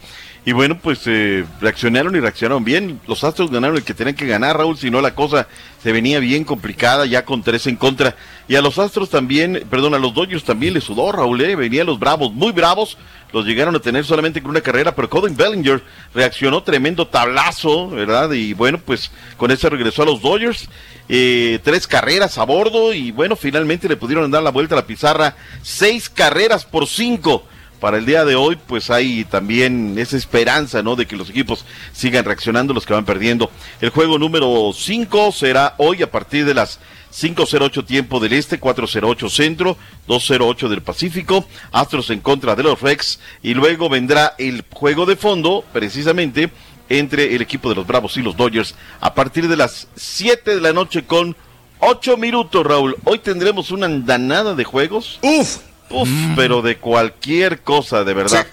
Y 0.49 0.51
bueno, 0.51 0.79
pues 0.81 1.01
eh, 1.05 1.45
reaccionaron 1.61 2.15
y 2.15 2.19
reaccionaron 2.19 2.65
bien. 2.65 2.99
Los 3.05 3.23
Astros 3.23 3.51
ganaron 3.51 3.77
el 3.77 3.83
que 3.83 3.93
tenían 3.93 4.15
que 4.15 4.25
ganar, 4.25 4.57
Raúl, 4.57 4.79
si 4.79 4.89
no 4.89 4.99
la 4.99 5.13
cosa 5.13 5.47
se 5.83 5.91
venía 5.91 6.17
bien 6.17 6.43
complicada, 6.43 7.05
ya 7.05 7.23
con 7.23 7.43
tres 7.43 7.67
en 7.67 7.75
contra. 7.75 8.15
Y 8.47 8.55
a 8.55 8.61
los 8.63 8.79
Astros 8.79 9.11
también, 9.11 9.67
perdón, 9.69 9.93
a 9.93 9.99
los 9.99 10.11
Dodgers 10.11 10.43
también 10.43 10.73
les 10.73 10.85
sudó, 10.85 11.11
Raúl, 11.11 11.39
eh, 11.41 11.55
venían 11.55 11.85
los 11.85 11.99
Bravos, 11.99 12.33
muy 12.33 12.51
bravos, 12.51 12.97
los 13.31 13.45
llegaron 13.45 13.75
a 13.75 13.79
tener 13.79 14.05
solamente 14.05 14.41
con 14.41 14.49
una 14.49 14.61
carrera, 14.61 14.95
pero 14.95 15.07
Colin 15.07 15.37
Bellinger 15.37 15.83
reaccionó 16.15 16.63
tremendo 16.63 17.07
tablazo, 17.07 17.91
¿verdad? 17.91 18.31
Y 18.31 18.55
bueno, 18.55 18.79
pues 18.83 19.11
con 19.37 19.51
eso 19.51 19.69
regresó 19.69 20.01
a 20.01 20.05
los 20.05 20.19
Dodgers. 20.19 20.67
Eh, 21.09 21.59
tres 21.63 21.85
carreras 21.85 22.39
a 22.39 22.43
bordo 22.43 22.91
y 22.91 23.11
bueno, 23.11 23.35
finalmente 23.35 23.87
le 23.87 23.97
pudieron 23.97 24.31
dar 24.31 24.41
la 24.41 24.49
vuelta 24.49 24.73
a 24.73 24.77
la 24.77 24.87
pizarra. 24.87 25.35
Seis 25.61 26.09
carreras 26.09 26.65
por 26.65 26.87
cinco 26.87 27.43
para 27.79 27.97
el 27.97 28.05
día 28.05 28.25
de 28.25 28.35
hoy, 28.35 28.57
pues 28.67 28.89
hay 28.89 29.25
también 29.25 29.97
esa 29.97 30.17
esperanza, 30.17 30.83
¿no? 30.83 30.95
De 30.95 31.05
que 31.05 31.15
los 31.15 31.29
equipos 31.29 31.65
sigan 31.93 32.25
reaccionando 32.25 32.73
los 32.73 32.85
que 32.85 32.93
van 32.93 33.05
perdiendo. 33.05 33.49
El 33.81 33.89
juego 33.89 34.19
número 34.19 34.71
5 34.73 35.31
será 35.31 35.75
hoy 35.77 36.03
a 36.03 36.11
partir 36.11 36.45
de 36.45 36.53
las 36.53 36.79
5.08 37.13 37.85
tiempo 37.85 38.19
del 38.19 38.33
este, 38.33 38.59
4.08 38.59 39.29
centro, 39.29 39.77
2.08 40.07 40.67
del 40.67 40.81
Pacífico, 40.81 41.45
Astros 41.71 42.09
en 42.09 42.19
contra 42.19 42.55
de 42.55 42.63
los 42.63 42.81
Rex 42.81 43.19
y 43.41 43.53
luego 43.53 43.89
vendrá 43.89 44.35
el 44.37 44.63
juego 44.71 45.05
de 45.05 45.15
fondo, 45.15 45.63
precisamente, 45.73 46.51
entre 46.89 47.35
el 47.35 47.41
equipo 47.41 47.69
de 47.69 47.75
los 47.75 47.87
Bravos 47.87 48.17
y 48.17 48.21
los 48.21 48.35
Dodgers 48.35 48.75
a 48.99 49.13
partir 49.13 49.47
de 49.47 49.57
las 49.57 49.87
7 49.95 50.55
de 50.55 50.61
la 50.61 50.73
noche 50.73 51.05
con 51.05 51.35
8 51.79 52.17
minutos, 52.17 52.65
Raúl. 52.65 52.97
Hoy 53.05 53.19
tendremos 53.19 53.71
una 53.71 53.85
andanada 53.85 54.53
de 54.53 54.63
juegos. 54.63 55.19
Uf, 55.21 55.59
Uf, 55.89 56.09
pero 56.35 56.61
de 56.61 56.77
cualquier 56.77 57.61
cosa, 57.61 58.03
de 58.03 58.13
verdad. 58.13 58.45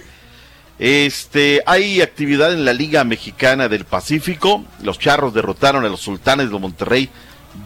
Este, 0.79 1.63
hay 1.65 2.01
actividad 2.01 2.53
en 2.53 2.63
la 2.65 2.73
Liga 2.73 3.03
Mexicana 3.03 3.67
del 3.67 3.85
Pacífico. 3.85 4.63
Los 4.83 4.99
Charros 4.99 5.33
derrotaron 5.33 5.85
a 5.85 5.89
los 5.89 6.01
Sultanes 6.01 6.51
de 6.51 6.59
Monterrey 6.59 7.09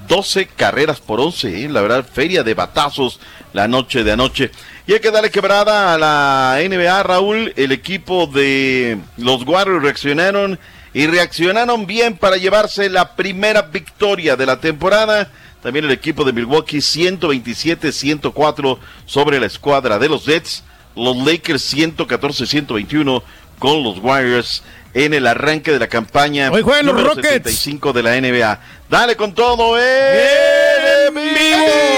12 0.08 0.48
carreras 0.48 1.00
por 1.00 1.20
11, 1.20 1.66
¿eh? 1.66 1.70
la 1.70 1.82
verdad, 1.82 2.06
feria 2.06 2.44
de 2.44 2.54
batazos 2.54 3.20
la 3.54 3.68
noche 3.68 4.04
de 4.04 4.14
anoche. 4.14 4.52
Y 4.88 4.94
hay 4.94 5.00
que 5.00 5.12
darle 5.12 5.30
quebrada 5.30 5.94
a 5.94 5.98
la 5.98 6.58
NBA, 6.68 7.04
Raúl. 7.04 7.54
El 7.56 7.72
equipo 7.72 8.28
de 8.28 8.98
los 9.18 9.44
Warriors 9.46 9.84
reaccionaron 9.84 10.60
y 10.94 11.08
reaccionaron 11.08 11.86
bien 11.86 12.18
para 12.18 12.38
llevarse 12.38 12.90
la 12.90 13.16
primera 13.16 13.64
victoria 13.64 14.36
de 14.36 14.46
la 14.46 14.60
temporada. 14.60 15.30
También 15.62 15.86
el 15.86 15.92
equipo 15.92 16.24
de 16.24 16.34
Milwaukee 16.34 16.78
127-104 16.78 18.80
sobre 19.06 19.40
la 19.40 19.46
escuadra 19.46 20.00
de 20.00 20.10
los 20.10 20.28
Nets. 20.28 20.64
Los 20.96 21.16
Lakers 21.18 21.72
114-121 21.74 23.22
con 23.60 23.84
los 23.84 24.00
Warriors 24.00 24.64
en 24.94 25.14
el 25.14 25.28
arranque 25.28 25.72
de 25.72 25.80
la 25.80 25.88
campaña 25.88 26.52
Hoy 26.52 26.64
juegan 26.64 26.88
los 26.88 27.02
Rockets. 27.02 27.50
65 27.50 27.94
de 27.94 28.04
la 28.04 28.20
NBA. 28.20 28.60
Dale 28.90 29.16
con 29.16 29.34
todo, 29.34 29.80
eh. 29.80 31.10
Vivo, 31.14 31.91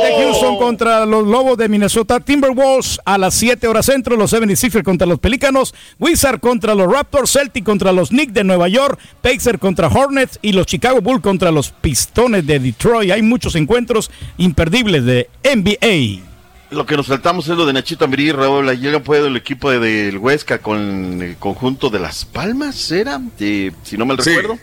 De 0.00 0.24
Houston 0.24 0.56
contra 0.58 1.04
los 1.06 1.26
Lobos 1.26 1.56
de 1.58 1.68
Minnesota, 1.68 2.18
Timberwolves 2.20 2.98
a 3.04 3.18
las 3.18 3.34
7 3.34 3.66
horas 3.68 3.86
centro, 3.86 4.16
los 4.16 4.32
76ers 4.32 4.82
contra 4.82 5.06
los 5.06 5.18
Pelícanos, 5.18 5.74
Wizard 5.98 6.40
contra 6.40 6.74
los 6.74 6.90
Raptors, 6.90 7.30
Celtic 7.32 7.64
contra 7.64 7.92
los 7.92 8.08
Knicks 8.08 8.32
de 8.32 8.42
Nueva 8.44 8.68
York, 8.68 8.98
Pacers 9.20 9.58
contra 9.58 9.88
Hornets 9.88 10.38
y 10.42 10.52
los 10.52 10.66
Chicago 10.66 11.00
Bulls 11.00 11.20
contra 11.22 11.50
los 11.50 11.70
Pistones 11.70 12.46
de 12.46 12.58
Detroit. 12.58 13.10
Hay 13.12 13.22
muchos 13.22 13.54
encuentros 13.54 14.10
imperdibles 14.38 15.04
de 15.04 15.28
NBA. 15.44 16.22
Lo 16.70 16.86
que 16.86 16.96
nos 16.96 17.06
saltamos 17.06 17.46
es 17.48 17.56
lo 17.56 17.66
de 17.66 17.74
Nachito 17.74 18.06
Ambirí, 18.06 18.32
Raúl. 18.32 18.68
Ayer 18.68 18.92
no 18.92 19.02
puedo 19.02 19.26
el 19.26 19.36
equipo 19.36 19.70
de- 19.70 19.78
del 19.78 20.16
Huesca 20.18 20.58
con 20.58 21.20
el 21.22 21.36
conjunto 21.36 21.90
de 21.90 21.98
Las 21.98 22.24
Palmas, 22.24 22.90
¿era? 22.90 23.20
De- 23.38 23.72
si 23.82 23.98
no 23.98 24.06
mal 24.06 24.18
Sí. 24.22 24.30
recuerdo. 24.30 24.58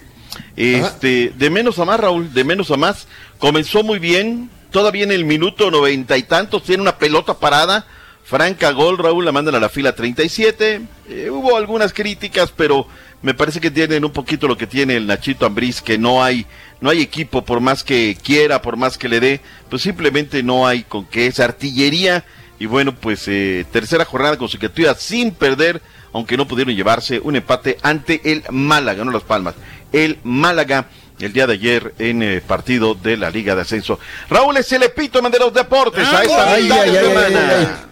Este, 0.56 1.32
de 1.38 1.50
menos 1.50 1.78
a 1.80 1.86
más, 1.86 2.00
Raúl, 2.00 2.34
de 2.34 2.44
menos 2.44 2.72
a 2.72 2.78
más. 2.78 3.08
Comenzó 3.38 3.84
muy 3.84 4.00
bien, 4.00 4.50
todavía 4.72 5.04
en 5.04 5.12
el 5.12 5.26
minuto 5.26 5.72
noventa 5.72 6.18
y 6.18 6.24
tantos, 6.24 6.64
tiene 6.64 6.82
una 6.82 6.98
pelota 6.98 7.36
parada. 7.36 7.86
Franca 8.24 8.72
gol, 8.72 8.98
Raúl, 8.98 9.26
la 9.26 9.32
mandan 9.32 9.56
a 9.56 9.60
la 9.60 9.70
fila 9.70 9.96
37. 9.96 10.82
Eh, 11.10 11.30
hubo 11.32 11.58
algunas 11.58 11.94
críticas, 11.94 12.54
pero 12.56 12.86
me 13.22 13.34
parece 13.34 13.60
que 13.60 13.72
tienen 13.72 14.06
un 14.06 14.12
poquito 14.12 14.48
lo 14.48 14.58
que 14.58 14.68
tiene 14.68 14.96
el 14.96 15.08
Nachito 15.08 15.46
Ambriz, 15.46 15.82
que 15.82 15.98
no 15.98 16.24
hay, 16.24 16.46
no 16.80 16.90
hay 16.90 17.02
equipo 17.02 17.44
por 17.44 17.60
más 17.60 17.84
que 17.84 18.18
quiera, 18.24 18.62
por 18.62 18.78
más 18.78 18.98
que 18.98 19.10
le 19.10 19.20
dé, 19.20 19.42
pues 19.70 19.82
simplemente 19.82 20.44
no 20.44 20.68
hay 20.68 20.84
con 20.84 21.06
qué 21.06 21.28
es 21.28 21.40
artillería. 21.40 22.24
Y 22.60 22.66
bueno, 22.66 22.94
pues 22.94 23.28
eh, 23.28 23.66
tercera 23.72 24.06
jornada 24.06 24.38
consecutiva 24.38 24.94
sin 24.94 25.32
perder, 25.32 25.82
aunque 26.14 26.38
no 26.38 26.48
pudieron 26.48 26.76
llevarse 26.76 27.20
un 27.20 27.36
empate 27.36 27.78
ante 27.82 28.22
el 28.32 28.44
Málaga, 28.52 29.04
no 29.04 29.12
Las 29.12 29.24
Palmas, 29.24 29.56
el 29.92 30.20
Málaga 30.24 30.88
el 31.20 31.34
día 31.34 31.48
de 31.48 31.54
ayer 31.54 31.94
en 32.00 32.24
eh, 32.24 32.42
partido 32.46 32.96
de 32.96 33.18
la 33.18 33.30
Liga 33.30 33.56
de 33.56 33.62
Ascenso. 33.62 34.00
Raúl 34.30 34.58
es 34.58 34.72
el 34.72 34.84
epítome 34.84 35.30
de 35.30 35.40
los 35.40 35.54
deportes 35.54 36.08
a 36.08 36.24
esta 36.24 36.54
Ay, 36.54 36.70
ay, 36.72 36.92
de 36.92 37.00
ay, 37.00 37.06
semana. 37.06 37.86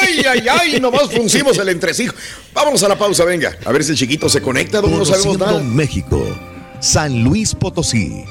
¡Ay, 0.00 0.22
ay, 0.28 0.46
ay! 0.48 0.80
Nomás 0.80 1.10
fruncimos 1.10 1.58
el 1.58 1.68
entresijo. 1.68 2.14
Vámonos 2.52 2.82
a 2.82 2.88
la 2.88 2.96
pausa, 2.96 3.24
venga. 3.24 3.56
A 3.64 3.72
ver 3.72 3.82
si 3.82 3.92
el 3.92 3.98
chiquito 3.98 4.28
se 4.28 4.40
conecta, 4.40 4.80
no 4.80 5.04
sabemos 5.04 5.38
nada. 5.38 5.60
México, 5.60 6.24
San 6.80 7.24
Luis 7.24 7.54
Potosí. 7.54 8.24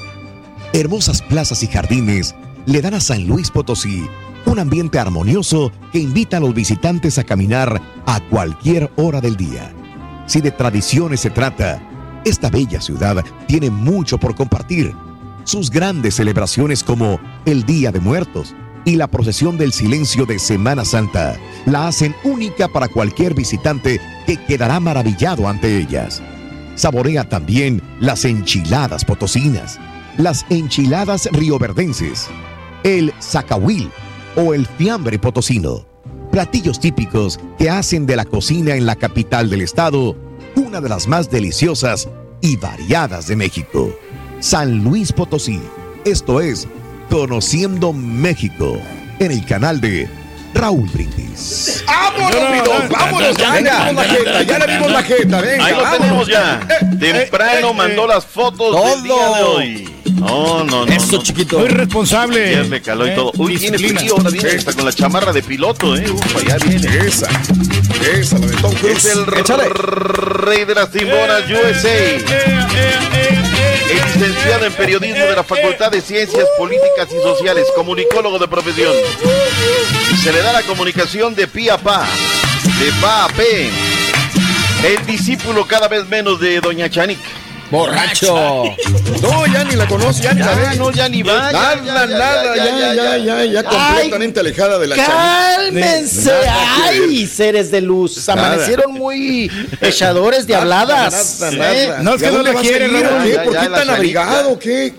Hermosas 0.72 1.20
plazas 1.22 1.62
y 1.62 1.66
jardines 1.66 2.34
le 2.66 2.80
dan 2.80 2.94
a 2.94 3.00
San 3.00 3.26
Luis 3.26 3.50
Potosí 3.50 4.08
un 4.46 4.58
ambiente 4.58 4.98
armonioso 4.98 5.72
que 5.92 5.98
invita 5.98 6.38
a 6.38 6.40
los 6.40 6.54
visitantes 6.54 7.18
a 7.18 7.24
caminar 7.24 7.80
a 8.06 8.20
cualquier 8.28 8.90
hora 8.96 9.20
del 9.20 9.36
día. 9.36 9.72
Si 10.26 10.40
de 10.40 10.50
tradiciones 10.50 11.20
se 11.20 11.30
trata, 11.30 11.80
esta 12.24 12.50
bella 12.50 12.80
ciudad 12.80 13.24
tiene 13.46 13.70
mucho 13.70 14.18
por 14.18 14.34
compartir. 14.34 14.94
Sus 15.44 15.70
grandes 15.70 16.16
celebraciones 16.16 16.84
como 16.84 17.18
el 17.46 17.64
Día 17.64 17.90
de 17.90 18.00
Muertos 18.00 18.54
y 18.84 18.96
la 18.96 19.08
procesión 19.08 19.58
del 19.58 19.72
silencio 19.72 20.26
de 20.26 20.38
Semana 20.38 20.84
Santa 20.84 21.36
la 21.66 21.88
hacen 21.88 22.14
única 22.24 22.68
para 22.68 22.88
cualquier 22.88 23.34
visitante 23.34 24.00
que 24.26 24.36
quedará 24.36 24.80
maravillado 24.80 25.48
ante 25.48 25.78
ellas. 25.78 26.22
Saborea 26.74 27.28
también 27.28 27.82
las 28.00 28.24
enchiladas 28.24 29.04
potosinas, 29.04 29.78
las 30.16 30.46
enchiladas 30.50 31.28
rioverdenses, 31.32 32.28
el 32.84 33.12
zacahuil 33.20 33.90
o 34.36 34.54
el 34.54 34.66
fiambre 34.66 35.18
potosino. 35.18 35.86
Platillos 36.30 36.78
típicos 36.78 37.40
que 37.58 37.68
hacen 37.68 38.06
de 38.06 38.16
la 38.16 38.24
cocina 38.24 38.76
en 38.76 38.86
la 38.86 38.96
capital 38.96 39.50
del 39.50 39.62
estado 39.62 40.16
una 40.60 40.80
de 40.80 40.88
las 40.88 41.08
más 41.08 41.30
deliciosas 41.30 42.08
y 42.40 42.56
variadas 42.56 43.26
de 43.26 43.36
México. 43.36 43.96
San 44.40 44.84
Luis 44.84 45.12
Potosí. 45.12 45.60
Esto 46.04 46.40
es 46.40 46.68
Conociendo 47.08 47.92
México 47.92 48.80
en 49.18 49.32
el 49.32 49.44
canal 49.44 49.80
de 49.80 50.08
Raúl 50.54 50.88
Brindis. 50.90 51.82
¡Vámonos, 51.86 52.30
Pito! 52.30 52.72
¡Vámonos! 52.90 53.36
Ya 53.36 53.54
le 53.54 53.62
vimos 53.62 53.94
la 53.94 54.04
jeta, 54.04 54.42
ya 54.42 54.58
le 54.58 54.66
vimos 54.74 54.92
la 54.92 55.02
jeta, 55.02 55.40
venga. 55.40 55.64
Ahí 55.64 55.72
lo 55.74 55.82
vámonos. 55.82 55.98
tenemos 55.98 56.28
ya. 56.28 56.60
Temprano 57.00 57.68
eh, 57.68 57.70
eh. 57.70 57.74
mandó 57.74 58.06
las 58.06 58.24
fotos 58.24 58.84
del 58.84 59.02
día 59.02 59.36
de 59.36 59.42
hoy. 59.42 59.99
No, 60.14 60.64
no, 60.64 60.86
no. 60.86 60.92
Eso, 60.92 61.16
no. 61.16 61.22
chiquito. 61.22 61.58
Muy 61.58 61.68
responsable. 61.68 62.44
Ayer 62.48 62.66
le 62.68 62.80
caló 62.82 63.06
y 63.06 63.10
Eh, 63.10 63.14
todo. 63.14 63.32
Uy, 63.36 63.56
tiene 63.56 63.78
frío, 63.78 64.14
ahora 64.16 64.30
viene 64.30 64.50
hasta 64.50 64.72
con 64.72 64.84
la 64.84 64.92
chamarra 64.92 65.32
de 65.32 65.42
piloto, 65.42 65.96
eh. 65.96 66.10
Uf, 66.10 66.36
allá 66.36 66.56
viene. 66.66 67.06
Esa, 67.06 67.28
esa, 68.18 68.38
la 68.38 68.46
de 68.46 68.56
Tom 68.56 68.74
Cruise. 68.74 69.04
Es 69.04 69.16
el 69.16 69.26
rey 69.26 70.64
de 70.64 70.74
las 70.74 70.90
timbonas 70.90 71.42
USA. 71.48 71.94
Es 73.90 74.16
licenciado 74.16 74.66
en 74.66 74.72
periodismo 74.74 75.24
de 75.24 75.36
la 75.36 75.42
Facultad 75.44 75.90
de 75.90 76.00
Ciencias 76.00 76.46
Políticas 76.58 77.08
y 77.10 77.22
Sociales, 77.22 77.66
comunicólogo 77.74 78.38
de 78.38 78.46
profesión. 78.48 78.92
Y 80.12 80.16
se 80.16 80.32
le 80.32 80.40
da 80.42 80.52
la 80.52 80.62
comunicación 80.62 81.34
de 81.34 81.46
pi 81.48 81.68
a 81.68 81.78
pa, 81.78 82.06
de 82.78 82.92
pa 83.00 83.24
a 83.24 83.28
pe. 83.28 83.68
El 84.84 85.04
discípulo 85.06 85.66
cada 85.66 85.88
vez 85.88 86.06
menos 86.08 86.40
de 86.40 86.60
Doña 86.60 86.88
Chanik. 86.88 87.18
¡Borracho! 87.70 88.64
No, 89.22 89.46
ya 89.46 89.62
ni 89.64 89.76
la 89.76 89.86
conoce, 89.86 90.22
ya 90.22 90.32
ni 90.34 90.40
la 90.42 90.54
ve. 90.54 90.76
no, 90.76 90.90
ya 90.90 91.08
ni 91.08 91.22
va. 91.22 91.52
Nada, 91.52 91.74
ya, 91.76 91.84
ya, 91.84 92.06
nada, 92.06 92.56
ya, 92.56 92.64
ya, 92.64 92.94
ya, 92.94 93.16
ya, 93.18 93.44
ya, 93.44 93.62
completamente 93.64 94.40
alejada 94.40 94.78
de 94.78 94.86
la 94.88 94.96
Cálmense, 94.96 96.30
Nada 96.32 96.42
que 96.42 96.88
ay, 96.90 97.26
seres 97.26 97.70
de 97.70 97.80
luz. 97.80 98.26
Nada. 98.28 98.46
Amanecieron 98.48 98.92
muy 98.92 99.50
echadores 99.80 100.46
de 100.46 100.54
habladas. 100.56 101.38
Nada, 101.40 101.72
¿eh? 101.74 101.86
nada. 101.88 102.02
No, 102.02 102.14
es 102.14 102.22
que 102.22 102.24
¿Y 102.24 102.28
a 102.28 102.30
no 102.32 102.36
dónde 102.38 102.50
la 102.52 102.54
vas 102.58 102.64
a 102.66 102.68
quiere, 102.68 102.86
ir? 102.86 103.06
Raúl. 103.06 103.22
¿Qué? 103.24 103.32
Ya, 103.34 103.44
¿Por 103.44 103.52
qué 103.58 103.68
tan 103.68 103.90
abrigado? 103.90 104.58
¿Qué? 104.58 104.94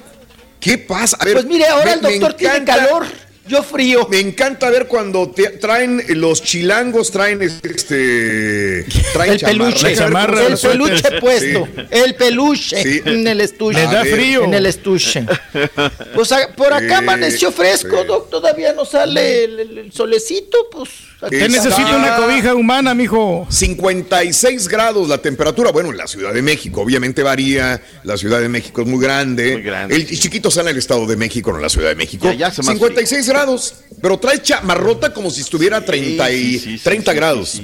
¿Qué 0.60 0.78
pasa? 0.78 1.18
A 1.20 1.26
ver, 1.26 1.34
Pues 1.34 1.46
mire, 1.46 1.68
ahora 1.68 1.86
me- 1.86 1.94
el 1.94 2.02
doctor 2.02 2.34
tiene 2.36 2.64
calor. 2.64 3.06
Yo 3.52 3.62
frío. 3.64 4.08
Me 4.10 4.20
encanta 4.20 4.70
ver 4.70 4.88
cuando 4.88 5.30
te- 5.30 5.50
traen 5.58 6.02
los 6.22 6.42
chilangos, 6.42 7.12
traen 7.12 7.42
este. 7.42 8.86
Traen 9.12 9.34
El 9.34 9.40
peluche, 9.42 9.94
chamarra. 9.96 10.48
el 10.48 10.58
peluche 10.58 11.20
puesto, 11.20 11.68
Sí. 11.76 11.82
el 11.92 12.16
peluche 12.16 12.82
Sí. 12.82 13.02
en 13.04 13.28
el 13.28 13.42
estuche. 13.42 13.80
Les 13.82 13.92
da 13.92 14.06
frío. 14.06 14.46
En 14.46 14.54
el 14.54 14.66
estuche. 14.66 15.26
Pues 16.16 16.30
por 16.56 16.72
acá 16.74 17.00
amaneció 17.00 17.52
fresco. 17.52 18.04
Doc, 18.06 18.30
todavía 18.30 18.72
no 18.74 18.86
sale 18.86 19.44
el 19.44 19.92
solecito, 19.94 20.70
pues. 20.72 20.90
Está. 21.30 21.48
necesita 21.48 21.96
una 21.96 22.16
cobija 22.16 22.56
humana, 22.56 22.94
mijo. 22.94 23.48
56 23.50 24.68
grados 24.68 25.08
la 25.08 25.18
temperatura. 25.20 25.72
Bueno, 25.72 25.92
en 25.92 25.98
la 25.98 26.08
Ciudad 26.08 26.34
de 26.34 26.42
México, 26.42 26.82
obviamente 26.82 27.24
varía. 27.24 27.82
La 28.04 28.18
Ciudad 28.18 28.40
de 28.40 28.50
México 28.50 28.82
es 28.82 28.88
muy 28.88 29.02
grande. 29.02 29.54
Muy 29.54 29.62
grande, 29.62 29.96
El 29.96 30.08
chiquito 30.08 30.50
está 30.50 30.62
en 30.62 30.70
el 30.70 30.78
Estado 30.78 31.06
de 31.06 31.16
México, 31.16 31.52
no 31.52 31.58
en 31.58 31.64
la 31.64 31.70
Ciudad 31.70 31.90
de 31.90 31.96
México. 31.96 32.26
Ya, 32.26 32.34
ya 32.34 32.48
hace 32.48 32.64
más 32.64 32.74
56 32.74 33.28
grados. 33.28 33.76
Pero 34.02 34.18
trae 34.18 34.42
chamarrota 34.42 35.14
como 35.14 35.30
si 35.30 35.42
estuviera 35.42 35.84
30, 35.84 36.32
y, 36.32 36.54
sí, 36.54 36.60
sí, 36.60 36.78
sí, 36.78 36.84
30 36.84 37.12
sí, 37.12 37.16
grados. 37.16 37.62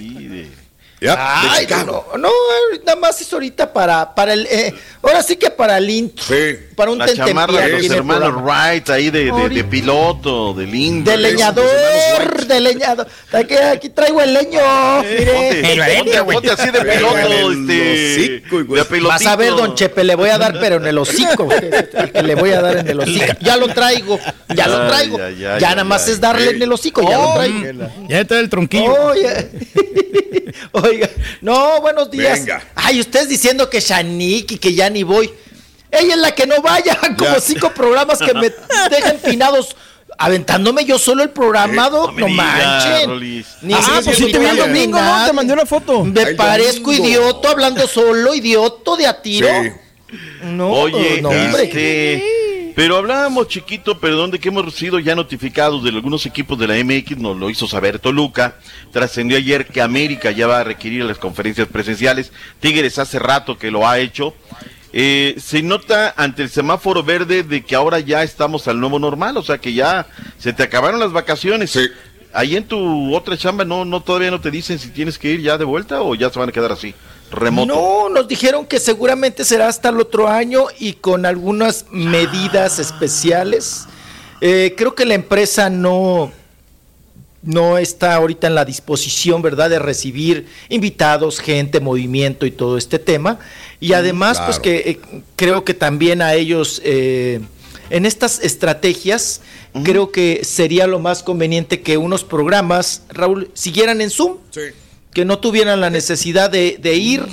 De 0.99 1.09
Ay, 1.15 1.67
no, 1.85 2.05
no, 2.17 2.29
nada 2.83 2.95
más 2.99 3.21
es 3.21 3.31
ahorita 3.31 3.71
para, 3.71 4.15
para 4.15 4.33
el, 4.33 4.47
eh, 4.47 4.73
ahora 5.03 5.21
sí 5.21 5.35
que 5.35 5.51
para 5.51 5.77
el 5.77 5.87
intro, 5.91 6.25
Sí. 6.25 6.57
para 6.75 6.89
un 6.89 6.97
La 6.97 7.13
chamarra 7.13 7.61
de 7.61 7.69
los 7.69 7.89
hermanos. 7.91 8.33
Wright 8.41 8.89
ahí 8.89 9.11
de, 9.11 9.31
de, 9.31 9.49
de 9.49 9.63
piloto, 9.63 10.55
de 10.55 10.65
lindo. 10.65 11.11
De 11.11 11.17
leñador, 11.17 12.45
de 12.47 12.59
leñador. 12.59 13.07
Aquí, 13.31 13.53
aquí 13.55 13.89
traigo 13.89 14.21
el 14.21 14.33
leño. 14.33 14.59
mire. 15.03 15.97
Ponte, 15.97 16.23
ponte 16.23 16.51
así 16.51 16.71
de 16.71 16.81
piloto, 16.81 17.51
este. 17.51 18.43
De. 18.49 18.99
Vas 19.01 19.25
a 19.27 19.35
ver, 19.35 19.51
don 19.51 19.75
Chepe, 19.75 20.03
le 20.03 20.15
voy 20.15 20.29
a 20.29 20.39
dar, 20.39 20.59
pero 20.59 20.77
en 20.77 20.87
el 20.87 20.97
hocico. 20.97 21.47
el 21.51 22.11
que 22.11 22.23
le 22.23 22.33
voy 22.35 22.51
a 22.51 22.61
dar 22.61 22.77
en 22.77 22.87
el 22.87 22.99
hocico. 23.01 23.33
Ya 23.41 23.55
lo 23.57 23.67
traigo, 23.69 24.19
ya 24.55 24.67
lo 24.67 24.87
traigo. 24.87 25.19
ay, 25.21 25.37
Ya 25.37 25.69
nada 25.69 25.83
más 25.83 26.07
es 26.07 26.19
darle 26.19 26.51
en 26.51 26.61
el 26.63 26.71
hocico, 26.71 27.03
ya 27.07 27.17
lo 27.19 27.33
traigo. 27.35 27.87
Ya 28.09 28.21
está 28.21 28.39
el 28.39 28.49
tronquillo. 28.49 28.91
Oye. 29.09 29.49
Oiga, 30.89 31.09
no, 31.41 31.81
buenos 31.81 32.09
días. 32.11 32.39
Venga. 32.39 32.63
Ay, 32.75 32.99
ustedes 32.99 33.29
diciendo 33.29 33.69
que 33.69 33.79
Shanique 33.79 34.55
y 34.55 34.57
que 34.57 34.73
ya 34.73 34.89
ni 34.89 35.03
voy. 35.03 35.31
Ella 35.91 36.15
es 36.15 36.19
la 36.19 36.31
que 36.35 36.45
no 36.47 36.61
vaya, 36.61 36.97
como 37.17 37.33
Ya. 37.35 37.39
cinco 37.41 37.71
programas 37.73 38.19
que 38.19 38.33
me 38.33 38.49
dejan 38.89 39.19
finados. 39.19 39.75
Aventándome 40.19 40.83
yo 40.83 40.97
solo 40.97 41.21
el 41.21 41.29
programa, 41.29 41.91
Doc, 41.91 42.13
me 42.13 42.21
no, 42.21 42.27
diga, 42.27 42.43
manchen. 42.43 43.19
Ni 43.61 43.73
Ah, 43.75 43.99
si 43.99 44.05
pues 44.05 44.17
sí 44.17 44.31
te 44.31 44.39
vi 44.39 44.45
el 44.47 44.57
domingo, 44.57 44.99
¿no? 44.99 45.25
Te 45.27 45.33
mandé 45.33 45.53
una 45.53 45.65
foto. 45.67 46.03
Me 46.05 46.21
El 46.23 46.35
parezco 46.35 46.91
domingo. 46.91 47.05
idioto 47.07 47.47
hablando 47.49 47.87
solo, 47.87 48.33
idioto 48.33 48.95
de 48.97 49.05
a 49.05 49.21
tiro. 49.21 49.47
Sí. 49.47 49.69
No, 50.41 50.71
Oye, 50.71 51.21
no, 51.21 51.29
hombre. 51.29 51.63
este, 51.65 52.23
pero 52.77 52.95
hablábamos, 52.95 53.47
chiquito, 53.47 53.99
perdón, 53.99 54.29
de 54.29 54.37
que 54.37 54.49
hemos 54.49 54.71
sido 54.75 54.99
ya 54.99 55.15
notificados 55.15 55.83
de 55.83 55.89
algunos 55.89 56.27
equipos 56.27 56.59
de 56.59 56.67
la 56.67 56.75
MX, 56.75 57.17
nos 57.17 57.35
lo 57.35 57.49
hizo 57.49 57.67
saber 57.67 57.97
Toluca. 57.97 58.59
Trascendió 58.91 59.35
ayer 59.35 59.65
que 59.65 59.81
América 59.81 60.29
ya 60.29 60.45
va 60.45 60.59
a 60.59 60.63
requerir 60.63 61.03
las 61.03 61.17
conferencias 61.17 61.67
presenciales. 61.69 62.31
Tigres 62.59 62.99
hace 62.99 63.17
rato 63.17 63.57
que 63.57 63.71
lo 63.71 63.87
ha 63.87 63.97
hecho. 63.97 64.35
Eh, 64.93 65.33
se 65.39 65.63
nota 65.63 66.13
ante 66.17 66.43
el 66.43 66.49
semáforo 66.49 67.01
verde 67.01 67.41
de 67.41 67.65
que 67.65 67.73
ahora 67.73 67.99
ya 67.99 68.21
estamos 68.21 68.67
al 68.67 68.79
nuevo 68.79 68.99
normal, 68.99 69.37
o 69.37 69.41
sea 69.41 69.57
que 69.57 69.73
ya 69.73 70.05
se 70.37 70.53
te 70.53 70.61
acabaron 70.61 70.99
las 70.99 71.11
vacaciones. 71.11 71.71
Sí. 71.71 71.87
Ahí 72.31 72.55
en 72.55 72.65
tu 72.65 73.15
otra 73.15 73.35
chamba 73.37 73.65
no, 73.65 73.85
no 73.85 74.01
todavía 74.01 74.29
no 74.29 74.39
te 74.39 74.51
dicen 74.51 74.77
si 74.77 74.89
tienes 74.89 75.17
que 75.17 75.31
ir 75.31 75.41
ya 75.41 75.57
de 75.57 75.65
vuelta 75.65 76.03
o 76.03 76.13
ya 76.13 76.29
se 76.29 76.37
van 76.37 76.49
a 76.49 76.51
quedar 76.51 76.71
así, 76.71 76.93
remoto. 77.31 77.73
No, 77.73 78.09
nos 78.09 78.27
dijeron 78.27 78.65
que 78.65 78.79
seguramente 78.79 79.43
será 79.43 79.67
hasta 79.67 79.89
el 79.89 79.99
otro 79.99 80.27
año 80.27 80.65
y 80.79 80.93
con 80.93 81.25
algunas 81.25 81.85
medidas 81.91 82.79
especiales. 82.79 83.85
Eh, 84.41 84.73
creo 84.77 84.95
que 84.95 85.05
la 85.05 85.15
empresa 85.15 85.69
no, 85.69 86.31
no 87.41 87.77
está 87.77 88.15
ahorita 88.15 88.47
en 88.47 88.55
la 88.55 88.65
disposición, 88.65 89.41
¿verdad?, 89.41 89.69
de 89.69 89.79
recibir 89.79 90.47
invitados, 90.69 91.39
gente, 91.39 91.79
movimiento 91.79 92.45
y 92.45 92.51
todo 92.51 92.77
este 92.77 92.99
tema. 92.99 93.39
Y 93.79 93.93
además, 93.93 94.39
pues 94.45 94.59
claro. 94.59 94.61
que 94.61 94.89
eh, 94.89 94.99
creo 95.35 95.63
que 95.63 95.73
también 95.73 96.21
a 96.21 96.33
ellos, 96.33 96.81
eh, 96.83 97.41
en 97.89 98.05
estas 98.05 98.39
estrategias, 98.39 99.41
creo 99.83 100.11
que 100.11 100.41
sería 100.43 100.87
lo 100.87 100.99
más 100.99 101.23
conveniente 101.23 101.81
que 101.81 101.97
unos 101.97 102.23
programas, 102.23 103.03
Raúl, 103.09 103.49
siguieran 103.53 104.01
en 104.01 104.09
Zoom 104.09 104.37
Sí. 104.51 104.61
Que 105.17 105.25
no 105.25 105.39
tuvieran 105.39 105.81
la 105.81 105.89
necesidad 105.89 106.51
de, 106.51 106.77
de 106.79 106.93
ir 106.93 107.25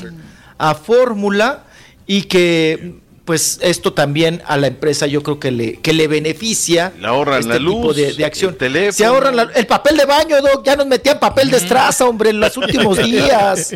a 0.56 0.74
fórmula 0.74 1.64
y 2.06 2.22
que 2.22 2.94
pues 3.26 3.58
esto 3.60 3.92
también 3.92 4.40
a 4.46 4.56
la 4.56 4.68
empresa 4.68 5.06
yo 5.06 5.22
creo 5.22 5.38
que 5.38 5.50
le, 5.50 5.80
que 5.80 5.92
le 5.92 6.08
beneficia 6.08 6.94
Le 6.98 7.06
ahorran 7.06 7.40
este 7.40 7.50
la 7.50 7.58
tipo 7.58 7.70
luz, 7.88 7.96
de, 7.96 8.14
de 8.14 8.24
acción. 8.24 8.52
el 8.52 8.56
teléfono. 8.56 8.92
Se 8.94 9.04
ahorran 9.04 9.36
la- 9.36 9.50
el 9.54 9.66
papel 9.66 9.98
de 9.98 10.06
baño, 10.06 10.40
Doc, 10.40 10.64
ya 10.64 10.76
nos 10.76 10.86
metían 10.86 11.18
papel 11.18 11.50
de 11.50 11.58
estraza, 11.58 12.06
hombre, 12.06 12.30
en 12.30 12.40
los 12.40 12.56
últimos 12.56 12.96
días. 13.04 13.74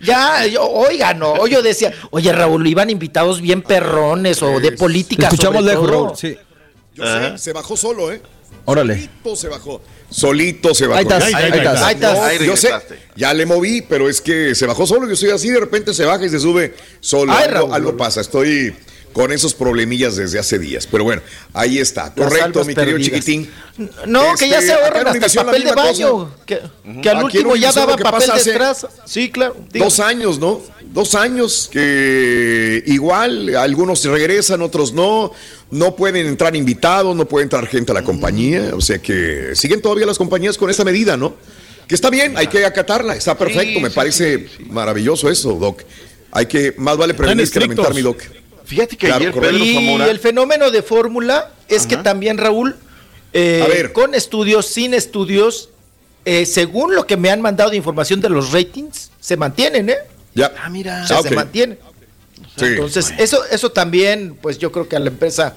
Ya, 0.00 0.46
yo, 0.46 0.66
oiga, 0.66 1.12
no, 1.12 1.46
yo 1.46 1.60
decía, 1.60 1.92
oye 2.12 2.32
Raúl, 2.32 2.66
iban 2.66 2.88
invitados 2.88 3.42
bien 3.42 3.60
perrones 3.60 4.42
o 4.42 4.58
de 4.58 4.72
política. 4.72 5.24
Escuchamos 5.24 5.56
sobre 5.60 5.70
lejos, 5.74 5.86
todo. 5.90 6.04
Raúl. 6.06 6.16
Sí. 6.16 6.36
Yo 6.94 7.04
sé, 7.04 7.36
se 7.38 7.52
bajó 7.52 7.76
solo, 7.76 8.10
¿eh? 8.10 8.22
Órale. 8.64 8.94
Solito 9.22 9.36
se 9.36 9.48
bajó. 9.48 9.82
Solito 10.10 10.74
se 10.74 10.86
bajó. 10.86 10.98
Ahí 10.98 11.02
estás, 11.04 11.22
ahí 11.24 11.34
ahí 11.34 11.50
estás. 11.58 11.74
estás. 11.74 11.82
Ahí 11.82 11.94
estás. 11.94 12.14
No, 12.18 12.24
Ahí 12.24 12.46
yo 12.46 12.56
sé, 12.56 12.70
ya 13.16 13.32
le 13.34 13.46
moví, 13.46 13.82
pero 13.82 14.08
es 14.08 14.20
que 14.20 14.54
se 14.54 14.66
bajó 14.66 14.86
solo. 14.86 15.06
Yo 15.06 15.14
estoy 15.14 15.30
así, 15.30 15.48
de 15.50 15.60
repente 15.60 15.94
se 15.94 16.04
baja 16.04 16.24
y 16.24 16.28
se 16.28 16.38
sube 16.40 16.74
solo. 17.00 17.32
Ay, 17.32 17.48
algo, 17.72 17.96
pasa. 17.96 18.20
Estoy 18.20 18.74
con 19.12 19.32
esos 19.32 19.54
problemillas 19.54 20.16
desde 20.16 20.38
hace 20.38 20.58
días. 20.58 20.86
Pero 20.86 21.04
bueno, 21.04 21.22
ahí 21.52 21.78
está. 21.78 22.12
Correcto, 22.14 22.64
mi 22.64 22.74
querido 22.74 22.96
perdidas. 22.98 23.20
chiquitín. 23.24 23.50
No, 24.06 24.34
que 24.38 24.48
ya 24.48 24.58
Este, 24.58 24.66
se 24.68 24.72
ahorran 24.74 25.06
hasta 25.08 25.26
el 25.26 25.46
papel 25.46 25.64
de 25.64 25.72
baño. 25.72 26.10
cosa. 26.10 26.44
Que, 26.46 26.60
que 27.02 27.10
al 27.10 27.24
último 27.24 27.56
ya 27.56 27.72
daba 27.72 27.96
papel 27.96 28.12
pasa 28.12 28.34
de 28.34 28.40
hace 28.40 28.50
estraza. 28.50 28.88
Sí, 29.06 29.30
claro. 29.30 29.56
digo. 29.72 29.84
Dos 29.86 30.00
años, 30.00 30.38
¿no? 30.38 30.60
Dos 30.92 31.14
años 31.14 31.68
que 31.70 32.82
igual, 32.86 33.54
algunos 33.56 34.04
regresan, 34.04 34.60
otros 34.62 34.92
no. 34.92 35.32
No 35.70 35.94
pueden 35.94 36.26
entrar 36.26 36.56
invitados, 36.56 37.14
no 37.14 37.26
puede 37.26 37.44
entrar 37.44 37.66
gente 37.68 37.92
a 37.92 37.94
la 37.94 38.02
compañía. 38.02 38.70
O 38.74 38.80
sea 38.80 38.98
que 38.98 39.52
siguen 39.54 39.80
todavía 39.80 40.04
las 40.06 40.18
compañías 40.18 40.58
con 40.58 40.68
esta 40.68 40.84
medida, 40.84 41.16
¿no? 41.16 41.34
Que 41.86 41.94
está 41.94 42.10
bien, 42.10 42.36
hay 42.36 42.48
que 42.48 42.64
acatarla, 42.64 43.14
está 43.14 43.36
perfecto, 43.38 43.74
Sí, 43.78 43.80
me 43.80 43.88
sí, 43.90 43.94
parece 43.94 44.38
sí, 44.38 44.46
sí. 44.58 44.64
maravilloso 44.70 45.30
eso, 45.30 45.52
Doc. 45.54 45.82
Hay 46.32 46.46
que, 46.46 46.74
más 46.76 46.96
vale 46.96 47.14
prevenir 47.14 47.48
que 47.50 47.60
lamentar, 47.60 47.94
mi 47.94 48.02
Doc. 48.02 48.20
Fíjate 48.64 48.96
que 48.96 49.06
Claro, 49.06 49.20
ayer 49.22 49.32
correcto. 49.32 49.58
Pedro 49.58 49.64
Y 49.64 49.74
Zamora. 49.74 50.10
el 50.10 50.18
fenómeno 50.20 50.70
de 50.70 50.82
fórmula 50.82 51.52
es 51.68 51.86
que 51.86 51.96
también, 51.96 52.38
Raúl, 52.38 52.76
eh, 53.32 53.62
A 53.64 53.68
ver. 53.68 53.92
con 53.92 54.14
estudios, 54.14 54.66
sin 54.66 54.94
estudios, 54.94 55.70
eh, 56.24 56.46
según 56.46 56.94
lo 56.94 57.06
que 57.06 57.16
me 57.16 57.30
han 57.30 57.40
mandado 57.40 57.70
de 57.70 57.76
información 57.76 58.20
de 58.20 58.28
los 58.28 58.52
ratings, 58.52 59.10
se 59.20 59.36
mantienen, 59.36 59.90
¿eh? 59.90 59.96
Ya. 60.34 60.52
Ah, 60.62 60.68
mira. 60.68 61.02
O 61.04 61.06
sea, 61.06 61.18
Ah, 61.18 61.22
se. 61.22 61.78
Sí. 62.56 62.64
Entonces, 62.66 63.12
eso, 63.18 63.44
eso 63.50 63.70
también, 63.70 64.36
pues 64.40 64.58
yo 64.58 64.70
creo 64.72 64.88
que 64.88 64.96
a 64.96 65.00
la 65.00 65.08
empresa 65.08 65.54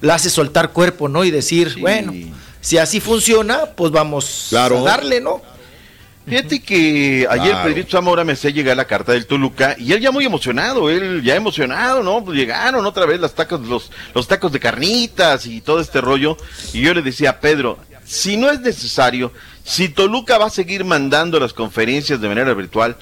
la 0.00 0.14
hace 0.14 0.30
soltar 0.30 0.72
cuerpo, 0.72 1.08
¿no? 1.08 1.24
Y 1.24 1.30
decir, 1.30 1.72
Sí. 1.74 1.80
bueno, 1.80 2.12
si 2.60 2.78
así 2.78 3.00
funciona, 3.00 3.66
pues 3.76 3.90
vamos 3.92 4.46
Claro. 4.50 4.78
a 4.78 4.82
darle, 4.82 5.20
¿no? 5.20 5.42
Fíjate 6.26 6.60
que 6.60 7.26
ayer 7.30 7.50
Claro. 7.52 7.68
Pedrito 7.68 7.90
Zamora 7.92 8.22
me 8.22 8.34
hacía 8.34 8.50
llegar 8.50 8.76
la 8.76 8.84
carta 8.84 9.12
del 9.12 9.26
Toluca 9.26 9.74
y 9.78 9.92
él 9.94 10.00
ya 10.00 10.10
muy 10.10 10.26
emocionado, 10.26 10.90
él 10.90 11.22
ya 11.24 11.34
emocionado, 11.36 12.02
¿no? 12.02 12.22
Pues 12.22 12.36
llegaron 12.36 12.84
otra 12.84 13.06
vez 13.06 13.18
las 13.18 13.34
tacos, 13.34 13.62
los, 13.66 13.90
los 14.14 14.28
tacos 14.28 14.52
de 14.52 14.60
carnitas 14.60 15.46
y 15.46 15.62
todo 15.62 15.80
este 15.80 16.02
rollo. 16.02 16.36
Y 16.74 16.82
yo 16.82 16.92
le 16.92 17.00
decía, 17.00 17.40
Pedro, 17.40 17.78
si 18.04 18.36
no 18.36 18.50
es 18.50 18.60
necesario, 18.60 19.32
si 19.64 19.88
Toluca 19.88 20.36
va 20.36 20.46
a 20.46 20.50
seguir 20.50 20.84
mandando 20.84 21.40
las 21.40 21.54
conferencias 21.54 22.20
de 22.20 22.28
manera 22.28 22.52
virtual, 22.52 22.96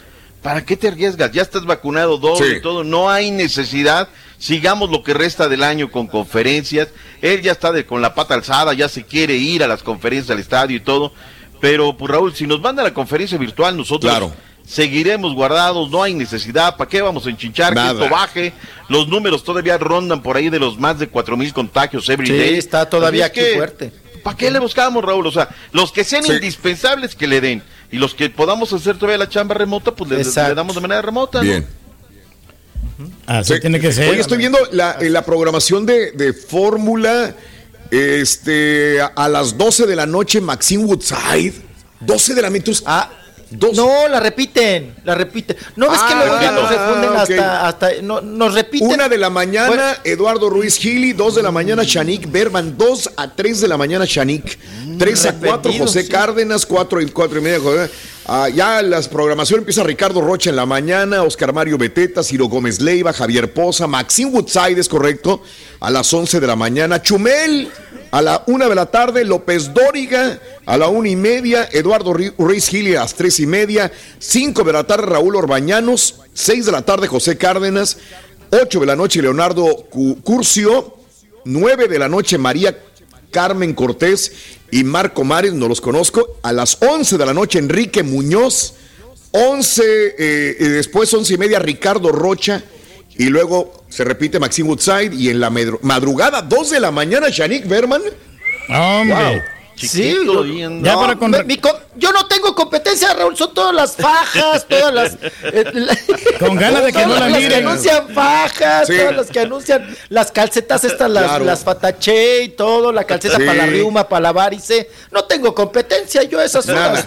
¿para 0.47 0.65
qué 0.65 0.77
te 0.77 0.87
arriesgas? 0.87 1.33
Ya 1.33 1.43
estás 1.43 1.65
vacunado 1.65 2.19
doble 2.19 2.49
Sí. 2.51 2.57
y 2.59 2.63
todo, 2.63 2.85
no 2.85 3.11
hay 3.11 3.33
necesidad. 3.33 4.09
Sigamos 4.39 4.91
lo 4.91 5.03
que 5.03 5.13
resta 5.13 5.49
del 5.49 5.65
año 5.65 5.91
con 5.91 6.07
conferencias. 6.07 6.87
Él 7.21 7.43
ya 7.43 7.51
está 7.51 7.73
de, 7.73 7.85
con 7.85 8.01
la 8.01 8.15
pata 8.15 8.35
alzada, 8.35 8.73
ya 8.73 8.89
se 8.89 9.03
quiere 9.03 9.35
ir 9.35 9.65
a 9.65 9.67
las 9.67 9.83
conferencias 9.83 10.31
al 10.31 10.39
estadio 10.39 10.77
y 10.77 10.81
todo. 10.81 11.13
Pero, 11.61 11.97
pues 11.97 12.13
Raúl, 12.13 12.33
si 12.33 12.47
nos 12.47 12.61
manda 12.61 12.85
la 12.85 12.95
conferencia 12.95 13.37
virtual, 13.39 13.77
nosotros 13.77 14.09
Claro. 14.13 14.33
seguiremos 14.65 15.35
guardados, 15.35 15.91
no 15.91 16.01
hay 16.05 16.15
necesidad. 16.15 16.77
¿Para 16.77 16.89
qué 16.89 17.03
vamos 17.03 17.27
a 17.27 17.31
enchinchar 17.31 17.75
Nada. 17.75 17.93
que 17.99 18.05
esto 18.05 18.15
baje? 18.15 18.53
Los 18.89 19.09
números 19.09 19.43
todavía 19.43 19.79
rondan 19.79 20.23
por 20.23 20.37
ahí 20.37 20.49
de 20.49 20.61
los 20.61 20.79
más 20.79 21.01
de 21.01 21.09
cuatro 21.09 21.37
mil 21.37 21.53
contagios 21.53 22.09
every 22.09 22.29
Sí, 22.29 22.37
day. 22.37 22.55
está 22.57 22.89
todavía 22.89 23.25
Así 23.25 23.41
aquí 23.41 23.41
que, 23.51 23.57
fuerte. 23.57 23.93
¿Para 24.23 24.37
qué 24.37 24.51
le 24.53 24.61
buscamos, 24.61 25.05
Raúl? 25.05 25.27
O 25.27 25.33
sea, 25.33 25.49
los 25.73 25.91
que 25.91 26.05
sean 26.05 26.23
Sí. 26.23 26.33
indispensables 26.35 27.17
que 27.17 27.27
le 27.27 27.41
den. 27.41 27.63
Y 27.91 27.99
los 27.99 28.15
que 28.15 28.31
podamos 28.31 28.73
hacer 28.73 28.97
todavía 28.97 29.19
la 29.19 29.29
chamba 29.29 29.55
remota, 29.55 29.95
pues 29.95 30.11
le, 30.11 30.55
damos 30.55 30.75
de 30.75 30.81
manera 30.81 31.03
remota. 31.03 31.39
¿no? 31.39 31.45
Bien. 31.45 31.67
Así 33.27 33.55
Sí. 33.55 33.61
tiene 33.61 33.79
que 33.81 33.93
ser. 33.93 34.11
Oye, 34.11 34.21
estoy 34.21 34.39
viendo 34.39 34.59
la, 34.73 34.93
eh, 35.01 35.11
la 35.11 35.23
programación 35.25 35.85
de, 35.87 36.13
de 36.13 36.33
Fórmula 36.33 37.35
este, 37.91 39.01
a, 39.01 39.07
a 39.07 39.29
las 39.29 39.57
12 39.57 39.87
de 39.87 39.97
la 39.97 40.07
noche, 40.07 40.41
Maxine 40.41 40.85
Woodside. 40.85 41.55
12 42.01 42.35
de 42.35 42.43
la 42.43 42.51
noche. 42.51 42.73
Ah, 42.87 43.11
No, 43.51 44.09
la 44.09 44.19
repiten, 44.19 44.97
la 45.05 45.15
repiten. 45.15 45.57
¿No 45.77 45.89
ves 45.89 46.01
que 46.01 46.13
Ah, 46.15 46.25
luego 46.25 46.41
ya 46.41 46.51
nos 46.51 46.69
responden 46.69 47.11
ok. 47.11 47.17
hasta, 47.17 47.69
hasta 47.69 47.89
no, 48.03 48.21
nos 48.21 48.55
repiten? 48.55 48.89
Una 48.89 49.09
de 49.09 49.19
la 49.19 49.31
mañana, 49.31 49.99
Eduardo 50.03 50.51
Ruiz 50.51 50.77
Gili. 50.79 51.13
Dos 51.13 51.37
de 51.37 51.43
la 51.45 51.53
mañana, 51.53 51.83
Shanik 51.85 52.31
Berman. 52.31 52.77
Dos 52.77 53.09
a 53.17 53.33
tres 53.35 53.61
de 53.61 53.69
la 53.69 53.77
mañana, 53.77 54.05
Shanik. 54.05 54.59
Tres 54.99 55.27
a 55.27 55.35
cuatro, 55.35 55.73
José 55.73 56.03
sí. 56.03 56.09
Cárdenas. 56.09 56.67
Cuatro 56.67 57.01
y 57.01 57.07
cuatro 57.07 57.39
y 57.39 57.43
media. 57.43 57.61
José. 57.61 57.89
Ah, 58.27 58.49
ya 58.49 58.83
las 58.83 59.07
programación 59.07 59.61
empieza 59.61 59.85
Ricardo 59.85 60.21
Rocha 60.21 60.51
en 60.51 60.57
la 60.57 60.67
mañana, 60.67 61.23
Oscar 61.23 61.53
Mario 61.53 61.79
Beteta, 61.79 62.25
Ciro 62.25 62.47
Gómez 62.47 62.81
Leiva, 62.81 63.13
Javier 63.13 63.55
Poza, 63.55 63.87
Maxim 63.87 64.35
Woodside, 64.35 64.81
es 64.81 64.89
correcto, 64.89 65.45
a 65.79 65.91
las 65.93 66.13
11 66.13 66.41
de 66.41 66.47
la 66.49 66.57
mañana. 66.57 67.01
Chumel, 67.01 67.69
a 68.11 68.23
la 68.23 68.43
una 68.47 68.69
de 68.69 68.75
la 68.75 68.87
tarde, 68.87 69.25
López 69.25 69.73
Dóriga, 69.75 70.39
a 70.65 70.77
la 70.77 70.89
una 70.89 71.09
y 71.09 71.17
media, 71.17 71.69
Eduardo 71.73 72.13
Ruiz 72.13 72.69
Gili 72.69 72.95
a 72.95 73.01
las 73.01 73.15
tres 73.15 73.41
y 73.41 73.47
media, 73.47 73.93
cinco 74.19 74.65
de 74.65 74.73
la 74.73 74.85
tarde, 74.85 75.07
Raúl 75.07 75.37
Orbañanos, 75.37 76.17
seis 76.35 76.67
de 76.67 76.73
la 76.73 76.83
tarde, 76.83 77.09
José 77.09 77.37
Cárdenas, 77.37 77.99
ocho 78.51 78.81
de 78.81 78.87
la 78.87 78.97
noche, 78.97 79.21
Leonardo 79.23 79.65
Cu- 79.91 80.21
Curcio, 80.23 80.97
nueve 81.45 81.89
de 81.89 81.99
la 81.99 82.09
noche, 82.09 82.39
María 82.39 82.79
Carmen 83.31 83.75
Cortés 83.75 84.33
y 84.71 84.83
Marco 84.85 85.25
Mares, 85.25 85.53
no 85.53 85.69
los 85.69 85.81
conozco. 85.81 86.39
A 86.43 86.53
las 86.53 86.79
11 86.81 87.19
de 87.19 87.27
la 87.27 87.35
noche, 87.35 87.59
Enrique 87.59 88.03
Muñoz. 88.03 88.75
11, 89.33 89.83
eh, 90.19 90.57
después 90.71 91.13
11 91.13 91.35
y 91.35 91.39
media, 91.39 91.59
Ricardo 91.59 92.11
Rocha. 92.11 92.63
Y 93.19 93.27
luego 93.27 93.85
se 93.89 94.05
repite 94.05 94.39
Maxim 94.39 94.69
Woodside. 94.69 95.15
Y 95.15 95.31
en 95.31 95.41
la 95.41 95.51
madrugada, 95.51 96.43
2 96.43 96.71
de 96.71 96.81
la 96.81 96.91
mañana, 96.91 97.29
Shanik 97.31 97.67
Berman. 97.67 98.03
Hombre. 98.69 99.43
Sí, 99.43 99.56
Chiquito, 99.77 100.25
yo, 100.25 100.43
bien, 100.43 100.83
Ya 100.83 100.93
no, 100.95 101.01
para 101.01 101.17
con- 101.17 101.47
mi 101.47 101.59
co- 101.59 101.79
yo 101.97 102.11
no 102.11 102.27
tengo 102.27 102.55
competencia, 102.55 103.13
Raúl, 103.13 103.37
son 103.37 103.53
todas 103.53 103.75
las 103.75 103.95
fajas, 103.95 104.67
todas 104.69 104.93
las... 104.95 105.13
eh, 105.43 105.65
la- 105.75 105.99
Con 106.39 106.57
ganas 106.57 106.83
de 106.85 106.93
que 106.93 107.01
no 107.07 107.15
todas 107.15 107.21
la 107.21 107.29
las 107.29 107.39
que 107.39 107.45
miren. 107.45 107.67
anuncian 107.67 108.09
fajas, 108.09 108.87
Sí. 108.89 108.97
todas 108.97 109.17
las 109.17 109.27
que 109.29 109.41
anuncian 109.41 109.97
las 110.09 110.33
calcetas 110.33 110.83
estas, 110.85 111.11
las, 111.11 111.25
Claro. 111.25 111.45
las 111.45 111.61
fatache 111.63 112.43
y 112.45 112.49
todo, 112.51 112.91
la 112.91 113.05
calceta 113.05 113.37
Sí. 113.37 113.43
para 113.45 113.59
la 113.59 113.67
riuma, 113.67 114.09
para 114.09 114.21
la 114.23 114.33
varice. 114.33 114.91
No 115.13 115.25
tengo 115.25 115.55
competencia, 115.55 116.23
yo 116.23 116.41
esas 116.41 116.67
horas. 116.69 117.07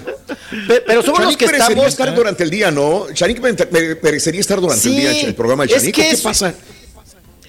Pe- 0.68 0.82
Pero 0.86 1.02
somos 1.02 1.22
los 1.24 1.36
que 1.38 1.46
merecería 1.48 1.68
estamos... 1.74 1.88
estar 1.88 2.14
durante 2.16 2.44
el 2.44 2.50
día, 2.52 2.70
¿no? 2.72 3.08
Mere- 3.72 4.00
merecería 4.02 4.42
estar 4.42 4.62
durante 4.62 4.82
Sí, 4.84 5.06
el 5.06 5.14
día, 5.14 5.22
el 5.28 5.36
programa 5.36 5.66
de 5.66 5.74
es 5.76 5.84
que 5.84 5.92
¿Qué 5.92 6.12
es- 6.12 6.22
pasa? 6.22 6.54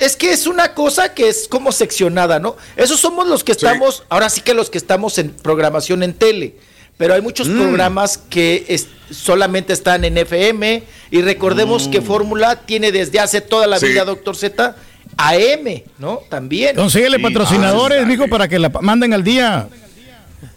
Es 0.00 0.16
que 0.16 0.32
es 0.32 0.46
una 0.46 0.74
cosa 0.74 1.14
que 1.14 1.28
es 1.28 1.46
como 1.48 1.70
seccionada, 1.72 2.38
¿no? 2.40 2.56
Esos 2.76 2.98
somos 2.98 3.28
los 3.28 3.44
que 3.44 3.52
estamos, 3.52 4.02
ahora 4.08 4.28
sí 4.30 4.40
que 4.40 4.54
los 4.54 4.70
que 4.70 4.78
estamos 4.78 5.18
en 5.18 5.30
programación 5.30 6.02
en 6.02 6.14
tele, 6.14 6.54
pero 6.96 7.14
hay 7.14 7.20
muchos 7.20 7.48
Mm. 7.48 7.58
programas 7.60 8.18
que 8.18 8.64
es- 8.68 8.86
solamente 9.10 9.72
están 9.72 10.04
en 10.04 10.16
FM 10.18 10.82
y 11.10 11.20
recordemos 11.22 11.86
que 11.88 12.00
Fórmula 12.00 12.56
tiene 12.66 12.92
desde 12.92 13.20
hace 13.20 13.40
toda 13.40 13.66
la 13.66 13.76
Mm. 13.76 13.80
Sí. 13.80 13.86
vida, 13.88 14.04
doctor 14.04 14.36
Z, 14.36 14.74
AM, 15.18 15.84
¿no? 15.98 16.20
También. 16.30 16.76
Consíguele 16.76 17.18
patrocinadores, 17.18 18.06
mijo, 18.06 18.26
para 18.28 18.48
que 18.48 18.58
la 18.58 18.68
manden 18.70 19.12
al 19.12 19.22
día. 19.24 19.68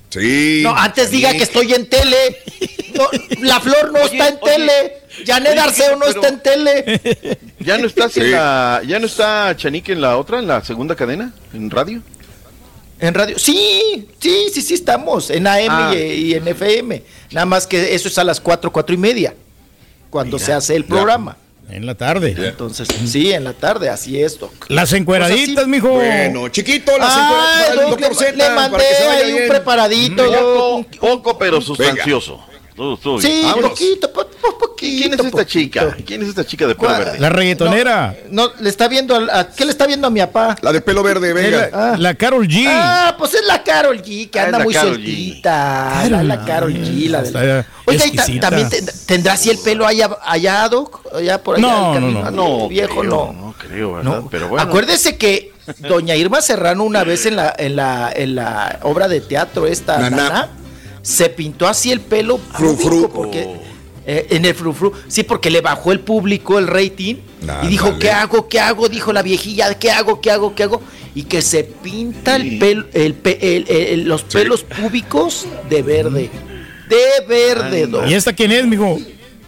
Sí. 0.09 0.61
No, 0.63 0.75
antes 0.75 1.09
diga 1.09 1.31
que 1.33 1.43
estoy 1.43 1.73
en 1.73 1.89
tele. 1.89 2.38
No, 2.93 3.07
la 3.41 3.59
Flor 3.59 3.91
no 3.91 3.97
está 3.99 4.27
en 4.27 4.38
oye. 4.41 4.53
tele. 4.53 4.97
Janet 5.25 5.58
Arceo 5.59 5.95
no 5.95 6.06
pero- 6.06 6.22
está 6.22 6.27
en 6.30 6.40
tele. 6.42 7.40
¿Ya 7.59 7.77
no 7.77 7.88
estás 7.88 8.11
Sí. 8.14 8.19
en 8.22 8.32
la, 8.32 8.82
ya 8.85 9.00
no 9.00 9.06
está 9.06 9.56
Chanik 9.56 9.90
en 9.90 10.01
la 10.01 10.17
otra, 10.17 10.40
en 10.40 10.48
la 10.48 10.64
segunda 10.64 10.95
cadena, 10.95 11.33
en 11.53 11.69
radio? 11.69 12.01
En 13.00 13.14
radio. 13.14 13.38
Sí, 13.38 14.08
sí, 14.19 14.48
sí, 14.53 14.61
sí 14.61 14.74
estamos. 14.74 15.30
En 15.30 15.45
AM 15.48 15.67
Ah. 15.69 15.93
y, 15.95 15.98
y 15.98 16.33
en 16.35 16.48
FM. 16.48 17.03
Nada 17.32 17.45
más 17.45 17.67
que 17.67 17.93
eso 17.95 18.08
es 18.08 18.17
a 18.17 18.24
las 18.24 18.40
4, 18.40 18.72
4 18.72 18.95
y 18.95 18.98
media. 18.98 19.33
Cuando 20.09 20.38
se 20.40 20.53
hace 20.53 20.75
el 20.75 20.85
programa. 20.85 21.38
En 21.69 21.85
la 21.85 21.95
tarde. 21.95 22.35
Entonces, 22.38 22.88
sí, 23.08 23.32
en 23.32 23.45
la 23.45 23.53
tarde, 23.53 23.90
así 23.90 24.22
es, 24.22 24.38
Doc. 24.38 24.51
Las 24.69 24.93
encueraditas, 24.93 25.66
mijo. 25.67 25.90
Bueno, 25.92 26.50
chiquito, 26.50 26.98
las 26.98 27.16
Doc, 27.75 28.00
doctor 28.00 28.35
le, 28.35 28.50
mandé 28.51 28.85
ahí 28.85 29.32
un 29.32 29.38
bien. 29.38 29.50
preparadito. 29.50 30.24
Doc, 30.24 30.35
Poco, 30.35 30.75
un- 30.75 30.85
poco, 30.85 31.38
pero 31.40 31.61
sustancioso. 31.61 32.43
Todo 32.75 33.17
bien. 33.17 33.21
Sí, 33.21 33.41
Vámonos. 33.43 33.69
poquito, 33.71 34.11
po- 34.13 34.25
po- 34.27 34.57
poquito. 34.57 34.73
¿Quién 34.99 35.13
es 35.13 35.19
esta 35.19 35.31
poquito. 35.31 35.49
chica? 35.49 35.97
¿Quién 36.05 36.21
es 36.23 36.29
esta 36.29 36.45
chica 36.45 36.67
de 36.67 36.75
pelo 36.75 36.89
¿Cuál? 36.89 37.03
verde? 37.05 37.19
La 37.19 37.29
reggaetonera. 37.29 38.15
No, 38.31 38.51
le 38.59 38.69
está 38.69 38.87
viendo 38.87 39.15
al- 39.15 39.29
a, 39.29 39.47
¿qué 39.49 39.63
le 39.65 39.71
está 39.71 39.85
viendo 39.87 40.07
a 40.07 40.09
mi 40.09 40.19
papá? 40.19 40.57
La 40.61 40.73
de 40.73 40.81
pelo 40.81 41.03
verde, 41.03 41.31
venga. 41.33 41.69
La, 41.71 41.97
la 41.97 42.15
Carol 42.15 42.47
G. 42.47 42.65
Ah, 42.67 43.15
pues 43.17 43.33
es 43.35 43.45
la 43.45 43.63
Carol 43.63 44.01
G, 44.01 44.29
que 44.29 44.39
Ah, 44.39 44.45
anda 44.45 44.59
muy 44.59 44.73
Karol 44.73 44.95
sueltita. 44.95 46.09
La, 46.09 46.23
la 46.23 46.45
Carol 46.45 46.73
G, 46.73 47.09
la 47.09 47.21
de 47.21 47.65
Oiga, 47.85 48.05
y 48.27 48.39
también 48.39 48.69
te- 48.69 48.81
tendrá 49.05 49.33
así 49.33 49.49
el 49.49 49.57
pelo 49.59 49.85
allá, 49.85 50.09
allá, 50.23 50.67
Doc, 50.69 51.01
allá 51.13 51.41
por 51.43 51.57
allá. 51.57 51.67
No, 51.67 51.99
no, 51.99 52.11
no. 52.11 52.25
Ah, 52.25 52.31
no, 52.31 52.67
viejo, 52.69 52.99
creo, 53.01 53.03
no. 53.03 53.33
No 53.33 53.55
creo, 53.57 53.93
¿verdad? 53.93 54.21
No. 54.21 54.27
Pero 54.29 54.47
bueno. 54.47 54.63
Acuérdese 54.67 55.17
que 55.17 55.53
doña 55.79 56.15
Irma 56.15 56.41
Serrano 56.41 56.83
una 56.83 57.03
vez 57.03 57.25
en 57.25 57.35
la, 57.37 57.53
en 57.57 57.75
la, 57.75 58.11
en 58.15 58.35
la 58.35 58.79
obra 58.83 59.07
de 59.07 59.21
teatro 59.21 59.67
esta, 59.67 59.97
Naná. 59.97 60.49
Se 61.03 61.30
pintó 61.30 61.67
así 61.67 61.91
el 61.91 61.99
pelo 62.01 62.40
Fru, 62.40 62.75
público 62.75 62.90
fru. 62.90 63.09
porque 63.11 63.48
eh, 64.06 64.27
en 64.32 64.45
el 64.45 64.56
frufru, 64.56 64.91
sí, 65.07 65.23
porque 65.23 65.49
le 65.51 65.61
bajó 65.61 65.91
el 65.91 65.99
público 65.99 66.57
el 66.57 66.65
rating 66.67 67.15
y 67.64 67.67
dijo. 67.67 67.99
¿qué 67.99 68.09
hago? 68.09 68.48
¿Qué 68.48 68.59
hago? 68.59 68.90
Dijo 68.90 69.14
la 69.14 69.22
viejilla, 69.22 69.73
¿qué 69.75 69.91
hago? 69.91 70.19
¿Qué 70.22 70.32
hago? 70.32 70.56
¿Qué 70.56 70.64
hago? 70.64 70.82
Y 71.14 71.23
que 71.23 71.41
se 71.43 71.64
pinta 71.65 72.35
el 72.38 72.57
pelo, 72.57 72.85
el, 72.93 73.14
pe- 73.14 73.38
el- 73.57 73.69
el- 73.69 74.03
los 74.06 74.23
pelos 74.23 74.64
públicos 74.64 75.45
de 75.69 75.82
verde. 75.83 76.30
De 76.90 77.25
verde. 77.27 77.88
¿Y 78.09 78.14
esta 78.14 78.33
quién 78.33 78.51
es, 78.51 78.65
mijo? 78.65 78.98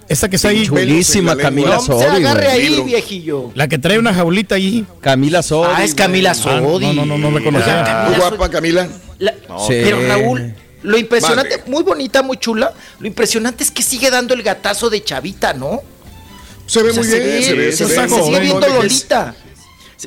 Esta 0.08 0.30
que 0.30 0.36
está 0.36 0.50
ahí. 0.50 0.66
Chulísima. 0.68 1.36
Camila 1.36 1.76
No 1.76 1.82
se 1.82 1.88
Sodi, 1.88 2.04
agarre 2.04 2.44
güey. 2.46 2.66
ahí, 2.76 2.82
viejillo. 2.84 3.50
La 3.56 3.68
que 3.68 3.78
trae 3.80 3.98
una 3.98 4.14
jaulita 4.14 4.56
allí. 4.56 4.86
Camila 5.02 5.42
Sodi. 5.42 5.72
Ah, 5.76 5.84
es 5.84 5.96
Camila 5.96 6.34
Sodi. 6.36 6.86
no, 6.88 6.94
no, 6.94 7.06
no, 7.06 7.18
no 7.18 7.32
la 7.40 7.44
conocía. 7.44 8.06
Muy 8.10 8.16
guapa, 8.20 8.50
Camila. 8.50 8.88
La- 9.20 9.34
Sí. 9.68 9.74
Pero 9.84 10.00
Raúl, 10.08 10.54
lo 10.86 10.98
impresionante, 10.98 11.64
muy 11.68 11.84
bonita, 11.84 12.22
muy 12.22 12.38
chula, 12.38 12.74
lo 13.00 13.08
impresionante 13.08 13.64
es 13.64 13.72
que 13.72 13.84
sigue 13.84 14.10
dando 14.10 14.34
el 14.34 14.44
gatazo 14.44 14.90
de 14.90 15.04
chavita, 15.04 15.54
¿no? 15.54 15.82
Se 16.68 16.82
ve 16.82 16.90
O 16.90 16.94
sea, 16.94 17.04
muy 17.04 17.12
bien, 17.12 17.44
se 17.44 17.54
ve, 17.54 17.72
se, 17.72 17.88
se 17.88 18.08
se 18.10 18.24
sigue 18.24 18.40
viendo 18.40 18.68
Lolita. 18.68 19.36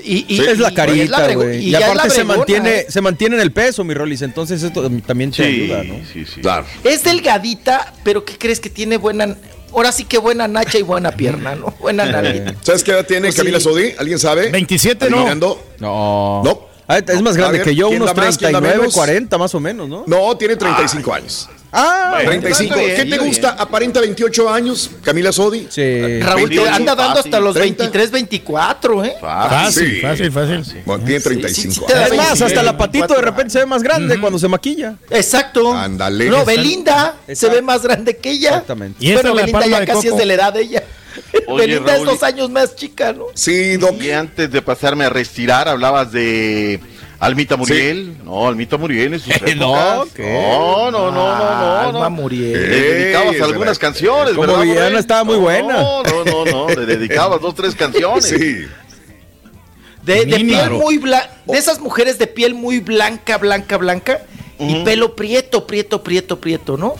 Y, 0.04 0.26
y- 0.28 0.40
es 0.40 0.58
la 0.58 0.72
carita, 0.74 1.32
güey. 1.34 1.58
Y, 1.66 1.70
Y, 1.70 1.74
aparte 1.74 2.10
se 2.10 2.22
mantiene, 2.24 2.78
¿eh? 2.80 2.86
se 2.88 3.00
mantiene 3.00 3.36
en 3.36 3.42
el 3.42 3.52
peso, 3.52 3.82
mi 3.84 3.94
Rolis. 3.94 4.22
Entonces 4.22 4.62
esto 4.62 4.88
también 5.06 5.30
te 5.30 5.36
Sí, 5.44 5.62
ayuda, 5.62 5.82
¿no? 5.84 5.94
sí, 6.12 6.24
sí. 6.24 6.40
Claro. 6.40 6.66
Es 6.84 7.02
delgadita, 7.04 7.94
pero 8.04 8.24
¿qué 8.24 8.36
crees 8.36 8.60
que 8.60 8.70
tiene 8.70 8.96
buena? 8.98 9.36
Ahora 9.72 9.90
sí 9.92 10.04
que 10.04 10.18
buena 10.18 10.46
nacha 10.46 10.78
y 10.78 10.82
buena 10.82 11.10
pierna, 11.12 11.54
¿no? 11.54 11.74
Buena 11.80 12.04
nalguita. 12.12 12.54
¿Sabes 12.62 12.84
qué 12.84 12.90
edad 12.92 13.06
tiene 13.06 13.22
Pues 13.28 13.34
sí. 13.34 13.40
Camila 13.40 13.60
Sodi? 13.60 13.94
¿Alguien 13.98 14.18
sabe? 14.18 14.50
27 14.50 15.10
no. 15.10 15.34
No. 15.34 16.42
No. 16.44 16.67
Ah, 16.88 16.98
es 16.98 17.22
más 17.22 17.36
grande 17.36 17.58
ver, 17.58 17.66
que 17.66 17.74
yo, 17.74 17.88
¿quién 17.88 18.00
unos 18.02 18.14
da 18.14 18.22
más, 18.22 18.38
quién 18.38 18.50
da 18.50 18.60
39, 18.60 18.78
menos? 18.78 18.94
40 18.94 19.38
más 19.38 19.54
o 19.54 19.60
menos, 19.60 19.88
¿no? 19.88 20.04
No, 20.06 20.36
tiene 20.38 20.56
35 20.56 21.12
años. 21.12 21.48
Ah, 21.70 22.10
Bueno, 22.14 22.30
35. 22.30 22.74
está 22.74 22.82
bien, 22.86 22.96
¿Qué 23.10 23.16
te 23.16 23.24
gusta? 23.24 23.50
¿Aparenta 23.58 24.00
28 24.00 24.48
años? 24.50 24.90
Camila 25.02 25.32
Sodi. 25.32 25.66
sí. 25.68 26.20
Raúl 26.20 26.48
te 26.48 26.56
28, 26.56 26.72
anda 26.74 26.94
dando 26.94 27.20
hasta 27.20 27.40
los 27.40 27.54
30. 27.54 27.84
23, 27.84 28.10
24, 28.10 29.04
¿eh? 29.04 29.14
Fácil, 29.20 29.90
Sí. 29.96 30.00
fácil, 30.00 30.32
fácil. 30.32 30.82
Bueno, 30.86 31.04
tiene 31.04 31.20
Sí, 31.20 31.28
sí, 31.28 31.28
35 31.36 31.74
sí 31.74 31.80
te 31.86 31.92
da 31.94 32.04
Es 32.06 32.12
años. 32.12 32.24
más, 32.24 32.42
hasta 32.42 32.62
la 32.62 32.76
patito 32.78 33.06
de 33.08 33.20
24 33.20 33.30
repente 33.30 33.52
se 33.52 33.58
ve 33.58 33.66
más 33.66 33.82
grande 33.82 34.18
cuando 34.18 34.38
se 34.38 34.48
maquilla. 34.48 34.94
Exacto. 35.10 35.72
Ándale. 35.74 36.30
No, 36.30 36.44
Belinda 36.44 37.16
se 37.30 37.48
ve 37.50 37.60
más 37.60 37.82
grande 37.82 38.16
que 38.16 38.30
ella. 38.30 38.48
Exactamente. 38.50 39.04
Y 39.04 39.12
la 39.12 39.22
Belinda 39.32 39.66
ya 39.66 39.84
casi 39.86 40.06
coco. 40.08 40.14
es 40.14 40.16
de 40.16 40.26
la 40.26 40.34
edad 40.34 40.52
de 40.54 40.60
ella. 40.62 40.82
Oye, 41.48 41.66
Belinda 41.66 41.96
es 41.96 42.04
dos 42.04 42.22
años 42.22 42.48
más 42.48 42.76
chica, 42.76 43.12
¿no? 43.12 43.24
Sí, 43.34 43.76
Doc. 43.76 44.00
Y 44.00 44.10
antes 44.12 44.50
de 44.50 44.62
pasarme 44.62 45.04
a 45.04 45.10
retirar, 45.10 45.68
hablabas 45.68 46.12
de 46.12 46.80
Almita 47.20 47.56
Muriel. 47.56 48.16
No, 48.24 48.46
Almita 48.46 48.76
Muriel 48.76 49.14
en 49.14 49.20
sus 49.20 49.34
épocas. 49.34 49.56
No, 49.56 50.04
no, 50.06 50.90
no, 50.90 50.90
no, 50.90 51.10
no, 51.10 51.38
no, 51.38 51.76
Alma 51.78 52.00
no. 52.02 52.10
Muriel. 52.10 52.52
Le 52.70 52.80
dedicabas 52.94 53.40
algunas 53.40 53.78
canciones, 53.78 54.34
Como 54.34 54.46
¿verdad? 54.46 54.64
Muriel? 54.64 54.96
estaba 54.96 55.24
muy 55.24 55.34
No, 55.34 55.40
buena. 55.40 55.82
No, 55.82 56.02
no, 56.04 56.24
no, 56.24 56.44
no, 56.44 56.68
le 56.68 56.86
dedicabas 56.86 57.40
dos, 57.40 57.54
tres 57.54 57.74
canciones. 57.74 58.24
Sí. 58.24 58.66
De, 60.04 60.24
piel 60.26 60.70
muy 60.70 60.96
blanca, 60.98 61.30
de 61.44 61.58
esas 61.58 61.80
mujeres 61.80 62.18
de 62.18 62.26
piel 62.26 62.54
muy 62.54 62.80
blanca, 62.80 63.36
blanca, 63.36 63.76
blanca, 63.76 64.22
y 64.58 64.82
pelo 64.84 65.14
prieto, 65.14 65.66
prieto, 65.66 66.02
prieto, 66.02 66.40
prieto, 66.40 66.78
¿no? 66.78 66.94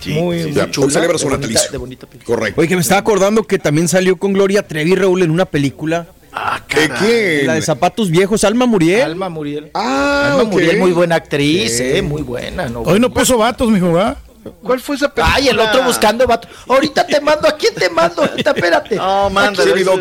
Sí, 0.00 0.10
muy, 0.10 0.42
sí, 0.42 0.50
muy 0.52 0.70
chula, 0.70 0.90
celebra 0.90 1.12
de 1.14 1.18
su 1.20 1.30
natalicio. 1.30 1.80
Correcto. 2.24 2.60
Oye, 2.60 2.68
que 2.68 2.74
me 2.74 2.82
estaba 2.82 3.00
acordando 3.00 3.44
que 3.44 3.58
también 3.58 3.86
salió 3.86 4.16
con 4.16 4.32
Gloria 4.32 4.66
Trevi 4.66 4.94
Raúl 4.96 5.22
en 5.22 5.30
una 5.30 5.44
película. 5.44 6.08
Ah, 6.40 6.60
¿Qué, 6.68 6.88
caray. 6.88 7.06
quién? 7.08 7.46
La 7.46 7.54
de 7.54 7.62
zapatos 7.62 8.10
viejos, 8.10 8.44
Alma 8.44 8.66
Muriel. 8.66 9.02
Alma 9.02 9.28
Muriel. 9.28 9.70
Ah, 9.74 10.30
Alma. 10.32 10.44
Muriel, 10.44 10.78
muy 10.78 10.92
buena 10.92 11.16
actriz, 11.16 11.76
Sí. 11.78 11.82
eh, 11.84 12.02
muy 12.02 12.22
buena. 12.22 12.68
¿no? 12.68 12.82
Hoy 12.82 13.00
no 13.00 13.10
puso 13.12 13.36
vatos, 13.38 13.68
mijo, 13.70 13.92
¿va? 13.92 14.16
¿Cuál 14.62 14.80
fue 14.80 14.96
esa 14.96 15.12
película? 15.12 15.34
Ay, 15.36 15.48
el 15.48 15.58
otro 15.58 15.82
buscando 15.82 16.26
vato. 16.26 16.48
Ahorita 16.68 17.06
te 17.06 17.20
mando, 17.20 17.48
¿a 17.48 17.56
quién 17.56 17.74
te 17.74 17.90
mando? 17.90 18.22
Ahorita, 18.22 18.50
espérate. 18.52 18.96
No, 19.08 19.28
mándale. 19.30 19.84
La 19.84 19.92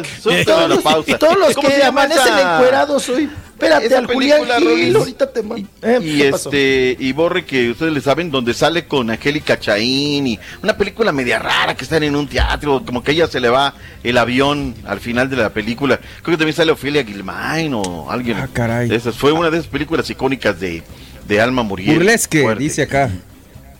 Todos, 0.46 0.84
pausa. 0.84 1.18
todos 1.18 1.38
los 1.38 1.54
¿Cómo 1.56 1.68
que 1.68 1.84
amanecen 1.84 2.34
encuerados 2.38 3.10
hoy. 3.10 3.30
Espérate, 3.60 3.96
al 3.96 4.06
Julián 4.06 4.42
Gil, 4.60 4.96
ahorita 4.96 5.32
te 5.34 5.42
mando. 5.42 5.68
Eh, 5.82 6.00
y 6.04 6.22
este 6.22 6.96
y 7.00 7.12
Borre 7.12 7.44
que 7.44 7.72
ustedes 7.72 7.92
le 7.92 8.02
saben 8.02 8.30
donde 8.30 8.54
sale 8.54 8.86
con 8.86 9.10
Angélica 9.10 9.60
Chaín 9.60 10.28
y 10.28 10.40
una 10.62 10.78
película 10.78 11.12
media 11.12 11.40
rara 11.40 11.76
que 11.76 11.84
están 11.84 12.04
en 12.04 12.16
un 12.16 12.28
teatro 12.28 12.84
como 12.86 13.04
que 13.04 13.12
a 13.12 13.14
ella 13.16 13.28
se 13.28 13.40
le 13.40 13.50
va 13.50 13.74
el 14.04 14.18
avión 14.20 14.76
al 14.86 15.00
final 15.00 15.28
de 15.30 15.38
la 15.38 15.50
película 15.50 15.98
creo 16.22 16.38
que 16.38 16.38
también 16.38 16.56
sale 16.56 16.72
Ofelia 16.72 17.04
Gilmain 17.04 17.74
o 17.74 18.12
alguien 18.12 18.38
Ah, 18.38 18.48
caray. 18.54 18.90
de 18.90 18.96
esas 18.96 19.16
fue 19.16 19.32
una 19.32 19.50
de 19.50 19.58
esas 19.58 19.70
películas 19.72 20.08
icónicas 20.10 20.60
de, 20.60 20.84
de 21.28 21.42
Alma 21.42 21.64
Muriel 21.64 21.96
Burlesque, 21.96 22.44
Fuerte. 22.44 22.64
dice 22.64 22.84
acá. 22.84 23.10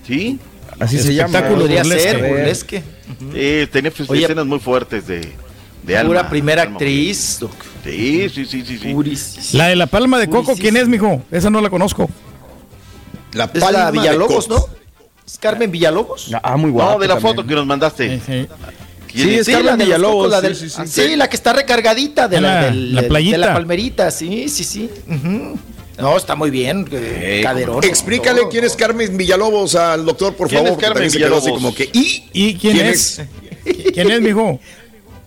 sí 0.08 0.40
Así 0.80 1.00
se 1.00 1.14
llama. 1.14 1.28
Espectáculo 1.30 1.62
Podría 1.62 1.82
Burlesque. 1.84 2.10
ser, 2.10 2.28
burlesque. 2.30 2.84
Eh, 3.34 3.68
tenía 3.72 3.90
pues, 3.90 4.08
Oye, 4.10 4.24
escenas 4.24 4.46
muy 4.46 4.60
fuertes 4.60 5.08
de, 5.08 5.28
de 5.88 5.98
Alma 5.98 6.10
Pura 6.10 6.30
primera 6.30 6.62
Alma 6.64 6.76
actriz. 6.76 7.38
doc. 7.40 7.52
Sí 7.84 8.30
sí 8.30 8.46
sí 8.46 8.64
sí. 8.66 9.58
La 9.58 9.68
de 9.68 9.76
la 9.76 9.88
palma 9.88 10.20
de 10.20 10.30
coco, 10.30 10.56
¿quién 10.56 10.76
es, 10.78 10.88
mijo? 10.88 11.24
Esa 11.32 11.50
no 11.50 11.62
la 11.62 11.70
conozco. 11.70 12.10
La 13.34 13.46
Es 13.46 13.52
palma 13.62 13.72
la 13.72 13.86
de 13.92 13.98
Villalobos, 14.00 14.48
coco. 14.48 14.68
¿no? 14.70 14.78
¿Es 15.26 15.38
Carmen 15.38 15.72
Villalobos? 15.72 16.32
Ah, 16.44 16.58
muy 16.58 16.72
guapa. 16.72 16.94
no 16.94 17.00
de 17.00 17.08
la 17.08 17.14
también. 17.16 17.36
foto 17.36 17.48
que 17.48 17.56
nos 17.56 17.66
mandaste 17.66 18.20
Sí, 18.26 18.48
¿Quién 19.12 19.28
Sí, 19.30 19.36
es? 19.36 19.48
es 19.48 19.54
Carmen 19.56 19.66
la 19.66 19.72
de 19.72 19.78
los 19.78 19.86
Villalobos, 19.88 20.16
cocos, 20.28 20.32
la 20.32 20.40
sí, 20.42 20.48
del- 20.48 20.56
sí, 20.56 20.70
sí. 20.70 20.76
ah, 20.80 20.86
sí, 20.88 21.16
la 21.16 21.30
que 21.30 21.36
está 21.38 21.54
recargadita 21.54 22.28
de 22.28 22.42
la, 22.42 22.54
La- 22.62 22.66
del- 22.68 22.96
la 22.96 23.02
de- 23.02 23.08
playita. 23.08 23.38
de 23.38 23.46
la 23.46 23.54
palmerita, 23.54 24.12
sí, 24.12 24.50
sí, 24.50 24.64
sí. 24.64 24.90
No, 25.98 26.16
está 26.18 26.36
muy 26.36 26.52
bien, 26.52 26.88
eh, 26.92 27.40
caderón. 27.44 27.84
Explícale 27.84 28.42
todo, 28.42 28.50
quién 28.50 28.62
¿no? 28.62 28.68
es 28.68 28.76
Carmen 28.76 29.18
Villalobos 29.18 29.76
al 29.76 30.06
doctor, 30.06 30.36
por 30.36 30.48
¿Quién 30.50 30.64
favor. 30.66 30.78
es 30.80 30.86
Carmen 30.88 31.08
así 31.08 31.18
Villalobos? 31.18 31.50
como 31.50 31.74
que, 31.74 31.90
¿y? 31.94 32.26
¿Y 32.34 32.56
quién, 32.56 32.74
¿Quién 32.76 32.86
es? 32.88 33.22
¿Quién 33.94 34.12
es, 34.12 34.22
mijo? 34.22 34.60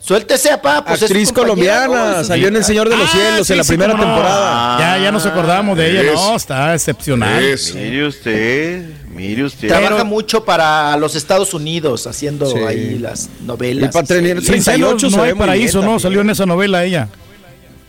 Suéltese, 0.02 0.48
papá. 0.56 0.84
Pues 0.86 1.02
es 1.02 1.10
Actriz 1.10 1.30
colombiana, 1.30 2.16
¿no? 2.18 2.24
salió 2.24 2.48
en 2.48 2.56
El 2.56 2.64
Señor 2.64 2.88
de 2.88 2.96
los 2.96 3.06
Ah, 3.08 3.12
Cielos 3.12 3.46
sí, 3.46 3.52
en 3.52 3.56
la 3.58 3.64
sí, 3.64 3.68
primera 3.68 3.92
no. 3.94 4.00
temporada. 4.02 4.78
Ya, 4.78 4.98
ya 5.04 5.12
nos 5.12 5.26
acordamos 5.26 5.76
de 5.76 5.90
ella. 5.90 6.02
Es. 6.12 6.14
No, 6.14 6.36
está 6.36 6.74
excepcional. 6.74 7.42
Mire 7.74 8.06
usted, 8.06 8.84
mire 9.14 9.44
usted. 9.44 9.68
Trabaja 9.68 9.90
Pero- 9.96 10.04
mucho 10.06 10.44
para 10.44 10.96
los 10.96 11.14
Estados 11.14 11.52
Unidos 11.52 12.06
haciendo 12.06 12.46
Sí. 12.46 12.58
ahí 12.66 12.98
las 12.98 13.28
El 13.40 13.46
novelas. 13.46 13.92
Sí. 13.94 13.98
Sin 13.98 14.06
38 14.06 14.62
celos, 14.62 15.12
se 15.12 15.16
no 15.16 15.22
hay 15.22 15.34
paraíso, 15.34 15.82
¿no? 15.82 15.98
Salió 16.00 16.22
en 16.22 16.30
esa 16.30 16.46
novela 16.46 16.82
ella. 16.82 17.08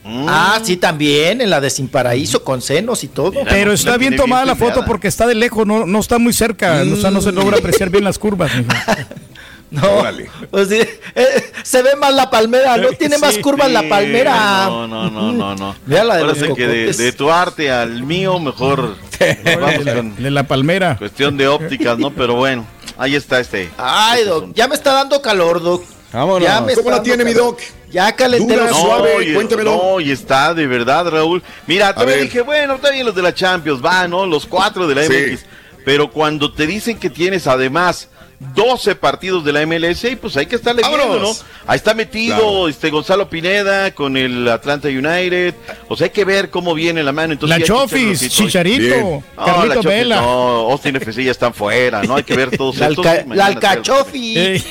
Ah, 0.03 0.59
sí, 0.63 0.77
también, 0.77 1.41
en 1.41 1.49
la 1.51 1.61
de 1.61 1.69
Sin 1.69 1.87
Paraíso, 1.87 2.43
con 2.43 2.61
senos 2.61 3.03
y 3.03 3.07
todo. 3.07 3.33
Pero 3.47 3.67
no 3.67 3.71
está 3.73 3.97
bien 3.97 4.15
tomada 4.15 4.43
bien 4.43 4.47
la 4.47 4.55
foto 4.55 4.83
porque 4.83 5.07
está 5.07 5.27
de 5.27 5.35
lejos, 5.35 5.65
no, 5.67 5.85
no 5.85 5.99
está 5.99 6.17
muy 6.17 6.33
cerca. 6.33 6.83
O 6.91 6.95
sea, 6.97 7.11
no 7.11 7.21
se 7.21 7.31
logra 7.31 7.57
apreciar 7.57 7.89
bien 7.89 8.03
las 8.03 8.17
curvas. 8.19 8.51
No, 9.71 9.89
Órale. 9.89 10.29
pues 10.49 10.67
sí, 10.67 10.79
eh, 11.15 11.51
se 11.63 11.81
ve 11.81 11.95
más 11.95 12.13
la 12.13 12.29
palmera, 12.29 12.75
no 12.75 12.89
tiene 12.89 13.17
más 13.17 13.35
Sí, 13.35 13.41
curvas 13.41 13.71
la 13.71 13.87
palmera. 13.87 14.65
No, 14.65 14.85
no, 14.85 15.09
no, 15.09 15.31
no, 15.31 15.55
no. 15.55 15.75
Mira 15.85 16.03
la 16.03 16.17
de 16.17 16.23
los 16.25 16.37
que 16.37 16.67
de, 16.67 17.11
tu 17.13 17.31
arte 17.31 17.71
al 17.71 18.03
mío, 18.03 18.37
mejor 18.39 18.97
vamos 19.45 19.77
De 19.79 19.83
la, 19.85 19.95
con 19.95 20.15
de 20.21 20.29
la 20.31 20.43
palmera. 20.43 20.97
cuestión 20.97 21.37
de 21.37 21.47
ópticas, 21.47 21.97
¿no? 21.97 22.11
Pero 22.11 22.35
bueno, 22.35 22.67
ahí 22.97 23.15
está 23.15 23.39
este. 23.39 23.69
Ay, 23.77 24.19
este 24.19 24.29
doc, 24.29 24.37
asunto. 24.39 24.55
ya 24.57 24.67
me 24.67 24.75
está 24.75 24.93
dando 24.93 25.21
calor, 25.21 25.61
doc. 25.63 25.83
Vámonos. 26.11 26.43
Ya 26.43 26.59
me 26.59 26.75
¿Cómo 26.75 26.91
la 26.91 27.01
tiene, 27.01 27.23
mi 27.23 27.31
doc? 27.33 27.57
Ya 27.89 28.13
calenté 28.13 28.53
No, 28.57 28.67
suave, 28.73 29.15
oye, 29.15 29.33
cuéntamelo. 29.33 29.71
no, 29.93 30.01
y 30.01 30.11
está 30.11 30.53
de 30.53 30.67
verdad, 30.67 31.07
Raúl. 31.09 31.41
Mira, 31.67 31.93
ver. 31.93 32.21
dije, 32.23 32.41
bueno, 32.41 32.77
bien 32.91 33.05
los 33.05 33.15
de 33.15 33.21
la 33.21 33.33
Champions, 33.33 33.81
va, 33.83 34.05
¿no? 34.09 34.25
Los 34.25 34.45
cuatro 34.45 34.85
de 34.87 34.95
la 34.95 35.03
Sí. 35.05 35.13
MX. 35.13 35.45
Pero 35.85 36.11
cuando 36.11 36.51
te 36.53 36.67
dicen 36.67 36.99
que 36.99 37.09
tienes 37.09 37.47
además 37.47 38.09
12 38.55 38.95
partidos 38.95 39.45
de 39.45 39.53
la 39.53 39.65
MLS, 39.67 40.03
pues 40.19 40.35
hay 40.35 40.47
que 40.47 40.55
estarle 40.55 40.81
viendo, 40.81 41.19
¿no? 41.19 41.31
Ahí 41.67 41.75
está 41.77 41.93
metido 41.93 42.37
Claro. 42.37 42.67
este 42.67 42.89
Gonzalo 42.89 43.29
Pineda 43.29 43.91
con 43.91 44.17
el 44.17 44.47
Atlanta 44.47 44.87
United. 44.87 45.53
O 45.87 45.95
sea, 45.95 46.05
hay 46.05 46.11
que 46.11 46.25
ver 46.25 46.49
cómo 46.49 46.73
viene 46.73 47.03
la 47.03 47.11
mano. 47.11 47.33
Entonces, 47.33 47.59
La 47.59 47.63
Chofis. 47.65 48.29
Chicharito, 48.29 49.23
Chofis 49.37 49.83
Vela. 49.83 50.21
No, 50.21 50.71
Austin 50.71 50.95
FC 50.95 51.23
ya 51.23 51.31
están 51.31 51.53
fuera, 51.53 52.01
¿no? 52.03 52.15
Hay 52.15 52.23
que 52.23 52.35
ver 52.35 52.57
todos 52.57 52.77
La, 52.77 52.87
estos. 52.87 53.05
la 53.05 53.23
sea- 53.35 53.45
alcachofi. 53.45 54.37
Ey. 54.37 54.63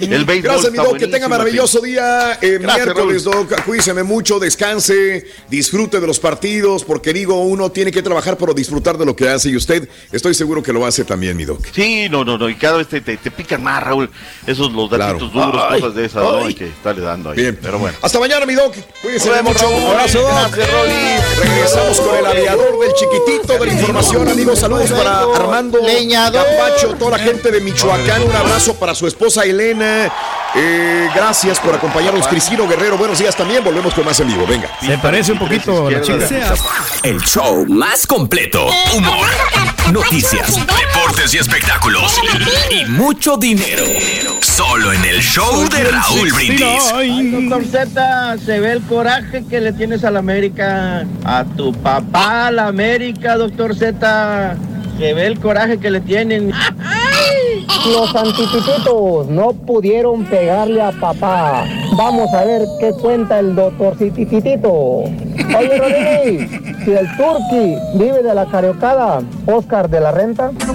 El 0.00 0.24
béisbol 0.24 0.42
Gracias, 0.52 0.72
mi 0.72 0.78
Doc. 0.78 0.96
Que 0.98 1.06
tenga 1.06 1.28
maravilloso 1.28 1.80
día. 1.80 2.38
Eh, 2.40 2.58
Gracias, 2.60 2.86
miércoles, 2.86 3.24
Doc. 3.24 3.64
Cuídese 3.64 3.94
mucho, 4.02 4.38
descanse, 4.38 5.26
disfrute 5.48 6.00
de 6.00 6.06
los 6.06 6.18
partidos, 6.20 6.84
porque 6.84 7.12
digo, 7.12 7.42
uno 7.42 7.70
tiene 7.70 7.90
que 7.90 8.02
trabajar 8.02 8.36
para 8.36 8.52
disfrutar 8.52 8.96
de 8.98 9.04
lo 9.04 9.14
que 9.16 9.28
hace 9.28 9.50
y 9.50 9.56
usted 9.56 9.88
estoy 10.12 10.34
seguro 10.34 10.62
que 10.62 10.72
lo 10.72 10.84
hace 10.86 11.04
también, 11.04 11.36
mi 11.36 11.44
Doc. 11.44 11.64
Sí, 11.74 12.08
no, 12.08 12.24
no, 12.24 12.38
no, 12.38 12.48
y 12.48 12.54
cada 12.56 12.78
vez 12.78 12.88
te, 12.88 13.00
te, 13.00 13.16
te 13.16 13.30
pican 13.30 13.62
más, 13.62 13.82
Raúl. 13.82 14.10
Esos 14.46 14.72
los 14.72 14.90
datitos 14.90 15.30
Claro. 15.32 15.50
duros, 15.52 15.66
Ay, 15.70 15.80
cosas 15.80 15.94
de 15.96 16.04
esas, 16.06 16.22
¿no? 16.22 16.36
ay. 16.38 16.44
Hay 16.48 16.54
que 16.54 16.66
estarle 16.66 17.02
dando 17.02 17.30
ahí. 17.30 17.36
Bien, 17.36 17.58
Pero 17.60 17.78
bueno. 17.78 17.96
Hasta 18.02 18.18
mañana, 18.18 18.46
mi 18.46 18.54
Doc. 18.54 18.74
Cuídese 19.02 19.30
vemos, 19.30 19.52
mucho. 19.54 19.68
Raúl. 19.68 19.84
Abrazo, 19.90 20.20
Doc. 20.20 20.30
Gracias, 20.32 20.70
Rolly. 20.72 21.48
Regresamos 21.48 22.00
con 22.00 22.16
el 22.16 22.26
aviador 22.26 22.78
del 22.80 22.92
chiquitito 22.94 23.52
de 23.58 23.66
la 23.66 23.72
información, 23.72 24.28
amigos. 24.28 24.58
Saludos 24.58 24.90
para 24.90 25.20
Armando 25.34 25.78
Leñador. 25.80 26.44
Capacho, 26.44 26.94
toda 26.98 27.12
la 27.12 27.18
gente 27.18 27.50
de 27.50 27.60
Michoacán. 27.60 28.22
Un 28.22 28.34
abrazo 28.34 28.74
para 28.74 28.94
su 28.94 29.06
esposa 29.06 29.44
Elena. 29.44 29.57
Eh, 29.60 31.08
gracias 31.14 31.58
por 31.58 31.74
acompañarnos, 31.74 32.28
Cristina 32.28 32.64
Guerrero. 32.64 32.96
Buenos 32.96 33.18
días 33.18 33.34
también. 33.36 33.64
Volvemos 33.64 33.92
con 33.92 34.04
más 34.04 34.18
en 34.20 34.28
vivo. 34.28 34.46
Venga. 34.46 34.68
Se 34.80 34.96
parece 34.98 35.32
un 35.32 35.38
poquito 35.38 35.88
a 35.88 35.90
la 35.90 36.00
chica. 36.00 36.28
El 37.02 37.20
show 37.22 37.66
más 37.66 38.06
completo. 38.06 38.68
Humor, 38.94 39.26
noticias, 39.92 40.54
deportes 40.54 41.34
y 41.34 41.38
espectáculos. 41.38 42.20
Y 42.70 42.84
mucho 42.86 43.36
dinero. 43.36 43.84
Solo 44.40 44.92
en 44.92 45.04
el 45.04 45.20
show 45.20 45.68
de 45.68 45.84
Raúl 45.84 46.32
Brindis. 46.32 46.84
Doctor 47.32 47.64
Z, 47.64 48.36
se 48.44 48.60
ve 48.60 48.72
el 48.72 48.82
coraje 48.82 49.44
que 49.44 49.60
le 49.60 49.72
tienes 49.72 50.04
a 50.04 50.10
la 50.10 50.20
América. 50.20 51.04
A 51.24 51.44
tu 51.44 51.72
papá, 51.72 52.46
a 52.46 52.50
la 52.52 52.68
América, 52.68 53.36
doctor 53.36 53.74
Z. 53.74 54.56
Se 54.98 55.14
ve 55.14 55.26
el 55.26 55.40
coraje 55.40 55.78
que 55.78 55.90
le 55.90 56.00
tienen. 56.00 56.52
Los 57.86 58.14
antitititos 58.14 59.26
no 59.28 59.52
pudieron 59.52 60.24
pegarle 60.24 60.82
a 60.82 60.90
papá. 60.92 61.64
Vamos 61.96 62.32
a 62.34 62.44
ver 62.44 62.62
qué 62.80 62.92
cuenta 62.92 63.38
el 63.38 63.54
doctor 63.54 63.96
Tititito. 63.96 64.70
Oye, 64.70 65.78
Rodríguez, 65.78 66.50
si 66.84 66.90
el 66.92 67.08
Turqui 67.16 67.76
vive 67.94 68.22
de 68.22 68.34
la 68.34 68.44
cariocada, 68.46 69.22
Oscar 69.46 69.88
de 69.88 70.00
la 70.00 70.10
renta. 70.12 70.50
Está 70.50 70.66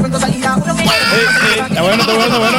bueno, 1.81 2.01
está 2.01 2.13
bueno, 2.13 2.25
está 2.25 2.39
bueno. 2.39 2.57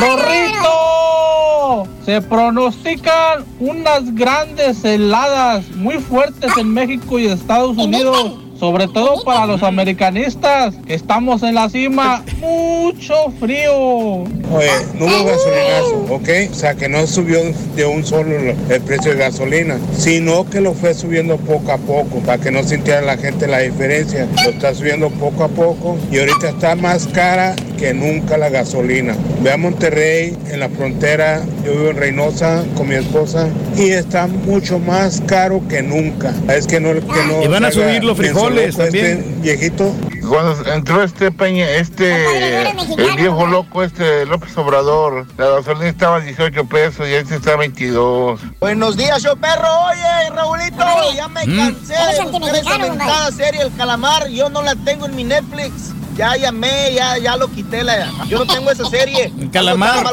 ¡Rorrito! 0.00 1.86
Se 2.04 2.22
pronostican 2.22 3.44
unas 3.60 4.14
grandes 4.14 4.84
heladas 4.84 5.68
muy 5.76 5.98
fuertes 5.98 6.56
en 6.56 6.72
México 6.72 7.18
y 7.18 7.26
Estados 7.26 7.76
Unidos. 7.76 8.38
Sobre 8.58 8.88
todo 8.88 9.22
para 9.22 9.46
los 9.46 9.62
americanistas. 9.62 10.74
Estamos 10.88 11.44
en 11.44 11.54
la 11.54 11.68
cima. 11.68 12.24
Mucho 12.40 13.30
frío. 13.38 13.72
Oye, 13.72 14.70
no 14.98 15.06
hubo 15.06 15.24
gasolinazo, 15.24 16.14
¿ok? 16.14 16.28
O 16.50 16.54
sea, 16.54 16.74
que 16.74 16.88
no 16.88 17.06
subió 17.06 17.38
de 17.76 17.86
un 17.86 18.04
solo 18.04 18.36
el 18.68 18.80
precio 18.80 19.12
de 19.12 19.18
gasolina, 19.18 19.78
sino 19.96 20.48
que 20.48 20.60
lo 20.60 20.74
fue 20.74 20.94
subiendo 20.94 21.36
poco 21.36 21.70
a 21.70 21.78
poco, 21.78 22.18
para 22.20 22.38
que 22.38 22.50
no 22.50 22.62
sintiera 22.64 23.00
la 23.02 23.16
gente 23.16 23.46
la 23.46 23.60
diferencia. 23.60 24.26
Lo 24.44 24.50
está 24.50 24.74
subiendo 24.74 25.10
poco 25.10 25.44
a 25.44 25.48
poco 25.48 25.96
y 26.10 26.18
ahorita 26.18 26.48
está 26.48 26.74
más 26.74 27.06
cara 27.06 27.54
que 27.78 27.94
nunca 27.94 28.36
la 28.36 28.48
gasolina. 28.48 29.14
Ve 29.42 29.52
a 29.52 29.56
Monterrey, 29.56 30.36
en 30.50 30.60
la 30.60 30.68
frontera, 30.68 31.42
yo 31.64 31.72
vivo 31.72 31.90
en 31.90 31.96
Reynosa 31.96 32.64
con 32.76 32.88
mi 32.88 32.96
esposa, 32.96 33.48
y 33.76 33.90
está 33.90 34.26
mucho 34.26 34.78
más 34.80 35.22
caro 35.26 35.62
que 35.68 35.82
nunca. 35.82 36.34
Es 36.48 36.66
que 36.66 36.80
no... 36.80 36.92
Que 36.94 37.24
no 37.28 37.42
Y 37.42 37.46
van 37.46 37.64
a 37.64 37.70
subir 37.70 38.02
los 38.02 38.18
menso 38.18 38.47
frijoles 38.48 38.76
loco 38.76 38.84
este 38.84 38.84
también. 38.84 39.42
viejito. 39.42 39.94
Cuando 40.28 40.72
entró 40.72 41.02
este 41.02 41.30
Peña, 41.32 41.70
este, 41.70 42.68
el 42.68 43.16
viejo 43.16 43.46
loco, 43.46 43.82
este 43.82 44.26
López 44.26 44.56
Obrador, 44.58 45.26
la 45.38 45.46
gasolina 45.50 45.88
estaba 45.88 46.16
a 46.16 46.20
18 46.20 46.66
pesos 46.66 47.08
y 47.08 47.14
este 47.14 47.36
está 47.36 47.54
a 47.54 47.56
22. 47.56 48.38
Buenos 48.60 48.96
días, 48.98 49.22
yo 49.22 49.34
perro. 49.36 49.68
Oye, 49.90 50.30
Raulito, 50.34 50.84
ya 51.16 51.28
me 51.28 51.46
Mm. 51.46 51.56
cansé 51.56 51.94
de 51.94 52.30
buscar 52.30 52.54
esa 52.56 52.78
mentada 52.78 53.30
serie 53.32 53.62
El 53.62 53.72
Calamar. 53.74 54.28
Yo 54.28 54.50
no 54.50 54.62
la 54.62 54.74
tengo 54.76 55.06
en 55.06 55.16
mi 55.16 55.24
Netflix. 55.24 55.94
Ya 56.16 56.36
llamé, 56.36 56.92
ya, 56.94 57.16
ya 57.16 57.36
lo 57.36 57.48
quité. 57.48 57.82
La, 57.84 58.10
yo 58.28 58.40
no 58.44 58.46
tengo 58.52 58.70
esa 58.70 58.84
serie. 58.86 59.32
El 59.40 59.50
Calamar. 59.50 60.04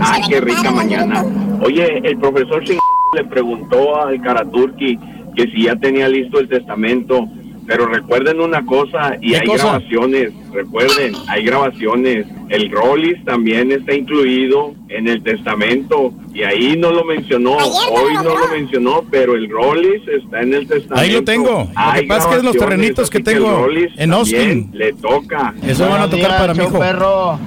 Ay, 0.00 0.22
qué 0.28 0.40
rica 0.40 0.70
mañana. 0.70 1.24
Oye, 1.62 1.98
el 2.04 2.16
profesor 2.18 2.62
le 2.64 3.24
preguntó 3.24 4.00
al 4.00 4.20
Karaturki 4.22 4.98
que 5.36 5.44
si 5.52 5.64
ya 5.64 5.76
tenía 5.76 6.08
listo 6.08 6.38
el 6.38 6.48
testamento. 6.48 7.26
Pero 7.66 7.86
recuerden 7.86 8.40
una 8.40 8.64
cosa, 8.64 9.16
y 9.20 9.30
¿Qué 9.30 9.38
hay 9.38 9.46
cosa? 9.46 9.64
grabaciones, 9.64 10.32
recuerden, 10.52 11.14
hay 11.28 11.44
grabaciones. 11.44 12.26
El 12.48 12.70
Rollis 12.70 13.24
también 13.24 13.72
está 13.72 13.92
incluido 13.92 14.74
en 14.88 15.08
el 15.08 15.22
testamento, 15.22 16.12
y 16.32 16.42
ahí 16.44 16.76
no 16.76 16.92
lo 16.92 17.04
mencionó, 17.04 17.56
hoy 17.56 18.14
no 18.14 18.36
lo 18.38 18.48
mencionó, 18.52 19.02
pero 19.10 19.34
el 19.34 19.50
Rollis 19.50 20.02
está 20.06 20.42
en 20.42 20.54
el 20.54 20.68
testamento. 20.68 20.94
Ahí 20.94 21.10
lo 21.10 21.24
tengo. 21.24 21.50
Lo 21.58 21.66
que 21.66 21.72
Hay 21.74 22.06
pasa 22.06 22.20
es 22.20 22.26
que 22.26 22.36
es 22.36 22.44
los 22.44 22.56
terrenitos 22.56 23.10
que 23.10 23.20
tengo 23.20 23.64
Rollis 23.66 23.92
en 23.96 24.12
Austin. 24.12 24.70
Le 24.72 24.92
toca. 24.92 25.52
Eso 25.66 25.88
van 25.88 26.02
a 26.02 26.08
tocar 26.10 26.38
para 26.38 26.54
mi 26.54 26.62
hijo. 26.64 26.78
perro. 26.78 27.38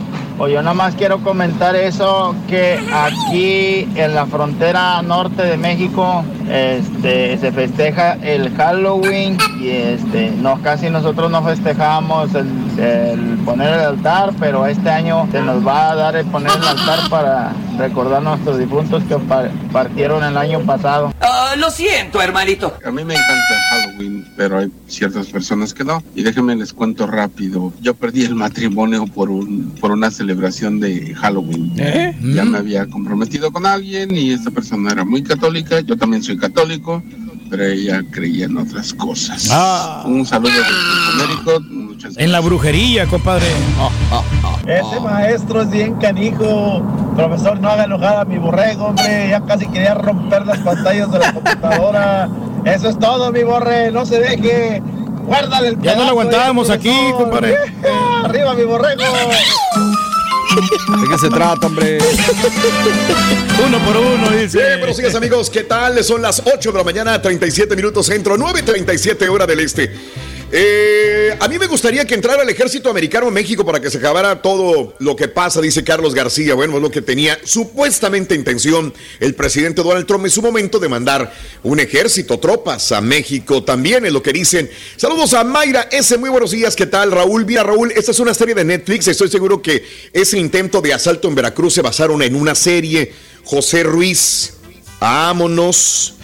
O 0.41 0.47
yo 0.47 0.61
nada 0.61 0.73
más 0.73 0.95
quiero 0.95 1.17
comentar 1.19 1.75
eso, 1.75 2.33
que 2.47 2.77
aquí 2.93 3.85
en 3.95 4.15
la 4.15 4.25
frontera 4.25 5.01
norte 5.01 5.43
de 5.43 5.57
México 5.57 6.23
este, 6.49 7.37
se 7.37 7.51
festeja 7.51 8.13
el 8.13 8.55
Halloween 8.55 9.37
y 9.61 9.69
este, 9.69 10.31
no, 10.31 10.61
casi 10.61 10.89
nosotros 10.89 11.29
no 11.31 11.43
festejamos 11.43 12.33
el, 12.35 12.47
el 12.79 13.19
poner 13.45 13.73
el 13.73 13.79
altar, 13.79 14.33
pero 14.39 14.65
este 14.65 14.89
año 14.89 15.27
se 15.31 15.41
nos 15.41 15.65
va 15.65 15.91
a 15.91 15.95
dar 15.95 16.15
el 16.15 16.25
poner 16.27 16.51
el 16.57 16.67
altar 16.67 16.99
para 17.09 17.53
recordar 17.77 18.17
a 18.21 18.21
nuestros 18.21 18.57
difuntos 18.59 19.03
que 19.03 19.15
par- 19.17 19.51
partieron 19.71 20.23
el 20.23 20.37
año 20.37 20.59
pasado. 20.61 21.13
Ah, 21.21 21.53
lo 21.57 21.69
siento, 21.71 22.21
hermanito. 22.21 22.73
A 22.85 22.91
mí 22.91 23.03
me 23.03 23.13
encanta 23.13 23.33
el 23.51 23.81
Halloween, 23.81 24.27
pero 24.35 24.59
hay 24.59 24.71
ciertas 24.87 25.27
personas 25.27 25.73
que 25.73 25.83
no. 25.83 26.03
Y 26.15 26.23
déjenme 26.23 26.55
les 26.55 26.73
cuento 26.73 27.07
rápido. 27.07 27.73
Yo 27.81 27.93
perdí 27.93 28.23
el 28.25 28.35
matrimonio 28.35 29.05
por 29.07 29.29
un 29.29 29.71
por 29.79 29.91
una 29.91 30.11
celebración 30.11 30.79
de 30.79 31.13
Halloween. 31.15 31.73
¿Eh? 31.77 32.15
Ya 32.35 32.43
Mm. 32.45 32.49
me 32.51 32.57
había 32.57 32.85
comprometido 32.87 33.51
con 33.51 33.65
alguien 33.65 34.15
y 34.15 34.31
esta 34.31 34.51
persona 34.51 34.91
era 34.91 35.05
muy 35.05 35.23
católica. 35.23 35.79
Yo 35.81 35.95
también 35.97 36.21
soy 36.23 36.37
católico, 36.39 37.03
pero 37.49 37.65
ella 37.65 38.03
creía 38.11 38.45
en 38.45 38.57
otras 38.57 38.93
cosas. 38.93 39.49
Ah. 39.51 40.03
Un 40.05 40.25
saludo 40.25 40.51
de. 40.51 41.59
Muchas 41.69 42.17
En 42.17 42.31
la 42.31 42.39
brujería, 42.39 43.05
compadre. 43.07 43.47
Ese 44.65 44.99
maestro 44.99 45.61
es 45.61 45.71
bien 45.71 45.95
canijo. 45.95 46.81
Profesor, 47.15 47.59
no 47.59 47.69
haga 47.69 47.85
enojar 47.85 48.17
a 48.17 48.25
mi 48.25 48.37
borrego, 48.37 48.87
hombre. 48.87 49.29
Ya 49.29 49.41
casi 49.41 49.67
quería 49.67 49.95
romper 49.95 50.45
las 50.45 50.59
pantallas 50.59 51.11
de 51.11 51.19
la 51.19 51.33
computadora. 51.33 52.29
Eso 52.65 52.89
es 52.89 52.99
todo, 52.99 53.31
mi 53.31 53.43
borre. 53.43 53.91
No 53.91 54.05
se 54.05 54.19
deje. 54.19 54.81
Guárdale 55.25 55.69
el 55.69 55.81
Ya 55.81 55.95
no 55.95 56.03
lo 56.05 56.09
aguantábamos 56.09 56.69
aquí, 56.69 56.93
compadre. 57.17 57.55
Arriba, 58.23 58.53
mi 58.55 58.63
borrego. 58.63 59.03
¿De 60.55 61.07
qué 61.07 61.17
se 61.19 61.29
trata, 61.29 61.67
hombre? 61.67 61.99
Uno 63.65 63.79
por 63.85 63.97
uno, 63.97 64.29
dice. 64.31 64.57
Bien, 64.57 64.79
buenos 64.79 64.97
días 64.97 65.13
amigos, 65.13 65.49
¿qué 65.49 65.63
tal? 65.63 66.03
Son 66.03 66.21
las 66.21 66.41
8 66.43 66.71
de 66.71 66.77
la 66.77 66.83
mañana, 66.83 67.21
37 67.21 67.75
minutos 67.75 68.07
centro, 68.07 68.35
9.37 68.35 69.29
hora 69.29 69.45
del 69.45 69.59
este. 69.59 69.93
Eh, 70.51 71.37
a 71.39 71.47
mí 71.47 71.59
me 71.59 71.67
gustaría 71.67 72.05
que 72.05 72.15
entrara 72.15 72.41
el 72.41 72.49
ejército 72.49 72.89
americano 72.89 73.27
en 73.27 73.33
México 73.35 73.63
para 73.63 73.79
que 73.79 73.91
se 73.91 73.99
acabara 73.99 74.41
todo 74.41 74.95
lo 74.97 75.15
que 75.15 75.27
pasa, 75.27 75.61
dice 75.61 75.83
Carlos 75.83 76.15
García. 76.15 76.55
Bueno, 76.55 76.77
es 76.77 76.81
lo 76.81 76.89
que 76.89 77.03
tenía 77.03 77.37
supuestamente 77.43 78.33
intención 78.33 78.91
el 79.19 79.35
presidente 79.35 79.83
Donald 79.83 80.07
Trump 80.07 80.25
en 80.25 80.31
su 80.31 80.41
momento 80.41 80.79
de 80.79 80.89
mandar 80.89 81.31
un 81.61 81.79
ejército, 81.79 82.39
tropas 82.39 82.91
a 82.91 82.99
México 82.99 83.63
también, 83.63 84.07
es 84.07 84.11
lo 84.11 84.23
que 84.23 84.33
dicen. 84.33 84.69
Saludos 84.97 85.35
a 85.35 85.43
Mayra 85.43 85.87
S. 85.91 86.17
Muy 86.17 86.31
buenos 86.31 86.49
días, 86.49 86.75
¿qué 86.75 86.87
tal, 86.87 87.11
Raúl? 87.11 87.45
Mira, 87.45 87.61
Raúl, 87.61 87.91
esta 87.91 88.09
es 88.11 88.19
una 88.19 88.33
serie 88.33 88.55
de 88.55 88.63
Netflix. 88.65 89.07
Estoy 89.07 89.29
seguro 89.29 89.61
que 89.61 89.85
ese 90.13 90.39
intento 90.39 90.81
de 90.81 90.93
asalto 90.93 91.27
en 91.27 91.35
Veracruz 91.35 91.75
se 91.75 91.83
basaron 91.83 92.23
en 92.23 92.33
una 92.33 92.55
serie. 92.55 93.13
José 93.43 93.83
Ruiz, 93.83 94.53
vámonos. 94.99 96.18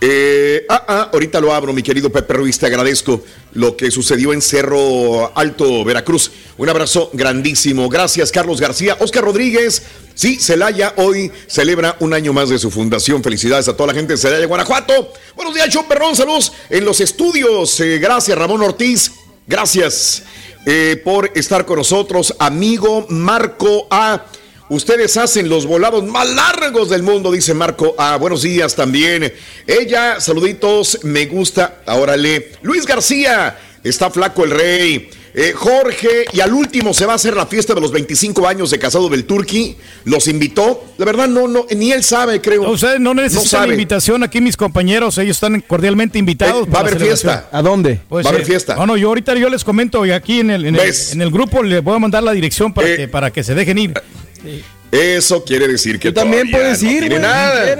Eh, 0.00 0.66
ah, 0.68 0.84
ah, 0.86 1.10
ahorita 1.12 1.40
lo 1.40 1.54
abro, 1.54 1.72
mi 1.72 1.82
querido 1.82 2.10
Pepe 2.10 2.34
Ruiz, 2.34 2.58
te 2.58 2.66
agradezco 2.66 3.24
lo 3.52 3.76
que 3.76 3.90
sucedió 3.90 4.34
en 4.34 4.42
Cerro 4.42 5.32
Alto, 5.34 5.84
Veracruz. 5.84 6.30
Un 6.58 6.68
abrazo 6.68 7.10
grandísimo. 7.14 7.88
Gracias, 7.88 8.30
Carlos 8.30 8.60
García. 8.60 8.96
Oscar 9.00 9.24
Rodríguez, 9.24 9.82
sí, 10.14 10.38
Celaya 10.38 10.92
hoy 10.96 11.32
celebra 11.46 11.96
un 12.00 12.12
año 12.12 12.34
más 12.34 12.50
de 12.50 12.58
su 12.58 12.70
fundación. 12.70 13.22
Felicidades 13.22 13.68
a 13.68 13.76
toda 13.76 13.88
la 13.88 13.94
gente 13.94 14.12
de 14.12 14.18
Celaya, 14.18 14.46
Guanajuato. 14.46 15.12
Buenos 15.34 15.54
días, 15.54 15.70
John 15.72 15.86
Perrón, 15.88 16.14
saludos 16.14 16.52
en 16.68 16.84
los 16.84 17.00
estudios. 17.00 17.80
Eh, 17.80 17.98
gracias, 17.98 18.36
Ramón 18.36 18.62
Ortiz. 18.62 19.12
Gracias 19.46 20.24
eh, 20.66 21.00
por 21.04 21.30
estar 21.34 21.64
con 21.64 21.78
nosotros, 21.78 22.34
amigo 22.38 23.06
Marco 23.08 23.86
A. 23.90 24.26
Ustedes 24.68 25.16
hacen 25.16 25.48
los 25.48 25.64
volados 25.64 26.04
más 26.04 26.28
largos 26.28 26.90
del 26.90 27.02
mundo, 27.04 27.30
dice 27.30 27.54
Marco. 27.54 27.94
Ah, 27.98 28.16
buenos 28.16 28.42
días 28.42 28.74
también. 28.74 29.32
Ella, 29.66 30.20
saluditos, 30.20 30.98
me 31.04 31.26
gusta. 31.26 31.82
Ahora 31.86 32.16
lee. 32.16 32.46
Luis 32.62 32.84
García, 32.84 33.56
está 33.84 34.10
flaco 34.10 34.42
el 34.42 34.50
rey. 34.50 35.08
Eh, 35.38 35.52
Jorge, 35.54 36.24
y 36.32 36.40
al 36.40 36.52
último 36.54 36.94
se 36.94 37.04
va 37.04 37.12
a 37.12 37.16
hacer 37.16 37.36
la 37.36 37.46
fiesta 37.46 37.74
de 37.74 37.80
los 37.82 37.92
25 37.92 38.48
años 38.48 38.70
de 38.70 38.78
casado 38.78 39.08
del 39.08 39.24
Turqui. 39.24 39.76
Los 40.04 40.26
invitó. 40.26 40.82
La 40.96 41.04
verdad, 41.04 41.28
no, 41.28 41.46
no, 41.46 41.66
ni 41.76 41.92
él 41.92 42.02
sabe, 42.02 42.40
creo. 42.40 42.68
Ustedes 42.70 42.98
no 42.98 43.12
necesitan 43.14 43.46
sabe. 43.46 43.74
invitación 43.74 44.24
aquí, 44.24 44.40
mis 44.40 44.56
compañeros. 44.56 45.16
Ellos 45.18 45.36
están 45.36 45.60
cordialmente 45.60 46.18
invitados. 46.18 46.66
Eh, 46.66 46.70
va 46.70 46.80
a 46.80 46.82
para 46.82 46.90
la 46.90 46.96
haber 46.96 47.06
fiesta. 47.08 47.48
¿A 47.52 47.62
dónde? 47.62 48.00
Pues, 48.08 48.24
Va 48.24 48.30
a 48.30 48.32
haber 48.32 48.42
eh, 48.42 48.46
fiesta. 48.46 48.74
Bueno, 48.76 48.96
yo 48.96 49.08
ahorita 49.08 49.34
yo 49.36 49.48
les 49.48 49.62
comento 49.62 50.04
y 50.06 50.10
aquí 50.10 50.40
en 50.40 50.50
el, 50.50 50.64
en 50.66 50.74
el, 50.74 50.94
en 51.12 51.22
el 51.22 51.30
grupo 51.30 51.62
les 51.62 51.84
voy 51.84 51.94
a 51.94 51.98
mandar 51.98 52.22
la 52.24 52.32
dirección 52.32 52.72
para, 52.72 52.88
Eh, 52.88 52.96
que, 52.96 53.08
para 53.08 53.30
que 53.30 53.44
se 53.44 53.54
dejen 53.54 53.78
ir. 53.78 53.94
Eso 54.90 55.44
quiere 55.44 55.68
decir 55.68 55.98
que 55.98 56.08
Tú 56.10 56.20
también 56.20 56.50
puedes 56.50 56.82
no 56.82 56.90
ir, 56.90 57.00
tiene 57.00 57.18
nada. 57.18 57.76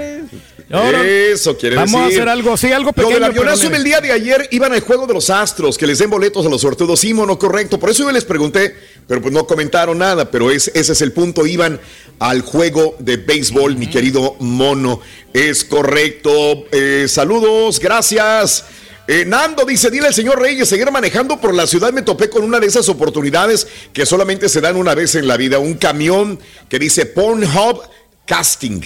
Eso 0.69 1.57
quiere 1.57 1.77
vamos 1.77 1.91
decir. 1.91 2.03
a 2.03 2.07
hacer 2.07 2.29
algo, 2.29 2.57
sí, 2.57 2.71
algo 2.73 2.87
Lo 2.89 2.93
pequeño. 2.93 3.13
del 3.13 3.23
avionazo 3.23 3.69
del 3.69 3.83
día 3.85 4.01
de 4.01 4.11
ayer 4.11 4.49
iban 4.51 4.73
al 4.73 4.81
juego 4.81 5.07
de 5.07 5.13
los 5.13 5.29
astros, 5.29 5.77
que 5.77 5.87
les 5.87 5.99
den 5.99 6.09
boletos 6.09 6.45
a 6.45 6.49
los 6.49 6.59
sorteos. 6.61 6.99
Sí, 6.99 7.13
mono, 7.13 7.39
correcto. 7.39 7.79
Por 7.79 7.89
eso 7.89 8.03
yo 8.03 8.11
les 8.11 8.25
pregunté, 8.25 8.75
pero 9.07 9.21
pues 9.21 9.33
no 9.33 9.47
comentaron 9.47 9.97
nada. 9.99 10.29
Pero 10.29 10.51
es, 10.51 10.67
ese 10.73 10.91
es 10.91 11.01
el 11.01 11.13
punto. 11.13 11.47
Iban 11.47 11.79
al 12.19 12.41
juego 12.41 12.97
de 12.99 13.15
béisbol, 13.15 13.77
mi 13.77 13.89
querido 13.89 14.35
mono. 14.39 14.99
Es 15.33 15.63
correcto. 15.63 16.65
Eh, 16.73 17.05
saludos, 17.07 17.79
gracias. 17.79 18.65
Eh, 19.07 19.23
Nando 19.25 19.63
dice, 19.65 19.89
dile 19.89 20.07
al 20.07 20.13
señor 20.13 20.39
Reyes, 20.41 20.67
seguir 20.67 20.91
manejando 20.91 21.39
por 21.39 21.53
la 21.53 21.65
ciudad 21.65 21.93
me 21.93 22.01
topé 22.01 22.29
con 22.29 22.43
una 22.43 22.59
de 22.59 22.67
esas 22.67 22.89
oportunidades 22.89 23.67
que 23.93 24.05
solamente 24.05 24.49
se 24.49 24.59
dan 24.59 24.75
una 24.75 24.95
vez 24.95 25.15
en 25.15 25.27
la 25.27 25.37
vida. 25.37 25.59
Un 25.59 25.75
camión 25.75 26.37
que 26.67 26.77
dice 26.77 27.05
Pornhub 27.05 27.81
Casting. 28.25 28.81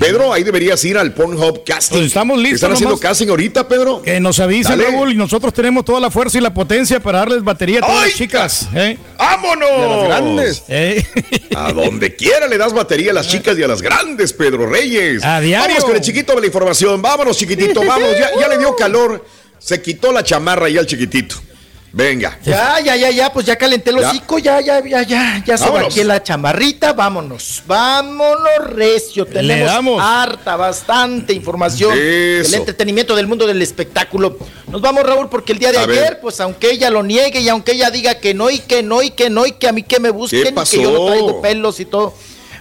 Pedro, 0.00 0.32
ahí 0.32 0.42
deberías 0.42 0.82
ir 0.84 0.96
al 0.96 1.12
Pornhub 1.12 1.62
Casting. 1.64 1.98
Pues 1.98 2.06
estamos 2.08 2.38
listos, 2.38 2.56
¿Están 2.56 2.72
haciendo 2.72 2.94
nomás. 2.96 3.02
casting 3.02 3.28
ahorita, 3.28 3.68
Pedro? 3.68 4.00
Que 4.02 4.18
nos 4.18 4.40
avisen. 4.40 4.80
Raúl, 4.80 5.12
y 5.12 5.16
nosotros 5.16 5.52
tenemos 5.52 5.84
toda 5.84 6.00
la 6.00 6.10
fuerza 6.10 6.38
y 6.38 6.40
la 6.40 6.52
potencia 6.54 6.98
para 6.98 7.18
darles 7.18 7.44
batería 7.44 7.80
a 7.80 7.82
todas 7.86 8.02
¡Ay, 8.04 8.08
las 8.08 8.18
chicas. 8.18 8.68
¿eh? 8.74 8.98
¡Vámonos! 9.18 9.68
De 9.70 9.88
las 9.88 10.04
grandes. 10.08 10.62
Eh. 10.68 11.06
A 11.54 11.72
donde 11.74 12.16
quiera 12.16 12.46
le 12.48 12.56
das 12.56 12.72
batería 12.72 13.10
a 13.10 13.14
las 13.14 13.28
chicas 13.28 13.56
y 13.58 13.62
a 13.62 13.68
las 13.68 13.82
grandes, 13.82 14.32
Pedro 14.32 14.66
Reyes. 14.66 15.22
A 15.22 15.40
diario. 15.40 15.66
Vámonos 15.66 15.84
con 15.84 15.96
el 15.96 16.02
chiquito 16.02 16.34
de 16.34 16.40
la 16.40 16.46
información. 16.46 17.02
Vámonos, 17.02 17.36
chiquitito, 17.36 17.84
vamos. 17.84 18.08
Ya, 18.18 18.30
ya 18.40 18.48
le 18.48 18.56
dio 18.58 18.74
calor. 18.74 19.22
Se 19.58 19.80
quitó 19.82 20.12
la 20.12 20.22
chamarra 20.22 20.68
ya 20.68 20.80
al 20.80 20.86
chiquitito. 20.86 21.36
Venga. 21.90 22.38
Ya, 22.44 22.78
ya, 22.80 22.96
ya, 22.96 23.10
ya, 23.10 23.32
pues 23.32 23.46
ya 23.46 23.56
calenté 23.56 23.90
el 23.90 24.00
Ya. 24.00 24.10
hocico, 24.10 24.38
ya, 24.38 24.60
ya, 24.60 24.78
ya, 24.84 25.02
ya, 25.04 25.42
ya 25.44 25.56
Vámonos. 25.56 25.84
sobaqué 25.94 26.04
la 26.04 26.22
chamarrita, 26.22 26.92
vámonos, 26.92 27.62
vámonos 27.66 28.66
recio, 28.74 29.24
tenemos 29.24 29.98
harta, 30.02 30.54
bastante 30.56 31.32
información 31.32 31.94
del 31.94 32.52
entretenimiento 32.54 33.16
del 33.16 33.26
mundo 33.26 33.46
del 33.46 33.62
espectáculo. 33.62 34.36
Nos 34.70 34.82
vamos, 34.82 35.02
Raúl, 35.02 35.30
porque 35.30 35.52
el 35.52 35.58
día 35.58 35.72
de 35.72 35.78
A 35.78 35.82
ayer, 35.84 35.94
ver. 36.02 36.20
pues 36.20 36.38
aunque 36.40 36.70
ella 36.72 36.90
lo 36.90 37.02
niegue 37.02 37.40
y 37.40 37.48
aunque 37.48 37.72
ella 37.72 37.90
diga 37.90 38.16
que 38.16 38.34
no 38.34 38.50
y 38.50 38.58
que 38.58 38.82
no 38.82 39.02
y 39.02 39.10
que 39.10 39.30
no 39.30 39.46
y 39.46 39.52
que 39.52 39.66
a 39.68 39.72
mí 39.72 39.82
que 39.82 39.98
me 39.98 40.10
busquen 40.10 40.40
y 40.58 40.64
que 40.68 40.82
yo 40.82 40.92
no 40.92 41.06
traigo 41.06 41.40
pelos 41.40 41.80
y 41.80 41.86
todo. 41.86 42.14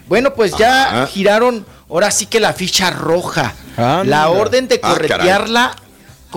Bueno, 0.08 0.34
pues 0.34 0.56
ya 0.58 0.86
Ajá. 1.02 1.08
giraron, 1.08 1.66
ahora 1.90 2.12
sí 2.12 2.28
que 2.28 2.40
la 2.40 2.54
ficha 2.54 2.92
roja, 2.92 3.54
Anda. 3.76 4.04
la 4.06 4.30
orden 4.30 4.70
de 4.70 4.80
Ah, 4.82 4.90
corretearla, 4.90 5.76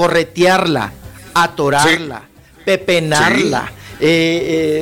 corretearla, 0.00 0.92
atorarla, 1.34 2.22
pepenarla, 2.64 3.70
eh, 4.00 4.06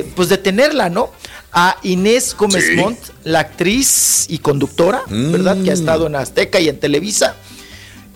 eh, 0.05 0.11
pues 0.15 0.29
detenerla, 0.29 0.87
¿no? 0.89 1.11
A 1.51 1.75
Inés 1.83 2.33
Gómez 2.39 2.67
Sí. 2.67 2.75
Montt, 2.77 2.99
la 3.25 3.39
actriz 3.39 4.27
y 4.29 4.37
conductora, 4.37 5.01
¿verdad? 5.09 5.57
Que 5.61 5.71
ha 5.71 5.73
estado 5.73 6.07
en 6.07 6.15
Azteca 6.15 6.61
y 6.61 6.69
en 6.69 6.79
Televisa. 6.79 7.35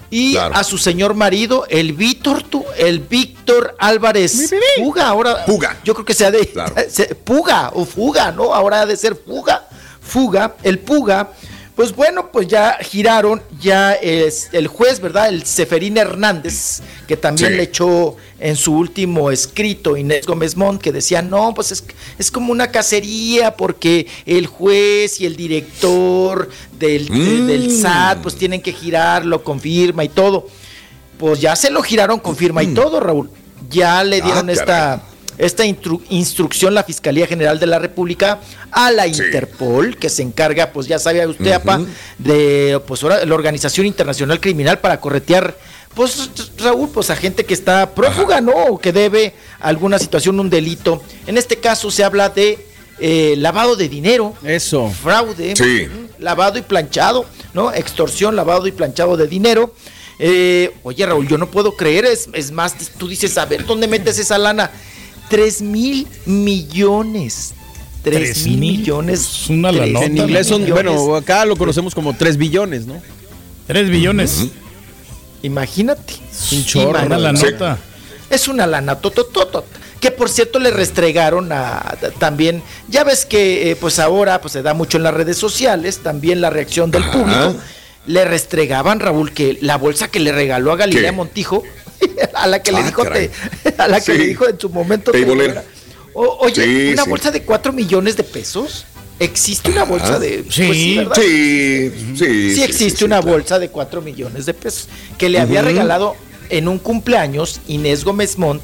Y 0.09 0.32
Claro. 0.33 0.56
a 0.56 0.64
su 0.64 0.77
señor 0.77 1.14
marido, 1.14 1.65
el 1.69 1.91
Víctor, 1.91 2.41
tú, 2.43 2.64
el 2.77 2.99
Víctor 2.99 3.75
Álvarez 3.80 4.53
Puga, 4.77 5.09
ahora. 5.09 5.43
Puga. 5.45 5.75
Yo 5.83 5.93
creo 5.95 6.06
que 6.06 6.14
sea 6.14 6.32
de. 6.32 6.48
Claro. 6.48 6.73
Puga 7.25 7.72
o 7.73 7.83
Fuga, 7.83 8.32
¿no? 8.32 8.53
Ahora 8.53 8.82
ha 8.82 8.85
de 8.85 8.95
ser 8.95 9.14
Fuga. 9.15 9.67
Fuga, 9.99 10.56
el 10.64 10.80
Puga. 10.80 11.32
Pues 11.76 11.95
bueno, 11.95 12.30
pues 12.32 12.48
ya 12.48 12.77
giraron, 12.82 13.42
ya 13.60 13.93
es 13.93 14.50
el 14.52 14.68
juez, 14.68 15.00
¿verdad? 15.00 15.30
El 15.30 15.43
Seferín 15.43 15.98
Hernández, 15.98 16.82
que 17.08 17.18
también 17.18 17.50
Sí. 17.50 17.58
le 17.58 17.64
echó 17.64 18.16
en 18.40 18.56
su 18.56 18.74
último 18.76 19.32
escrito 19.32 19.98
Inés 19.98 20.27
Gómez 20.27 20.56
Montt, 20.56 20.80
que 20.84 20.92
decía, 20.92 21.24
no, 21.24 21.52
pues 21.56 21.72
es, 21.72 21.84
es 22.19 22.30
como 22.30 22.52
una 22.52 22.68
cacería 22.68 23.56
porque 23.58 24.06
el 24.27 24.45
juez 24.45 25.19
y 25.19 25.26
el 25.26 25.35
director 25.35 26.48
del, 26.77 27.08
de- 27.08 27.14
Mm. 27.16 27.48
del 27.48 27.72
SAT 27.72 28.22
pues 28.22 28.35
tienen 28.35 28.61
que 28.61 28.72
girarlo, 28.72 29.43
confirma 29.43 30.03
y 30.03 30.10
todo. 30.10 30.48
Pues 31.18 31.42
ya 31.42 31.56
se 31.56 31.72
lo 31.72 31.82
giraron, 31.82 32.19
confirma 32.19 32.61
y 32.61 32.68
todo, 32.76 33.00
Raúl. 33.00 33.32
Ya 33.72 34.03
le 34.03 34.19
Mm. 34.19 34.22
Ah, 34.22 34.26
dieron 34.26 34.50
esta, 34.52 35.02
esta 35.38 35.66
instru- 35.66 36.02
instrucción 36.10 36.74
la 36.74 36.84
Fiscalía 36.84 37.28
General 37.28 37.60
de 37.60 37.66
la 37.68 37.80
República 37.80 38.40
a 38.72 38.92
la 38.92 39.03
Sí. 39.06 39.22
Interpol, 39.24 39.98
que 39.98 40.10
se 40.10 40.22
encarga, 40.22 40.72
pues 40.72 40.88
ya 40.88 41.00
sabe 41.00 41.26
usted, 41.28 41.52
apa, 41.52 41.82
de 42.18 42.80
pues 42.88 43.03
ahora 43.03 43.26
la 43.26 43.36
Organización 43.36 43.86
Internacional 43.86 44.40
Criminal 44.40 44.80
para 44.80 45.00
corretear, 45.00 45.58
pues 45.95 46.30
Raúl, 46.58 46.90
pues 46.90 47.10
a 47.10 47.16
gente 47.16 47.45
que 47.45 47.53
está 47.53 47.94
prófuga, 47.94 48.42
¿no? 48.42 48.52
O 48.52 48.80
que 48.80 48.92
debe 48.92 49.34
alguna 49.60 50.00
situación, 50.00 50.40
un 50.40 50.50
delito. 50.50 51.03
En 51.28 51.38
este 51.38 51.58
caso 51.58 51.92
se 51.92 52.03
habla 52.03 52.30
de 52.30 52.66
eh, 53.00 53.36
lavado 53.38 53.76
de 53.76 53.90
dinero, 53.90 54.36
Eso. 54.44 54.90
fraude, 54.90 55.56
Sí. 55.56 55.88
lavado 56.20 56.58
y 56.60 56.62
planchado, 56.62 57.26
¿no? 57.53 57.74
Extorsión, 57.74 58.36
lavado 58.36 58.68
y 58.68 58.72
planchado 58.72 59.18
de 59.18 59.28
dinero. 59.28 59.74
Eh, 60.20 60.72
oye, 60.84 61.06
Raúl, 61.06 61.28
yo 61.28 61.38
no 61.40 61.50
puedo 61.50 61.76
creer, 61.76 62.06
es, 62.06 62.30
es 62.34 62.52
más, 62.52 62.76
tú 62.98 63.08
dices, 63.08 63.36
a 63.38 63.45
ver, 63.45 63.66
¿dónde 63.66 63.88
metes 63.88 64.20
esa 64.20 64.38
lana? 64.38 64.70
Tres 65.34 65.64
mil 65.64 66.08
millones. 66.28 67.56
Tres 68.03 68.34
Tres 68.34 68.45
mil 68.45 68.58
mil, 68.60 68.78
millones. 68.78 69.20
es 69.20 69.50
una 69.50 69.72
lanota. 69.72 70.06
En 70.06 70.16
inglés 70.16 70.45
son, 70.45 70.62
millones. 70.62 70.84
bueno, 70.94 71.16
acá 71.16 71.44
lo 71.44 71.56
conocemos 71.56 71.95
como 71.95 72.14
3 72.14 72.38
billones, 72.38 72.86
¿no? 72.86 73.02
3 73.66 73.90
billones. 73.90 74.45
Imagínate. 75.42 76.14
Un 76.52 76.66
chorro. 76.66 77.03
Una 77.03 77.18
la 77.18 77.34
nota. 77.34 77.80
Es 78.30 78.48
una 78.48 78.68
lana 78.68 79.00
totototota. 79.00 79.64
Que 80.00 80.12
por 80.12 80.30
cierto 80.30 80.60
le 80.60 80.70
restregaron 80.70 81.52
a 81.52 81.98
también, 82.20 82.62
ya 82.88 83.03
ves 83.03 83.26
que 83.26 83.72
eh, 83.72 83.76
pues 83.76 83.98
ahora 83.98 84.40
pues 84.40 84.52
se 84.53 84.62
da 84.62 84.76
mucho 84.76 84.98
en 84.98 85.03
las 85.03 85.16
redes 85.16 85.38
sociales, 85.38 86.02
también 86.03 86.42
la 86.42 86.52
reacción 86.52 86.92
del 86.92 87.06
público. 87.06 87.56
Le 88.06 88.24
restregaban, 88.26 89.00
Raúl, 89.00 89.32
que 89.32 89.58
la 89.62 89.78
bolsa 89.78 90.10
que 90.10 90.20
le 90.20 90.32
regaló 90.32 90.74
a 90.74 90.76
Galilea 90.76 91.10
¿Qué? 91.10 91.16
Montijo, 91.16 91.64
a 92.33 92.48
la 92.48 92.61
que 92.61 92.72
le 92.72 92.80
Ah, 92.80 92.83
dijo, 92.85 93.03
te- 93.06 93.32
a 93.77 93.88
la 93.88 93.99
que 93.99 94.11
Sí. 94.14 94.17
le 94.17 94.27
dijo 94.27 94.48
en 94.48 94.59
su 94.59 94.69
momento. 94.69 95.11
Teibolera. 95.11 95.61
te- 95.61 95.67
O- 96.15 96.38
oye, 96.41 96.64
Sí, 96.64 96.93
una 96.93 97.03
sí. 97.06 97.09
bolsa 97.09 97.32
de 97.32 97.41
4 97.43 97.73
millones 97.73 98.15
de 98.17 98.23
pesos. 98.23 98.85
¿Existe 99.19 99.72
una 99.72 99.83
bolsa 99.83 100.19
de 100.19 100.43
Sí, 100.49 100.99
pues. 101.07 101.19
Sí, 101.19 102.15
sí. 102.17 102.56
sí 102.56 102.64
existe 102.64 103.06
una 103.06 103.19
bolsa 103.22 103.57
de 103.59 103.69
4 103.69 104.01
millones 104.01 104.45
de 104.45 104.53
pesos 104.53 104.88
que 105.17 105.30
le 105.30 105.40
había 105.40 105.61
regalado 105.61 106.15
en 106.49 106.67
un 106.67 106.77
cumpleaños 106.80 107.61
Inés 107.67 108.03
Gómez 108.03 108.38
Montt 108.38 108.64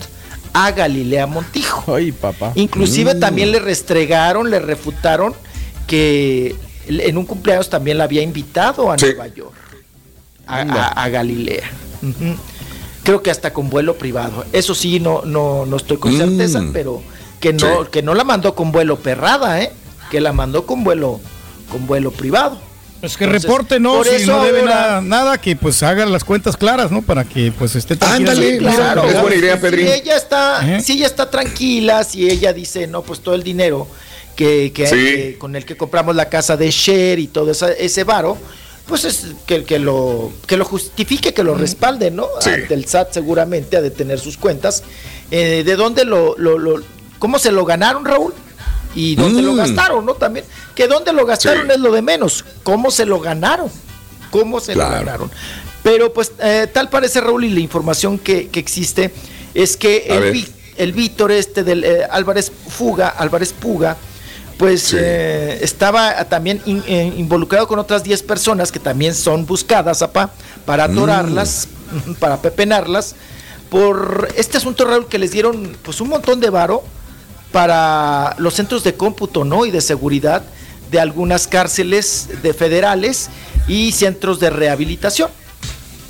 a 0.54 0.72
Galilea 0.72 1.28
Montijo. 1.28 1.96
Ay, 1.96 2.12
papá. 2.12 2.52
Inclusive 2.56 3.16
Mm. 3.16 3.20
también 3.20 3.52
le 3.52 3.60
restregaron, 3.60 4.50
le 4.50 4.60
refutaron 4.60 5.34
que 5.88 6.56
en 6.88 7.18
un 7.18 7.26
cumpleaños 7.26 7.70
también 7.70 7.98
la 8.00 8.04
había 8.06 8.22
invitado 8.24 8.92
a 8.92 8.98
Sí. 8.98 9.06
Nueva 9.06 9.28
York, 9.28 9.54
a, 10.48 10.62
a- 10.62 11.04
a 11.04 11.10
Galilea. 11.10 11.70
Creo 13.04 13.22
que 13.24 13.32
hasta 13.32 13.54
con 13.54 13.70
vuelo 13.70 13.96
privado. 13.96 14.46
Eso 14.54 14.76
sí, 14.76 15.00
no, 15.00 15.22
no, 15.26 15.66
no 15.66 15.78
estoy 15.78 15.98
con 15.98 16.14
Mm. 16.14 16.18
certeza, 16.18 16.62
pero 16.74 17.02
que 17.40 17.54
no, 17.54 17.84
Sí. 17.84 17.90
que 17.92 18.02
no 18.04 18.14
la 18.14 18.24
mandó 18.24 18.54
con 18.56 18.72
vuelo 18.72 18.98
perrada, 19.00 19.62
¿eh? 19.62 19.72
Que 20.12 20.20
la 20.22 20.34
mandó 20.34 20.66
con 20.66 20.84
vuelo, 20.84 21.20
con 21.72 21.88
vuelo 21.88 22.12
privado. 22.12 22.60
Pues 23.00 23.16
que 23.16 23.24
Entonces, 23.24 23.44
reporte, 23.50 23.80
¿no? 23.80 23.94
por 23.94 24.08
Si 24.08 24.16
eso 24.16 24.34
no 24.38 24.44
debe 24.44 24.60
ahora- 24.60 24.76
nada, 24.76 25.02
nada, 25.02 25.38
que 25.40 25.56
pues 25.56 25.82
haga 25.84 26.06
las 26.06 26.26
cuentas 26.26 26.58
claras, 26.58 26.92
¿no? 26.92 27.02
Para 27.02 27.24
que 27.24 27.54
pues 27.58 27.74
esté 27.78 27.96
tranquila. 27.96 28.32
Ándale, 28.32 28.52
Sí, 28.52 28.60
mira, 28.60 28.94
es 29.08 29.22
buena 29.22 29.36
idea, 29.38 29.56
Si 29.56 29.62
Pedrín. 29.62 29.88
ella 29.88 30.18
está, 30.18 30.78
¿Eh? 30.78 30.82
si 30.82 30.94
ella 30.94 31.08
está 31.08 31.30
tranquila, 31.30 32.04
si 32.04 32.30
ella 32.30 32.52
dice, 32.52 32.88
no, 32.88 33.02
pues 33.02 33.22
todo 33.22 33.36
el 33.36 33.44
dinero 33.44 33.88
que, 34.36 34.74
que- 34.74 34.88
Sí. 34.88 34.96
que- 34.96 35.38
con 35.40 35.56
el 35.56 35.64
que 35.64 35.78
compramos 35.78 36.14
la 36.14 36.28
casa 36.28 36.58
de 36.58 36.70
Cher 36.72 37.20
y 37.20 37.28
todo 37.28 37.52
esa- 37.52 37.72
ese 37.72 38.04
varo, 38.04 38.38
pues 38.90 39.06
es 39.06 39.28
que, 39.46 39.64
que 39.64 39.80
lo 39.80 40.32
que 40.48 40.58
lo 40.58 40.66
justifique, 40.66 41.34
que 41.34 41.44
lo 41.44 41.56
respalde, 41.56 42.12
¿no? 42.12 42.28
Sí. 42.42 42.50
Ante 42.50 42.74
el 42.74 42.86
SAT 42.86 43.14
seguramente 43.14 43.78
ha 43.78 43.82
de 43.82 43.92
tener 43.92 44.20
sus 44.20 44.36
cuentas. 44.38 44.84
Eh, 45.32 45.64
¿De 45.66 45.76
dónde 45.78 46.04
lo, 46.04 46.36
lo, 46.38 46.58
lo- 46.58 46.82
cómo 47.20 47.40
se 47.40 47.52
lo 47.52 47.64
ganaron, 47.66 48.04
Raúl? 48.04 48.34
Y 48.96 49.16
dónde 49.16 49.42
lo 49.44 49.54
Mm. 49.54 49.58
gastaron, 49.58 50.06
¿no? 50.06 50.16
También. 50.16 50.46
Que 50.76 50.88
dónde 50.88 51.14
lo 51.14 51.26
gastaron 51.26 51.68
Sí. 51.68 51.74
es 51.74 51.80
lo 51.80 51.92
de 51.94 52.02
menos. 52.02 52.44
¿Cómo 52.64 52.90
se 52.92 53.06
lo 53.06 53.20
ganaron? 53.20 53.70
¿Cómo 54.32 54.60
se 54.60 54.74
Claro. 54.74 54.90
lo 54.92 54.96
ganaron? 55.06 55.32
Pero 55.84 56.12
pues 56.12 56.32
eh, 56.40 56.68
tal 56.74 56.90
parece, 56.90 57.22
Raúl, 57.22 57.46
y 57.46 57.50
la 57.50 57.60
información 57.62 58.18
que, 58.20 58.50
que 58.50 58.60
existe 58.60 59.14
es 59.54 59.78
que 59.78 60.08
A 60.10 60.82
el 60.84 60.94
Víctor 60.94 61.32
este 61.32 61.64
del 61.64 61.84
eh, 61.84 62.04
Álvarez 62.10 62.52
Fuga, 62.68 63.10
Álvarez 63.10 63.54
Puga, 63.54 63.98
pues 64.60 64.84
Sí. 64.84 64.98
eh, 65.00 65.58
estaba 65.62 66.26
también 66.26 66.62
in- 66.68 66.84
eh, 66.86 67.12
involucrado 67.18 67.68
con 67.68 67.80
otras 67.80 68.04
10 68.04 68.22
personas 68.22 68.72
que 68.72 68.80
también 68.80 69.16
son 69.16 69.46
buscadas, 69.48 70.02
apa, 70.04 70.30
para 70.66 70.88
Mm. 70.88 70.92
atorarlas, 70.92 71.68
para 72.20 72.42
pepenarlas, 72.42 73.16
por 73.70 74.28
este 74.36 74.58
asunto, 74.58 74.84
Raúl, 74.86 75.08
que 75.08 75.18
les 75.18 75.32
dieron 75.32 75.76
pues 75.82 76.02
un 76.02 76.10
montón 76.10 76.40
de 76.42 76.50
varo 76.50 76.84
para 77.52 78.36
los 78.38 78.54
centros 78.54 78.84
de 78.84 78.94
cómputo, 78.96 79.46
¿no? 79.46 79.66
Y 79.66 79.72
de 79.72 79.82
seguridad 79.82 80.44
de 80.92 81.00
algunas 81.00 81.48
cárceles 81.48 82.28
de 82.44 82.54
federales 82.54 83.30
y 83.68 83.92
centros 83.94 84.40
de 84.40 84.50
rehabilitación. 84.50 85.30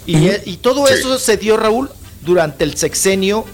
Y, 0.05 0.27
eh, 0.27 0.41
y 0.45 0.57
todo 0.57 0.87
Sí. 0.87 0.93
eso 0.95 1.19
se 1.19 1.37
dio, 1.37 1.55
Raúl, 1.55 1.91
durante 2.21 2.63
el 2.63 2.75
sexenio 2.77 3.45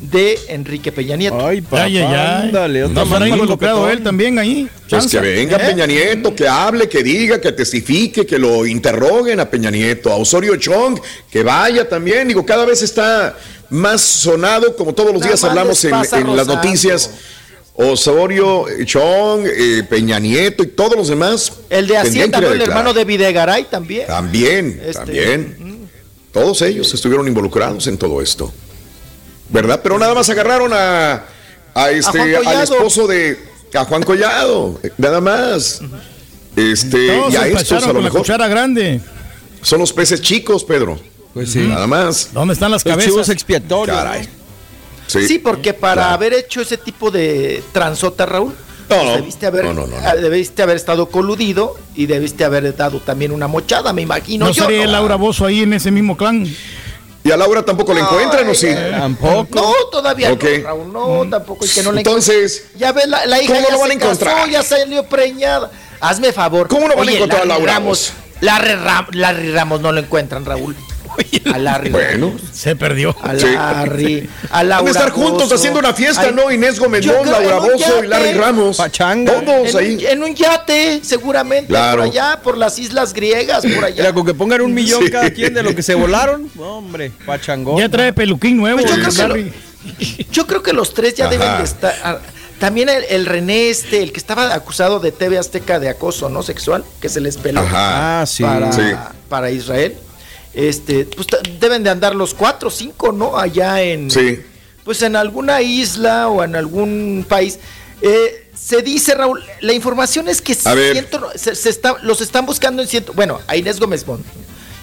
de 0.00 0.38
Enrique 0.48 0.92
Peña 0.92 1.16
Nieto. 1.16 1.44
Ay, 1.44 1.60
papá, 1.60 1.84
Ay, 1.84 1.98
ay, 1.98 2.04
ay. 2.04 2.46
ándale, 2.46 2.88
No 2.88 3.02
estará 3.02 3.28
involucrado 3.28 3.90
él 3.90 4.02
también 4.02 4.38
ahí. 4.38 4.68
Pues 4.88 5.06
que 5.06 5.18
venga 5.18 5.56
¿Eh? 5.56 5.70
Peña 5.70 5.86
Nieto, 5.86 6.34
que 6.34 6.46
hable, 6.46 6.88
que 6.88 7.02
diga, 7.02 7.40
que 7.40 7.52
testifique, 7.52 8.24
que 8.24 8.38
lo 8.38 8.64
interroguen 8.64 9.40
a 9.40 9.50
Peña 9.50 9.70
Nieto, 9.70 10.12
a 10.12 10.16
Osorio 10.16 10.56
Chong, 10.56 11.00
que 11.30 11.42
vaya 11.42 11.88
también. 11.88 12.28
Digo, 12.28 12.46
cada 12.46 12.64
vez 12.64 12.82
está 12.82 13.36
más 13.70 14.00
sonado, 14.00 14.76
como 14.76 14.94
todos 14.94 15.12
los 15.12 15.20
Nada 15.20 15.32
días 15.32 15.44
hablamos 15.44 15.84
en, 15.84 16.36
las 16.36 16.46
noticias. 16.46 17.10
Osorio 17.74 18.66
Chong, 18.84 19.46
eh, 19.46 19.84
Peña 19.88 20.18
Nieto 20.18 20.64
y 20.64 20.68
todos 20.68 20.96
los 20.96 21.08
demás. 21.08 21.52
El 21.70 21.86
de 21.86 21.96
Hacienda, 21.96 22.40
¿no? 22.40 22.48
el 22.52 22.60
hermano 22.60 22.92
de 22.92 23.04
Videgaray 23.04 23.64
también. 23.64 24.06
También, 24.06 24.80
Este, 24.84 24.94
también. 24.94 25.88
Todos 26.32 26.62
ellos 26.62 26.92
estuvieron 26.92 27.26
involucrados 27.26 27.86
en 27.86 27.96
todo 27.98 28.20
esto. 28.20 28.52
¿Verdad? 29.50 29.80
Pero 29.82 29.98
nada 29.98 30.14
más 30.14 30.28
agarraron 30.28 30.72
a, 30.74 31.22
a 31.74 31.90
este, 31.90 32.36
al 32.36 32.62
esposo 32.62 33.06
de 33.06 33.38
a 33.74 33.84
Juan 33.84 34.02
Collado, 34.02 34.80
nada 34.98 35.20
más. 35.20 35.80
Este, 36.56 37.08
Todos 37.16 37.32
y 37.32 37.36
a 37.36 37.46
estos 37.48 37.72
a 37.72 37.80
lo 37.80 37.86
con 37.86 37.96
la 37.96 38.02
mejor 38.02 38.20
cuchara 38.20 38.48
grande. 38.48 39.00
son 39.62 39.78
los 39.80 39.92
peces 39.92 40.20
chicos, 40.20 40.64
Pedro. 40.64 40.98
Pues 41.34 41.52
sí. 41.52 41.60
Nada 41.60 41.86
más. 41.86 42.30
¿Dónde 42.32 42.54
están 42.54 42.70
las 42.70 42.84
Los 42.84 42.94
cabezas? 42.96 43.28
expiatorios. 43.28 43.96
Caray. 43.96 44.28
Sí, 45.06 45.26
Sí, 45.26 45.38
porque 45.38 45.72
para 45.72 45.94
claro. 46.02 46.14
haber 46.14 46.32
hecho 46.34 46.60
ese 46.60 46.76
tipo 46.76 47.10
de 47.10 47.62
transota, 47.72 48.26
Raúl, 48.26 48.48
No, 48.48 48.54
pues 48.88 49.04
no. 49.04 49.12
debiste, 49.16 49.46
haber, 49.46 49.64
No, 49.66 49.72
no, 49.74 49.86
no, 49.86 49.96
no. 50.00 50.16
debiste 50.20 50.62
haber 50.62 50.76
estado 50.76 51.06
coludido 51.08 51.76
y 51.94 52.06
debiste 52.06 52.44
haber 52.44 52.74
dado 52.76 52.98
también 53.00 53.30
una 53.32 53.46
mochada, 53.46 53.92
me 53.92 54.02
imagino. 54.02 54.46
¿No 54.46 54.52
yo, 54.52 54.68
¿no? 54.68 54.84
Laura 54.86 55.14
Bozo 55.16 55.46
ahí 55.46 55.62
en 55.62 55.72
ese 55.74 55.90
mismo 55.90 56.16
clan? 56.16 56.46
Y 57.24 57.30
a 57.30 57.36
Laura 57.36 57.62
tampoco 57.64 57.92
la 57.92 58.00
encuentran, 58.00 58.48
¿o 58.48 58.54
sí? 58.54 58.68
Tampoco. 58.90 59.48
No, 59.60 59.72
todavía 59.90 60.32
Ok. 60.32 60.44
no, 60.44 60.62
Raúl, 60.64 60.92
no, 60.92 61.26
tampoco, 61.30 61.66
y 61.66 61.68
que 61.68 61.82
no 61.82 61.92
la 61.92 62.00
Entonces, 62.00 62.64
Ya 62.76 62.92
ves, 62.92 63.06
la, 63.06 63.26
la 63.26 63.42
hija 63.42 63.54
¿cómo 63.54 63.66
ya 63.66 63.72
lo 63.74 63.78
van 63.80 63.88
se 63.88 63.92
a 63.92 63.96
encontrar? 63.96 64.34
casó, 64.36 64.46
ya 64.48 64.62
salió 64.62 65.02
preñada. 65.04 65.70
Hazme 66.00 66.32
favor. 66.32 66.68
¿Cómo 66.68 66.88
no 66.88 66.96
van 66.96 67.08
a 67.08 67.12
encontrar 67.12 67.42
a 67.42 67.44
Laura 67.44 67.74
Ramos, 67.74 68.12
Larry, 68.40 68.74
Ram- 68.76 69.08
Larry 69.12 69.52
Ramos 69.52 69.80
no 69.80 69.90
lo 69.92 70.00
encuentran, 70.00 70.44
Raúl. 70.44 70.76
A 71.52 71.58
Larry 71.58 71.90
bueno, 71.90 72.32
Se 72.52 72.76
perdió. 72.76 73.14
A 73.22 73.36
Sí. 73.36 73.46
Larry, 73.54 74.28
a 74.50 74.62
Laura 74.62 74.82
Van 74.82 74.86
a 74.88 74.90
estar 74.90 75.10
juntos 75.10 75.42
Bozo. 75.44 75.54
haciendo 75.54 75.78
una 75.80 75.92
fiesta, 75.94 76.22
Ay, 76.22 76.32
¿no? 76.34 76.50
Inés 76.50 76.78
Gómez 76.78 77.04
Laura 77.06 77.58
Bozo 77.58 78.04
y 78.04 78.06
Larry. 78.06 78.32
Ramos. 78.34 78.76
Pachanga. 78.76 79.32
Todos 79.40 79.74
en, 79.74 79.78
ahí. 79.78 79.94
Un, 79.96 80.06
en 80.06 80.22
un 80.22 80.34
yate, 80.34 81.00
seguramente, 81.02 81.68
Claro. 81.68 81.98
por 82.02 82.10
allá, 82.10 82.40
por 82.42 82.56
las 82.58 82.78
islas 82.78 83.12
griegas, 83.12 83.64
por 83.64 83.84
allá. 83.84 84.02
Mira, 84.02 84.12
con 84.12 84.26
que 84.26 84.34
pongan 84.34 84.60
un 84.60 84.74
millón 84.74 85.04
Sí. 85.04 85.10
cada 85.10 85.30
quien 85.30 85.54
de 85.54 85.62
lo 85.62 85.74
que 85.74 85.82
se 85.82 85.94
volaron. 85.94 86.50
Hombre, 86.58 87.10
pachangón. 87.26 87.78
Ya 87.78 87.88
trae 87.88 88.12
peluquín 88.12 88.56
nuevo. 88.56 88.78
Pues 88.80 88.90
yo, 88.90 88.96
creo 88.96 89.10
que 89.12 89.18
Larry. 89.18 89.44
lo- 89.44 90.24
yo 90.32 90.46
creo 90.46 90.62
que 90.62 90.72
los 90.72 90.92
tres 90.94 91.14
ya 91.14 91.24
Ajá. 91.26 91.32
deben 91.36 91.58
de 91.58 91.64
estar. 91.64 91.94
ah, 92.04 92.18
También 92.58 92.88
el, 92.88 93.04
el 93.08 93.24
René, 93.26 93.70
este, 93.70 94.02
el 94.02 94.10
que 94.12 94.18
estaba 94.18 94.52
acusado 94.52 94.98
de 94.98 95.12
TV 95.12 95.38
Azteca 95.38 95.78
de 95.78 95.88
acoso, 95.88 96.28
¿no? 96.28 96.42
Sexual, 96.42 96.84
que 97.00 97.08
se 97.08 97.20
les 97.20 97.36
peló 97.36 97.60
Ajá. 97.60 98.26
Sí. 98.26 98.42
para, 98.42 98.72
Sí. 98.72 98.82
para 99.28 99.50
Israel. 99.52 99.96
Este, 100.54 101.04
pues 101.04 101.26
deben 101.60 101.82
de 101.84 101.90
andar 101.90 102.14
los 102.14 102.34
cuatro 102.34 102.68
o 102.68 102.70
cinco, 102.70 103.12
¿no? 103.12 103.36
Allá 103.38 103.82
en. 103.82 104.10
Sí. 104.10 104.40
Pues 104.84 105.02
en 105.02 105.16
alguna 105.16 105.60
isla 105.60 106.28
o 106.28 106.42
en 106.42 106.56
algún 106.56 107.24
país. 107.28 107.58
Eh, 108.00 108.50
se 108.54 108.82
dice, 108.82 109.14
Raúl, 109.14 109.42
la 109.60 109.72
información 109.72 110.28
es 110.28 110.40
que 110.42 110.54
ciento- 110.54 111.30
se, 111.36 111.54
se 111.54 111.68
está, 111.68 111.96
los 112.02 112.20
están 112.20 112.46
buscando 112.46 112.82
en 112.82 112.88
ciento. 112.88 113.12
Bueno, 113.12 113.40
a 113.46 113.56
Inés 113.56 113.78
Gómez 113.78 114.04
Bond 114.04 114.24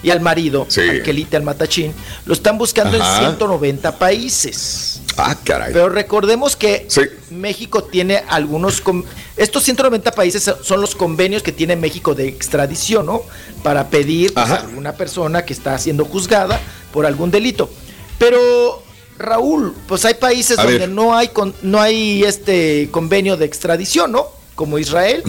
y 0.02 0.10
al 0.10 0.20
marido, 0.20 0.66
Sí. 0.68 0.80
al 0.82 1.02
Kelite, 1.02 1.36
al 1.36 1.42
Matachín, 1.42 1.92
lo 2.24 2.32
están 2.34 2.56
buscando 2.58 2.96
Ajá. 3.00 3.16
en 3.18 3.20
190 3.26 3.98
países. 3.98 4.95
Ah, 5.18 5.36
caray. 5.42 5.72
Pero 5.72 5.88
recordemos 5.88 6.56
que 6.56 6.86
Sí. 6.88 7.00
México 7.30 7.82
tiene 7.84 8.22
algunos... 8.28 8.82
Estos 9.36 9.62
190 9.62 10.10
países 10.12 10.50
son 10.62 10.80
los 10.80 10.94
convenios 10.94 11.42
que 11.42 11.52
tiene 11.52 11.74
México 11.76 12.14
de 12.14 12.28
extradición, 12.28 13.06
¿no? 13.06 13.22
Para 13.62 13.88
pedir 13.88 14.34
pues, 14.34 14.50
a 14.50 14.56
alguna 14.56 14.92
persona 14.94 15.44
que 15.44 15.52
está 15.52 15.78
siendo 15.78 16.04
juzgada 16.04 16.60
por 16.92 17.06
algún 17.06 17.30
delito. 17.30 17.70
Pero, 18.18 18.82
Raúl, 19.18 19.74
pues 19.86 20.04
hay 20.04 20.14
países 20.14 20.58
A 20.58 20.62
donde 20.64 20.78
ver. 20.80 20.88
no 20.88 21.16
hay, 21.16 21.28
con- 21.28 21.54
no 21.62 21.80
hay 21.80 22.22
este 22.24 22.88
convenio 22.90 23.36
de 23.36 23.46
extradición, 23.46 24.12
¿no? 24.12 24.26
Como 24.54 24.78
Israel. 24.78 25.22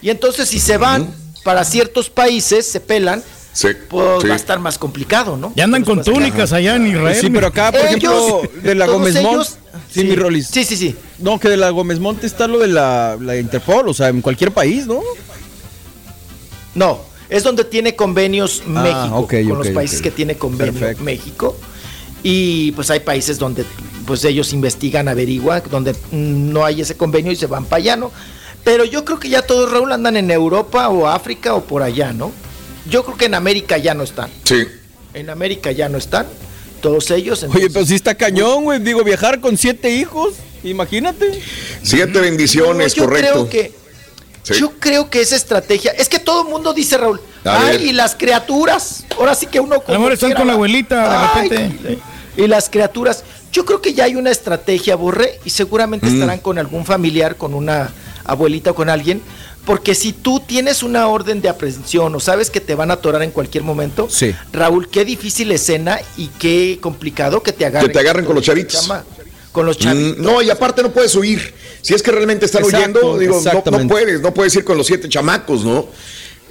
Y 0.00 0.10
entonces 0.10 0.48
si 0.48 0.58
se 0.60 0.76
van 0.78 1.14
para 1.44 1.64
ciertos 1.64 2.08
países, 2.10 2.66
se 2.66 2.80
pelan, 2.80 3.22
Sí. 3.52 3.68
pues 3.88 4.22
sí. 4.22 4.28
va 4.28 4.34
a 4.34 4.36
estar 4.36 4.58
más 4.60 4.78
complicado, 4.78 5.36
¿no? 5.36 5.52
Ya 5.56 5.64
andan 5.64 5.84
con 5.84 6.02
túnicas 6.04 6.52
allá 6.52 6.76
en 6.76 6.86
Israel. 6.86 7.16
Sí, 7.20 7.30
pero 7.30 7.48
acá, 7.48 7.72
por 7.72 7.80
Ellos, 7.80 8.14
ejemplo, 8.14 8.60
de 8.62 8.74
la 8.74 8.86
Gómez 8.86 9.14
Mont. 9.22 9.34
ellos- 9.34 9.56
Sí, 9.92 10.04
mi 10.04 10.14
Rolis. 10.14 10.46
Sí, 10.46 10.64
sí, 10.64 10.76
sí. 10.76 10.94
No, 11.18 11.38
que 11.40 11.48
de 11.48 11.56
la 11.56 11.70
Gómez 11.70 11.98
Monte 11.98 12.26
está 12.26 12.46
lo 12.46 12.58
de 12.60 12.68
la, 12.68 13.16
la 13.20 13.36
Interpol, 13.36 13.88
o 13.88 13.94
sea, 13.94 14.08
en 14.08 14.20
cualquier 14.20 14.52
país, 14.52 14.86
¿no? 14.86 15.00
No, 16.74 17.00
Es 17.28 17.44
donde 17.44 17.62
tiene 17.64 17.94
convenios 17.94 18.62
Ah, 18.66 18.82
México, 18.82 19.16
ok, 19.18 19.34
con 19.48 19.58
los 19.58 19.68
países 19.68 20.02
que 20.02 20.10
tiene 20.10 20.34
convenio 20.36 20.72
Perfecto. 20.72 21.04
México. 21.04 21.56
Y 22.24 22.72
pues 22.72 22.90
hay 22.90 23.00
países 23.00 23.38
donde 23.38 23.64
pues 24.06 24.24
ellos 24.24 24.52
investigan, 24.52 25.06
averiguan, 25.08 25.62
donde 25.70 25.92
mm, 25.92 26.52
no 26.52 26.64
hay 26.64 26.80
ese 26.80 26.96
convenio 26.96 27.30
y 27.30 27.36
se 27.36 27.46
van 27.46 27.64
para 27.64 27.78
allá, 27.78 27.96
¿no? 27.96 28.10
Pero 28.64 28.84
yo 28.84 29.04
creo 29.04 29.20
que 29.20 29.28
ya 29.28 29.42
todos, 29.42 29.70
Raúl, 29.70 29.92
andan 29.92 30.16
en 30.16 30.30
Europa 30.30 30.88
o 30.88 31.06
África 31.06 31.54
o 31.54 31.62
por 31.64 31.82
allá, 31.84 32.12
¿no? 32.12 32.32
Yo 32.88 33.04
creo 33.04 33.16
que 33.16 33.26
en 33.26 33.34
América 33.34 33.76
ya 33.78 33.94
no 33.94 34.02
están. 34.02 34.30
Sí. 34.44 34.66
En 35.14 35.30
América 35.30 35.70
ya 35.72 35.88
no 35.88 35.98
están. 35.98 36.26
Todos 36.80 37.10
ellos. 37.10 37.42
Oye, 37.54 37.68
pero 37.70 37.84
sí 37.84 37.94
está 37.94 38.14
cañón, 38.14 38.64
güey. 38.64 38.78
Digo, 38.80 39.04
viajar 39.04 39.40
con 39.40 39.56
siete 39.58 39.90
hijos. 39.90 40.34
Imagínate. 40.64 41.42
Siete 41.82 42.20
bendiciones, 42.20 42.94
yo 42.94 43.04
correcto. 43.04 43.32
creo 43.32 43.48
que 43.50 43.80
Sí. 44.42 44.54
yo 44.58 44.72
creo 44.78 45.10
que 45.10 45.20
esa 45.20 45.36
estrategia 45.36 45.90
es 45.92 46.08
que 46.08 46.18
todo 46.18 46.42
el 46.44 46.48
mundo 46.48 46.72
dice 46.72 46.96
Raúl 46.96 47.20
ay 47.44 47.90
y 47.90 47.92
las 47.92 48.14
criaturas 48.14 49.04
ahora 49.18 49.34
sí 49.34 49.44
que 49.46 49.60
uno 49.60 49.82
A 49.86 49.92
lo 49.92 49.98
mejor 49.98 50.12
están 50.14 50.32
con 50.32 50.46
la 50.46 50.54
abuelita, 50.54 51.34
Ay, 51.34 51.48
de 51.50 51.56
repente. 51.58 51.98
y 52.38 52.46
las 52.46 52.70
criaturas 52.70 53.22
yo 53.52 53.66
creo 53.66 53.82
que 53.82 53.92
ya 53.92 54.04
hay 54.04 54.16
una 54.16 54.30
estrategia 54.30 54.96
borre 54.96 55.38
y 55.44 55.50
seguramente 55.50 56.06
Mm. 56.06 56.14
estarán 56.14 56.38
con 56.38 56.56
algún 56.58 56.86
familiar 56.86 57.36
con 57.36 57.52
una 57.52 57.90
abuelita 58.24 58.70
o 58.70 58.74
con 58.74 58.88
alguien 58.88 59.20
porque 59.70 59.94
si 59.94 60.12
tú 60.12 60.40
tienes 60.40 60.82
una 60.82 61.06
orden 61.06 61.40
de 61.40 61.48
aprehensión 61.48 62.12
o 62.12 62.18
sabes 62.18 62.50
que 62.50 62.58
te 62.60 62.74
van 62.74 62.90
a 62.90 62.94
atorar 62.94 63.22
en 63.22 63.30
cualquier 63.30 63.62
momento, 63.62 64.08
Sí. 64.10 64.34
Raúl, 64.52 64.88
qué 64.90 65.04
difícil 65.04 65.52
escena 65.52 66.00
y 66.16 66.26
qué 66.40 66.78
complicado 66.80 67.40
que 67.40 67.52
te 67.52 67.64
agarren. 67.64 67.86
Que 67.88 67.92
te 67.92 68.00
agarren 68.00 68.24
con 68.24 68.34
los 68.34 68.44
chavitos. 68.44 68.82
chama- 68.82 69.04
con 69.52 69.66
los 69.66 69.78
chavitos. 69.78 70.18
Mm, 70.18 70.22
no, 70.22 70.42
y 70.42 70.50
aparte 70.50 70.82
no 70.82 70.90
puedes 70.90 71.14
huir. 71.14 71.54
Si 71.82 71.94
es 71.94 72.02
que 72.02 72.10
realmente 72.10 72.46
están 72.46 72.64
Exacto, 72.64 72.98
huyendo, 73.14 73.18
digo, 73.20 73.40
no, 73.70 73.86
puedes, 73.88 74.20
no 74.20 74.34
puedes 74.34 74.56
ir 74.56 74.64
con 74.64 74.76
los 74.76 74.88
siete 74.88 75.08
chamacos, 75.08 75.62
¿no? 75.64 75.86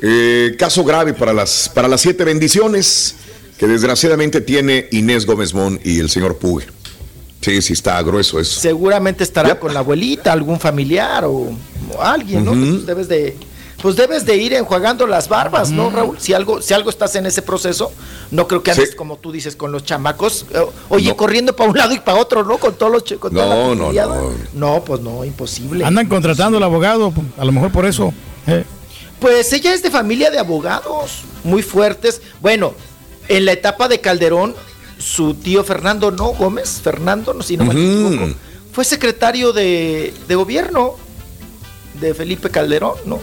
Eh, 0.01 0.56
caso 0.57 0.85
grave 0.85 1.14
para 1.14 1.33
las, 1.33 1.69
para 1.73 1.89
las 1.89 1.99
siete 1.99 2.23
bendiciones 2.23 3.15
que 3.57 3.67
desgraciadamente 3.67 4.39
tiene 4.39 4.88
Inés 4.91 5.25
Gómez 5.25 5.53
Mon 5.53 5.77
y 5.83 5.99
el 5.99 6.09
señor 6.09 6.38
Pugue. 6.38 6.67
Sí, 7.42 7.61
sí, 7.61 7.74
está 7.74 8.01
grueso 8.01 8.40
eso. 8.40 8.59
seguramente 8.59 9.24
estará 9.24 9.58
con 9.59 9.74
la 9.74 9.80
abuelita, 9.80 10.34
algún 10.34 10.59
familiar 10.59 11.24
o, 11.26 11.32
o 11.95 12.01
alguien, 12.01 12.43
¿no? 12.45 12.51
Pues 12.51 12.85
debes 12.85 13.08
de 13.08 13.38
pues 13.82 13.95
debes 13.95 14.26
de 14.26 14.35
ir 14.35 14.53
enjuagando 14.53 15.08
las 15.08 15.30
barbas, 15.30 15.72
¿no, 15.72 15.90
Raúl? 15.90 16.18
Si 16.19 16.34
algo 16.34 16.61
si 16.61 16.74
algo 16.74 16.90
estás 16.90 17.16
en 17.16 17.26
ese 17.26 17.42
proceso, 17.42 17.93
no 18.30 18.45
creo 18.45 18.61
que 18.61 18.72
andes 18.72 18.90
Sí. 18.90 18.95
como 18.98 19.16
tú 19.16 19.32
dices 19.32 19.56
con 19.56 19.72
los 19.72 19.85
chamacos, 19.85 20.45
eh, 20.53 20.59
oye, 20.90 21.08
No. 21.08 21.16
corriendo 21.16 21.56
para 21.56 21.69
un 21.69 21.77
lado 21.77 21.93
y 21.93 22.00
para 22.00 22.18
otro, 22.18 22.43
¿no? 22.43 22.58
Con 22.58 22.74
todos 22.76 22.92
los 22.92 23.03
con 23.18 23.32
toda 23.34 23.45
la 23.45 23.56
No, 23.56 23.69
no, 23.76 23.82
familiada. 23.85 24.16
no. 24.18 24.32
No, 24.76 24.84
pues 24.84 25.00
no, 25.00 25.24
imposible. 25.24 25.85
Andan 25.85 26.09
contratando 26.09 26.58
al 26.58 26.64
abogado, 26.64 27.14
a 27.38 27.45
lo 27.45 27.51
mejor 27.53 27.72
por 27.72 27.85
eso. 27.85 28.14
eh. 28.48 28.66
Pues 29.22 29.51
ella 29.53 29.74
es 29.74 29.82
de 29.82 29.92
familia 29.92 30.30
de 30.30 30.40
abogados 30.40 31.22
muy 31.45 31.61
fuertes. 31.61 32.22
Bueno, 32.42 32.74
en 33.30 33.45
la 33.45 33.53
etapa 33.53 33.88
de 33.88 34.01
Calderón, 34.01 34.56
su 34.99 35.33
tío 35.33 35.63
Fernando, 35.63 36.11
¿no? 36.11 36.27
Gómez, 36.33 36.81
Fernando, 36.83 37.33
no 37.33 37.41
si 37.41 37.57
no 37.57 37.63
me 37.65 37.73
Ujú. 37.73 38.13
equivoco, 38.13 38.33
fue 38.71 38.83
secretario 38.85 39.51
de, 39.53 40.13
de 40.27 40.35
gobierno 40.35 40.95
de 41.99 42.13
Felipe 42.13 42.49
Calderón, 42.49 42.95
¿no? 43.05 43.19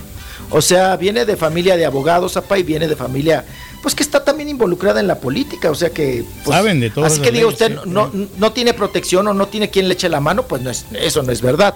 O 0.50 0.60
sea, 0.62 0.96
viene 0.96 1.24
de 1.24 1.36
familia 1.36 1.76
de 1.76 1.84
abogados, 1.86 2.36
apa, 2.36 2.58
y 2.58 2.62
viene 2.62 2.88
de 2.88 2.96
familia, 2.96 3.44
pues 3.82 3.94
que 3.94 4.02
está 4.02 4.24
también 4.24 4.48
involucrada 4.48 5.00
en 5.00 5.06
la 5.06 5.18
política, 5.20 5.70
o 5.70 5.74
sea 5.74 5.90
que... 5.90 6.24
pues, 6.44 6.56
Saben 6.56 6.80
de 6.80 6.90
todas 6.90 7.12
Así 7.12 7.20
que 7.22 7.32
diga 7.32 7.46
usted, 7.46 7.72
sí. 7.72 7.80
no, 7.86 8.10
no 8.38 8.52
tiene 8.52 8.72
protección 8.74 9.26
o 9.28 9.34
no 9.34 9.48
tiene 9.48 9.70
quien 9.70 9.88
le 9.88 9.94
eche 9.94 10.08
la 10.08 10.20
mano, 10.20 10.44
pues 10.44 10.62
no 10.62 10.70
es, 10.70 10.86
eso 10.92 11.22
no 11.22 11.32
es 11.32 11.40
verdad. 11.40 11.74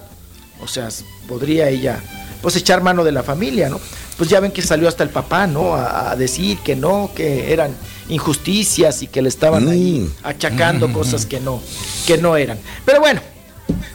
O 0.62 0.68
sea, 0.68 0.88
podría 1.28 1.68
ella 1.68 2.00
pues 2.42 2.56
echar 2.56 2.82
mano 2.82 3.02
de 3.04 3.12
la 3.12 3.22
familia, 3.22 3.68
¿no? 3.68 3.80
Pues 4.16 4.30
ya 4.30 4.40
ven 4.40 4.52
que 4.52 4.62
salió 4.62 4.88
hasta 4.88 5.02
el 5.02 5.10
papá, 5.10 5.46
¿no? 5.46 5.74
A, 5.74 6.10
a 6.10 6.16
decir 6.16 6.58
que 6.58 6.76
no, 6.76 7.10
que 7.14 7.52
eran 7.52 7.74
injusticias 8.10 9.02
y 9.02 9.06
que 9.06 9.22
le 9.22 9.28
estaban 9.28 9.68
ahí 9.68 10.10
achacando 10.22 10.92
cosas 10.92 11.26
que 11.26 11.40
no, 11.40 11.60
que 12.06 12.18
no 12.18 12.36
eran. 12.36 12.58
Pero 12.84 13.00
bueno, 13.00 13.20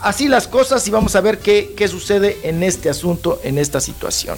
así 0.00 0.26
las 0.28 0.48
cosas 0.48 0.86
y 0.88 0.90
vamos 0.90 1.14
a 1.16 1.20
ver 1.20 1.38
qué, 1.38 1.74
qué 1.76 1.86
sucede 1.88 2.38
en 2.42 2.62
este 2.62 2.88
asunto, 2.90 3.40
en 3.44 3.58
esta 3.58 3.80
situación. 3.80 4.36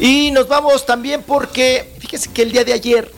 Y 0.00 0.30
nos 0.32 0.48
vamos 0.48 0.84
también 0.86 1.22
porque, 1.26 1.94
fíjese 2.00 2.30
que 2.30 2.42
el 2.42 2.52
día 2.52 2.64
de 2.64 2.72
ayer 2.72 3.12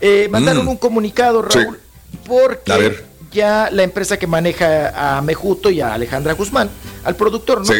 eh, 0.00 0.28
mandaron 0.30 0.64
Mm. 0.64 0.68
un 0.70 0.76
comunicado, 0.78 1.44
Sí. 1.50 1.58
Raúl, 1.58 1.78
porque 2.26 2.72
A 2.72 2.76
ver. 2.78 3.04
ya 3.32 3.68
la 3.70 3.82
empresa 3.82 4.18
que 4.18 4.26
maneja 4.26 5.18
a 5.18 5.20
Mejuto 5.22 5.70
y 5.70 5.80
a 5.82 5.92
Alejandra 5.94 6.32
Guzmán, 6.32 6.70
al 7.04 7.16
productor, 7.16 7.58
¿no? 7.60 7.66
Sí. 7.66 7.74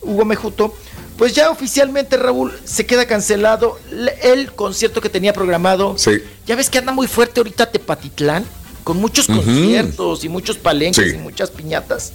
Hugo 0.00 0.24
Mejuto, 0.24 0.74
pues 1.18 1.34
ya 1.34 1.50
oficialmente, 1.50 2.16
Raúl, 2.16 2.52
se 2.64 2.84
queda 2.86 3.06
cancelado 3.06 3.78
el 4.22 4.52
concierto 4.52 5.00
que 5.00 5.08
tenía 5.08 5.32
programado. 5.32 5.96
Sí. 5.98 6.12
Ya 6.46 6.56
ves 6.56 6.68
que 6.70 6.78
anda 6.78 6.92
muy 6.92 7.06
fuerte 7.06 7.40
ahorita 7.40 7.70
Tepatitlán, 7.70 8.44
con 8.84 8.98
muchos 8.98 9.26
conciertos 9.26 10.24
y 10.24 10.28
muchos 10.28 10.58
palenques 10.58 11.10
Sí. 11.12 11.16
y 11.16 11.18
muchas 11.18 11.50
piñatas. 11.50 12.12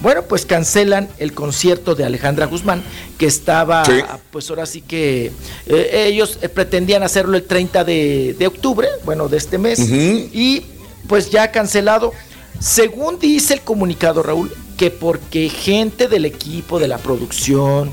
Bueno, 0.00 0.22
pues 0.22 0.46
cancelan 0.46 1.08
el 1.18 1.34
concierto 1.34 1.94
de 1.94 2.04
Alejandra 2.04 2.46
Guzmán, 2.46 2.82
que 3.18 3.26
estaba, 3.26 3.84
Sí. 3.84 3.92
pues 4.30 4.48
ahora 4.48 4.64
sí 4.66 4.80
que 4.80 5.30
eh, 5.66 6.04
ellos 6.06 6.38
eh, 6.40 6.48
pretendían 6.48 7.02
hacerlo 7.02 7.36
el 7.36 7.44
30 7.44 7.84
de, 7.84 8.34
de 8.38 8.46
octubre, 8.46 8.88
bueno, 9.04 9.28
de 9.28 9.36
este 9.36 9.58
mes, 9.58 9.78
y 9.78 10.64
pues 11.06 11.30
ya 11.30 11.50
cancelado. 11.52 12.12
Según 12.58 13.18
dice 13.18 13.54
el 13.54 13.60
comunicado, 13.60 14.22
Raúl, 14.22 14.50
que 14.76 14.90
porque 14.90 15.48
gente 15.50 16.08
del 16.08 16.24
equipo, 16.24 16.78
de 16.78 16.88
la 16.88 16.98
producción, 16.98 17.92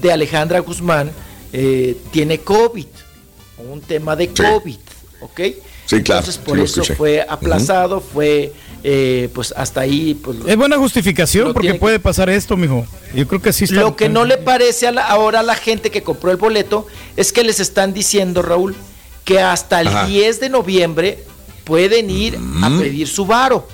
de 0.00 0.12
Alejandra 0.12 0.58
Guzmán, 0.60 1.10
eh, 1.52 1.96
tiene 2.10 2.38
COVID, 2.40 2.86
un 3.70 3.80
tema 3.80 4.16
de 4.16 4.26
Sí. 4.26 4.42
COVID, 4.42 4.76
¿ok? 5.20 5.40
Sí, 5.86 6.02
claro, 6.02 6.20
Entonces 6.20 6.38
por 6.38 6.58
eso 6.58 6.80
escuché. 6.82 6.94
fue 6.96 7.26
aplazado, 7.28 8.00
fue 8.00 8.52
eh, 8.86 9.30
pues 9.34 9.54
hasta 9.56 9.80
ahí, 9.80 10.12
pues 10.14 10.36
Es 10.46 10.56
buena 10.56 10.76
justificación 10.76 11.54
porque 11.54 11.72
que- 11.72 11.78
puede 11.78 11.98
pasar 11.98 12.28
esto, 12.28 12.54
mijo. 12.54 12.86
Yo 13.14 13.26
creo 13.26 13.40
que 13.40 13.50
sí 13.52 13.64
está. 13.64 13.76
Lo 13.80 13.96
que 13.96 14.10
no 14.10 14.26
le 14.26 14.36
parece 14.36 14.86
a 14.86 14.92
la- 14.92 15.06
ahora 15.06 15.40
a 15.40 15.42
la 15.42 15.54
gente 15.54 15.90
que 15.90 16.02
compró 16.02 16.30
el 16.30 16.36
boleto 16.36 16.86
es 17.16 17.32
que 17.32 17.44
les 17.44 17.60
están 17.60 17.94
diciendo, 17.94 18.42
Raúl, 18.42 18.74
que 19.24 19.40
hasta 19.40 19.80
el 19.80 19.88
Ajá. 19.88 20.06
10 20.06 20.38
de 20.38 20.50
noviembre 20.50 21.24
pueden 21.64 22.10
ir 22.10 22.38
a 22.62 22.68
pedir 22.78 23.08
su 23.08 23.24
varo, 23.24 23.66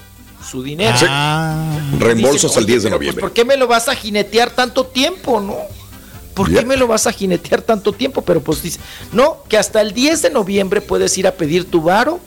su 0.49 0.62
dinero. 0.62 0.97
Ah, 1.08 1.76
Reembolso 1.99 2.34
Dicen, 2.34 2.49
hasta 2.50 2.60
el 2.60 2.65
"Oye, 2.66 2.73
10 2.73 2.82
de 2.84 2.89
pues, 2.90 2.99
noviembre. 3.00 3.20
¿Por 3.20 3.32
qué 3.32 3.44
me 3.44 3.57
lo 3.57 3.66
vas 3.66 3.89
a 3.89 3.97
jinetear 3.97 4.50
tanto 4.50 4.86
tiempo, 4.86 5.40
no? 5.40 5.57
¿Por 6.46 6.54
qué 6.54 6.64
me 6.64 6.76
lo 6.76 6.86
vas 6.86 7.06
a 7.06 7.12
jinetear 7.12 7.62
tanto 7.62 7.92
tiempo? 7.92 8.22
Pero 8.22 8.40
pues 8.42 8.62
dice, 8.62 8.80
no, 9.12 9.42
que 9.48 9.56
hasta 9.58 9.80
el 9.80 9.92
10 9.92 10.22
de 10.22 10.30
noviembre 10.30 10.80
puedes 10.80 11.16
ir 11.18 11.26
a 11.26 11.32
pedir 11.32 11.70
tu 11.70 11.82
varo 11.82 12.20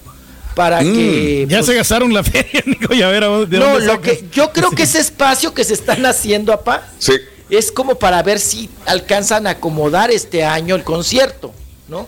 para 0.55 0.81
Mm. 0.81 0.93
que... 0.93 1.45
ya 1.49 1.57
pues, 1.57 1.65
se 1.67 1.73
gastaron 1.75 2.13
la 2.13 2.23
feria, 2.23 2.61
Nico, 2.65 2.93
ya 2.93 3.07
ver 3.09 3.23
a 3.23 3.27
dónde- 3.27 3.47
de 3.47 3.59
no, 3.63 3.71
dónde 3.71 3.85
lo 3.87 4.01
que 4.01 4.25
yo 4.31 4.51
creo 4.53 4.69
que 4.71 4.83
ese 4.83 4.99
espacio 4.99 5.53
que 5.53 5.63
se 5.63 5.73
están 5.73 6.05
haciendo, 6.05 6.53
apá, 6.53 6.87
Sí. 6.99 7.13
es 7.49 7.71
como 7.71 7.95
para 7.95 8.21
ver 8.23 8.39
si 8.39 8.69
alcanzan 8.85 9.47
a 9.47 9.51
acomodar 9.51 10.11
este 10.11 10.43
año 10.43 10.75
el 10.75 10.83
concierto, 10.83 11.53
¿no? 11.87 12.07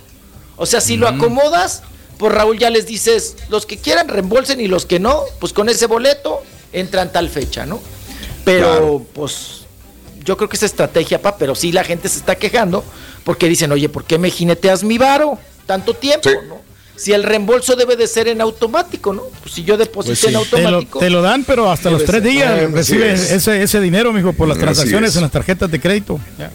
O 0.57 0.65
sea, 0.67 0.79
si 0.79 0.95
lo 0.95 1.07
acomodas, 1.07 1.81
pues 2.17 2.31
Raúl 2.33 2.57
ya 2.59 2.69
les 2.69 2.85
dices, 2.85 3.35
los 3.49 3.65
que 3.65 3.77
quieran 3.77 4.07
reembolsen 4.07 4.61
y 4.61 4.67
los 4.67 4.85
que 4.85 4.99
no, 4.99 5.23
pues 5.39 5.51
con 5.51 5.67
ese 5.67 5.87
boleto 5.87 6.41
entran 6.71 7.11
tal 7.11 7.29
fecha, 7.29 7.65
¿no? 7.65 7.81
Pero 8.45 8.67
Claro. 8.67 9.05
pues 9.13 9.64
yo 10.25 10.35
creo 10.37 10.49
que 10.49 10.57
es 10.57 10.63
estrategia, 10.63 11.21
pa, 11.21 11.37
pero 11.37 11.55
sí 11.55 11.71
la 11.71 11.83
gente 11.83 12.09
se 12.09 12.19
está 12.19 12.35
quejando 12.35 12.83
porque 13.23 13.47
dicen, 13.47 13.71
oye, 13.71 13.87
¿por 13.89 14.03
qué 14.03 14.17
me 14.17 14.29
jineteas 14.29 14.83
mi 14.83 14.97
varo 14.97 15.37
tanto 15.65 15.93
tiempo, 15.93 16.29
Sí. 16.29 16.35
no? 16.47 16.61
Si 16.97 17.11
el 17.11 17.23
reembolso 17.23 17.75
debe 17.75 17.97
de 17.97 18.07
ser 18.07 18.29
en 18.29 18.39
automático, 18.39 19.11
¿no? 19.13 19.23
Pues 19.41 19.53
si 19.53 19.65
yo 19.65 19.75
deposité 19.75 20.11
Pues 20.11 20.19
sí. 20.19 20.27
en 20.27 20.31
Te 20.31 20.61
lo, 20.61 20.67
automático. 20.67 20.99
te 20.99 21.09
lo 21.09 21.21
dan, 21.21 21.43
pero 21.43 21.69
hasta 21.69 21.91
los 21.91 22.05
tres 22.05 22.23
ser. 22.23 22.31
días 22.31 22.71
recibes 22.71 23.19
es. 23.19 23.31
ese, 23.31 23.61
ese 23.63 23.81
dinero, 23.81 24.13
mijo, 24.13 24.31
por 24.31 24.47
las 24.47 24.57
transacciones 24.57 25.09
es. 25.09 25.15
en 25.17 25.23
las 25.23 25.31
tarjetas 25.31 25.69
de 25.69 25.79
crédito. 25.81 26.19
Ya. 26.39 26.51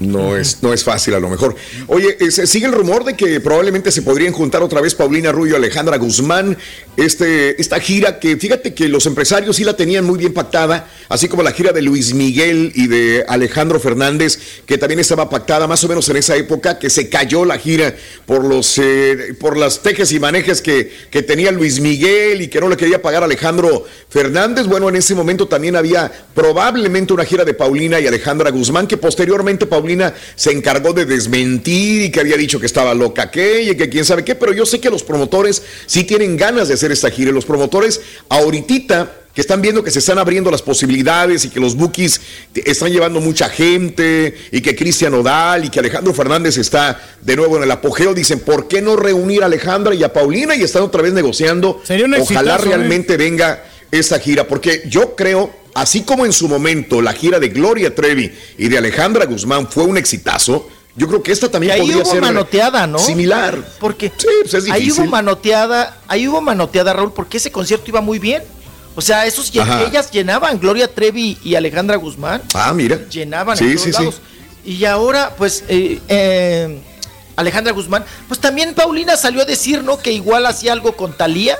No 0.00 0.34
es, 0.34 0.62
no 0.62 0.72
es 0.72 0.82
fácil 0.82 1.12
a 1.12 1.20
lo 1.20 1.28
mejor. 1.28 1.54
Oye, 1.86 2.16
se 2.30 2.46
sigue 2.46 2.64
el 2.66 2.72
rumor 2.72 3.04
de 3.04 3.14
que 3.14 3.38
probablemente 3.38 3.92
se 3.92 4.00
podrían 4.00 4.32
juntar 4.32 4.62
otra 4.62 4.80
vez 4.80 4.94
Paulina 4.94 5.30
Rubio 5.30 5.52
y 5.52 5.56
Alejandra 5.56 5.98
Guzmán. 5.98 6.56
Este, 6.96 7.60
esta 7.60 7.78
gira 7.80 8.18
que 8.18 8.38
fíjate 8.38 8.72
que 8.72 8.88
los 8.88 9.04
empresarios 9.04 9.56
sí 9.56 9.64
la 9.64 9.76
tenían 9.76 10.06
muy 10.06 10.18
bien 10.18 10.32
pactada, 10.32 10.88
así 11.10 11.28
como 11.28 11.42
la 11.42 11.52
gira 11.52 11.72
de 11.72 11.82
Luis 11.82 12.14
Miguel 12.14 12.72
y 12.74 12.86
de 12.86 13.26
Alejandro 13.28 13.78
Fernández, 13.78 14.38
que 14.64 14.78
también 14.78 15.00
estaba 15.00 15.28
pactada 15.28 15.66
más 15.66 15.84
o 15.84 15.88
menos 15.88 16.08
en 16.08 16.16
esa 16.16 16.34
época, 16.34 16.78
que 16.78 16.88
se 16.88 17.10
cayó 17.10 17.44
la 17.44 17.58
gira 17.58 17.94
por 18.24 18.42
los 18.42 18.78
eh, 18.78 19.34
por 19.38 19.58
las 19.58 19.82
tejes 19.82 20.12
y 20.12 20.18
manejes 20.18 20.62
que, 20.62 20.90
que 21.10 21.22
tenía 21.22 21.52
Luis 21.52 21.78
Miguel 21.78 22.40
y 22.40 22.48
que 22.48 22.60
no 22.60 22.70
le 22.70 22.78
quería 22.78 23.02
pagar 23.02 23.22
Alejandro 23.22 23.84
Fernández. 24.08 24.66
Bueno, 24.66 24.88
en 24.88 24.96
ese 24.96 25.14
momento 25.14 25.46
también 25.46 25.76
había 25.76 26.10
probablemente 26.34 27.12
una 27.12 27.26
gira 27.26 27.44
de 27.44 27.52
Paulina 27.52 28.00
y 28.00 28.06
Alejandra 28.06 28.50
Guzmán, 28.50 28.86
que 28.86 28.96
posteriormente 28.96 29.66
Paulina 29.66 29.89
se 30.36 30.52
encargó 30.52 30.92
de 30.92 31.06
desmentir 31.06 32.02
y 32.02 32.10
que 32.10 32.20
había 32.20 32.36
dicho 32.36 32.60
que 32.60 32.66
estaba 32.66 32.94
loca 32.94 33.22
aquella 33.22 33.72
y 33.72 33.76
que 33.76 33.88
quién 33.88 34.04
sabe 34.04 34.24
qué, 34.24 34.34
pero 34.34 34.52
yo 34.52 34.66
sé 34.66 34.80
que 34.80 34.90
los 34.90 35.02
promotores 35.02 35.62
sí 35.86 36.04
tienen 36.04 36.36
ganas 36.36 36.68
de 36.68 36.74
hacer 36.74 36.92
esta 36.92 37.10
gira. 37.10 37.30
y 37.30 37.34
Los 37.34 37.44
promotores 37.44 38.00
ahorita 38.28 39.16
que 39.34 39.40
están 39.40 39.62
viendo 39.62 39.84
que 39.84 39.90
se 39.90 40.00
están 40.00 40.18
abriendo 40.18 40.50
las 40.50 40.62
posibilidades 40.62 41.44
y 41.44 41.50
que 41.50 41.60
los 41.60 41.76
bookies 41.76 42.20
están 42.54 42.90
llevando 42.90 43.20
mucha 43.20 43.48
gente 43.48 44.34
y 44.50 44.60
que 44.60 44.74
Cristian 44.74 45.14
Odal 45.14 45.64
y 45.64 45.70
que 45.70 45.78
Alejandro 45.78 46.12
Fernández 46.12 46.56
está 46.58 47.00
de 47.20 47.36
nuevo 47.36 47.56
en 47.56 47.62
el 47.62 47.70
apogeo, 47.70 48.12
dicen, 48.12 48.40
¿por 48.40 48.66
qué 48.66 48.82
no 48.82 48.96
reunir 48.96 49.42
a 49.42 49.46
Alejandra 49.46 49.94
y 49.94 50.02
a 50.02 50.12
Paulina 50.12 50.56
y 50.56 50.62
están 50.62 50.82
otra 50.82 51.02
vez 51.02 51.12
negociando? 51.12 51.80
Sería 51.84 52.06
un 52.06 52.14
Ojalá 52.14 52.56
¿eh? 52.56 52.58
realmente 52.58 53.16
venga 53.16 53.64
esta 53.90 54.18
gira, 54.18 54.46
porque 54.46 54.82
yo 54.88 55.14
creo, 55.16 55.52
así 55.74 56.02
como 56.02 56.24
en 56.26 56.32
su 56.32 56.48
momento 56.48 57.00
la 57.02 57.12
gira 57.12 57.38
de 57.38 57.48
Gloria 57.48 57.94
Trevi 57.94 58.32
y 58.58 58.68
de 58.68 58.78
Alejandra 58.78 59.24
Guzmán 59.26 59.68
fue 59.68 59.84
un 59.84 59.96
exitazo, 59.96 60.68
yo 60.96 61.06
creo 61.08 61.22
que 61.22 61.32
esta 61.32 61.48
también 61.50 61.72
Y 61.72 61.74
ahí 61.74 61.80
podría 61.82 62.02
hubo 62.02 62.10
ser 62.12 62.20
manoteada, 62.20 62.86
¿no? 62.86 62.98
similar. 62.98 63.56
Porque 63.78 64.10
pues 64.42 64.54
es 64.54 64.70
ahí 64.70 64.90
hubo 64.90 65.06
manoteada, 65.06 65.98
ahí 66.08 66.26
hubo 66.28 66.40
manoteada, 66.40 66.92
Raúl, 66.92 67.12
porque 67.12 67.36
ese 67.38 67.50
concierto 67.52 67.84
iba 67.88 68.00
muy 68.00 68.18
bien. 68.18 68.42
O 68.96 69.00
sea, 69.00 69.24
esos 69.24 69.56
Ajá. 69.56 69.84
ellas 69.84 70.10
llenaban, 70.10 70.58
Gloria 70.58 70.92
Trevi 70.92 71.38
y 71.44 71.54
Alejandra 71.54 71.96
Guzmán, 71.96 72.42
Ah, 72.52 72.72
mira. 72.74 72.98
llenaban 73.08 73.56
Sí, 73.56 73.64
en 73.64 73.70
todos 73.76 73.82
sí, 73.84 73.92
sí. 73.92 73.98
lados. 73.98 74.20
Y 74.64 74.84
ahora, 74.84 75.34
pues, 75.38 75.64
eh, 75.68 76.00
eh, 76.08 76.80
Alejandra 77.36 77.72
Guzmán, 77.72 78.04
pues 78.28 78.40
también 78.40 78.74
Paulina 78.74 79.16
salió 79.16 79.40
a 79.42 79.44
decir, 79.46 79.82
¿no? 79.84 79.98
Que 79.98 80.12
igual 80.12 80.44
hacía 80.44 80.72
algo 80.72 80.96
con 80.96 81.16
Talía, 81.16 81.56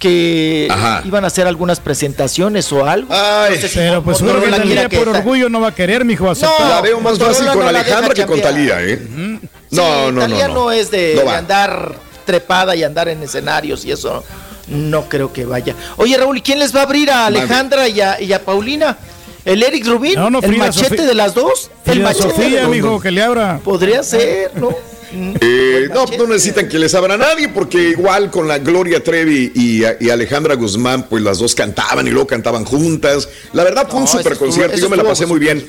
que 0.00 0.66
Ajá. 0.70 1.02
iban 1.04 1.22
a 1.22 1.26
hacer 1.28 1.46
algunas 1.46 1.78
presentaciones 1.78 2.72
o 2.72 2.84
algo. 2.86 3.14
No 3.14 3.54
sé 3.54 3.68
si 3.68 3.76
Pero 3.78 4.02
pues 4.02 4.18
que 4.18 4.26
Talía 4.50 4.88
que 4.88 4.98
por 4.98 5.10
orgullo 5.10 5.48
no 5.48 5.60
va 5.60 5.68
a 5.68 5.74
querer, 5.74 6.04
mijo, 6.04 6.28
aceptar. 6.28 6.68
la 6.68 6.80
veo 6.80 7.00
más 7.00 7.18
fácil 7.18 7.46
con 7.48 7.60
no 7.60 7.68
Alejandra 7.68 8.14
que 8.14 8.26
con. 8.26 8.40
Talía, 8.40 8.82
¿eh? 8.82 8.98
No, 9.08 9.38
Sí, 9.70 9.76
no, 9.76 10.10
no, 10.12 10.20
Talía 10.22 10.48
no. 10.48 10.54
no 10.54 10.72
es 10.72 10.90
de, 10.90 11.20
No 11.22 11.30
andar 11.30 11.94
trepada 12.24 12.74
y 12.74 12.82
andar 12.82 13.08
en 13.08 13.22
escenarios 13.22 13.84
y 13.84 13.92
eso 13.92 14.24
no 14.68 15.08
creo 15.08 15.32
que 15.32 15.44
vaya. 15.44 15.74
Oye, 15.98 16.16
Raúl, 16.16 16.38
¿y 16.38 16.40
quién 16.40 16.58
les 16.58 16.74
va 16.74 16.80
a 16.80 16.84
abrir 16.84 17.10
a. 17.10 17.26
Alejandra 17.26 17.86
y 17.86 18.00
a, 18.00 18.20
y 18.20 18.32
a 18.32 18.42
Paulina? 18.44 18.96
¿El 19.44 19.62
Eric 19.62 19.86
Rubin? 19.86 20.14
No, 20.14 20.30
no, 20.30 20.40
¿El 20.40 20.56
machete 20.56 20.88
Sofía- 20.96 21.06
de 21.06 21.14
las 21.14 21.34
dos? 21.34 21.70
¿El 21.84 22.00
machete 22.00 22.28
de 22.28 22.34
Sofía, 22.34 22.68
mijo, 22.68 22.88
dos? 22.88 23.02
que 23.02 23.10
le 23.10 23.22
abra. 23.22 23.60
Podría 23.62 24.02
ser, 24.02 24.52
¿no? 24.56 24.68
Eh, 25.12 25.88
no, 25.92 26.04
no 26.18 26.26
necesitan 26.26 26.68
que 26.68 26.78
les 26.78 26.94
abra 26.94 27.16
nadie 27.16 27.48
porque 27.48 27.90
igual 27.90 28.30
con 28.30 28.46
la 28.48 28.58
Gloria 28.58 29.02
Trevi 29.02 29.52
y, 29.54 29.82
y 30.04 30.10
Alejandra 30.10 30.54
Guzmán, 30.54 31.06
pues 31.08 31.22
las 31.22 31.38
dos 31.38 31.54
cantaban 31.54 32.06
y 32.06 32.10
luego 32.10 32.26
cantaban 32.26 32.64
juntas. 32.64 33.28
La 33.52 33.64
verdad 33.64 33.86
fue 33.88 34.00
un 34.00 34.04
No, 34.04 34.10
super 34.10 34.36
concierto, 34.36 34.76
yo 34.76 34.88
me 34.88 34.96
la 34.96 35.04
pasé 35.04 35.26
muy 35.26 35.38
bien. 35.38 35.66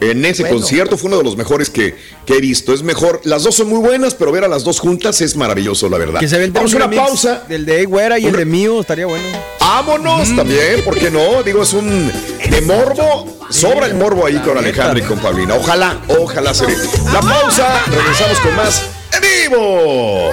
En 0.00 0.24
ese 0.24 0.42
bueno. 0.42 0.58
concierto 0.58 0.96
fue 0.96 1.08
uno 1.08 1.18
de 1.18 1.24
los 1.24 1.36
mejores 1.36 1.70
que, 1.70 1.94
que 2.24 2.34
he 2.34 2.40
visto. 2.40 2.72
Es 2.72 2.82
mejor, 2.82 3.20
las 3.24 3.42
dos 3.42 3.54
son 3.54 3.68
muy 3.68 3.80
buenas, 3.80 4.14
pero 4.14 4.32
ver 4.32 4.44
a 4.44 4.48
las 4.48 4.64
dos 4.64 4.80
juntas 4.80 5.20
es 5.20 5.36
maravilloso, 5.36 5.88
la 5.88 5.98
verdad. 5.98 6.20
Que 6.20 6.28
se 6.28 6.46
Vamos 6.50 6.72
a 6.74 6.76
un 6.76 6.82
una 6.82 6.96
pausa. 6.96 7.44
Del 7.48 7.66
de 7.66 7.84
Güera 7.84 8.18
y 8.18 8.26
el 8.26 8.36
de 8.36 8.44
mío, 8.44 8.80
estaría 8.80 9.06
bueno. 9.06 9.24
Vámonos 9.60 10.34
también, 10.36 10.82
¿por 10.84 10.96
qué 10.96 11.10
no? 11.10 11.42
Digo, 11.42 11.62
es 11.62 11.72
un 11.72 12.10
de 12.50 12.60
morbo. 12.62 13.36
Sobra 13.50 13.86
el 13.86 13.94
morbo 13.94 14.26
ahí 14.26 14.38
con 14.38 14.56
Alejandra 14.58 14.98
y 14.98 15.02
con 15.02 15.18
Paulina. 15.20 15.54
Ojalá, 15.54 16.00
ojalá 16.08 16.52
se 16.54 16.66
dé. 16.66 16.76
La 17.12 17.20
pausa, 17.20 17.84
regresamos 17.86 18.40
con 18.40 18.56
más 18.56 18.65
en 18.66 19.20
vivo. 19.20 20.30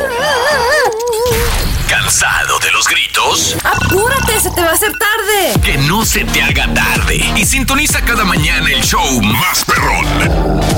¿Cansado 1.87 2.57
de 2.59 2.71
los 2.71 2.87
gritos? 2.87 3.55
¡Apúrate! 3.63 4.39
¡Se 4.39 4.49
te 4.49 4.61
va 4.61 4.71
a 4.71 4.73
hacer 4.73 4.91
tarde! 4.93 5.61
Que 5.63 5.77
no 5.77 6.03
se 6.03 6.23
te 6.25 6.41
haga 6.41 6.67
tarde 6.73 7.17
y 7.35 7.45
sintoniza 7.45 8.01
cada 8.01 8.25
mañana 8.25 8.71
el 8.71 8.81
show 8.81 9.21
más 9.21 9.63
perrón. 9.65 10.07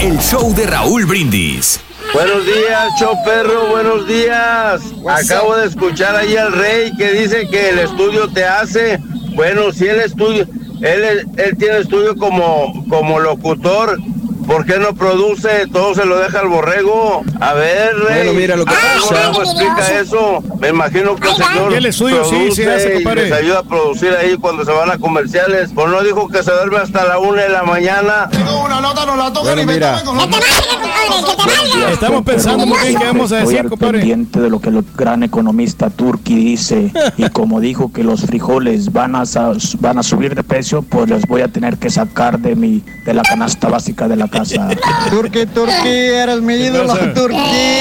El 0.01 0.19
show 0.19 0.53
de 0.53 0.67
Raúl 0.67 1.05
Brindis. 1.05 1.79
Buenos 2.13 2.45
días, 2.45 2.91
show 2.99 3.15
perro, 3.23 3.67
buenos 3.67 4.05
días. 4.05 4.81
Acabo 5.07 5.55
de 5.55 5.67
escuchar 5.67 6.13
ahí 6.13 6.35
al 6.35 6.51
rey 6.51 6.91
que 6.97 7.11
dice 7.13 7.47
que 7.47 7.69
el 7.69 7.79
estudio 7.79 8.27
te 8.27 8.43
hace. 8.43 8.99
Bueno, 9.33 9.71
si 9.71 9.87
el 9.87 10.01
estudio, 10.01 10.45
él, 10.81 11.25
él 11.37 11.57
tiene 11.57 11.77
estudio 11.79 12.17
como, 12.17 12.85
como 12.89 13.17
locutor. 13.19 13.97
¿Por 14.47 14.65
qué 14.65 14.77
no 14.77 14.93
produce? 14.93 15.67
Todo 15.71 15.95
se 15.95 16.05
lo 16.05 16.17
deja 16.19 16.39
al 16.39 16.47
borrego. 16.47 17.23
A 17.39 17.53
ver, 17.53 17.95
rey. 17.97 18.25
Bueno, 18.25 18.33
mira, 18.39 18.55
lo 18.55 18.65
que 18.65 18.73
Ah, 18.73 18.99
pasa- 18.99 19.29
borrego 19.29 19.43
explica 19.43 19.99
eso. 19.99 20.43
Me 20.59 20.69
imagino 20.69 21.15
que 21.15 21.27
el 21.29 21.35
señor 21.35 21.71
Y 21.71 21.75
el 21.75 21.85
estudio 21.87 22.23
sí, 22.25 22.29
produce 22.35 22.63
sí 22.63 22.69
hace, 22.69 23.01
y 23.01 23.03
les 23.03 23.31
ayuda 23.31 23.59
a 23.59 23.63
producir 23.63 24.11
ahí 24.13 24.35
cuando 24.37 24.63
se 24.63 24.71
van 24.71 24.91
a 24.91 24.97
comerciales. 24.97 25.71
Pues 25.73 25.87
no 25.89 26.01
dijo 26.03 26.27
que 26.29 26.43
se 26.43 26.51
duerme 26.51 26.77
hasta 26.77 27.05
la 27.05 27.17
una 27.19 27.41
de 27.43 27.49
la 27.49 27.63
mañana. 27.63 28.29
Una 28.63 28.81
nota, 28.81 29.05
no 29.05 29.15
la 29.15 29.27
toca 29.33 29.41
Bueno, 29.41 29.55
ni 29.61 29.65
me 29.65 29.73
mira. 29.73 30.01
Estamos 31.91 32.23
pensando 32.23 32.65
muy 32.65 32.77
bien 32.79 32.97
qué 32.97 33.05
vamos 33.05 33.31
a 33.31 33.39
Estoy 33.39 33.53
decir, 33.53 33.59
al 33.65 33.69
compadre. 33.69 33.99
pendiente 33.99 34.39
de 34.39 34.49
lo 34.49 34.59
que 34.59 34.69
el 34.69 34.83
gran 34.95 35.23
economista 35.23 35.89
Turki 35.89 36.35
dice 36.35 36.91
y 37.17 37.29
como 37.29 37.59
dijo 37.59 37.91
que 37.91 38.03
los 38.03 38.21
frijoles 38.21 38.91
van 38.91 39.15
a 39.15 39.23
van 39.79 39.97
a 39.99 40.03
subir 40.03 40.35
de 40.35 40.43
precio, 40.43 40.81
pues 40.81 41.09
les 41.09 41.25
voy 41.27 41.41
a 41.41 41.47
tener 41.47 41.77
que 41.77 41.89
sacar 41.89 42.39
de 42.39 42.55
mi 42.55 42.83
de 43.05 43.13
la 43.13 43.21
canasta 43.23 43.67
básica 43.69 44.07
de 44.07 44.15
la 44.15 44.27
casa. 44.39 44.67
Turqui, 45.09 45.45
Turqui, 45.45 45.95
eres 46.23 46.41
mi 46.41 46.55
ídolo? 46.55 46.93
Turqui, 47.13 47.71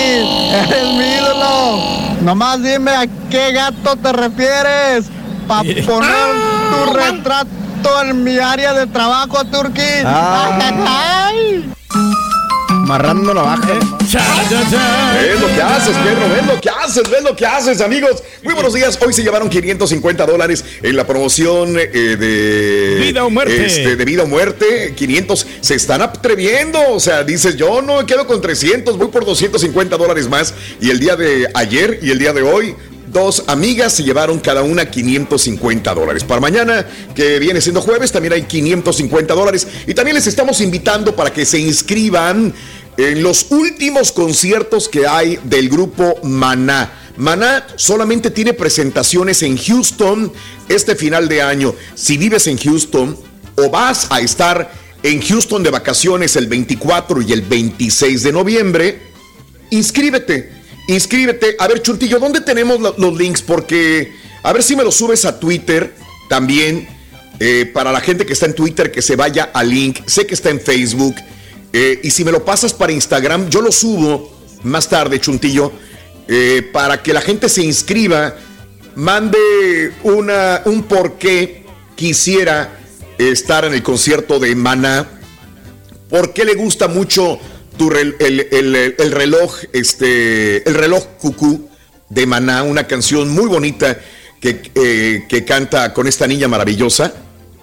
eres 0.52 0.88
mi 0.96 1.04
ídolo. 1.04 2.22
Nomás 2.22 2.62
dime 2.62 2.90
a 2.90 3.06
qué 3.30 3.52
gato 3.52 3.96
te 3.96 4.12
refieres 4.12 5.06
para 5.46 5.62
poner 5.62 6.26
tu 6.70 6.92
retrato 6.94 8.02
en 8.02 8.24
mi 8.24 8.38
área 8.38 8.72
de 8.72 8.86
trabajo, 8.86 9.44
Turqui. 9.44 9.92
Ah. 10.04 11.26
Ay. 11.26 11.70
Marrando 12.84 13.32
navaja. 13.32 13.74
Ves 13.74 15.40
lo 15.40 15.46
que 15.54 15.62
haces, 15.62 15.96
Pedro, 15.96 16.28
ves 16.28 16.46
lo 16.46 16.60
que 16.60 16.68
haces, 16.70 17.10
ves 17.10 17.22
lo 17.22 17.36
que 17.36 17.46
haces, 17.46 17.80
amigos. 17.80 18.22
Muy 18.42 18.54
buenos 18.54 18.74
días. 18.74 18.98
Hoy 19.04 19.12
se 19.12 19.22
llevaron 19.22 19.48
550 19.48 20.26
dólares 20.26 20.64
en 20.82 20.96
la 20.96 21.06
promoción 21.06 21.76
eh, 21.78 21.86
de 21.88 22.96
Vida 23.00 23.24
o 23.24 23.30
muerte. 23.30 23.64
este, 23.64 23.96
de 23.96 24.04
vida 24.04 24.22
o 24.24 24.26
muerte. 24.26 24.92
500 24.96 25.46
se 25.60 25.74
están 25.74 26.02
atreviendo. 26.02 26.78
O 26.90 27.00
sea, 27.00 27.24
dices, 27.24 27.56
yo 27.56 27.80
no 27.82 27.98
me 27.98 28.06
quedo 28.06 28.26
con 28.26 28.40
300, 28.40 28.98
voy 28.98 29.08
por 29.08 29.24
250 29.24 29.96
dólares 29.96 30.28
más. 30.28 30.52
Y 30.80 30.90
el 30.90 30.98
día 31.00 31.16
de 31.16 31.48
ayer 31.54 31.98
y 32.02 32.10
el 32.10 32.18
día 32.18 32.32
de 32.32 32.42
hoy. 32.42 32.74
Dos 33.14 33.44
amigas 33.46 33.92
se 33.92 34.02
llevaron 34.02 34.40
cada 34.40 34.64
una 34.64 34.90
550 34.90 35.94
dólares. 35.94 36.24
Para 36.24 36.40
mañana, 36.40 36.84
que 37.14 37.38
viene 37.38 37.60
siendo 37.60 37.80
jueves, 37.80 38.10
también 38.10 38.32
hay 38.32 38.42
550 38.42 39.34
dólares. 39.34 39.68
Y 39.86 39.94
también 39.94 40.16
les 40.16 40.26
estamos 40.26 40.60
invitando 40.60 41.14
para 41.14 41.32
que 41.32 41.46
se 41.46 41.60
inscriban 41.60 42.52
en 42.96 43.22
los 43.22 43.52
últimos 43.52 44.10
conciertos 44.10 44.88
que 44.88 45.06
hay 45.06 45.38
del 45.44 45.68
grupo 45.68 46.16
Maná. 46.24 46.90
Maná 47.16 47.64
solamente 47.76 48.32
tiene 48.32 48.52
presentaciones 48.52 49.44
en 49.44 49.58
Houston 49.58 50.32
este 50.68 50.96
final 50.96 51.28
de 51.28 51.40
año. 51.40 51.72
Si 51.94 52.18
vives 52.18 52.48
en 52.48 52.58
Houston 52.58 53.16
o 53.54 53.70
vas 53.70 54.08
a 54.10 54.22
estar 54.22 54.72
en 55.04 55.22
Houston 55.22 55.62
de 55.62 55.70
vacaciones 55.70 56.34
el 56.34 56.48
24 56.48 57.22
y 57.22 57.32
el 57.32 57.42
26 57.42 58.24
de 58.24 58.32
noviembre, 58.32 59.02
inscríbete. 59.70 60.53
Inscríbete. 60.88 61.56
A 61.58 61.66
ver, 61.68 61.80
Chuntillo, 61.82 62.18
¿dónde 62.18 62.40
tenemos 62.40 62.80
lo- 62.80 62.94
los 62.98 63.16
links? 63.16 63.42
Porque 63.42 64.12
a 64.42 64.52
ver 64.52 64.62
si 64.62 64.76
me 64.76 64.84
los 64.84 64.94
subes 64.96 65.24
a 65.24 65.38
Twitter 65.38 65.94
también. 66.28 66.88
eh, 67.40 67.68
para 67.74 67.90
la 67.90 68.00
gente 68.00 68.24
que 68.24 68.32
está 68.32 68.46
en 68.46 68.54
Twitter, 68.54 68.92
que 68.92 69.02
se 69.02 69.16
vaya 69.16 69.50
al 69.52 69.68
link. 69.68 69.98
Sé 70.06 70.24
que 70.24 70.34
está 70.34 70.50
en 70.50 70.60
Facebook. 70.60 71.16
eh, 71.72 71.98
y 72.04 72.10
si 72.12 72.24
me 72.24 72.30
lo 72.30 72.44
pasas 72.44 72.72
para 72.72 72.92
Instagram, 72.92 73.50
yo 73.50 73.60
lo 73.60 73.72
subo 73.72 74.32
más 74.62 74.88
tarde, 74.88 75.18
Chuntillo. 75.20 75.72
eh, 76.28 76.62
para 76.72 77.02
que 77.02 77.12
la 77.12 77.20
gente 77.20 77.48
se 77.48 77.64
inscriba. 77.64 78.36
Mande 78.94 79.92
una, 80.04 80.62
un 80.66 80.84
por 80.84 81.14
qué 81.18 81.64
quisiera 81.96 82.78
estar 83.18 83.64
en 83.64 83.74
el 83.74 83.82
concierto 83.82 84.38
de 84.38 84.54
Maná. 84.54 85.08
¿Por 86.08 86.32
qué 86.32 86.44
le 86.44 86.54
gusta 86.54 86.86
mucho 86.86 87.40
tu 87.76 87.90
el, 87.92 88.16
el- 88.18 88.94
el 88.98 89.12
reloj, 89.12 89.54
este, 89.72 90.68
el 90.68 90.74
reloj 90.74 91.04
cucú 91.18 91.68
de 92.08 92.26
Maná? 92.26 92.62
Una 92.62 92.86
canción 92.86 93.28
muy 93.30 93.46
bonita 93.46 93.98
que, 94.40 94.70
eh, 94.74 95.24
que 95.28 95.44
canta 95.44 95.92
con 95.92 96.06
esta 96.06 96.26
niña 96.26 96.48
maravillosa, 96.48 97.12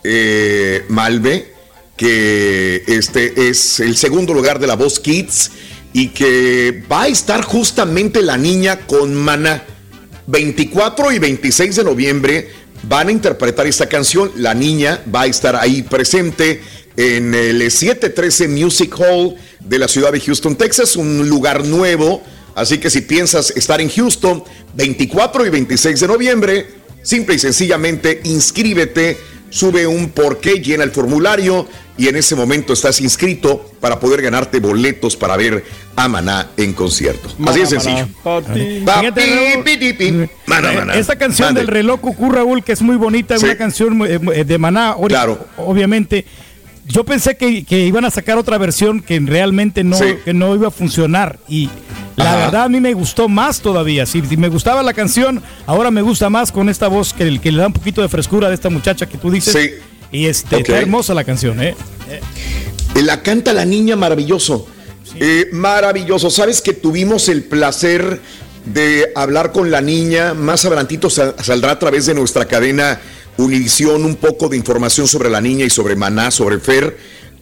eh, 0.03 0.83
Malve, 0.89 1.53
que 1.97 2.83
este 2.87 3.49
es 3.49 3.79
el 3.79 3.95
segundo 3.95 4.33
lugar 4.33 4.59
de 4.59 4.67
la 4.67 4.75
voz 4.75 4.99
Kids 4.99 5.51
y 5.93 6.09
que 6.09 6.83
va 6.91 7.03
a 7.03 7.07
estar 7.07 7.43
justamente 7.43 8.21
la 8.21 8.37
niña 8.37 8.79
con 8.87 9.13
Maná. 9.13 9.63
24 10.27 11.11
y 11.11 11.19
26 11.19 11.75
de 11.75 11.83
noviembre 11.83 12.49
van 12.83 13.09
a 13.09 13.11
interpretar 13.11 13.67
esta 13.67 13.87
canción. 13.87 14.31
La 14.37 14.53
niña 14.53 15.01
va 15.13 15.21
a 15.23 15.25
estar 15.27 15.55
ahí 15.55 15.83
presente 15.83 16.61
en 16.97 17.33
el 17.33 17.59
713 17.71 18.47
Music 18.47 18.93
Hall 18.99 19.35
de 19.59 19.79
la 19.79 19.87
ciudad 19.87 20.11
de 20.11 20.19
Houston, 20.19 20.55
Texas, 20.55 20.95
un 20.95 21.27
lugar 21.29 21.65
nuevo. 21.65 22.21
Así 22.55 22.77
que 22.79 22.89
si 22.89 23.01
piensas 23.01 23.51
estar 23.51 23.79
en 23.79 23.89
Houston, 23.89 24.43
24 24.75 25.45
y 25.45 25.49
26 25.49 25.99
de 25.99 26.07
noviembre, 26.07 26.65
simple 27.01 27.35
y 27.35 27.39
sencillamente 27.39 28.19
inscríbete, 28.25 29.17
sube 29.49 29.87
un 29.87 30.09
por 30.09 30.39
qué, 30.39 30.61
llena 30.61 30.83
el 30.83 30.91
formulario 30.91 31.67
y 31.97 32.07
en 32.07 32.15
ese 32.15 32.35
momento 32.35 32.73
estás 32.73 32.99
inscrito 33.01 33.69
para 33.79 33.99
poder 33.99 34.21
ganarte 34.21 34.59
boletos 34.59 35.15
para 35.15 35.37
ver 35.37 35.63
a 35.95 36.07
Maná 36.07 36.49
en 36.57 36.73
concierto. 36.73 37.29
Así 37.45 37.59
de 37.59 37.67
sencillo. 37.67 38.07
Fíjate, 38.23 38.83
Raúl, 38.85 40.29
Maná, 40.45 40.71
maná. 40.73 40.93
Esta 40.95 41.17
canción 41.17 41.47
Mande. 41.49 41.61
del 41.61 41.67
reloj 41.67 41.99
cucú, 42.01 42.31
Raúl, 42.31 42.63
que 42.63 42.71
es 42.71 42.81
muy 42.81 42.95
bonita, 42.95 43.35
es 43.35 43.41
Sí. 43.41 43.45
una 43.45 43.57
canción 43.57 44.01
eh, 44.05 44.19
eh, 44.35 44.43
de 44.45 44.57
Maná, 44.57 44.95
Claro. 45.07 45.45
obviamente. 45.57 46.25
Yo 46.91 47.03
pensé 47.03 47.37
que, 47.37 47.63
que 47.63 47.85
iban 47.85 48.05
a 48.05 48.11
sacar 48.11 48.37
otra 48.37 48.57
versión 48.57 49.01
que 49.01 49.19
realmente 49.19 49.83
no, 49.83 49.97
Sí. 49.97 50.15
que 50.25 50.33
no 50.33 50.53
iba 50.55 50.67
a 50.67 50.71
funcionar. 50.71 51.39
Y 51.47 51.69
la 52.15 52.31
Ajá. 52.33 52.37
verdad 52.45 52.63
a 52.65 52.69
mí 52.69 52.79
me 52.79 52.93
gustó 52.93 53.29
más 53.29 53.61
todavía. 53.61 54.05
Si, 54.05 54.21
si 54.21 54.37
me 54.37 54.49
gustaba 54.49 54.83
la 54.83 54.93
canción, 54.93 55.41
ahora 55.65 55.91
me 55.91 56.01
gusta 56.01 56.29
más 56.29 56.51
con 56.51 56.69
esta 56.69 56.87
voz 56.87 57.13
que, 57.13 57.39
que 57.39 57.51
le 57.51 57.59
da 57.59 57.67
un 57.67 57.73
poquito 57.73 58.01
de 58.01 58.09
frescura 58.09 58.49
de 58.49 58.55
esta 58.55 58.69
muchacha 58.69 59.05
que 59.07 59.17
tú 59.17 59.31
dices. 59.31 59.53
Sí. 59.53 59.69
Y 60.11 60.25
este, 60.25 60.57
está 60.57 60.77
hermosa 60.77 61.13
la 61.13 61.23
canción, 61.23 61.61
¿eh? 61.61 61.75
La 63.01 63.23
canta 63.23 63.53
la 63.53 63.63
niña 63.65 63.95
maravilloso. 63.95 64.67
Eh, 65.19 65.47
maravilloso. 65.53 66.29
Sabes 66.29 66.61
que 66.61 66.73
tuvimos 66.73 67.29
el 67.29 67.43
placer 67.43 68.19
de 68.65 69.11
hablar 69.15 69.51
con 69.53 69.71
la 69.71 69.81
niña. 69.81 70.33
Más 70.33 70.65
adelantito 70.65 71.09
sal- 71.09 71.35
saldrá 71.41 71.71
a 71.71 71.79
través 71.79 72.05
de 72.05 72.13
nuestra 72.13 72.45
cadena 72.45 72.99
Univisión 73.43 74.05
un 74.05 74.15
poco 74.15 74.49
de 74.49 74.57
información 74.57 75.07
sobre 75.07 75.29
la 75.29 75.41
niña 75.41 75.65
y 75.65 75.69
sobre 75.69 75.95
Maná, 75.95 76.31
sobre 76.31 76.59
Fer. 76.59 76.97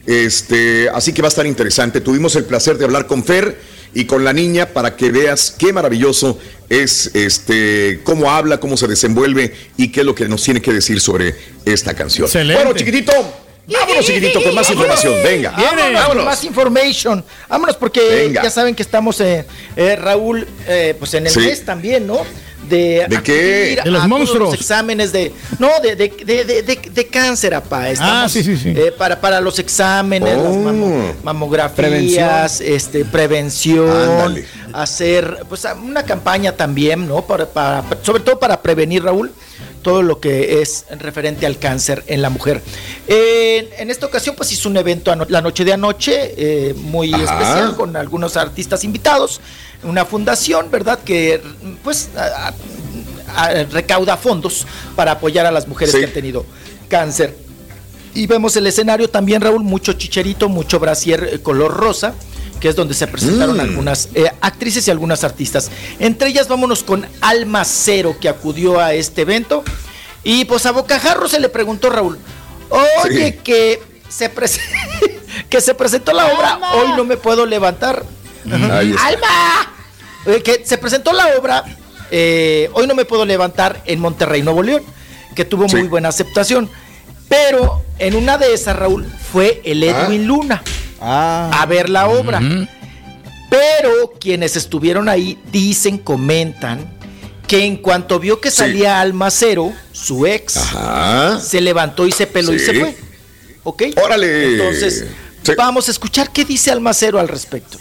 Este, 0.06 0.90
así 0.90 1.14
que 1.14 1.22
va 1.22 1.28
a 1.28 1.30
estar 1.30 1.46
interesante. 1.46 2.02
Tuvimos 2.02 2.36
el 2.36 2.46
placer 2.46 2.78
de 2.78 2.86
hablar 2.86 3.06
con 3.06 3.24
Fer 3.24 3.58
y 3.94 4.06
con 4.06 4.24
la 4.24 4.34
niña 4.34 4.68
para 4.68 4.96
que 4.96 5.12
veas 5.12 5.56
qué 5.58 5.74
maravilloso 5.74 6.40
es 6.70 7.12
este 7.16 8.00
cómo 8.04 8.32
habla, 8.32 8.60
cómo 8.60 8.78
se 8.78 8.88
desenvuelve 8.88 9.54
y 9.78 9.92
qué 9.92 10.02
es 10.02 10.06
lo 10.06 10.16
que 10.16 10.28
nos 10.28 10.44
tiene 10.44 10.62
que 10.62 10.72
decir 10.74 11.02
sobre 11.02 11.36
esta 11.66 11.94
canción. 11.94 12.26
Excelente. 12.26 12.64
Bueno, 12.64 12.78
chiquitito, 12.78 13.12
vámonos 13.68 14.06
chiquitito 14.06 14.42
con 14.42 14.56
más 14.56 14.70
información. 14.70 15.14
Venga, 15.24 15.52
Vámonos, 15.52 15.94
vámonos. 15.94 16.26
Más 16.26 16.44
information. 16.44 17.24
Vámonos 17.50 17.76
porque 17.78 18.02
Venga. 18.02 18.44
ya 18.44 18.50
saben 18.50 18.74
que 18.76 18.84
estamos, 18.84 19.20
eh, 19.22 19.46
eh, 19.76 19.96
Raúl, 19.96 20.48
eh, 20.68 20.96
pues 20.98 21.14
en 21.16 21.28
el 21.28 21.34
Sí. 21.34 21.40
mes 21.40 21.66
también, 21.66 22.08
¿no? 22.08 22.22
De, 22.68 23.06
¿De 23.10 23.24
qué? 23.24 23.80
De 23.84 23.90
los 23.90 24.08
monstruos. 24.08 24.52
los 24.52 24.54
exámenes 24.60 25.12
de. 25.12 25.32
No, 25.58 25.70
de, 25.82 25.96
de, 25.96 26.10
de, 26.24 26.46
de, 26.46 26.62
de- 26.64 26.90
de 26.92 27.08
cáncer, 27.08 27.54
apá. 27.56 27.90
Estamos, 27.90 28.32
sí, 28.32 28.44
sí, 28.44 28.58
sí. 28.58 28.70
eh, 28.76 28.94
para, 28.96 29.20
para 29.20 29.42
los 29.42 29.58
exámenes, 29.60 30.38
las 30.38 30.46
Oh. 30.48 30.56
mamo- 30.56 31.14
mamografías, 31.24 32.62
este, 32.62 33.06
prevención, 33.06 33.90
Ándale. 33.90 34.46
hacer 34.74 35.44
pues 35.48 35.66
una 35.84 36.04
campaña 36.04 36.52
también, 36.56 37.08
¿no? 37.08 37.22
Para, 37.26 37.46
para, 37.48 37.84
sobre 38.04 38.22
todo 38.24 38.38
para 38.40 38.62
prevenir, 38.62 39.04
Raúl, 39.04 39.32
todo 39.80 40.02
lo 40.04 40.20
que 40.20 40.62
es 40.62 40.86
referente 41.00 41.46
al 41.46 41.58
cáncer 41.60 42.04
en 42.08 42.22
la 42.22 42.30
mujer. 42.30 42.62
En, 43.08 43.68
en 43.78 43.90
esta 43.90 44.06
ocasión, 44.06 44.36
pues 44.36 44.52
hizo 44.52 44.70
un 44.70 44.78
evento 44.78 45.14
la 45.28 45.42
noche 45.42 45.66
de 45.66 45.74
anoche, 45.74 46.34
eh, 46.38 46.74
muy 46.76 47.14
Ajá. 47.14 47.24
especial, 47.24 47.76
con 47.76 47.96
algunos 47.96 48.38
artistas 48.38 48.84
invitados, 48.84 49.42
una 49.84 50.06
fundación, 50.06 50.70
¿verdad? 50.72 51.00
Que 51.04 51.42
pues 51.84 52.10
a- 52.16 52.54
a- 53.36 53.44
a- 53.46 53.64
recauda 53.66 54.18
fondos 54.18 54.66
para 54.96 55.12
apoyar 55.14 55.46
a 55.46 55.52
las 55.52 55.68
mujeres 55.68 55.94
Sí. 55.94 56.00
que 56.00 56.06
han 56.06 56.14
tenido 56.14 56.46
cáncer. 56.88 57.36
Y 58.16 58.26
vemos 58.28 58.56
el 58.58 58.66
escenario 58.68 59.10
también, 59.10 59.42
Raúl, 59.42 59.64
mucho 59.64 59.94
chicherito, 59.94 60.50
mucho 60.50 60.80
brasier 60.80 61.30
eh, 61.34 61.40
color 61.42 61.72
rosa, 61.78 62.14
que 62.60 62.70
es 62.70 62.76
donde 62.76 62.94
se 62.94 63.08
presentaron 63.08 63.58
Mm. 63.58 63.62
algunas 63.62 64.10
eh, 64.16 64.32
actrices 64.42 64.88
y 64.88 64.92
algunas 64.92 65.24
artistas. 65.24 65.70
Entre 66.00 66.30
ellas 66.30 66.48
vámonos 66.48 66.84
con 66.84 67.06
Alma 67.22 67.64
Cero, 67.66 68.16
que 68.20 68.30
acudió 68.30 68.80
a 68.80 68.94
este 68.94 69.22
evento. 69.22 69.64
Y 70.24 70.46
pues 70.46 70.66
a 70.66 70.72
Bocajarro 70.72 71.28
se 71.30 71.40
le 71.40 71.48
preguntó, 71.50 71.90
Raúl, 71.90 72.20
oye, 72.70 73.32
Sí. 73.34 73.40
que, 73.44 73.82
se 74.10 74.30
que 75.50 75.62
se 75.62 75.74
presentó 75.74 76.12
la 76.14 76.28
obra, 76.34 76.60
hoy 76.74 76.90
no 76.98 77.06
me 77.06 77.18
puedo 77.18 77.46
levantar. 77.46 78.04
Está. 78.46 78.80
¡Alma! 78.80 79.74
Eh, 80.26 80.42
que 80.44 80.64
se 80.66 80.78
presentó 80.78 81.14
la 81.14 81.28
obra, 81.40 81.64
eh, 82.12 82.70
hoy 82.74 82.88
no 82.88 82.96
me 82.96 83.06
puedo 83.06 83.26
levantar 83.26 83.82
en 83.86 84.00
Monterrey, 84.00 84.42
Nuevo 84.42 84.62
León, 84.64 84.84
que 85.36 85.46
tuvo 85.46 85.70
Sí. 85.70 85.78
muy 85.78 85.88
buena 85.88 86.10
aceptación. 86.10 86.70
Pero 87.30 87.84
en 88.00 88.16
una 88.16 88.38
de 88.38 88.54
esas, 88.54 88.76
Raúl, 88.76 89.06
fue 89.32 89.62
el 89.64 89.84
Ah. 89.84 90.06
Edwin 90.06 90.26
Luna 90.28 90.62
Ah. 91.02 91.50
a 91.62 91.66
ver 91.66 91.90
la 91.90 92.08
obra. 92.08 92.40
Pero 93.50 94.12
quienes 94.20 94.56
estuvieron 94.56 95.10
ahí 95.10 95.40
dicen, 95.52 95.98
comentan, 95.98 96.98
que 97.48 97.66
en 97.66 97.78
cuanto 97.78 98.20
vio 98.20 98.40
que 98.40 98.52
Sí. 98.52 98.58
salía 98.58 99.02
Almacero, 99.02 99.74
su 99.92 100.28
ex, 100.28 100.58
Ajá. 100.58 101.40
se 101.40 101.60
levantó 101.62 102.06
y 102.06 102.12
se 102.12 102.28
peló 102.28 102.54
y 102.54 102.60
Sí. 102.60 102.66
se 102.66 102.80
fue. 102.80 102.98
¿Ok? 103.64 103.84
Órale. 104.04 104.54
Entonces, 104.54 105.06
Sí. 105.44 105.52
vamos 105.58 105.88
a 105.88 105.92
escuchar 105.92 106.32
qué 106.32 106.46
dice 106.46 106.70
Almacero 106.72 107.20
al 107.20 107.28
respecto. 107.28 107.80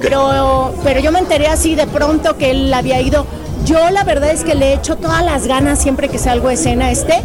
Pero, 0.00 0.74
pero 0.82 1.00
yo 1.00 1.12
me 1.12 1.18
enteré 1.18 1.46
así 1.46 1.74
de 1.74 1.86
pronto 1.86 2.36
que 2.36 2.50
él 2.50 2.72
había 2.72 3.00
ido. 3.00 3.26
Yo 3.64 3.90
la 3.90 4.04
verdad 4.04 4.30
es 4.30 4.42
que 4.42 4.54
le 4.54 4.74
echo 4.74 4.96
todas 4.96 5.24
las 5.24 5.46
ganas 5.46 5.78
siempre 5.78 6.08
que 6.08 6.18
salgo 6.18 6.48
a 6.48 6.54
escena 6.54 6.90
esté 6.90 7.22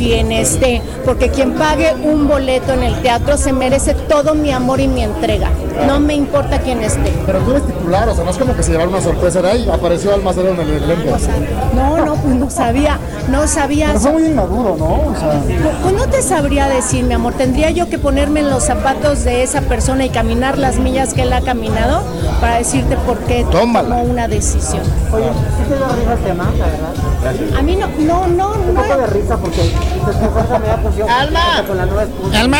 quien 0.00 0.32
esté, 0.32 0.80
porque 1.04 1.28
quien 1.28 1.52
pague 1.52 1.94
un 1.94 2.26
boleto 2.26 2.72
en 2.72 2.82
el 2.82 3.02
teatro 3.02 3.36
se 3.36 3.52
merece 3.52 3.92
todo 3.92 4.34
mi 4.34 4.50
amor 4.50 4.80
y 4.80 4.88
mi 4.88 5.02
entrega. 5.02 5.50
No 5.86 6.00
me 6.00 6.14
importa 6.14 6.58
quién 6.58 6.82
esté. 6.82 7.12
Pero 7.26 7.38
tú 7.40 7.50
eres 7.50 7.66
titular, 7.66 8.08
o 8.08 8.14
sea, 8.14 8.24
no 8.24 8.30
es 8.30 8.38
como 8.38 8.56
que 8.56 8.62
se 8.62 8.72
llevaron 8.72 8.94
una 8.94 9.02
sorpresa 9.02 9.42
de 9.42 9.50
ahí, 9.50 9.68
apareció 9.70 10.14
Almacero 10.14 10.48
en 10.48 10.60
el 10.60 10.82
elenco. 10.84 11.18
No, 11.74 12.02
no, 12.02 12.14
pues 12.14 12.34
no 12.34 12.48
sabía, 12.48 12.98
no 13.28 13.46
sabía. 13.46 13.88
Pero 13.88 14.00
fue 14.00 14.12
muy 14.12 14.24
inmaduro, 14.24 14.76
¿no? 14.78 15.12
O 15.12 15.14
sea, 15.18 15.38
Pues 15.82 15.94
no 15.94 16.06
te 16.06 16.22
sabría 16.22 16.66
decir, 16.68 17.04
mi 17.04 17.12
amor. 17.12 17.34
Tendría 17.34 17.70
yo 17.70 17.90
que 17.90 17.98
ponerme 17.98 18.40
en 18.40 18.48
los 18.48 18.64
zapatos 18.64 19.24
de 19.24 19.42
esa 19.42 19.60
persona 19.60 20.06
y 20.06 20.08
caminar 20.08 20.56
las 20.56 20.78
millas 20.78 21.12
que 21.12 21.22
él 21.22 21.32
ha 21.34 21.42
caminado 21.42 22.02
para 22.40 22.56
decirte 22.56 22.96
por 23.06 23.18
qué 23.20 23.44
Tómala. 23.50 23.88
tomó 23.88 24.02
una 24.02 24.28
decisión. 24.28 24.82
oye, 25.12 25.24
¿sí 25.26 25.64
te 25.68 25.76
dio 25.76 25.86
risa 25.88 26.12
el 26.14 26.18
tema, 26.20 26.50
la 26.58 26.66
verdad? 26.66 27.58
A 27.58 27.62
mí 27.62 27.76
no, 27.76 27.86
no, 27.98 28.26
no, 28.28 28.52
Un 28.52 28.74
no. 28.74 28.80
poco 28.82 28.96
de 28.98 29.06
risa 29.08 29.36
porque 29.36 29.62
me 29.62 31.04
da. 31.06 31.20
¡Alma! 31.20 31.64
Con 31.66 31.76
la 31.76 31.86
nueva 31.86 32.02
esposa. 32.04 32.40
¡Alma! 32.40 32.56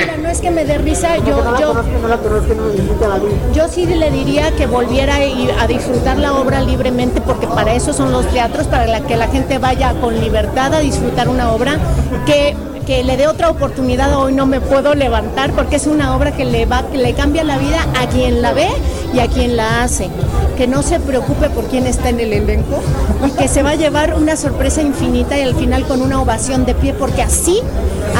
Mira, 0.00 0.16
no 0.22 0.28
es 0.28 0.40
que 0.40 0.50
me 0.50 0.64
dé 0.64 0.78
risa, 0.78 1.08
Porque 1.16 1.30
yo, 1.30 1.36
la 1.44 1.58
yo, 1.60 1.68
conozco, 1.68 1.90
no 2.00 2.08
la 2.08 2.16
conozco, 2.18 2.54
no 2.54 2.62
nunca 2.84 3.08
la 3.08 3.16
vi. 3.16 3.26
yo 3.52 3.68
sí 3.68 3.86
le 3.86 4.10
diría 4.10 4.52
que 4.52 4.66
volviera 4.66 5.16
a, 5.16 5.24
ir 5.24 5.50
a 5.60 5.66
disfrutar 5.66 6.18
la 6.18 6.34
obra 6.34 6.60
libremente, 6.60 7.20
porque 7.20 7.46
para 7.48 7.74
eso 7.74 7.92
son 7.92 8.12
los 8.12 8.26
teatros, 8.28 8.66
para 8.68 8.86
la 8.86 9.00
que 9.00 9.16
la 9.16 9.26
gente 9.28 9.58
vaya 9.58 9.92
con 10.00 10.18
libertad 10.20 10.72
a 10.74 10.78
disfrutar 10.80 11.28
una 11.28 11.50
obra, 11.52 11.78
que, 12.26 12.56
que 12.90 13.04
le 13.04 13.16
dé 13.16 13.28
otra 13.28 13.50
oportunidad. 13.50 14.16
Hoy 14.16 14.32
no 14.32 14.46
me 14.46 14.60
puedo 14.60 14.96
levantar, 14.96 15.52
porque 15.52 15.76
es 15.76 15.86
una 15.86 16.16
obra 16.16 16.32
que 16.32 16.44
le, 16.44 16.66
va, 16.66 16.82
que 16.90 16.98
le 16.98 17.14
cambia 17.14 17.44
la 17.44 17.56
vida 17.56 17.86
a 17.96 18.08
quien 18.08 18.42
la 18.42 18.52
ve 18.52 18.66
y 19.12 19.18
a 19.20 19.26
quien 19.28 19.56
la 19.56 19.82
hace. 19.82 20.08
Que 20.56 20.66
no 20.66 20.82
se 20.82 21.00
preocupe 21.00 21.48
por 21.50 21.64
quién 21.64 21.86
está 21.86 22.10
en 22.10 22.20
el 22.20 22.32
elenco 22.34 22.80
y 23.26 23.30
que 23.30 23.48
se 23.48 23.62
va 23.62 23.70
a 23.70 23.74
llevar 23.76 24.14
una 24.14 24.36
sorpresa 24.36 24.82
infinita 24.82 25.38
y 25.38 25.42
al 25.42 25.54
final 25.54 25.86
con 25.86 26.02
una 26.02 26.20
ovación 26.20 26.66
de 26.66 26.74
pie, 26.74 26.92
porque 26.92 27.22
así, 27.22 27.60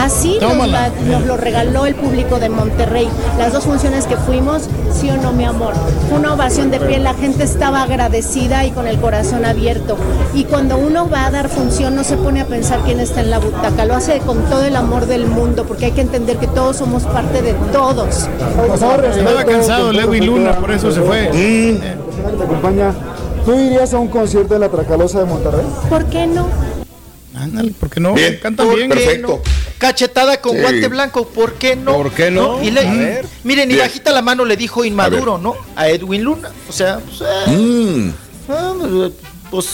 así 0.03 0.39
nos, 0.41 0.53
Tómala. 0.53 0.89
la- 0.89 1.19
nos 1.19 1.27
lo 1.27 1.37
regaló 1.37 1.85
el 1.85 1.95
público 1.97 2.39
de 2.39 2.49
Monterrey. 2.49 3.09
Las 3.39 3.53
dos 3.53 3.65
funciones 3.65 4.07
que 4.07 4.17
fuimos, 4.17 4.63
sí 4.99 5.11
o 5.11 5.19
no, 5.19 5.33
mi 5.33 5.45
amor. 5.45 5.75
Fue 6.09 6.19
una 6.19 6.33
ovación 6.33 6.71
de 6.71 6.81
pie, 6.81 6.99
la 6.99 7.13
gente 7.13 7.45
estaba 7.45 7.83
agradecida 7.83 8.65
y 8.65 8.71
con 8.71 8.87
el 8.87 8.99
corazón 8.99 9.45
abierto. 9.45 9.99
Y 10.33 10.45
cuando 10.45 10.79
uno 10.79 11.11
va 11.11 11.27
a 11.27 11.31
dar 11.31 11.51
función, 11.51 11.95
no 11.95 12.05
se 12.05 12.17
pone 12.17 12.41
a 12.41 12.47
pensar 12.47 12.81
quién 12.87 13.01
está 13.01 13.21
en 13.21 13.31
la 13.31 13.39
butaca, 13.39 13.85
lo 13.85 13.95
hace 13.97 14.19
con 14.21 14.45
todo 14.47 14.65
el 14.65 14.77
amor 14.77 15.05
del 15.07 15.27
mundo, 15.27 15.65
porque 15.67 15.87
hay 15.87 15.93
que 15.93 16.01
entender 16.01 16.39
que 16.39 16.47
todos 16.47 16.77
somos 16.79 17.03
parte 17.03 17.43
de 17.43 17.53
todos. 17.71 18.29
Estaba 18.75 19.45
cansado 19.45 19.93
Lewin 19.93 20.25
Luna, 20.27 20.53
por 20.59 20.71
eso 20.71 20.80
se 20.81 21.01
fue. 21.01 21.29
persona 21.29 22.31
que 22.31 22.37
te 22.37 22.45
acompaña, 22.45 22.95
¿tú 23.45 23.55
irías 23.55 23.93
a 23.95 23.99
un 23.99 24.09
concierto 24.09 24.55
de 24.55 24.61
la 24.61 24.69
Tracalosa 24.69 25.19
de 25.21 25.25
Monterrey? 25.27 25.67
¿Por 25.89 26.07
qué 26.07 26.27
no? 26.27 26.49
Ándale, 27.35 27.71
¿por 27.73 27.89
qué 27.89 28.01
no? 28.01 28.13
Bien, 28.15 28.39
Cantan 28.43 28.67
¿Por 28.67 28.77
bien. 28.77 28.89
perfecto. 28.91 29.29
no? 29.29 29.39
Cachetada 29.79 30.41
con 30.43 30.53
Sí. 30.57 30.61
guante 30.63 30.89
blanco, 30.89 31.27
¿por 31.27 31.55
qué 31.55 31.75
no? 31.77 31.95
¿Por 31.95 32.13
qué 32.13 32.31
no? 32.31 32.63
Y 32.63 32.71
le- 32.71 32.87
A 32.87 32.93
ver. 32.93 33.27
miren, 33.45 33.71
y 33.71 33.75
Bien. 33.75 33.87
bajita 33.87 34.11
la 34.13 34.21
mano 34.21 34.45
le 34.45 34.57
dijo 34.57 34.85
inmaduro, 34.85 35.39
¿no? 35.39 35.55
A 35.77 35.89
Edwin 35.89 36.23
Luna. 36.23 36.51
O 36.69 36.73
sea, 36.73 36.99
pues, 36.99 37.23
eh, 37.23 37.51
Mm. 37.57 38.11
ah, 38.51 38.75
pues, 39.51 39.67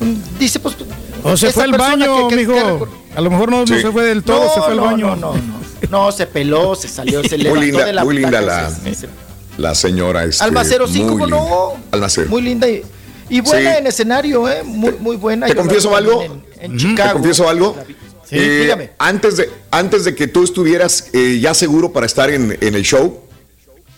mm, 0.00 0.14
dice, 0.38 0.58
pues. 0.58 0.76
O 1.22 1.36
se 1.36 1.52
fue 1.52 1.64
al 1.64 1.72
baño, 1.72 2.28
que- 2.28 2.36
que- 2.36 2.40
mijo. 2.40 2.52
que 2.54 2.62
recor- 2.64 2.88
A 3.14 3.20
lo 3.20 3.30
mejor 3.30 3.50
no, 3.50 3.60
no 3.60 3.66
Sí. 3.66 3.82
se 3.82 3.90
fue 3.92 4.04
del 4.04 4.22
todo, 4.22 4.44
no, 4.46 4.54
se 4.54 4.60
fue 4.60 4.70
al 4.70 4.76
no, 4.78 4.84
baño. 4.84 5.06
No, 5.08 5.16
no, 5.16 5.34
no. 5.34 5.62
No, 5.90 6.12
se 6.12 6.26
peló, 6.26 6.74
se 6.74 6.88
salió, 6.88 7.22
se 7.22 7.36
Muy 7.36 7.44
levantó 7.44 7.62
linda, 7.66 7.84
de 7.84 7.92
la 7.92 8.04
muy 8.04 8.16
linda 8.16 8.40
la, 8.40 8.70
se- 8.70 8.94
se- 8.94 9.08
la 9.58 9.74
señora. 9.74 10.24
Este, 10.24 10.42
Almacero, 10.44 10.86
sí, 10.86 11.00
muy 11.00 11.08
cómo 11.12 11.26
linda. 11.26 11.40
no. 11.40 11.72
Almacero. 11.90 12.28
Muy 12.28 12.42
linda 12.42 12.68
y, 12.68 12.82
y 13.28 13.40
buena 13.40 13.72
Sí. 13.72 13.76
en 13.78 13.86
escenario, 13.86 14.48
¿eh? 14.48 14.62
Muy, 14.64 14.92
muy 14.98 15.16
buena. 15.16 15.46
¿Te 15.46 15.54
confieso 15.54 15.94
algo? 15.96 16.22
En, 16.22 16.42
en 16.60 16.72
¿Te 16.72 16.76
Chicago. 16.78 17.12
confieso 17.14 17.48
algo? 17.48 17.76
Sí, 18.28 18.36
Eh, 18.38 18.60
dígame. 18.62 18.90
Antes 18.98 19.36
de, 19.36 19.50
antes 19.70 20.04
de 20.04 20.14
que 20.14 20.26
tú 20.26 20.42
estuvieras 20.42 21.08
eh, 21.12 21.38
ya 21.40 21.52
seguro 21.54 21.92
para 21.92 22.06
estar 22.06 22.30
en, 22.30 22.56
en 22.60 22.74
el 22.74 22.82
show, 22.82 23.20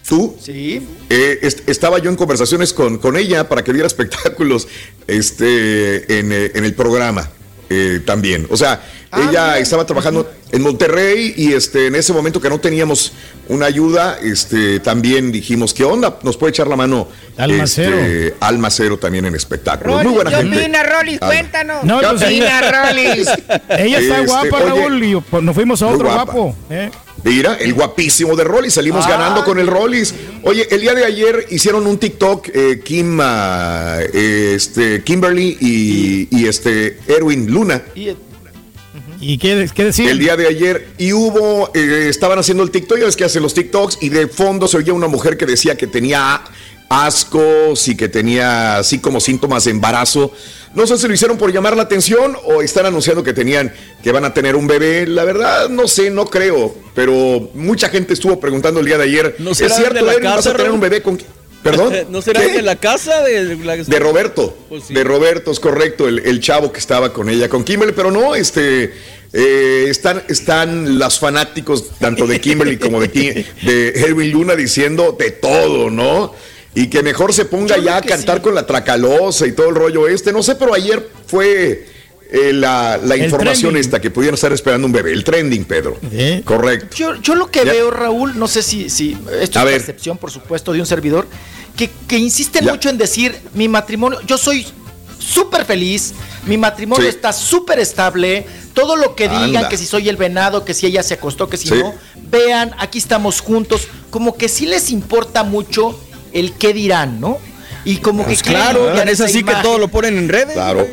tú, 0.09 0.37
Sí. 0.43 0.87
eh, 1.09 1.39
est- 1.43 1.69
estaba 1.69 1.99
yo 2.01 2.11
en 2.11 2.17
conversaciones 2.17 2.73
con, 2.73 2.99
con 2.99 3.17
ella 3.17 3.49
para 3.49 3.63
que 3.63 3.73
diera 3.73 3.87
espectáculos 3.95 4.67
este, 5.07 6.19
en, 6.19 6.33
eh, 6.33 6.51
en 6.55 6.65
el 6.65 6.75
programa. 6.75 7.31
Eh, 7.71 8.01
también. 8.05 8.47
O 8.51 8.57
sea, 8.57 8.81
ella 9.17 9.59
estaba 9.59 9.87
trabajando 9.87 10.29
en 10.51 10.63
Monterrey 10.63 11.35
y 11.37 11.53
este, 11.53 11.87
en 11.87 11.95
ese 11.95 12.13
momento 12.13 12.41
que 12.41 12.49
no 12.49 12.59
teníamos 12.59 13.13
una 13.49 13.67
ayuda, 13.67 14.19
este, 14.21 14.81
también 14.81 15.31
dijimos, 15.31 15.73
¿qué 15.73 15.85
onda? 15.85 16.19
Nos 16.23 16.37
puede 16.37 16.51
echar 16.51 16.67
la 16.67 16.75
mano 16.77 17.07
Almacero. 17.37 17.97
este, 17.99 18.35
Almacero 18.41 18.99
también 18.99 19.25
en 19.27 19.35
espectáculos. 19.37 20.03
Muy 20.03 20.13
buena 20.15 20.31
Yo 20.31 20.39
gente. 20.39 20.59
opina, 20.59 20.83
Rolis, 20.83 21.19
Ah. 21.21 21.27
cuéntanos. 21.27 21.85
No, 21.85 22.01
¿Qué 22.01 22.07
pues, 22.09 22.23
opina, 22.23 22.59
ella- 22.59 22.87
Rolis? 22.89 23.29
Ella 23.69 23.99
está 23.99 24.19
Este, 24.21 24.27
guapa, 24.27 24.57
oye, 24.57 24.67
Raúl, 24.81 25.05
y 25.05 25.17
pues, 25.21 25.43
nos 25.43 25.55
fuimos 25.55 25.83
a 25.83 25.87
otro 25.87 26.13
guapo. 26.13 26.57
¿eh? 26.71 26.91
Mira, 27.25 27.55
el 27.55 27.73
guapísimo 27.73 28.37
de 28.37 28.45
Rollis, 28.45 28.75
salimos 28.75 29.07
Ah. 29.07 29.11
ganando 29.11 29.45
con 29.45 29.59
el 29.59 29.67
Rollis. 29.67 30.15
Oye, 30.43 30.67
el 30.71 30.81
día 30.83 30.95
de 30.95 31.05
ayer 31.07 31.47
hicieron 31.51 31.87
un 31.87 31.99
TikTok, 31.99 32.49
eh, 32.53 32.81
Kim, 32.85 33.19
ah, 33.23 33.99
eh, 34.13 34.53
este, 34.55 35.03
Kimberly 35.03 35.57
y, 35.61 36.29
y 36.31 36.47
este 36.47 36.99
Erwin 37.09 37.51
Luna. 37.51 37.83
¿Y 39.21 39.39
qué, 39.39 39.69
qué 39.75 39.85
decían? 39.85 40.09
El 40.11 40.19
día 40.19 40.37
de 40.37 40.47
ayer 40.49 40.89
y 40.99 41.13
hubo, 41.15 41.71
eh, 41.75 42.09
estaban 42.11 42.39
haciendo 42.39 42.63
el 42.63 42.71
TikTok, 42.71 42.99
ya 42.99 43.07
ves 43.07 43.17
que 43.17 43.25
hacen 43.25 43.43
los 43.43 43.55
TikToks 43.55 43.99
y 44.03 44.11
de 44.11 44.27
fondo 44.29 44.69
se 44.69 44.77
oía 44.77 44.93
una 44.93 45.09
mujer 45.09 45.39
que 45.39 45.47
decía 45.47 45.77
que 45.79 45.87
tenía 45.87 46.43
ascos 46.89 47.89
y 47.89 47.97
que 47.97 48.09
tenía 48.09 48.79
así 48.79 48.99
como 48.99 49.21
síntomas 49.21 49.65
de 49.65 49.71
embarazo. 49.73 50.33
No 50.75 50.87
sé 50.87 50.99
si 50.99 51.07
lo 51.07 51.15
hicieron 51.15 51.39
por 51.39 51.53
llamar 51.53 51.77
la 51.77 51.85
atención 51.85 52.37
o 52.45 52.61
están 52.63 52.87
anunciando 52.87 53.23
que 53.23 53.33
tenían, 53.33 53.73
que 54.03 54.11
van 54.13 54.25
a 54.25 54.35
tener 54.35 54.57
un 54.57 54.67
bebé. 54.67 55.07
La 55.07 55.25
verdad, 55.25 55.69
no 55.69 55.87
sé, 55.87 56.11
no 56.11 56.27
creo. 56.27 56.75
Pero 56.95 57.51
mucha 57.55 57.89
gente 57.89 58.13
estuvo 58.15 58.41
preguntando 58.41 58.81
el 58.81 58.87
día 58.87 58.99
de 58.99 59.05
ayer. 59.05 59.37
¿No 59.39 59.53
¿Es 59.53 59.59
cierto, 59.59 59.95
de 60.05 60.21
la 60.21 60.35
vas 60.37 60.47
a 60.47 60.55
tener 60.57 60.73
un 60.73 60.81
bebé 60.81 61.01
con... 61.03 61.21
¿Perdón? 61.63 61.95
¿No 62.11 62.21
será 62.21 62.41
¿Qué? 62.43 62.53
de 62.55 62.63
la 62.63 62.77
casa 62.77 63.23
de 63.23 63.57
la 63.57 63.77
De 63.77 63.99
Roberto. 63.99 64.57
Pues 64.69 64.85
sí. 64.89 64.95
De 64.95 65.03
Roberto, 65.05 65.51
es 65.51 65.61
correcto, 65.61 66.07
el, 66.09 66.19
el 66.19 66.41
chavo 66.41 66.73
que 66.73 66.79
estaba 66.81 67.13
con 67.13 67.29
ella, 67.31 67.49
con 67.49 67.65
Kimberly, 67.65 67.95
pero 67.97 68.11
no, 68.11 68.35
este. 68.35 68.93
eh, 69.33 69.87
están, 69.89 70.25
están 70.29 70.99
los 70.99 71.19
fanáticos 71.19 71.89
tanto 71.99 72.27
de 72.27 72.39
Kimberly 72.41 72.77
como 72.77 73.01
de, 73.01 73.11
Kim- 73.11 73.45
de 73.63 73.89
Edwin 73.91 74.31
Luna 74.33 74.57
diciendo 74.57 75.17
de 75.19 75.31
todo, 75.31 75.89
¿no? 75.89 76.35
Y 76.75 76.89
que 76.89 77.03
mejor 77.03 77.33
se 77.33 77.45
ponga 77.45 77.79
ya 77.79 77.97
a 77.99 78.03
cantar 78.03 78.43
con 78.43 78.55
la 78.55 78.67
tracalosa 78.67 79.47
y 79.47 79.53
todo 79.53 79.69
el 79.69 79.75
rollo 79.77 80.09
este. 80.09 80.33
No 80.33 80.43
sé, 80.43 80.57
pero 80.57 80.75
ayer 80.75 81.09
fue 81.27 81.87
eh, 82.33 82.53
la, 82.53 82.99
la 83.03 83.17
información 83.17 83.73
trending. 83.73 83.81
esta 83.81 84.01
que 84.01 84.11
pudieran 84.11 84.35
estar 84.35 84.53
esperando 84.53 84.87
un 84.87 84.93
bebé. 84.93 85.13
El 85.13 85.23
trending, 85.23 85.65
Pedro. 85.65 85.97
Correcto. 86.45 86.97
Yo, 86.97 87.15
yo 87.23 87.35
lo 87.37 87.49
que 87.51 87.65
Ya. 87.65 87.73
veo, 87.73 87.91
Raúl, 87.93 88.37
no 88.39 88.49
sé 88.49 88.63
si, 88.63 88.91
si 88.91 89.17
esto 89.41 89.59
A 89.61 89.63
es 89.63 89.67
ver. 89.67 89.75
percepción, 89.77 90.19
por 90.19 90.31
supuesto, 90.33 90.73
de 90.73 90.81
un 90.81 90.87
servidor, 90.87 91.29
que, 91.77 91.91
que 92.09 92.19
insiste 92.19 92.59
Ya. 92.61 92.73
mucho 92.73 92.89
en 92.89 92.99
decir, 92.99 93.37
mi 93.55 93.69
matrimonio, 93.69 94.21
yo 94.27 94.37
soy 94.37 94.67
súper 95.19 95.65
feliz, 95.65 96.13
mi 96.45 96.59
matrimonio 96.59 97.05
Sí. 97.05 97.09
está 97.09 97.33
súper 97.33 97.79
estable, 97.79 98.45
todo 98.75 98.97
lo 98.97 99.15
que 99.15 99.29
digan, 99.29 99.45
Anda. 99.57 99.69
que 99.69 99.77
si 99.79 99.87
soy 99.87 100.09
el 100.09 100.17
venado, 100.17 100.65
que 100.65 100.75
si 100.75 100.87
ella 100.87 101.03
se 101.05 101.15
acostó, 101.15 101.49
que 101.49 101.57
si 101.57 101.69
Sí. 101.69 101.75
no, 101.77 101.95
vean, 102.31 102.73
aquí 102.79 102.99
estamos 102.99 103.41
juntos, 103.41 103.83
como 104.11 104.37
que 104.37 104.49
sí 104.49 104.67
les 104.67 104.91
importa 104.91 105.45
mucho 105.45 105.99
el 106.35 106.53
qué 106.53 106.75
dirán, 106.75 107.21
¿no? 107.21 107.39
Y 107.87 107.97
como 107.99 108.25
Pues 108.25 108.43
que 108.43 108.51
quieren 108.51 108.63
claro, 108.77 109.03
es 109.11 109.21
así 109.21 109.43
que 109.43 109.55
todo 109.63 109.79
lo 109.79 109.89
ponen 109.89 110.19
en 110.19 110.29
redes. 110.29 110.53
Claro. 110.55 110.87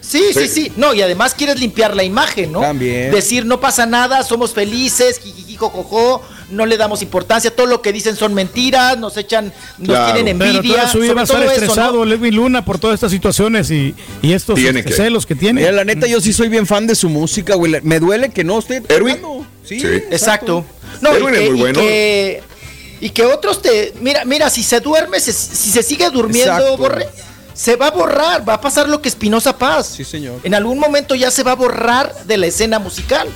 Sí, 0.00 0.22
sí, 0.32 0.48
sí, 0.48 0.72
No, 0.76 0.94
y 0.94 1.02
además 1.02 1.34
quieres 1.34 1.58
limpiar 1.60 1.94
la 1.94 2.02
imagen, 2.04 2.50
¿no? 2.52 2.60
También. 2.60 3.10
Decir, 3.10 3.44
no 3.44 3.60
pasa 3.60 3.84
nada, 3.84 4.22
somos 4.22 4.54
felices, 4.54 5.18
jijijijojojo, 5.18 6.22
no 6.50 6.64
le 6.64 6.76
damos 6.78 7.02
importancia, 7.02 7.54
todo 7.54 7.66
lo 7.66 7.82
que 7.82 7.92
dicen 7.92 8.16
son 8.16 8.32
mentiras, 8.32 8.96
nos 8.96 9.16
echan, 9.18 9.52
nos 9.76 10.12
tienen 10.14 10.38
Pero 10.38 10.50
envidia. 10.52 10.76
toda 10.76 10.92
su 10.92 11.00
vida 11.00 11.14
va 11.14 11.20
a 11.22 11.24
estar 11.24 11.40
todo 11.42 11.50
eso, 11.50 11.62
estresado, 11.64 12.04
¿no? 12.06 12.14
Edwin 12.14 12.36
Luna, 12.36 12.64
por 12.64 12.78
todas 12.78 12.94
estas 12.94 13.10
situaciones 13.10 13.70
y, 13.70 13.94
y 14.22 14.32
estos 14.32 14.54
Tiene 14.54 14.80
este, 14.80 14.92
que. 14.92 14.96
celos 14.96 15.26
que 15.26 15.34
tiene. 15.34 15.60
Mira, 15.60 15.72
la 15.72 15.84
neta, 15.84 16.06
yo 16.06 16.20
sí 16.20 16.32
soy 16.32 16.48
bien 16.48 16.66
fan 16.66 16.86
de 16.86 16.94
su 16.94 17.08
música, 17.10 17.54
güey. 17.56 17.74
Me 17.82 17.98
duele 18.00 18.30
que 18.30 18.44
no 18.44 18.60
esté. 18.60 18.82
Erwin. 18.88 19.18
Sí, 19.64 19.80
Sí. 19.80 19.86
Exacto. 20.10 20.64
No, 21.02 21.12
Erwin 21.14 21.34
y 21.34 21.38
es 21.38 21.50
muy 21.50 21.58
y 21.58 21.60
bueno. 21.60 21.80
que- 21.80 22.42
y 23.00 23.10
que 23.10 23.24
otros 23.24 23.62
te. 23.62 23.94
Mira, 24.00 24.24
mira, 24.24 24.50
si 24.50 24.62
se 24.62 24.80
duerme, 24.80 25.20
se- 25.20 25.32
si 25.32 25.70
se 25.70 25.82
sigue 25.82 26.08
durmiendo, 26.10 26.52
Exacto. 26.52 26.76
borre, 26.78 27.08
se 27.54 27.76
va 27.76 27.88
a 27.88 27.90
borrar, 27.90 28.48
va 28.48 28.54
a 28.54 28.60
pasar 28.60 28.88
lo 28.88 29.02
que 29.02 29.08
Espinosa 29.08 29.56
Paz. 29.56 29.94
Sí, 29.96 30.04
señor. 30.04 30.40
En 30.42 30.54
algún 30.54 30.78
momento 30.78 31.14
ya 31.14 31.30
se 31.30 31.42
va 31.42 31.52
a 31.52 31.56
borrar 31.56 32.14
de 32.24 32.36
la 32.36 32.46
escena 32.46 32.78
musical. 32.78 33.28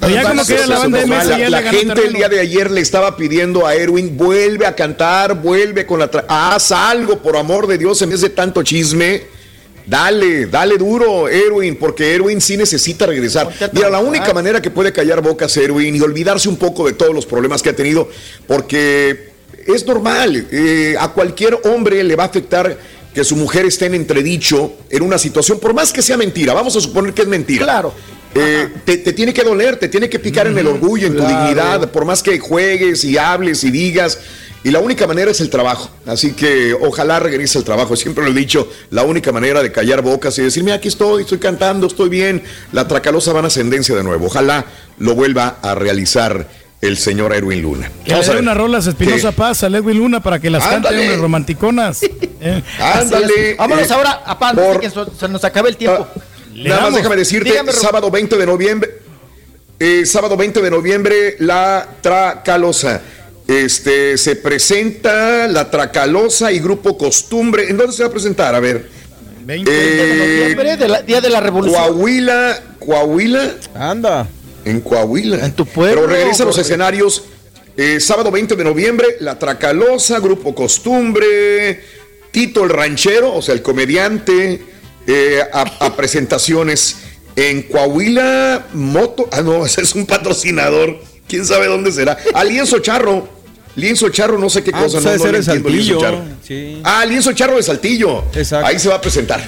Pero 0.00 0.12
ya 0.12 0.22
como 0.22 0.32
Entonces, 0.32 0.60
que 0.62 0.66
la 0.66 0.78
banda 0.78 1.06
la, 1.06 1.60
ya 1.62 1.70
gente 1.70 2.06
el 2.06 2.12
día 2.12 2.28
de 2.28 2.40
ayer 2.40 2.70
le 2.70 2.80
estaba 2.80 3.16
pidiendo 3.16 3.66
a 3.66 3.74
Erwin, 3.74 4.16
vuelve 4.16 4.66
a 4.66 4.74
cantar, 4.74 5.34
vuelve 5.40 5.86
con 5.86 6.00
la... 6.00 6.10
Haz 6.28 6.72
algo, 6.72 7.20
por 7.22 7.36
amor 7.36 7.66
de 7.68 7.78
Dios, 7.78 8.02
en 8.02 8.10
vez 8.10 8.20
de 8.20 8.28
tanto 8.28 8.62
chisme. 8.62 9.33
Dale, 9.86 10.46
dale 10.46 10.78
duro, 10.78 11.28
Erwin, 11.28 11.76
porque 11.76 12.14
Erwin 12.14 12.40
sí 12.40 12.56
necesita 12.56 13.06
regresar. 13.06 13.48
Mira, 13.72 13.90
la 13.90 13.98
única 14.00 14.32
manera 14.32 14.62
que 14.62 14.70
puede 14.70 14.92
callar 14.92 15.20
bocas 15.20 15.54
Erwin 15.56 15.94
y 15.94 16.00
olvidarse 16.00 16.48
un 16.48 16.56
poco 16.56 16.86
de 16.86 16.94
todos 16.94 17.14
los 17.14 17.26
problemas 17.26 17.62
que 17.62 17.70
ha 17.70 17.76
tenido, 17.76 18.08
porque 18.46 19.30
es 19.66 19.86
normal, 19.86 20.46
eh, 20.50 20.96
a 20.98 21.08
cualquier 21.08 21.58
hombre 21.64 22.02
le 22.02 22.16
va 22.16 22.24
a 22.24 22.26
afectar 22.26 22.78
que 23.14 23.24
su 23.24 23.36
mujer 23.36 23.66
esté 23.66 23.86
en 23.86 23.94
entredicho 23.94 24.72
en 24.90 25.02
una 25.02 25.18
situación, 25.18 25.60
por 25.60 25.74
más 25.74 25.92
que 25.92 26.02
sea 26.02 26.16
mentira, 26.16 26.52
vamos 26.54 26.74
a 26.76 26.80
suponer 26.80 27.12
que 27.12 27.22
es 27.22 27.28
mentira. 27.28 27.64
Claro. 27.64 27.92
Eh, 28.34 28.68
te, 28.84 28.96
te 28.96 29.12
tiene 29.12 29.32
que 29.32 29.44
doler, 29.44 29.76
te 29.76 29.88
tiene 29.88 30.08
que 30.08 30.18
picar 30.18 30.48
en 30.48 30.58
el 30.58 30.66
orgullo, 30.66 31.06
en 31.06 31.16
tu 31.16 31.24
dignidad, 31.24 31.88
por 31.92 32.04
más 32.04 32.20
que 32.20 32.38
juegues 32.40 33.04
y 33.04 33.16
hables 33.16 33.62
y 33.62 33.70
digas. 33.70 34.18
Y 34.64 34.70
la 34.70 34.80
única 34.80 35.06
manera 35.06 35.30
es 35.30 35.40
el 35.42 35.50
trabajo. 35.50 35.90
Así 36.06 36.32
que 36.32 36.72
ojalá 36.74 37.20
regrese 37.20 37.58
al 37.58 37.64
trabajo. 37.64 37.94
Siempre 37.96 38.24
lo 38.24 38.30
he 38.30 38.34
dicho, 38.34 38.66
la 38.90 39.02
única 39.02 39.30
manera 39.30 39.62
de 39.62 39.70
callar 39.70 40.00
bocas 40.00 40.38
y 40.38 40.42
decir, 40.42 40.64
mira, 40.64 40.76
aquí 40.76 40.88
estoy, 40.88 41.22
estoy 41.22 41.38
cantando, 41.38 41.86
estoy 41.86 42.08
bien. 42.08 42.42
La 42.72 42.88
tracalosa 42.88 43.32
va 43.34 43.40
en 43.40 43.46
ascendencia 43.46 43.94
de 43.94 44.02
nuevo. 44.02 44.26
Ojalá 44.26 44.64
lo 44.98 45.14
vuelva 45.14 45.58
a 45.60 45.74
realizar 45.74 46.48
el 46.80 46.96
señor 46.96 47.34
Erwin 47.34 47.60
Luna. 47.62 47.90
Que 48.04 48.10
le 48.10 48.14
Vamos 48.14 48.28
a 48.30 48.38
unas 48.38 48.56
rolas 48.56 48.86
Espinosa 48.86 49.30
¿Qué? 49.30 49.36
Paz 49.36 49.62
a 49.64 49.66
Edwin 49.68 49.98
Luna 49.98 50.22
para 50.22 50.38
que 50.38 50.48
las 50.50 50.62
cante 50.62 50.88
Ándale. 50.88 51.08
unas 51.08 51.20
romanticonas. 51.20 52.00
Eh. 52.46 52.62
Ándale. 52.78 53.54
Vámonos 53.54 53.88
eh, 53.90 53.94
ahora 53.94 54.22
a 54.26 54.38
Pan, 54.38 54.54
por- 54.54 54.78
que 54.78 54.90
so- 54.90 55.10
se 55.18 55.26
nos 55.28 55.42
acabe 55.44 55.70
el 55.70 55.78
tiempo. 55.78 56.06
Le 56.52 56.68
Nada 56.68 56.82
más 56.82 56.94
déjame 56.94 57.16
decirte, 57.16 57.48
Dígame, 57.50 57.72
sábado 57.72 58.10
20 58.10 58.36
de 58.36 58.44
noviembre, 58.44 58.98
eh, 59.78 60.04
sábado 60.04 60.36
20 60.36 60.60
de 60.60 60.70
noviembre, 60.70 61.36
la 61.38 61.88
Tracalosa. 62.02 63.00
Este, 63.46 64.16
se 64.16 64.36
presenta 64.36 65.46
la 65.48 65.70
Tracalosa 65.70 66.50
y 66.52 66.60
Grupo 66.60 66.96
Costumbre. 66.96 67.68
¿En 67.68 67.76
dónde 67.76 67.92
se 67.92 68.02
va 68.02 68.08
a 68.08 68.12
presentar? 68.12 68.54
A 68.54 68.60
ver. 68.60 68.88
20 69.44 69.70
Eh, 69.70 70.16
Noviembre, 70.54 70.76
de 70.78 70.88
la- 70.88 71.02
Día 71.02 71.20
de 71.20 71.28
la 71.28 71.40
Revolución. 71.40 71.78
Coahuila, 71.82 72.62
Coahuila, 72.78 73.54
Anda. 73.74 74.26
en 74.64 74.80
Coahuila. 74.80 75.44
En 75.44 75.52
tu 75.52 75.66
pueblo, 75.66 76.02
Pero 76.06 76.06
regresa 76.14 76.44
a 76.44 76.46
los 76.46 76.56
escenarios. 76.58 77.24
eh, 77.76 77.98
sábado 78.00 78.30
20 78.30 78.54
de 78.56 78.62
noviembre, 78.64 79.16
La 79.20 79.36
Tracalosa, 79.38 80.20
Grupo 80.20 80.54
Costumbre, 80.54 81.80
Tito 82.30 82.62
el 82.64 82.70
Ranchero, 82.70 83.34
o 83.34 83.42
sea, 83.42 83.52
el 83.54 83.62
comediante, 83.62 84.62
eh, 85.06 85.42
a, 85.52 85.62
a 85.84 85.96
presentaciones 85.96 86.96
en 87.36 87.62
Coahuila, 87.64 88.68
Moto. 88.74 89.28
Ah, 89.32 89.42
no, 89.42 89.66
ese 89.66 89.82
es 89.82 89.94
un 89.94 90.06
patrocinador. 90.06 90.98
¿Quién 91.28 91.44
sabe 91.44 91.66
dónde 91.66 91.90
será? 91.92 92.16
Ah, 92.34 92.44
Lienzo 92.44 92.78
Charro. 92.80 93.28
Lienzo 93.76 94.08
Charro, 94.10 94.38
no 94.38 94.48
sé 94.50 94.62
qué 94.62 94.70
Ah, 94.72 94.82
cosa. 94.84 95.00
pues 95.00 95.04
no, 95.04 95.26
no 95.26 95.32
de 95.32 95.38
entiendo, 95.38 95.68
Lienzo. 95.68 96.00
Charro. 96.00 96.22
Sí. 96.46 96.80
Ah, 96.84 97.04
Lienzo 97.06 97.32
Charro 97.32 97.56
de 97.56 97.62
Saltillo. 97.62 98.24
Exacto. 98.34 98.66
Ahí 98.66 98.78
se 98.78 98.88
va 98.88 98.96
a 98.96 99.00
presentar. 99.00 99.42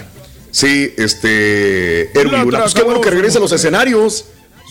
Sí, 0.50 0.92
este. 0.96 2.10
Erwin 2.18 2.32
La 2.32 2.44
Luna. 2.44 2.58
Pues 2.60 2.74
qué 2.74 2.82
bueno 2.82 3.00
que 3.00 3.10
regrese 3.10 3.38
a 3.38 3.40
los 3.40 3.52
escenarios. 3.52 4.24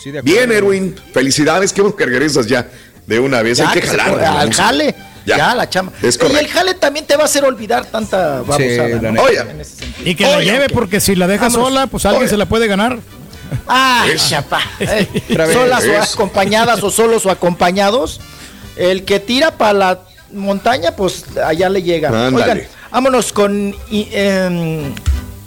Sí, 0.03 0.11
de 0.11 0.19
acuerdo. 0.19 0.37
Bien, 0.39 0.51
Erwin. 0.51 0.95
Felicidades. 1.13 1.71
Qué 1.73 1.81
bueno 1.81 1.95
que 1.95 2.05
regresas 2.05 2.47
ya 2.47 2.67
de 3.05 3.19
una 3.19 3.41
vez. 3.41 3.59
Ya, 3.59 3.69
Hay 3.69 3.75
que 3.75 3.81
que 3.81 3.87
jalar. 3.87 4.17
la 4.17 4.39
al 4.41 4.53
jale. 4.53 4.95
Ya. 5.25 5.37
Ya, 5.37 5.55
la 5.55 5.67
chamba. 5.69 5.91
Es 6.03 6.19
y 6.21 6.35
el 6.35 6.47
jale 6.47 6.75
también 6.75 7.05
te 7.07 7.15
va 7.15 7.23
a 7.23 7.25
hacer 7.25 7.43
olvidar 7.45 7.85
tanta 7.87 8.41
babosada. 8.41 8.87
la 9.01 9.11
¿no? 9.11 9.21
Oye. 9.23 9.39
Y 10.03 10.13
que 10.15 10.23
la 10.23 10.37
Oye, 10.37 10.45
lleve 10.51 10.65
ok. 10.65 10.71
porque 10.73 10.99
si 10.99 11.15
la 11.15 11.25
deja 11.27 11.45
Vámonos. 11.45 11.67
sola, 11.69 11.87
pues 11.87 12.05
alguien 12.05 12.21
Oye. 12.23 12.29
se 12.29 12.37
la 12.37 12.45
puede 12.47 12.67
ganar. 12.67 12.99
Ah, 13.67 14.05
chapa. 14.15 14.59
Eh, 14.79 15.07
solas 15.53 15.83
o 15.85 16.01
acompañadas 16.01 16.83
o 16.83 16.89
solos 16.91 17.25
o 17.25 17.31
acompañados. 17.31 18.19
El 18.75 19.05
que 19.05 19.19
tira 19.19 19.51
para 19.57 19.73
la 19.73 19.99
montaña, 20.33 20.91
pues 20.95 21.23
allá 21.37 21.69
le 21.69 21.81
llega. 21.81 22.09
Ándale. 22.27 22.51
Oigan, 22.51 22.67
vámonos 22.91 23.31
con 23.31 23.73
y, 23.89 24.09
em, 24.11 24.93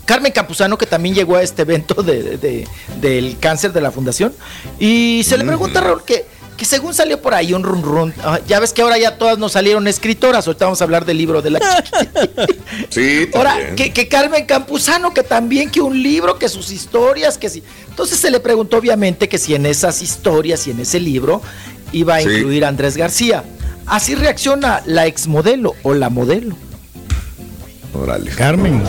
Carmen 0.06 0.32
Campuzano, 0.32 0.78
que 0.78 0.86
también 0.86 1.14
llegó 1.14 1.36
a 1.36 1.42
este 1.42 1.62
evento 1.62 2.02
de, 2.02 2.38
de- 2.38 2.66
del 3.00 3.36
cáncer 3.38 3.72
de 3.74 3.80
la 3.82 3.90
fundación. 3.90 4.32
Y 4.78 5.22
se 5.24 5.36
le 5.36 5.44
pregunta 5.44 5.80
a 5.80 5.82
Raúl 5.82 6.02
que, 6.04 6.24
que 6.58 6.66
según 6.66 6.92
salió 6.92 7.22
por 7.22 7.32
ahí 7.32 7.54
un 7.54 7.62
run 7.62 7.82
run, 7.82 8.14
ah, 8.22 8.40
ya 8.46 8.60
ves 8.60 8.74
que 8.74 8.82
ahora 8.82 8.98
ya 8.98 9.16
todas 9.16 9.38
nos 9.38 9.52
salieron 9.52 9.88
escritoras, 9.88 10.46
ahorita 10.46 10.66
vamos 10.66 10.80
a 10.82 10.84
hablar 10.84 11.06
del 11.06 11.16
libro 11.16 11.40
de 11.40 11.50
la 11.50 11.60
chiquita. 11.82 12.28
Sí, 12.90 13.28
Ahora, 13.32 13.50
también. 13.52 13.76
que, 13.76 13.92
que 13.92 14.08
Carmen 14.08 14.44
Campuzano, 14.44 15.14
que 15.14 15.22
también 15.22 15.70
que 15.70 15.80
un 15.80 16.02
libro, 16.02 16.38
que 16.38 16.48
sus 16.50 16.70
historias, 16.70 17.38
que 17.38 17.48
sí. 17.48 17.62
Entonces 17.88 18.18
se 18.18 18.30
le 18.30 18.40
preguntó 18.40 18.76
obviamente 18.76 19.28
que 19.28 19.38
si 19.38 19.54
en 19.54 19.64
esas 19.66 20.02
historias 20.02 20.66
y 20.66 20.72
en 20.72 20.80
ese 20.80 21.00
libro 21.00 21.40
iba 21.92 22.16
a 22.16 22.20
Sí. 22.20 22.28
incluir 22.28 22.64
a 22.64 22.68
Andrés 22.68 22.96
García. 22.96 23.44
Así 23.86 24.14
reacciona 24.14 24.82
la 24.84 25.06
exmodelo 25.06 25.74
o 25.82 25.94
la 25.94 26.10
modelo. 26.10 26.54
Carmen. 28.36 28.82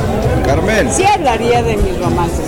Carmen. 0.46 0.92
Sí 0.92 1.04
hablaría 1.04 1.64
de 1.64 1.78
mis 1.78 2.00
romances. 2.00 2.46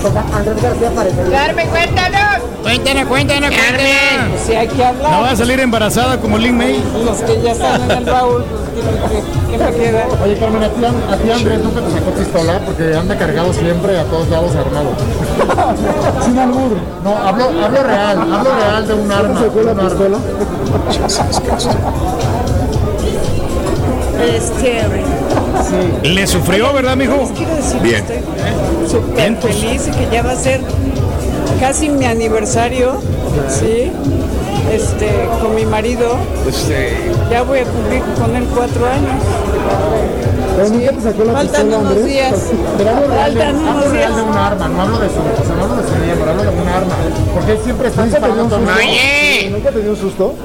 Carmen, 1.32 1.70
cuéntanos. 1.70 2.44
Cuéntanos, 2.62 3.06
cuéntanos, 3.08 3.50
cuéntanos. 3.50 4.42
Si 4.46 4.54
hay 4.54 4.68
que 4.68 4.84
hablar. 4.84 5.12
No 5.12 5.22
va 5.22 5.32
a 5.32 5.36
salir 5.36 5.60
embarazada 5.60 6.20
como 6.20 6.38
Lin 6.38 6.58
May. 6.58 6.84
Los 7.06 7.18
que 7.20 7.42
ya 7.42 7.52
están 7.54 7.82
en 7.84 7.92
el 7.92 8.06
baúl, 8.06 8.44
pues, 8.44 8.62
¿qué, 9.12 9.52
qué 9.52 9.58
me 9.58 9.72
queda? 9.72 10.08
Oye, 10.24 10.38
Carmen, 10.38 10.64
a 10.64 10.70
ti, 10.70 10.86
a 10.86 11.18
ti 11.18 11.32
Andrés 11.32 11.60
nunca 11.64 11.82
te 11.82 11.92
sacó 11.92 12.12
pistola 12.12 12.60
porque 12.66 12.96
anda 12.96 13.18
cargado 13.18 13.54
siempre 13.54 14.00
a 14.00 14.04
todos 14.06 14.30
lados 14.30 14.52
armado. 14.56 14.92
Sin 16.26 16.38
albur. 16.38 16.78
No, 17.04 17.18
hablo, 17.18 17.46
hablo 17.64 17.84
real, 17.84 18.18
hablo 18.20 18.56
real 18.56 18.88
de 18.88 18.94
un 18.94 19.12
arma. 19.12 19.40
¿Sacó 19.40 19.62
la 19.62 19.74
pistola? 19.74 20.18
Este, 25.62 26.10
Le 26.10 26.28
sufrió, 26.28 26.74
¿verdad, 26.74 26.96
mijo? 26.96 27.32
quiero 27.36 27.56
decir 27.56 27.80
Bien. 27.82 28.04
que 28.06 28.16
estoy 28.18 28.90
súper 28.90 29.38
feliz 29.38 29.88
y 29.88 29.92
que 29.92 30.08
ya 30.12 30.24
va 30.24 30.32
a 30.32 30.36
ser 30.36 30.62
casi 31.60 31.90
mi 31.90 32.06
aniversario, 32.06 33.00
¿sí? 33.48 33.92
Este, 34.72 35.10
con 35.42 35.54
mi 35.56 35.66
marido. 35.66 36.18
Ya 37.30 37.44
voy 37.44 37.60
a 37.60 37.64
cumplir 37.66 38.02
con 38.20 38.36
él 38.36 38.46
cuatro 38.56 38.86
años. 38.86 39.24
La 40.58 40.66
Faltan 41.34 41.68
pistola, 41.68 41.78
unos 41.78 42.06
días. 42.06 42.36
Faltan 42.78 43.56
hablo 43.68 43.82
unos 43.82 43.94
días. 43.94 44.16
de 44.16 44.22
un 44.22 44.38
arma, 44.38 44.68
no 44.68 44.82
hablo 44.82 45.00
de 45.00 45.08
su, 45.08 45.16
o 45.16 45.46
sea, 45.46 45.56
no 45.56 45.64
hablo 45.64 45.76
de 45.82 45.90
su 45.90 45.96
miembro, 45.96 46.30
hablo 46.30 46.44
de 46.44 46.50
un 46.50 46.68
arma. 46.68 46.96
Porque 47.34 47.52
él 47.54 47.60
siempre 47.64 47.88
está 47.88 48.04
disparando. 48.04 48.44
mundo. 48.58 48.72
Oye. 48.78 49.50
¿Nunca 49.52 49.72
te 49.72 49.82
dio 49.82 49.92
un 49.92 49.98
susto? 49.98 50.36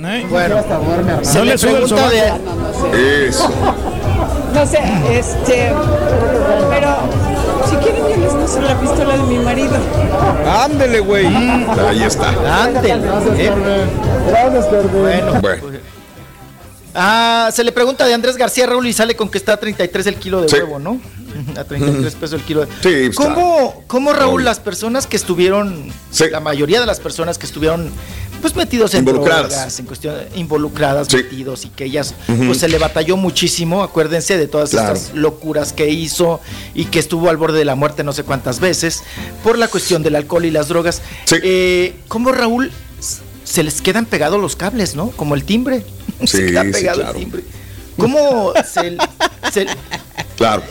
Bueno, 0.00 0.62
duerme, 0.62 1.12
hermano. 1.12 1.24
se 1.24 1.44
le 1.44 1.58
pregunta 1.58 2.08
de... 2.08 3.28
Eso. 3.28 3.50
No 4.54 4.66
sé, 4.66 4.78
este, 5.12 5.72
pero 6.70 6.96
si 7.68 7.76
quieren 7.76 8.02
yo 8.08 8.16
les 8.16 8.32
muestro 8.34 8.62
la 8.62 8.80
pistola 8.80 9.16
de 9.16 9.22
mi 9.24 9.38
marido. 9.38 9.76
Ándele, 10.64 11.00
güey. 11.00 11.26
Ahí 11.26 12.02
está. 12.02 12.30
Ándele. 12.64 12.94
¿eh? 12.94 13.50
Gracias, 14.28 14.66
Carmen. 14.66 14.90
Bueno. 15.02 15.40
Bueno. 15.40 15.62
Ah, 16.94 17.50
se 17.52 17.62
le 17.62 17.70
pregunta 17.70 18.04
de 18.06 18.14
Andrés 18.14 18.36
García 18.36 18.66
Raúl 18.66 18.86
y 18.88 18.92
sale 18.92 19.14
con 19.14 19.28
que 19.28 19.38
está 19.38 19.52
a 19.52 19.56
33 19.58 20.06
el 20.08 20.16
kilo 20.16 20.40
de 20.42 20.48
Sí. 20.48 20.56
huevo, 20.56 20.78
¿no? 20.80 20.98
A 21.56 21.62
33 21.62 22.14
pesos 22.16 22.40
el 22.40 22.44
kilo 22.44 22.66
de 22.66 22.68
Sí. 23.10 23.14
¿Cómo, 23.14 23.84
cómo, 23.86 24.12
Raúl, 24.12 24.44
las 24.44 24.58
personas 24.58 25.06
que 25.06 25.16
estuvieron, 25.16 25.92
Sí. 26.10 26.24
la 26.30 26.40
mayoría 26.40 26.80
de 26.80 26.86
las 26.86 26.98
personas 26.98 27.38
que 27.38 27.46
estuvieron 27.46 27.92
pues 28.40 28.56
metidos 28.56 28.94
en 28.94 29.00
Involucradas. 29.00 29.50
drogas, 29.50 29.78
en 29.80 29.86
cuestión 29.86 30.14
involucradas, 30.34 31.08
Sí. 31.08 31.16
metidos 31.18 31.64
y 31.64 31.68
que 31.68 31.84
ellas 31.84 32.14
pues 32.46 32.58
se 32.58 32.68
le 32.68 32.78
batalló 32.78 33.16
muchísimo, 33.16 33.82
acuérdense 33.82 34.36
de 34.38 34.46
todas 34.48 34.70
Claro. 34.70 34.94
estas 34.94 35.14
locuras 35.14 35.72
que 35.72 35.88
hizo 35.90 36.40
y 36.74 36.86
que 36.86 36.98
estuvo 36.98 37.28
al 37.30 37.36
borde 37.36 37.58
de 37.58 37.64
la 37.64 37.74
muerte 37.74 38.02
no 38.04 38.12
sé 38.12 38.22
cuántas 38.24 38.60
veces 38.60 39.02
por 39.44 39.58
la 39.58 39.68
cuestión 39.68 40.02
del 40.02 40.16
alcohol 40.16 40.44
y 40.44 40.50
las 40.50 40.68
drogas. 40.68 41.02
Eh, 41.42 41.94
¿Cómo 42.08 42.32
Raúl 42.32 42.70
se 43.44 43.62
les 43.62 43.80
quedan 43.82 44.06
pegados 44.06 44.40
los 44.40 44.56
cables, 44.56 44.94
¿no? 44.94 45.10
Como 45.10 45.34
el 45.34 45.44
timbre. 45.44 45.84
se 46.24 46.26
Sí, 46.38 46.46
queda 46.46 46.64
sí, 46.64 46.70
pegado 46.72 47.00
claro. 47.02 47.18
el 47.18 47.24
timbre. 47.24 47.44
¿Cómo 47.96 48.52
se, 48.64 48.96
se- 49.52 49.66
Claro. 50.36 50.62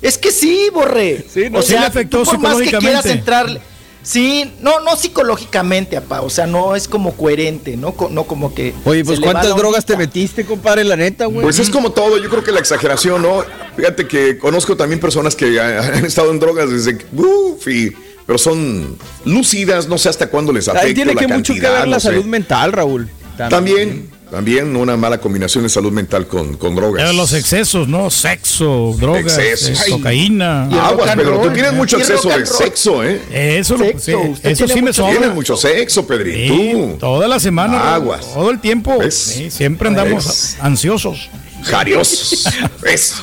es 0.00 0.16
que 0.18 0.30
sí, 0.30 0.68
Borre. 0.72 1.24
no, 1.50 1.60
sí 1.62 1.72
le 1.72 1.78
afectó 1.78 2.22
tú 2.22 2.30
por 2.30 2.38
más 2.38 2.56
que 2.56 2.64
quieras 2.70 3.02
psicológicamente. 3.04 3.60
Sí, 4.02 4.50
no, 4.62 4.80
no 4.80 4.96
psicológicamente, 4.96 5.96
apá, 5.96 6.22
o 6.22 6.30
sea, 6.30 6.46
no 6.46 6.74
es 6.76 6.88
como 6.88 7.14
coherente, 7.14 7.76
¿no? 7.76 7.94
No 8.10 8.24
como 8.24 8.54
que. 8.54 8.72
Oye, 8.84 9.04
pues 9.04 9.20
¿cuántas 9.20 9.54
drogas 9.56 9.84
te 9.84 9.96
metiste, 9.96 10.44
compadre? 10.46 10.84
La 10.84 10.96
neta, 10.96 11.26
güey. 11.26 11.42
Pues 11.42 11.58
es 11.58 11.68
como 11.68 11.92
todo, 11.92 12.16
yo 12.18 12.30
creo 12.30 12.42
que 12.42 12.52
la 12.52 12.60
exageración, 12.60 13.20
¿no? 13.22 13.44
Fíjate 13.76 14.06
que 14.06 14.38
conozco 14.38 14.76
también 14.76 15.00
personas 15.00 15.34
que 15.36 15.60
han 15.60 16.04
estado 16.04 16.30
en 16.30 16.38
drogas 16.40 16.70
desde, 16.70 16.96
que- 16.98 17.06
uf, 17.14 17.66
y- 17.68 17.92
pero 18.26 18.38
son 18.38 18.96
lúcidas, 19.24 19.88
no 19.88 19.96
sé 19.98 20.08
hasta 20.10 20.28
cuándo 20.28 20.52
les 20.52 20.68
afecta 20.68 20.86
Ahí 20.86 20.94
tiene 20.94 21.14
la 21.14 21.20
que 21.20 21.26
mucho 21.28 21.54
que 21.54 21.60
ver 21.60 21.70
la 21.80 21.86
no 21.86 22.00
sé. 22.00 22.08
salud 22.08 22.24
mental, 22.26 22.72
Raúl. 22.72 23.08
También, 23.38 23.48
también 23.50 24.10
una 24.32 24.96
mala 24.96 25.18
combinación 25.18 25.64
de 25.64 25.70
salud 25.70 25.92
mental 25.92 26.26
con, 26.26 26.56
con 26.56 26.74
drogas. 26.74 27.04
Ya 27.06 27.12
los 27.12 27.32
excesos, 27.32 27.88
¿no? 27.88 28.10
Sexo, 28.10 28.94
drogas, 28.98 29.38
Excesos. 29.38 29.86
eh, 29.86 29.90
cocaína. 29.90 30.64
Aguas, 30.86 31.14
Pedro, 31.16 31.40
tú 31.40 31.50
tienes 31.50 31.72
mucho 31.72 31.96
Y 31.98 32.00
exceso 32.00 32.28
de 32.28 32.46
sexo, 32.46 33.02
¿eh? 33.04 33.20
Eso, 33.58 33.76
lo- 33.76 33.84
Sexo, 33.86 34.00
sí, 34.04 34.14
usted 34.14 34.50
eso 34.50 34.68
sí 34.68 34.74
me 34.76 34.80
mucho- 34.82 34.92
sobra. 34.94 35.12
Tienes 35.12 35.34
mucho 35.34 35.56
sexo, 35.56 36.06
Pedrito. 36.06 36.54
Sí, 36.54 36.96
toda 37.00 37.26
la 37.28 37.40
semana. 37.40 37.94
Aguas. 37.94 38.32
Todo 38.34 38.50
el 38.50 38.60
tiempo. 38.60 38.98
¿Ves? 38.98 39.14
Sí, 39.14 39.50
siempre 39.50 39.88
andamos 39.88 40.26
¿Ves? 40.26 40.56
ansiosos. 40.60 41.28
Jariosos. 41.64 42.44
Eso. 42.84 43.14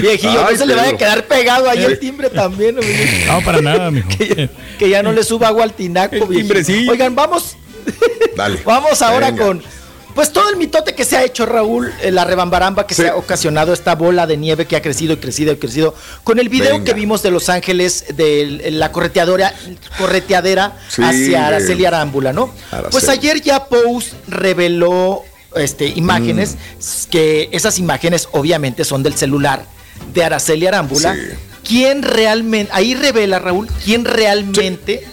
Viejillo, 0.00 0.46
Ay, 0.46 0.52
no 0.54 0.58
se 0.58 0.66
le 0.66 0.74
vaya 0.74 0.90
a 0.90 0.96
quedar 0.96 1.26
pegado 1.26 1.68
ahí 1.68 1.82
el 1.82 1.98
timbre 1.98 2.30
también. 2.30 2.78
oye. 2.78 3.24
No, 3.26 3.40
para 3.42 3.60
nada, 3.60 3.90
mijo. 3.90 4.08
que, 4.18 4.48
que 4.78 4.88
ya 4.88 5.02
no 5.02 5.12
le 5.12 5.24
suba 5.24 5.48
agua 5.48 5.64
al 5.64 5.72
tinaco, 5.74 6.26
viejillo. 6.26 6.90
Oigan, 6.92 7.14
vamos, 7.14 7.56
Dale. 8.36 8.60
vamos 8.64 9.00
ahora 9.02 9.30
Venga. 9.30 9.44
con. 9.46 9.62
Pues 10.14 10.32
todo 10.32 10.48
el 10.48 10.56
mitote 10.56 10.94
que 10.94 11.04
se 11.04 11.18
ha 11.18 11.24
hecho, 11.24 11.44
Raúl, 11.44 11.92
eh, 12.00 12.10
la 12.10 12.24
rebambaramba 12.24 12.86
que 12.86 12.94
se 12.94 13.06
ha 13.10 13.16
ocasionado, 13.16 13.74
esta 13.74 13.94
bola 13.94 14.26
de 14.26 14.38
nieve 14.38 14.64
que 14.64 14.74
ha 14.74 14.80
crecido 14.80 15.12
y 15.12 15.18
crecido 15.18 15.52
y 15.52 15.56
crecido, 15.56 15.94
con 16.24 16.38
el 16.38 16.48
video 16.48 16.72
Venga. 16.72 16.84
que 16.86 16.94
vimos 16.94 17.22
de 17.22 17.30
Los 17.30 17.50
Ángeles, 17.50 18.06
de 18.16 18.70
la 18.72 18.92
correteadora, 18.92 19.52
correteadera 19.98 20.78
Sí, 20.88 21.02
hacia 21.02 21.46
Araceli 21.48 21.84
Arámbula, 21.84 22.32
¿no? 22.32 22.50
Araceli. 22.70 22.92
Pues 22.92 23.10
ayer 23.10 23.42
ya 23.42 23.66
Pose 23.66 24.12
reveló 24.26 25.22
este, 25.54 25.88
imágenes, 25.88 26.54
Mm. 26.54 27.10
que 27.10 27.48
esas 27.52 27.78
imágenes 27.78 28.26
obviamente 28.32 28.84
son 28.84 29.02
del 29.02 29.14
celular 29.16 29.66
de 30.14 30.24
Araceli 30.24 30.66
Arámbula. 30.66 31.14
Sí. 31.14 31.20
¿Quién 31.62 32.02
realmente, 32.02 32.72
ahí 32.72 32.94
revela 32.94 33.38
Raúl, 33.38 33.68
quién 33.84 34.06
realmente 34.06 35.06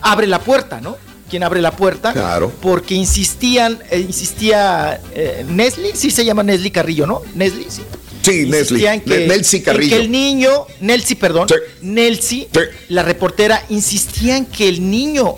abre 0.00 0.26
la 0.26 0.38
puerta, 0.38 0.80
¿no? 0.80 0.96
¿Quién 1.30 1.44
abre 1.44 1.62
la 1.62 1.70
puerta? 1.70 2.12
Claro. 2.12 2.52
Porque 2.60 2.94
insistían, 2.94 3.78
eh, 3.90 4.00
insistía 4.00 5.00
eh, 5.14 5.44
Nesli, 5.48 5.90
sí 5.94 6.10
se 6.10 6.24
llama 6.24 6.42
Nesli 6.42 6.70
Carrillo, 6.72 7.06
¿no? 7.06 7.22
Nesli, 7.34 7.66
sí. 7.68 7.82
Sí, 8.22 8.46
Nesli. 8.46 8.80
Que, 8.80 9.02
Ne- 9.06 9.26
Nelsi 9.28 9.58
en 9.58 9.62
Carrillo. 9.62 9.96
que 9.96 10.02
el 10.02 10.10
niño, 10.10 10.66
Nelsi, 10.80 11.14
perdón, 11.14 11.48
Nelsi, 11.82 12.48
la 12.88 13.02
reportera, 13.02 13.64
insistían 13.70 14.44
que 14.44 14.68
el 14.68 14.90
niño 14.90 15.36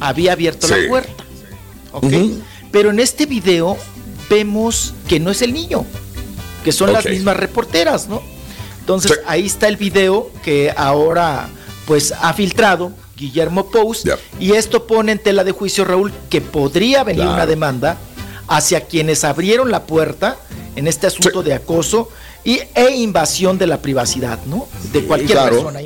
había 0.00 0.32
abierto 0.32 0.66
Sí. 0.66 0.74
la 0.82 0.88
puerta. 0.88 1.24
¿ok? 1.92 2.12
Pero 2.70 2.90
en 2.90 2.98
este 3.00 3.26
video 3.26 3.76
vemos 4.28 4.92
que 5.08 5.20
no 5.20 5.30
es 5.30 5.40
el 5.42 5.52
niño, 5.52 5.84
que 6.64 6.72
son 6.72 6.92
las 6.92 7.04
mismas 7.06 7.36
reporteras, 7.36 8.08
¿no? 8.08 8.22
Entonces 8.80 9.20
ahí 9.26 9.46
está 9.46 9.68
el 9.68 9.76
video 9.76 10.30
que 10.44 10.72
ahora 10.76 11.48
pues 11.86 12.12
ha 12.20 12.32
filtrado 12.34 12.92
Guillermo 13.26 13.70
Post 13.70 14.08
y 14.40 14.52
esto 14.52 14.86
pone 14.86 15.12
en 15.12 15.18
tela 15.20 15.44
de 15.44 15.52
juicio 15.52 15.84
Raúl 15.84 16.12
que 16.28 16.40
podría 16.40 17.04
venir 17.04 17.22
Claro. 17.22 17.34
una 17.34 17.46
demanda 17.46 17.96
hacia 18.48 18.80
quienes 18.82 19.22
abrieron 19.24 19.70
la 19.70 19.84
puerta 19.84 20.36
en 20.74 20.88
este 20.88 21.06
asunto 21.06 21.42
de 21.42 21.54
acoso 21.54 22.08
y, 22.44 22.60
e 22.74 22.90
invasión 22.96 23.56
de 23.58 23.68
la 23.68 23.80
privacidad, 23.80 24.40
¿no? 24.46 24.66
De 24.92 25.04
cualquier 25.04 25.38
claro. 25.38 25.54
persona. 25.62 25.80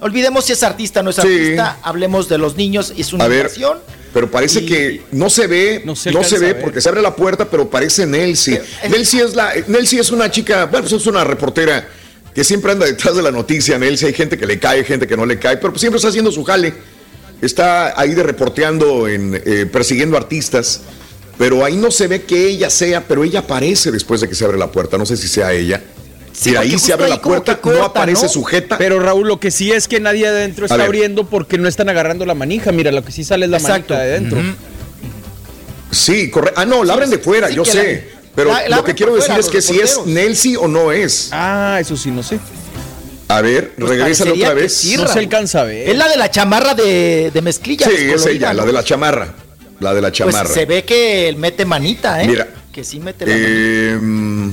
Olvidemos 0.00 0.44
si 0.46 0.52
es 0.52 0.62
artista 0.62 1.00
o 1.00 1.02
no 1.02 1.10
es 1.10 1.16
Sí. 1.16 1.22
artista, 1.22 1.78
hablemos 1.82 2.28
de 2.28 2.38
los 2.38 2.56
niños, 2.56 2.94
es 2.96 3.12
una 3.12 3.24
A 3.24 3.28
ver, 3.28 3.40
invasión. 3.46 3.78
pero 4.14 4.30
parece 4.30 4.60
Y- 4.60 4.66
que 4.66 5.02
no 5.12 5.28
se 5.28 5.46
ve, 5.46 5.82
no 5.84 5.94
se, 5.94 6.10
ve 6.38 6.54
porque 6.54 6.80
se 6.80 6.88
abre 6.88 7.02
la 7.02 7.14
puerta, 7.14 7.44
pero 7.50 7.68
parece 7.68 8.06
Nelsie. 8.06 8.62
Nelsie 8.88 9.22
es 9.22 9.34
la, 9.34 9.52
Nelsie 9.66 10.00
es 10.00 10.10
una 10.10 10.30
chica, 10.30 10.64
bueno, 10.66 10.88
pues 10.88 10.98
es 11.02 11.06
una 11.06 11.24
reportera 11.24 11.86
que 12.34 12.44
siempre 12.44 12.72
anda 12.72 12.86
detrás 12.86 13.16
de 13.16 13.22
la 13.22 13.30
noticia. 13.30 13.78
Nelsie 13.78 14.08
hay 14.08 14.14
gente 14.14 14.38
que 14.38 14.46
le 14.46 14.58
cae, 14.58 14.84
gente 14.84 15.06
que 15.06 15.16
no 15.16 15.26
le 15.26 15.38
cae, 15.38 15.56
pero 15.56 15.72
pues 15.72 15.80
siempre 15.80 15.96
está 15.96 16.08
haciendo 16.08 16.30
su 16.30 16.44
jale. 16.44 16.74
Está 17.40 17.98
ahí 18.00 18.14
de 18.14 18.22
reporteando, 18.22 19.06
en, 19.08 19.40
eh, 19.44 19.66
persiguiendo 19.66 20.16
artistas, 20.16 20.80
pero 21.36 21.64
ahí 21.64 21.76
no 21.76 21.90
se 21.90 22.08
ve 22.08 22.22
que 22.22 22.46
ella 22.48 22.68
sea, 22.68 23.06
pero 23.06 23.22
ella 23.22 23.40
aparece 23.40 23.92
después 23.92 24.20
de 24.20 24.28
que 24.28 24.34
se 24.34 24.44
abre 24.44 24.58
la 24.58 24.72
puerta. 24.72 24.98
No 24.98 25.06
sé 25.06 25.16
si 25.16 25.28
sea 25.28 25.52
ella. 25.52 25.80
y 26.44 26.52
porque 26.52 26.58
ahí 26.58 26.78
se 26.78 26.92
abre 26.92 27.06
ahí 27.06 27.10
la 27.10 27.22
puerta, 27.22 27.60
corta, 27.60 27.78
no 27.78 27.84
aparece 27.84 28.24
¿no? 28.24 28.28
sujeta. 28.28 28.76
Pero 28.78 28.98
Raúl, 29.00 29.28
lo 29.28 29.38
que 29.40 29.50
sí 29.50 29.70
es 29.70 29.86
que 29.88 30.00
nadie 30.00 30.26
adentro 30.26 30.66
está 30.66 30.82
abriendo 30.84 31.28
porque 31.28 31.58
no 31.58 31.68
están 31.68 31.88
agarrando 31.88 32.26
la 32.26 32.34
manija. 32.34 32.72
Mira, 32.72 32.90
lo 32.92 33.04
que 33.04 33.12
sí 33.12 33.22
sale 33.24 33.44
es 33.46 33.50
la 33.50 33.58
Exacto. 33.58 33.94
manija 33.94 34.06
de 34.08 34.16
adentro. 34.16 34.40
Sí, 35.90 36.30
correcto. 36.30 36.60
Ah, 36.60 36.66
no, 36.66 36.84
la 36.84 36.94
abren 36.94 37.10
de 37.10 37.18
fuera, 37.18 37.48
sí 37.48 37.54
yo 37.54 37.64
sé. 37.64 38.17
Pero 38.38 38.52
la- 38.52 38.68
la 38.68 38.76
lo 38.76 38.84
que 38.84 38.94
quiero 38.94 39.14
decir 39.14 39.26
fuera, 39.32 39.40
es 39.40 39.48
que 39.48 39.60
si 39.60 39.80
es. 39.80 39.98
Nelsie 40.06 40.56
o 40.56 40.68
no 40.68 40.92
es. 40.92 41.30
Ah, 41.32 41.78
eso 41.80 41.96
sí, 41.96 42.10
no 42.10 42.22
sé. 42.22 42.38
A 43.28 43.40
ver, 43.42 43.72
Pues 43.76 43.90
regrésalo 43.90 44.30
parecería 44.30 44.46
otra 44.46 44.54
que 44.54 44.62
vez. 44.62 44.72
sí, 44.74 44.96
Raúl. 44.96 45.70
Es 45.70 45.96
la 45.96 46.08
de 46.08 46.16
la 46.16 46.30
chamarra 46.30 46.74
de, 46.74 47.30
de 47.34 47.42
mezclilla. 47.42 47.86
Sí, 47.86 47.94
es 48.10 48.24
ella, 48.26 48.54
la 48.54 48.62
¿no? 48.62 48.66
de 48.68 48.72
la 48.72 48.82
chamarra. 48.84 49.34
La 49.80 49.92
de 49.92 50.00
la 50.00 50.08
Pues 50.08 50.18
chamarra. 50.18 50.48
se 50.54 50.64
ve 50.64 50.84
que 50.84 51.28
él 51.28 51.36
mete 51.36 51.64
manita, 51.66 52.22
¿eh? 52.22 52.26
Mira. 52.28 52.48
Que 52.72 52.82
sí 52.84 53.00
mete 53.00 53.26
la 53.26 53.32
manita. 53.32 53.48
Eh, 53.50 53.98
mm, 54.00 54.50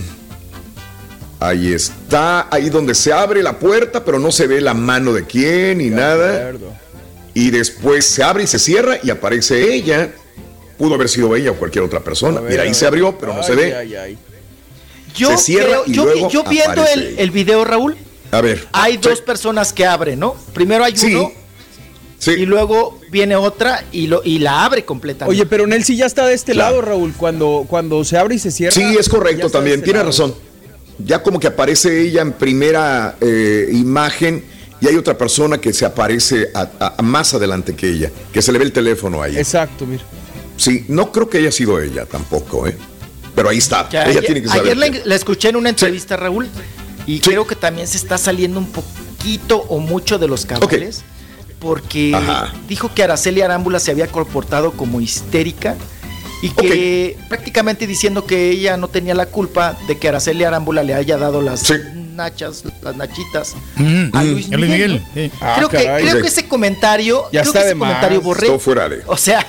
ahí 1.40 1.74
está, 1.74 2.48
ahí 2.52 2.70
donde 2.70 2.96
se 2.96 3.14
abre 3.14 3.42
la 3.44 3.58
puerta, 3.60 4.04
pero 4.04 4.20
no 4.20 4.32
se 4.32 4.48
ve 4.48 4.60
la 4.62 4.74
mano 4.74 5.14
de 5.14 5.26
quién 5.26 5.78
ni 5.78 5.90
nada. 5.90 6.52
Y 7.34 7.52
después 7.52 8.06
se 8.06 8.24
abre 8.24 8.44
y 8.44 8.48
se 8.48 8.60
cierra 8.60 8.98
y 9.04 9.10
aparece 9.10 9.74
ella. 9.74 10.10
Pudo 10.78 10.96
haber 10.96 11.08
sido 11.10 11.36
ella 11.36 11.52
o 11.52 11.56
cualquier 11.56 11.84
otra 11.86 12.00
persona. 12.02 12.42
Mira, 12.42 12.64
ahí 12.64 12.74
se 12.74 12.86
abrió, 12.86 13.18
pero 13.18 13.34
no 13.34 13.44
se 13.44 13.56
ve. 13.56 14.18
Yo, 15.16 15.30
se 15.32 15.38
cierra 15.38 15.68
creo- 15.68 15.84
y 15.86 15.94
yo, 15.94 16.04
luego 16.06 16.30
yo 16.30 16.44
viendo 16.44 16.86
el, 16.86 17.16
el 17.18 17.32
video, 17.32 17.64
Raúl, 17.64 17.96
A 18.32 18.42
ver. 18.42 18.68
hay 18.74 18.98
dos 18.98 19.22
personas 19.22 19.72
que 19.72 19.86
abren, 19.86 20.20
¿no? 20.20 20.36
Primero 20.54 20.84
hay 20.84 20.96
Sí. 20.98 21.16
uno 21.16 21.32
y 22.28 22.46
luego 22.46 23.00
viene 23.12 23.36
otra 23.38 23.86
y, 23.94 24.08
lo, 24.08 24.22
y 24.26 24.40
la 24.40 24.66
abre 24.66 24.84
completamente. 24.84 25.32
Oye, 25.34 25.46
pero 25.46 25.66
Nelsi 25.68 25.96
ya 25.96 26.06
está 26.06 26.26
de 26.26 26.34
este 26.34 26.54
lado, 26.54 26.82
Raúl. 26.82 27.14
Cuando, 27.16 27.66
cuando 27.70 28.04
se 28.04 28.18
abre 28.18 28.36
y 28.36 28.40
se 28.40 28.52
cierra. 28.52 28.74
Sí, 28.74 28.84
es 29.00 29.08
correcto 29.08 29.50
también, 29.50 29.76
este 29.76 29.86
tiene 29.86 30.00
lado. 30.00 30.10
razón. 30.10 30.36
Ya 30.98 31.22
como 31.24 31.40
que 31.40 31.48
aparece 31.48 32.02
ella 32.02 32.22
en 32.22 32.34
primera 32.34 33.16
eh, 33.22 33.70
imagen 33.72 34.44
y 34.82 34.88
hay 34.88 34.96
otra 34.98 35.18
persona 35.18 35.60
que 35.60 35.72
se 35.72 35.86
aparece 35.86 36.50
a- 36.54 36.70
a- 36.80 36.96
a 36.98 37.02
más 37.02 37.34
adelante 37.34 37.74
que 37.76 37.90
ella, 37.90 38.12
que 38.34 38.42
se 38.42 38.52
le 38.52 38.58
ve 38.60 38.66
el 38.66 38.72
teléfono 38.74 39.22
a 39.22 39.28
ella. 39.30 39.40
Exacto, 39.40 39.86
mira. 39.86 40.04
Sí, 40.58 40.86
no 40.88 41.12
creo 41.12 41.30
que 41.30 41.38
haya 41.40 41.52
sido 41.52 41.80
ella 41.82 42.06
tampoco, 42.06 42.68
¿eh? 42.68 42.78
Pero 43.36 43.50
ahí 43.50 43.58
está, 43.58 43.88
ella 43.92 44.04
ayer 44.04 44.26
tiene 44.26 44.42
que 44.42 44.48
saber. 44.48 44.78
ayer 44.78 45.04
la, 45.06 45.16
escuché 45.16 45.50
en 45.50 45.58
una 45.58 45.70
entrevista, 45.70 46.16
Raúl, 46.16 46.48
y 47.06 47.20
creo 47.20 47.46
que 47.46 47.56
también 47.56 47.88
se 47.88 47.98
está 47.98 48.18
saliendo 48.18 48.60
un 48.60 48.72
poquito 48.72 49.58
o 49.68 49.80
mucho 49.80 50.18
de 50.18 50.28
los 50.30 50.46
cabales, 50.46 51.04
porque 51.60 52.14
Ajá. 52.16 52.54
dijo 52.70 52.94
que 52.94 53.04
Araceli 53.04 53.42
Arámbula 53.42 53.80
se 53.80 53.92
había 53.92 54.08
comportado 54.08 54.72
como 54.72 55.02
histérica 55.02 55.76
y 56.42 56.50
que 56.50 57.18
prácticamente 57.28 57.88
diciendo 57.88 58.26
que 58.26 58.50
ella 58.52 58.78
no 58.78 58.88
tenía 58.88 59.16
la 59.16 59.26
culpa 59.26 59.78
de 59.88 59.98
que 59.98 60.08
Araceli 60.08 60.44
Arámbula 60.46 60.84
le 60.84 60.94
haya 60.94 61.18
dado 61.18 61.42
las 61.42 61.70
nachas, 62.14 62.64
las 62.82 62.96
nachitas 62.96 63.56
Mm, 63.76 64.10
a 64.14 64.24
mm, 64.24 64.28
Luis 64.32 64.50
Miguel. 64.50 65.04
Sí. 65.14 65.30
creo, 65.30 65.32
Ah, 65.42 65.68
que, 65.70 65.84
caray. 65.84 66.04
creo 66.04 66.16
Sí. 66.16 66.22
que 66.22 66.28
ese 66.28 66.48
comentario, 66.48 67.24
Ya 67.34 67.42
creo 67.42 67.44
está 67.52 67.60
que 67.60 67.66
de 67.66 67.72
ese 67.72 67.80
comentario 67.80 68.18
más. 68.20 68.26
borré. 68.26 68.48
Todo 68.48 68.60
fuera 68.60 68.88
de. 68.88 69.02
O 69.08 69.18
sea, 69.18 69.46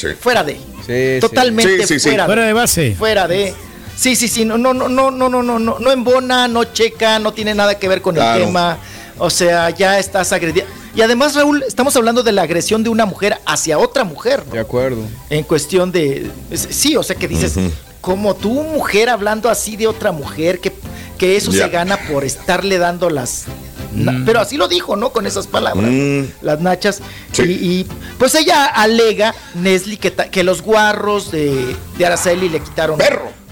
Sí. 0.00 0.08
fuera 0.18 0.42
de. 0.44 0.54
Sí, 0.86 1.20
Totalmente 1.20 1.86
Sí, 1.86 1.94
sí, 1.94 2.00
sí. 2.00 2.08
fuera, 2.08 2.26
Fuera 2.26 2.44
de 2.44 2.52
base. 2.52 2.94
Fuera 2.96 3.28
de. 3.28 3.54
Sí, 3.96 4.16
sí, 4.16 4.28
sí, 4.28 4.44
no, 4.44 4.56
no, 4.56 4.72
no, 4.72 4.88
no, 4.88 5.10
no, 5.10 5.28
no, 5.28 5.42
no, 5.42 5.58
no, 5.78 5.92
embona, 5.92 6.48
no 6.48 6.64
checa, 6.64 7.18
no 7.18 7.32
tiene 7.34 7.54
nada 7.54 7.78
que 7.78 7.86
ver 7.88 8.00
con 8.00 8.14
Claro. 8.14 8.40
el 8.40 8.46
tema. 8.46 8.78
O 9.18 9.28
sea, 9.28 9.68
ya 9.70 9.98
estás 9.98 10.32
agrediendo. 10.32 10.72
Y 10.94 11.02
además, 11.02 11.34
Raúl, 11.34 11.62
estamos 11.68 11.94
hablando 11.96 12.22
de 12.22 12.32
la 12.32 12.42
agresión 12.42 12.82
de 12.82 12.88
una 12.88 13.04
mujer 13.04 13.36
hacia 13.46 13.78
otra 13.78 14.02
mujer, 14.04 14.42
¿no? 14.46 14.54
De 14.54 14.60
acuerdo. 14.60 15.02
En 15.28 15.44
cuestión 15.44 15.92
de. 15.92 16.30
Sí, 16.54 16.96
o 16.96 17.02
sea, 17.02 17.14
que 17.16 17.28
dices, 17.28 17.54
como 18.00 18.34
tú, 18.34 18.50
mujer, 18.62 19.10
hablando 19.10 19.50
así 19.50 19.76
de 19.76 19.86
otra 19.86 20.10
mujer, 20.12 20.58
que, 20.60 20.72
que 21.18 21.36
eso 21.36 21.52
se 21.52 21.68
gana 21.68 21.98
por 22.10 22.24
estarle 22.24 22.78
dando 22.78 23.10
las. 23.10 23.44
Mm. 23.92 24.24
Pero 24.24 24.40
así 24.40 24.56
lo 24.56 24.68
dijo, 24.68 24.96
¿no? 24.96 25.10
Con 25.10 25.26
esas 25.26 25.46
palabras. 25.46 25.90
Mm. 25.90 26.24
Las 26.42 26.60
nachas. 26.60 27.00
Y, 27.38 27.42
y, 27.42 27.86
pues 28.18 28.34
ella 28.34 28.66
alega, 28.66 29.34
Nesli, 29.54 29.96
que, 29.96 30.44
los 30.44 30.62
guarros 30.62 31.30
de, 31.30 31.76
de 31.98 32.06
Araceli 32.06 32.48
le 32.48 32.60
quitaron 32.60 32.98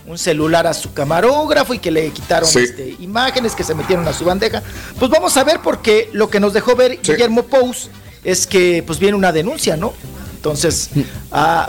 un 0.07 0.17
celular 0.19 0.67
a 0.67 0.73
su 0.73 0.93
camarógrafo 0.95 1.75
y 1.75 1.79
que 1.79 1.91
le 1.91 2.11
quitaron 2.11 2.49
Sí. 2.49 2.61
este, 2.61 2.97
imágenes 3.01 3.55
que 3.55 3.63
se 3.63 3.75
metieron 3.75 4.09
a 4.09 4.13
su 4.13 4.25
bandeja. 4.25 4.63
Pues 4.99 5.11
vamos 5.11 5.37
a 5.37 5.45
ver 5.45 5.61
porque 5.63 6.09
lo 6.13 6.31
que 6.31 6.41
nos 6.41 6.55
dejó 6.55 6.75
ver 6.75 6.99
Guillermo 7.03 7.43
Pous 7.43 7.91
es 8.25 8.47
que 8.47 8.83
pues 8.87 8.99
viene 8.99 9.17
una 9.17 9.33
denuncia, 9.33 9.77
¿no? 9.77 9.93
Entonces, 10.35 10.91
a, 11.31 11.69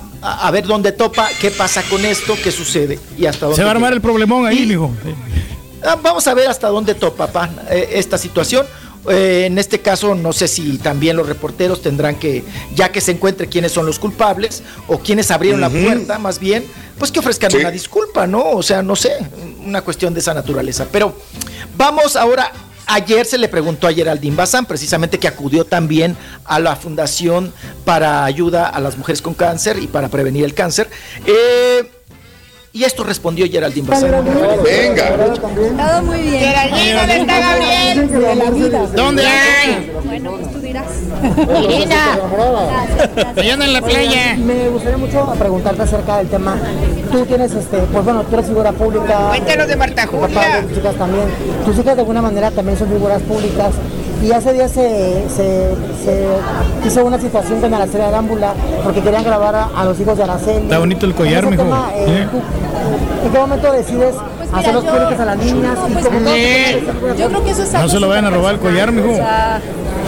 ver 0.51 0.65
dónde 0.65 0.91
topa, 0.91 1.27
qué 1.41 1.51
pasa 1.51 1.81
con 1.89 2.06
esto, 2.06 2.38
qué 2.41 2.51
sucede 2.51 2.99
y 3.17 3.25
hasta 3.25 3.48
dónde. 3.48 3.57
Se 3.57 3.64
va 3.64 3.69
a 3.69 3.72
armar 3.72 3.89
llega. 3.89 3.95
el 3.95 4.01
problemón 4.01 4.45
ahí, 4.45 4.65
mijo. 4.65 4.91
Ah, 5.83 5.98
Vamos 6.01 6.27
a 6.27 6.33
ver 6.33 6.48
hasta 6.49 6.67
dónde 6.67 6.93
topa 6.95 7.27
pa, 7.27 7.49
eh, 7.69 7.90
esta 7.93 8.17
situación. 8.17 8.66
Eh, 9.09 9.45
en 9.48 9.58
este 9.58 9.80
caso, 9.80 10.14
no 10.14 10.33
sé 10.33 10.48
si 10.49 10.77
también 10.77 11.16
los 11.16 11.25
reporteros 11.27 11.82
tendrán 11.82 12.16
que, 12.16 12.43
ya 12.75 12.91
que 12.91 12.99
se 12.99 13.11
encuentre 13.11 13.48
quiénes 13.48 13.72
son 13.72 13.85
los 13.85 13.98
culpables 13.98 14.61
o 14.88 14.99
quienes 14.99 15.32
abrieron 15.32 15.61
la 15.61 15.69
puerta, 15.69 16.19
más 16.19 16.38
bien, 16.38 16.66
pues 16.98 17.09
que 17.11 17.19
ofrezcan 17.19 17.49
Sí. 17.49 17.58
una 17.58 17.72
disculpa, 17.72 18.27
¿no? 18.27 18.43
O 18.51 18.61
sea, 18.61 18.83
no 18.83 18.98
sé, 18.98 19.11
una 19.66 19.82
cuestión 19.82 20.14
de 20.14 20.19
esa 20.19 20.33
naturaleza. 20.33 20.85
Pero 20.91 21.16
vamos 21.77 22.16
ahora. 22.16 22.51
Ayer 22.91 23.24
se 23.27 23.38
le 23.38 23.48
preguntó 23.48 23.88
a 23.88 23.93
Geraldine 23.93 24.35
Bazán, 24.35 24.66
precisamente 24.66 25.19
que 25.19 25.27
acudió 25.27 25.64
también 25.64 26.17
a 26.43 26.58
la 26.59 26.75
Fundación 26.75 27.53
para 27.85 28.25
Ayuda 28.25 28.67
a 28.67 28.80
las 28.80 28.98
Mujeres 28.98 29.22
con 29.22 29.35
Cáncer 29.35 29.77
y 29.77 29.85
para 29.85 30.08
prevenir 30.09 30.43
el 30.43 30.56
cáncer. 30.56 30.90
Eh, 31.27 31.88
y 32.72 32.83
esto 32.83 33.03
respondió 33.03 33.45
Geraldine 33.49 33.88
Bazán. 33.88 34.11
Venga. 34.64 35.15
Todo 35.41 36.03
muy 36.03 36.22
bien. 36.22 36.39
Geraldine, 36.39 36.93
¿dónde 36.93 37.17
está 37.17 37.39
Gabriel? 37.39 38.91
¿Dónde 38.95 39.23
hay? 39.25 39.91
Bueno, 40.06 40.31
pues 40.31 40.51
tú 40.51 40.59
dirás. 40.59 40.85
Irina. 41.64 42.19
Allá 43.35 43.53
anda 43.53 43.65
en 43.65 43.73
la 43.73 43.81
playa. 43.81 44.35
Me 44.38 44.69
gustaría 44.69 44.98
mucho 44.98 45.33
preguntarte 45.38 45.81
acerca 45.81 46.17
del 46.17 46.27
tema. 46.27 46.57
Tú 47.11 47.25
tienes, 47.25 47.51
este, 47.53 47.77
pues 47.77 48.06
bueno, 48.06 48.23
tú 48.23 48.35
eres 48.35 48.48
figura 48.48 48.72
pública. 48.72 49.30
Cuéntanos 49.30 49.67
de 49.67 49.75
Marta 49.75 50.06
tu 50.06 50.11
papá, 50.19 50.27
Julia. 50.27 50.65
tus 50.67 50.77
hijas 50.77 50.95
también. 50.95 51.25
Tus 51.65 51.80
hijas 51.80 51.95
de 51.95 52.01
alguna 52.01 52.22
manera 52.22 52.51
también 52.51 52.77
son 52.77 52.89
figuras 52.89 53.22
públicas. 53.23 53.73
Y 54.22 54.31
hace 54.33 54.51
días 54.53 54.69
se, 54.72 55.23
se, 55.30 55.69
se 56.03 56.27
hizo 56.85 57.06
una 57.06 57.17
situación 57.19 57.61
con 57.61 57.73
Araceli 57.73 58.03
Arámbula 58.03 58.53
porque 58.83 59.01
querían 59.01 59.23
grabar 59.23 59.56
a, 59.56 59.69
a 59.75 59.85
los 59.85 59.98
hijos 59.99 60.17
de 60.17 60.23
Araceli. 60.23 60.64
Está 60.64 60.80
bonito 60.80 61.06
el 61.06 61.15
collar, 61.15 61.43
ese 61.45 61.51
mijo. 61.51 61.64
tema, 61.64 61.89
eh, 61.95 62.06
¿Eh? 62.07 62.27
tú, 62.31 62.38
¿En 63.25 63.31
qué 63.31 63.39
momento 63.39 63.72
decides 63.72 64.15
hacerlos 64.53 64.83
yo- 64.83 64.91
públicos 64.91 65.19
a 65.19 65.25
las 65.25 65.38
niñas? 65.38 65.77
No, 65.77 65.88
y 65.88 65.93
pues, 65.93 66.06
eh, 66.27 66.83
Yo 67.17 67.27
creo 67.30 67.43
que 67.45 67.51
eso 67.51 67.64
es 67.64 67.73
No 67.73 67.88
se 67.88 67.99
lo 67.99 68.09
vayan 68.09 68.25
a 68.25 68.30
robar 68.30 68.56
el 68.56 68.59
collar, 68.59 68.91
mijo. 68.91 69.09
O 69.11 69.15
sea, 69.15 69.61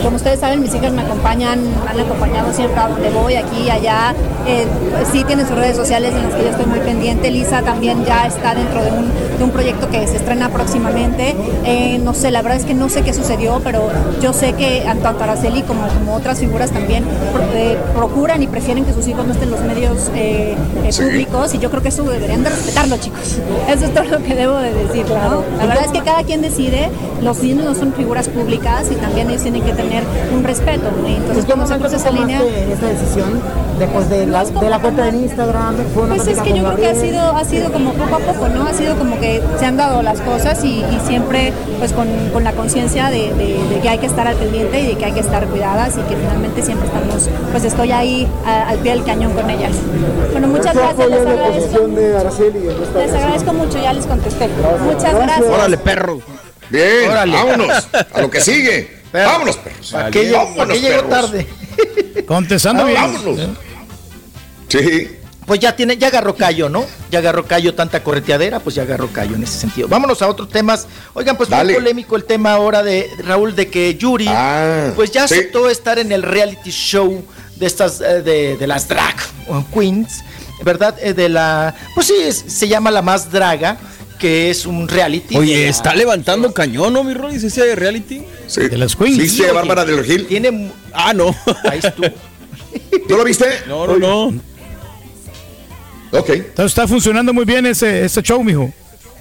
como 0.04 0.16
ustedes 0.18 0.40
saben, 0.40 0.62
mis 0.62 0.74
hijas 0.74 0.92
me 0.94 1.02
acompañan, 1.02 1.60
me 1.84 1.90
han 1.92 2.00
acompañado 2.00 2.52
siempre 2.54 2.80
a 2.80 2.88
donde 2.88 3.10
voy, 3.10 3.36
aquí, 3.36 3.70
allá. 3.70 4.14
Eh, 4.48 4.66
sí 5.12 5.24
tienen 5.24 5.48
sus 5.48 5.56
redes 5.56 5.76
sociales 5.76 6.14
en 6.16 6.24
las 6.24 6.34
que 6.34 6.44
yo 6.44 6.50
estoy 6.50 6.66
muy 6.66 6.80
pendiente. 6.80 7.30
Lisa 7.32 7.62
también 7.62 8.04
ya 8.06 8.26
está 8.26 8.56
dentro 8.56 8.84
de 8.84 8.92
un, 8.92 9.12
de 9.38 9.44
un 9.44 9.52
proyecto 9.52 9.90
que 9.90 10.08
se 10.08 10.18
estrena 10.18 10.50
próximamente. 10.50 11.36
Eh, 11.66 12.00
no 12.04 12.14
sé, 12.14 12.32
la 12.32 12.42
verdad 12.42 12.58
es 12.60 12.66
que 12.66 12.74
no 12.74 12.90
sé 12.90 13.02
qué 13.04 13.14
sucedió, 13.14 13.62
pero 13.64 13.90
yo 14.22 14.34
sé 14.34 14.54
que 14.54 14.84
tanto 15.04 15.24
Araceli 15.24 15.62
como, 15.64 15.88
como 15.88 16.16
otras 16.16 16.40
figuras 16.40 16.72
también 16.72 17.04
pro- 17.34 17.44
eh, 17.54 17.78
procuran 17.96 18.42
y 18.42 18.48
prefieren 18.48 18.86
que 18.86 18.94
sus 18.94 19.08
hijos 19.08 19.26
no 19.26 19.34
estén 19.34 19.50
en 19.50 19.52
los 19.52 19.62
medios 19.62 20.10
eh, 20.16 20.56
eh, 20.84 20.90
públicos 20.98 21.54
y 21.54 21.60
yo 21.60 21.70
creo 21.70 21.82
que 21.84 21.90
eso 21.90 22.04
deberían 22.04 22.44
de 22.44 22.50
respetarlo, 22.50 22.98
chicos. 22.98 23.38
Eso 23.70 23.86
es 23.86 23.94
todo 23.94 24.04
lo 24.06 24.18
que 24.24 24.36
debo 24.36 24.58
de 24.58 24.74
decir, 24.74 25.06
¿no? 25.08 25.44
La 25.58 25.66
verdad 25.66 25.86
es 25.86 25.92
que 25.92 26.02
cada 26.02 26.24
quien 26.24 26.42
decide, 26.42 26.90
los 27.22 27.42
niños 27.42 27.66
no 27.66 27.76
son 27.76 27.94
figuras 27.94 28.28
públicas 28.28 28.86
y 28.92 28.96
también 28.96 29.30
ellos 29.30 29.44
tienen 29.44 29.62
que 29.64 29.72
tener 29.74 29.91
un 30.34 30.44
respeto. 30.44 30.86
Y 31.08 31.16
Entonces, 31.16 31.38
¿En 31.38 31.46
qué 31.46 31.54
cuando 31.54 31.66
se 31.68 31.74
momento 31.74 31.90
cruza 31.90 31.96
esa 31.98 32.12
línea... 32.12 32.42
esta 32.72 32.86
decisión 32.88 33.42
después 33.80 34.10
de 34.10 34.26
la, 34.28 34.44
de 34.46 34.70
la 34.70 34.80
cuenta 34.80 35.08
en 35.08 35.16
Instagram? 35.24 35.76
¿Fue 35.94 36.04
una 36.04 36.16
Pues 36.16 36.28
es 36.28 36.40
que 36.42 36.50
yo 36.54 36.64
creo 36.64 36.76
que 36.78 36.88
ha 36.88 36.96
sido, 36.96 37.22
ha 37.36 37.44
sido 37.46 37.72
como 37.72 37.94
poco 37.94 38.16
a 38.16 38.20
poco, 38.20 38.48
¿no? 38.50 38.68
Ha 38.68 38.74
sido 38.74 38.96
como 38.96 39.20
que 39.20 39.42
se 39.60 39.66
han 39.66 39.78
dado 39.78 40.02
las 40.02 40.22
cosas 40.22 40.64
y, 40.64 40.80
y 40.84 41.00
siempre 41.06 41.52
pues 41.80 41.94
con, 41.94 42.08
con 42.32 42.44
la 42.44 42.54
conciencia 42.54 43.10
de, 43.10 43.34
de- 43.34 43.60
de 43.70 43.80
que 43.82 43.90
hay 43.90 43.98
que 43.98 44.06
estar 44.06 44.28
al 44.28 44.36
pendiente 44.36 44.80
y 44.82 44.88
de 44.88 44.96
que 44.96 45.06
hay 45.06 45.12
que 45.14 45.20
estar 45.22 45.46
cuidadas 45.48 45.98
y 45.98 46.02
que 46.02 46.16
finalmente 46.16 46.62
siempre 46.62 46.88
estamos, 46.88 47.30
pues 47.52 47.64
estoy 47.64 47.92
ahí 47.92 48.28
a- 48.46 48.70
al 48.70 48.78
pie 48.80 48.92
del 48.94 49.04
cañón 49.04 49.34
con 49.34 49.50
ellas. 49.50 49.72
Bueno, 50.32 50.48
muchas 50.48 50.74
¿Qué 50.74 50.80
gracias, 50.80 51.10
les 51.10 51.26
agradezco. 51.26 51.88
de 51.88 52.18
Araceli 52.18 52.60
Les 52.98 53.14
agradezco 53.14 53.54
mucho, 53.54 53.78
ya 53.82 53.94
les 53.94 54.06
contesté. 54.06 54.50
Muchas 54.86 55.14
gracias. 55.16 55.42
Órale, 55.50 55.78
perro. 55.78 56.20
Bien, 56.70 57.10
Órale. 57.10 57.34
vámonos 57.34 57.90
a 58.14 58.22
lo 58.22 58.30
que 58.30 58.40
sigue. 58.42 59.01
Vámonos, 59.14 59.58
perros. 59.58 59.90
¿Para 59.92 60.10
qué, 60.12 60.24
llegó- 60.26 61.04
tarde? 61.10 61.48
Contestando 62.28 62.84
Ah, 62.84 62.86
bien. 62.86 63.02
vámonos. 63.02 63.50
Sí. 64.70 65.18
Pues 65.46 65.60
ya 65.60 65.76
tiene, 65.76 65.98
ya 65.98 66.08
agarró 66.08 66.36
callo, 66.36 66.70
¿no? 66.70 66.86
Ya 67.10 67.20
agarró 67.20 67.46
callo 67.46 67.74
tanta 67.74 68.04
correteadera, 68.04 68.60
pues 68.60 68.76
ya 68.76 68.84
agarró 68.84 69.08
callo 69.12 69.36
en 69.36 69.44
ese 69.44 69.60
sentido. 69.60 69.88
Vámonos 69.88 70.22
a 70.22 70.28
otros 70.30 70.48
temas. 70.50 70.88
Oigan, 71.14 71.36
pues 71.36 71.50
Dale. 71.50 71.74
muy 71.74 71.82
polémico 71.82 72.16
el 72.16 72.24
tema 72.24 72.54
ahora 72.54 72.84
de 72.84 73.10
Raúl 73.26 73.56
de 73.56 73.70
que 73.70 73.96
Yuri, 73.96 74.28
Ah, 74.30 74.92
pues 74.96 75.12
ya 75.12 75.28
sí. 75.28 75.34
aceptó 75.34 75.68
estar 75.70 76.00
en 76.00 76.12
el 76.12 76.24
reality 76.24 76.70
show 76.70 77.26
de 77.58 77.66
estas, 77.66 78.00
eh, 78.02 78.22
de, 78.22 78.56
de 78.56 78.68
las 78.68 78.88
drag 78.88 79.16
queens, 79.74 80.24
¿verdad? 80.64 80.96
Eh, 81.02 81.14
de 81.14 81.28
la, 81.28 81.76
pues 81.96 82.08
sí, 82.08 82.14
se 82.32 82.68
llama 82.68 82.92
La 82.92 83.02
Más 83.02 83.30
Draga, 83.32 83.78
que 84.22 84.52
es 84.52 84.66
un 84.68 84.88
reality. 84.88 85.34
de 85.34 85.40
Oye, 85.40 85.64
la- 85.64 85.70
está 85.70 85.96
levantando 85.96 86.54
cañón, 86.54 86.94
¿no, 86.94 87.04
mi 87.04 87.14
Rolis? 87.16 87.44
Ese 87.44 87.76
reality. 87.76 88.22
Sí. 88.48 88.62
De 88.70 88.78
las 88.78 88.96
queens. 88.96 89.18
¿Viste 89.18 89.50
a 89.50 89.54
Bárbara 89.54 89.84
del 89.84 89.98
Regil? 89.98 90.28
Tiene, 90.28 90.52
mu- 90.52 90.70
Ah, 90.94 91.12
no. 91.14 91.36
ahí 91.70 91.80
estuvo. 91.82 92.08
¿Tú 93.08 93.18
lo 93.18 93.24
viste? 93.24 93.46
No, 93.68 93.88
no, 93.88 93.98
no. 93.98 94.26
Ok. 96.12 96.30
Entonces 96.30 96.66
está 96.72 96.88
funcionando 96.88 97.34
muy 97.34 97.46
bien 97.46 97.66
ese, 97.66 98.06
ese 98.06 98.22
show, 98.22 98.44
mijo. 98.44 98.72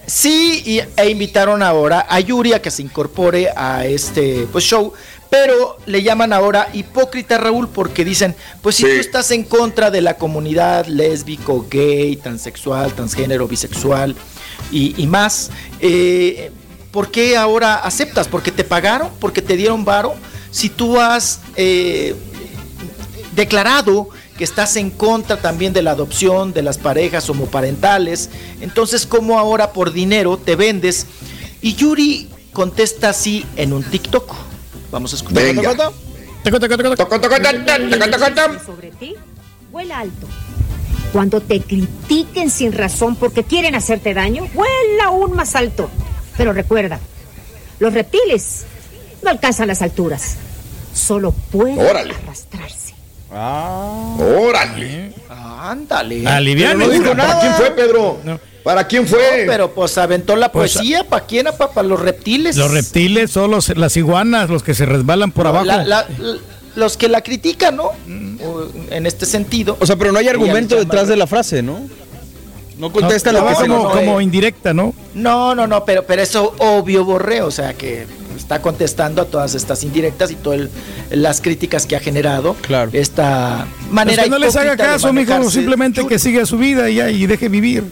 Sí, 0.07 0.63
y- 0.67 0.81
e 1.01 1.09
invitaron 1.11 1.63
ahora 1.63 2.07
a 2.09 2.21
Yuri 2.21 2.53
a 2.53 2.61
que 2.61 2.71
se 2.71 2.83
incorpore 2.83 3.49
a 3.57 3.87
este 3.87 4.47
pues, 4.51 4.65
show, 4.65 4.93
pero 5.31 5.77
le 5.87 6.03
llaman 6.03 6.33
ahora 6.33 6.69
hipócrita 6.73 7.39
Raúl 7.39 7.69
porque 7.69 8.05
dicen, 8.05 8.35
pues 8.61 8.75
si 8.77 8.83
Sí. 8.83 8.89
tú 8.93 9.01
estás 9.01 9.31
en 9.31 9.45
contra 9.45 9.91
de 9.93 10.01
la 10.01 10.15
comunidad 10.15 10.87
lésbico, 10.87 11.65
gay, 11.71 12.17
transexual, 12.17 12.93
transgénero, 12.93 13.47
bisexual 13.47 14.17
y, 14.71 14.95
y 15.01 15.07
más, 15.07 15.51
eh, 15.81 16.51
¿por 16.91 17.11
qué 17.11 17.37
ahora 17.37 17.77
aceptas? 17.77 18.29
¿Porque 18.29 18.53
te 18.53 18.65
pagaron? 18.65 19.11
¿Porque 19.21 19.43
te 19.43 19.57
dieron 19.57 19.85
varo? 19.85 20.15
Si 20.51 20.69
tú 20.69 20.99
has 20.99 21.41
eh, 21.57 22.15
declarado 23.35 24.09
que 24.41 24.45
estás 24.45 24.77
en 24.77 24.89
contra 24.89 25.37
también 25.37 25.75
de 25.75 25.83
la 25.83 25.91
adopción 25.91 26.55
de 26.55 26.63
las 26.63 26.79
parejas 26.79 27.29
homoparentales. 27.29 28.31
Entonces, 28.63 29.05
¿cómo 29.05 29.39
ahora 29.39 29.75
por 29.75 29.93
dinero 29.93 30.39
te 30.39 30.57
vendes? 30.57 31.07
Y 31.61 31.75
Yuri 31.75 32.31
contesta 32.55 33.11
así 33.11 33.45
en 33.57 33.75
un 33.75 33.83
TikTok. 33.83 34.35
Vamos 34.91 35.13
a 35.13 35.17
escuchar. 35.17 35.45
Venga. 35.45 35.93
sobre 38.65 38.93
ti, 38.93 39.15
vuela 39.71 39.99
alto. 39.99 40.27
Cuando 41.13 41.41
te 41.41 41.61
critiquen 41.61 42.51
sin 42.51 42.73
razón 42.73 43.17
porque 43.17 43.43
quieren 43.45 43.75
hacerte 43.75 44.15
daño, 44.15 44.47
vuela 44.55 45.05
aún 45.07 45.33
más 45.35 45.57
alto. 45.57 45.91
Pero 46.37 46.53
recuerda, 46.53 47.01
los 47.81 47.93
reptiles 47.93 48.65
no 49.23 49.31
alcanzan 49.31 49.69
las 49.69 49.83
alturas, 49.83 50.37
solo 50.95 51.33
pueden 51.51 51.79
Órale. 51.79 52.15
arrastrarse. 52.15 52.95
Órale. 54.19 55.13
Ándale. 55.29 56.27
Aliviane, 56.27 56.87
Pero 56.87 56.87
no 56.87 57.13
dijo. 57.13 57.17
¿Para 57.17 57.41
quién 57.41 57.55
fue, 57.55 57.71
Pedro? 57.73 58.19
¿Para 58.65 58.87
quién 58.87 59.07
fue? 59.07 59.19
No, 59.47 59.53
pero 59.53 59.71
pues 59.75 59.99
aventó 59.99 60.37
la 60.37 60.51
Pues, 60.53 60.75
poesía. 60.75 61.05
¿Para 61.05 61.27
quién? 61.27 61.47
¿Para 61.59 61.83
los 61.83 62.01
reptiles? 62.01 62.57
Los 62.57 62.71
reptiles 62.71 63.31
son 63.31 63.51
los, 63.51 63.75
las 63.77 63.97
iguanas, 63.97 64.49
los 64.51 64.63
que 64.63 64.75
se 64.75 64.87
resbalan 64.87 65.33
por 65.33 65.45
No, 65.45 65.51
abajo. 65.51 65.65
la- 65.67 65.85
la- 65.85 66.07
la- 66.19 66.39
los 66.77 66.97
que 66.97 67.09
la 67.09 67.21
critican, 67.23 67.77
¿no? 67.77 67.91
O, 68.45 68.67
en 68.91 69.07
este 69.07 69.27
sentido. 69.27 69.77
O 69.81 69.87
sea, 69.87 69.97
pero 69.97 70.13
no 70.13 70.19
hay 70.19 70.29
argumento 70.29 70.77
detrás 70.77 71.09
de 71.09 71.17
la 71.17 71.27
frase, 71.27 71.63
¿no? 71.63 71.81
No 72.79 72.91
contesta 72.93 73.31
lo 73.33 73.41
No, 73.43 73.49
que 73.49 73.55
se 73.57 73.61
como, 73.67 73.83
nos- 73.85 73.93
como 73.93 74.21
indirecta, 74.21 74.73
¿no? 74.73 74.95
No, 75.15 75.55
no, 75.55 75.67
no, 75.67 75.85
pero, 75.85 76.05
pero 76.07 76.23
eso 76.23 76.55
obvio 76.59 77.05
borré, 77.05 77.43
o 77.43 77.51
sea 77.51 77.75
que 77.75 78.07
está 78.37 78.63
contestando 78.63 79.21
a 79.21 79.27
todas 79.27 79.55
estas 79.55 79.85
indirectas 79.85 80.31
y 80.31 80.37
todas 80.37 80.71
las 81.11 81.43
críticas 81.43 81.85
que 81.85 81.95
ha 81.97 82.01
generado 82.01 82.55
Claro. 82.63 82.91
esta 82.95 83.67
manera 83.91 84.23
Pues 84.23 84.25
que 84.25 84.31
no 84.31 84.39
les 84.39 84.57
haga 84.57 84.77
caso, 84.79 85.13
mijo, 85.13 85.51
simplemente 85.51 86.07
que 86.07 86.19
siga 86.19 86.47
su 86.47 86.57
vida 86.57 86.89
y 86.89 87.27
deje 87.27 87.49
vivir. 87.51 87.85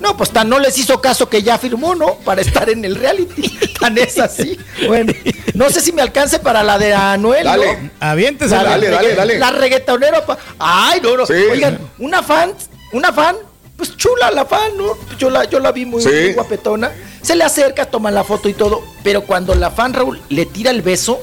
No, 0.00 0.16
pues 0.16 0.30
tan 0.30 0.48
no 0.48 0.58
les 0.60 0.78
hizo 0.78 1.00
caso 1.00 1.28
que 1.28 1.42
ya 1.42 1.58
firmó, 1.58 1.94
¿no? 1.94 2.14
Para 2.24 2.40
estar 2.40 2.70
en 2.70 2.84
el 2.84 2.94
reality. 2.94 3.58
Tan 3.80 3.98
es 3.98 4.18
así. 4.18 4.56
Bueno, 4.86 5.12
no 5.54 5.70
sé 5.70 5.80
si 5.80 5.90
me 5.92 6.02
alcance 6.02 6.38
para 6.38 6.62
la 6.62 6.78
de 6.78 6.94
Anuel. 6.94 7.44
¿no? 7.44 7.50
Dale. 7.50 7.90
Aviéntese. 8.00 8.54
La 8.54 8.62
Dale, 8.64 8.88
dale, 8.90 9.14
dale. 9.14 9.38
La 9.38 9.50
reggaetonera. 9.50 10.24
pa- 10.24 10.38
Ay, 10.58 11.00
no, 11.00 11.16
no. 11.16 11.26
Sí. 11.26 11.32
Oigan, 11.32 11.78
una 11.98 12.22
fan, 12.22 12.52
una 12.92 13.12
fan, 13.12 13.36
pues 13.76 13.96
chula 13.96 14.30
la 14.30 14.44
fan, 14.46 14.76
¿no? 14.76 14.92
Yo 15.18 15.30
la, 15.30 15.44
yo 15.44 15.58
la 15.58 15.72
vi 15.72 15.84
muy, 15.84 16.00
Sí. 16.02 16.08
muy 16.08 16.32
guapetona. 16.34 16.92
Se 17.22 17.34
le 17.34 17.42
acerca, 17.44 17.86
toma 17.86 18.10
la 18.12 18.22
foto 18.24 18.48
y 18.48 18.54
todo. 18.54 18.82
Pero 19.02 19.22
cuando 19.22 19.54
la 19.56 19.70
fan, 19.72 19.92
Raúl, 19.94 20.20
le 20.28 20.46
tira 20.46 20.70
el 20.70 20.82
beso, 20.82 21.20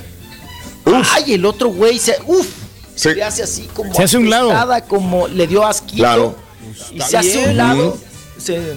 ay, 1.13 1.33
el 1.33 1.45
otro 1.45 1.69
güey 1.69 1.97
se. 1.99 2.17
Uf. 2.25 2.47
Sí. 2.95 3.13
Le 3.13 3.23
hace 3.23 3.43
así 3.43 3.69
como. 3.73 3.93
Se 3.93 4.03
hace 4.03 4.17
un 4.17 4.29
lado. 4.29 4.51
Como 4.87 5.27
le 5.27 5.47
dio 5.47 5.65
asquito. 5.65 5.97
Claro. 6.03 6.35
Y 6.93 7.01
se 7.01 7.17
hace 7.17 7.45
un 7.49 7.57
lado. 7.57 7.97
Se- 8.37 8.73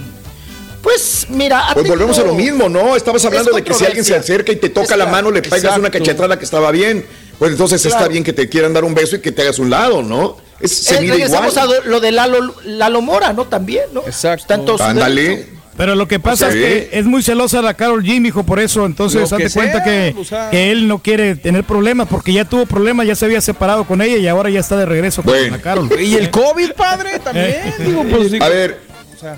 pues 0.82 1.26
mira. 1.28 1.64
Pues 1.74 1.88
volvemos 1.88 2.18
a 2.18 2.22
lo 2.24 2.34
mismo, 2.34 2.68
¿no? 2.68 2.94
Estabas 2.96 3.24
hablando 3.24 3.50
Es 3.50 3.56
de 3.56 3.64
que 3.64 3.74
si 3.74 3.84
alguien 3.84 4.04
se 4.04 4.14
acerca 4.14 4.52
y 4.52 4.56
te 4.56 4.68
toca 4.68 4.92
Es 4.94 4.98
la 4.98 5.06
mano, 5.06 5.30
le 5.30 5.42
pegas 5.42 5.76
una 5.76 5.90
cachetada 5.90 6.38
que 6.38 6.44
estaba 6.44 6.70
bien. 6.70 7.04
Pues 7.38 7.52
entonces 7.52 7.84
está 7.84 8.08
bien 8.08 8.24
que 8.24 8.32
te 8.32 8.48
quieran 8.48 8.72
dar 8.72 8.84
un 8.84 8.94
beso 8.94 9.16
y 9.16 9.20
que 9.20 9.30
te 9.32 9.42
hagas 9.42 9.58
un 9.58 9.70
lado, 9.70 10.02
¿no? 10.02 10.36
Es, 10.60 10.72
se 10.72 10.96
Eh, 10.96 11.00
mide 11.00 11.16
igual. 11.18 11.42
regresamos 11.44 11.56
a 11.56 11.66
lo- 11.88 12.00
de 12.00 12.10
Lalo, 12.12 12.54
Lalo 12.64 13.00
Mora, 13.00 13.32
¿no? 13.32 13.44
También, 13.46 13.84
¿no? 13.92 14.00
Exacto. 14.02 14.76
Ándale. 14.80 15.46
Pero 15.76 15.94
lo 15.94 16.08
que 16.08 16.18
pasa 16.18 16.48
es 16.48 16.54
que 16.56 16.88
es 16.92 17.04
muy 17.04 17.22
celosa 17.22 17.62
la 17.62 17.74
Carol 17.74 18.02
G, 18.02 18.20
mijo, 18.20 18.42
por 18.42 18.58
eso. 18.58 18.84
Entonces, 18.84 19.30
Lo 19.30 19.36
que 19.36 19.44
date 19.44 19.54
cuenta 19.54 19.74
sea, 19.76 19.84
que, 19.84 20.14
o 20.18 20.24
sea. 20.24 20.50
que 20.50 20.72
él 20.72 20.88
no 20.88 20.98
quiere 21.00 21.36
tener 21.36 21.62
problemas 21.62 22.08
porque 22.08 22.32
ya 22.32 22.44
tuvo 22.44 22.66
problemas, 22.66 23.06
ya 23.06 23.14
se 23.14 23.24
había 23.26 23.40
separado 23.40 23.84
con 23.84 24.02
ella 24.02 24.16
y 24.16 24.26
ahora 24.26 24.50
ya 24.50 24.58
está 24.58 24.76
de 24.76 24.86
regreso 24.86 25.22
con 25.22 25.32
Bueno. 25.34 25.54
la 25.56 25.62
Carol. 25.62 25.88
Y 26.00 26.16
el 26.16 26.30
COVID, 26.30 26.72
padre, 26.72 27.20
también. 27.20 27.74
Digo, 27.78 28.04
pues, 28.10 28.32
digo, 28.32 28.44
A 28.44 28.48
ver, 28.48 28.80
o 29.18 29.20
sea, 29.20 29.36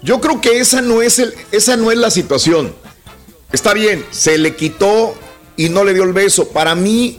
yo 0.00 0.20
creo 0.20 0.40
que 0.40 0.60
esa 0.60 0.80
no 0.80 1.02
es 1.02 1.18
el, 1.18 1.34
esa 1.50 1.76
no 1.76 1.90
es 1.90 1.98
la 1.98 2.08
situación. 2.08 2.72
Está 3.50 3.74
bien, 3.74 4.06
se 4.12 4.38
le 4.38 4.54
quitó 4.54 5.16
y 5.56 5.68
no 5.70 5.82
le 5.82 5.92
dio 5.92 6.04
el 6.04 6.12
beso. 6.12 6.50
Para 6.50 6.76
mí, 6.76 7.18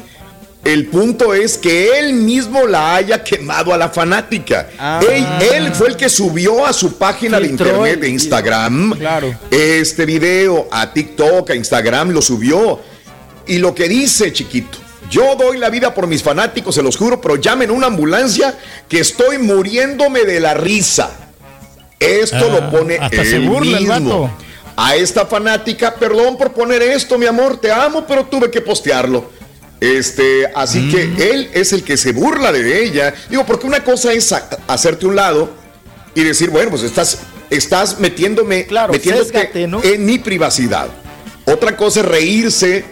el 0.64 0.88
punto 0.88 1.34
es 1.34 1.58
que 1.58 2.00
él 2.00 2.14
mismo 2.14 2.66
la 2.68 2.95
haya 2.95 3.22
quemado 3.22 3.74
a 3.74 3.78
la 3.78 3.90
fanática. 3.90 4.70
Ah. 4.80 5.02
Él, 5.10 5.26
él 5.53 5.74
fue 5.74 5.90
el 5.90 5.98
que 5.98 6.08
subió 6.08 6.66
a 6.66 6.72
su 6.72 6.98
página 6.98 7.38
de 7.38 7.48
internet 7.48 8.00
de. 8.00 8.08
Instagram 8.08 8.98
Claro. 8.98 9.36
este 9.52 10.06
video 10.06 10.70
a 10.72 10.94
TikTok, 10.94 11.50
a 11.50 11.56
Instagram, 11.56 12.12
lo 12.12 12.22
subió. 12.22 12.80
Y 13.45 13.58
lo 13.58 13.76
que 13.76 13.90
dice, 13.90 14.32
chiquito. 14.32 14.78
Yo 15.10 15.36
doy 15.36 15.58
la 15.58 15.70
vida 15.70 15.94
por 15.94 16.08
mis 16.08 16.24
fanáticos, 16.24 16.76
se 16.76 16.82
los 16.82 16.95
juro, 16.95 17.20
pero 17.20 17.36
llamen 17.36 17.70
una 17.70 17.88
ambulancia 17.88 18.58
que 18.88 19.02
estoy 19.02 19.38
muriéndome 19.38 20.24
de 20.24 20.40
la 20.40 20.53
risa. 20.53 21.23
Esto 22.06 22.38
Ah, 22.38 22.60
lo 22.62 22.72
pone 22.72 22.98
hasta 23.00 23.22
él 23.22 23.28
se 23.30 23.40
burla 23.40 23.78
el 23.78 23.84
mismo. 23.88 24.22
vato. 24.22 24.38
A 24.76 24.96
esta 24.96 25.26
fanática, 25.26 25.94
perdón 25.96 26.38
por 26.38 26.52
poner 26.54 26.82
esto, 26.82 27.18
mi 27.18 27.26
amor, 27.28 27.58
te 27.62 27.72
amo, 27.72 28.06
pero 28.08 28.26
tuve 28.26 28.50
que 28.50 28.60
postearlo. 28.62 29.30
Este, 29.80 30.48
así 30.56 30.80
Mm. 30.80 30.92
que 30.92 31.32
él 31.32 31.50
es 31.54 31.74
el 31.74 31.84
que 31.84 31.98
se 31.98 32.12
burla 32.14 32.52
de 32.52 32.84
ella. 32.84 33.14
Digo, 33.30 33.46
porque 33.46 33.68
una 33.68 33.84
cosa 33.84 34.14
es 34.14 34.34
hacerte 34.68 35.06
un 35.06 35.16
lado 35.16 35.52
y 36.16 36.24
decir, 36.24 36.50
bueno, 36.50 36.72
pues 36.72 36.84
estás, 36.84 37.20
estás 37.50 38.00
metiéndome, 38.00 38.66
Claro, 38.66 38.94
metiéndote 38.94 39.26
sésgate, 39.32 39.68
¿no? 39.68 39.84
en 39.84 40.06
mi 40.06 40.18
privacidad. 40.20 40.88
Otra 41.46 41.76
cosa 41.78 42.00
es 42.00 42.06
reírse 42.08 42.86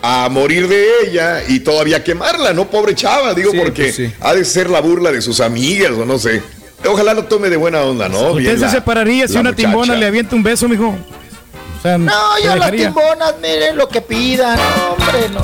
a 0.00 0.28
morir 0.30 0.66
de 0.66 0.84
ella 1.04 1.42
y 1.46 1.60
todavía 1.60 2.02
quemarla, 2.02 2.52
¿no? 2.52 2.68
Pobre 2.68 2.94
chava, 2.94 3.34
digo, 3.34 3.52
Sí, 3.52 3.58
porque 3.58 3.82
pues 3.84 3.94
sí. 3.96 4.12
ha 4.20 4.34
de 4.34 4.44
ser 4.44 4.68
la 4.68 4.80
burla 4.80 5.12
de 5.12 5.20
sus 5.22 5.40
amigas 5.40 5.92
o 5.92 6.04
no 6.04 6.18
sé. 6.18 6.42
Ojalá 6.88 7.14
lo 7.14 7.24
tome 7.24 7.48
de 7.50 7.56
buena 7.56 7.82
onda, 7.82 8.08
¿no? 8.08 8.30
¿Usted 8.32 8.38
Bien 8.42 8.54
se 8.56 8.62
la- 8.66 8.70
separaría 8.70 9.26
si 9.28 9.34
una 9.34 9.50
muchacha. 9.50 9.56
timbona 9.68 9.94
le 9.94 10.06
avienta 10.06 10.34
un 10.36 10.42
beso, 10.42 10.68
mijo? 10.68 10.88
O 10.88 11.82
sea, 11.82 11.98
No, 11.98 12.12
¿te 12.36 12.44
yo 12.44 12.56
las 12.56 12.70
timbonas, 12.72 13.34
miren 13.40 13.76
lo 13.76 13.88
que 13.88 14.00
pidan, 14.00 14.58
hombre, 14.90 15.28
no. 15.32 15.42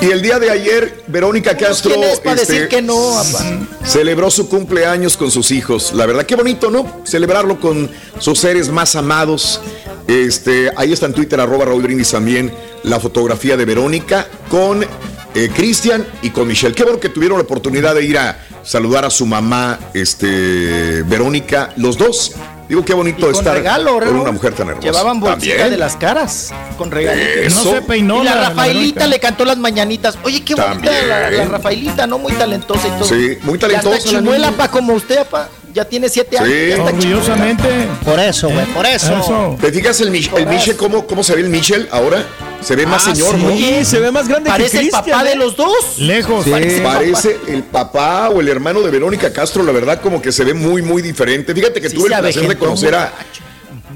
Y 0.00 0.10
el 0.10 0.20
día 0.20 0.38
de 0.38 0.50
ayer, 0.50 1.02
Verónica 1.06 1.56
Castro 1.56 1.92
¿Quién 1.94 2.04
es 2.04 2.20
para 2.20 2.40
este, 2.40 2.52
decir 2.52 2.68
que 2.68 2.82
no, 2.82 2.94
papá? 3.14 3.44
celebró 3.86 4.30
su 4.30 4.48
cumpleaños 4.50 5.16
con 5.16 5.30
sus 5.30 5.50
hijos. 5.50 5.92
La 5.94 6.04
verdad, 6.04 6.26
qué 6.26 6.34
bonito, 6.34 6.70
¿no? 6.70 7.00
Celebrarlo 7.04 7.58
con 7.58 7.90
sus 8.18 8.38
seres 8.38 8.68
más 8.68 8.96
amados. 8.96 9.62
Este, 10.06 10.70
ahí 10.76 10.92
está 10.92 11.06
en 11.06 11.14
Twitter, 11.14 11.40
arroba 11.40 11.64
Raúl 11.64 11.82
Brindis 11.82 12.10
también, 12.10 12.52
la 12.82 13.00
fotografía 13.00 13.56
de 13.56 13.64
Verónica 13.64 14.26
con 14.50 14.84
eh, 15.34 15.50
Cristian 15.56 16.06
y 16.20 16.28
con 16.30 16.46
Michelle. 16.48 16.74
Qué 16.74 16.82
bueno 16.84 17.00
que 17.00 17.08
tuvieron 17.08 17.38
la 17.38 17.44
oportunidad 17.44 17.94
de 17.94 18.04
ir 18.04 18.18
a 18.18 18.38
saludar 18.64 19.04
a 19.04 19.10
su 19.10 19.26
mamá, 19.26 19.78
este, 19.94 21.02
Verónica, 21.04 21.70
los 21.76 21.96
dos. 21.98 22.32
Digo, 22.68 22.82
qué 22.82 22.94
bonito 22.94 23.26
Con 23.26 23.34
estar 23.34 23.54
regalo, 23.54 23.98
con 23.98 24.16
una 24.16 24.32
mujer 24.32 24.54
tan 24.54 24.68
hermosa. 24.68 24.88
Llevaban 24.88 25.20
bolsita 25.20 25.48
También. 25.56 25.70
de 25.70 25.76
las 25.76 25.96
caras 25.96 26.50
con 26.78 26.90
regalitos. 26.90 27.28
Eso. 27.44 27.62
No 27.64 27.70
se 27.72 27.82
peinó 27.82 28.22
y 28.22 28.24
la, 28.24 28.48
Rafaelita 28.48 29.00
Verónica. 29.00 29.06
le 29.06 29.20
cantó 29.20 29.44
las 29.44 29.58
mañanitas. 29.58 30.16
Oye, 30.24 30.42
qué 30.42 30.54
bonita 30.54 30.90
la, 31.06 31.30
la 31.30 31.44
Rafaelita, 31.44 32.06
¿no? 32.06 32.18
Muy 32.18 32.32
talentosa 32.32 32.88
y 32.88 32.90
todo. 32.92 33.04
Sí, 33.04 33.36
muy 33.42 33.56
Y 33.56 33.58
talentosa 33.58 33.96
hasta 33.98 34.12
la 34.12 34.18
chimuela, 34.18 34.50
pa, 34.52 34.70
como 34.70 34.94
usted, 34.94 35.26
pa. 35.26 35.50
Ya 35.74 35.84
tiene 35.84 36.08
siete 36.08 36.38
años. 36.38 36.48
Sí. 36.48 36.72
chimuela. 36.72 36.96
Orgullosamente. 36.96 37.68
Por 38.02 38.18
eso, 38.18 38.48
güey, 38.48 38.64
por 38.66 38.86
eso. 38.86 39.12
Eso. 39.18 39.58
¿Te 39.60 39.70
fijas 39.70 40.00
el, 40.00 40.10
Mich- 40.10 40.34
el 40.34 40.46
Michel, 40.46 40.76
cómo, 40.76 41.06
cómo 41.06 41.22
se 41.22 41.34
ve 41.34 41.42
el 41.42 41.50
Michel 41.50 41.86
ahora? 41.92 42.24
Se 42.64 42.74
ve 42.76 42.86
más 42.86 43.06
Ah, 43.06 43.14
señor, 43.14 43.36
sí. 43.36 43.42
¿no? 43.42 43.48
Oye, 43.52 43.84
se 43.84 44.00
ve 44.00 44.10
más 44.10 44.26
grande 44.26 44.48
Parece 44.50 44.70
que 44.70 44.76
el 44.78 44.90
Cristian. 44.90 45.04
papá 45.04 45.24
de 45.24 45.32
¿eh? 45.32 45.36
los 45.36 45.54
dos. 45.56 45.98
Lejos. 45.98 46.46
Parece 46.48 46.76
el 46.78 46.82
papá. 46.82 46.94
Parece 46.96 47.36
el 47.48 47.62
papá 47.64 48.28
o 48.30 48.40
el 48.40 48.48
hermano 48.48 48.80
de 48.80 48.90
Verónica 48.90 49.32
Castro, 49.32 49.62
la 49.62 49.72
verdad, 49.72 50.00
como 50.00 50.22
que 50.22 50.32
se 50.32 50.44
ve 50.44 50.54
muy, 50.54 50.80
muy 50.82 51.02
diferente. 51.02 51.54
Fíjate 51.54 51.80
que 51.80 51.90
Sí, 51.90 51.96
tuve 51.96 52.12
el 52.14 52.20
placer 52.20 52.48
de 52.48 52.56
conocer 52.56 52.94
a, 52.94 53.12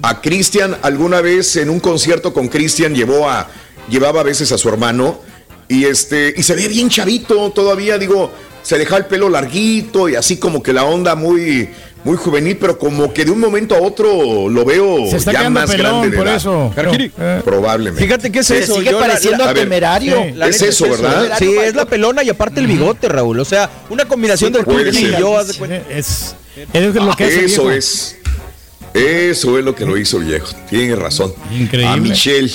a 0.03 0.21
Cristian 0.21 0.77
alguna 0.83 1.21
vez 1.21 1.57
en 1.57 1.71
un 1.71 1.81
concierto 1.81 2.33
con 2.35 2.49
Cristian, 2.49 2.95
llevó 2.95 3.29
a, 3.29 3.49
llevaba 3.89 4.21
a 4.21 4.25
veces 4.25 4.53
a 4.53 4.59
su 4.59 4.69
hermano, 4.69 5.19
y 5.69 5.85
este, 5.85 6.35
y 6.37 6.43
se 6.43 6.55
ve 6.55 6.69
bien 6.69 6.89
chavito 6.91 7.51
todavía, 7.51 7.97
digo, 7.99 8.31
se 8.63 8.77
dejaba 8.77 8.99
el 8.99 9.07
pelo 9.07 9.29
larguito 9.31 10.09
y 10.11 10.15
así 10.15 10.37
como 10.37 10.63
que 10.63 10.73
la 10.75 10.85
onda 10.85 11.15
muy, 11.15 11.71
muy 12.09 12.17
juvenil, 12.17 12.57
pero 12.57 12.79
como 12.79 13.13
que 13.13 13.25
de 13.25 13.31
un 13.31 13.39
momento 13.39 13.75
a 13.75 13.81
otro 13.83 14.49
lo 14.49 14.65
veo 14.65 15.07
Se 15.11 15.19
está 15.19 15.33
ya 15.33 15.39
quedando 15.41 15.61
más 15.61 15.71
pelón, 15.71 15.87
grande 15.91 16.11
de 16.11 16.17
por 16.17 16.27
edad. 16.27 16.37
eso. 16.37 16.73
Carquiri. 16.75 17.13
Eh, 17.19 17.41
Probablemente. 17.45 18.03
Fíjate 18.03 18.33
qué 18.33 18.39
es 18.39 18.47
Se 18.47 18.59
eso. 18.61 18.77
sigue 18.77 18.93
yo 18.93 18.99
pareciendo 18.99 19.39
la- 19.39 19.45
a 19.45 19.51
a 19.51 19.53
ver, 19.53 19.63
temerario. 19.65 20.23
sí. 20.25 20.33
La 20.35 20.49
Es 20.49 20.63
eso, 20.63 20.89
¿verdad? 20.89 21.33
Sí, 21.39 21.55
es 21.63 21.75
la 21.75 21.85
pelona 21.85 22.23
y 22.23 22.31
aparte 22.31 22.61
el 22.61 22.67
bigote, 22.67 23.09
Raúl. 23.11 23.39
O 23.41 23.45
sea, 23.45 23.69
una 23.91 24.07
combinación 24.07 24.51
Sí, 24.51 24.57
del 24.57 24.65
Turki 24.65 24.99
y 25.07 25.11
yo, 25.19 25.39
haz 25.39 25.49
de 25.49 25.55
cuenta. 25.55 25.77
es, 25.91 26.35
es 26.73 26.95
lo 26.95 27.15
que 27.15 27.25
hace 27.25 27.45
Eso 27.45 27.63
viejo. 27.65 27.71
es. 27.73 28.17
Eso 28.95 29.59
es 29.59 29.65
lo 29.65 29.75
que 29.75 29.85
lo 29.85 29.97
hizo 29.99 30.19
viejo. 30.19 30.49
Tiene 30.71 30.97
razón. 30.97 31.35
Increíble. 31.53 31.93
A 31.93 31.97
Michelle 31.97 32.51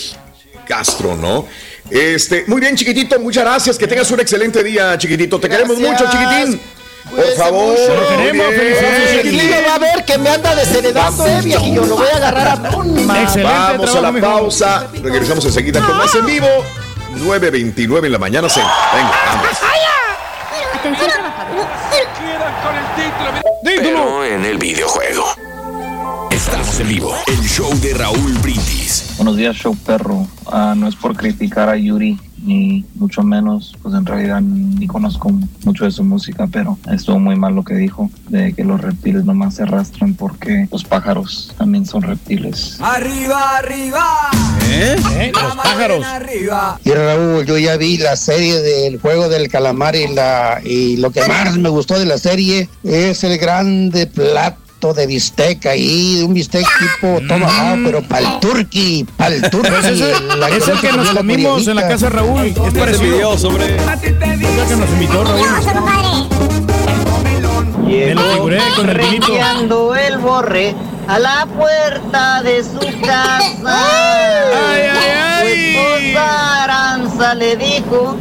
Castro, 0.67 1.15
¿no? 1.15 1.45
Este, 1.89 2.45
muy 2.47 2.59
bien, 2.59 2.75
chiquitito, 2.75 3.19
muchas 3.19 3.43
gracias. 3.43 3.77
Que 3.77 3.85
tengas 3.87 4.09
un 4.09 4.19
excelente 4.19 4.63
día, 4.63 4.97
chiquitito. 4.97 5.39
Te 5.39 5.47
queremos 5.47 5.77
mucho, 5.77 6.05
chiquitín. 6.09 6.59
Por 7.03 7.13
Cuídese 7.19 7.35
favor. 7.37 7.67
mucho. 7.67 7.95
Lo 7.95 8.07
queremos, 8.09 8.45
va 9.67 9.75
a 9.75 9.79
ver 9.79 10.05
que 10.05 10.17
me 10.17 10.29
anda 10.29 10.55
desheredando, 10.55 11.27
eh, 11.27 11.41
viejillo. 11.43 11.85
Lo 11.85 11.95
voy 11.97 12.07
a 12.13 12.17
agarrar 12.17 12.47
a 12.47 12.53
Excelente 12.53 13.43
Vamos 13.43 13.95
a 13.95 14.01
la 14.01 14.11
mijo. 14.11 14.25
pausa. 14.25 14.87
Regresamos 15.01 15.45
enseguida 15.45 15.81
con 15.81 15.97
más 15.97 16.13
en 16.15 16.25
vivo. 16.25 16.47
9.29 17.17 18.05
en 18.05 18.11
la 18.11 18.19
mañana. 18.19 18.49
Se... 18.49 18.59
Venga, 18.59 19.11
vamos. 19.27 19.47
Atención. 20.73 21.11
Pero 23.63 24.23
en 24.25 24.45
el 24.45 24.57
videojuego. 24.57 25.23
Estamos 26.31 26.79
en 26.79 26.87
vivo. 26.89 27.15
El 27.27 27.41
show 27.47 27.71
de 27.79 27.93
Raúl 27.93 28.33
Brindis. 28.39 29.13
Buenos 29.17 29.37
días, 29.37 29.55
show 29.55 29.75
perro. 29.85 30.27
Ah, 30.51 30.73
no 30.75 30.87
es 30.87 30.95
por 30.95 31.15
criticar 31.15 31.69
a 31.69 31.75
Yuri, 31.77 32.19
ni 32.43 32.85
mucho 32.95 33.23
menos, 33.23 33.75
pues 33.81 33.95
en 33.95 34.05
realidad 34.05 34.41
ni 34.41 34.87
conozco 34.87 35.31
mucho 35.65 35.85
de 35.85 35.91
su 35.91 36.03
música, 36.03 36.47
pero 36.51 36.77
estuvo 36.91 37.19
muy 37.19 37.35
mal 37.35 37.55
lo 37.55 37.63
que 37.63 37.75
dijo, 37.75 38.09
de 38.29 38.53
que 38.53 38.63
los 38.63 38.81
reptiles 38.81 39.25
nomás 39.25 39.55
se 39.55 39.63
arrastran 39.63 40.13
porque 40.13 40.67
los 40.71 40.83
pájaros 40.83 41.53
también 41.57 41.85
son 41.85 42.03
reptiles. 42.03 42.77
Arriba, 42.81 43.57
arriba. 43.57 44.05
¿Eh? 44.69 45.31
Los 45.33 45.55
pájaros. 45.55 46.05
Arriba. 46.05 46.79
Y 46.83 46.91
Raúl, 46.91 47.45
yo 47.45 47.57
ya 47.57 47.77
vi 47.77 47.97
la 47.97 48.15
serie 48.15 48.59
del 48.61 48.99
juego 48.99 49.29
del 49.29 49.47
calamar 49.47 49.95
y, 49.95 50.07
la, 50.13 50.61
y 50.63 50.97
lo 50.97 51.11
que 51.11 51.25
más 51.27 51.57
me 51.57 51.69
gustó 51.69 51.99
de 51.99 52.05
la 52.05 52.17
serie 52.17 52.69
es 52.83 53.23
el 53.23 53.37
grande 53.37 54.07
plato 54.07 54.62
de 54.91 55.07
bistec 55.07 55.65
ahí, 55.67 56.21
un 56.25 56.33
bistec 56.33 56.65
tipo 56.79 57.21
tomahawk, 57.27 57.79
pero 57.85 58.01
para 58.01 58.33
el 58.33 58.39
turqui, 58.41 59.05
para 59.15 59.35
el 59.35 59.49
turqui. 59.49 59.69
Pues 59.69 59.85
ese- 59.85 60.13
La 60.37 60.49
es 60.49 60.67
el 60.67 60.79
que 60.81 60.89
conoce 60.89 61.09
nos 61.09 61.17
comimos 61.17 61.67
en 61.67 61.75
la 61.77 61.87
casa 61.87 62.07
de 62.07 62.15
Raúl. 62.15 62.47
Es 62.47 62.73
parecido. 62.73 63.33
Es 63.33 63.43
el 63.43 64.67
que 64.67 64.75
nos 64.75 64.89
invitó 64.89 65.23
Raúl. 65.23 65.47
Me 67.87 68.15
lo 68.15 68.21
figuré 68.33 68.59
con 68.75 68.89
el 68.89 68.99
el 68.99 70.17
borre 70.17 70.75
a 71.07 71.19
la 71.19 71.45
puerta 71.45 72.41
de 72.41 72.63
su 72.63 72.79
casa. 73.05 73.79
Su 75.43 75.49
esposa 75.49 76.63
Aranza 76.63 77.35
le 77.35 77.57
dijo, 77.57 78.15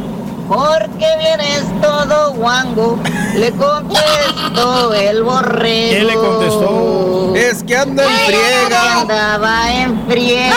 ¿por 0.53 0.89
qué 0.99 1.07
vienes 1.17 1.63
todo 1.81 2.33
guango? 2.33 2.99
Le 3.35 3.51
contestó 3.51 4.93
el 4.93 5.23
borrego. 5.23 5.91
¿Qué 5.91 6.03
le 6.03 6.13
contestó? 6.13 7.35
Es 7.35 7.63
que 7.63 7.77
anda 7.77 8.03
en 8.03 8.25
friega. 8.27 9.01
Andaba 9.01 9.73
en 9.73 10.07
friega. 10.07 10.55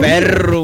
Perro. 0.00 0.62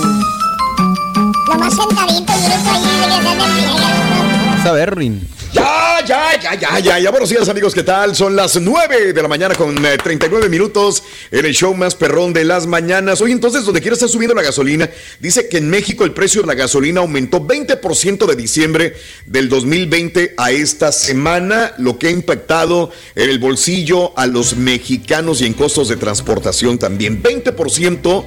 Nomás 1.49 1.75
sentadito 1.75 2.33
y 2.33 2.43
grupo 2.43 2.70
ahí 2.70 2.83
de 3.01 3.07
que 3.09 3.28
anda 3.28 3.45
en 3.45 3.53
friega. 3.53 4.62
Saber, 4.62 4.95
Rin. 4.97 5.28
Ya, 5.53 5.85
ya, 6.07 6.41
ya, 6.41 6.55
ya, 6.55 6.78
ya, 6.78 6.99
ya. 6.99 7.10
Buenos 7.10 7.31
días, 7.31 7.49
amigos, 7.49 7.75
¿qué 7.75 7.83
tal? 7.83 8.15
Son 8.15 8.36
las 8.36 8.60
9 8.60 9.12
de 9.12 9.23
la 9.23 9.28
mañana 9.28 9.55
con 9.55 9.85
eh, 9.85 9.99
39 9.99 10.49
minutos 10.49 11.02
en 11.31 11.44
el 11.44 11.52
show 11.52 11.75
más 11.75 11.94
perrón 11.94 12.33
de 12.33 12.44
las 12.44 12.67
mañanas. 12.67 13.20
Oye, 13.20 13.33
entonces, 13.33 13.65
donde 13.65 13.81
quiera 13.81 13.94
estar 13.94 14.09
subiendo 14.09 14.35
la 14.35 14.43
gasolina, 14.43 14.89
dice 15.18 15.49
que 15.49 15.59
en 15.59 15.68
México 15.68 16.05
el 16.05 16.12
precio 16.12 16.43
de 16.43 16.47
la 16.47 16.55
gasolina 16.55 17.01
aumentó 17.01 17.41
20% 17.41 18.26
de 18.26 18.36
diciembre 18.36 18.94
del 19.26 19.49
2020 19.49 20.35
a 20.36 20.52
esta 20.52 20.93
semana, 20.93 21.73
lo 21.78 21.99
que 21.99 22.09
ha 22.09 22.10
impactado 22.10 22.91
en 23.15 23.28
el 23.28 23.39
bolsillo 23.39 24.17
a 24.17 24.26
los 24.26 24.57
mexicanos 24.57 25.41
y 25.41 25.47
en 25.47 25.55
costos 25.55 25.89
de 25.89 25.97
transportación 25.97 26.78
también. 26.78 27.23
20% 27.23 28.25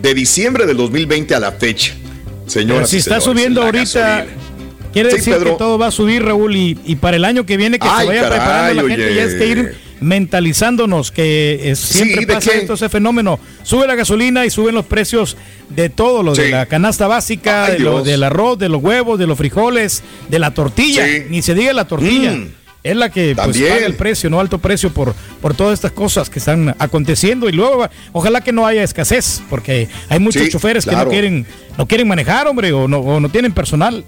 de 0.00 0.14
diciembre 0.14 0.64
del 0.66 0.76
2020 0.78 1.34
a 1.34 1.40
la 1.40 1.52
fecha. 1.52 1.94
Pero 1.94 2.50
Señoras 2.50 2.90
si 2.90 2.96
está 2.96 3.20
señores, 3.20 3.24
subiendo 3.24 3.62
ahorita, 3.62 4.00
gasolina. 4.24 4.47
Quiere 5.02 5.10
Sí, 5.10 5.16
decir 5.18 5.34
Pedro. 5.34 5.52
que 5.52 5.58
todo 5.58 5.78
va 5.78 5.86
a 5.88 5.90
subir, 5.90 6.24
Raúl, 6.24 6.54
y, 6.56 6.78
y 6.84 6.96
para 6.96 7.16
el 7.16 7.24
año 7.24 7.44
que 7.46 7.56
viene 7.56 7.78
que 7.78 7.86
Ay, 7.88 8.00
se 8.00 8.06
vaya 8.06 8.22
caray, 8.22 8.38
preparando 8.38 8.82
la 8.82 8.88
gente, 8.88 9.14
ya 9.14 9.22
es 9.24 9.34
que 9.34 9.46
ir 9.46 9.74
mentalizándonos 10.00 11.10
que 11.10 11.70
eh, 11.70 11.76
siempre 11.76 12.24
¿de 12.26 12.32
pasa 12.34 12.52
esto, 12.52 12.74
ese 12.74 12.88
fenómeno. 12.88 13.38
Sube 13.62 13.86
la 13.86 13.94
gasolina 13.94 14.44
y 14.46 14.50
suben 14.50 14.74
los 14.74 14.84
precios 14.86 15.36
de 15.70 15.88
todo, 15.88 16.22
lo 16.22 16.34
de 16.34 16.50
la 16.50 16.66
canasta 16.66 17.06
básica, 17.06 17.66
Ay, 17.66 17.72
de 17.74 17.78
lo- 17.80 18.02
del 18.02 18.22
arroz, 18.22 18.58
de 18.58 18.68
los 18.68 18.82
huevos, 18.82 19.18
de 19.18 19.26
los 19.26 19.36
frijoles, 19.38 20.02
de 20.28 20.38
la 20.38 20.52
tortilla. 20.52 21.04
Ni 21.28 21.42
se 21.42 21.54
diga 21.54 21.72
la 21.72 21.86
tortilla. 21.86 22.32
Mm. 22.32 22.48
Es 22.84 22.96
la 22.96 23.10
que 23.10 23.34
pues, 23.34 23.58
paga 23.58 23.84
el 23.86 23.94
precio, 23.94 24.30
no 24.30 24.38
alto 24.40 24.58
precio 24.58 24.90
por, 24.90 25.12
por 25.42 25.52
todas 25.54 25.74
estas 25.74 25.90
cosas 25.92 26.30
que 26.30 26.38
están 26.38 26.74
aconteciendo. 26.78 27.48
Y 27.48 27.52
luego, 27.52 27.88
ojalá 28.12 28.40
que 28.40 28.52
no 28.52 28.66
haya 28.66 28.82
escasez, 28.84 29.42
porque 29.50 29.88
hay 30.08 30.20
muchos 30.20 30.42
Sí, 30.44 30.48
choferes 30.50 30.86
que 30.86 30.92
no 30.94 31.08
quieren, 31.08 31.44
no 31.76 31.86
quieren 31.86 32.06
manejar, 32.06 32.46
hombre, 32.46 32.72
o 32.72 32.86
no, 32.86 33.00
o 33.00 33.18
no 33.20 33.28
tienen 33.30 33.52
personal. 33.52 34.04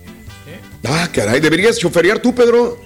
Ah, 0.89 1.09
caray, 1.13 1.41
deberías 1.41 1.79
choferear 1.79 2.21
tú, 2.21 2.35
Pedro, 2.35 2.79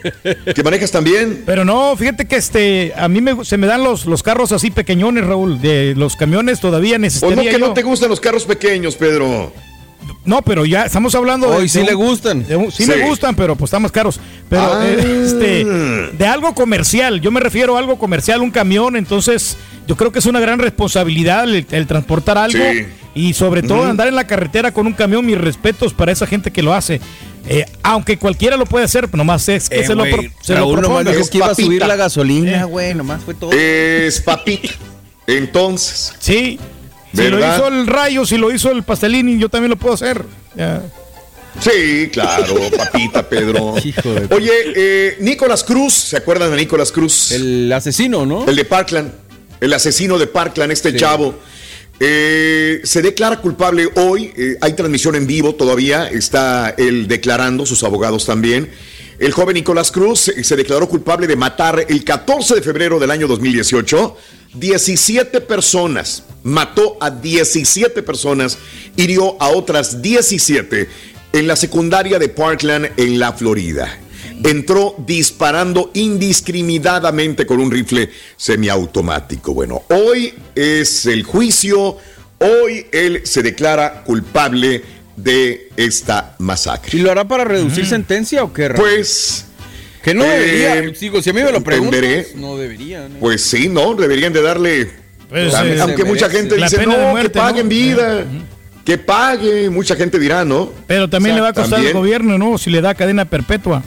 que 0.55 0.62
manejas 0.64 0.90
también. 0.90 1.44
Pero 1.47 1.64
no, 1.64 1.97
fíjate 1.97 2.26
que 2.26 2.34
este, 2.36 2.92
a 2.97 3.06
mí 3.08 3.20
me, 3.20 3.44
se 3.44 3.56
me 3.56 3.68
dan 3.68 3.84
los, 3.84 4.06
los 4.06 4.23
carros 4.23 4.50
así 4.50 4.70
pequeñones, 4.73 5.24
Raúl. 5.24 5.60
De 5.60 5.94
los 5.97 6.16
camiones 6.16 6.58
todavía 6.60 6.97
O 6.97 6.98
necesitaría 6.98 7.36
no 7.36 7.42
que 7.42 7.52
yo- 7.52 7.58
no 7.68 7.73
te 7.74 7.82
gustan 7.82 8.08
los 8.10 8.18
carros 8.20 8.44
pequeños, 8.47 8.97
Pedro. 8.97 9.52
No, 10.24 10.42
pero 10.42 10.66
ya 10.66 10.84
estamos 10.84 11.14
hablando 11.14 11.48
Hoy 11.48 11.62
de. 11.62 11.68
sí 11.68 11.78
de 11.78 11.84
le 11.86 11.94
gustan. 11.94 12.44
de 12.47 12.70
sí, 12.73 12.84
Sí. 12.84 12.86
me 12.90 13.06
gustan, 13.08 13.36
pero 13.36 13.55
pues 13.56 13.68
están 13.68 13.82
más 13.82 13.92
caros. 13.92 14.18
Pero 14.50 14.62
Ah. 14.62 14.84
eh, 14.84 15.23
este, 15.24 15.64
de 15.64 16.26
algo 16.26 16.52
comercial. 16.55 17.20
Yo 17.20 17.31
me 17.31 17.40
refiero 17.40 17.76
a 17.76 17.78
algo 17.78 17.97
comercial, 17.98 18.40
un 18.42 18.50
camión. 18.50 18.97
Entonces, 18.97 19.56
yo 19.86 19.97
creo 19.97 20.10
que 20.12 20.18
es 20.18 20.26
una 20.26 20.40
gran 20.40 20.58
responsabilidad 20.58 21.44
el, 21.44 21.64
el 21.70 21.86
transportar 21.86 22.36
algo. 22.39 22.58
Sí. 22.73 22.86
Y 23.14 23.32
sobre 23.34 23.62
todo 23.62 23.84
andar 23.84 24.08
en 24.08 24.16
la 24.16 24.26
carretera 24.26 24.73
con 24.73 24.86
un 24.89 24.92
camión. 24.94 25.24
Mis 25.24 25.39
respetos 25.39 25.94
para 25.94 26.10
esa 26.12 26.26
gente 26.26 26.50
que 26.50 26.62
lo 26.62 26.74
hace. 26.74 27.00
Eh, 27.47 27.66
aunque 27.82 28.16
cualquiera 28.18 28.56
lo 28.56 28.64
puede 28.64 28.84
hacer, 28.86 29.12
nomás 29.14 29.48
es 29.48 29.68
que 29.68 29.81
Eh, 29.81 29.86
se, 29.86 29.94
lo, 29.94 30.05
pro- 30.05 30.23
se 30.40 30.52
lo 30.55 30.60
Raúl 30.60 30.81
nomás 30.81 31.05
dijo 31.05 31.28
que 31.28 31.36
iba 31.36 31.47
a 31.47 31.55
subir 31.55 31.66
papita. 31.81 31.86
la 31.89 31.97
gasolina, 31.97 32.60
Eh. 32.62 32.64
güey, 32.64 32.94
nomás 32.94 33.23
fue 33.23 33.34
todo. 33.34 33.52
Es 33.52 34.20
papita. 34.20 34.73
Entonces, 35.26 36.14
Sí. 36.18 36.58
Si 37.14 37.23
lo 37.31 37.36
¿Verdad? 37.36 37.56
hizo 37.56 37.68
el 37.68 37.86
Rayo, 37.86 38.26
si 38.26 38.36
lo 38.39 38.50
hizo 38.52 38.73
el 38.73 38.82
Pastelini, 38.82 39.39
yo 39.39 39.48
también 39.48 39.70
lo 39.70 39.76
puedo 39.76 39.94
hacer. 39.94 40.24
Ya. 40.56 40.82
sí, 41.60 42.08
claro, 42.12 42.56
papita, 42.76 43.23
Pedro. 43.28 43.74
Hijo 43.84 44.12
de- 44.12 44.34
Oye, 44.34 44.50
eh, 44.74 45.16
Nicolás 45.20 45.62
Cruz, 45.62 45.94
¿se 45.94 46.16
acuerdan 46.16 46.50
de 46.50 46.56
Nicolás 46.56 46.90
Cruz? 46.90 47.31
El 47.31 47.73
asesino, 47.73 48.26
¿no? 48.26 48.44
El 48.48 48.56
de 48.56 48.64
Parkland, 48.64 49.12
el 49.60 49.73
asesino 49.73 50.18
de 50.18 50.26
Parkland, 50.26 50.73
este 50.73 50.90
Sí. 50.90 50.97
chavo. 50.97 51.36
Eh, 52.00 52.81
se 52.84 53.02
declara 53.02 53.40
culpable 53.40 53.89
hoy, 53.97 54.32
eh, 54.36 54.56
hay 54.60 54.73
transmisión 54.73 55.14
en 55.14 55.26
vivo 55.26 55.55
todavía, 55.55 56.08
está 56.08 56.74
él 56.76 57.06
declarando, 57.06 57.66
sus 57.66 57.84
abogados 57.84 58.26
también. 58.26 58.70
El 59.18 59.32
joven 59.32 59.55
Nicolás 59.55 59.92
Cruz 59.92 60.32
se 60.42 60.56
declaró 60.56 60.89
culpable 60.89 61.26
de 61.26 61.36
matar 61.36 61.86
el 61.89 62.02
14 62.02 62.56
de 62.56 62.62
febrero 62.62 62.98
del 62.98 63.12
año 63.12 63.28
2018 63.28 64.16
17 64.55 65.40
personas, 65.40 66.24
mató 66.42 66.97
a 67.00 67.10
17 67.10 68.02
personas, 68.02 68.58
hirió 68.97 69.40
a 69.40 69.48
otras 69.48 70.00
17 70.00 70.89
en 71.32 71.47
la 71.47 71.56
secundaria 71.56 72.18
de 72.18 72.28
Parkland 72.28 72.90
en 72.97 73.18
la 73.18 73.32
Florida 73.32 74.03
entró 74.44 74.94
disparando 74.98 75.90
indiscriminadamente 75.94 77.47
con 77.47 77.60
un 77.60 77.70
rifle 77.70 78.10
semiautomático. 78.36 79.55
Bueno, 79.55 79.82
hoy 79.89 80.34
es 80.55 81.06
el 81.06 81.24
juicio, 81.24 81.97
hoy 82.39 82.86
él 82.92 83.23
se 83.24 83.42
declara 83.42 84.05
culpable 84.05 84.82
de 85.16 85.70
esta 85.76 86.36
masacre. 86.39 86.98
¿Y 86.98 87.00
lo 87.00 87.10
hará 87.10 87.26
para 87.26 87.44
reducir 87.44 87.86
sentencia 87.86 88.44
o 88.44 88.52
qué? 88.52 88.68
Pues, 88.70 89.47
que 90.02 90.12
no 90.12 90.24
eh, 90.24 90.28
debería. 90.28 90.92
Digo, 91.00 91.23
si 91.23 91.31
a 91.31 91.32
mí 91.32 91.42
me 91.42 91.50
lo 91.50 91.62
preguntas, 91.62 91.98
entenderé. 92.02 92.28
no 92.36 92.56
debería. 92.56 93.08
¿no? 93.08 93.18
pues 93.20 93.42
sí, 93.42 93.68
¿no? 93.68 93.94
Deberían 93.94 94.32
de 94.32 94.42
darle... 94.42 94.90
Pues, 95.28 95.55
Aunque 95.55 95.74
eh, 95.74 95.81
aunque 95.81 96.05
mucha 96.05 96.28
gente 96.28 96.58
La 96.58 96.68
dice, 96.68 96.86
no, 96.86 96.97
muerte, 96.98 97.32
que 97.32 97.39
pague 97.39 97.60
en 97.60 97.66
¿no? 97.66 97.70
vida, 97.70 98.24
que 98.84 98.98
pague, 98.98 99.70
mucha 99.70 99.97
gente 99.97 100.18
dirá, 100.18 100.44
¿no? 100.44 100.70
Pero 100.86 101.08
también 101.08 101.32
O 101.32 101.36
sea, 101.36 101.36
le 101.36 101.42
va 101.42 101.48
a 101.48 101.52
costar 101.55 101.70
también. 101.78 101.97
al 101.97 102.00
gobierno, 102.02 102.39
¿no? 102.39 102.58
Si 102.58 102.68
le 102.70 102.82
da 102.82 102.94
cadena 102.94 103.24
perpetua. 103.24 103.82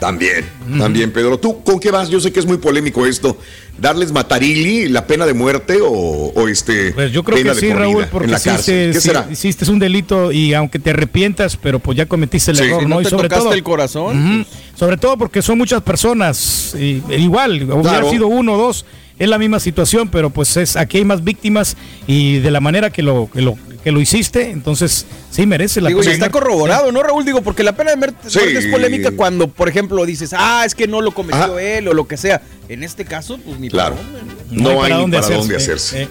También, 0.00 0.44
también, 0.78 1.10
Pedro. 1.12 1.38
¿Tú 1.38 1.62
con 1.64 1.80
qué 1.80 1.90
vas? 1.90 2.08
Yo 2.08 2.20
sé 2.20 2.30
que 2.32 2.38
es 2.40 2.46
muy 2.46 2.58
polémico 2.58 3.04
esto. 3.06 3.36
¿Darles 3.78 4.10
matarili, 4.12 4.88
la 4.88 5.06
pena 5.06 5.24
de 5.26 5.34
muerte 5.34 5.78
o, 5.80 5.88
o 5.90 6.48
este. 6.48 6.92
Pues 6.92 7.12
yo 7.12 7.22
creo 7.22 7.38
pena 7.38 7.52
que 7.54 7.60
sí, 7.60 7.72
Raúl, 7.72 8.06
porque 8.10 8.36
sí, 8.38 8.50
¿Qué 8.64 9.00
será? 9.00 9.26
hiciste 9.30 9.70
un 9.70 9.78
delito 9.78 10.32
y 10.32 10.52
aunque 10.54 10.78
te 10.78 10.90
arrepientas, 10.90 11.56
pero 11.56 11.78
pues 11.78 11.96
ya 11.96 12.06
cometiste 12.06 12.50
el 12.50 12.56
Sí. 12.56 12.64
error, 12.64 12.88
¿no? 12.88 13.00
y 13.00 13.04
sobre 13.04 13.28
tocaste 13.28 13.44
todo 13.44 13.52
el 13.54 13.62
corazón, 13.62 14.40
Ujú. 14.42 14.46
sobre 14.76 14.96
todo 14.96 15.16
porque 15.16 15.42
son 15.42 15.58
muchas 15.58 15.82
personas, 15.82 16.74
y- 16.78 17.02
e 17.08 17.18
igual, 17.20 17.62
hubiera 17.64 17.82
Claro. 17.82 18.10
sido 18.10 18.26
uno 18.26 18.54
o 18.54 18.58
dos, 18.58 18.84
es 19.16 19.28
la 19.28 19.38
misma 19.38 19.60
situación, 19.60 20.08
pero 20.08 20.30
pues 20.30 20.56
es 20.56 20.76
aquí 20.76 20.98
hay 20.98 21.04
más 21.04 21.22
víctimas 21.22 21.76
y 22.08 22.38
de 22.38 22.50
la 22.50 22.60
manera 22.60 22.90
que 22.90 23.02
lo 23.02 23.28
que 23.32 23.42
lo 23.42 23.56
que 23.82 23.92
lo 23.92 24.00
hiciste, 24.00 24.50
entonces 24.50 25.06
sí 25.30 25.46
merece 25.46 25.80
la 25.80 25.88
Digo, 25.88 26.00
y 26.00 26.02
pena 26.02 26.10
de 26.10 26.14
está 26.18 26.30
corroborado, 26.30 26.90
¿no, 26.92 27.02
Raúl? 27.02 27.24
Digo, 27.24 27.42
porque 27.42 27.62
la 27.62 27.76
pena 27.76 27.90
de 27.90 27.96
muerte 27.96 28.18
Sí. 28.28 28.38
es 28.42 28.66
polémica 28.66 29.12
cuando, 29.12 29.48
por 29.48 29.68
ejemplo, 29.68 30.04
dices, 30.04 30.34
ah, 30.36 30.64
es 30.66 30.74
que 30.74 30.86
no 30.88 31.00
lo 31.00 31.12
cometió 31.12 31.42
Ajá. 31.44 31.62
él 31.62 31.88
o 31.88 31.94
lo 31.94 32.06
que 32.08 32.16
sea. 32.16 32.42
En 32.68 32.82
este 32.82 33.04
caso, 33.04 33.38
pues 33.38 33.58
ni 33.60 33.70
Claro. 33.70 33.94
para 33.96 34.08
dónde, 34.18 34.34
No, 34.50 34.82
hay 34.82 34.92
ni 35.06 35.10
para 35.12 35.28
dónde 35.36 35.56
hacerse. 35.56 36.02
eh. 36.02 36.08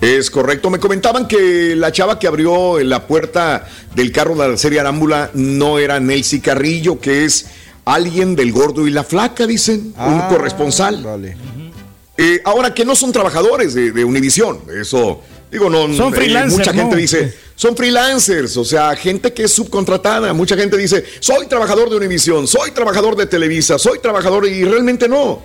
Es 0.00 0.30
correcto. 0.30 0.70
Me 0.70 0.78
comentaban 0.78 1.28
que 1.28 1.74
la 1.76 1.92
chava 1.92 2.18
que 2.18 2.26
abrió 2.26 2.78
la 2.80 3.06
puerta 3.06 3.66
del 3.94 4.12
carro 4.12 4.34
de 4.34 4.48
la 4.48 4.56
serie 4.56 4.80
Arámbula 4.80 5.30
no 5.34 5.78
era 5.78 6.00
Nelcy 6.00 6.40
Carrillo, 6.40 6.98
que 7.00 7.26
es 7.26 7.46
alguien 7.84 8.34
del 8.34 8.50
gordo 8.52 8.86
y 8.86 8.90
la 8.90 9.04
flaca, 9.04 9.46
dicen, 9.46 9.92
un 9.98 10.20
corresponsal. 10.30 11.02
Vale. 11.02 11.36
Eh, 12.22 12.42
ahora 12.44 12.74
que 12.74 12.84
no 12.84 12.94
son 12.94 13.12
trabajadores 13.12 13.72
de, 13.72 13.92
de 13.92 14.04
Univisión, 14.04 14.60
eso, 14.78 15.22
digo, 15.50 15.70
no. 15.70 15.90
Son 15.94 16.12
eh, 16.12 16.16
freelancers, 16.16 16.58
mucha 16.58 16.74
gente 16.74 16.94
¿no? 16.94 17.00
dice, 17.00 17.34
son 17.54 17.74
freelancers, 17.74 18.58
o 18.58 18.64
sea, 18.64 18.94
gente 18.94 19.32
que 19.32 19.44
es 19.44 19.52
subcontratada. 19.52 20.34
Mucha 20.34 20.54
gente 20.54 20.76
dice, 20.76 21.02
soy 21.20 21.46
trabajador 21.46 21.88
de 21.88 21.96
Univisión, 21.96 22.46
soy 22.46 22.72
trabajador 22.72 23.16
de 23.16 23.24
Televisa, 23.24 23.78
soy 23.78 24.00
trabajador 24.00 24.46
y 24.46 24.64
realmente 24.64 25.08
no. 25.08 25.42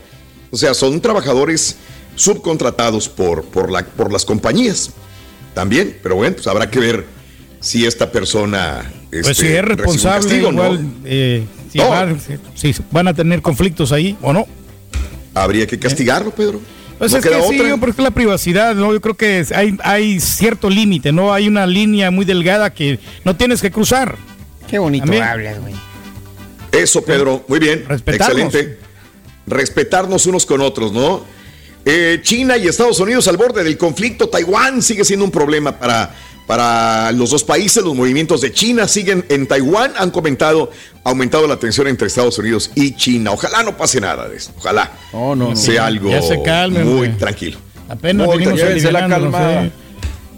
O 0.51 0.57
sea, 0.57 0.73
son 0.73 0.99
trabajadores 0.99 1.77
subcontratados 2.15 3.07
por, 3.07 3.45
por, 3.45 3.71
la, 3.71 3.85
por 3.85 4.11
las 4.11 4.25
compañías 4.25 4.91
también. 5.53 5.97
Pero 6.03 6.15
bueno, 6.15 6.35
pues 6.35 6.47
habrá 6.47 6.69
que 6.69 6.79
ver 6.79 7.05
si 7.61 7.85
esta 7.85 8.11
persona... 8.11 8.91
Pues 9.09 9.29
este, 9.29 9.47
si 9.47 9.53
es 9.53 9.63
responsable, 9.63 10.27
castigo, 10.27 10.51
¿no? 10.51 10.73
igual, 10.73 10.93
eh, 11.05 11.45
si, 11.71 11.77
No. 11.77 12.17
si 12.53 12.75
van 12.91 13.07
a 13.07 13.13
tener 13.13 13.41
conflictos 13.41 13.93
ahí 13.93 14.17
o 14.21 14.33
no. 14.33 14.45
Habría 15.35 15.67
que 15.67 15.77
castigarlo, 15.77 16.31
Pedro. 16.31 16.59
Pues 16.97 17.11
No 17.11 17.17
es 17.17 17.23
que 17.23 17.29
queda 17.29 17.41
sí, 17.43 17.57
yo 17.57 17.77
creo 17.77 17.93
que 17.93 18.01
la 18.01 18.11
privacidad, 18.11 18.73
¿no? 18.73 18.93
Yo 18.93 19.01
creo 19.01 19.15
que 19.15 19.45
hay 19.83 20.19
cierto 20.19 20.69
límite, 20.69 21.11
¿no? 21.11 21.33
Hay 21.33 21.47
una 21.47 21.67
línea 21.67 22.09
muy 22.09 22.25
delgada 22.25 22.73
que 22.73 22.99
no 23.23 23.35
tienes 23.35 23.61
que 23.61 23.69
cruzar. 23.69 24.15
Qué 24.67 24.79
bonito 24.79 25.03
También. 25.03 25.23
hablas, 25.23 25.59
güey. 25.59 25.75
Eso, 26.71 27.03
Pedro, 27.03 27.45
muy 27.47 27.59
bien. 27.59 27.85
Respetarnos. 27.87 28.45
Excelente. 28.45 28.79
Respetarnos 29.45 30.25
unos 30.25 30.45
con 30.45 30.61
otros, 30.61 30.91
¿no? 30.91 31.23
Eh, 31.85 32.19
China 32.23 32.57
y 32.57 32.67
Estados 32.67 32.99
Unidos 32.99 33.27
al 33.27 33.37
borde 33.37 33.63
del 33.63 33.77
conflicto. 33.77 34.27
Taiwán 34.27 34.81
sigue 34.81 35.05
siendo 35.05 35.23
un 35.23 35.31
problema 35.31 35.77
para, 35.77 36.15
para 36.47 37.11
los 37.11 37.31
dos 37.31 37.43
países. 37.43 37.83
Los 37.83 37.95
movimientos 37.95 38.41
de 38.41 38.51
China 38.53 38.87
siguen 38.87 39.25
en 39.29 39.47
Taiwán. 39.47 39.93
Han 39.97 40.11
comentado, 40.11 40.71
aumentado 41.03 41.47
la 41.47 41.57
tensión 41.57 41.87
entre 41.87 42.07
Estados 42.07 42.37
Unidos 42.37 42.71
y 42.75 42.95
China. 42.95 43.31
Ojalá 43.31 43.63
no 43.63 43.75
pase 43.77 43.99
nada 44.01 44.27
de 44.29 44.37
esto. 44.37 44.53
Ojalá 44.57 44.91
no, 45.13 45.55
sea 45.55 45.81
no. 45.81 45.87
algo 45.87 46.09
Ya 46.11 46.21
se 46.21 46.41
calme, 46.43 46.83
muy 46.83 47.09
tranquilo. 47.09 47.57
Apenas 47.87 48.25
Muy 48.27 48.37
venimos 48.39 48.59
tranquilo. 48.59 48.89
aliviándonos, 48.97 49.71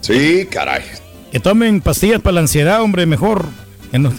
Sí, 0.01 0.47
caray. 0.49 0.83
Que 1.31 1.39
tomen 1.39 1.81
pastillas 1.81 2.21
para 2.21 2.35
la 2.35 2.41
ansiedad, 2.41 2.81
hombre, 2.81 3.05
mejor. 3.05 3.45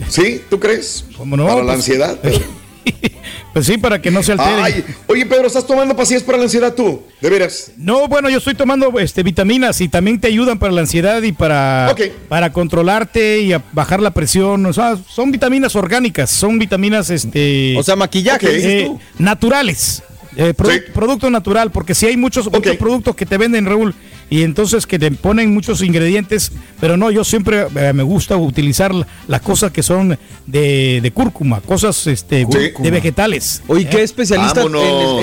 ¿Sí? 0.08 0.42
¿Tú 0.50 0.58
crees? 0.58 1.04
¿Cómo 1.16 1.36
no? 1.36 1.44
Para 1.46 1.58
la 1.58 1.62
Pues- 1.64 1.76
ansiedad. 1.76 2.18
Pues 3.52 3.66
sí, 3.66 3.78
para 3.78 4.00
que 4.00 4.10
no 4.10 4.22
se 4.22 4.32
altere. 4.32 4.50
Ay, 4.62 4.84
oye, 5.06 5.24
Pedro, 5.26 5.46
¿estás 5.46 5.66
tomando 5.66 5.96
pastillas 5.96 6.22
para 6.22 6.36
la 6.38 6.44
ansiedad 6.44 6.74
tú? 6.74 7.02
¿De 7.20 7.28
veras? 7.30 7.72
No, 7.76 8.06
bueno, 8.06 8.28
yo 8.28 8.38
estoy 8.38 8.54
tomando 8.54 8.98
este, 9.00 9.22
vitaminas 9.22 9.80
y 9.80 9.88
también 9.88 10.20
te 10.20 10.28
ayudan 10.28 10.58
para 10.58 10.70
la 10.72 10.82
ansiedad 10.82 11.22
y 11.22 11.32
para, 11.32 11.94
para 12.28 12.52
controlarte 12.52 13.40
y 13.40 13.52
a 13.54 13.62
bajar 13.72 14.00
la 14.00 14.12
presión. 14.12 14.64
O 14.66 14.72
sea, 14.72 14.96
son 15.08 15.32
vitaminas 15.32 15.74
orgánicas, 15.76 16.30
son 16.30 16.58
vitaminas, 16.58 17.10
este, 17.10 17.74
O 17.78 17.82
sea, 17.82 17.96
maquillaje, 17.96 18.48
eh, 18.48 18.54
dices 18.54 18.84
tú. 18.86 19.00
naturales. 19.18 20.02
eh, 20.36 20.54
produ- 20.56 20.92
Producto 20.92 21.30
natural, 21.30 21.72
porque 21.72 21.94
si 21.94 22.06
hay 22.06 22.16
muchos, 22.16 22.52
muchos 22.52 22.76
productos 22.76 23.16
que 23.16 23.26
te 23.26 23.38
venden, 23.38 23.64
Raúl, 23.66 23.94
y 24.30 24.42
entonces 24.42 24.86
que 24.86 24.98
te 24.98 25.10
ponen 25.10 25.52
muchos 25.54 25.82
ingredientes, 25.82 26.52
pero 26.80 26.96
no, 26.96 27.10
yo 27.10 27.24
siempre 27.24 27.66
eh, 27.76 27.92
me 27.92 28.02
gusta 28.02 28.36
utilizar 28.36 28.94
la- 28.94 29.06
las 29.26 29.40
cosas 29.40 29.72
que 29.72 29.82
son 29.82 30.18
de, 30.46 31.00
de 31.02 31.10
cúrcuma, 31.12 31.60
cosas 31.60 32.06
este, 32.06 32.44
de 32.46 32.90
vegetales. 32.90 33.62
Oye, 33.68 33.88
¿qué 33.88 33.98
¿eh? 33.98 34.02
especialista 34.02 34.62
en, 34.62 34.74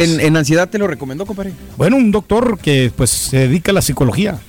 en- 0.02 0.20
en 0.22 0.38
ansiedad 0.38 0.70
te 0.70 0.78
lo 0.78 0.88
recomendó, 0.88 1.26
compadre? 1.26 1.52
Bueno, 1.78 1.96
un 1.98 2.12
doctor 2.12 2.58
que 2.60 2.92
pues 2.96 3.10
se 3.10 3.38
dedica 3.48 3.72
a 3.72 3.74
la 3.76 3.82
psicología. 3.82 4.40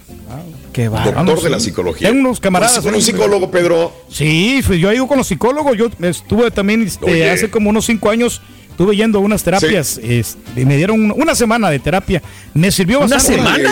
Qué 0.73 0.91
Doctor 0.91 1.41
de 1.43 1.49
la 1.49 1.59
psicología. 1.59 2.09
Tengo 2.11 2.21
unos 2.21 2.39
camaradas. 2.39 2.75
Pues, 2.75 2.85
con 2.85 2.95
un 2.97 3.01
psicólogo, 3.01 3.51
Pedro. 3.51 3.93
Sí, 4.11 4.61
fui- 4.63 4.79
yo 4.79 4.91
he 4.91 4.95
ido 4.97 5.07
con 5.07 5.17
los 5.17 5.27
psicólogos. 5.27 5.75
Yo 5.75 5.89
estuve 6.03 6.51
también 6.51 6.83
este, 6.83 7.31
hace 7.31 7.49
como 7.49 7.71
unos 7.71 7.87
cinco 7.87 8.11
años. 8.11 8.43
Estuve 8.73 8.95
yendo 8.95 9.17
a 9.17 9.23
unas 9.23 9.43
terapias. 9.43 9.99
este, 10.03 10.67
me 10.67 10.77
dieron 10.77 11.01
una, 11.03 11.15
una 11.15 11.35
semana 11.35 11.71
de 11.71 11.79
terapia. 11.79 12.21
Me 12.53 12.71
sirvió 12.71 12.99
¿Una 13.01 13.17
bastante. 13.17 13.39
semana? 13.43 13.71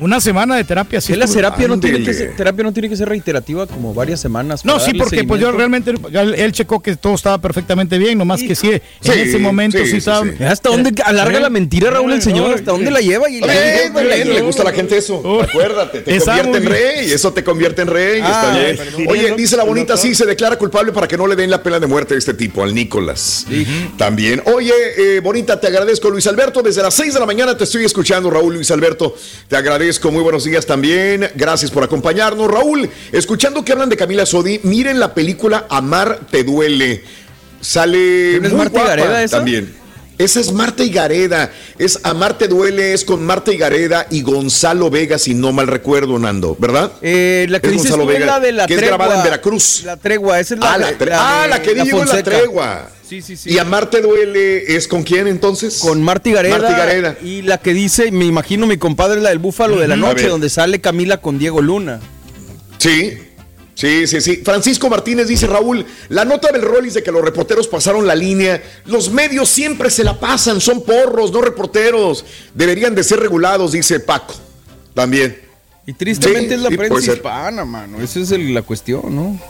Una 0.00 0.20
semana 0.20 0.56
de 0.56 0.64
terapia. 0.64 1.00
Sí 1.00 1.14
la 1.14 1.26
terapia 1.26 1.66
no, 1.66 1.80
tiene 1.80 2.02
que 2.02 2.14
ser, 2.14 2.36
terapia 2.36 2.64
no 2.64 2.72
tiene 2.72 2.88
que 2.88 2.96
ser 2.96 3.08
reiterativa 3.08 3.66
como 3.66 3.92
varias 3.92 4.20
semanas. 4.20 4.64
No, 4.64 4.78
sí, 4.78 4.92
porque 4.94 5.24
pues 5.24 5.40
yo 5.40 5.50
realmente, 5.52 5.92
él, 6.12 6.52
checó 6.52 6.80
que 6.80 6.96
todo 6.96 7.14
estaba 7.14 7.38
perfectamente 7.38 7.98
bien, 7.98 8.16
nomás 8.18 8.40
que 8.40 8.54
sí, 8.54 8.80
Sí, 9.00 9.10
en 9.10 9.18
ese 9.18 9.38
momento 9.38 9.78
sí, 9.78 9.84
sí, 9.84 9.90
sí, 9.92 9.96
estaba... 9.98 10.24
sí. 10.24 10.44
¿Hasta 10.44 10.70
dónde 10.70 11.02
alarga 11.04 11.40
la 11.40 11.50
mentira, 11.50 11.90
Raúl, 11.90 12.12
el 12.12 12.22
señor? 12.22 12.54
¿Hasta 12.54 12.72
dónde 12.72 12.90
la 12.90 13.00
lleva? 13.00 13.28
Y 13.28 13.40
bien, 13.40 14.34
le 14.34 14.40
gusta 14.42 14.62
a 14.62 14.66
la 14.66 14.72
gente 14.72 14.96
eso. 14.96 15.42
Acuérdate, 15.42 16.00
te 16.00 16.18
convierte 16.18 16.58
en 16.58 16.66
rey. 16.66 17.10
Eso 17.10 17.32
te 17.32 17.42
convierte 17.42 17.82
en 17.82 17.88
rey. 17.88 18.20
Ah, 18.22 18.28
está 18.28 18.58
bien. 18.58 18.76
perdón. 18.76 19.06
Oye, 19.08 19.34
dice 19.36 19.56
la 19.56 19.64
bonita, 19.64 19.96
sí, 19.96 20.14
se 20.14 20.26
declara 20.26 20.56
culpable 20.56 20.92
para 20.92 21.08
que 21.08 21.16
no 21.16 21.26
le 21.26 21.34
den 21.34 21.50
la 21.50 21.62
pena 21.62 21.80
de 21.80 21.86
muerte 21.86 22.14
a 22.14 22.18
este 22.18 22.34
tipo, 22.34 22.62
al 22.62 22.74
Nicolás. 22.74 23.46
También. 23.96 24.42
Oye, 24.46 24.72
eh, 24.96 25.20
bonita, 25.20 25.58
te 25.58 25.66
agradezco, 25.66 26.10
Luis 26.10 26.26
Alberto. 26.26 26.62
Desde 26.62 26.82
las 26.82 26.94
6 26.94 27.14
de 27.14 27.20
la 27.20 27.26
mañana 27.26 27.56
te 27.56 27.64
estoy 27.64 27.84
escuchando, 27.84 28.30
Raúl 28.30 28.54
Luis 28.54 28.70
Alberto. 28.70 29.16
Te 29.48 29.56
agradezco. 29.56 29.87
Muy 29.88 30.22
buenos 30.22 30.44
días 30.44 30.66
también. 30.66 31.30
Gracias 31.34 31.70
por 31.70 31.82
acompañarnos. 31.82 32.50
Raúl, 32.50 32.90
escuchando 33.10 33.64
que 33.64 33.72
hablan 33.72 33.88
de 33.88 33.96
Camila 33.96 34.26
Sodi, 34.26 34.60
miren 34.64 35.00
la 35.00 35.14
película 35.14 35.64
Amar 35.70 36.20
te 36.30 36.44
duele. 36.44 37.02
Sale 37.62 38.38
¿No 38.38 38.48
es 38.48 38.52
muy 38.52 38.66
guapa 38.66 38.88
Gareda 38.88 39.26
también. 39.28 39.74
Esa 40.18 40.40
es 40.40 40.52
Marta 40.52 40.82
y 40.82 40.90
Gareda. 40.90 41.52
Es 41.78 42.00
Amar 42.02 42.36
te 42.36 42.48
duele, 42.48 42.92
es 42.92 43.04
con 43.04 43.24
Marta 43.24 43.52
y 43.52 43.56
Gareda 43.56 44.06
y 44.10 44.22
Gonzalo 44.22 44.90
Vega, 44.90 45.16
si 45.18 45.34
no 45.34 45.52
mal 45.52 45.68
recuerdo, 45.68 46.18
Nando, 46.18 46.56
¿verdad? 46.58 46.92
Eh, 47.02 47.46
la 47.48 47.60
que 47.60 47.68
Es 47.68 47.72
dices 47.74 47.90
Gonzalo 47.90 48.04
tú 48.04 48.10
es 48.10 48.18
Vega, 48.18 48.26
la 48.26 48.40
de 48.40 48.52
la 48.52 48.66
que 48.66 48.74
es 48.74 48.80
grabada 48.82 49.16
en 49.18 49.22
Veracruz. 49.22 49.82
La 49.84 49.96
tregua, 49.96 50.40
esa 50.40 50.54
es 50.54 50.60
la 50.60 50.72
Ah, 50.72 50.78
la, 50.78 50.94
ah, 51.12 51.46
la 51.48 51.62
que 51.62 51.74
digo 51.74 52.02
es 52.02 52.08
la 52.08 52.22
tregua. 52.22 52.90
Sí, 53.08 53.22
sí, 53.22 53.36
sí. 53.36 53.50
Y 53.50 53.58
Amar 53.58 53.88
te 53.88 54.02
duele 54.02 54.76
es 54.76 54.86
con 54.86 55.02
quién 55.02 55.28
entonces? 55.28 55.78
Con 55.78 56.02
Marta 56.02 56.28
y 56.28 56.32
Gareda. 56.32 56.58
Marta 56.58 57.16
y 57.22 57.42
la 57.42 57.58
que 57.58 57.72
dice, 57.72 58.10
me 58.10 58.26
imagino 58.26 58.66
mi 58.66 58.76
compadre, 58.76 59.20
la 59.20 59.30
del 59.30 59.38
Búfalo 59.38 59.78
de 59.78 59.88
la. 59.88 59.94
A 59.94 59.96
Noche, 59.96 60.28
donde 60.28 60.50
sale 60.50 60.80
Camila 60.80 61.18
con 61.18 61.38
Diego 61.38 61.62
Luna. 61.62 62.00
Sí. 62.78 63.18
Sí, 63.78 64.08
sí, 64.08 64.20
sí. 64.20 64.36
Francisco 64.44 64.90
Martínez 64.90 65.28
dice, 65.28 65.46
Raúl, 65.46 65.86
la 66.08 66.24
nota 66.24 66.50
del 66.50 66.62
Rollis 66.62 66.94
de 66.94 67.02
que 67.04 67.12
los 67.12 67.22
reporteros 67.22 67.68
pasaron 67.68 68.08
la 68.08 68.16
línea, 68.16 68.60
los 68.86 69.08
medios 69.12 69.48
siempre 69.48 69.88
se 69.88 70.02
la 70.02 70.18
pasan, 70.18 70.60
son 70.60 70.82
porros, 70.82 71.30
no 71.30 71.40
reporteros. 71.40 72.24
Deberían 72.54 72.96
de 72.96 73.04
ser 73.04 73.20
regulados, 73.20 73.70
dice 73.70 74.00
Paco. 74.00 74.34
También. 74.94 75.38
Y 75.86 75.92
tristemente 75.92 76.48
Sí, 76.48 76.54
es 76.54 76.60
la 76.60 76.70
sí, 76.70 76.76
prensa 76.76 77.00
ser. 77.00 77.14
hispana, 77.18 77.64
mano. 77.64 78.00
Esa 78.02 78.18
es 78.18 78.32
el- 78.32 78.52
la 78.52 78.62
cuestión, 78.62 79.14
¿no? 79.14 79.40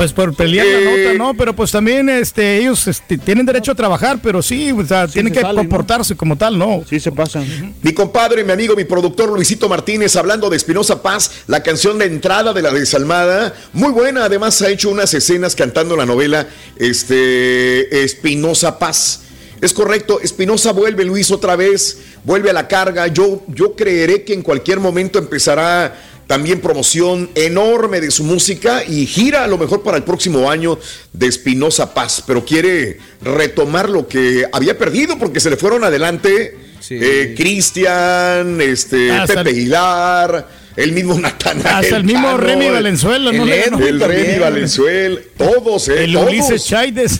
Pues 0.00 0.14
por 0.14 0.32
pelear 0.34 0.66
Eh, 0.66 0.82
la 0.82 0.90
nota, 0.90 1.18
¿no? 1.18 1.34
Pero 1.36 1.54
pues 1.54 1.70
también 1.70 2.08
este, 2.08 2.56
ellos 2.56 2.88
este, 2.88 3.18
tienen 3.18 3.44
derecho 3.44 3.72
a 3.72 3.74
trabajar, 3.74 4.18
pero 4.22 4.40
sí, 4.40 4.72
o 4.72 4.82
sea, 4.86 5.06
tienen 5.06 5.30
que 5.30 5.42
comportarse 5.42 6.16
como 6.16 6.38
tal, 6.38 6.58
¿no? 6.58 6.82
Sí, 6.88 6.98
se 6.98 7.12
pasan. 7.12 7.74
Mi 7.82 7.92
compadre, 7.92 8.42
mi 8.42 8.50
amigo, 8.50 8.74
mi 8.74 8.84
productor 8.84 9.28
Luisito 9.28 9.68
Martínez, 9.68 10.16
hablando 10.16 10.48
de 10.48 10.56
Espinosa 10.56 11.02
Paz, 11.02 11.42
la 11.48 11.62
canción 11.62 11.98
de 11.98 12.06
entrada 12.06 12.54
de 12.54 12.62
la 12.62 12.72
desalmada, 12.72 13.54
muy 13.74 13.92
buena. 13.92 14.24
Además, 14.24 14.62
ha 14.62 14.70
hecho 14.70 14.88
unas 14.88 15.12
escenas 15.12 15.54
cantando 15.54 15.94
la 15.96 16.06
novela 16.06 16.48
este, 16.78 18.02
Espinosa 18.02 18.78
Paz. 18.78 19.24
Es 19.60 19.74
correcto, 19.74 20.18
Espinosa 20.22 20.72
vuelve, 20.72 21.04
Luis, 21.04 21.30
otra 21.30 21.56
vez, 21.56 21.98
vuelve 22.24 22.48
a 22.48 22.54
la 22.54 22.66
carga. 22.66 23.06
Yo, 23.08 23.42
yo 23.48 23.76
creeré 23.76 24.24
que 24.24 24.32
en 24.32 24.40
cualquier 24.40 24.80
momento 24.80 25.18
empezará 25.18 25.94
también 26.30 26.60
promoción 26.60 27.28
enorme 27.34 28.00
de 28.00 28.12
su 28.12 28.22
música 28.22 28.84
y 28.84 29.04
gira 29.04 29.42
a 29.42 29.48
lo 29.48 29.58
mejor 29.58 29.82
para 29.82 29.96
el 29.96 30.04
próximo 30.04 30.48
año 30.48 30.78
de 31.12 31.26
Espinosa 31.26 31.92
Paz, 31.92 32.22
pero 32.24 32.44
quiere 32.44 32.98
retomar 33.20 33.88
lo 33.90 34.06
que 34.06 34.44
había 34.52 34.78
perdido 34.78 35.18
porque 35.18 35.40
se 35.40 35.50
le 35.50 35.56
fueron 35.56 35.82
adelante 35.82 36.56
eh, 36.88 37.34
Cristian, 37.36 38.60
este, 38.60 39.10
Hasta 39.10 39.26
Pepe 39.42 39.50
el- 39.50 39.56
Aguilar, 39.56 40.48
el 40.76 40.92
mismo 40.92 41.18
Natanael. 41.18 41.66
Hasta 41.66 41.96
el 41.96 42.04
mismo 42.04 42.22
Cano, 42.28 42.36
Remy 42.38 42.66
el- 42.66 42.72
Valenzuela, 42.74 43.32
¿no? 43.32 43.42
El, 43.42 43.48
Le- 43.50 43.64
Edwin 43.64 43.82
el 43.88 44.00
Remy. 44.00 44.38
Valenzuela, 44.38 45.20
todos, 45.36 45.88
eh, 45.88 46.04
El 46.04 46.12
todos. 46.12 46.28
Ulises 46.28 46.64
Chaides. 46.64 47.18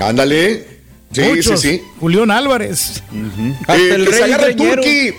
Ándale. 0.00 0.66
Sí, 1.12 1.20
Muchos. 1.22 1.60
sí, 1.60 1.68
sí. 1.76 1.82
Julián 2.00 2.30
Álvarez. 2.30 3.02
Eh, 3.68 4.04
que 4.06 4.12
se 4.14 4.24
agarra 4.24 4.46
el 4.46 4.56
Turqui. 4.56 5.12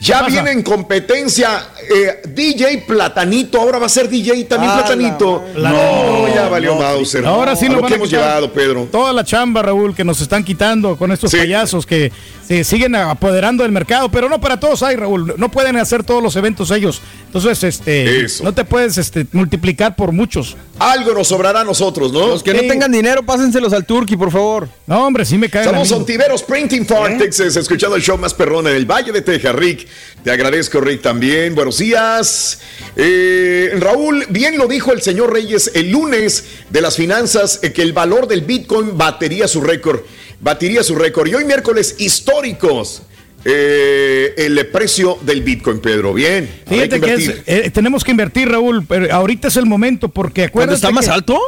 Ya 0.00 0.20
pasa? 0.20 0.28
viene 0.30 0.50
en 0.52 0.62
competencia 0.62 1.68
eh, 1.90 2.22
DJ 2.28 2.84
Platanito, 2.86 3.60
ahora 3.60 3.78
va 3.78 3.86
a 3.86 3.88
ser 3.88 4.08
DJ 4.08 4.44
también 4.44 4.72
Ah, 4.72 4.78
Platanito. 4.84 5.44
la- 5.56 5.70
no, 5.70 6.34
ya 6.34 6.48
valió 6.48 6.74
no, 6.74 6.80
Mauser. 6.80 7.24
Ahora 7.24 7.56
sí 7.56 7.66
nos 7.66 7.76
lo 7.76 7.82
van 7.82 7.88
que 7.88 7.94
a 7.94 7.96
hemos 7.96 8.10
llevado, 8.10 8.52
Pedro. 8.52 8.88
Toda 8.92 9.12
la 9.12 9.24
chamba, 9.24 9.62
Raúl, 9.62 9.94
que 9.94 10.04
nos 10.04 10.20
están 10.20 10.44
quitando 10.44 10.96
con 10.96 11.10
estos 11.12 11.32
payasos 11.32 11.86
que 11.86 12.12
se 12.46 12.64
siguen 12.64 12.94
apoderando 12.94 13.62
del 13.62 13.72
mercado, 13.72 14.10
pero 14.10 14.28
no 14.28 14.40
para 14.40 14.60
todos 14.60 14.82
hay, 14.82 14.96
Raúl. 14.96 15.34
No 15.38 15.50
pueden 15.50 15.76
hacer 15.76 16.04
todos 16.04 16.22
los 16.22 16.36
eventos 16.36 16.70
ellos. 16.70 17.00
Entonces, 17.26 17.62
este, 17.64 18.26
no 18.42 18.52
te 18.52 18.64
puedes 18.64 18.98
este, 18.98 19.26
multiplicar 19.32 19.96
por 19.96 20.12
muchos. 20.12 20.56
Algo 20.78 21.14
nos 21.14 21.28
sobrará 21.28 21.60
a 21.60 21.64
nosotros, 21.64 22.12
¿no? 22.12 22.26
Los 22.28 22.42
que 22.42 22.52
no 22.52 22.60
tengan 22.60 22.92
dinero, 22.92 23.22
pásenselos 23.24 23.72
al 23.72 23.86
Turqui, 23.86 24.16
por 24.16 24.30
favor. 24.30 24.68
No, 24.86 25.06
hombre, 25.06 25.24
sí 25.24 25.38
me 25.38 25.48
caen. 25.48 25.64
Somos 25.64 25.90
a 25.90 25.94
mí. 25.94 26.00
Ontiveros 26.00 26.42
Printing 26.42 26.86
Farm, 26.86 27.18
Texas, 27.18 27.56
escuchando 27.56 27.96
el 27.96 28.02
show 28.02 28.18
más 28.18 28.34
perrón 28.34 28.66
en 28.68 28.76
el 28.76 28.84
Valle 28.86 29.10
de 29.12 29.22
Texas. 29.22 29.45
Rick, 29.52 29.86
te 30.24 30.30
agradezco, 30.30 30.80
Rick, 30.80 31.02
también. 31.02 31.54
Buenos 31.54 31.78
días. 31.78 32.60
Eh, 32.96 33.70
Raúl, 33.78 34.26
bien 34.30 34.56
lo 34.58 34.66
dijo 34.66 34.92
el 34.92 35.02
señor 35.02 35.32
Reyes 35.32 35.70
el 35.74 35.90
lunes 35.90 36.44
de 36.70 36.80
las 36.80 36.96
finanzas, 36.96 37.60
eh, 37.62 37.72
que 37.72 37.82
el 37.82 37.92
valor 37.92 38.26
del 38.26 38.40
Bitcoin 38.42 38.96
batería 38.98 39.46
su 39.48 39.60
récord. 39.60 40.00
Batiría 40.40 40.82
su 40.82 40.94
récord. 40.94 41.28
Y 41.28 41.34
hoy 41.34 41.44
miércoles 41.44 41.96
históricos. 41.98 43.02
eh, 43.48 44.34
el 44.38 44.66
precio 44.72 45.18
del 45.22 45.42
Bitcoin, 45.42 45.78
Pedro. 45.78 46.12
Bien. 46.12 46.50
Fíjate 46.68 47.00
que 47.00 47.14
es- 47.14 47.32
eh, 47.46 47.70
tenemos 47.72 48.02
que 48.02 48.10
invertir, 48.10 48.48
Raúl, 48.48 48.84
pero 48.88 49.14
ahorita 49.14 49.46
es 49.46 49.56
el 49.56 49.66
momento 49.66 50.08
porque 50.08 50.48
¿Cuándo 50.48 50.74
acuérdate 50.74 50.74
está 50.74 50.90
más 50.90 51.04
que- 51.04 51.10
alto? 51.12 51.38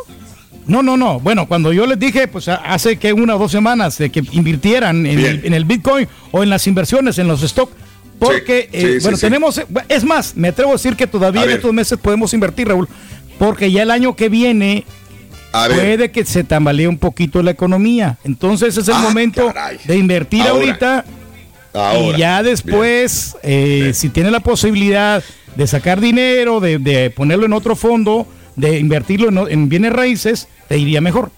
No, 0.68 0.80
no, 0.84 0.96
no. 0.96 1.18
Bueno, 1.18 1.48
cuando 1.48 1.72
yo 1.72 1.86
les 1.86 1.98
dije, 1.98 2.28
pues 2.28 2.46
hace 2.46 2.98
que 2.98 3.12
una 3.12 3.34
o 3.34 3.38
dos 3.40 3.50
semanas 3.50 3.98
de 3.98 4.10
que 4.10 4.22
invirtieran 4.30 5.06
en 5.06 5.18
el, 5.18 5.44
en 5.44 5.54
el 5.54 5.64
Bitcoin 5.64 6.06
o 6.30 6.44
en 6.44 6.50
las 6.50 6.68
inversiones, 6.68 7.18
en 7.18 7.26
los 7.26 7.40
stocks, 7.40 7.72
porque, 8.18 8.68
Sí, 8.72 8.76
eh, 8.78 8.92
sí, 8.94 9.02
bueno, 9.02 9.16
sí. 9.16 9.20
tenemos, 9.22 9.58
eh, 9.58 9.66
es 9.88 10.04
más, 10.04 10.36
me 10.36 10.48
atrevo 10.48 10.70
a 10.70 10.74
decir 10.74 10.96
que 10.96 11.06
todavía 11.06 11.40
A 11.40 11.44
en 11.44 11.48
ver. 11.50 11.56
estos 11.58 11.72
meses 11.72 11.98
podemos 11.98 12.32
invertir, 12.34 12.68
Raúl, 12.68 12.88
porque 13.38 13.70
ya 13.70 13.82
el 13.82 13.90
año 13.90 14.14
que 14.16 14.28
viene 14.28 14.84
A 15.52 15.68
ver. 15.68 15.78
puede 15.78 16.10
que 16.10 16.24
se 16.24 16.44
tambalee 16.44 16.88
un 16.88 16.98
poquito 16.98 17.42
la 17.42 17.50
economía. 17.52 18.18
Entonces 18.24 18.76
es 18.76 18.88
el 18.88 18.94
Ah, 18.94 19.00
momento 19.00 19.46
caray. 19.46 19.78
de 19.84 19.96
invertir 19.96 20.42
Ahora. 20.42 20.52
ahorita 20.52 21.04
Ahora. 21.74 22.16
y 22.16 22.20
ya 22.20 22.42
después, 22.42 23.36
eh, 23.42 23.92
si 23.94 24.08
tiene 24.08 24.30
la 24.30 24.40
posibilidad 24.40 25.22
de 25.54 25.66
sacar 25.66 26.00
dinero, 26.00 26.60
de, 26.60 26.78
de 26.78 27.10
ponerlo 27.10 27.46
en 27.46 27.52
otro 27.52 27.76
fondo, 27.76 28.26
de 28.56 28.78
invertirlo 28.78 29.28
en, 29.28 29.52
en 29.52 29.68
bienes 29.68 29.92
raíces, 29.92 30.48
te 30.68 30.76
iría 30.78 31.00
mejor. 31.00 31.30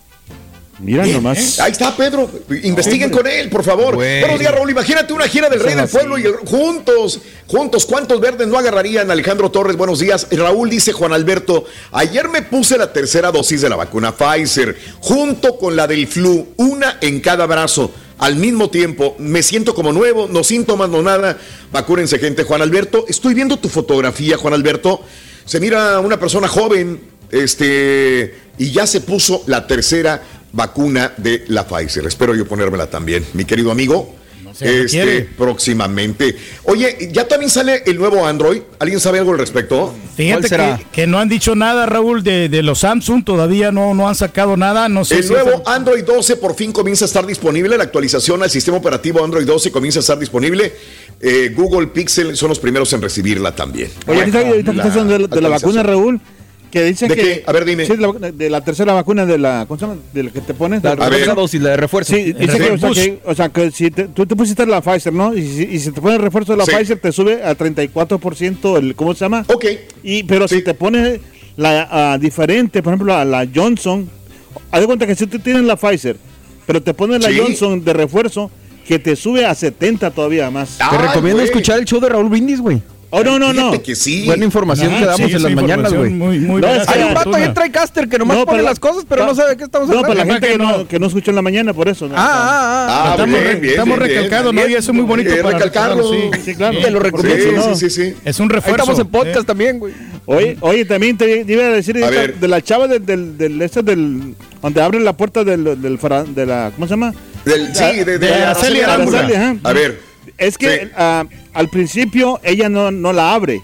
Mira 0.83 1.05
Bien, 1.05 1.25
¿eh? 1.27 1.47
Ahí 1.61 1.73
está 1.73 1.95
Pedro. 1.95 2.31
Investiguen 2.63 3.11
con 3.11 3.27
él, 3.27 3.51
por 3.51 3.63
favor. 3.63 3.97
Bueno. 3.97 4.21
Buenos 4.21 4.41
días, 4.41 4.53
Raúl. 4.53 4.71
Imagínate 4.71 5.13
una 5.13 5.29
gira 5.29 5.51
del 5.51 5.61
Rey 5.61 5.75
del 5.75 5.89
Pueblo 5.89 6.19
y 6.19 6.25
juntos, 6.47 7.21
juntos, 7.47 7.85
¿cuántos 7.85 8.19
verdes 8.21 8.49
no 8.49 8.57
agarrarían? 8.57 9.11
Alejandro 9.11 9.51
Torres, 9.51 9.77
buenos 9.77 9.99
días. 9.99 10.27
Raúl 10.31 10.71
dice 10.71 10.93
Juan 10.93 11.13
Alberto, 11.13 11.65
ayer 11.93 12.29
me 12.31 12.43
puse 12.43 12.79
la 12.79 12.93
tercera 12.93 13.31
dosis 13.31 13.61
de 13.61 13.69
la 13.69 13.77
vacuna 13.77 14.17
Pfizer, 14.17 14.77
junto 15.01 15.59
con 15.59 15.77
la 15.77 15.87
del 15.87 16.07
flu, 16.07 16.49
una 16.57 16.97
en 17.03 17.21
cada 17.21 17.47
brazo. 17.47 17.93
Al 18.17 18.37
mismo 18.37 18.71
tiempo, 18.71 19.17
me 19.19 19.43
siento 19.43 19.75
como 19.75 19.93
nuevo, 19.93 20.29
no 20.31 20.45
síntomas, 20.45 20.89
no 20.89 21.03
nada. 21.03 21.39
Vacúrense, 21.73 22.19
gente. 22.19 22.45
Juan 22.45 22.63
Alberto, 22.63 23.05
estoy 23.09 23.35
viendo 23.35 23.59
tu 23.59 23.69
fotografía, 23.69 24.37
Juan 24.37 24.55
Alberto. 24.55 25.03
Se 25.45 25.59
mira 25.59 26.01
una 26.01 26.19
persona 26.19 26.47
joven, 26.47 27.01
este, 27.31 28.35
y 28.59 28.73
ya 28.73 28.87
se 28.87 29.01
puso 29.01 29.43
la 29.47 29.67
tercera 29.67 30.23
vacuna 30.53 31.13
de 31.17 31.45
la 31.49 31.67
Pfizer. 31.67 32.07
Espero 32.07 32.35
yo 32.35 32.47
ponérmela 32.47 32.89
también, 32.89 33.25
mi 33.35 33.45
querido 33.45 33.71
amigo. 33.71 34.17
se 34.53 34.83
requiere. 34.83 35.19
este, 35.19 35.31
próximamente. 35.39 36.37
Oye, 36.65 37.09
ya 37.13 37.27
también 37.29 37.49
sale 37.51 37.83
el 37.87 37.97
nuevo 37.99 38.27
Android. 38.27 38.63
¿Alguien 38.81 38.99
sabe 39.01 39.19
algo 39.21 39.33
al 39.33 39.39
respecto? 39.39 39.95
Fíjate 40.17 40.49
que, 40.49 40.77
que 40.93 41.07
no 41.07 41.19
han 41.19 41.29
dicho 41.29 41.55
nada, 41.55 41.87
Raúl, 41.87 42.23
de, 42.25 42.49
de 42.49 42.63
los 42.63 42.81
Samsung, 42.81 43.25
todavía 43.25 43.71
no, 43.73 43.95
no 43.95 44.09
han 44.09 44.15
sacado 44.17 44.57
nada. 44.57 44.89
No 44.89 45.05
sé 45.05 45.19
El 45.19 45.25
si 45.25 45.33
nuevo 45.33 45.63
Android 45.67 46.05
12 46.05 46.37
por 46.37 46.57
fin 46.57 46.73
comienza 46.73 47.05
a 47.05 47.07
estar 47.07 47.25
disponible. 47.27 47.77
La 47.79 47.85
actualización 47.85 48.43
al 48.43 48.51
sistema 48.51 48.77
operativo 48.79 49.25
Android 49.25 49.47
12 49.47 49.71
comienza 49.71 50.01
a 50.01 50.03
estar 50.03 50.19
disponible. 50.19 50.73
Eh, 51.21 51.53
Google 51.57 51.87
Pixel 51.87 52.37
son 52.37 52.49
los 52.49 52.59
primeros 52.59 52.93
en 52.93 53.01
recibirla 53.03 53.55
también. 53.55 53.91
Oye, 54.09 54.19
ahorita, 54.21 54.41
ahorita 54.41 54.73
La 54.73 54.83
estás 54.83 54.97
hablando 55.01 55.13
de, 55.13 55.19
la- 55.21 55.27
de 55.37 55.41
la 55.43 55.49
actualización. 55.57 55.77
vacuna, 55.77 55.83
Raúl, 55.83 56.21
que 56.71 56.85
dicen 56.85 57.09
¿De 57.09 57.17
que... 57.17 57.23
qué? 57.23 57.45
A 57.47 57.53
ver, 57.53 57.65
dime. 57.65 57.85
Sí, 57.87 57.97
de 57.97 57.99
la, 57.99 58.31
de 58.33 58.51
la 58.51 58.61
tercera 58.63 58.93
vacuna 58.93 59.27
de 59.27 59.39
la... 59.39 59.65
¿Cómo 59.67 59.79
se 59.79 59.87
llama? 59.87 59.99
De 60.13 60.23
la 60.25 60.31
que 60.31 60.41
te 60.41 60.55
pones. 60.55 60.83
La 60.83 60.97
tercera 60.97 61.35
dosis, 61.35 61.61
la 61.61 61.71
de 61.71 61.77
refuerzo. 61.79 62.15
Sí, 62.15 62.33
dice 62.33 62.59
que, 62.59 62.71
o 62.71 62.79
sea, 62.79 62.91
que, 62.93 63.21
o 63.25 63.35
sea, 63.35 63.49
que 63.49 63.71
si 63.73 63.91
te- 63.91 64.09
tú 64.09 64.25
te 64.27 64.37
pusiste 64.37 64.65
la 64.67 64.81
Pfizer, 64.81 65.13
¿no? 65.13 65.35
Y 65.35 65.43
si, 65.47 65.63
y 65.65 65.79
si 65.81 65.91
te 65.91 66.01
pones 66.01 66.17
el 66.19 66.23
refuerzo 66.23 66.53
de 66.53 66.59
la 66.59 66.65
Sí. 66.67 66.73
Pfizer, 66.73 66.99
te 67.01 67.11
sube 67.13 67.43
a 67.43 67.57
34% 67.57 68.79
el... 68.79 68.95
¿Cómo 68.95 69.15
se 69.15 69.21
llama? 69.25 69.45
Ok. 69.49 69.65
Y, 70.03 70.23
pero 70.25 70.47
si 70.49 70.63
te 70.63 70.75
pones 70.75 71.21
la 71.57 71.89
ah, 71.91 72.19
diferente, 72.19 72.83
por 72.83 72.93
ejemplo, 72.95 73.13
la, 73.15 73.25
la 73.25 73.49
Johnson, 73.53 74.09
haz 74.71 74.81
de 74.81 74.87
cuenta 74.87 75.07
que 75.07 75.15
si 75.15 75.27
tú 75.27 75.39
tienes 75.39 75.63
la 75.65 75.77
Pfizer, 75.77 76.17
pero 76.67 76.83
te 76.83 76.95
pones 76.95 77.23
la 77.23 77.31
Sí. 77.31 77.39
Johnson 77.39 77.85
de 77.85 77.93
refuerzo, 77.93 78.51
que 78.87 78.99
te 78.99 79.17
sube 79.17 79.45
a 79.45 79.55
70 79.55 80.11
todavía 80.13 80.51
más. 80.51 80.79
Te 80.79 80.99
recomiendo 80.99 81.43
escuchar 81.43 81.79
el 81.79 81.85
show 81.85 82.01
de 82.01 82.09
Raúl 82.09 82.29
Brindis, 82.29 82.61
güey. 82.61 82.83
Oh, 83.13 83.25
no, 83.25 83.39
no, 83.39 83.53
no. 83.53 83.83
Que 83.83 83.95
sí. 83.97 84.25
Buena 84.25 84.45
información 84.45 84.89
Ajá, 84.91 85.01
que 85.01 85.07
damos 85.07 85.31
sí, 85.31 85.37
en 85.37 85.43
las 85.43 85.53
mañanas, 85.55 85.93
güey. 85.93 86.11
muy- 86.11 86.39
muy 86.39 86.61
No, 86.61 86.69
Hay 86.69 87.03
un 87.03 87.15
vato 87.15 87.35
ahí 87.35 87.43
en 87.43 87.55
TriCaster 87.55 88.09
que 88.09 88.19
nomás 88.19 88.37
No, 88.39 88.47
pone 88.47 88.63
las 88.63 88.79
cosas, 88.79 89.05
pero 89.09 89.27
no 89.27 89.35
sabe 89.35 89.51
de 89.51 89.57
qué 89.57 89.65
estamos 89.65 89.89
No, 89.89 89.99
hablando. 89.99 90.15
para 90.17 90.25
la 90.27 90.33
gente 90.35 90.49
que 90.49 90.59
no, 90.59 90.79
no- 90.79 90.89
que 90.89 90.99
no 91.01 91.07
escuchó 91.07 91.31
en 91.31 91.37
la 91.37 91.43
mañana, 91.43 91.75
por 91.75 91.89
eso. 91.89 92.07
¿no? 92.07 92.15
Ah, 92.17 92.21
ah, 92.21 92.87
ah. 92.89 93.11
estamos 93.13 93.31
bien, 93.41 93.45
re- 93.45 93.55
bien, 93.61 93.71
estamos 93.73 93.99
bien, 93.99 94.09
bien. 94.09 94.23
recalcados, 94.23 94.55
¿no? 94.55 94.61
Y 94.69 94.73
eso 94.75 94.91
es 94.93 94.97
muy 94.97 95.05
bonito 95.05 95.31
para 95.43 95.59
recalcarlo. 95.59 96.13
sí. 96.13 96.19
Sí, 96.45 96.55
claro. 96.55 96.79
Te 96.81 96.91
lo 96.91 97.01
recomiendo. 97.01 97.45
Sí, 97.45 97.51
no. 97.55 97.75
sí, 97.75 97.91
sí, 97.91 98.03
sí. 98.11 98.15
Es 98.25 98.39
un 98.39 98.45
Ahí 98.51 98.55
refuerzo. 98.57 98.83
estamos 98.83 99.01
en 99.01 99.07
podcast 99.09 99.41
eh. 99.41 99.45
también, 99.45 99.79
güey. 99.79 99.93
Oye, 100.27 100.57
oye, 100.61 100.85
también 100.85 101.17
te 101.19 101.45
iba 101.49 101.65
a 101.65 101.69
decir 101.71 101.97
esta- 101.97 102.29
de 102.29 102.49
la 102.49 102.63
chava 102.63 102.87
del, 102.87 103.05
del, 103.05 103.37
del, 103.37 103.61
este 103.63 103.83
del, 103.83 104.35
donde 104.63 104.81
abren 104.83 105.05
la 105.05 105.15
puerta 105.17 105.43
del, 105.43 105.65
del, 105.65 105.99
de 106.35 106.47
la, 106.47 106.71
¿cómo 106.75 106.87
se 106.87 106.91
llama? 106.93 107.13
Del- 107.45 107.75
sí, 107.75 108.05
de, 108.05 108.19
de, 108.19 108.35
Araceli. 108.35 108.81
A 109.65 109.73
ver. 109.73 110.01
Es 110.39 110.57
que 110.57 110.91
ah, 110.97 111.25
al 111.55 111.69
principio 111.69 112.41
ella 112.43 112.69
no, 112.69 112.91
no 112.91 113.13
la 113.13 113.35
abre. 113.35 113.63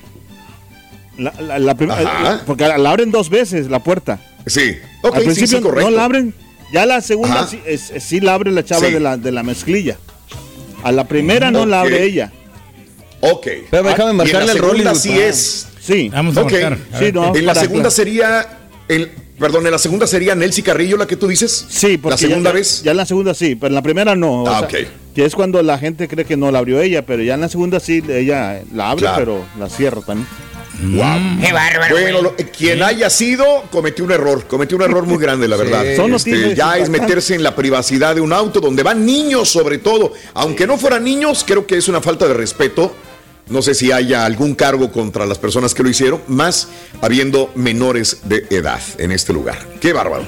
La, 1.18 1.32
la- 1.40 1.58
la 1.58 1.74
prim- 1.74 1.90
Ajá. 1.90 2.34
eh, 2.36 2.39
porque 2.47 2.66
la 2.68 2.90
abren 2.90 3.10
dos 3.10 3.31
veces 3.31 3.68
la 3.70 3.78
puerta. 3.82 4.20
Sí. 4.47 4.76
Ok, 5.02 5.16
al 5.16 5.23
principio 5.23 5.58
sí, 5.58 5.62
correcto. 5.62 5.90
no 5.90 5.97
la 5.97 6.05
abren. 6.05 6.34
Ya 6.73 6.84
la 6.84 7.00
segunda 7.00 7.47
sí, 7.47 7.60
es- 7.66 7.90
es- 7.90 8.02
sí 8.05 8.20
la 8.20 8.34
abre 8.34 8.50
la 8.52 8.65
chava 8.65 8.86
Sí. 8.86 8.92
de, 8.92 9.00
la, 9.00 9.16
de 9.16 9.32
la 9.32 9.42
mezclilla. 9.42 9.97
A 10.82 10.92
la 10.92 11.05
primera 11.08 11.50
no 11.50 11.65
la 11.65 11.81
abre 11.81 12.02
ella. 12.05 12.32
Ok. 13.20 13.47
Pero 13.70 13.82
déjame 13.89 14.10
Ah, 14.10 14.12
y 14.12 14.16
marcarle 14.16 14.40
en 14.40 14.47
la 14.47 14.52
el 14.52 14.58
segunda 14.58 14.94
sí 14.94 15.18
es. 15.18 15.68
Sí. 15.81 16.08
Vamos 16.10 16.36
a 16.36 16.42
Ok. 16.42 16.52
marcar. 16.52 16.73
A 16.92 16.98
Sí, 16.98 17.05
ver. 17.05 17.15
no. 17.15 17.34
En 17.34 17.47
la 17.47 17.55
segunda 17.55 17.90
sería. 17.90 18.58
el- 18.89 19.10
perdón, 19.39 19.65
en 19.66 19.73
la 19.73 19.78
segunda 19.78 20.06
sería 20.06 20.34
Nelcy 20.34 20.62
Carrillo 20.62 20.97
la 20.97 21.06
que 21.06 21.16
tú 21.16 21.26
dices. 21.28 21.66
Sí, 21.68 21.98
porque 21.98 22.12
La 22.15 22.18
segunda 22.28 22.50
ya, 22.50 22.55
vez. 22.55 22.82
Ya 22.82 22.90
en 22.92 22.97
la 22.97 23.06
segunda 23.06 23.34
sí, 23.34 23.55
pero 23.55 23.68
en 23.68 23.74
la 23.74 23.82
primera 23.82 24.15
no. 24.16 24.42
o 24.44 24.48
Ah, 24.48 24.66
sea, 24.68 24.81
ok. 24.82 24.89
Que 25.15 25.24
es 25.24 25.34
cuando 25.34 25.62
la 25.62 25.78
gente 25.78 26.08
cree 26.08 26.24
que 26.24 26.36
no 26.36 26.50
la 26.50 26.58
abrió 26.58 26.81
ella, 26.81 27.05
pero 27.06 27.23
ya 27.23 27.34
en 27.34 27.40
la 27.40 27.48
segunda 27.48 27.81
sí, 27.81 28.02
ella 28.08 28.62
la 28.74 28.90
abre, 28.90 29.02
Claro. 29.02 29.16
pero 29.18 29.47
la 29.58 29.68
cierra 29.70 30.00
también. 30.02 30.28
Wow. 30.78 31.40
Qué 31.40 31.52
bárbaro. 31.55 31.94
Bueno, 31.98 32.20
lo- 32.23 32.34
quien 32.56 32.82
haya 32.82 33.08
sido, 33.08 33.62
cometió 33.70 34.05
un 34.05 34.12
error, 34.12 34.47
cometió 34.47 34.76
un 34.76 34.82
error 34.82 35.06
muy 35.06 35.16
grande, 35.16 35.48
la 35.48 35.56
verdad. 35.56 35.84
Son 35.97 36.12
Este, 36.15 36.55
ya 36.55 36.76
es 36.76 36.90
meterse 36.90 37.34
en 37.34 37.42
la 37.42 37.55
privacidad 37.56 38.15
de 38.15 38.20
un 38.20 38.31
auto 38.32 38.60
donde 38.60 38.82
van 38.82 39.06
niños 39.06 39.48
sobre 39.48 39.78
todo. 39.78 40.12
Aunque 40.34 40.66
no 40.66 40.76
fueran 40.76 41.02
niños, 41.05 41.44
creo 41.47 41.66
que 41.66 41.78
es 41.78 41.89
una 41.89 42.02
falta 42.02 42.28
de 42.28 42.34
respeto. 42.34 42.94
No 43.49 43.62
sé 43.62 43.75
si 43.76 43.92
haya 43.92 44.25
algún 44.26 44.57
cargo 44.57 44.91
contra 44.91 45.25
las 45.25 45.39
personas 45.39 45.73
que 45.73 45.84
lo 45.84 45.89
hicieron, 45.89 46.20
más 46.26 46.66
habiendo 47.00 47.52
menores 47.55 48.18
de 48.25 48.44
edad 48.50 48.81
en 48.99 49.12
este 49.12 49.33
lugar. 49.33 49.57
Qué 49.81 49.92
bárbaro. 49.92 50.25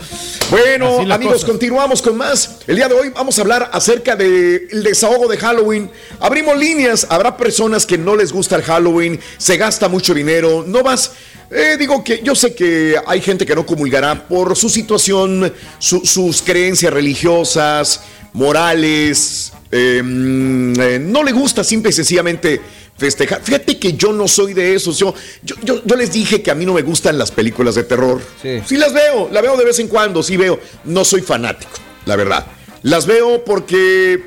Bueno, 0.50 1.00
amigos, 1.12 1.44
continuamos 1.44 2.00
con 2.00 2.16
más. 2.16 2.58
El 2.68 2.76
día 2.76 2.86
de 2.86 2.94
hoy 2.94 3.08
vamos 3.08 3.36
a 3.36 3.42
hablar 3.42 3.70
acerca 3.72 4.14
del 4.14 4.68
desahogo 4.84 5.26
de 5.26 5.36
Halloween. 5.36 5.90
Abrimos 6.20 6.56
líneas. 6.56 7.08
Habrá 7.10 7.36
personas 7.36 7.84
que 7.86 7.98
no 7.98 8.14
les 8.14 8.32
gusta 8.32 8.54
el 8.54 8.62
Halloween, 8.62 9.18
se 9.36 9.56
gasta 9.56 9.88
mucho 9.88 10.14
dinero. 10.14 10.64
No 10.64 10.84
vas. 10.84 11.10
eh, 11.50 11.74
digo 11.76 12.04
que 12.04 12.20
yo 12.22 12.36
sé 12.36 12.54
que 12.54 12.94
hay 13.04 13.20
gente 13.20 13.44
que 13.44 13.56
no 13.56 13.66
comulgará 13.66 14.28
por 14.28 14.54
su 14.54 14.68
situación, 14.68 15.52
su- 15.80 16.06
sus 16.06 16.40
creencias 16.40 16.92
religiosas, 16.92 18.00
morales. 18.32 19.52
eh, 19.72 20.00
mm, 20.04 20.80
eh, 20.80 20.98
no 20.98 21.22
le 21.24 21.32
gusta 21.32 21.62
simple 21.64 21.90
y 21.90 21.92
sencillamente 21.92 22.58
festejar. 22.98 23.40
Fíjate 23.42 23.78
que 23.78 23.94
yo 23.94 24.12
no 24.12 24.28
soy 24.28 24.52
de 24.52 24.74
esos. 24.74 24.98
Yo, 24.98 25.14
yo, 25.42 25.56
yo, 25.62 25.82
yo 25.84 25.96
les 25.96 26.12
dije 26.12 26.42
que 26.42 26.50
a 26.50 26.54
mí 26.54 26.66
no 26.66 26.74
me 26.74 26.82
gustan 26.82 27.16
las 27.16 27.30
películas 27.30 27.74
de 27.76 27.84
terror. 27.84 28.20
Sí. 28.42 28.76
las 28.76 28.92
veo, 28.92 29.28
la 29.32 29.40
veo 29.40 29.56
de 29.56 29.64
vez 29.64 29.78
en 29.78 29.88
cuando, 29.88 30.22
sí 30.22 30.36
veo. 30.36 30.60
No 30.84 31.04
soy 31.04 31.22
fanático, 31.22 31.72
la 32.04 32.16
verdad. 32.16 32.46
Las 32.82 33.06
veo 33.06 33.44
porque 33.44 34.22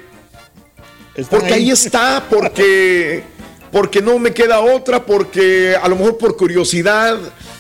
porque 1.29 1.53
ahí 1.53 1.71
está, 1.71 2.25
porque, 2.29 3.23
porque 3.71 4.01
no 4.01 4.17
me 4.17 4.33
queda 4.33 4.61
otra, 4.61 5.05
porque 5.05 5.75
a 5.75 5.87
lo 5.89 5.95
mejor 5.95 6.17
por 6.17 6.37
curiosidad, 6.37 7.17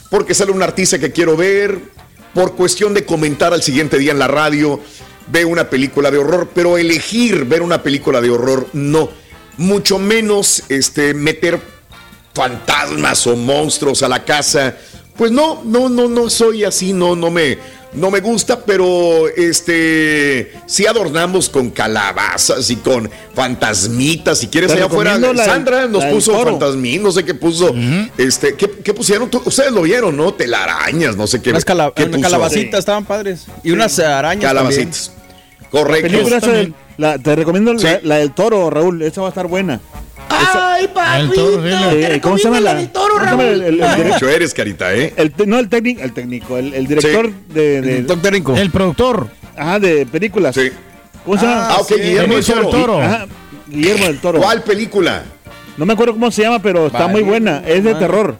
porque 0.09 0.33
sale 0.33 0.51
un 0.51 0.63
artista 0.63 0.99
que 0.99 1.11
quiero 1.11 1.35
ver, 1.35 1.79
por 2.33 2.55
cuestión 2.55 2.93
de 2.93 3.05
comentar 3.05 3.53
al 3.53 3.61
siguiente 3.61 3.97
día 3.97 4.13
en 4.13 4.19
la 4.19 4.27
radio, 4.27 4.79
veo 5.27 5.49
una 5.49 5.69
película 5.69 6.11
de 6.11 6.17
horror, 6.17 6.49
pero 6.53 6.77
elegir 6.77 7.45
ver 7.45 7.61
una 7.61 7.83
película 7.83 8.21
de 8.21 8.29
horror, 8.29 8.67
no. 8.73 9.09
Mucho 9.61 9.99
menos 9.99 10.63
este, 10.69 11.13
meter 11.13 11.59
fantasmas 12.33 13.25
o 13.27 13.35
monstruos 13.35 14.01
a 14.03 14.09
la 14.09 14.23
casa. 14.23 14.75
Pues 15.15 15.31
no, 15.31 15.61
no, 15.63 15.89
no, 15.89 16.07
no 16.07 16.29
soy 16.29 16.63
así, 16.63 16.93
no, 16.93 17.15
no 17.15 17.29
me, 17.29 17.57
no 17.93 18.09
me 18.09 18.21
gusta, 18.21 18.61
pero 18.65 19.27
este, 19.27 20.53
sí 20.65 20.87
adornamos 20.87 21.49
con 21.49 21.69
calabazas 21.69 22.69
y 22.71 22.77
con 22.77 23.09
fantasmitas. 23.35 24.39
Si 24.39 24.47
quieres 24.47 24.71
allá 24.71 24.85
afuera, 24.85 25.19
Sandra 25.45 25.87
nos 25.87 26.03
puso 26.05 26.31
fantasmín, 26.51 27.03
no 27.03 27.11
sé 27.11 27.23
qué 27.23 27.33
puso. 27.35 27.75
Este, 28.17 28.55
¿qué, 28.55 28.69
qué 28.83 28.93
pusieron? 28.93 29.29
Tú- 29.29 29.41
Ustedes 29.45 29.71
lo 29.71 29.81
vieron, 29.83 30.15
¿no? 30.17 30.33
Telarañas, 30.33 31.15
no 31.17 31.27
sé 31.27 31.41
qué. 31.41 31.51
Unas 31.51 31.65
cala- 31.65 31.93
calabacitas 31.93 32.79
estaban 32.79 33.05
padres. 33.05 33.45
Y 33.63 33.71
unas 33.71 33.99
arañas 33.99 34.43
Calabacitas. 34.45 35.11
La 35.15 35.20
Correcto. 35.71 36.07
película 36.09 36.37
esa 36.37 36.51
del- 36.51 36.73
la- 36.97 37.17
te 37.17 37.35
recomiendo 37.35 37.77
Sí. 37.79 37.85
la, 37.85 37.99
la 38.03 38.15
del 38.17 38.31
toro, 38.31 38.69
Raúl. 38.69 39.01
Esa 39.01 39.21
va 39.21 39.27
a 39.27 39.29
estar 39.29 39.47
buena. 39.47 39.79
Ay, 40.29 40.87
papito. 40.93 41.65
Eh, 41.65 42.19
¿Cómo 42.21 42.37
se 42.37 42.45
llama 42.45 42.59
la? 42.59 42.75
del 42.75 42.89
toro, 42.89 43.13
¿cómo 43.15 43.25
se 43.25 43.31
llama 43.31 43.43
el- 43.43 43.61
el- 43.61 43.81
el 43.81 44.29
eres, 44.29 44.53
carita, 44.53 44.93
¿eh? 44.93 45.13
el 45.17 45.33
no 45.45 45.59
el 45.59 45.67
técnico, 45.69 46.01
el 46.01 46.13
técnico, 46.13 46.57
el, 46.57 46.73
el 46.73 46.87
director 46.87 47.31
de, 47.49 47.81
de- 47.81 48.01
Doctor 48.03 48.21
técnico. 48.21 48.55
El 48.55 48.69
productor. 48.71 49.27
ajá, 49.57 49.79
de 49.79 50.05
películas. 50.05 50.55
Sí. 50.55 50.69
¿Cómo 51.25 51.37
se 51.37 51.45
llama? 51.45 51.67
Ah, 51.69 51.77
ok, 51.81 51.91
Guillermo 51.97 52.33
del 52.35 52.45
Toro. 52.45 52.69
Toro. 52.69 53.01
Ajá. 53.01 53.25
Guillermo 53.67 54.05
del 54.05 54.19
Toro. 54.19 54.39
¿Cuál 54.39 54.63
película? 54.63 55.23
No 55.77 55.85
me 55.85 55.93
acuerdo 55.93 56.13
cómo 56.13 56.31
se 56.31 56.41
llama, 56.43 56.59
pero 56.61 56.87
está 56.87 57.07
muy 57.07 57.21
buena. 57.23 57.61
Es 57.65 57.83
de 57.83 57.93
terror. 57.95 58.35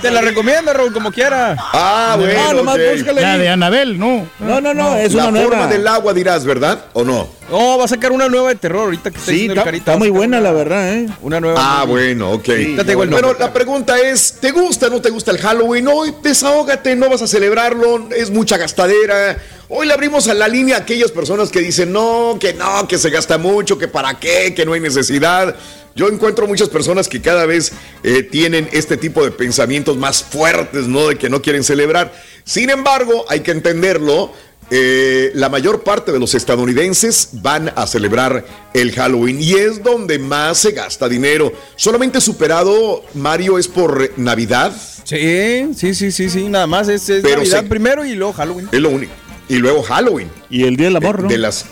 Te 0.00 0.10
la 0.10 0.20
recomiendo, 0.20 0.72
Raúl, 0.72 0.92
como 0.92 1.10
quiera. 1.12 1.56
Ah, 1.58 2.16
bueno. 2.18 2.52
Nomás 2.54 2.78
búscale 2.92 3.20
La 3.20 3.38
de 3.38 3.48
Anabel, 3.48 3.98
no. 3.98 4.28
No, 4.40 4.60
no, 4.60 4.74
no, 4.74 4.96
es 4.96 5.12
la 5.14 5.28
una 5.28 5.40
forma 5.40 5.56
nueva. 5.56 5.72
del 5.72 5.86
agua 5.86 6.12
dirás, 6.14 6.44
¿verdad? 6.44 6.86
¿O 6.92 7.04
no? 7.04 7.28
No, 7.50 7.78
va 7.78 7.84
a 7.84 7.88
sacar 7.88 8.10
una 8.10 8.28
nueva 8.28 8.48
de 8.48 8.56
terror 8.56 8.84
ahorita 8.86 9.10
que 9.10 9.18
está 9.18 9.30
Sí, 9.30 9.46
está, 9.46 9.62
Carita. 9.62 9.92
está 9.92 9.98
muy 9.98 10.10
buena, 10.10 10.40
la 10.40 10.50
verdad, 10.52 10.94
¿eh? 10.94 11.06
Una 11.22 11.40
nueva. 11.40 11.58
Ah, 11.60 11.84
bueno, 11.84 12.32
ok. 12.32 12.44
Ya 12.44 12.82
te 12.84 12.84
digo 12.84 13.04
el 13.04 13.10
Pero 13.10 13.28
nombre. 13.28 13.38
la 13.46 13.52
pregunta 13.52 13.96
es, 13.98 14.38
¿te 14.40 14.50
gusta 14.50 14.86
o 14.86 14.90
no 14.90 15.00
te 15.00 15.10
gusta 15.10 15.30
el 15.30 15.38
Halloween? 15.38 15.86
Hoy 15.88 16.12
desahógate, 16.22 16.96
no 16.96 17.08
vas 17.08 17.22
a 17.22 17.26
celebrarlo, 17.28 18.08
es 18.16 18.30
mucha 18.30 18.56
gastadera. 18.56 19.38
Hoy 19.68 19.86
le 19.86 19.92
abrimos 19.94 20.26
a 20.28 20.34
la 20.34 20.48
línea 20.48 20.76
a 20.76 20.80
aquellas 20.80 21.10
personas 21.12 21.50
que 21.50 21.60
dicen, 21.60 21.92
no, 21.92 22.36
que 22.40 22.52
no, 22.52 22.86
que 22.88 22.98
se 22.98 23.10
gasta 23.10 23.38
mucho, 23.38 23.78
que 23.78 23.86
para 23.88 24.14
qué, 24.18 24.52
que 24.54 24.64
no 24.66 24.72
hay 24.72 24.80
necesidad. 24.80 25.54
Yo 25.96 26.08
encuentro 26.08 26.46
muchas 26.46 26.68
personas 26.68 27.08
que 27.08 27.20
cada 27.20 27.46
vez 27.46 27.72
eh, 28.04 28.22
tienen 28.22 28.68
este 28.72 28.96
tipo 28.96 29.24
de 29.24 29.30
pensamientos 29.32 29.96
más 29.96 30.22
fuertes, 30.22 30.86
¿no? 30.86 31.08
De 31.08 31.16
que 31.16 31.28
no 31.28 31.42
quieren 31.42 31.64
celebrar. 31.64 32.12
Sin 32.44 32.70
embargo, 32.70 33.24
hay 33.28 33.40
que 33.40 33.50
entenderlo. 33.50 34.32
eh, 34.70 35.30
la 35.34 35.48
mayor 35.48 35.84
parte 35.84 36.10
de 36.10 36.18
los 36.18 36.34
estadounidenses 36.34 37.28
van 37.34 37.72
a 37.76 37.86
celebrar 37.86 38.44
el 38.74 38.90
Halloween 38.92 39.40
y 39.40 39.54
es 39.54 39.80
donde 39.82 40.18
más 40.18 40.58
se 40.58 40.72
gasta 40.72 41.08
dinero. 41.08 41.52
Solamente 41.76 42.20
superado, 42.20 43.04
Mario, 43.14 43.58
es 43.58 43.68
por 43.68 44.10
Navidad. 44.18 44.72
Sí, 45.04 45.68
sí, 45.76 45.94
sí, 45.94 46.10
sí, 46.10 46.28
sí. 46.28 46.48
Nada 46.48 46.66
más 46.66 46.88
es, 46.88 47.08
es 47.08 47.22
Pero 47.22 47.36
Navidad 47.38 47.60
se- 47.62 47.68
primero 47.68 48.04
y 48.04 48.14
luego 48.16 48.32
Halloween. 48.32 48.68
Es 48.72 48.80
lo 48.80 48.90
único. 48.90 49.12
Y 49.48 49.56
luego 49.58 49.82
Halloween. 49.84 50.28
Y 50.50 50.64
el 50.64 50.76
Día 50.76 50.86
del 50.88 50.96
Amor, 50.96 51.22
¿no? 51.22 51.28
de 51.28 51.38
las 51.38 51.64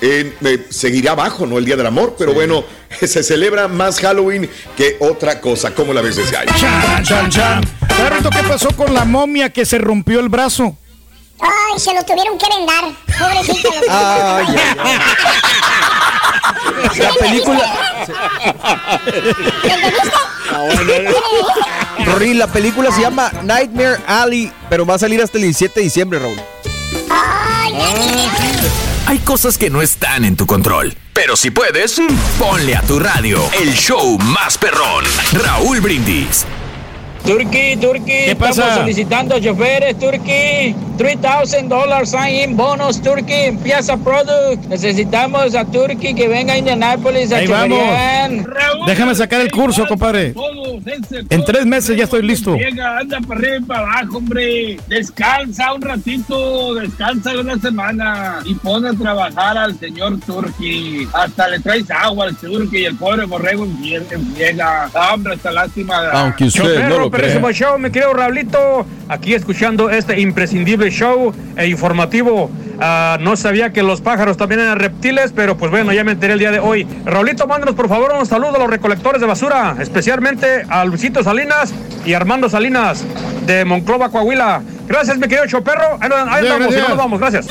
eh, 0.00 0.36
eh, 0.44 0.66
seguirá 0.70 1.12
abajo, 1.12 1.46
¿no? 1.46 1.58
El 1.58 1.64
Día 1.64 1.76
del 1.76 1.86
Amor, 1.86 2.16
pero 2.18 2.34
bueno, 2.34 2.64
se 3.00 3.22
celebra 3.22 3.68
más 3.68 4.00
Halloween 4.00 4.48
que 4.76 4.96
otra 5.00 5.40
cosa. 5.40 5.74
¿Cómo 5.74 5.92
la 5.92 6.00
ves 6.00 6.16
desde 6.16 6.36
ahí? 6.36 6.46
Chan, 6.58 7.04
chan, 7.04 7.30
chan. 7.30 7.64
Carrito, 7.96 8.30
¿qué 8.30 8.42
pasó 8.42 8.70
con 8.76 8.92
la 8.92 9.04
momia 9.04 9.50
que 9.50 9.64
se 9.64 9.78
rompió 9.78 10.20
el 10.20 10.28
brazo? 10.28 10.76
Ay, 11.40 11.78
se 11.78 11.92
lo 11.92 12.02
tuvieron 12.04 12.38
que 12.38 12.46
vendar. 12.48 12.84
Pobrecito. 13.18 13.70
Ay, 13.90 14.46
ay, 14.48 14.76
ay. 14.78 14.98
La 16.98 17.12
película. 17.12 17.72
Rory, 22.06 22.34
la 22.34 22.46
película 22.46 22.90
se 22.92 23.02
llama 23.02 23.30
Nightmare 23.42 23.98
Alley, 24.06 24.52
pero 24.70 24.86
va 24.86 24.94
a 24.94 24.98
salir 24.98 25.20
hasta 25.22 25.36
el 25.38 25.44
17 25.44 25.80
de 25.80 25.84
diciembre, 25.84 26.18
Raúl. 26.18 26.40
Hay 29.08 29.20
cosas 29.20 29.56
que 29.56 29.70
no 29.70 29.82
están 29.82 30.24
en 30.24 30.36
tu 30.36 30.46
control. 30.46 30.92
Pero 31.12 31.36
si 31.36 31.52
puedes, 31.52 32.00
ponle 32.40 32.74
a 32.74 32.82
tu 32.82 32.98
radio 32.98 33.38
el 33.62 33.72
show 33.72 34.18
más 34.18 34.58
perrón. 34.58 35.04
Raúl 35.32 35.80
Brindis. 35.80 36.44
Turkey, 37.26 37.76
Turkey, 37.76 38.26
¿Qué 38.26 38.36
pasa? 38.36 38.62
estamos 38.62 38.78
solicitando 38.80 39.40
choferes, 39.40 39.98
Turkey. 39.98 40.76
$3,000 40.96 42.06
sign-in 42.06 42.56
bonus, 42.56 43.02
Turkey. 43.02 43.46
Empieza 43.46 43.96
product. 43.96 44.64
Necesitamos 44.68 45.54
a 45.54 45.64
Turkey 45.64 46.14
que 46.14 46.28
venga 46.28 46.54
a 46.54 46.58
Indianapolis 46.58 47.32
a 47.32 47.38
Ahí 47.38 47.46
vamos. 47.46 47.78
Déjame 48.86 49.14
sacar 49.14 49.40
el 49.40 49.50
curso, 49.50 49.86
compadre. 49.86 50.34
En 51.28 51.44
tres 51.44 51.66
meses 51.66 51.96
ya 51.96 52.04
estoy 52.04 52.22
listo. 52.22 52.56
Llega, 52.56 52.98
anda 52.98 53.20
para 53.20 53.40
arriba 53.40 53.56
y 53.56 53.60
para 53.62 53.80
abajo, 53.80 54.18
hombre. 54.18 54.78
Descansa 54.86 55.74
un 55.74 55.82
ratito, 55.82 56.74
descansa 56.74 57.32
una 57.38 57.58
semana 57.58 58.38
y 58.44 58.54
pone 58.54 58.88
a 58.90 58.92
trabajar 58.92 59.58
al 59.58 59.78
señor 59.78 60.18
Turki. 60.20 61.06
Hasta 61.12 61.48
le 61.48 61.60
traes 61.60 61.90
agua 61.90 62.26
al 62.26 62.36
Turki 62.36 62.78
y 62.78 62.84
el 62.84 62.96
pobre 62.96 63.26
borrego 63.26 63.64
empieza. 63.64 64.88
Ah, 64.94 65.14
hombre, 65.14 65.34
esta 65.34 65.50
lástima. 65.50 66.10
Aunque 66.12 66.44
usted 66.44 66.62
Chofer, 66.62 66.88
no 66.88 66.98
lo 66.98 67.10
Perrísimo 67.16 67.50
show, 67.52 67.78
mi 67.78 67.90
querido 67.90 68.12
Raulito. 68.12 68.86
Aquí 69.08 69.34
escuchando 69.34 69.90
este 69.90 70.20
imprescindible 70.20 70.90
show 70.90 71.32
e 71.56 71.66
informativo. 71.66 72.50
Ah, 72.78 73.16
no 73.20 73.36
sabía 73.36 73.72
que 73.72 73.82
los 73.82 74.00
pájaros 74.02 74.36
también 74.36 74.60
eran 74.60 74.78
reptiles, 74.78 75.32
pero 75.34 75.56
pues 75.56 75.70
bueno, 75.70 75.92
ya 75.92 76.04
me 76.04 76.12
enteré 76.12 76.34
el 76.34 76.38
día 76.38 76.50
de 76.50 76.58
hoy. 76.58 76.86
Raulito, 77.04 77.46
mándanos 77.46 77.74
por 77.74 77.88
favor 77.88 78.12
un 78.18 78.26
saludo 78.26 78.56
a 78.56 78.58
los 78.58 78.68
recolectores 78.68 79.20
de 79.20 79.26
basura, 79.26 79.76
especialmente 79.80 80.64
a 80.68 80.84
Luisito 80.84 81.22
Salinas 81.22 81.72
y 82.04 82.12
Armando 82.12 82.48
Salinas 82.50 83.04
de 83.46 83.64
Monclova, 83.64 84.10
Coahuila. 84.10 84.62
Gracias, 84.86 85.16
mi 85.16 85.22
querido 85.22 85.46
Choperro. 85.46 85.98
Ahí, 86.00 86.10
ahí 86.12 86.42
Bien, 86.42 86.52
andamos, 86.52 86.74
y 86.74 86.76
gracias. 86.76 86.82
no 86.82 86.88
nos 86.88 86.98
vamos, 86.98 87.20
gracias. 87.20 87.46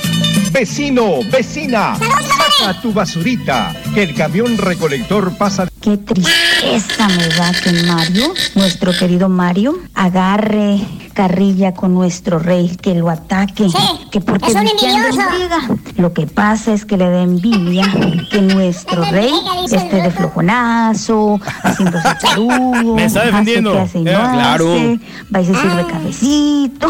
Vecino, 0.52 1.20
vecina, 1.32 1.96
saca 1.98 2.80
tu 2.82 2.94
basurita, 2.94 3.74
que 3.94 4.04
el 4.04 4.16
camión 4.16 4.58
recolector 4.58 5.36
pasa. 5.38 5.68
Qué 5.86 5.98
tristeza 5.98 7.08
me 7.10 7.28
da 7.30 7.52
que 7.64 7.72
Mario, 7.86 8.34
nuestro 8.56 8.92
querido 8.92 9.30
Mario, 9.30 9.76
agarre 9.94 10.80
carrilla 11.14 11.76
con 11.76 11.94
nuestro 11.94 12.40
rey, 12.40 12.76
que 12.82 12.96
lo 12.96 13.08
ataque, 13.12 13.68
que 14.12 14.20
porque 14.20 14.48
es 14.48 14.56
un 14.56 14.64
ni 14.64 14.72
que 14.78 14.88
anda 14.88 14.98
en 15.10 15.14
envidioso. 15.14 15.30
friega. 15.30 15.58
Lo 15.98 16.12
que 16.12 16.26
pasa 16.26 16.74
es 16.74 16.86
que 16.86 16.98
le 16.98 17.08
da 17.08 17.22
envidia 17.22 17.86
que 18.32 18.42
nuestro 18.42 19.04
rey 19.12 19.32
esté 19.72 20.02
de 20.02 20.10
flojonazo, 20.10 21.40
haciéndose 21.62 22.10
charudo, 22.20 22.96
Me 22.96 23.06
está 23.06 23.20
hace 23.20 23.28
defendiendo. 23.28 23.72
que 23.74 23.80
hace 23.80 24.00
y 24.00 24.04
no 24.06 24.10
Eh, 24.12 24.16
claro. 24.16 24.74
hace, 24.74 25.00
va 25.36 25.42
y 25.42 25.46
se 25.46 25.54
sirve 25.54 25.86
cafecito. 25.88 26.88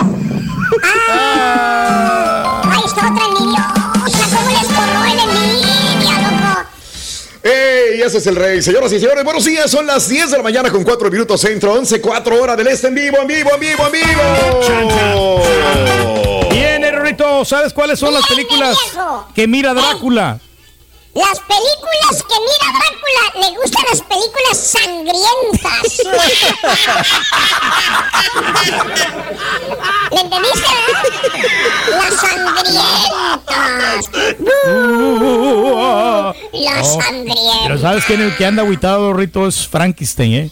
Ay, 2.63 2.81
está 2.85 3.11
otra 3.11 3.25
envidiosa. 3.27 3.73
¡Ey! 7.95 8.01
Ese 8.01 8.17
es 8.17 8.27
el 8.27 8.35
rey. 8.35 8.61
Señoras 8.61 8.91
y 8.91 8.99
señores, 8.99 9.23
buenos 9.23 9.45
días. 9.45 9.71
Son 9.71 9.85
las 9.85 10.09
10 10.09 10.31
de 10.31 10.37
la 10.37 10.43
mañana 10.43 10.69
con 10.69 10.83
4 10.83 11.09
minutos 11.09 11.39
centro, 11.39 11.73
11, 11.73 12.01
4 12.01 12.41
horas 12.41 12.57
del 12.57 12.67
este 12.67 12.87
en 12.87 12.95
vivo, 12.95 13.17
en 13.21 13.27
vivo, 13.27 13.51
en 13.53 13.59
vivo, 13.59 13.85
en 13.85 13.91
vivo. 13.93 15.41
Bien, 16.51 16.83
Rorrito, 16.93 17.45
¿sabes 17.45 17.71
cuáles 17.71 17.97
son 17.97 18.13
las 18.13 18.25
películas 18.27 18.77
que 19.33 19.47
mira 19.47 19.73
Drácula? 19.73 20.39
Las 21.15 21.39
películas 21.39 22.23
que 22.27 22.35
mira 22.41 22.67
Drácula, 22.77 23.23
le 23.39 23.47
gustan 23.57 23.85
las 23.89 24.01
películas 24.01 24.57
sangrientas. 24.57 26.03
¿Le 30.11 30.19
entendiste? 30.21 30.75
Las 31.89 32.13
sangrientas. 32.19 34.09
Las 36.51 36.87
Oh, 36.87 37.01
sangrientas. 37.01 37.59
Pero 37.63 37.77
¿sabes 37.79 38.03
quién 38.05 38.21
el 38.21 38.35
que 38.35 38.45
anda 38.45 38.61
agüitado, 38.63 39.11
Rorrito? 39.13 39.47
Es 39.47 39.65
Frankenstein, 39.67 40.33
¿eh? 40.33 40.49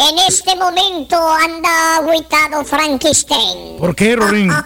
En 0.00 0.18
este 0.26 0.56
momento 0.56 1.16
anda 1.30 1.96
agüitado 1.96 2.64
Frankenstein. 2.64 3.76
¿Por 3.78 3.94
qué, 3.94 4.16
Rorín? 4.16 4.50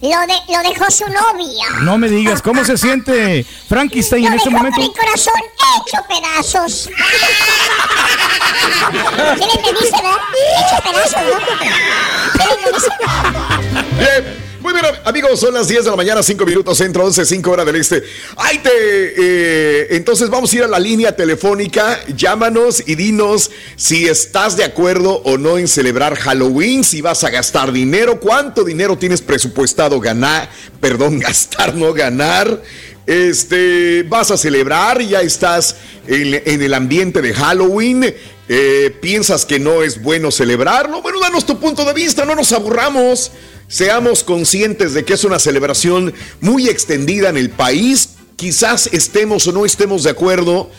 Lo, 0.00 0.08
de, 0.08 0.34
lo 0.52 0.60
dejó 0.68 0.88
su 0.92 1.04
novia. 1.06 1.66
No 1.82 1.98
me 1.98 2.08
digas, 2.08 2.40
¿cómo 2.40 2.64
se 2.64 2.78
siente 2.78 3.44
Frankenstein 3.68 4.26
en 4.26 4.34
este 4.34 4.48
momento? 4.48 4.80
el 4.80 4.92
corazón 4.92 5.34
hecho 5.76 5.98
pedazos. 6.06 6.72
¿Sí 6.82 6.90
le 9.38 9.52
entendiste, 9.54 9.96
verdad? 9.96 10.18
Hecho 10.60 10.82
pedazos, 10.84 11.22
¿no? 11.22 11.38
¿Sí 12.32 12.38
le 12.46 12.52
entendiste? 12.54 12.92
Bien. 13.98 14.47
Muy 14.68 14.78
bien, 14.78 14.94
amigos, 15.06 15.40
son 15.40 15.54
las 15.54 15.66
10 15.66 15.84
de 15.84 15.90
la 15.90 15.96
mañana, 15.96 16.22
5 16.22 16.44
minutos 16.44 16.76
centro, 16.76 17.06
11, 17.06 17.24
5 17.24 17.50
horas 17.50 17.64
del 17.64 17.76
este. 17.76 18.02
Ahí 18.36 18.58
te. 18.58 18.68
eh, 18.70 19.86
entonces 19.92 20.28
vamos 20.28 20.52
a 20.52 20.56
ir 20.56 20.62
a 20.62 20.66
la 20.66 20.78
línea 20.78 21.16
telefónica. 21.16 21.98
Llámanos 22.14 22.82
y 22.86 22.94
dinos 22.94 23.50
si 23.76 24.06
estás 24.06 24.58
de 24.58 24.64
acuerdo 24.64 25.22
o 25.24 25.38
no 25.38 25.56
en 25.56 25.68
celebrar 25.68 26.16
Halloween, 26.16 26.84
si 26.84 27.00
vas 27.00 27.24
a 27.24 27.30
gastar 27.30 27.72
dinero, 27.72 28.20
cuánto 28.20 28.62
dinero 28.62 28.98
tienes 28.98 29.22
presupuestado 29.22 30.00
ganar, 30.00 30.50
perdón, 30.82 31.18
gastar, 31.18 31.74
no 31.74 31.94
ganar. 31.94 32.62
Este, 33.06 34.02
vas 34.06 34.30
a 34.30 34.36
celebrar, 34.36 35.00
ya 35.00 35.22
estás 35.22 35.76
en 36.06 36.60
el 36.60 36.74
ambiente 36.74 37.22
de 37.22 37.32
Halloween. 37.32 38.14
Eh, 38.48 38.96
¿Piensas 39.00 39.44
que 39.44 39.58
no 39.58 39.82
es 39.82 40.00
bueno 40.02 40.30
celebrarlo? 40.30 41.02
Bueno, 41.02 41.20
danos 41.20 41.44
tu 41.44 41.58
punto 41.60 41.84
de 41.84 41.92
vista, 41.92 42.24
no 42.24 42.34
nos 42.34 42.52
aburramos. 42.52 43.30
Seamos 43.68 44.24
conscientes 44.24 44.94
de 44.94 45.04
que 45.04 45.12
es 45.14 45.24
una 45.24 45.38
celebración 45.38 46.14
muy 46.40 46.68
extendida 46.68 47.28
en 47.28 47.36
el 47.36 47.50
país. 47.50 48.10
Quizás 48.36 48.88
estemos 48.92 49.46
o 49.46 49.52
no 49.52 49.66
estemos 49.66 50.04
de 50.04 50.10
acuerdo. 50.10 50.70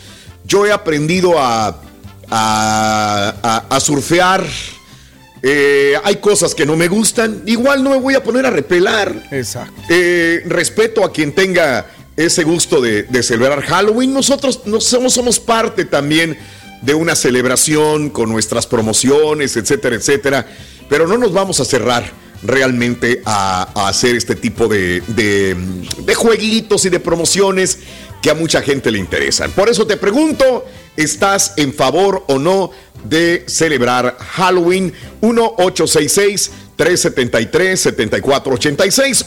Yo 0.44 0.66
he 0.66 0.72
aprendido 0.72 1.38
a, 1.38 1.68
a, 2.28 3.34
a- 3.42 3.66
a 3.76 3.80
surfear. 3.80 4.44
Eh, 5.42 5.94
hay 6.04 6.16
cosas 6.16 6.54
que 6.54 6.66
no 6.66 6.76
me 6.76 6.88
gustan. 6.88 7.42
Igual 7.46 7.82
no 7.84 7.90
me 7.90 7.96
voy 7.98 8.14
a 8.14 8.22
poner 8.22 8.44
a 8.46 8.50
repelar. 8.50 9.28
Exacto. 9.30 9.80
Eh, 9.88 10.42
respeto 10.46 11.04
a 11.04 11.12
quien 11.12 11.32
tenga 11.32 11.86
ese 12.16 12.42
gusto 12.44 12.80
de, 12.80 13.04
de 13.04 13.22
celebrar 13.22 13.62
Halloween. 13.62 14.12
Nosotros 14.12 14.62
no 14.66 14.80
somos, 14.80 15.14
somos 15.14 15.38
parte 15.40 15.84
también 15.84 16.36
de 16.82 16.94
una 16.94 17.14
celebración 17.14 18.10
con 18.10 18.30
nuestras 18.30 18.66
promociones, 18.66 19.56
etcétera, 19.56 19.96
etcétera. 19.96 20.46
Pero 20.88 21.06
no 21.06 21.18
nos 21.18 21.32
vamos 21.32 21.60
a 21.60 21.64
cerrar 21.64 22.10
realmente 22.42 23.22
a, 23.24 23.88
hacer 23.88 24.16
este 24.16 24.34
tipo 24.34 24.68
de, 24.68 25.02
de, 25.08 26.14
jueguitos 26.14 26.84
y 26.84 26.88
de 26.88 27.00
promociones 27.00 27.80
que 28.22 28.30
a 28.30 28.34
mucha 28.34 28.62
gente 28.62 28.90
le 28.90 28.98
interesan. 28.98 29.50
Por 29.52 29.68
eso 29.68 29.86
te 29.86 29.96
pregunto, 29.96 30.64
¿estás 30.96 31.54
en 31.56 31.72
favor 31.72 32.24
o 32.28 32.38
no 32.38 32.70
de 33.04 33.44
celebrar 33.46 34.16
Halloween? 34.18 34.92
1-866. 35.20 36.50
373-7486, 36.80 39.24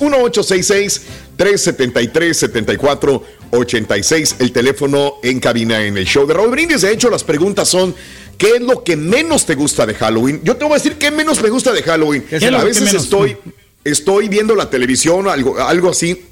1866-373-7486, 3.53 4.35
el 4.39 4.51
teléfono 4.51 5.15
en 5.23 5.39
cabina 5.39 5.81
en 5.83 5.97
el 5.97 6.05
show 6.05 6.25
de 6.25 6.33
Raúl 6.33 6.51
Brindis. 6.51 6.81
De 6.81 6.91
hecho, 6.91 7.09
las 7.09 7.23
preguntas 7.23 7.69
son, 7.69 7.95
¿qué 8.37 8.55
es 8.55 8.61
lo 8.61 8.83
que 8.83 8.95
menos 8.95 9.45
te 9.45 9.55
gusta 9.55 9.85
de 9.85 9.93
Halloween? 9.95 10.41
Yo 10.43 10.55
te 10.57 10.65
voy 10.65 10.73
a 10.73 10.77
decir 10.77 10.97
qué 10.97 11.11
menos 11.11 11.41
me 11.41 11.49
gusta 11.49 11.71
de 11.71 11.83
Halloween. 11.83 12.25
A 12.31 12.63
veces 12.63 12.93
estoy, 12.93 13.37
estoy 13.83 14.27
viendo 14.27 14.55
la 14.55 14.69
televisión, 14.69 15.27
algo, 15.27 15.59
algo 15.59 15.89
así, 15.89 16.25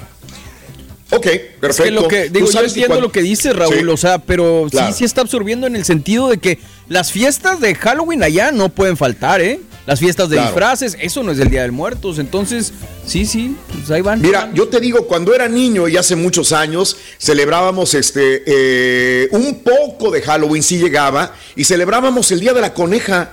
Ok, 1.11 1.27
perfecto. 1.61 1.69
Es 1.69 1.77
que 1.81 1.91
lo 1.91 2.07
que, 2.09 2.28
digo, 2.28 2.51
yo 2.51 2.61
entiendo 2.61 2.89
cuando- 2.89 3.07
lo 3.07 3.12
que 3.12 3.23
dice 3.23 3.53
Raúl, 3.55 3.78
Sí. 3.78 3.85
o 3.87 3.97
sea, 3.97 4.19
pero 4.19 4.67
Claro. 4.70 4.89
sí, 4.93 4.99
sí 4.99 5.05
está 5.05 5.23
absorbiendo 5.23 5.67
en 5.67 5.75
el 5.77 5.85
sentido 5.85 6.28
de 6.28 6.39
que 6.39 6.59
las 6.89 7.12
fiestas 7.12 7.61
de 7.61 7.75
Halloween 7.75 8.23
allá 8.23 8.53
no 8.53 8.69
pueden 8.69 8.97
faltar, 8.97 9.41
¿eh? 9.41 9.61
Las 9.87 10.01
fiestas 10.01 10.28
de 10.28 10.37
Claro. 10.37 10.51
disfraces, 10.51 10.99
eso 11.01 11.23
no 11.23 11.33
es 11.33 11.39
del 11.39 11.49
Día 11.49 11.62
de 11.62 11.70
Muertos, 11.70 12.19
entonces, 12.19 12.75
sí, 13.07 13.25
sí, 13.25 13.57
pues 13.73 13.91
ahí 13.91 14.03
van. 14.03 14.20
Mira, 14.20 14.51
yo 14.53 14.69
te 14.69 14.81
digo, 14.81 15.07
cuando 15.07 15.35
era 15.35 15.49
niño 15.49 15.89
y 15.89 15.97
hace 15.97 16.15
muchos 16.15 16.53
años, 16.53 16.95
celebrábamos 17.19 17.95
este 17.95 18.43
eh, 18.47 19.28
un 19.31 19.61
poco 19.62 20.11
de 20.11 20.20
Halloween, 20.20 20.62
sí 20.62 20.77
llegaba, 20.77 21.35
y 21.57 21.65
celebrábamos 21.65 22.31
el 22.33 22.41
Día 22.41 22.53
de 22.53 22.61
la 22.61 22.75
Coneja. 22.75 23.33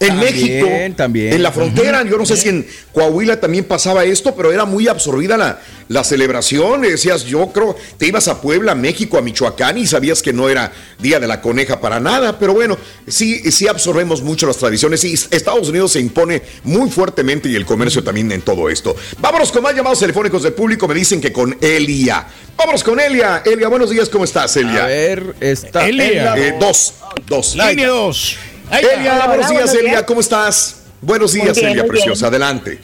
En 0.00 0.08
También, 0.10 0.32
México, 0.32 0.68
también. 0.96 1.32
en 1.32 1.42
la 1.42 1.50
frontera, 1.50 2.04
yo 2.04 2.16
no 2.18 2.24
sé 2.24 2.36
si 2.36 2.48
en 2.48 2.64
Coahuila 2.92 3.40
también 3.40 3.64
pasaba 3.64 4.04
esto, 4.04 4.32
pero 4.36 4.52
era 4.52 4.64
muy 4.64 4.86
absorbida 4.86 5.36
la, 5.36 5.60
la 5.88 6.04
celebración. 6.04 6.82
Decías, 6.82 7.24
yo 7.24 7.48
creo, 7.48 7.74
te 7.96 8.06
ibas 8.06 8.28
a 8.28 8.40
Puebla, 8.40 8.72
a 8.72 8.74
México, 8.76 9.18
a 9.18 9.22
Michoacán 9.22 9.76
y 9.76 9.88
sabías 9.88 10.22
que 10.22 10.32
no 10.32 10.48
era 10.48 10.70
Día 11.00 11.18
de 11.18 11.26
la 11.26 11.40
Coneja 11.40 11.80
para 11.80 11.98
nada. 11.98 12.38
Pero 12.38 12.54
bueno, 12.54 12.78
sí, 13.08 13.50
sí 13.50 13.66
absorbemos 13.66 14.22
mucho 14.22 14.46
las 14.46 14.58
tradiciones 14.58 15.02
y 15.02 15.14
Estados 15.14 15.68
Unidos 15.68 15.90
se 15.90 16.00
impone 16.00 16.42
muy 16.62 16.88
fuertemente 16.90 17.48
y 17.48 17.56
el 17.56 17.66
comercio 17.66 18.04
también 18.04 18.30
en 18.30 18.42
todo 18.42 18.70
esto. 18.70 18.94
Vámonos 19.18 19.50
con 19.50 19.64
más 19.64 19.74
llamados 19.74 19.98
telefónicos 19.98 20.44
del 20.44 20.52
público. 20.52 20.86
Me 20.86 20.94
dicen 20.94 21.20
que 21.20 21.32
con 21.32 21.56
Elia. 21.60 22.24
Vámonos 22.56 22.84
con 22.84 23.00
Elia. 23.00 23.42
Elia, 23.44 23.66
buenos 23.66 23.90
días, 23.90 24.08
¿cómo 24.08 24.22
estás, 24.22 24.56
Elia? 24.56 24.84
A 24.84 24.86
ver, 24.86 25.34
está 25.40 25.88
Elia. 25.88 26.36
Eh, 26.36 26.54
dos, 26.60 26.94
dos. 27.26 27.56
Línea 27.56 27.88
2. 27.88 28.36
Elia, 28.70 29.14
Hola, 29.14 29.26
buenos 29.26 29.48
días, 29.48 29.62
buenos 29.62 29.74
Elia, 29.74 29.90
días. 29.90 30.02
¿cómo 30.04 30.20
estás? 30.20 30.82
Buenos 31.00 31.32
días, 31.32 31.54
bien, 31.56 31.70
Elia 31.70 31.82
muy 31.82 31.82
bien. 31.82 31.88
Preciosa. 31.88 32.26
Adelante. 32.26 32.78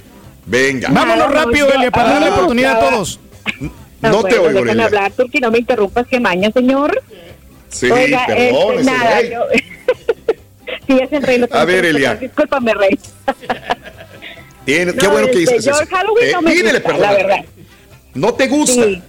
Venga. 0.46 0.88
Vámonos 0.90 1.30
rápido, 1.32 1.72
Elia, 1.72 1.90
para 1.90 2.10
darle 2.10 2.30
oportunidad 2.30 2.76
a 2.76 2.90
todos. 2.90 3.20
No 4.00 4.22
te 4.24 4.38
oigo, 4.38 4.60
Elia. 4.60 4.84
hablar, 4.84 5.12
Turki, 5.12 5.40
no 5.40 5.50
me 5.50 5.58
interrumpas, 5.58 6.06
que 6.06 6.20
maña, 6.20 6.50
señor. 6.52 7.02
Sí, 7.68 7.90
Oiga, 7.90 8.24
perdón, 8.26 8.78
este, 8.78 8.84
nada, 8.92 9.18
rey. 9.20 9.30
yo- 9.32 9.44
sí, 10.86 10.98
es 11.02 11.12
el 11.12 11.22
rey. 11.22 11.40
tengo 11.40 11.54
A 11.56 11.64
ver, 11.64 11.84
Elia. 11.84 12.14
Discúlpame, 12.14 12.74
rey. 12.74 12.98
Tiene- 14.64 14.92
qué 14.94 15.06
No, 15.06 15.10
bueno 15.10 15.26
que 15.28 15.38
dices 15.38 15.66
eso. 15.66 15.74
Halloween 15.90 16.32
no 16.32 16.42
me 16.42 16.50
pídele 16.52 16.72
gusta, 16.72 16.88
perdón. 16.88 17.02
la 17.02 17.12
verdad. 17.12 17.44
No 18.14 18.34
te 18.34 18.46
gusta. 18.48 18.84
Sí. 18.84 19.02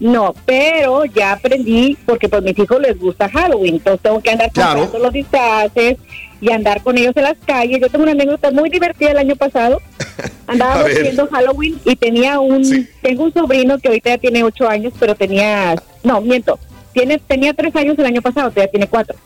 No, 0.00 0.34
pero 0.46 1.04
ya 1.06 1.32
aprendí, 1.32 1.96
porque 2.06 2.28
pues 2.28 2.42
mis 2.42 2.58
hijos 2.58 2.80
les 2.80 2.98
gusta 2.98 3.28
Halloween, 3.28 3.74
entonces 3.76 4.00
tengo 4.02 4.20
que 4.20 4.30
andar 4.30 4.50
Claro. 4.52 4.80
comprando 4.80 5.06
los 5.06 5.12
disfraces 5.12 5.96
y 6.40 6.52
andar 6.52 6.82
con 6.82 6.96
ellos 6.96 7.16
en 7.16 7.24
las 7.24 7.36
calles. 7.44 7.80
Yo 7.80 7.88
tengo 7.88 8.04
una 8.04 8.12
anécdota 8.12 8.50
muy 8.52 8.70
divertida 8.70 9.10
el 9.10 9.18
año 9.18 9.34
pasado. 9.34 9.80
Andábamos 10.46 10.84
ver. 10.84 11.02
viendo 11.02 11.26
Halloween 11.26 11.80
y 11.84 11.96
tenía 11.96 12.38
un, 12.38 12.88
tengo 13.02 13.24
un 13.24 13.32
sobrino 13.34 13.78
que 13.78 13.88
ahorita 13.88 14.10
ya 14.10 14.18
tiene 14.18 14.44
ocho 14.44 14.68
años, 14.68 14.92
pero 15.00 15.14
tenía, 15.16 15.74
no, 16.04 16.20
miento, 16.20 16.58
tiene, 16.92 17.18
tenía 17.18 17.52
tres 17.54 17.74
años 17.74 17.98
el 17.98 18.06
año 18.06 18.22
pasado, 18.22 18.50
todavía 18.50 18.70
tiene 18.70 18.86
cuatro. 18.86 19.16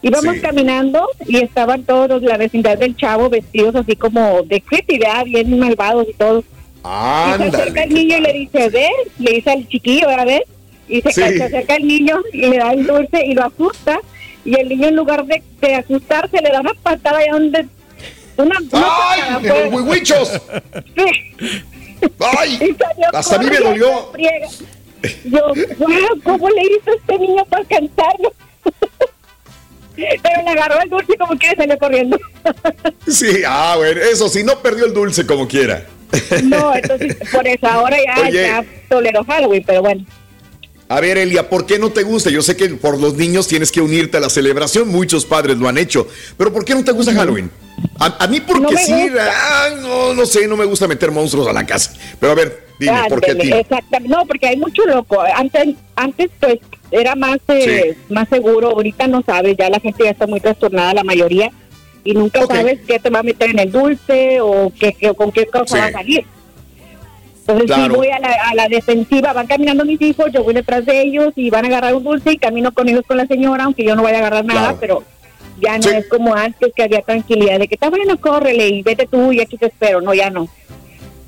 Íbamos 0.00 0.36
Sí. 0.36 0.40
caminando 0.40 1.06
y 1.26 1.38
estaban 1.38 1.82
todos 1.82 2.22
la 2.22 2.36
vecindad 2.36 2.78
del 2.78 2.96
chavo 2.96 3.28
vestidos 3.28 3.74
así 3.74 3.94
como 3.96 4.42
de 4.44 4.60
creepy, 4.62 4.98
¿verdad? 4.98 5.24
bien 5.24 5.58
malvados 5.58 6.06
y 6.08 6.12
todo. 6.82 7.46
Y 7.46 7.50
se 7.50 7.56
acerca 7.56 7.82
el 7.82 7.88
Ándale. 7.90 7.94
niño 7.94 8.16
y 8.16 8.20
le 8.20 8.32
dice, 8.32 8.68
ve, 8.70 8.88
le 9.18 9.32
dice 9.32 9.50
al 9.50 9.68
chiquillo, 9.68 10.08
a 10.08 10.24
ver, 10.24 10.44
y 10.88 11.00
se, 11.02 11.12
Sí. 11.12 11.20
se 11.38 11.44
acerca 11.44 11.76
el 11.76 11.86
niño 11.86 12.16
y 12.32 12.40
le 12.46 12.58
da 12.58 12.72
el 12.72 12.86
dulce 12.86 13.24
y 13.26 13.34
lo 13.34 13.44
asusta, 13.46 14.00
y 14.44 14.58
el 14.58 14.68
niño 14.68 14.88
en 14.88 14.96
lugar 14.96 15.24
de, 15.26 15.42
de 15.60 15.74
asustarse 15.74 16.40
le 16.40 16.50
da 16.50 16.60
una 16.60 16.74
patada 16.74 17.24
y 17.26 17.30
donde... 17.30 17.66
Una, 18.38 18.56
una 18.70 18.86
¡Ay, 19.10 19.20
patada, 19.20 19.40
de 19.40 19.48
los 19.48 19.72
pues. 19.72 19.84
huihuichos! 19.84 20.40
Sí. 20.96 22.08
¡Ay! 22.38 22.58
Y 22.60 22.76
Hasta 23.12 23.34
a 23.36 23.38
mí 23.40 23.46
me 23.50 23.58
dolió. 23.58 24.12
Yo, 25.24 25.40
wow, 25.78 26.20
¿cómo 26.24 26.48
le 26.50 26.62
hizo 26.62 26.92
este 26.96 27.18
niño 27.18 27.44
para 27.46 27.62
alcanzarlo? 27.62 28.32
Pero 29.96 30.42
le 30.44 30.50
agarró 30.50 30.80
el 30.80 30.88
dulce 30.90 31.12
y 31.14 31.16
como 31.16 31.36
que 31.38 31.54
salió 31.56 31.76
corriendo. 31.78 32.18
Sí, 33.08 33.42
ah, 33.46 33.74
bueno, 33.76 34.00
eso 34.00 34.28
sí, 34.28 34.44
no 34.44 34.58
perdió 34.60 34.84
el 34.86 34.94
dulce 34.94 35.26
como 35.26 35.48
quiera. 35.48 35.84
No, 36.44 36.74
entonces 36.74 37.16
por 37.32 37.46
eso 37.46 37.66
ahora 37.66 37.96
ya, 38.04 38.22
Oye. 38.22 38.42
ya 38.42 38.64
tolero 38.88 39.24
Halloween, 39.24 39.64
pero 39.66 39.82
bueno. 39.82 40.04
A 40.90 41.00
ver, 41.00 41.18
Elia, 41.18 41.50
¿por 41.50 41.66
qué 41.66 41.78
no 41.78 41.90
te 41.90 42.02
gusta? 42.02 42.30
Yo 42.30 42.40
sé 42.40 42.56
que 42.56 42.68
por 42.70 42.98
los 42.98 43.14
niños 43.14 43.46
tienes 43.46 43.70
que 43.70 43.82
unirte 43.82 44.16
a 44.16 44.20
la 44.20 44.30
celebración, 44.30 44.88
muchos 44.88 45.26
padres 45.26 45.58
lo 45.58 45.68
han 45.68 45.76
hecho, 45.76 46.08
pero 46.38 46.50
¿por 46.52 46.64
qué 46.64 46.74
no 46.74 46.82
te 46.82 46.92
gusta 46.92 47.12
Halloween? 47.12 47.50
A, 47.98 48.24
a 48.24 48.26
mí 48.26 48.40
porque 48.40 48.72
No 48.74 48.78
sí, 48.78 49.08
ah, 49.20 49.68
no, 49.80 50.14
no 50.14 50.26
sé, 50.26 50.48
no 50.48 50.56
me 50.56 50.64
gusta 50.64 50.88
meter 50.88 51.10
monstruos 51.10 51.46
a 51.46 51.52
la 51.52 51.66
casa. 51.66 51.92
Pero 52.18 52.32
a 52.32 52.34
ver, 52.34 52.64
dime, 52.78 53.02
¿por 53.08 53.20
qué 53.20 53.32
a 53.32 53.38
ti? 53.38 53.52
Exactamente. 53.52 54.08
No, 54.08 54.24
porque 54.26 54.46
hay 54.48 54.56
mucho 54.56 54.84
loco. 54.86 55.22
Antes, 55.34 55.76
antes 55.94 56.30
pues 56.40 56.58
era 56.90 57.14
más 57.14 57.38
eh, 57.48 57.96
más 58.08 58.28
seguro. 58.28 58.70
Ahorita 58.70 59.06
no 59.06 59.22
sabes, 59.22 59.56
ya 59.58 59.68
la 59.68 59.80
gente 59.80 60.04
ya 60.04 60.10
está 60.10 60.26
muy 60.26 60.40
trastornada, 60.40 60.94
la 60.94 61.04
mayoría, 61.04 61.50
y 62.04 62.12
nunca 62.14 62.46
sabes 62.46 62.78
qué 62.86 62.98
te 62.98 63.10
va 63.10 63.20
a 63.20 63.22
meter 63.22 63.50
en 63.50 63.58
el 63.58 63.70
dulce 63.72 64.40
o 64.40 64.72
qué, 64.78 64.92
qué- 64.92 65.14
con 65.14 65.30
qué 65.32 65.46
cosa 65.46 65.76
Sí. 65.76 65.80
va 65.80 65.86
a 65.86 65.92
salir. 65.92 66.24
Entonces 67.40 67.66
Claro. 67.66 67.94
sí 67.94 67.98
voy 67.98 68.08
a 68.08 68.18
la, 68.18 68.28
a 68.50 68.54
la 68.54 68.68
defensiva, 68.68 69.32
van 69.32 69.46
caminando 69.46 69.84
mis 69.84 70.00
hijos, 70.02 70.26
yo 70.32 70.44
voy 70.44 70.52
detrás 70.54 70.84
de 70.84 71.00
ellos 71.00 71.32
y 71.36 71.48
van 71.50 71.64
a 71.64 71.68
agarrar 71.68 71.94
un 71.94 72.04
dulce 72.04 72.32
y 72.32 72.36
camino 72.38 72.72
con 72.72 72.88
ellos 72.88 73.02
con 73.06 73.16
la 73.16 73.26
señora, 73.26 73.64
aunque 73.64 73.84
yo 73.84 73.96
no 73.96 74.02
vaya 74.02 74.16
a 74.18 74.20
agarrar 74.20 74.44
nada, 74.44 74.60
Claro. 74.60 74.78
pero 74.80 75.02
ya 75.60 75.78
no 75.78 75.88
es 75.90 76.06
como 76.08 76.34
antes 76.34 76.72
que 76.76 76.82
había 76.82 77.00
tranquilidad 77.02 77.58
de 77.58 77.66
que 77.66 77.74
está 77.74 77.88
bueno, 77.88 78.18
córrele 78.20 78.68
y 78.68 78.82
vete 78.82 79.06
tú 79.06 79.32
y 79.32 79.40
aquí 79.40 79.56
te 79.56 79.66
espero. 79.66 80.00
No, 80.02 80.12
ya 80.14 80.28
no. 80.30 80.46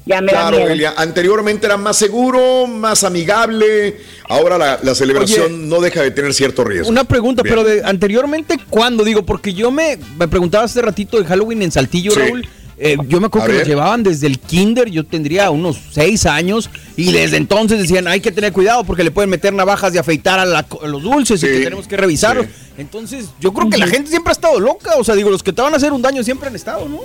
Ya 0.07 0.21
me 0.21 0.33
da 0.33 0.41
Claro, 0.43 0.57
miedo. 0.57 0.71
Elia, 0.71 0.95
anteriormente 0.97 1.67
era 1.67 1.77
más 1.77 1.97
seguro, 1.97 2.67
más 2.67 3.05
amigable, 3.05 3.99
ahora 4.29 4.57
la, 4.59 4.81
la 4.83 4.95
celebración 4.95 5.47
Oye, 5.55 5.67
no 5.67 5.81
deja 5.81 6.03
de 6.03 6.11
tener 6.11 6.33
cierto 6.35 6.65
riesgo. 6.65 6.89
Una 6.89 7.05
pregunta, 7.05 7.43
Bien. 7.43 7.55
pero 7.55 7.69
de 7.69 7.85
anteriormente, 7.85 8.59
¿cuándo? 8.71 9.05
Digo, 9.05 9.25
porque 9.25 9.53
yo 9.53 9.71
me, 9.71 9.99
me 10.19 10.27
preguntaba 10.27 10.65
hace 10.65 10.81
ratito 10.83 11.19
de 11.19 11.27
Halloween 11.27 11.63
en 11.63 11.71
Saltillo, 11.71 12.11
Sí. 12.13 12.19
Raúl. 12.21 12.49
Eh, 12.83 12.97
yo 13.09 13.21
me 13.21 13.27
acuerdo 13.27 13.45
A 13.45 13.47
que 13.49 13.53
ver. 13.53 13.61
nos 13.61 13.69
llevaban 13.69 14.03
desde 14.03 14.27
el 14.27 14.39
kinder, 14.39 14.89
yo 14.89 15.05
tendría 15.05 15.51
unos 15.51 15.79
seis 15.93 16.25
años, 16.25 16.71
y 16.97 17.13
desde 17.13 17.37
entonces 17.37 17.79
decían, 17.79 18.09
hay 18.09 18.21
que 18.23 18.33
tener 18.33 18.55
cuidado 18.55 18.85
porque 18.85 19.05
le 19.05 19.11
pueden 19.11 19.29
meter 19.29 19.53
navajas 19.53 19.93
de 19.93 19.99
afeitar 19.99 20.39
a, 20.39 20.47
la 20.47 20.63
co- 20.63 20.83
a 20.83 20.89
los 20.89 21.03
dulces 21.03 21.43
y 21.43 21.47
que 21.47 21.61
tenemos 21.61 21.87
que 21.87 21.99
revisarlos. 21.99 22.47
Entonces, 22.79 23.27
yo 23.39 23.53
creo 23.53 23.69
que 23.69 23.77
la 23.77 23.87
gente 23.87 24.09
siempre 24.09 24.31
ha 24.31 24.33
estado 24.33 24.59
loca, 24.59 24.93
o 24.97 25.05
sea, 25.05 25.15
digo, 25.15 25.29
los 25.29 25.43
que 25.43 25.53
te 25.53 25.61
van 25.61 25.75
a 25.75 25.77
hacer 25.77 25.93
un 25.93 26.01
daño 26.01 26.25
siempre 26.25 26.49
han 26.49 26.57
estado, 26.57 26.89
¿no? 26.89 27.01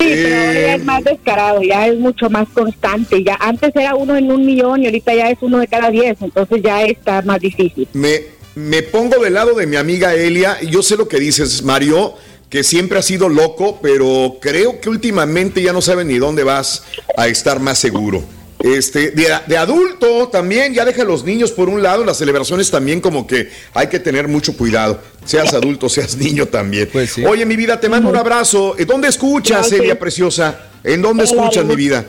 Sí, 0.00 0.08
pero 0.22 0.36
ahora 0.36 0.52
ya 0.54 0.74
es 0.74 0.84
más 0.84 1.04
descarado, 1.04 1.62
ya 1.62 1.86
es 1.86 1.98
mucho 1.98 2.30
más 2.30 2.48
constante. 2.48 3.22
Ya 3.22 3.36
antes 3.38 3.70
era 3.76 3.94
uno 3.94 4.16
en 4.16 4.32
un 4.32 4.46
millón 4.46 4.82
y 4.82 4.86
ahorita 4.86 5.14
ya 5.14 5.30
es 5.30 5.38
uno 5.42 5.58
de 5.58 5.68
cada 5.68 5.90
diez, 5.90 6.16
entonces 6.20 6.62
ya 6.62 6.82
está 6.82 7.22
más 7.22 7.40
difícil. 7.40 7.86
Me, 7.92 8.22
me 8.54 8.82
pongo 8.82 9.22
del 9.22 9.34
lado 9.34 9.54
de 9.54 9.66
mi 9.66 9.76
amiga 9.76 10.14
Elia, 10.14 10.58
y 10.62 10.68
yo 10.68 10.82
sé 10.82 10.96
lo 10.96 11.06
que 11.06 11.20
dices, 11.20 11.62
Mario, 11.62 12.14
que 12.48 12.64
siempre 12.64 12.98
ha 12.98 13.02
sido 13.02 13.28
loco, 13.28 13.78
pero 13.80 14.38
creo 14.40 14.80
que 14.80 14.88
últimamente 14.88 15.62
ya 15.62 15.72
no 15.72 15.82
sabe 15.82 16.04
ni 16.04 16.18
dónde 16.18 16.44
vas 16.44 16.84
a 17.16 17.28
estar 17.28 17.60
más 17.60 17.78
seguro. 17.78 18.24
Este, 18.62 19.10
de, 19.12 19.26
de 19.46 19.56
adulto 19.56 20.28
también, 20.28 20.74
ya 20.74 20.84
deja 20.84 21.02
a 21.02 21.04
los 21.06 21.24
niños 21.24 21.50
por 21.50 21.68
un 21.68 21.82
lado, 21.82 22.04
las 22.04 22.18
celebraciones 22.18 22.70
también 22.70 23.00
como 23.00 23.26
que 23.26 23.50
hay 23.72 23.86
que 23.88 23.98
tener 23.98 24.28
mucho 24.28 24.54
cuidado, 24.56 25.00
seas 25.24 25.54
adulto, 25.54 25.88
seas 25.88 26.16
niño 26.16 26.46
también. 26.46 26.90
Oye, 27.26 27.46
mi 27.46 27.56
vida, 27.56 27.80
te 27.80 27.88
mando 27.88 28.10
un 28.10 28.16
abrazo. 28.16 28.74
¿En 28.78 28.86
dónde 28.86 29.08
escuchas, 29.08 29.60
Gracias. 29.60 29.80
Elia 29.80 29.98
Preciosa? 29.98 30.60
¿En 30.84 31.00
dónde 31.00 31.22
En 31.24 31.28
escuchas, 31.30 31.56
Laredo. 31.56 31.68
mi 31.68 31.76
vida? 31.76 32.04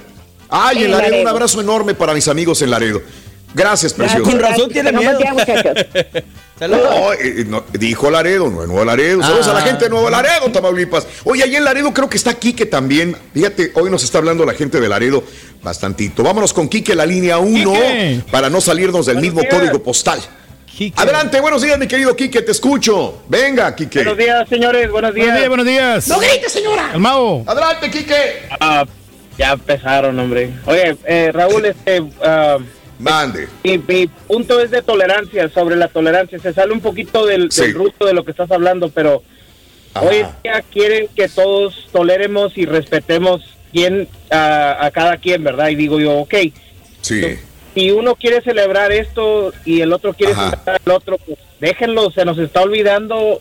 Ay, 0.50 0.80
en 0.80 0.84
En 0.86 0.92
Laredo, 0.92 1.22
un 1.22 1.28
abrazo 1.28 1.62
enorme 1.62 1.94
para 1.94 2.14
mis 2.14 2.28
amigos 2.28 2.62
en 2.62 2.70
Laredo. 2.72 3.02
Gracias. 3.54 3.94
Que 3.94 4.04
tengan 4.84 5.04
buen 5.04 5.18
día, 5.18 5.34
muchachos. 5.34 5.74
No, 6.62 7.12
eh, 7.14 7.44
no, 7.48 7.64
dijo 7.74 8.12
Laredo, 8.12 8.48
no 8.48 8.68
Nuevo 8.68 8.86
Laredo. 8.86 9.24
Saludos 9.24 9.48
a 9.48 9.54
la 9.54 9.62
Ah. 9.62 9.64
gente 9.64 9.86
de 9.86 9.90
Nuevo 9.90 10.12
Laredo, 10.12 10.52
Tamaulipas. 10.52 11.08
Oye, 11.24 11.42
ahí 11.42 11.56
en 11.56 11.64
Laredo 11.64 11.92
creo 11.92 12.08
que 12.08 12.18
está 12.18 12.36
Quique 12.36 12.68
también. 12.68 13.18
Fíjate, 13.34 13.72
hoy 13.74 13.90
nos 13.90 14.04
está 14.04 14.20
hablando 14.20 14.46
la 14.46 14.54
gente 14.54 14.80
de 14.80 14.88
Laredo 14.88 15.24
bastantito. 15.64 16.22
Vámonos 16.22 16.54
con 16.54 16.70
Quique, 16.70 16.94
la 16.94 17.08
línea 17.08 17.40
1, 17.40 17.72
Quique. 17.74 18.22
para 18.30 18.52
no 18.52 18.62
salirnos 18.62 19.08
del 19.08 19.18
mismo 19.18 19.42
días. 19.42 19.56
código 19.56 19.82
postal. 19.82 20.22
Adelante, 20.98 21.40
buenos 21.42 21.64
días, 21.64 21.80
mi 21.80 21.88
querido 21.88 22.16
Quique, 22.16 22.44
te 22.44 22.52
escucho. 22.52 23.24
Venga, 23.28 23.76
Quique. 23.76 23.98
Buenos 24.04 24.18
días, 24.20 24.48
señores, 24.48 24.92
buenos 24.92 25.16
días. 25.16 25.26
Buenos 25.26 25.40
días, 25.40 25.50
buenos 25.50 25.66
días. 25.66 26.08
No 26.10 26.20
grites, 26.20 26.52
señora. 26.52 26.92
El 26.94 27.00
mago. 27.00 27.44
Adelante, 27.48 27.90
Quique. 27.90 28.48
Ah, 28.60 28.86
ya 29.36 29.54
empezaron, 29.54 30.20
hombre. 30.20 30.52
Oye, 30.68 30.96
eh, 31.06 31.32
Raúl, 31.34 31.66
este... 31.66 32.04
ah, 32.24 32.60
Mande. 33.02 33.48
Mi, 33.64 33.78
mi 33.78 34.08
punto 34.08 34.60
es 34.60 34.72
de 34.72 34.82
tolerancia, 34.82 35.50
sobre 35.50 35.76
la 35.76 35.88
tolerancia. 35.88 36.40
Se 36.40 36.54
sale 36.54 36.72
un 36.74 36.82
poquito 36.82 37.26
del, 37.26 37.50
del 37.50 37.52
Sí. 37.52 37.72
ruso 37.74 38.06
de 38.06 38.14
lo 38.14 38.24
que 38.24 38.32
estás 38.32 38.52
hablando, 38.52 38.90
pero 38.90 39.24
hoy 40.00 40.18
en 40.18 40.28
día 40.44 40.64
quieren 40.72 41.08
que 41.16 41.28
todos 41.28 41.88
toleremos 41.92 42.58
y 42.58 42.66
respetemos 42.66 43.42
quién, 43.72 44.08
a, 44.30 44.86
a 44.86 44.92
cada 44.92 45.18
quien, 45.18 45.44
¿verdad? 45.44 45.70
Y 45.70 45.76
digo 45.76 46.00
yo, 46.00 46.14
ok, 46.20 46.34
Sí. 47.02 47.22
si 47.74 47.92
uno 47.92 48.16
quiere 48.16 48.42
celebrar 48.42 48.92
esto 48.92 49.54
y 49.66 49.82
el 49.82 49.92
otro 49.94 50.14
quiere 50.14 50.34
Ajá. 50.34 50.52
celebrar 50.52 50.82
el 50.86 50.92
otro, 50.92 51.18
pues 51.18 51.40
déjenlo, 51.60 52.12
se 52.12 52.26
nos 52.26 52.38
está 52.38 52.62
olvidando 52.62 53.40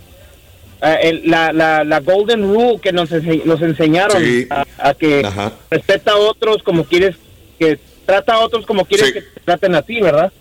eh, 0.82 0.98
el- 1.02 1.22
la, 1.30 1.52
la, 1.52 1.84
la 1.84 2.00
golden 2.00 2.42
rule 2.42 2.78
que 2.82 2.90
nos, 2.92 3.10
ense- 3.10 3.44
nos 3.44 3.60
enseñaron 3.60 4.22
Sí. 4.22 4.46
a, 4.48 4.64
a 4.78 4.94
que 4.94 5.22
Ajá. 5.26 5.52
respeta 5.70 6.12
a 6.12 6.16
otros 6.16 6.62
como 6.62 6.84
quieres, 6.84 7.16
que 7.58 7.78
trata 8.10 8.34
a 8.34 8.38
otros 8.40 8.66
como 8.66 8.84
quieres 8.84 9.08
Sí. 9.08 9.12
que 9.14 9.20
te 9.22 9.40
traten 9.44 9.74
a 9.74 9.82
ti, 9.82 10.00
¿verdad? 10.00 10.32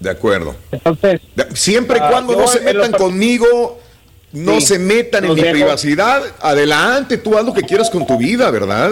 De 0.00 0.10
acuerdo. 0.10 0.56
Entonces, 0.72 1.20
Siempre 1.54 1.98
y 1.98 2.00
Ah, 2.02 2.08
cuando 2.10 2.34
no 2.36 2.46
se 2.46 2.60
metan 2.60 2.92
conmigo, 2.92 3.78
no 4.32 4.58
Sí, 4.60 4.66
se 4.66 4.78
metan 4.78 5.24
en 5.24 5.34
mi 5.34 5.40
dejo. 5.42 5.52
privacidad, 5.52 6.22
adelante, 6.40 7.18
tú 7.18 7.36
haz 7.36 7.44
lo 7.44 7.52
que 7.52 7.62
quieras 7.62 7.90
con 7.90 8.06
tu 8.06 8.16
vida, 8.18 8.50
¿verdad? 8.50 8.90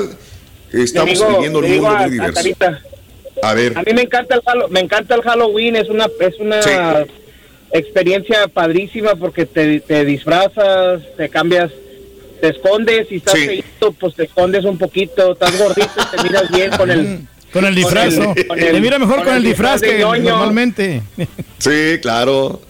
Estamos 0.73 1.11
digo- 1.15 1.29
viviendo 1.31 1.59
un 1.61 1.69
mundo 1.71 1.89
a- 1.89 2.03
muy 2.03 2.11
diverso. 2.11 2.41
A 3.43 3.55
ver, 3.55 3.77
A 3.79 3.83
mí 3.83 3.93
me 3.95 4.03
encanta 4.03 4.35
el 4.35 4.43
Hallo- 4.45 4.69
me 4.69 4.81
encanta 4.81 5.15
el 5.15 5.23
Halloween, 5.23 5.77
es 5.77 5.89
una 5.89 6.07
es 6.21 6.39
una 6.39 6.63
Sí. 6.63 6.71
experiencia 7.73 8.49
padrísima 8.49 9.15
porque 9.15 9.47
te, 9.47 9.81
te 9.81 10.05
disfrazas, 10.05 11.01
te 11.17 11.29
cambias, 11.29 11.71
te 12.41 12.49
escondes 12.49 13.11
y 13.11 13.17
estás 13.17 13.35
Sí. 13.35 13.47
feíto, 13.47 13.93
pues 13.93 14.15
te 14.15 14.25
escondes 14.25 14.65
un 14.65 14.77
poquito, 14.79 15.33
estás 15.33 15.59
gordito, 15.59 15.91
te 16.15 16.23
miras 16.23 16.51
bien 16.51 16.71
con 16.77 16.91
el 16.91 17.21
Con 17.53 17.65
el 17.65 17.75
disfraz, 17.75 18.15
con 18.15 18.25
¿no? 18.27 18.81
mira 18.81 18.99
mejor 18.99 19.17
con 19.17 19.25
con, 19.25 19.33
el 19.35 19.39
el 19.39 19.45
disfraz 19.45 19.81
que 19.81 19.99
ñoño. 19.99 20.31
normalmente. 20.31 21.03
sí, 21.59 21.99
claro. 22.01 22.61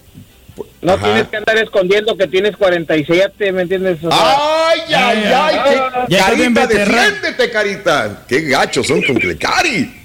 no 0.83 0.93
Ajá. 0.93 1.05
tienes 1.05 1.29
que 1.29 1.37
andar 1.37 1.59
escondiendo 1.59 2.17
que 2.17 2.27
tienes 2.27 2.57
47, 2.57 3.53
¿me 3.53 3.63
entiendes? 3.63 3.99
O 4.03 4.11
sea, 4.11 4.19
¡Ay, 4.71 4.81
ay, 4.95 5.25
ay! 5.35 5.77
no, 5.77 6.07
qué- 6.09 6.17
Carita, 6.17 6.67
defiéndete, 6.67 7.51
Carita. 7.51 8.25
¡Qué 8.27 8.41
gachos 8.43 8.87
son 8.87 9.03
con 9.03 9.17
Clecari! 9.17 9.97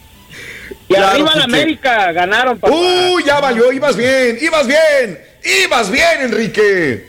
y 0.87 0.93
Claro, 0.93 1.07
arriba 1.07 1.35
la. 1.35 1.43
América, 1.45 2.11
ganaron, 2.11 2.59
papá. 2.59 2.73
¡Uy, 2.75 3.23
ya 3.25 3.39
valió! 3.39 3.71
¡Ibas 3.71 3.95
bien! 3.95 4.37
¡Ibas 4.41 4.67
bien! 4.67 5.19
¡Ibas 5.63 5.89
bien, 5.91 6.21
Enrique! 6.21 7.07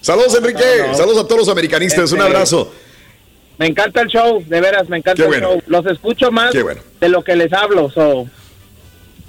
Saludos, 0.00 0.34
Enrique. 0.36 0.62
Saludos 0.94 1.24
a 1.24 1.28
todos 1.28 1.38
los 1.38 1.48
americanistas. 1.48 2.12
Un 2.12 2.18
Este, 2.18 2.30
abrazo. 2.32 2.72
Me 3.58 3.66
encanta 3.66 4.02
el 4.02 4.08
show, 4.08 4.42
de 4.46 4.60
veras, 4.60 4.88
me 4.88 4.98
encanta 4.98 5.24
el 5.24 5.40
show. 5.40 5.62
Los 5.66 5.86
escucho 5.86 6.30
más 6.30 6.52
bueno. 6.62 6.80
de 7.00 7.08
lo 7.08 7.24
que 7.24 7.36
les 7.36 7.52
hablo. 7.52 7.90
So. 7.90 8.28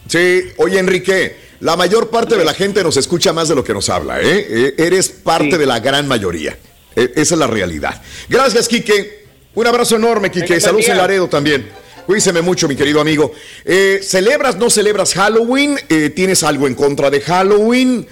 Sí, 0.08 0.44
oye 0.58 0.80
Enrique, 0.80 1.38
la 1.62 1.76
mayor 1.76 2.10
parte 2.10 2.36
de 2.36 2.46
la 2.46 2.54
gente 2.54 2.84
nos 2.84 2.98
escucha 2.98 3.34
más 3.34 3.48
de 3.48 3.56
lo 3.56 3.64
que 3.64 3.74
nos 3.74 3.90
habla, 3.90 4.22
¿eh? 4.22 4.46
Eh, 4.50 4.74
eres 4.78 5.10
parte 5.10 5.58
de 5.58 5.66
la 5.66 5.80
gran 5.80 6.08
mayoría. 6.08 6.58
Eh, 6.96 7.14
esa 7.16 7.36
es 7.36 7.40
la 7.40 7.48
realidad. 7.48 8.02
Gracias, 8.28 8.68
Quique. 8.68 9.26
Un 9.54 9.68
abrazo 9.68 9.96
enorme, 9.96 10.30
Quique. 10.30 10.54
Venga, 10.54 10.62
Saludos 10.62 10.90
en. 10.90 10.98
Laredo 10.98 11.28
también. 11.28 11.70
Cuídese 12.08 12.32
mucho, 12.42 12.70
mi 12.70 12.76
querido 12.76 13.02
amigo. 13.02 13.34
Eh, 13.66 14.00
¿Celebras, 14.02 14.56
no 14.56 14.70
celebras 14.70 15.14
Halloween? 15.14 15.78
Eh, 15.90 16.10
¿Tienes 16.10 16.42
algo 16.42 16.66
en 16.66 16.74
contra 16.74 17.10
de 17.10 17.20
Halloween? 17.20 18.08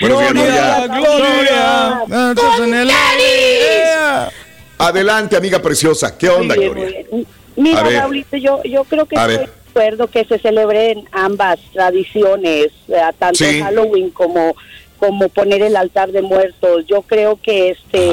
Buenos 0.00 0.20
días, 0.20 0.32
Gloria. 0.88 2.02
Gloria. 2.34 2.80
Aire. 3.10 4.32
Adelante, 4.78 5.36
amiga 5.36 5.62
preciosa. 5.62 6.18
¿Qué 6.18 6.28
onda, 6.28 6.56
Muy 6.56 6.64
bien, 6.64 6.74
Gloria? 6.74 7.06
Mira, 7.56 7.82
ver. 7.82 7.98
Raulito, 8.00 8.36
yo, 8.36 8.62
yo 8.64 8.84
creo 8.84 9.06
que 9.06 9.16
estoy 9.16 9.36
de 9.38 9.50
acuerdo 9.70 10.06
que 10.08 10.24
se 10.24 10.38
celebren 10.38 11.04
ambas 11.12 11.58
tradiciones, 11.72 12.68
eh, 12.88 13.00
tanto 13.18 13.44
Sí. 13.44 13.60
Halloween 13.60 14.10
como, 14.10 14.54
como 14.98 15.28
poner 15.28 15.62
el 15.62 15.76
altar 15.76 16.12
de 16.12 16.22
muertos. 16.22 16.86
Yo 16.86 17.02
creo 17.02 17.38
que 17.42 17.70
este 17.70 18.12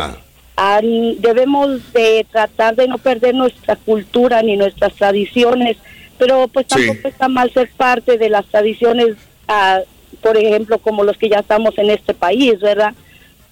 han- 0.55 1.19
debemos 1.19 1.91
de 1.93 2.25
tratar 2.31 2.75
de 2.75 2.87
no 2.87 2.97
perder 2.97 3.33
nuestra 3.35 3.75
cultura 3.75 4.41
ni 4.43 4.55
nuestras 4.55 4.93
tradiciones, 4.93 5.77
pero 6.17 6.47
pues 6.47 6.67
Sí. 6.69 6.85
tampoco 6.87 7.07
está 7.07 7.27
mal 7.27 7.51
ser 7.51 7.69
parte 7.75 8.17
de 8.17 8.29
las 8.29 8.45
tradiciones, 8.45 9.15
ah, 9.47 9.79
por 10.21 10.37
ejemplo, 10.37 10.77
como 10.77 11.03
los 11.03 11.17
que 11.17 11.27
ya 11.29 11.39
estamos 11.39 11.77
en 11.77 11.89
este 11.89 12.13
país, 12.13 12.59
¿verdad? 12.59 12.93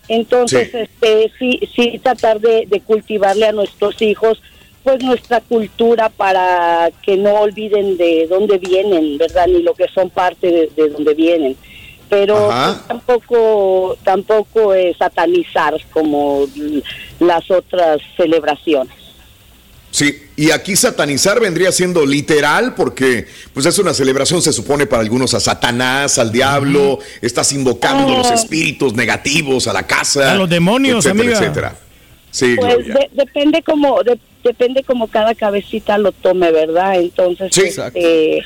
Entonces, 0.07 0.69
Sí. 0.71 0.77
este, 0.77 1.31
sí, 1.39 1.59
sí 1.75 1.99
tratar 2.03 2.39
de, 2.39 2.65
de 2.67 2.81
cultivarle 2.81 3.45
a 3.47 3.51
nuestros 3.51 4.01
hijos 4.01 4.41
pues 4.83 5.03
nuestra 5.03 5.41
cultura 5.41 6.09
para 6.09 6.89
que 7.03 7.17
no 7.17 7.33
olviden 7.41 7.97
de 7.97 8.27
dónde 8.29 8.57
vienen, 8.57 9.17
¿verdad? 9.17 9.47
Ni 9.47 9.61
lo 9.61 9.73
que 9.73 9.87
son 9.93 10.09
parte 10.09 10.47
de, 10.47 10.71
de 10.75 10.89
dónde 10.89 11.13
vienen. 11.13 11.55
Pero 12.09 12.49
pues, 12.49 12.87
tampoco 12.87 13.97
tampoco 14.03 14.73
es 14.73 14.97
satanizar 14.97 15.75
como 15.91 16.45
las 17.19 17.49
otras 17.49 18.01
celebraciones. 18.17 18.93
Sí, 19.91 20.23
y 20.37 20.51
aquí 20.51 20.75
satanizar 20.77 21.39
vendría 21.41 21.71
siendo 21.71 22.05
literal 22.05 22.75
porque 22.75 23.27
pues 23.53 23.65
es 23.65 23.77
una 23.77 23.93
celebración, 23.93 24.41
se 24.41 24.53
supone 24.53 24.85
para 24.87 25.01
algunos 25.03 25.33
a 25.33 25.39
Satanás, 25.41 26.17
al 26.17 26.31
diablo, 26.31 26.99
estás 27.21 27.51
invocando 27.51 28.13
Ah. 28.13 28.17
los 28.19 28.31
espíritus 28.31 28.93
negativos 28.93 29.67
a 29.67 29.73
la 29.73 29.83
casa. 29.85 30.31
A 30.31 30.35
los 30.35 30.49
demonios, 30.49 31.05
etcétera, 31.05 31.23
amiga. 31.23 31.39
etcétera. 31.39 31.75
Sí, 32.31 32.55
Pues 32.57 32.87
de- 32.87 33.09
depende 33.11 33.61
como 33.63 34.01
de- 34.03 34.17
depende 34.43 34.83
como 34.83 35.07
cada 35.07 35.35
cabecita 35.35 35.97
lo 35.97 36.11
tome, 36.11 36.51
¿verdad? 36.51 36.95
Entonces, 36.99 37.53
Sí. 37.53 37.61
este, 37.63 38.41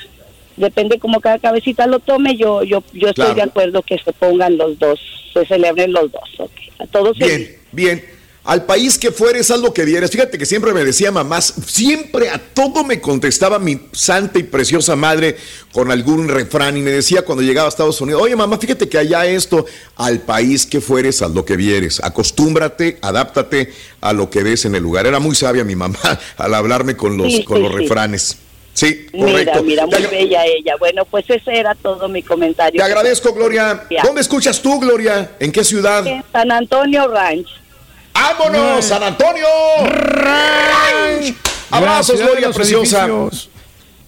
depende 0.58 1.00
como 1.00 1.20
cada 1.22 1.40
cabecita 1.40 1.88
lo 1.88 2.00
tome. 2.00 2.36
Yo 2.38 2.64
yo 2.64 2.84
yo 2.94 3.10
estoy 3.10 3.26
Claro. 3.26 3.36
de 3.36 3.42
acuerdo 3.44 3.82
que 3.82 3.98
se 3.98 4.14
pongan 4.14 4.58
los 4.58 4.78
dos, 4.80 5.00
se 5.34 5.46
celebren 5.46 5.92
los 5.94 6.12
dos. 6.12 6.50
A 6.80 6.86
todos 6.88 7.18
Bien, 7.18 7.48
bien. 7.72 8.04
Al 8.46 8.64
país 8.66 9.00
que 9.00 9.12
fueres, 9.12 9.50
haz 9.50 9.60
lo 9.60 9.74
que 9.74 9.86
vieres. 9.86 10.12
Fíjate 10.12 10.38
que 10.38 10.46
siempre 10.46 10.72
me 10.72 10.84
decía 10.86 11.12
mamás, 11.12 11.52
siempre 11.66 12.30
a 12.30 12.38
todo 12.38 12.84
me 12.84 13.02
contestaba 13.02 13.58
mi 13.58 13.80
santa 13.92 14.38
y 14.38 14.44
preciosa 14.44 14.96
madre 14.96 15.36
con 15.72 15.90
algún 15.92 16.28
refrán 16.28 16.78
y 16.78 16.82
me 16.82 16.92
decía 16.92 17.24
cuando 17.24 17.42
llegaba 17.42 17.66
a 17.68 17.70
Estados 17.70 18.00
Unidos, 18.02 18.22
oye 18.22 18.36
mamá, 18.36 18.60
fíjate 18.60 18.88
que 18.88 19.00
allá 19.00 19.26
esto, 19.26 19.66
al 19.96 20.20
país 20.20 20.68
que 20.68 20.80
fueres, 20.80 21.24
haz 21.24 21.32
lo 21.32 21.44
que 21.44 21.56
vieres. 21.56 22.00
Acostúmbrate, 22.04 23.00
adáptate 23.02 23.74
a 24.02 24.14
lo 24.14 24.30
que 24.30 24.44
ves 24.44 24.66
en 24.66 24.76
el 24.76 24.84
lugar. 24.84 25.08
Era 25.08 25.20
muy 25.20 25.36
sabia 25.36 25.64
mi 25.64 25.76
mamá 25.76 25.98
al 26.38 26.54
hablarme 26.54 26.96
con 26.96 27.18
los, 27.18 27.34
Sí, 27.34 27.44
con 27.44 27.58
sí, 27.58 27.64
los 27.64 27.72
sí. 27.72 27.78
refranes. 27.80 28.38
Sí, 28.74 29.08
Mira, 29.14 29.26
correcto. 29.32 29.64
mira, 29.64 29.86
muy 29.88 29.96
Te- 29.96 30.08
bella 30.08 30.46
ella. 30.46 30.76
Bueno, 30.78 31.06
pues 31.06 31.26
ese 31.30 31.58
era 31.58 31.74
todo 31.76 32.10
mi 32.10 32.22
comentario. 32.22 32.78
Te 32.78 32.84
agradezco, 32.84 33.34
Gloria. 33.34 33.88
¿Dónde 34.04 34.20
escuchas 34.22 34.62
tú, 34.62 34.80
Gloria? 34.82 35.32
¿En 35.40 35.52
qué 35.52 35.64
ciudad? 35.64 36.06
En 36.06 36.22
San 36.32 36.52
Antonio 36.52 37.08
Ranch. 37.08 37.48
¡Vámonos, 38.16 38.86
San 38.86 39.04
Antonio! 39.04 39.46
Abrazos, 41.70 42.16
Ciudad 42.16 42.32
de 42.32 42.40
Gloria 42.40 42.52
Preciosa. 42.52 43.06
edificios. 43.06 43.50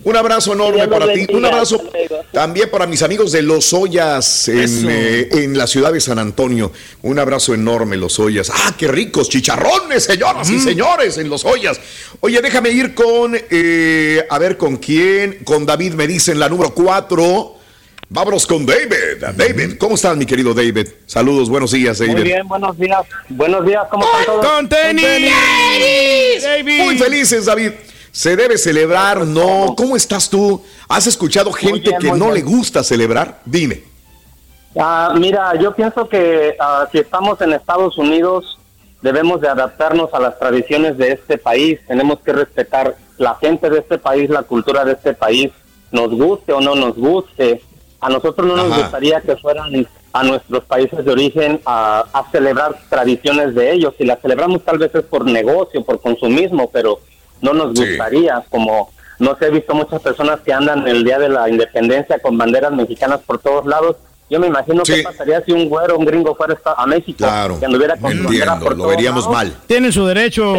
Un 0.04 0.16
abrazo 0.16 0.54
enorme 0.54 0.88
para 0.88 1.12
ti. 1.12 1.28
Un 1.34 1.44
abrazo 1.44 1.84
también 2.32 2.70
para 2.72 2.88
mis 2.88 3.02
amigos 3.02 3.34
de 3.34 3.42
Los 3.42 3.74
Ollas 3.74 4.48
en, 4.48 4.88
eh, 4.90 5.28
en 5.32 5.58
la 5.58 5.68
ciudad 5.68 5.92
de 5.92 6.00
San 6.00 6.18
Antonio. 6.20 6.72
Un 7.02 7.20
abrazo 7.20 7.54
enorme, 7.54 7.98
Los 7.98 8.18
Ollas. 8.18 8.50
¡Ah, 8.54 8.74
qué 8.78 8.88
ricos! 8.88 9.28
Chicharrones, 9.28 10.06
señoras 10.06 10.50
y 10.50 10.60
señores, 10.60 11.18
en 11.18 11.30
Los 11.30 11.44
Ollas. 11.44 11.78
Oye, 12.22 12.42
déjame 12.42 12.70
ir 12.70 12.94
con, 12.94 13.36
eh, 13.36 14.26
a 14.30 14.40
ver 14.40 14.56
con 14.56 14.78
quién. 14.78 15.40
Con 15.44 15.66
David, 15.66 15.96
me 15.96 16.08
dicen 16.08 16.40
la 16.40 16.48
número 16.48 16.74
cuatro. 16.74 17.57
Vámonos 18.10 18.48
con 18.48 18.66
David. 18.66 19.22
David, 19.36 19.78
¿cómo 19.78 19.96
estás, 19.96 20.16
mi 20.16 20.26
querido 20.26 20.54
David? 20.54 20.88
Saludos, 21.06 21.50
buenos 21.50 21.72
días, 21.72 22.00
David. 22.00 22.14
Muy 22.14 22.24
bien, 22.24 22.48
buenos 22.48 22.78
días. 22.78 23.06
Buenos 23.28 23.66
días, 23.66 23.84
¿cómo 23.92 24.06
están 24.06 24.26
todos? 24.26 24.46
Con 24.46 24.70
tenis. 24.70 25.32
David. 26.42 26.84
Muy 26.86 26.98
felices, 26.98 27.46
David. 27.46 27.72
Se 28.12 28.38
debe 28.38 28.58
celebrar, 28.58 29.28
no. 29.28 29.76
¿Cómo 29.76 29.98
estás 29.98 30.30
tú? 30.30 30.64
¿Has 30.88 31.06
escuchado 31.06 31.52
gente 31.52 31.90
bien, 31.90 32.00
que 32.00 32.08
no 32.14 32.32
bien. 32.32 32.34
le 32.36 32.42
gusta 32.44 32.82
celebrar? 32.82 33.42
Dime. 33.44 33.84
Ah, 34.80 35.14
mira, 35.14 35.54
yo 35.60 35.76
pienso 35.76 36.08
que 36.08 36.56
ah, 36.62 36.88
si 36.92 37.00
estamos 37.00 37.42
en 37.42 37.52
Estados 37.52 37.98
Unidos, 37.98 38.58
debemos 39.02 39.42
de 39.42 39.50
adaptarnos 39.50 40.14
a 40.14 40.20
las 40.20 40.40
tradiciones 40.40 40.98
de 40.98 41.12
este 41.12 41.38
país. 41.38 41.80
Tenemos 41.86 42.20
que 42.22 42.32
respetar 42.32 42.96
la 43.18 43.36
gente 43.36 43.70
de 43.70 43.80
este 43.80 43.98
país, 43.98 44.30
la 44.30 44.44
cultura 44.44 44.86
de 44.86 44.94
este 44.94 45.14
país, 45.14 45.52
nos 45.92 46.10
guste 46.12 46.54
o 46.54 46.62
no 46.62 46.74
nos 46.74 46.96
guste. 46.96 47.62
A 48.00 48.10
nosotros 48.10 48.46
no 48.48 48.56
nos 48.56 48.72
Ajá. 48.72 48.82
gustaría 48.82 49.22
que 49.22 49.36
fueran 49.38 49.88
a 50.14 50.24
nuestros 50.24 50.64
países 50.66 51.04
de 51.04 51.12
origen 51.12 51.60
a, 51.66 52.06
a 52.14 52.30
celebrar 52.32 52.78
tradiciones 52.90 53.56
de 53.56 53.72
ellos. 53.74 53.94
Si 53.98 54.06
las 54.06 54.20
celebramos 54.22 54.64
tal 54.64 54.78
vez 54.78 54.94
es 54.94 55.04
por 55.04 55.26
negocio, 55.26 55.84
por 55.84 56.00
consumismo, 56.02 56.70
pero 56.72 57.00
no 57.42 57.54
nos 57.54 57.78
Sí. 57.78 57.86
gustaría, 57.88 58.44
como 58.50 58.90
no 59.20 59.36
sé, 59.38 59.48
he 59.48 59.50
visto 59.52 59.74
muchas 59.74 60.00
personas 60.02 60.40
que 60.42 60.54
andan 60.54 60.88
el 60.88 61.04
día 61.04 61.18
de 61.18 61.28
la 61.30 61.50
independencia 61.50 62.20
con 62.20 62.38
banderas 62.38 62.72
mexicanas 62.72 63.20
por 63.26 63.40
todos 63.40 63.66
lados. 63.66 63.96
Yo 64.30 64.40
me 64.40 64.46
imagino 64.48 64.86
Sí. 64.86 64.94
qué 64.96 65.04
pasaría 65.04 65.42
si 65.44 65.54
un 65.54 65.68
güero, 65.70 65.98
un 65.98 66.06
gringo 66.06 66.36
fuera 66.36 66.56
a 66.78 66.86
México, 66.86 67.18
Claro. 67.20 67.60
que 67.60 67.66
anduviera 67.66 67.96
con 67.98 68.12
su 68.12 68.18
bandera 68.24 68.44
Entiendo, 68.46 68.64
por 68.66 68.72
lo 68.78 68.84
todos 68.84 68.96
veríamos 68.96 69.22
lados. 69.24 69.36
mal. 69.38 69.54
Tienen 69.66 69.92
su 69.92 70.06
derecho. 70.06 70.56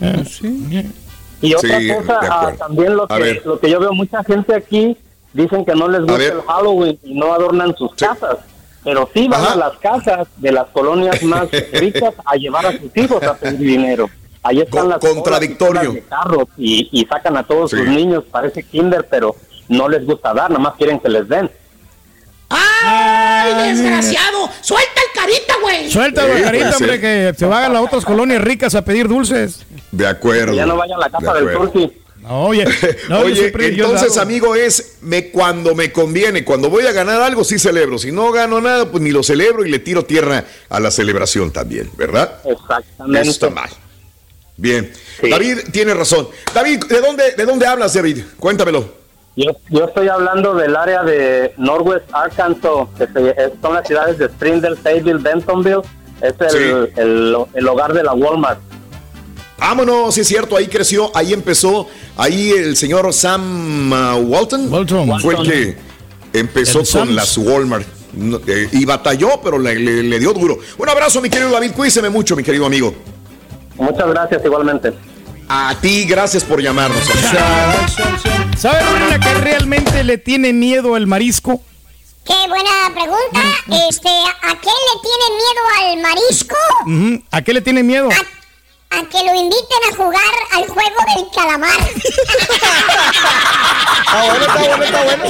Eh, 0.00 0.24
sí. 0.28 0.92
Y 1.40 1.54
otra 1.54 1.78
Sí, 1.78 1.88
cosa, 1.94 2.18
ah, 2.24 2.52
también 2.58 2.94
lo 2.96 3.06
que, 3.06 3.40
lo 3.44 3.58
que 3.58 3.70
yo 3.70 3.80
veo, 3.80 3.92
mucha 3.94 4.22
gente 4.24 4.54
aquí 4.54 4.96
dicen 5.32 5.64
que 5.64 5.74
no 5.74 5.88
les 5.88 6.02
gusta 6.02 6.24
el 6.24 6.42
Halloween 6.42 6.98
y 7.02 7.14
no 7.14 7.32
adornan 7.32 7.74
sus 7.76 7.94
casas. 7.94 8.36
Pero 8.84 9.08
sí 9.12 9.28
van 9.28 9.40
Ajá. 9.42 9.52
a 9.52 9.56
las 9.56 9.78
casas 9.78 10.28
de 10.36 10.52
las 10.52 10.66
colonias 10.68 11.22
más 11.22 11.48
ricas 11.72 12.14
a 12.24 12.36
llevar 12.36 12.66
a 12.66 12.72
sus 12.78 12.96
hijos 12.96 13.22
a 13.22 13.34
pedir 13.34 13.58
dinero. 13.58 14.08
Ahí 14.42 14.60
están 14.60 14.82
Co- 14.84 14.88
las 14.88 14.98
contradictorio. 15.00 15.92
de 15.92 16.02
carros 16.04 16.44
y, 16.56 16.88
y 16.92 17.04
sacan 17.06 17.36
a 17.36 17.42
todos 17.42 17.70
Sí. 17.70 17.76
sus 17.78 17.88
niños, 17.88 18.24
parece 18.30 18.62
kinder, 18.62 19.06
pero 19.10 19.34
no 19.68 19.88
les 19.88 20.06
gusta 20.06 20.32
dar, 20.32 20.48
nada 20.50 20.62
más 20.62 20.74
quieren 20.76 21.00
que 21.00 21.08
les 21.08 21.28
den. 21.28 21.50
¡Ay, 22.50 23.68
desgraciado! 23.74 24.48
¡Suelta 24.62 25.00
el 25.06 25.20
carita, 25.20 25.54
güey! 25.60 25.90
Suelta 25.90 26.22
Sí, 26.22 26.28
la 26.32 26.42
carita, 26.42 26.70
hombre, 26.70 26.88
ser. 26.88 27.00
que 27.00 27.34
se 27.38 27.46
vayan 27.46 27.70
a 27.72 27.74
las 27.74 27.82
otras 27.82 28.04
colonias 28.04 28.40
ricas 28.42 28.74
a 28.74 28.82
pedir 28.82 29.08
dulces. 29.08 29.66
De 29.90 30.06
acuerdo. 30.06 30.52
Que 30.52 30.56
ya 30.56 30.66
no 30.66 30.76
vayan 30.76 30.96
a 30.96 31.00
la 31.00 31.10
casa 31.10 31.34
De 31.34 31.44
del 31.44 31.56
turqui. 31.56 31.92
Oye, 32.30 32.64
no, 33.08 33.20
Oye, 33.20 33.34
siempre- 33.36 33.68
entonces, 33.68 34.16
amigo, 34.18 34.54
es 34.54 34.98
me, 35.02 35.30
cuando 35.30 35.74
me 35.74 35.90
conviene. 35.92 36.44
Cuando 36.44 36.68
voy 36.70 36.86
a 36.86 36.92
ganar 36.92 37.20
algo, 37.22 37.44
sí 37.44 37.58
celebro. 37.58 37.98
Si 37.98 38.12
no 38.12 38.30
gano 38.32 38.60
nada, 38.60 38.90
pues 38.90 39.02
ni 39.02 39.10
lo 39.10 39.22
celebro 39.22 39.64
y 39.64 39.70
le 39.70 39.78
tiro 39.78 40.04
tierra 40.04 40.44
a 40.68 40.80
la 40.80 40.90
celebración 40.90 41.50
también, 41.52 41.90
¿verdad? 41.96 42.38
Exactamente. 42.44 43.20
Eso 43.22 43.30
está 43.30 43.50
mal. 43.50 43.70
Bien. 44.56 44.92
Sí. 45.20 45.30
David 45.30 45.58
tiene 45.72 45.94
razón. 45.94 46.28
David, 46.54 46.84
¿de 46.86 47.00
dónde, 47.00 47.32
¿de 47.36 47.44
dónde 47.46 47.66
hablas, 47.66 47.94
David? 47.94 48.22
Cuéntamelo. 48.38 48.96
Yo, 49.36 49.52
yo 49.70 49.84
estoy 49.84 50.08
hablando 50.08 50.54
del 50.56 50.74
área 50.74 51.04
de 51.04 51.54
Northwest 51.58 52.04
Arkansas, 52.12 52.88
que 52.98 53.06
se- 53.06 53.30
es- 53.30 53.52
son 53.62 53.74
las 53.74 53.86
ciudades 53.86 54.18
de 54.18 54.26
Springdale, 54.26 54.76
Fayetteville, 54.76 55.18
Bentonville. 55.22 55.82
Es 56.20 56.34
el, 56.40 56.50
Sí. 56.50 56.92
el- 57.00 57.36
el 57.54 57.68
hogar 57.68 57.92
de 57.92 58.02
la 58.02 58.12
Walmart. 58.14 58.58
Vámonos, 59.58 60.14
sí 60.14 60.20
es 60.20 60.28
cierto, 60.28 60.56
ahí 60.56 60.68
creció, 60.68 61.10
ahí 61.16 61.32
empezó, 61.32 61.88
ahí 62.16 62.50
el 62.50 62.76
señor 62.76 63.12
Sam 63.12 63.92
uh, 63.92 64.16
Walton, 64.20 64.72
Walton. 64.72 65.20
fue 65.20 65.34
el 65.34 65.42
que 65.50 65.76
Empezó 66.32 66.80
El 66.80 66.84
con 66.84 66.86
Sam's. 66.86 67.10
las 67.12 67.38
Walmart. 67.38 67.86
No, 68.12 68.38
eh, 68.46 68.68
y 68.72 68.84
batalló, 68.84 69.40
pero 69.42 69.58
le, 69.58 69.74
le- 69.76 70.02
le 70.02 70.18
dio 70.18 70.32
duro. 70.32 70.58
Un 70.76 70.88
abrazo, 70.88 71.20
mi 71.20 71.28
querido 71.30 71.50
David. 71.50 71.72
Cuídese 71.72 72.06
mucho, 72.08 72.36
mi 72.36 72.42
querido 72.42 72.66
amigo. 72.66 72.94
Muchas 73.76 74.08
gracias 74.08 74.44
igualmente. 74.44 74.92
A 75.48 75.74
ti, 75.80 76.04
gracias 76.04 76.44
por 76.44 76.60
llamarnos. 76.62 76.98
¿Sabe 78.58 78.78
una 79.06 79.18
que 79.18 79.34
realmente 79.34 80.04
le 80.04 80.18
tiene 80.18 80.52
miedo 80.52 80.94
al 80.94 81.06
marisco? 81.06 81.60
Qué 82.24 82.34
buena 82.48 82.70
pregunta. 82.92 83.40
Este, 83.88 84.08
¿a 84.08 84.54
qué 84.60 84.68
le 84.68 85.00
tiene 85.02 85.26
miedo 85.38 85.62
al 85.80 86.02
marisco? 86.02 87.24
¿A 87.30 87.42
qué 87.42 87.54
le 87.54 87.60
tiene 87.62 87.82
miedo? 87.82 88.08
A 88.10 88.37
que 89.10 89.24
lo 89.24 89.34
inviten 89.34 89.78
a 89.90 89.96
jugar 89.96 90.34
al 90.52 90.66
juego 90.66 90.96
del 91.14 91.24
calamar. 91.34 91.80
Está 91.80 92.14
bueno, 94.26 94.44
está 94.44 94.54
bueno, 94.54 94.84
está 94.84 95.04
bueno. 95.04 95.24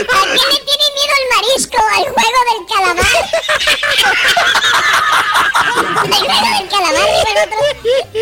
¿A 0.00 0.22
qué 0.24 0.42
le 0.46 0.58
tiene 0.64 0.86
miedo 0.96 1.14
el 1.20 1.26
marisco? 1.34 1.78
¿Al 1.96 2.04
juego 2.04 2.40
del 2.50 2.62
calamar? 2.66 3.18
¿Al 5.96 6.12
juego 6.12 6.48
del 6.58 6.68
calamar? 6.68 7.06
dijo 7.06 7.28
el 7.30 7.38
otro. 7.44 7.58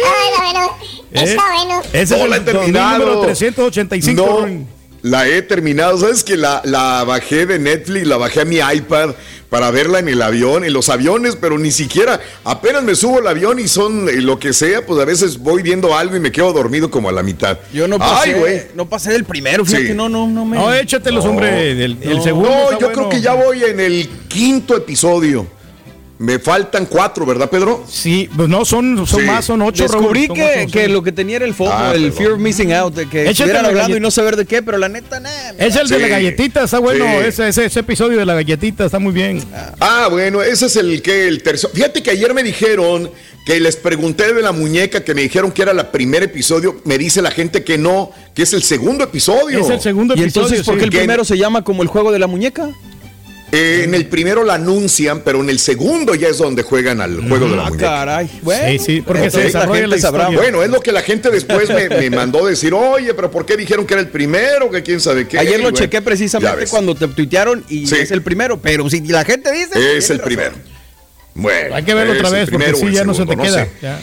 Ah, 0.05 0.27
bueno, 0.39 0.63
está 1.13 1.45
bueno. 1.55 1.77
Ese 1.93 2.15
es 2.15 2.21
el 2.23 2.73
número 2.73 3.21
385. 3.21 4.23
No. 4.23 4.78
La 5.03 5.29
he 5.29 5.43
terminado. 5.43 5.99
¿Sabes 5.99 6.25
que 6.25 6.37
la, 6.37 6.61
la 6.65 7.05
bajé 7.05 7.47
de 7.47 7.59
Netflix, 7.59 8.07
la 8.07 8.17
bajé 8.17 8.41
a 8.43 8.45
mi 8.45 8.57
iPad 8.57 9.15
para 9.49 9.71
verla 9.71 9.99
en 9.99 10.09
el 10.09 10.21
avión, 10.21 10.63
en 10.65 10.75
los 10.75 10.91
aviones, 10.91 11.35
pero 11.41 11.59
ni 11.59 11.71
siquiera, 11.73 12.21
apenas 12.45 12.83
me 12.83 12.95
subo 12.95 13.19
al 13.19 13.27
avión 13.29 13.59
y 13.59 13.67
son 13.67 14.07
eh, 14.09 14.21
lo 14.21 14.39
que 14.39 14.53
sea, 14.53 14.85
pues 14.85 15.01
a 15.01 15.07
veces 15.07 15.39
voy 15.39 15.63
viendo 15.63 15.97
algo 15.97 16.17
y 16.17 16.21
me 16.21 16.31
quedo 16.31 16.53
dormido 16.53 16.91
como 16.91 17.09
a 17.09 17.13
la 17.13 17.23
mitad. 17.23 17.57
Yo 17.73 17.89
no 17.89 17.97
Ay, 17.99 18.01
pasé, 18.33 18.35
güey. 18.35 18.63
no 18.75 18.87
pasé 18.89 19.11
del 19.13 19.25
primero, 19.25 19.65
fíjate, 19.65 19.89
Sí. 19.89 19.95
no, 19.95 20.09
no, 20.11 20.27
no 20.29 20.45
me. 20.45 20.57
No, 20.59 20.73
échatelos, 20.75 21.25
hombre. 21.25 21.71
El, 21.73 21.97
el 22.03 22.17
No, 22.19 22.23
segundo. 22.23 22.51
No, 22.51 22.73
yo 22.73 22.79
bueno. 22.79 22.93
creo 22.93 23.09
que 23.09 23.21
ya 23.23 23.33
voy 23.35 23.65
en 23.65 23.81
el 23.81 24.07
quinto 24.29 24.77
episodio. 24.77 25.47
Me 26.21 26.41
faltan 26.41 26.87
cuatro, 26.87 27.25
¿verdad, 27.25 27.49
Pedro? 27.49 27.85
Sí, 27.89 28.29
pues 28.37 28.49
no, 28.49 28.65
son, 28.65 29.07
son 29.07 29.21
Sí. 29.21 29.27
más, 29.27 29.45
son 29.45 29.63
ocho. 29.63 29.85
Descubrí 29.85 30.27
Raúl, 30.27 30.37
que, 30.37 30.63
ocho, 30.65 30.73
que 30.73 30.87
sí. 30.87 30.91
lo 30.93 31.03
que 31.05 31.13
tenía 31.13 31.37
era 31.37 31.45
el 31.45 31.55
foco, 31.55 31.71
Ah, 31.73 31.93
el 31.95 32.03
perdón. 32.07 32.19
fear 32.19 32.31
of 32.33 32.39
missing 32.41 32.73
out, 32.73 32.93
de 32.95 33.09
que 33.09 33.21
Échate 33.23 33.31
estuvieran 33.31 33.67
hablando 33.67 33.97
y 33.97 34.01
no 34.01 34.11
saber 34.11 34.35
de 34.37 34.45
qué, 34.45 34.61
pero 34.61 34.79
la 34.79 34.89
neta, 34.89 35.21
nah, 35.21 35.31
Es 35.59 35.77
el 35.77 35.89
de 35.89 35.99
la 36.01 36.09
galletita, 36.09 36.65
está 36.65 36.81
bueno. 36.81 37.05
Sí. 37.05 37.27
Ese, 37.29 37.49
ese, 37.49 37.65
ese 37.67 37.81
episodio 37.81 38.19
de 38.19 38.27
la 38.27 38.35
galletita 38.35 38.85
está 38.85 38.99
muy 38.99 39.13
bien. 39.13 39.45
Ah, 39.79 40.09
bueno, 40.11 40.43
ese 40.43 40.67
es 40.67 40.75
el 40.77 41.03
que 41.03 41.29
el 41.29 41.43
tercer. 41.45 41.71
Fíjate 41.73 42.03
que 42.03 42.11
ayer 42.11 42.35
me 42.35 42.43
dijeron 42.43 43.11
que 43.47 43.61
les 43.61 43.77
pregunté 43.77 44.35
de 44.35 44.43
la 44.43 44.51
muñeca, 44.51 45.05
que 45.05 45.15
me 45.15 45.23
dijeron 45.23 45.53
que 45.53 45.63
era 45.63 45.71
el 45.71 45.87
primer 45.87 46.25
episodio. 46.25 46.81
Me 46.85 46.99
dice 46.99 47.23
la 47.23 47.31
gente 47.31 47.63
que 47.63 47.79
no, 47.79 48.11
que 48.35 48.43
es 48.43 48.53
el 48.53 48.65
segundo 48.65 49.05
episodio. 49.05 49.61
Es 49.61 49.71
el 49.71 49.81
segundo 49.81 50.15
¿Y 50.17 50.23
episodio. 50.23 50.47
entonces 50.49 50.67
por 50.67 50.75
qué 50.75 50.81
sí. 50.81 50.85
el 50.87 50.91
primero 50.91 51.25
se 51.25 51.39
llama 51.39 51.63
como 51.63 51.83
el 51.85 51.89
juego 51.89 52.11
de 52.11 52.19
la 52.19 52.27
muñeca? 52.27 52.71
Eh, 53.51 53.83
en 53.85 53.95
el 53.95 54.07
primero 54.07 54.45
la 54.45 54.55
anuncian, 54.55 55.21
pero 55.25 55.41
en 55.41 55.49
el 55.49 55.59
segundo 55.59 56.15
ya 56.15 56.29
es 56.29 56.37
donde 56.37 56.63
juegan 56.63 57.01
al 57.01 57.27
juego 57.27 57.49
de 57.49 57.57
la 57.57 57.63
Ah, 57.67 57.71
muñeca. 57.71 57.87
caray. 57.87 58.31
Bueno, 58.43 58.69
Sí, 58.69 58.79
sí, 58.79 59.01
porque 59.01 59.31
se 59.31 59.39
la 59.39 59.45
desarrolla 59.45 59.89
gente 59.89 60.13
la. 60.13 60.29
Bueno, 60.31 60.63
es 60.63 60.69
lo 60.69 60.81
que 60.81 60.93
la 60.93 61.01
gente 61.01 61.31
después 61.31 61.71
me, 61.71 61.89
me 61.89 62.11
mandó 62.11 62.45
decir, 62.45 62.75
oye, 62.75 63.15
pero 63.15 63.31
¿por 63.31 63.47
qué 63.47 63.57
dijeron 63.57 63.87
que 63.87 63.95
era 63.95 64.03
el 64.03 64.09
primero? 64.11 64.71
Que 64.71 64.83
quién 64.83 65.01
sabe 65.01 65.27
qué. 65.27 65.39
Ayer 65.39 65.57
lo 65.59 65.65
bueno, 65.65 65.79
chequé 65.79 66.03
precisamente 66.03 66.67
cuando 66.67 66.95
te 66.95 67.09
tuitearon 67.09 67.65
y 67.71 67.87
Sí. 67.87 67.95
es 67.97 68.11
el 68.11 68.23
primero, 68.23 68.61
pero 68.61 68.89
si 68.91 69.01
la 69.01 69.25
gente 69.25 69.51
dice... 69.51 69.97
Es 69.97 70.11
el 70.11 70.19
razón. 70.19 70.27
primero. 70.27 70.53
Bueno. 71.35 71.75
Hay 71.75 71.85
que 71.85 71.95
verlo 71.95 72.13
otra 72.15 72.31
vez 72.31 72.51
porque 72.51 72.75
sí, 72.75 72.91
ya 72.93 73.05
no 73.05 73.15
se 73.15 73.25
te 73.25 73.37
queda. 73.37 73.67
Ya. 73.81 73.99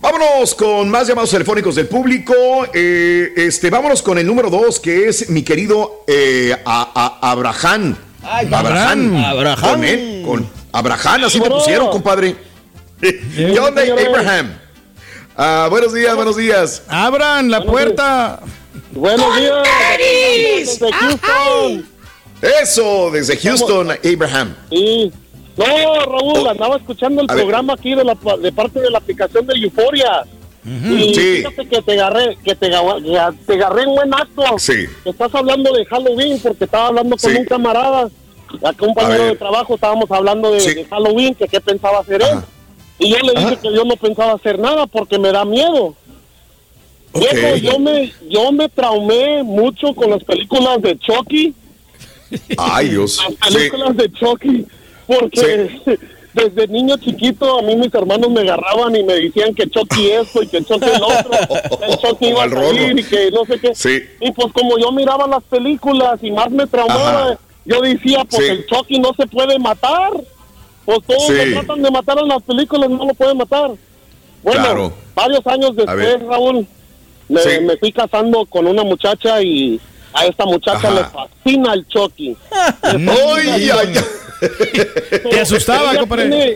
Vámonos 0.00 0.54
con 0.54 0.88
más 0.88 1.06
llamados 1.06 1.30
telefónicos 1.30 1.74
del 1.74 1.86
público. 1.86 2.34
Eh, 2.72 3.32
este, 3.36 3.68
vámonos 3.70 4.00
con 4.02 4.16
el 4.18 4.26
número 4.26 4.48
dos, 4.50 4.80
que 4.80 5.08
es 5.08 5.28
mi 5.28 5.42
querido 5.42 6.04
eh, 6.06 6.56
a- 6.64 7.18
a- 7.20 7.30
Abraham. 7.30 7.96
Ay, 8.22 8.48
Abraham. 8.52 9.16
Abraham. 9.24 9.60
Con, 9.60 9.84
él, 9.84 10.22
con 10.24 10.50
Abraham, 10.72 11.24
así 11.24 11.34
te 11.34 11.40
Bueno. 11.40 11.56
pusieron, 11.56 11.88
compadre. 11.90 12.36
¿Qué 13.00 13.58
onda. 13.60 13.82
Abraham? 13.82 14.58
Ah, 15.36 15.68
buenos 15.70 15.92
días, 15.94 16.16
buenos 16.16 16.36
días. 16.36 16.82
Abran 16.88 17.50
la 17.50 17.62
puerta. 17.64 18.40
Buenos 18.90 19.36
días. 19.36 19.52
Desde 19.98 20.92
Houston. 20.92 21.88
Eso, 22.62 23.10
desde 23.12 23.36
Houston, 23.36 23.90
Abraham. 23.92 24.54
Sí. 24.70 25.12
No, 25.56 25.64
Raúl, 25.64 26.46
Oh. 26.46 26.50
andaba 26.50 26.76
escuchando 26.76 27.20
el 27.22 27.26
A 27.30 27.34
ver. 27.34 27.42
programa 27.44 27.74
aquí 27.74 27.94
de, 27.94 28.04
la, 28.04 28.16
de 28.40 28.52
parte 28.52 28.80
de 28.80 28.90
la 28.90 28.98
aplicación 28.98 29.44
de 29.46 29.54
Euforia. 29.58 30.22
Y 30.64 31.14
Sí. 31.14 31.20
fíjate 31.36 31.68
que 31.68 31.82
te 31.82 31.92
agarré, 31.92 32.36
que 32.44 32.54
te, 32.54 32.68
te 32.68 33.52
agarré 33.54 33.82
en 33.84 33.94
buen 33.94 34.12
acto. 34.14 34.42
Sí. 34.58 34.86
Estás 35.04 35.34
hablando 35.34 35.72
de 35.72 35.84
Halloween 35.86 36.38
porque 36.40 36.64
estaba 36.64 36.88
hablando 36.88 37.16
con 37.16 37.30
Sí. 37.30 37.36
un 37.38 37.44
camarada, 37.44 38.08
A 38.62 38.72
compañero 38.72 39.24
de 39.26 39.36
trabajo, 39.36 39.74
estábamos 39.74 40.10
hablando 40.10 40.50
de, 40.50 40.86
Halloween, 40.88 41.34
que 41.34 41.46
qué 41.46 41.60
pensaba 41.60 42.00
hacer 42.00 42.22
él. 42.22 42.38
Y 42.98 43.10
yo 43.10 43.18
le 43.18 43.32
dije 43.32 43.52
Ajá. 43.52 43.60
que 43.60 43.72
yo 43.74 43.84
no 43.84 43.94
pensaba 43.96 44.32
hacer 44.32 44.58
nada 44.58 44.86
porque 44.86 45.18
me 45.18 45.30
da 45.32 45.44
miedo. 45.44 45.94
Ok. 47.12 47.20
Viejo, 47.30 47.56
yo 47.56 47.78
me, 47.78 48.12
yo 48.28 48.50
me 48.52 48.68
traumé 48.70 49.42
mucho 49.42 49.94
con 49.94 50.10
las 50.10 50.24
películas 50.24 50.80
de 50.82 50.98
Chucky. 50.98 51.54
Ay, 52.56 52.88
Dios. 52.88 53.18
Las 53.40 53.52
películas 53.54 53.96
de 53.96 54.12
Chucky, 54.12 54.66
porque 55.06 55.80
desde 56.34 56.68
niño 56.68 56.96
chiquito 56.98 57.58
a 57.58 57.62
mí 57.62 57.74
mis 57.76 57.92
hermanos 57.94 58.30
me 58.30 58.40
agarraban 58.42 58.94
y 58.94 59.02
me 59.02 59.14
decían 59.14 59.54
que 59.54 59.68
Chucky 59.68 60.10
esto 60.10 60.42
y 60.42 60.46
que 60.46 60.62
Chucky 60.64 60.88
el 60.88 61.02
otro, 61.02 61.30
que 61.80 61.96
Chucky 61.96 62.26
iba 62.28 62.44
a 62.44 62.50
salir 62.50 62.98
y 62.98 63.02
que 63.04 63.30
no 63.30 63.44
sé 63.44 63.58
qué. 63.58 63.74
Sí. 63.74 64.02
Y 64.20 64.30
pues 64.32 64.52
como 64.52 64.78
yo 64.78 64.92
miraba 64.92 65.26
las 65.26 65.42
películas 65.44 66.18
y 66.22 66.30
más 66.30 66.50
me 66.50 66.66
traumaba, 66.66 67.22
Ajá. 67.30 67.38
yo 67.64 67.80
decía, 67.80 68.24
pues 68.28 68.44
Sí. 68.44 68.50
el 68.52 68.66
Chucky 68.66 68.98
no 69.00 69.12
se 69.18 69.26
puede 69.26 69.58
matar. 69.58 70.12
Pues 70.84 71.00
todos 71.06 71.26
Sí. 71.26 71.32
lo 71.34 71.60
tratan 71.60 71.82
de 71.82 71.90
matar 71.90 72.18
en 72.18 72.28
las 72.28 72.42
películas, 72.42 72.88
no 72.88 73.04
lo 73.04 73.14
pueden 73.14 73.36
matar. 73.36 73.72
Bueno, 74.42 74.62
Claro. 74.62 74.92
varios 75.14 75.46
años 75.46 75.76
después, 75.76 76.22
Raúl, 76.26 76.66
me 77.28 77.76
fui 77.78 77.92
casando 77.92 78.46
con 78.46 78.66
una 78.66 78.84
muchacha 78.84 79.42
y 79.42 79.78
a 80.12 80.26
esta 80.26 80.44
muchacha 80.46 80.88
Ajá. 80.88 80.90
le 80.90 81.04
fascina 81.04 81.74
el 81.74 81.86
Chucky. 81.88 82.36
Ay, 82.82 83.70
ay. 83.70 83.94
Te 85.30 85.40
asustaba, 85.40 85.90
Ella 85.92 86.00
compadre. 86.00 86.28
tiene- 86.28 86.54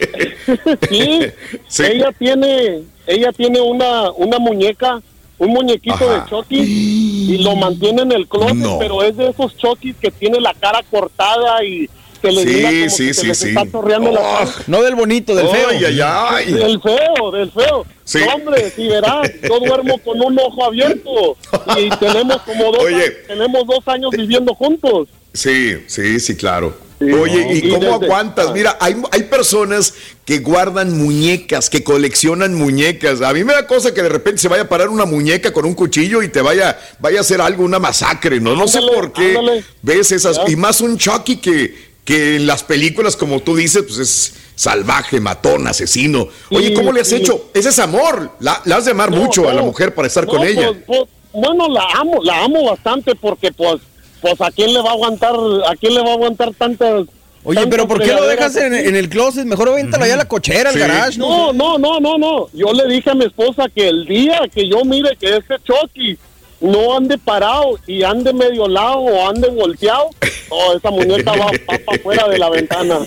sí, 0.88 1.32
Sí. 1.68 1.82
ella 1.84 2.10
tiene, 2.18 2.82
ella 3.06 3.32
tiene 3.32 3.60
una, 3.60 4.10
una 4.12 4.38
muñeca, 4.38 5.00
un 5.38 5.48
muñequito 5.50 5.96
Ajá. 5.96 6.20
de 6.24 6.30
Chucky 6.30 6.58
y 6.60 7.38
lo 7.38 7.56
mantiene 7.56 8.02
en 8.02 8.12
el 8.12 8.28
closet, 8.28 8.54
No. 8.54 8.78
pero 8.78 9.02
es 9.02 9.16
de 9.16 9.30
esos 9.30 9.56
Chucky 9.56 9.94
que 9.94 10.10
tiene 10.12 10.40
la 10.40 10.54
cara 10.54 10.82
cortada 10.90 11.64
y 11.64 11.88
que 12.22 12.32
le 12.32 12.42
Sí, 12.42 12.46
mira 12.48 12.68
como 12.70 12.90
sí, 12.90 13.06
que 13.08 13.14
se 13.14 13.20
sí, 13.20 13.26
les 13.26 13.38
sí. 13.38 13.48
está 13.48 13.62
Oh. 13.72 14.46
No 14.68 14.82
del 14.82 14.94
bonito, 14.94 15.34
del 15.34 15.48
feo. 15.48 15.68
Ay, 15.70 15.84
ay, 15.84 16.00
ay. 16.02 16.52
Del 16.52 16.80
feo, 16.80 17.30
del 17.32 17.50
feo. 17.52 17.84
Sí. 18.04 18.18
No, 18.26 18.34
hombre, 18.36 18.70
si 18.74 18.88
verás, 18.88 19.30
yo 19.42 19.58
duermo 19.60 19.98
con 19.98 20.20
un 20.20 20.38
ojo 20.38 20.64
abierto 20.64 21.36
y 21.78 21.90
tenemos 22.00 22.40
como 22.42 22.72
dos, 22.72 22.84
Oye. 22.84 22.94
años, 22.96 23.14
tenemos 23.26 23.66
dos 23.66 23.88
años 23.88 24.10
viviendo 24.16 24.54
juntos. 24.54 25.08
Sí, 25.34 25.76
sí, 25.86 26.20
sí, 26.20 26.36
claro. 26.36 26.76
Sí. 27.00 27.10
Oye, 27.10 27.48
¿y 27.54 27.66
Y 27.66 27.70
cómo 27.70 27.80
desde- 27.98 28.04
aguantas? 28.06 28.52
Mira, 28.52 28.76
hay, 28.80 28.94
hay 29.10 29.22
personas 29.24 29.92
que 30.24 30.38
guardan 30.38 30.96
muñecas, 30.96 31.68
que 31.68 31.82
coleccionan 31.82 32.54
muñecas. 32.54 33.22
A 33.22 33.32
mí 33.32 33.42
me 33.42 33.52
da 33.54 33.66
cosa 33.66 33.92
que 33.92 34.02
de 34.02 34.08
repente 34.08 34.40
se 34.40 34.46
vaya 34.48 34.62
a 34.64 34.68
parar 34.68 34.88
una 34.88 35.04
muñeca 35.04 35.52
con 35.52 35.64
un 35.64 35.74
cuchillo 35.74 36.22
y 36.22 36.28
te 36.28 36.42
vaya, 36.42 36.78
vaya 37.00 37.18
a 37.18 37.20
hacer 37.22 37.40
algo, 37.40 37.64
una 37.64 37.80
masacre, 37.80 38.38
¿no? 38.40 38.54
No 38.54 38.68
sé 38.68 38.80
por 38.82 39.12
qué 39.12 39.36
ándale. 39.36 39.64
ves 39.82 40.12
esas. 40.12 40.36
Ya. 40.36 40.52
Y 40.52 40.56
más 40.56 40.80
un 40.80 40.96
Chucky 40.96 41.38
que, 41.38 41.91
que 42.04 42.36
en 42.36 42.46
las 42.46 42.64
películas, 42.64 43.16
como 43.16 43.40
tú 43.40 43.54
dices, 43.56 43.82
pues 43.84 43.98
es 43.98 44.34
salvaje, 44.56 45.20
matón, 45.20 45.66
asesino. 45.68 46.28
Oye, 46.50 46.74
¿cómo 46.74 46.92
le 46.92 47.00
has 47.00 47.12
hecho? 47.12 47.50
Ese 47.54 47.68
es 47.68 47.78
amor. 47.78 48.32
La, 48.40 48.60
la 48.64 48.76
has 48.76 48.84
de 48.84 48.90
amar 48.90 49.10
No, 49.10 49.18
mucho 49.18 49.48
a 49.48 49.52
la 49.52 49.62
mujer 49.62 49.94
para 49.94 50.08
estar 50.08 50.24
No, 50.26 50.30
con 50.32 50.42
ella. 50.46 50.72
pues, 50.84 50.84
pues, 50.86 51.00
bueno, 51.32 51.68
la 51.68 51.84
amo, 51.94 52.20
la 52.22 52.44
amo 52.44 52.64
bastante 52.70 53.14
porque 53.14 53.52
pues, 53.52 53.80
pues 54.20 54.40
a 54.40 54.50
quién 54.50 54.72
le 54.74 54.80
va 54.82 54.90
a 54.90 54.92
aguantar, 54.94 55.34
a 55.66 55.74
quién 55.76 55.94
le 55.94 56.02
va 56.02 56.10
a 56.10 56.14
aguantar 56.14 56.52
tantas. 56.58 57.06
Oye, 57.44 57.56
tantas 57.60 57.70
pero 57.70 57.88
¿por 57.88 58.00
qué 58.02 58.12
lo 58.12 58.26
dejas 58.26 58.54
en, 58.56 58.74
el 58.94 59.08
closet? 59.08 59.44
Mejor 59.46 59.68
avéntalo 59.70 60.04
allá 60.04 60.14
a 60.14 60.18
la 60.18 60.28
cochera, 60.28 60.70
al 60.70 60.74
Sí. 60.74 60.80
garage. 60.80 61.18
No, 61.18 61.52
No, 61.52 61.78
no, 61.78 61.78
no, 61.78 62.00
no, 62.00 62.18
no. 62.18 62.48
Yo 62.52 62.72
le 62.72 62.86
dije 62.92 63.10
a 63.10 63.14
mi 63.14 63.24
esposa 63.24 63.68
que 63.74 63.88
el 63.88 64.06
día 64.06 64.40
que 64.52 64.68
yo 64.68 64.84
mire 64.84 65.16
que 65.18 65.36
ese 65.36 65.54
Chucky 65.64 66.18
no 66.62 66.96
ande 66.96 67.18
parado 67.18 67.78
y 67.86 68.02
ande 68.02 68.32
medio 68.32 68.68
lado 68.68 68.98
o 69.00 69.28
ande 69.28 69.48
volteado, 69.48 70.08
oh, 70.48 70.74
esa 70.76 70.90
muñeca 70.90 71.32
va, 71.32 71.46
va 71.46 71.78
para 71.86 71.96
afuera 71.98 72.28
de 72.28 72.38
la 72.38 72.48
ventana. 72.50 72.98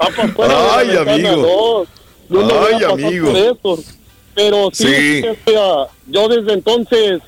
Va 0.00 0.08
para 0.08 0.24
afuera 0.28 0.54
Ay, 0.76 0.88
de 0.88 0.94
la 0.94 1.04
ventana. 1.04 1.32
amigo. 1.34 1.86
No, 2.28 2.42
no 2.42 2.54
Ay, 2.66 2.84
amigo. 2.84 3.26
por 3.26 3.36
eso. 3.36 3.84
Pero 4.34 4.70
sí, 4.72 4.86
Sí. 4.86 5.24
yo 6.08 6.28
desde 6.28 6.54
entonces 6.54 7.20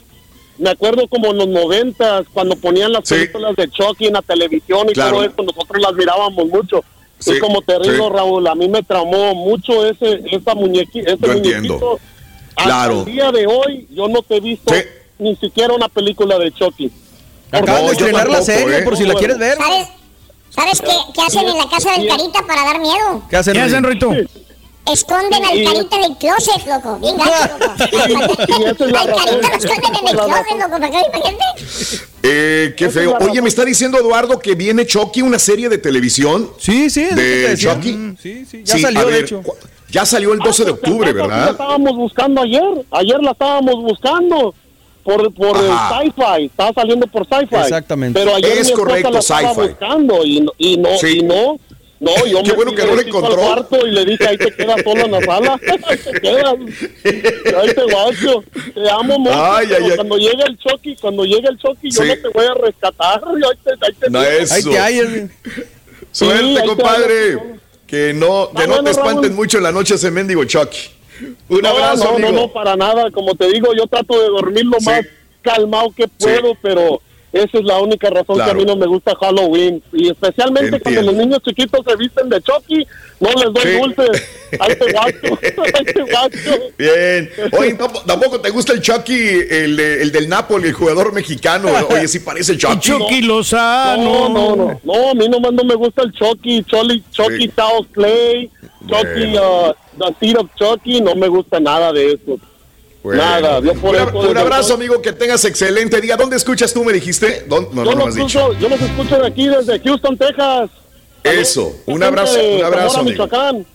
me 0.59 0.71
acuerdo 0.71 1.07
como 1.09 1.31
en 1.31 1.39
los 1.39 1.49
noventas 1.49 2.25
cuando 2.33 2.57
ponían 2.57 2.93
las 2.93 3.07
Sí. 3.07 3.15
películas 3.15 3.55
de 3.57 3.69
Chucky 3.69 4.07
en 4.07 4.15
la 4.15 4.23
televisión 4.23 4.89
y 4.89 4.93
Claro. 4.95 5.17
todo 5.19 5.25
eso, 5.25 5.43
nosotros 5.43 5.83
las 5.83 5.93
mirábamos 5.95 6.47
mucho. 6.49 6.83
Sí, 7.19 7.33
Y 7.37 7.39
como 7.39 7.63
te 7.63 7.79
digo. 7.79 8.11
Raúl, 8.11 8.47
a 8.47 8.55
mí 8.55 8.69
me 8.69 8.83
traumó 8.83 9.35
mucho 9.35 9.87
ese, 9.87 10.21
esa 10.33 10.55
muñequi, 10.55 11.01
ese 11.01 11.17
Yo 11.21 11.29
muñequito. 11.29 11.57
entiendo. 11.57 12.01
Hasta 12.57 12.65
Claro. 12.65 12.99
el 13.01 13.05
día 13.13 13.31
de 13.33 13.47
hoy 13.47 13.87
yo 13.91 14.09
no 14.09 14.23
te 14.23 14.37
he 14.37 14.41
visto 14.41 14.75
Sí. 14.75 14.81
Ni 15.19 15.37
siquiera 15.37 15.73
una 15.75 15.89
película 15.89 16.39
de 16.39 16.53
Chucky. 16.53 16.91
Acaban 17.51 17.87
de 17.87 17.93
estrenar 17.93 18.29
la 18.29 18.43
serie, 18.43 18.83
por 18.83 18.97
si 18.97 19.05
la 19.05 19.15
quieres 19.15 19.39
ver. 19.39 19.57
¿Sabes, 19.57 19.89
¿sabes 20.51 20.81
qué, 20.81 20.93
qué 21.15 21.23
hacen 21.23 21.49
en 21.49 21.57
la 21.57 21.69
casa 21.69 21.93
del 21.93 22.09
Carita 22.09 22.43
para 22.47 22.65
dar 22.65 22.81
miedo? 22.81 23.23
¿Qué 23.31 23.37
hacen, 23.37 23.55
¿Qué 23.55 23.61
hacen, 23.61 23.85
Rito? 23.85 24.11
Esconden 24.93 25.45
al 25.45 25.65
Carita 25.65 25.97
en 25.97 26.05
el 26.05 26.17
closet, 26.17 26.67
loco. 26.67 26.99
Bien 27.01 27.17
gacho, 27.17 27.59
loco. 27.59 28.39
Al. 28.99 29.17
Carita 29.17 29.49
lo 29.49 29.57
esconden 29.57 29.95
en 30.01 30.09
el 30.09 30.17
closet, 30.17 30.59
loco. 30.59 30.71
¿Para 30.71 30.91
qué? 30.91 30.99
Imagínate. 31.09 31.45
Eh, 32.23 32.75
qué 32.77 32.91
feo. 32.91 33.17
Oye, 33.21 33.43
me 33.43 33.49
está 33.49 33.65
diciendo 33.65 33.99
Eduardo 33.99 34.39
que 34.39 34.55
viene 34.55 34.87
Chucky, 34.87 35.23
una 35.23 35.39
serie 35.39 35.69
de 35.69 35.79
televisión. 35.79 36.51
Sí, 36.59 36.91
sí, 36.91 37.07
te 37.09 37.15
¿De. 37.15 37.57
Chucky? 37.57 37.93
Mm, 37.93 38.17
Sí, 38.21 38.45
sí, 38.49 38.63
ya 38.65 38.75
Sí, 38.75 38.81
salió, 38.83 39.07
de 39.07 39.21
hecho. 39.21 39.43
Ya 39.91 40.05
salió 40.05 40.33
el 40.33 40.41
12 40.41 40.65
de 40.65 40.71
octubre, 40.73 41.11
Esa 41.11 41.21
sí 41.23 41.29
La 41.29 41.35
¿verdad? 41.37 41.51
estábamos 41.53 41.97
buscando 41.97 42.43
ayer. 42.43 42.85
Ayer 42.91 43.23
la 43.23 43.31
estábamos 43.33 43.75
buscando 43.83 44.55
por, 45.07 45.33
por 45.33 45.57
sci-fi. 45.57 46.45
Estaba 46.47 46.73
saliendo 46.75 47.07
por 47.07 47.25
sci-fi. 47.27 47.55
Exactamente. 47.55 48.19
Pero 48.19 48.35
ayer 48.35 48.59
Es 48.59 48.67
mi 48.69 48.73
correcto, 48.75 49.11
la 49.11 49.19
estaba 49.21 49.53
buscando 49.53 50.25
y, 50.25 50.41
no- 50.41 50.53
y 50.59 50.77
no, 50.77 50.99
Sí. 50.99 51.19
y 51.19 51.23
no. 51.23 51.59
No, 51.99 52.11
yo 52.27 52.43
Qué 52.43 52.51
me 52.51 52.57
bueno 52.57 52.73
que 52.75 52.83
no 52.83 52.89
lo 52.89 52.97
derechito 52.97 53.19
al 53.19 53.25
encontró. 53.25 53.43
cuarto 53.47 53.87
y 53.87 53.91
le 53.93 54.05
dije, 54.05 54.29
ahí 54.29 54.37
te 54.37 54.53
quedas 54.55 54.77
solo 54.85 55.05
en 55.07 55.11
la 55.13 55.21
sala. 55.23 55.59
ahí 55.89 55.97
te 55.97 56.21
quedas. 56.21 56.55
Ahí 56.55 57.75
te 57.75 57.83
guacho. 57.91 58.45
Te 58.75 58.91
amo 58.91 59.19
mucho. 59.19 59.35
Ay, 59.55 59.69
ay, 59.75 59.85
ay. 59.91 59.97
Cuando 59.97 60.19
llegue 60.19 60.43
el 60.47 60.59
Chucky, 60.59 60.97
cuando 60.97 61.25
llegue 61.25 61.49
el 61.49 61.57
Chucky, 61.57 61.91
yo 61.91 62.03
Sí. 62.03 62.09
no 62.09 62.15
te 62.17 62.29
voy 62.29 62.45
a 62.47 62.55
rescatar. 62.55 63.23
Ahí 63.27 63.59
te, 63.65 63.71
ahí 63.87 63.93
te 63.99 64.11
No, 64.11 64.23
eso. 64.23 64.55
Ahí 64.55 64.63
te 64.65 64.79
hallas, 64.79 65.09
güey. 65.09 65.29
Suerte, 66.13 66.43
Sí, 66.45 66.55
te 66.61 66.67
compadre. 66.67 67.39
Que 67.87 68.13
no, 68.13 68.51
que 68.55 68.67
no 68.67 68.75
bueno, 68.75 68.83
te 68.85 68.91
espanten 68.91 69.23
Raúl. 69.23 69.35
mucho 69.37 69.59
en 69.59 69.63
la 69.65 69.71
noche 69.73 69.95
ese 69.95 70.11
mendigo 70.11 70.43
Chucky. 70.45 70.79
Un 71.49 71.61
no, 71.63 71.69
abrazo, 71.69 72.05
no, 72.05 72.11
amigo. 72.17 72.33
no, 72.33 72.41
no, 72.43 72.49
para 72.53 72.77
nada. 72.77 73.11
Como 73.11 73.35
te 73.35 73.49
digo, 73.51 73.73
yo 73.75 73.87
trato 73.87 74.21
de 74.21 74.29
dormir 74.29 74.65
lo 74.67 74.79
Sí. 74.81 74.87
más 74.87 75.07
calmado 75.43 75.91
que 75.97 76.09
puedo, 76.09 76.55
pero 76.61 77.01
esa 77.43 77.59
es 77.59 77.65
la 77.65 77.79
única 77.81 78.09
razón 78.11 78.37
que 78.37 78.51
a 78.51 78.55
mí 78.55 78.65
no 78.65 78.77
me 78.77 78.87
gusta 78.87 79.15
Halloween. 79.21 79.83
Y 79.93 80.09
especialmente 80.11 80.81
cuando 80.81 81.03
los 81.03 81.15
niños 81.15 81.41
chiquitos 81.45 81.81
se 81.87 81.97
visten 81.97 82.29
de 82.29 82.41
Chucky, 82.43 82.87
no 83.21 83.29
les 83.31 83.53
doy 83.53 83.63
Sí. 83.63 83.79
dulces. 83.81 84.29
Ahí 84.61 84.75
te 84.77 84.93
guacho, 84.93 85.39
ahí 85.75 85.85
te 85.93 86.03
guacho. 86.03 86.61
Bien. 86.79 87.31
Oye, 87.59 87.75
tampo- 87.77 88.03
tampoco 88.07 88.41
te 88.41 88.51
gusta 88.51 88.73
el 88.75 88.81
Chucky, 88.81 89.19
el, 89.51 89.77
de- 89.77 90.03
el 90.03 90.13
del 90.13 90.29
Napoli, 90.29 90.69
el 90.69 90.73
jugador 90.75 91.13
mexicano. 91.13 91.69
Oye, 91.91 92.07
sí 92.09 92.21
parece 92.21 92.57
Chucky. 92.57 92.79
Chucky 92.93 93.23
Lozano. 93.23 94.29
No, 94.29 94.29
no, 94.29 94.57
no, 94.57 94.81
no, 94.85 95.11
a 95.11 95.15
mí 95.15 95.29
nomás 95.29 95.53
no 95.53 95.65
me 95.65 95.75
gusta 95.75 96.03
el 96.03 96.13
Chucky, 96.13 96.63
Chucky, 96.63 97.03
Chucky 97.11 97.43
Sí. 97.43 97.49
Taos 97.49 97.87
Clay, 97.93 98.51
Chucky, 98.89 99.33
Bueno. 99.33 99.69
uh, 99.71 99.75
The 99.99 100.15
Seed 100.21 100.37
of 100.39 100.51
Chucky, 100.57 101.01
no 101.01 101.15
me 101.17 101.27
gusta 101.29 101.59
nada 101.59 101.93
de 101.93 102.13
eso. 102.13 102.39
Bueno. 103.07 103.23
Nada, 103.23 103.61
yo 103.61 103.73
por 103.75 103.95
un, 103.95 104.27
un 104.31 104.37
abrazo, 104.37 104.75
amigo, 104.75 105.01
que 105.01 105.13
tengas 105.13 105.45
excelente 105.45 106.01
día. 106.01 106.17
¿Dónde 106.17 106.35
escuchas 106.35 106.75
tú, 106.75 106.83
me 106.83 106.93
dijiste? 106.93 107.45
¿Dónde? 107.47 107.71
No, 107.73 107.85
yo, 107.85 107.91
no, 107.91 107.91
no 107.93 107.97
me 107.99 108.05
los 108.07 108.17
escucho, 108.17 108.53
yo 108.59 108.69
los 108.69 108.81
escucho 108.81 109.17
de 109.21 109.27
aquí 109.29 109.47
desde 109.47 109.79
Houston, 109.79 110.19
Texas. 110.19 110.71
Eso, 111.23 111.77
un 111.87 112.03
abrazo, 112.03 112.37
un 112.37 112.65
abrazo, 112.65 112.91
Zamora, 112.97 113.01
amigo. 113.11 113.25
Michoacán. 113.25 113.67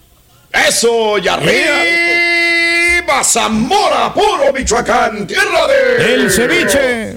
Eso, 0.68 1.18
y 1.18 1.28
arriba 1.30 3.24
Zamora, 3.24 4.14
puro 4.14 4.52
Michoacán, 4.54 5.26
tierra 5.26 5.68
de... 5.68 6.14
El 6.14 6.30
ceviche. 6.30 7.16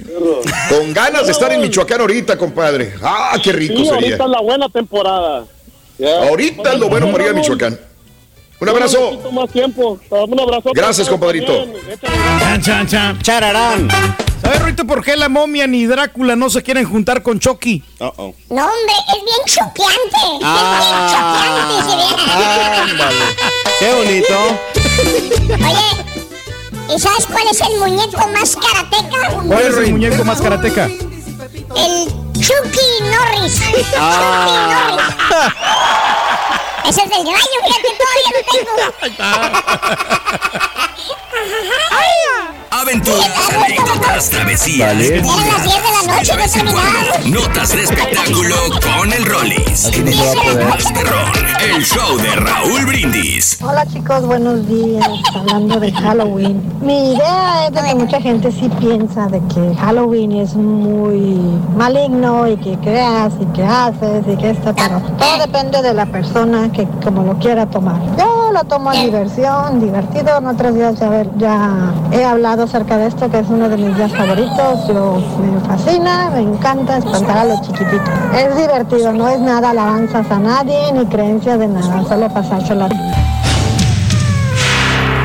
Con 0.69 0.93
ganas 0.93 1.25
de 1.25 1.33
estar 1.33 1.51
en 1.51 1.59
Michoacán 1.59 1.99
ahorita, 1.99 2.37
compadre. 2.37 2.93
Ah, 3.01 3.37
qué 3.43 3.51
rico 3.51 3.73
Sí, 3.73 3.79
sería. 3.87 3.95
ahorita 3.95 4.23
es 4.23 4.29
la 4.29 4.39
buena 4.41 4.69
temporada. 4.69 5.45
Ahorita 6.29 6.71
es 6.73 6.79
lo 6.79 6.87
bueno 6.87 7.11
para 7.11 7.25
ir 7.25 7.29
a 7.31 7.33
Michoacán. 7.33 7.77
Un 8.59 8.69
abrazo. 8.69 8.99
necesito 8.99 9.31
más 9.31 9.49
tiempo. 9.51 9.99
Un 10.09 10.39
abrazo. 10.39 10.71
Gracias, 10.73 11.09
compadrito. 11.09 11.67
Chan, 12.39 12.61
chan, 12.61 12.87
chan. 12.87 13.21
Chararán. 13.21 13.89
¿Sabes, 14.41 14.61
Rito, 14.61 14.85
por 14.85 15.03
qué 15.03 15.15
la 15.17 15.27
momia 15.27 15.65
ni 15.65 15.85
Drácula 15.87 16.35
no 16.35 16.49
se 16.49 16.61
quieren 16.61 16.85
juntar 16.85 17.23
con 17.23 17.39
Chucky? 17.39 17.83
No, 17.99 18.09
hombre, 18.09 18.95
es 19.07 19.23
bien 19.23 19.43
choqueante. 19.45 20.39
Ah. 20.43 21.79
es 21.79 21.85
bien 21.87 22.09
choqueante. 22.93 23.15
Qué 23.79 23.93
bonito. 23.93 24.37
Oye, 25.65 26.95
¿y 26.95 26.99
sabes 26.99 27.25
cuál 27.25 27.47
es 27.51 27.61
el 27.61 27.79
muñeco 27.79 28.27
más 28.27 28.55
karateca? 28.55 29.31
¿Cuál 29.47 29.61
es 29.65 29.77
el 29.77 29.91
muñeco 29.91 30.23
más 30.23 30.41
karateca? 30.41 30.85
El 30.85 32.07
Chucky 32.33 32.87
Norris. 33.01 33.61
Ah. 33.97 34.15
Chucky 34.37 34.53
Norris. 34.71 36.34
Ese 36.87 37.01
es 37.01 37.09
del 37.09 37.25
rayo, 37.25 37.57
fíjate, 37.65 37.89
todavía 37.97 38.31
lo 38.31 38.41
tengo. 38.51 38.73
Aventuras, 42.71 43.49
anécdotas, 43.49 44.29
travesías. 44.29 44.93
Vale. 44.93 45.17
Eran 45.17 45.47
las 45.47 45.63
10 45.63 45.75
de 45.75 45.91
la 45.91 46.01
noche, 46.13 46.63
no. 46.63 47.39
Notas 47.39 47.69
de 47.69 47.83
espectáculo 47.83 48.55
con 48.81 49.13
el 49.13 49.25
Rollis. 49.25 49.91
Más 50.67 50.91
perrón, 50.91 51.31
el 51.63 51.85
show 51.85 52.17
de 52.17 52.35
Raúl 52.35 52.85
Brindis. 52.85 53.59
Hola 53.61 53.85
chicos, 53.87 54.25
buenos 54.25 54.67
días. 54.67 55.07
Hablando 55.33 55.79
de 55.79 55.91
Halloween. 55.93 56.61
Mi 56.81 57.13
idea 57.13 57.67
es 57.67 57.73
de 57.73 57.81
que 57.81 57.95
mucha 57.95 58.19
gente 58.19 58.51
sí 58.51 58.69
piensa 58.79 59.27
de 59.27 59.39
que 59.47 59.73
Halloween 59.75 60.33
es 60.33 60.53
muy 60.55 61.39
maligno 61.77 62.47
y 62.49 62.57
que 62.57 62.77
creas 62.79 63.33
y 63.39 63.45
que 63.53 63.63
haces 63.63 64.25
y 64.27 64.35
que 64.35 64.49
esto, 64.49 64.75
pero 64.75 64.99
todo 65.17 65.37
depende 65.39 65.81
de 65.81 65.93
la 65.93 66.05
persona 66.07 66.69
que 66.75 66.87
como 67.03 67.23
lo 67.23 67.37
quiera 67.39 67.65
tomar. 67.65 67.95
Yo 68.17 68.51
lo 68.51 68.63
tomo 68.65 68.91
en 68.93 69.05
diversión, 69.05 69.79
divertido. 69.79 70.37
En 70.37 70.47
otros 70.47 70.75
días 70.75 70.95
ya, 71.37 71.93
he 72.11 72.23
hablado 72.23 72.63
acerca 72.63 72.97
de 72.97 73.07
esto, 73.07 73.29
que 73.29 73.39
es 73.39 73.49
uno 73.49 73.69
de 73.69 73.77
mis 73.77 73.95
días 73.95 74.11
favoritos. 74.11 74.87
Yo 74.87 75.17
me 75.41 75.59
fascina, 75.61 76.29
me 76.31 76.41
encanta 76.41 76.97
espantar 76.97 77.37
a 77.39 77.45
los 77.45 77.61
chiquititos. 77.61 78.09
Es 78.37 78.55
divertido, 78.55 79.13
no 79.13 79.27
es 79.27 79.39
nada 79.39 79.69
alabanzas 79.69 80.29
a 80.29 80.39
nadie 80.39 80.91
ni 80.93 81.05
creencias 81.05 81.57
de 81.59 81.67
nada, 81.67 82.03
solo 82.07 82.29
pasársela. 82.29 82.89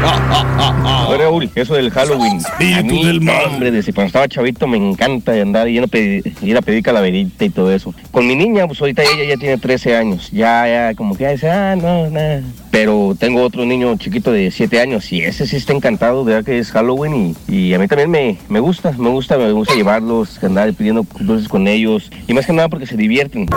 Oye, 1.09 1.19
Raúl, 1.19 1.51
eso 1.55 1.75
del 1.75 1.91
Halloween. 1.91 2.41
a 2.45 2.83
mí, 2.83 3.21
hombre, 3.47 3.71
desde 3.71 3.93
cuando 3.93 4.07
estaba 4.07 4.29
chavito 4.29 4.67
me 4.67 4.77
encanta 4.77 5.33
andar 5.33 5.69
yendo 5.69 5.87
a 5.87 5.89
pedir, 5.89 6.33
ir 6.43 6.57
a 6.57 6.63
pedir 6.63 6.83
calaverita 6.83 7.45
y 7.45 7.51
todo 7.51 7.73
eso. 7.73 7.95
Con 8.11 8.27
mi 8.27 8.35
niña, 8.35 8.67
pues 8.67 8.81
ahorita 8.81 9.03
ella 9.03 9.25
ya 9.25 9.37
tiene 9.37 9.59
13 9.59 9.97
años. 9.97 10.31
Ya, 10.31 10.67
ya, 10.67 10.95
como 10.95 11.17
que 11.17 11.25
ya 11.25 11.31
dice, 11.31 11.51
ah, 11.51 11.77
no, 11.77 12.09
nada. 12.11 12.43
Pero 12.71 13.17
tengo 13.19 13.43
otro 13.43 13.65
niño 13.65 13.97
chiquito 13.97 14.33
de 14.33 14.51
7 14.51 14.81
años 14.81 15.13
y 15.13 15.23
ese 15.23 15.47
sí 15.47 15.57
está 15.57 15.73
encantado 15.73 16.25
de 16.25 16.43
que 16.45 16.59
es 16.59 16.71
Halloween 16.71 17.37
y, 17.49 17.53
y 17.53 17.75
a 17.75 17.79
mí 17.79 17.89
también 17.89 18.11
me, 18.11 18.39
me 18.49 18.61
gusta, 18.61 18.93
me 18.93 19.11
gusta, 19.11 19.37
me 19.37 19.53
gusta 19.53 19.75
llevarlos, 19.75 20.43
andar 20.43 20.73
pidiendo 20.73 21.05
dulces 21.19 21.49
con 21.49 21.67
ellos 21.67 22.11
y 22.27 22.35
más 22.35 22.47
que 22.47 22.53
nada 22.53 22.69
porque 22.69 22.87
se 22.87 22.97
divierten. 22.97 23.49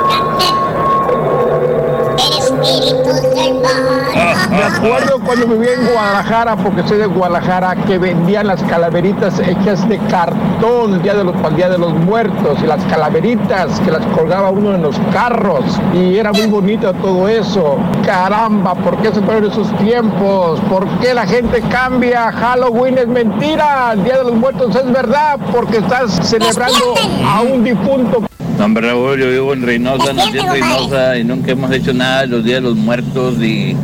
Me 4.50 4.64
acuerdo 4.64 5.20
cuando 5.26 5.48
vivía 5.48 5.74
en 5.74 5.86
Guadalajara, 5.86 6.56
porque 6.56 6.88
soy 6.88 6.98
de 7.00 7.08
Guadalajara, 7.08 7.76
que 7.76 7.98
vendían 7.98 8.48
las 8.48 8.62
calaveritas 8.64 9.40
hechas 9.40 9.88
de 9.90 9.98
cartón 10.08 10.94
el 10.94 11.02
día 11.02 11.14
de 11.14 11.24
los, 11.24 11.36
para 11.38 11.50
el 11.50 11.56
Día 11.56 11.70
de 11.70 11.78
los 11.78 11.94
Muertos, 11.94 12.58
y 12.64 12.68
las 12.68 12.84
calaveritas 12.86 13.80
que 13.82 13.92
las 13.92 14.06
colgaba 14.18 14.50
uno 14.50 14.76
en 14.76 14.82
los 14.82 14.96
carros, 15.12 15.64
y 15.94 16.18
era 16.18 16.32
muy 16.32 16.46
bonito 16.48 16.94
todo 16.94 17.28
eso. 17.28 17.78
Caramba, 18.06 18.76
¿por 18.76 18.98
qué 18.98 19.12
se 19.12 19.22
fueron 19.22 19.52
esos 19.52 19.70
tiempos? 19.78 20.60
¿Por 20.70 20.88
qué 21.00 21.14
la 21.14 21.26
gente 21.26 21.62
cambia? 21.70 22.32
Halloween 22.32 22.98
es 22.98 23.08
mentira, 23.08 23.92
el 23.94 24.04
Día 24.04 24.20
de 24.20 24.24
los 24.24 24.36
Muertos 24.36 24.76
es 24.76 24.92
verdad, 24.92 25.38
porque 25.52 25.78
estás 25.78 26.12
celebrando 26.24 26.96
a 27.26 27.42
un 27.42 27.64
difunto. 27.64 28.24
No, 28.58 28.66
hombre, 28.66 28.88
Raúl, 28.88 29.20
yo 29.20 29.30
vivo 29.30 29.54
en 29.54 29.62
Reynosa, 29.64 30.14
nací 30.14 30.38
en 30.38 30.50
Reynosa 30.50 31.18
y 31.18 31.24
nunca 31.24 31.52
hemos 31.52 31.72
hecho 31.72 31.94
nada 31.94 32.22
de 32.22 32.28
los 32.28 32.44
días 32.44 32.62
de 32.62 32.70
los 32.70 32.76
muertos 32.76 33.36
y 33.42 33.76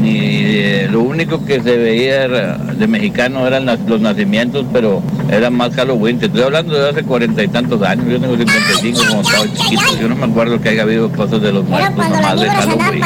ni 0.00 0.18
eh, 0.18 0.88
lo 0.90 1.00
único 1.02 1.44
que 1.44 1.60
se 1.62 1.76
veía 1.76 2.24
era- 2.24 2.56
de 2.56 2.86
mexicano 2.86 3.46
eran 3.46 3.66
las- 3.66 3.80
los 3.80 4.00
nacimientos, 4.00 4.64
pero 4.72 5.02
era 5.30 5.50
más 5.50 5.74
Halloween. 5.74 6.18
Te 6.18 6.26
estoy 6.26 6.42
hablando 6.42 6.74
de 6.74 6.90
hace 6.90 7.02
cuarenta 7.02 7.42
y 7.42 7.48
tantos 7.48 7.82
años, 7.82 8.06
yo 8.08 8.20
tengo 8.20 8.36
55 8.36 9.00
como 9.08 9.20
estaba 9.22 9.44
chiquito, 9.52 9.82
yo 10.00 10.08
no 10.08 10.16
me 10.16 10.24
acuerdo 10.26 10.60
que 10.60 10.68
haya 10.70 10.82
habido 10.82 11.10
cosas 11.12 11.40
de 11.42 11.52
los 11.52 11.64
muertos, 11.66 12.08
nomás 12.08 12.40
de 12.40 12.48
Halloween. 12.48 13.02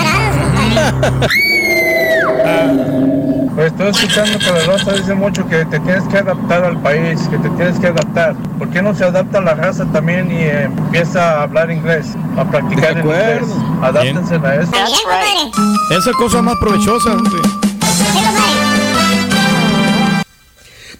Pues 3.65 3.73
estoy 3.73 3.89
escuchando 3.89 4.39
que 4.39 4.53
la 4.53 4.75
raza 4.75 4.93
dice 4.93 5.15
mucho 5.15 5.49
que 5.49 5.65
te 5.65 5.81
tienes 5.81 6.05
que 6.09 6.19
adaptar 6.19 6.65
al 6.65 6.79
país, 6.83 7.19
que 7.31 7.39
te 7.39 7.49
tienes 7.49 7.79
que 7.79 7.87
adaptar. 7.87 8.35
¿Por 8.59 8.69
qué 8.69 8.83
no 8.83 8.95
se 8.95 9.05
adapta 9.05 9.41
la 9.41 9.55
raza 9.55 9.87
también 9.87 10.31
y 10.31 10.43
eh, 10.43 10.65
empieza 10.65 11.39
a 11.39 11.43
hablar 11.45 11.71
inglés, 11.71 12.09
a 12.37 12.45
practicar 12.45 12.91
el 12.91 12.99
inglés? 12.99 13.43
Adáptense 13.81 14.35
a 14.35 14.55
eso. 14.57 14.71
Esa 15.97 16.13
cosa 16.13 16.43
más 16.43 16.57
provechosa, 16.57 17.13
hombre. 17.13 17.41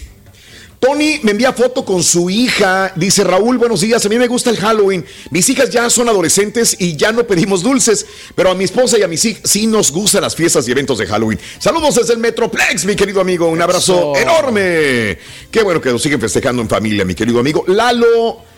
Tony 0.85 1.19
me 1.23 1.31
envía 1.31 1.55
foto 1.55 1.83
con 1.83 2.03
su 2.03 2.29
hija. 2.29 2.93
Dice 2.95 3.25
Raúl, 3.25 3.57
buenos 3.57 3.81
días. 3.81 4.05
A 4.05 4.09
mí 4.11 4.19
me 4.19 4.29
gusta 4.29 4.51
el 4.51 4.59
Halloween. 4.59 5.03
Mis 5.31 5.49
hijas 5.49 5.71
ya 5.71 5.89
son 5.89 6.11
adolescentes 6.11 6.77
y 6.79 6.95
ya 6.95 7.11
no 7.11 7.27
pedimos 7.27 7.63
dulces. 7.63 8.05
Pero 8.35 8.51
a 8.51 8.55
mi 8.55 8.65
esposa 8.65 8.99
y 8.99 9.03
a 9.03 9.09
mis 9.09 9.25
hijas 9.25 9.51
sí 9.51 9.67
nos 9.67 9.91
gustan 9.91 10.21
las 10.21 10.37
fiestas 10.37 10.69
y 10.69 10.73
eventos 10.73 10.99
de 10.99 11.07
Halloween. 11.07 11.41
Saludos 11.59 11.95
desde 11.95 12.13
el 12.13 12.19
Metroplex, 12.19 12.85
mi 12.85 12.97
querido 12.97 13.23
amigo. 13.23 13.49
Un 13.49 13.63
abrazo 13.63 14.13
Eso. 14.15 14.23
enorme. 14.23 15.17
Qué 15.51 15.63
bueno 15.63 15.81
que 15.81 15.91
nos 15.91 16.03
siguen 16.03 16.21
festejando 16.21 16.61
en 16.61 16.69
familia, 16.69 17.07
mi 17.07 17.15
querido 17.15 17.41
amigo. 17.41 17.65
Lalo. 17.67 18.54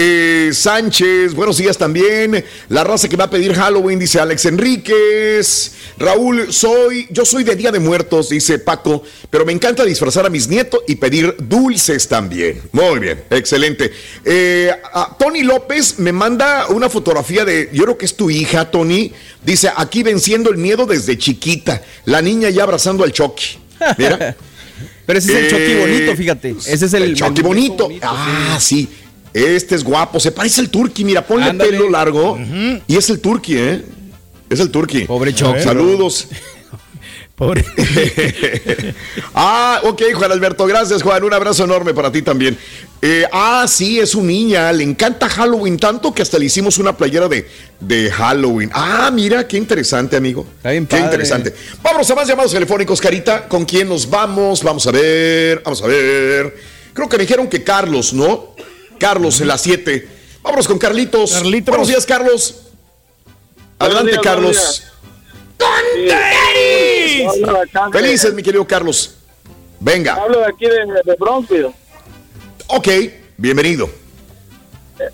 Eh, 0.00 0.50
Sánchez, 0.52 1.34
buenos 1.34 1.56
días 1.56 1.76
también. 1.76 2.44
La 2.68 2.84
raza 2.84 3.08
que 3.08 3.16
va 3.16 3.24
a 3.24 3.30
pedir 3.30 3.52
Halloween, 3.52 3.98
dice 3.98 4.20
Alex 4.20 4.44
Enríquez. 4.44 5.72
Raúl, 5.98 6.52
soy, 6.52 7.08
yo 7.10 7.24
soy 7.24 7.42
de 7.42 7.56
Día 7.56 7.72
de 7.72 7.80
Muertos, 7.80 8.28
dice 8.28 8.60
Paco, 8.60 9.02
pero 9.30 9.44
me 9.44 9.52
encanta 9.52 9.84
disfrazar 9.84 10.24
a 10.24 10.30
mis 10.30 10.46
nietos 10.46 10.80
y 10.86 10.94
pedir 10.94 11.34
dulces 11.40 12.06
también. 12.06 12.62
Muy 12.70 13.00
bien, 13.00 13.24
excelente. 13.30 13.90
Eh, 14.24 14.70
a- 14.92 15.16
Tony 15.18 15.42
López 15.42 15.98
me 15.98 16.12
manda 16.12 16.68
una 16.68 16.88
fotografía 16.88 17.44
de, 17.44 17.68
yo 17.72 17.82
creo 17.82 17.98
que 17.98 18.04
es 18.06 18.16
tu 18.16 18.30
hija, 18.30 18.70
Tony. 18.70 19.12
Dice, 19.44 19.70
aquí 19.76 20.04
venciendo 20.04 20.50
el 20.50 20.58
miedo 20.58 20.86
desde 20.86 21.18
chiquita. 21.18 21.82
La 22.04 22.22
niña 22.22 22.50
ya 22.50 22.62
abrazando 22.62 23.02
al 23.02 23.10
Chucky. 23.12 23.58
Mira. 23.98 24.36
Pero 25.06 25.18
ese 25.18 25.32
es 25.32 25.38
el 25.38 25.44
Eh, 25.46 25.48
Chucky 25.50 25.80
bonito, 25.80 26.16
fíjate. 26.16 26.50
Ese 26.66 26.84
es 26.86 26.92
el, 26.94 27.14
Chucky 27.16 27.42
bonito. 27.42 27.88
ah, 28.02 28.58
sí. 28.60 28.88
Este 29.32 29.74
es 29.74 29.84
guapo. 29.84 30.20
Se 30.20 30.32
parece 30.32 30.60
al 30.60 30.70
Turqui. 30.70 31.04
Mira, 31.04 31.26
ponle 31.26 31.46
Ándale. 31.46 31.70
pelo 31.70 31.90
largo. 31.90 32.38
Y 32.86 32.96
es 32.96 33.10
el 33.10 33.20
Turqui, 33.20 33.56
¿eh? 33.56 33.84
Es 34.50 34.60
el 34.60 34.70
Turqui. 34.70 35.02
Pobre 35.02 35.34
Chucky. 35.34 35.62
Saludos. 35.62 36.28
Pobre. 37.38 37.64
ah, 39.34 39.80
ok, 39.84 40.02
Juan 40.12 40.32
Alberto. 40.32 40.66
Gracias, 40.66 41.04
Juan. 41.04 41.22
Un 41.22 41.32
abrazo 41.32 41.62
enorme 41.62 41.94
para 41.94 42.10
ti 42.10 42.20
también. 42.20 42.58
Eh, 43.00 43.24
ah, 43.30 43.64
sí, 43.68 44.00
es 44.00 44.10
su 44.10 44.24
niña. 44.24 44.72
Le 44.72 44.82
encanta 44.82 45.28
Halloween 45.28 45.78
tanto 45.78 46.12
que 46.12 46.22
hasta 46.22 46.36
le 46.36 46.46
hicimos 46.46 46.78
una 46.78 46.96
playera 46.96 47.28
de, 47.28 47.48
de 47.78 48.10
Halloween. 48.10 48.70
Ah, 48.74 49.10
mira, 49.12 49.46
qué 49.46 49.56
interesante, 49.56 50.16
amigo. 50.16 50.44
Qué 50.64 50.82
padre. 50.82 51.04
interesante. 51.04 51.54
Vámonos 51.80 52.10
a 52.10 52.14
más 52.16 52.26
llamados 52.26 52.50
telefónicos, 52.52 53.00
Carita. 53.00 53.46
¿Con 53.46 53.64
quién 53.64 53.88
nos 53.88 54.10
vamos? 54.10 54.64
Vamos 54.64 54.84
a 54.88 54.90
ver, 54.90 55.62
vamos 55.64 55.80
a 55.82 55.86
ver. 55.86 56.56
Creo 56.92 57.08
que 57.08 57.18
me 57.18 57.22
dijeron 57.22 57.46
que 57.46 57.62
Carlos, 57.62 58.12
¿no? 58.12 58.56
Carlos 58.98 59.40
en 59.40 59.48
las 59.48 59.60
7. 59.62 60.08
Vámonos 60.42 60.66
con 60.68 60.78
Carlitos. 60.78 61.32
Carlitos. 61.32 61.68
Buenos 61.70 61.88
días, 61.88 62.06
Carlos. 62.06 62.62
Adelante, 63.78 64.10
días, 64.12 64.22
Carlos. 64.22 64.56
buenos 64.56 64.88
¡Con 65.58 65.68
Hablo 67.44 67.52
de 67.58 67.62
acá 67.62 67.86
de- 67.86 67.92
Felices, 67.92 68.34
mi 68.34 68.42
querido 68.42 68.66
Carlos. 68.66 69.14
Venga. 69.80 70.14
Hablo 70.14 70.40
de 70.40 70.46
aquí 70.46 70.66
de, 70.66 70.86
de 71.04 71.16
Bronxville. 71.18 71.70
Ok, 72.68 72.88
bienvenido. 73.36 73.88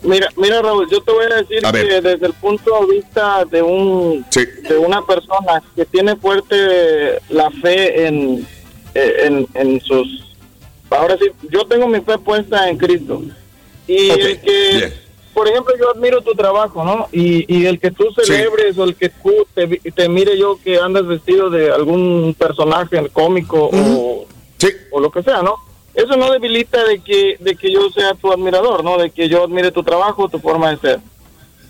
Mira, 0.02 0.28
mira 0.36 0.62
Raúl, 0.62 0.88
yo 0.90 1.02
te 1.02 1.12
voy 1.12 1.26
a 1.30 1.36
decir 1.42 1.66
A 1.66 1.70
que 1.70 2.00
desde 2.00 2.26
el 2.26 2.32
punto 2.32 2.86
de 2.86 2.94
vista 2.96 3.44
de 3.44 3.60
un 3.60 4.24
de 4.30 4.78
una 4.78 5.04
persona 5.04 5.62
que 5.76 5.84
tiene 5.84 6.16
fuerte 6.16 7.20
la 7.28 7.50
fe 7.50 8.06
en, 8.06 8.46
en, 8.94 9.46
en 9.52 9.80
sus 9.82 10.24
ahora 10.88 11.18
sí, 11.18 11.26
yo 11.50 11.66
tengo 11.66 11.86
mi 11.86 12.00
fe 12.00 12.16
puesta 12.16 12.66
en 12.70 12.78
Cristo 12.78 13.22
y 13.86 14.10
el 14.10 14.40
que 14.40 14.92
por 15.32 15.48
ejemplo 15.48 15.74
yo 15.78 15.90
admiro 15.90 16.20
tu 16.22 16.34
trabajo, 16.34 16.84
¿no? 16.84 17.08
Y, 17.12 17.44
y 17.52 17.66
el 17.66 17.78
que 17.80 17.90
tú 17.90 18.06
celebres 18.24 18.78
o 18.78 18.84
el 18.84 18.94
que 18.94 19.08
tú 19.08 19.32
te, 19.54 19.66
te 19.66 20.08
mire 20.08 20.38
yo 20.38 20.58
que 20.62 20.78
andas 20.78 21.06
vestido 21.06 21.50
de 21.50 21.70
algún 21.72 22.34
personaje 22.38 23.08
cómico 23.12 23.68
o, 23.72 24.26
o 24.92 25.00
lo 25.00 25.10
que 25.10 25.22
sea, 25.22 25.42
¿no? 25.42 25.56
Eso 25.94 26.16
no 26.16 26.30
debilita 26.32 26.84
de 26.84 27.00
que 27.00 27.36
de 27.40 27.54
que 27.56 27.70
yo 27.72 27.88
sea 27.90 28.14
tu 28.14 28.32
admirador, 28.32 28.82
¿no? 28.84 28.96
De 28.98 29.10
que 29.10 29.28
yo 29.28 29.44
admire 29.44 29.70
tu 29.72 29.82
trabajo, 29.82 30.28
tu 30.28 30.38
forma 30.38 30.70
de 30.70 30.76
ser. 30.78 31.00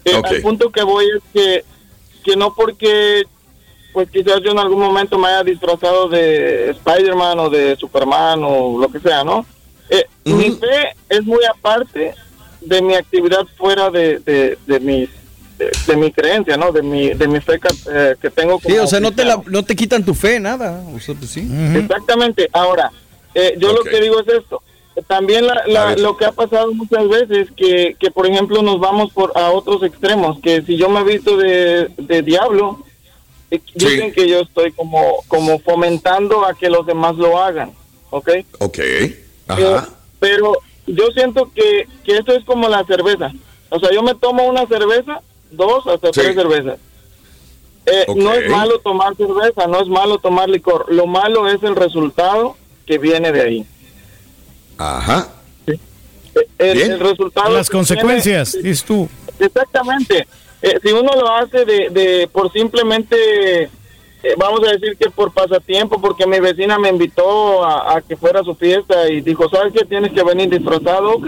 Eh, 0.04 0.16
Ok. 0.16 0.26
Al 0.26 0.42
punto 0.42 0.70
que 0.70 0.82
voy 0.82 1.06
es 1.16 1.22
que, 1.32 1.64
que 2.24 2.36
no 2.36 2.54
porque 2.54 3.24
pues 3.94 4.10
quizás 4.10 4.40
yo 4.42 4.50
en 4.50 4.58
algún 4.58 4.80
momento 4.80 5.18
me 5.18 5.28
haya 5.28 5.44
disfrazado 5.44 6.08
de 6.08 6.70
Spider-Man 6.70 7.38
o 7.38 7.48
de 7.48 7.76
Superman 7.76 8.40
o 8.44 8.78
lo 8.78 8.88
que 8.88 8.98
sea, 9.00 9.22
¿no? 9.24 9.46
Eh, 9.90 10.04
Mi 10.24 10.50
fe 10.52 10.94
es 11.08 11.22
muy 11.24 11.44
aparte 11.44 12.14
de 12.60 12.82
mi 12.82 12.94
actividad 12.94 13.46
fuera 13.56 13.90
de, 13.90 14.18
de, 14.20 14.58
de 14.66 14.80
mis 14.80 15.08
de, 15.58 15.70
de 15.86 15.96
mi 15.96 16.10
creencia, 16.10 16.56
¿no? 16.56 16.72
De 16.72 16.82
mi, 16.82 17.10
de 17.10 17.28
mi 17.28 17.40
fe 17.40 17.60
que, 17.60 17.68
eh, 17.92 18.16
que 18.20 18.28
tengo 18.30 18.58
como 18.58 18.74
Sí, 18.74 18.78
o 18.80 18.86
sea, 18.88 18.98
no 18.98 19.12
te, 19.12 19.24
la, 19.24 19.40
no 19.46 19.62
te 19.64 19.76
quitan 19.76 20.04
tu 20.04 20.12
fe, 20.14 20.40
nada. 20.40 20.82
O 20.94 20.98
sea, 20.98 21.14
pues 21.14 21.30
sí. 21.30 21.48
Exactamente. 21.76 22.48
Ahora, 22.52 22.90
eh, 23.34 23.54
yo 23.58 23.72
lo 23.72 23.84
que 23.84 24.00
digo 24.00 24.18
es 24.20 24.26
esto. 24.28 24.62
También 25.06 25.46
la- 25.46 25.62
la- 25.66 25.94
lo 26.02 26.16
que 26.16 26.24
ha 26.24 26.32
pasado 26.32 26.72
muchas 26.72 27.08
veces 27.08 27.48
que, 27.56 27.94
que, 28.00 28.10
por 28.10 28.26
ejemplo, 28.26 28.62
nos 28.62 28.80
vamos 28.80 29.12
por 29.12 29.32
a 29.36 29.50
otros 29.50 29.82
extremos. 29.84 30.40
Que 30.40 30.62
si 30.62 30.76
yo 30.76 30.88
me 30.88 31.00
he 31.00 31.04
visto 31.04 31.36
de, 31.36 31.88
de 31.98 32.22
diablo, 32.22 32.84
eh, 33.50 33.60
dicen 33.74 34.12
que 34.12 34.28
yo 34.28 34.40
estoy 34.40 34.72
como, 34.72 35.22
como 35.28 35.58
fomentando 35.60 36.44
a 36.46 36.54
que 36.54 36.68
los 36.70 36.84
demás 36.86 37.14
lo 37.16 37.38
hagan. 37.38 37.70
¿Ok? 38.10 38.30
Ok. 38.60 38.78
Eh, 39.48 39.74
Ajá. 39.74 39.88
pero 40.20 40.58
yo 40.86 41.06
siento 41.14 41.50
que, 41.54 41.86
que 42.04 42.16
esto 42.18 42.32
es 42.32 42.44
como 42.44 42.68
la 42.68 42.84
cerveza. 42.84 43.32
O 43.70 43.78
sea, 43.78 43.90
yo 43.92 44.02
me 44.02 44.14
tomo 44.14 44.44
una 44.44 44.66
cerveza, 44.66 45.20
dos 45.50 45.86
hasta 45.86 46.10
tres 46.10 46.34
cervezas. 46.34 46.78
Eh, 47.86 48.06
No 48.16 48.32
es 48.32 48.48
malo 48.50 48.78
tomar 48.80 49.14
cerveza, 49.16 49.66
no 49.66 49.80
es 49.80 49.88
malo 49.88 50.18
tomar 50.18 50.48
licor. 50.48 50.86
Lo 50.92 51.06
malo 51.06 51.48
es 51.48 51.62
el 51.62 51.76
resultado 51.76 52.56
que 52.86 52.98
viene 52.98 53.30
de 53.32 53.40
ahí. 53.42 53.66
Ajá. 54.78 55.28
El, 56.58 56.76
Bien. 56.76 56.92
el 56.92 57.00
resultado 57.00 57.50
Las 57.50 57.70
consecuencias, 57.70 58.54
viene- 58.54 58.68
dices 58.70 58.84
tú. 58.84 59.08
Exactamente. 59.38 60.26
Eh, 60.62 60.78
si 60.82 60.90
uno 60.92 61.12
lo 61.14 61.30
hace 61.32 61.64
de, 61.64 61.90
de 61.90 62.28
por 62.32 62.50
simplemente, 62.52 63.68
eh, 64.24 64.34
vamos 64.36 64.60
a 64.66 64.72
decir 64.72 64.96
que 64.96 65.10
por 65.10 65.32
pasatiempo, 65.32 66.00
porque 66.00 66.26
mi 66.26 66.40
vecina 66.40 66.78
me 66.78 66.88
invitó 66.88 67.64
a, 67.64 67.96
a 67.96 68.02
que 68.02 68.16
fuera 68.16 68.40
a 68.40 68.44
su 68.44 68.54
fiesta 68.54 69.08
y 69.08 69.20
dijo, 69.20 69.48
¿sabes 69.48 69.72
qué? 69.72 69.84
Tienes 69.84 70.12
que 70.12 70.22
venir 70.22 70.50
disfrazado, 70.50 71.12
ok. 71.12 71.26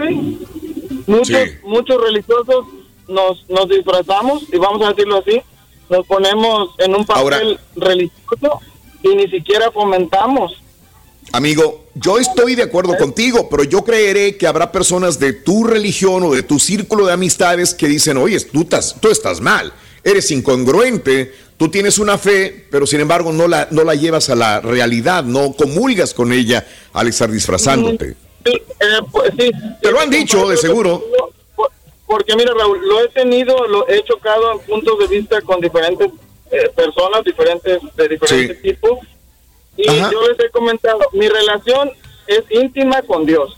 Muchos, 1.07 1.39
muchos 1.63 2.01
religiosos 2.01 2.65
nos, 3.07 3.49
nos 3.49 3.69
disfrazamos, 3.69 4.43
y 4.51 4.57
vamos 4.57 4.85
a 4.85 4.89
decirlo 4.89 5.17
así, 5.19 5.41
nos 5.89 6.05
ponemos 6.05 6.75
en 6.79 6.95
un 6.95 7.05
papel 7.05 7.59
religioso 7.75 8.59
y 9.03 9.15
ni 9.15 9.29
siquiera 9.29 9.71
fomentamos 9.71 10.61
Amigo, 11.33 11.85
yo 11.95 12.19
estoy 12.19 12.55
de 12.55 12.63
acuerdo 12.63 12.95
contigo, 12.97 13.49
pero 13.49 13.63
yo 13.63 13.83
creeré 13.83 14.37
que 14.37 14.47
habrá 14.47 14.71
personas 14.71 15.19
de 15.19 15.33
tu 15.33 15.65
religión 15.65 16.23
o 16.23 16.33
de 16.33 16.43
tu 16.43 16.57
círculo 16.57 17.05
de 17.05 17.13
amistades 17.13 17.73
que 17.73 17.87
dicen, 17.87 18.17
oye, 18.17 18.39
tú 18.39 18.61
estás, 18.61 18.95
tú 18.99 19.09
estás 19.09 19.41
mal, 19.41 19.73
eres 20.03 20.31
incongruente, 20.31 21.33
tú 21.57 21.69
tienes 21.69 21.97
una 21.97 22.17
fe, 22.17 22.67
pero 22.71 22.85
sin 22.87 23.01
embargo 23.01 23.31
no 23.33 23.47
la, 23.47 23.67
no 23.71 23.83
la 23.83 23.95
llevas 23.95 24.29
a 24.29 24.35
la 24.35 24.61
realidad, 24.61 25.23
no 25.23 25.53
comulgas 25.53 26.13
con 26.13 26.31
ella 26.31 26.65
al 26.93 27.07
estar 27.07 27.29
disfrazándote. 27.29 28.15
Sí, 28.45 28.51
eh, 28.51 28.85
pues, 29.11 29.31
sí. 29.37 29.51
Te 29.81 29.91
lo 29.91 29.99
han 29.99 30.09
dicho, 30.09 30.47
de 30.47 30.57
seguro. 30.57 31.03
Porque 32.05 32.35
mira, 32.37 32.53
Raúl, 32.57 32.79
lo 32.87 33.03
he 33.03 33.09
tenido, 33.09 33.67
lo 33.67 33.87
he 33.89 34.01
chocado 34.03 34.53
en 34.53 34.59
puntos 34.59 34.97
de 34.99 35.07
vista 35.07 35.41
con 35.41 35.59
diferentes 35.59 36.09
eh, 36.51 36.69
personas, 36.73 37.23
diferentes 37.25 37.79
de 37.95 38.07
diferentes 38.07 38.61
tipos. 38.61 38.99
Y 39.75 39.85
yo 39.85 40.27
les 40.29 40.39
he 40.39 40.49
comentado, 40.49 40.99
mi 41.11 41.27
relación 41.27 41.91
es 42.27 42.43
íntima 42.49 43.01
con 43.01 43.25
Dios. 43.25 43.57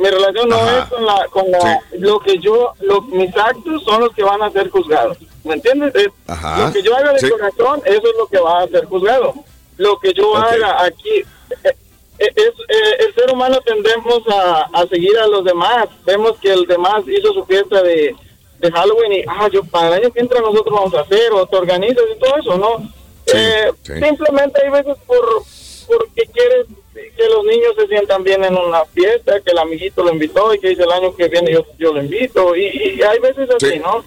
Mi 0.00 0.08
relación 0.08 0.48
no 0.48 0.56
Ajá. 0.56 0.78
es 0.78 0.84
con 0.88 1.04
la, 1.06 1.26
con 1.30 1.50
la, 1.50 1.80
lo 1.98 2.18
que 2.20 2.38
yo, 2.38 2.72
lo, 2.80 3.02
mis 3.02 3.36
actos 3.36 3.82
son 3.84 4.00
los 4.00 4.14
que 4.14 4.22
van 4.22 4.42
a 4.42 4.50
ser 4.50 4.70
juzgados. 4.70 5.18
¿Me 5.44 5.54
entiendes? 5.54 5.94
Es-. 5.94 6.08
Lo 6.58 6.72
que 6.72 6.82
yo 6.82 6.96
haga 6.96 7.12
de 7.12 7.18
Sí. 7.20 7.30
corazón, 7.30 7.82
eso 7.84 8.02
es 8.08 8.16
lo 8.18 8.26
que 8.26 8.38
va 8.38 8.62
a 8.62 8.68
ser 8.68 8.84
juzgado. 8.86 9.34
Lo 9.76 9.98
que 9.98 10.12
yo 10.14 10.36
haga 10.36 10.84
aquí, 10.84 11.10
eh, 11.64 11.74
eh, 12.18 12.32
es, 12.34 12.48
eh, 12.68 12.96
el 13.06 13.14
ser 13.14 13.30
humano 13.32 13.58
tendemos 13.64 14.22
a, 14.28 14.68
a 14.72 14.86
seguir 14.86 15.16
a 15.18 15.26
los 15.26 15.44
demás. 15.44 15.88
Vemos 16.06 16.36
que 16.38 16.52
el 16.52 16.66
demás 16.66 17.02
hizo 17.06 17.32
su 17.32 17.44
fiesta 17.44 17.82
de, 17.82 18.14
de 18.58 18.72
Halloween 18.72 19.12
y, 19.12 19.24
ah, 19.28 19.48
yo 19.52 19.62
para 19.64 19.88
el 19.88 19.92
año 20.02 20.12
que 20.12 20.20
entra 20.20 20.40
nosotros 20.40 20.74
vamos 20.74 20.94
a 20.94 21.00
hacer, 21.00 21.32
o 21.32 21.46
te 21.46 21.56
organizas 21.56 22.04
y 22.14 22.18
todo 22.18 22.36
eso, 22.38 22.58
¿no? 22.58 22.76
Eh, 23.26 23.70
sí. 23.82 23.92
Simplemente 24.02 24.62
hay 24.62 24.70
veces 24.70 24.96
por 25.06 25.24
porque 25.86 26.22
quieres 26.32 26.66
que 26.92 27.28
los 27.28 27.44
niños 27.44 27.72
se 27.78 27.86
sientan 27.86 28.22
bien 28.24 28.42
en 28.44 28.56
una 28.56 28.84
fiesta, 28.86 29.40
que 29.40 29.50
el 29.52 29.58
amiguito 29.58 30.02
lo 30.02 30.12
invitó 30.12 30.52
y 30.54 30.58
que 30.58 30.68
dice 30.70 30.82
el 30.82 30.90
año 30.92 31.14
que 31.14 31.28
viene 31.28 31.52
yo, 31.52 31.64
yo 31.78 31.92
lo 31.92 32.02
invito. 32.02 32.56
Y, 32.56 32.66
y 32.66 33.02
hay 33.02 33.18
veces 33.20 33.48
así, 33.50 33.70
Sí. 33.74 33.78
¿no? 33.78 34.04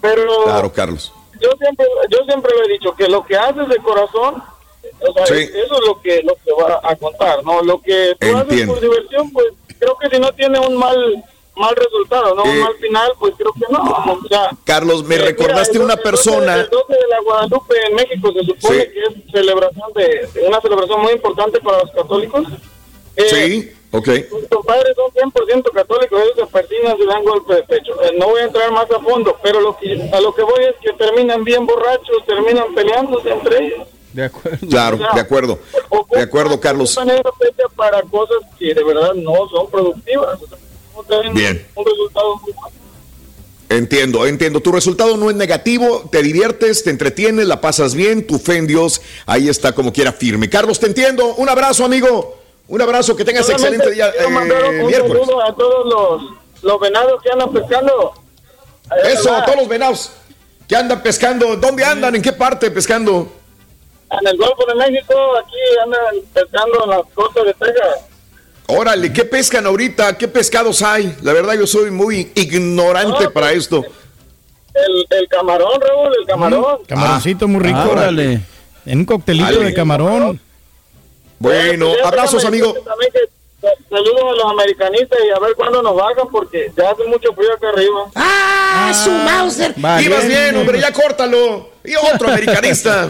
Pero 0.00 0.44
Claro, 0.44 0.72
Carlos. 0.72 1.12
yo 1.40 1.50
siempre 1.58 1.86
yo 2.10 2.18
siempre 2.24 2.52
lo 2.56 2.64
he 2.64 2.68
dicho, 2.68 2.94
que 2.96 3.08
lo 3.08 3.24
que 3.24 3.36
haces 3.36 3.68
de 3.68 3.76
corazón, 3.76 4.42
o 5.00 5.12
sea, 5.12 5.26
Sí. 5.26 5.34
eso 5.54 5.74
es 5.78 5.86
lo 5.86 6.00
que, 6.00 6.22
lo 6.22 6.34
que 6.36 6.52
va 6.60 6.80
a 6.82 6.96
contar, 6.96 7.44
¿no? 7.44 7.62
Lo 7.62 7.80
que 7.80 8.16
tú 8.18 8.26
haces 8.28 8.40
Entiendo. 8.50 8.74
por 8.74 8.82
diversión, 8.82 9.30
pues 9.32 9.46
creo 9.78 9.96
que 9.98 10.08
si 10.10 10.18
no 10.20 10.32
tiene 10.32 10.58
un 10.58 10.76
mal 10.76 11.24
mal 11.56 11.74
resultado, 11.76 12.34
¿no? 12.34 12.44
Eh, 12.44 12.50
un 12.50 12.60
mal 12.60 12.74
final, 12.76 13.12
pues 13.18 13.34
creo 13.36 13.52
que 13.52 13.72
no. 13.72 13.80
O 13.82 14.28
sea, 14.28 14.50
Carlos, 14.64 15.04
me 15.04 15.16
eh, 15.16 15.18
recordaste 15.18 15.78
mira, 15.78 15.84
el 15.84 15.84
una 15.84 15.96
12 15.96 16.02
persona. 16.02 16.54
El 16.60 16.68
12 16.70 16.92
de 16.92 17.08
la 17.08 17.20
Guadalupe 17.20 17.74
en 17.88 17.94
México 17.94 18.32
se 18.32 18.44
supone 18.44 18.80
Sí. 18.84 18.90
que 18.92 19.00
es 19.00 19.32
celebración 19.32 19.92
de, 19.94 20.46
una 20.46 20.60
celebración 20.60 21.00
muy 21.02 21.12
importante 21.12 21.60
para 21.60 21.78
los 21.80 21.90
católicos. 21.90 22.46
Eh, 23.16 23.28
Sí, 23.28 23.72
ok. 23.90 24.08
Mis 24.08 24.48
compadres 24.48 24.94
son 24.96 25.10
100% 25.12 25.70
católicos, 25.72 26.20
ellos 26.22 26.34
se 26.36 26.46
persignan 26.46 26.96
y 26.98 27.06
dan 27.06 27.24
golpe 27.24 27.54
de 27.54 27.62
pecho. 27.64 28.02
Eh, 28.02 28.14
no 28.18 28.28
voy 28.28 28.40
a 28.40 28.44
entrar 28.44 28.70
más 28.72 28.90
a 28.90 28.98
fondo, 29.00 29.36
pero 29.42 29.60
lo 29.60 29.76
que, 29.76 30.10
a 30.12 30.20
lo 30.20 30.34
que 30.34 30.42
voy 30.42 30.64
es 30.64 30.74
que 30.82 30.92
terminan 30.94 31.44
bien 31.44 31.66
borrachos, 31.66 32.24
terminan 32.26 32.74
peleándose 32.74 33.30
entre 33.30 33.66
ellos. 33.66 33.88
De 34.12 34.24
acuerdo. 34.24 34.66
Claro, 34.68 34.98
de 34.98 35.20
acuerdo. 35.20 35.58
De 36.10 36.20
acuerdo, 36.20 36.60
Carlos. 36.60 36.98
Para 37.76 38.02
cosas 38.02 38.36
que 38.58 38.74
de 38.74 38.84
verdad 38.84 39.14
no 39.14 39.48
son 39.48 39.70
productivas. 39.70 40.38
Bien. 41.34 41.66
Un 41.74 41.84
resultado 41.84 42.36
muy 42.36 42.52
malo. 42.54 42.72
Entiendo, 43.68 44.26
entiendo. 44.26 44.60
Tu 44.60 44.70
resultado 44.70 45.16
no 45.16 45.30
es 45.30 45.36
negativo, 45.36 46.08
te 46.10 46.22
diviertes, 46.22 46.84
te 46.84 46.90
entretienes, 46.90 47.46
la 47.46 47.60
pasas 47.60 47.94
bien, 47.94 48.26
tu 48.26 48.38
fe 48.38 48.56
en 48.58 48.66
Dios 48.66 49.00
ahí 49.24 49.48
está 49.48 49.72
como 49.72 49.92
quiera 49.92 50.12
firme. 50.12 50.50
Carlos, 50.50 50.78
te 50.78 50.86
entiendo. 50.86 51.34
Un 51.36 51.48
abrazo, 51.48 51.84
amigo. 51.84 52.38
Un 52.68 52.80
abrazo, 52.82 53.16
que 53.16 53.24
tengas 53.24 53.46
Solamente 53.46 53.76
excelente 53.76 53.94
día 53.94 54.08
eh, 54.08 54.26
un 54.26 54.86
miércoles. 54.86 55.22
saludo 55.26 55.42
a 55.42 55.54
todos 55.54 55.86
los, 55.86 56.22
los 56.62 56.80
venados 56.80 57.22
que 57.22 57.30
andan 57.30 57.52
pescando. 57.52 58.12
Allá 58.90 59.10
Eso, 59.10 59.34
a 59.34 59.44
todos 59.44 59.58
los 59.58 59.68
venados 59.68 60.12
que 60.68 60.76
andan 60.76 61.02
pescando. 61.02 61.56
¿Dónde 61.56 61.84
andan? 61.84 62.14
¿En 62.14 62.22
qué 62.22 62.32
parte 62.32 62.70
pescando? 62.70 63.32
En 64.10 64.26
el 64.26 64.36
Golfo 64.36 64.66
de 64.66 64.74
México, 64.74 65.14
aquí 65.38 65.56
andan 65.82 66.00
pescando 66.34 66.84
en 66.84 66.90
las 66.90 67.00
costas 67.14 67.44
de 67.46 67.54
Texas. 67.54 67.96
Órale, 68.78 69.12
¿qué 69.12 69.24
pescan 69.24 69.66
ahorita? 69.66 70.16
¿Qué 70.16 70.28
pescados 70.28 70.82
hay? 70.82 71.14
La 71.22 71.32
verdad, 71.32 71.54
yo 71.54 71.66
soy 71.66 71.90
muy 71.90 72.30
ignorante 72.34 73.28
para 73.30 73.52
esto. 73.52 73.84
El, 74.74 75.06
el 75.18 75.28
camarón, 75.28 75.80
Raúl, 75.80 76.12
el 76.20 76.26
camarón. 76.26 76.64
Camaroncito 76.86 77.46
muy 77.48 77.60
rico. 77.60 77.78
Ah, 77.78 77.88
órale. 77.90 78.40
En 78.86 78.98
un 79.00 79.04
coctelito 79.04 79.60
de 79.60 79.74
camarón. 79.74 80.40
Bueno, 81.38 81.86
Pues 81.92 82.04
abrazos, 82.06 82.44
amigo. 82.44 82.72
que 83.12 83.20
Saludos 83.88 84.22
a 84.32 84.36
los 84.44 84.50
americanistas 84.52 85.18
y 85.24 85.30
a 85.30 85.38
ver 85.38 85.54
cuándo 85.54 85.82
nos 85.82 85.94
bajan 85.94 86.26
porque 86.32 86.72
ya 86.76 86.90
hace 86.90 87.04
mucho 87.04 87.32
frío 87.32 87.52
acá 87.52 87.68
arriba. 87.68 88.06
¡Ah, 88.16 88.92
su 88.92 89.10
Mauser! 89.10 89.74
Ibas 90.02 90.26
bien, 90.26 90.56
hombre, 90.56 90.80
ya 90.80 90.92
córtalo. 90.92 91.70
Y 91.84 91.94
otro 91.94 92.28
americanista. 92.32 93.08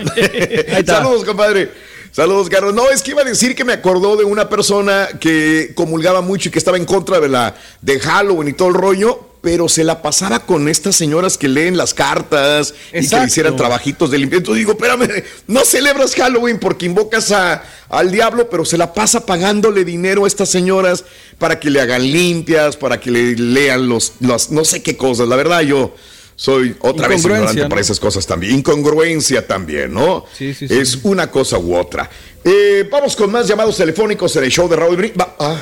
Saludos, 0.85 1.25
compadre. 1.25 1.71
Saludos, 2.13 2.51
Carlos. 2.51 2.75
No, 2.75 2.91
es 2.91 3.01
que 3.01 3.13
iba 3.13 3.23
a 3.23 3.25
decir 3.25 3.55
que 3.55 3.65
me 3.65 3.73
acordó 3.73 4.17
de 4.17 4.25
una 4.25 4.51
persona 4.51 5.09
que 5.19 5.73
comulgaba 5.75 6.21
mucho 6.21 6.51
y 6.51 6.53
que 6.53 6.59
estaba 6.59 6.77
en 6.77 6.85
contra 6.85 7.21
de 7.21 7.31
la 7.31 7.57
de 7.81 7.99
Halloween 8.01 8.49
y 8.49 8.53
todo 8.53 8.69
el 8.69 8.75
rollo, 8.75 9.19
pero 9.41 9.67
se 9.67 9.83
la 9.83 10.03
pasaba 10.03 10.41
con 10.41 10.69
estas 10.69 10.95
señoras 10.95 11.39
que 11.39 11.49
leen 11.49 11.79
las 11.79 11.95
cartas 11.95 12.75
y 12.93 13.09
que 13.09 13.17
le 13.17 13.25
hicieran 13.25 13.57
trabajitos 13.57 14.11
de 14.11 14.19
limpieza. 14.19 14.41
Entonces 14.41 14.59
digo, 14.59 14.73
espérame, 14.73 15.25
no 15.47 15.65
celebras 15.65 16.15
Halloween 16.15 16.59
porque 16.59 16.85
invocas 16.85 17.33
a, 17.33 17.65
al 17.89 18.11
diablo, 18.11 18.51
pero 18.51 18.67
se 18.67 18.77
la 18.77 18.93
pasa 18.93 19.25
pagándole 19.25 19.83
dinero 19.83 20.27
a 20.27 20.29
estas 20.29 20.51
señoras 20.51 21.07
para 21.39 21.59
que 21.59 21.71
le 21.71 21.81
hagan 21.81 22.03
limpias, 22.03 22.77
para 22.77 23.01
que 23.01 23.11
le 23.11 23.37
lean 23.37 23.89
los, 23.89 24.13
los 24.21 24.51
no 24.51 24.67
sé 24.67 24.83
qué 24.83 24.99
cosas. 24.99 25.29
La 25.29 25.37
verdad, 25.37 25.63
yo 25.63 25.95
soy 26.37 26.77
otra 26.81 27.09
vez 27.09 27.23
ignorante 27.25 27.63
¿no? 27.63 27.69
para 27.69 27.81
esas 27.81 28.01
cosas 28.01 28.27
también. 28.27 28.57
Incongruencia 28.57 29.47
también, 29.47 29.93
¿no? 29.93 30.25
Sí, 30.37 30.55
sí, 30.55 30.67
sí. 30.69 30.75
Es 30.79 30.99
una 31.03 31.31
cosa 31.31 31.59
u 31.59 31.77
otra. 31.77 32.09
Eh, 32.45 32.89
vamos 32.91 33.15
con 33.15 33.31
más 33.31 33.47
llamados 33.47 33.77
telefónicos 33.77 34.35
en 34.37 34.45
el 34.45 34.51
show 34.51 34.69
de 34.69 34.77
Raúl 34.77 34.97
Brindis. 34.97 35.19
Va- 35.21 35.37
ah. 35.39 35.57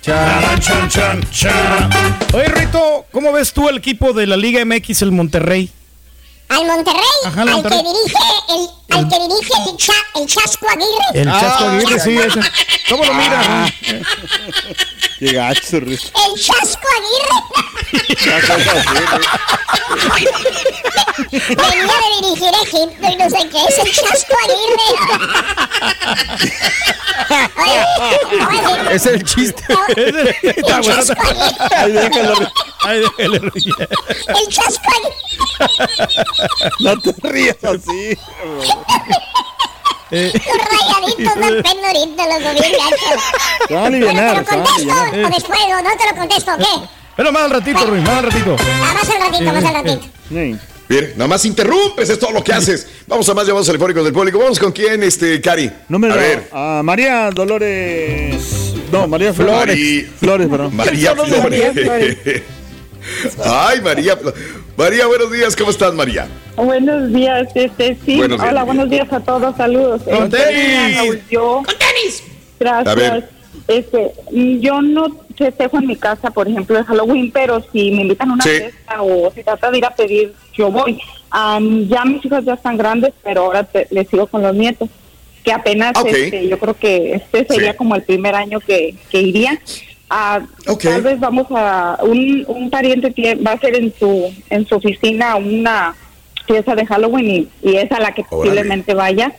Chan, 0.00 0.60
chan, 0.60 0.88
chan, 0.88 1.30
chan. 1.30 1.90
Oye, 2.32 2.46
Rito, 2.46 3.04
¿cómo 3.12 3.32
ves 3.32 3.52
tú 3.52 3.68
el 3.68 3.78
equipo 3.78 4.12
de 4.12 4.26
la 4.26 4.36
Liga 4.36 4.64
MX, 4.64 5.02
el 5.02 5.12
Monterrey? 5.12 5.70
Al 6.48 6.66
Monterrey, 6.66 7.00
Ajá, 7.24 7.42
al 7.42 7.48
al, 7.48 7.54
Monterrey. 7.54 7.78
que 7.82 7.88
dirige 7.88 8.18
el, 8.50 8.68
al 8.92 9.08
que 9.08 9.16
dirige 9.18 9.52
el, 9.70 9.76
Cha- 9.76 10.06
el 10.14 10.26
Chasco 10.26 10.66
Aguirre. 10.68 11.06
El 11.14 11.26
Chasco 11.30 11.64
Aguirre, 11.64 12.00
sí, 12.00 12.18
ese. 12.18 12.40
¿Cómo 12.88 13.04
lo 13.04 13.14
miras? 13.14 13.46
Ah. 13.48 13.66
Qué 15.18 15.32
gacho, 15.32 15.80
Rito. 15.80 16.04
El 16.26 16.40
Chasco 16.40 16.88
Aguirre. 16.98 17.38
Venía 21.30 21.86
de 21.86 22.08
dirigir 22.20 22.52
Egipto 22.62 23.06
y 23.08 23.16
no 23.16 23.30
sé 23.30 23.48
qué 23.50 23.60
es 23.68 23.78
el 23.78 23.90
Chasco 23.92 24.34
Aguirre. 24.44 24.88
Es 28.94 29.06
el 29.06 29.22
chiste. 29.24 29.62
Está 30.42 30.80
bueno. 30.80 31.02
Ahí 31.76 31.92
déjalo. 31.92 32.34
Ahí 32.84 33.00
déjalo. 33.16 33.52
El 33.54 34.48
Chasco 34.48 34.88
Aguirre. 34.90 35.16
No 36.80 37.00
te 37.00 37.14
rías 37.28 37.56
así. 37.64 38.18
Eh, 40.14 40.30
Los 40.34 40.44
rayaditos 40.44 41.36
ahorita, 41.36 42.26
los 42.26 42.54
bien 42.60 42.72
gachos. 42.72 43.22
Se 43.66 43.74
van 43.74 43.84
a 43.84 43.86
alivianar, 43.86 44.44
¿Te 44.44 44.56
lo 44.56 44.62
contesto 44.64 44.92
o 44.92 45.30
después 45.30 45.58
o 45.68 45.82
no 45.82 45.90
te 45.96 46.10
lo 46.12 46.16
contesto 46.18 46.52
o 46.52 46.58
qué? 46.58 46.88
Pero 47.16 47.32
más 47.32 47.42
al 47.44 47.50
ratito, 47.50 47.86
Ruin, 47.86 48.02
más 48.02 48.18
al 48.18 48.24
ratito. 48.24 48.56
Ah, 48.60 48.94
más 48.94 49.08
al 49.08 49.20
ratito, 49.32 49.52
más 49.52 49.64
al 49.64 49.74
ratito. 49.74 50.06
Bien, 50.88 51.12
nada 51.16 51.28
más 51.28 51.44
interrumpes, 51.46 52.10
es 52.10 52.18
todo 52.18 52.32
lo 52.32 52.44
que 52.44 52.52
haces. 52.52 52.86
Vamos 53.06 53.26
a 53.26 53.32
más 53.34 53.46
llamados 53.46 53.66
telefónicos 53.66 54.04
del 54.04 54.12
público. 54.12 54.38
Vamos 54.38 54.58
con 54.58 54.72
quién, 54.72 55.02
este, 55.02 55.40
Cari. 55.40 55.70
Número 55.88 56.12
a 56.12 56.16
ver. 56.18 56.48
a 56.52 56.82
María 56.84 57.30
Dolores. 57.30 58.36
No, 58.90 59.06
María 59.08 59.32
Flores. 59.32 59.56
Mari- 59.78 60.10
Flores, 60.20 60.48
perdón. 60.48 60.76
María 60.76 61.14
Flores. 61.14 62.42
Ay, 63.44 63.80
María. 63.80 64.18
María, 64.76 65.06
buenos 65.06 65.30
días, 65.32 65.54
¿cómo 65.56 65.70
estás, 65.70 65.92
María? 65.94 66.26
Buenos 66.56 67.12
días, 67.12 67.48
este 67.54 67.96
sí. 68.04 68.16
Buenos 68.16 68.38
días, 68.40 68.50
Hola, 68.50 68.64
buenos 68.64 68.90
días 68.90 69.12
a 69.12 69.20
todos, 69.20 69.56
saludos. 69.56 70.02
Con 70.02 70.24
Este, 70.24 70.36
tenis. 70.38 71.22
Yo, 71.30 71.62
¡Con 71.64 71.74
tenis! 71.78 72.22
gracias. 72.58 72.88
A 72.88 72.94
ver. 72.94 73.28
Este, 73.68 74.12
yo 74.60 74.80
no 74.80 75.06
festejo 75.36 75.78
en 75.78 75.86
mi 75.86 75.96
casa, 75.96 76.30
por 76.30 76.48
ejemplo, 76.48 76.76
de 76.76 76.84
Halloween, 76.84 77.30
pero 77.30 77.62
si 77.72 77.90
me 77.90 78.02
invitan 78.02 78.30
a 78.30 78.34
una 78.34 78.44
Sí. 78.44 78.50
fiesta 78.50 79.02
o 79.02 79.30
se 79.32 79.44
trata 79.44 79.70
de 79.70 79.78
ir 79.78 79.84
a 79.84 79.94
pedir, 79.94 80.34
yo 80.54 80.70
voy. 80.70 80.98
Am, 81.30 81.86
ya 81.88 82.04
mis 82.04 82.24
hijos 82.24 82.44
ya 82.44 82.54
están 82.54 82.76
grandes, 82.76 83.12
pero 83.22 83.42
ahora 83.42 83.64
te- 83.64 83.86
les 83.90 84.08
sigo 84.08 84.26
con 84.26 84.42
los 84.42 84.54
nietos, 84.54 84.88
que 85.44 85.52
apenas, 85.52 85.92
este, 86.06 86.48
yo 86.48 86.58
creo 86.58 86.74
que 86.74 87.14
este 87.14 87.46
sería 87.46 87.72
Sí. 87.72 87.76
como 87.78 87.94
el 87.94 88.02
primer 88.02 88.34
año 88.34 88.58
que, 88.60 88.94
que 89.10 89.20
iría. 89.20 89.58
Ah, 90.14 90.40
Ok. 90.66 90.82
Tal 90.82 91.00
vez 91.02 91.18
vamos 91.18 91.46
a 91.50 91.98
un, 92.02 92.44
un 92.46 92.68
pariente 92.68 93.14
tie- 93.14 93.38
va 93.44 93.52
a 93.52 93.54
hacer 93.54 93.74
en 93.76 93.92
su 93.98 94.30
en 94.50 94.66
su 94.66 94.74
oficina 94.74 95.36
una 95.36 95.94
fiesta 96.46 96.74
de 96.74 96.84
Halloween 96.84 97.48
y, 97.62 97.70
y 97.70 97.76
es 97.76 97.90
a 97.92 97.98
la 97.98 98.12
que 98.12 98.22
Órale. 98.28 98.50
posiblemente 98.50 98.92
vaya. 98.92 99.32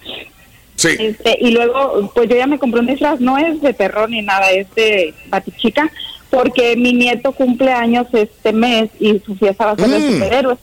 Sí. 0.76 0.90
Este, 0.98 1.38
y 1.40 1.52
luego, 1.52 2.11
pues 2.16 2.27
yo 2.27 2.35
ya 2.35 2.48
me 2.48 2.58
compré 2.58 2.80
un 2.80 2.88
disfraz, 2.88 3.19
no 3.19 3.38
es 3.38 3.61
de 3.61 3.74
terror 3.74 4.10
ni 4.10 4.24
nada, 4.24 4.50
es 4.50 4.66
de 4.74 5.14
batichica, 5.27 5.92
porque 6.32 6.76
mi 6.76 6.92
nieto 6.93 7.32
cumple 7.34 7.72
años 7.72 8.08
este 8.11 8.52
mes 8.52 8.90
y 9.00 9.19
su 9.19 9.35
fiesta 9.35 9.66
va 9.68 9.72
a 9.74 9.76
ser 9.76 9.90
de 9.90 10.00
Mm. 10.00 10.14
superhéroes. 10.14 10.58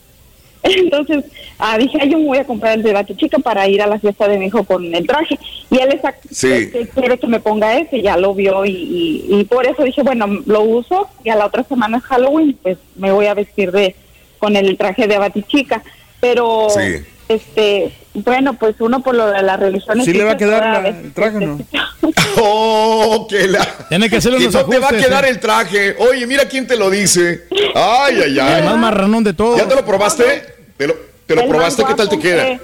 Entonces, 0.77 1.25
ah, 1.59 1.77
dije, 1.77 1.97
"Ay, 2.01 2.09
yo 2.09 2.19
me 2.19 2.25
voy 2.25 2.37
a 2.37 2.43
comprar 2.43 2.73
el 2.77 2.83
de 2.83 2.93
batichica 2.93 3.39
para 3.39 3.67
ir 3.67 3.81
a 3.81 3.87
la 3.87 3.99
fiesta 3.99 4.27
de 4.27 4.37
mi 4.37 4.45
hijo 4.45 4.63
con 4.63 4.93
el 4.93 5.07
traje. 5.07 5.39
Y 5.69 5.79
él 5.79 5.89
está, 5.93 6.15
Sí. 6.29 6.51
este, 6.51 6.87
quiere 6.89 7.17
que 7.17 7.27
me 7.27 7.39
ponga 7.39 7.77
ese, 7.79 8.01
ya 8.01 8.17
lo 8.17 8.33
vio 8.35 8.65
y, 8.65 8.71
y, 8.71 9.39
y 9.39 9.43
por 9.45 9.65
eso 9.65 9.83
dije, 9.83 10.03
bueno, 10.03 10.27
lo 10.45 10.61
uso 10.61 11.07
y 11.23 11.29
a 11.29 11.35
la 11.35 11.45
otra 11.47 11.63
semana 11.63 11.97
es 11.97 12.03
Halloween, 12.03 12.57
pues 12.61 12.77
me 12.95 13.11
voy 13.11 13.25
a 13.27 13.33
vestir 13.33 13.71
de 13.71 13.95
con 14.39 14.55
el 14.55 14.77
traje 14.77 15.07
de 15.07 15.17
batichica. 15.17 15.81
Pero 16.19 16.67
Sí. 16.69 17.03
este, 17.29 17.91
bueno, 18.13 18.53
pues 18.55 18.75
uno 18.79 19.01
por 19.01 19.15
lo 19.15 19.27
de 19.27 19.41
las 19.41 19.59
religiones. 19.59 20.05
¿Sí 20.05 20.13
le 20.13 20.23
va 20.25 20.31
a 20.33 20.37
quedar 20.37 20.83
la- 20.83 20.89
el 20.89 21.13
traje 21.13 21.37
o 21.37 21.39
no? 21.41 21.59
Oh, 22.37 23.27
que 23.29 23.47
la. 23.47 23.65
Tiene 23.89 24.09
que 24.09 24.15
hacerle 24.17 24.37
Que 24.39 24.45
unos 24.47 24.55
no 24.55 24.65
te 24.69 24.79
va 24.79 24.87
a 24.87 24.91
quedar 24.91 25.25
¿eh? 25.25 25.29
el 25.29 25.39
traje. 25.39 25.95
Oye, 25.99 26.25
mira 26.27 26.45
quién 26.45 26.65
te 26.65 26.75
lo 26.77 26.89
dice. 26.89 27.41
Ay, 27.75 28.15
ay, 28.25 28.39
ay. 28.39 28.59
el 28.59 28.65
más 28.65 28.77
marranón 28.77 29.23
de 29.23 29.33
todo. 29.33 29.57
¿Ya 29.57 29.67
te 29.67 29.75
lo 29.75 29.85
probaste? 29.85 30.50
¿Te 30.81 30.87
lo, 30.87 30.95
te 31.27 31.35
lo 31.35 31.47
probaste? 31.47 31.83
¿Qué 31.85 31.93
tal 31.93 32.09
te 32.09 32.17
queda? 32.17 32.59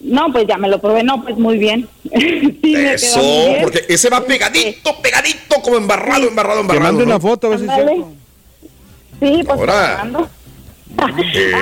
No, 0.00 0.32
pues 0.32 0.46
ya 0.46 0.56
me 0.56 0.68
lo 0.68 0.80
probé, 0.80 1.02
no, 1.02 1.22
pues 1.24 1.36
muy 1.36 1.58
bien. 1.58 1.88
Sí, 2.12 2.60
muy 2.62 2.74
Eso, 2.86 3.20
bien. 3.20 3.62
porque 3.62 3.84
ese 3.88 4.08
va 4.10 4.20
pegadito, 4.24 4.94
pegadito, 5.02 5.56
como 5.62 5.76
embarrado, 5.76 6.28
embarrado, 6.28 6.60
embarrado. 6.60 6.84
mande 6.84 7.04
¿no? 7.04 7.10
una 7.10 7.20
foto 7.20 7.48
a 7.48 7.50
ver 7.50 7.58
si 7.58 7.64
es. 7.66 8.04
Sí, 9.18 9.42
pues 9.44 9.48
Ahora. 9.58 9.72
trabajando. 9.72 10.28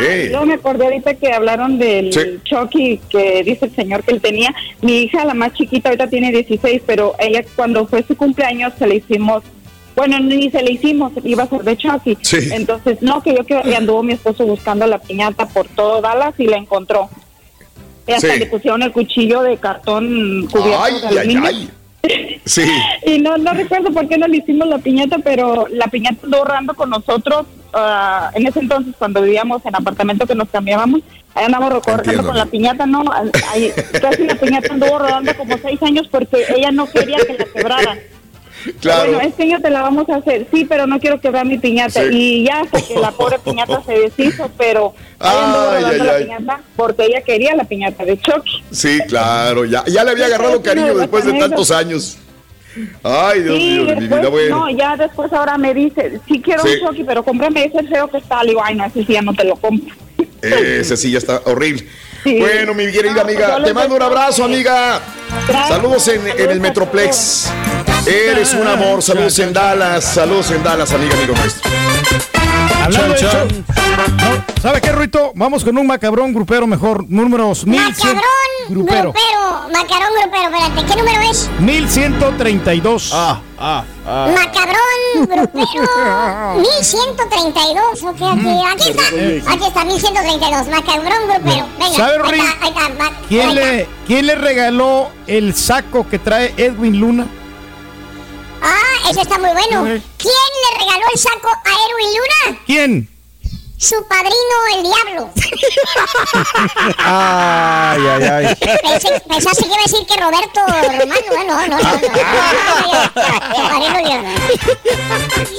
Ey. 0.09 0.29
Luego 0.31 0.45
me 0.47 0.55
acordé 0.55 0.85
ahorita 0.85 1.15
que 1.15 1.33
hablaron 1.33 1.79
del 1.79 2.13
Sí. 2.13 2.21
Chucky 2.45 3.01
que 3.11 3.43
dice 3.43 3.67
el 3.67 3.75
señor 3.75 4.03
que 4.05 4.13
él 4.13 4.21
tenía. 4.21 4.55
Mi 4.83 4.99
hija, 5.03 5.25
la 5.25 5.33
más 5.35 5.55
chiquita, 5.55 5.89
ahorita 5.89 6.09
tiene 6.09 6.31
16, 6.31 6.83
pero 6.87 7.15
ella 7.19 7.43
cuando 7.57 7.87
fue 7.87 8.03
su 8.03 8.17
cumpleaños 8.17 8.73
se 8.79 8.87
le 8.87 8.97
hicimos, 8.97 9.43
bueno, 9.99 10.21
ni 10.21 10.49
se 10.51 10.63
le 10.63 10.73
hicimos, 10.73 11.13
iba 11.25 11.43
a 11.43 11.49
ser 11.49 11.63
de 11.65 11.77
Chucky. 11.77 12.17
Sí. 12.23 12.39
Entonces, 12.53 13.03
no, 13.03 13.21
que 13.23 13.35
yo 13.35 13.45
que 13.45 13.61
y 13.65 13.75
anduvo 13.75 14.03
mi 14.05 14.13
esposo 14.13 14.47
buscando 14.47 14.87
la 14.87 14.99
piñata 15.01 15.47
por 15.49 15.67
todo 15.69 16.01
Dallas 16.01 16.35
y 16.39 16.47
la 16.47 16.57
encontró. 16.57 17.09
Y 18.07 18.13
hasta 18.13 18.33
Sí. 18.35 18.39
le 18.39 18.47
pusieron 18.47 18.81
el 18.83 18.93
cuchillo 18.93 19.43
de 19.43 19.57
cartón 19.59 20.47
cubierto 20.51 20.83
Ay, 20.83 20.95
de 21.01 21.09
ay, 21.09 21.19
aluminio. 21.19 21.43
ay. 21.47 21.71
Sí. 22.45 22.63
Y 23.07 23.19
no, 23.19 23.37
no 23.39 23.53
recuerdo 23.55 23.91
por 23.93 24.07
qué 24.09 24.17
no 24.17 24.29
le 24.29 24.37
hicimos 24.39 24.69
la 24.69 24.79
piñata, 24.79 25.19
pero 25.19 25.67
la 25.71 25.89
piñata 25.89 26.21
andó 26.25 26.45
rodando 26.45 26.75
con 26.75 26.91
nosotros 26.91 27.47
ah, 27.75 28.31
en 28.35 28.47
ese 28.47 28.61
entonces 28.61 28.95
cuando 28.99 29.21
vivíamos 29.23 29.65
en 29.67 29.75
apartamento 29.75 30.27
que 30.27 30.35
nos 30.37 30.49
cambiábamos. 30.49 31.01
Ahí 31.35 31.45
andamos 31.45 31.73
recorriendo 31.73 32.03
Entiendo. 32.13 32.29
con 32.29 32.37
la 32.39 32.47
piñata, 32.47 32.87
¿no? 32.87 33.03
Ahí, 33.51 33.71
casi 34.01 34.25
la 34.27 34.35
piñata 34.37 34.73
anduvo 34.75 34.99
rodando 34.99 35.37
como 35.37 35.59
seis 35.59 35.83
años 35.83 36.07
porque 36.11 36.45
ella 36.57 36.71
no 36.71 36.87
quería 36.89 37.19
que 37.19 37.35
la 37.39 37.45
quebraran. 37.45 37.99
Claro. 38.81 39.13
Bueno, 39.13 39.29
este 39.29 39.43
año 39.45 39.61
te 39.61 39.71
la 39.71 39.83
vamos 39.83 40.09
a 40.09 40.17
hacer, 40.17 40.47
sí, 40.53 40.65
pero 40.65 40.87
no 40.87 40.99
quiero 41.01 41.21
quebrar 41.21 41.45
mi 41.47 41.59
piñata. 41.59 42.03
Sí. 42.03 42.09
Y 42.13 42.45
ya 42.45 42.61
hasta 42.61 42.81
que 42.83 42.95
la 42.99 43.11
pobre 43.13 43.39
piñata 43.45 43.83
se 43.85 43.93
deshizo, 43.93 44.51
pero 44.59 44.95
Ay, 45.19 45.37
ay, 45.85 45.99
la 45.99 46.13
ay. 46.15 46.25
piñata 46.25 46.61
porque 46.77 47.07
ella 47.07 47.21
quería 47.23 47.55
la 47.57 47.65
piñata 47.65 48.05
de 48.05 48.19
Chucky. 48.19 48.63
Sí, 48.71 48.99
claro, 49.09 49.65
ya, 49.65 49.85
ya 49.87 50.05
le 50.05 50.11
había 50.13 50.27
agarrado 50.27 50.63
cariño 50.63 50.95
después 50.97 51.25
de 51.25 51.33
tantos 51.35 51.71
años. 51.71 52.19
Ay, 53.03 53.43
Dios 53.43 53.57
Sí, 53.57 53.63
mío, 53.65 53.85
de 53.87 53.95
mi 53.97 54.01
después, 54.03 54.21
vida, 54.21 54.29
bueno. 54.31 54.57
no, 54.59 54.71
ya 54.71 54.97
después 54.97 55.33
ahora 55.33 55.59
me 55.59 55.75
dice, 55.75 56.21
sí 56.29 56.41
quiero 56.41 56.63
Sí. 56.63 56.75
un 56.81 56.89
Chucky, 56.89 57.05
pero 57.05 57.25
cómprame 57.25 57.65
ese 57.65 57.83
feo 57.89 58.09
que 58.09 58.19
está. 58.19 58.43
Le 58.45 58.51
digo, 58.51 58.63
ay, 58.63 58.75
no, 58.77 58.85
ese 58.85 59.05
sí 59.05 59.13
ya 59.15 59.23
no 59.23 59.35
te 59.35 59.45
lo 59.45 59.57
compro. 59.57 59.95
Ese 60.43 60.97
sí 60.97 61.11
ya 61.11 61.19
está 61.19 61.43
horrible. 61.47 61.85
Sí. 62.25 62.39
Bueno, 62.41 62.75
mi 62.75 62.91
querida 62.91 63.15
No, 63.15 63.23
pues 63.23 63.37
amiga, 63.39 63.65
te 63.65 63.73
mando 63.75 63.95
un 63.97 64.03
abrazo, 64.03 64.45
amiga. 64.45 65.01
Gracias. 65.47 65.69
Saludos 65.69 66.09
en, 66.09 66.27
en 66.27 66.51
el 66.51 66.61
Metroplex. 66.61 67.49
Eres 68.07 68.55
un 68.55 68.67
amor. 68.67 69.03
Saludos 69.03 69.39
en 69.39 69.53
Dallas. 69.53 70.05
Saludos 70.05 70.51
en 70.51 70.63
Dallas, 70.63 70.93
amiga, 70.93 71.15
amigo 71.15 71.35
nuestro. 71.35 71.71
Hablando 72.85 73.15
de. 73.15 73.23
No, 73.23 74.63
¿Sabe 74.63 74.81
qué, 74.81 74.93
Ruito? 74.93 75.33
Vamos 75.35 75.65
con 75.65 75.77
un 75.79 75.87
macabrón 75.87 76.33
grupero 76.33 76.67
mejor. 76.67 77.05
Números 77.09 77.67
1100. 77.67 77.87
Macabrón 78.15 78.23
Grupero. 78.69 79.13
grupero. 79.13 79.69
Macarón 79.73 80.09
grupero. 80.21 80.57
Espérate, 80.57 80.87
¿qué 80.93 80.97
número 81.01 81.31
es? 81.31 81.51
1132. 81.61 83.11
Ah, 83.15 83.41
ah, 83.59 83.85
ah. 84.07 84.31
Macabrón 84.35 85.27
grupero. 85.27 86.55
1132. 86.57 88.03
Ok, 88.03 88.17
aquí, 88.23 88.63
aquí 88.73 88.91
está. 88.91 89.53
Aquí 89.53 89.65
está, 89.67 89.85
1132. 89.85 90.69
Macabrón 90.69 91.29
grupero. 91.29 91.67
Venga. 91.79 91.97
¿Sabe, 91.97 92.15
ahí 92.25 92.39
está, 92.41 92.65
ahí 92.65 92.69
está, 92.71 92.89
ma- 92.91 93.13
¿Quién 93.29 93.49
ahí 93.49 93.55
le. 93.55 93.87
¿Quién 94.07 94.27
le 94.27 94.35
regaló 94.35 95.11
el 95.27 95.55
saco 95.55 96.09
que 96.09 96.19
trae 96.19 96.55
Edwin 96.57 96.99
Luna? 97.01 97.27
Ah, 98.63 99.11
ese 99.11 99.21
está 99.23 99.39
muy 99.39 99.51
bueno. 99.51 99.83
¿Quién 100.17 100.35
le 100.63 100.79
regaló 100.85 101.07
el 101.13 101.19
saco 101.19 101.49
a 101.49 101.71
Erwin 101.91 102.17
Luna? 102.17 102.61
¿Quién? 102.67 103.09
Su 103.79 103.95
padrino, 104.09 104.35
el 104.75 104.83
diablo. 104.83 105.31
Ay, 106.99 108.01
ay, 108.09 108.25
ay. 108.25 108.57
Pensé, 108.83 109.21
pensaste 109.29 109.63
que 109.63 109.69
iba 109.69 109.77
a 109.77 109.83
decir 109.83 110.05
que 110.05 110.17
Roberto 110.17 110.67
Romano. 110.67 111.15
¿eh? 111.15 111.45
No, 111.47 111.67
no, 111.69 111.69
no. 111.69 111.79
no, 111.79 111.93
no. 111.93 112.13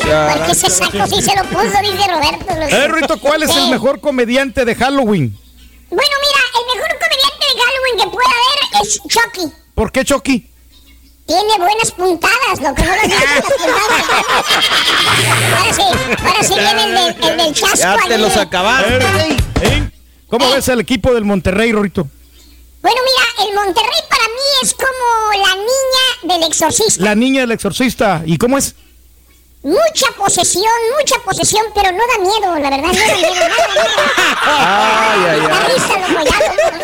Diablo. 0.04 0.34
Porque 0.36 0.52
ese 0.52 0.70
saco 0.70 1.08
sí 1.08 1.22
se 1.22 1.34
lo 1.36 1.44
puso, 1.46 1.80
dice 1.82 2.08
Roberto. 2.10 2.56
lo. 2.56 2.68
Eh, 2.68 2.88
Ruito, 2.90 3.20
¿cuál 3.22 3.44
es 3.44 3.56
el 3.56 3.70
mejor 3.70 4.02
comediante 4.02 4.66
de 4.66 4.76
Halloween? 4.76 5.38
Bueno, 5.90 6.16
mira, 6.22 6.40
el 6.60 6.66
mejor 6.76 7.00
comediante 7.00 7.46
de 7.56 7.62
Halloween 7.62 7.98
que 7.98 8.08
pueda 8.16 8.30
haber 8.30 8.86
es 8.86 9.02
Chucky. 9.08 9.54
¿Por 9.76 9.92
qué 9.94 10.04
Chucky? 10.04 10.49
Tiene 11.30 11.58
buenas 11.60 11.92
puntadas, 11.92 12.60
lo 12.60 12.74
que 12.74 12.82
no 12.84 12.96
lo 12.96 13.02
dice 13.04 13.24
las 13.24 13.42
puntadas. 13.44 14.06
Ahora 15.60 15.74
sí, 15.74 15.84
ahora 16.26 16.44
sí 16.44 16.54
viene 16.56 16.84
el, 16.86 16.94
del- 16.96 17.24
el 17.30 17.38
del 17.38 17.54
chasco. 17.54 17.78
Ya 17.78 17.98
te 18.08 18.18
los 18.18 18.36
acabaste. 18.36 18.98
¿Eh? 19.62 19.92
¿Cómo 20.28 20.50
ves 20.50 20.68
el 20.70 20.80
equipo 20.80 21.14
del 21.14 21.26
Monterrey, 21.26 21.72
Rorito? 21.72 22.08
Bueno, 22.82 22.98
mira, 23.06 23.48
el 23.48 23.54
Monterrey 23.56 24.02
para 24.10 24.24
mí 24.24 24.48
es 24.64 24.74
como 24.74 25.44
la 25.44 25.54
niña 25.56 26.34
del 26.36 26.44
exorcista. 26.50 27.04
La 27.04 27.14
niña 27.14 27.42
del 27.42 27.52
exorcista. 27.52 28.24
¿Y 28.26 28.38
cómo 28.40 28.58
es? 28.58 28.74
Mucha 29.62 30.08
posesión, 30.18 30.64
mucha 31.00 31.20
posesión, 31.24 31.64
pero 31.76 31.92
no 31.92 32.00
da 32.08 32.18
miedo, 32.24 32.56
la 32.58 32.70
verdad, 32.72 32.88
no 32.88 32.94
da 32.94 33.16
miedo. 33.18 33.48
Nada, 34.46 35.14
Ay, 35.14 35.20
ay, 35.30 35.42
ay. 35.52 35.74
risa, 35.76 35.96
loco, 36.08 36.24
ya, 36.26 36.38
loco. 36.54 36.78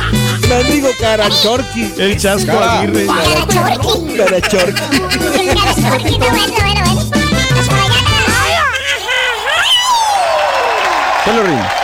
Mendigo 0.48 0.90
carachorqui. 1.00 1.94
El 1.98 2.16
chasco 2.16 2.52
Cara. 2.52 2.80
Aguirre. 2.80 3.06
Carachorqui. 3.06 4.16
Carachorqui. 4.16 4.82
Carachorqui, 5.54 6.18
bueno, 6.18 6.36
bueno, 6.36 6.84
bueno. 11.26 11.42
Rin. 11.42 11.83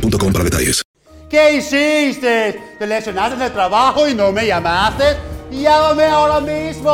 boostmobile.com 0.00 0.32
para 0.32 0.44
detalles. 0.44 0.82
¿Qué 1.28 1.54
hiciste? 1.56 2.60
¿Te 2.78 2.86
lesionaste 2.86 3.36
en 3.36 3.42
el 3.42 3.52
trabajo 3.52 4.08
y 4.08 4.14
no 4.14 4.32
me 4.32 4.46
llamaste? 4.46 5.16
Llámame 5.50 6.04
ahora 6.04 6.40
mismo, 6.40 6.90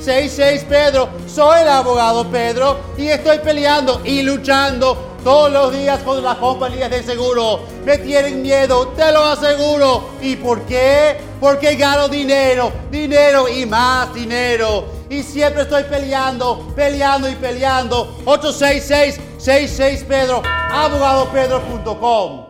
866-66 0.00 0.64
Pedro. 0.64 1.08
Soy 1.26 1.62
el 1.62 1.68
abogado 1.68 2.30
Pedro 2.30 2.78
y 2.96 3.08
estoy 3.08 3.38
peleando 3.38 4.00
y 4.04 4.22
luchando 4.22 5.16
todos 5.22 5.52
los 5.52 5.72
días 5.72 6.00
con 6.02 6.22
las 6.22 6.36
compañías 6.36 6.90
de 6.90 7.02
seguro. 7.02 7.60
Me 7.84 7.98
tienen 7.98 8.42
miedo, 8.42 8.88
te 8.88 9.12
lo 9.12 9.24
aseguro. 9.24 10.10
¿Y 10.22 10.36
por 10.36 10.62
qué? 10.62 11.18
Porque 11.40 11.76
gano 11.76 12.08
dinero, 12.08 12.72
dinero 12.90 13.48
y 13.48 13.66
más 13.66 14.14
dinero. 14.14 14.86
Y 15.08 15.22
siempre 15.22 15.62
estoy 15.62 15.84
peleando, 15.84 16.72
peleando 16.74 17.28
y 17.28 17.34
peleando. 17.34 18.16
866-66 18.24 20.06
Pedro, 20.06 20.42
abogadopedro.com. 20.44 22.49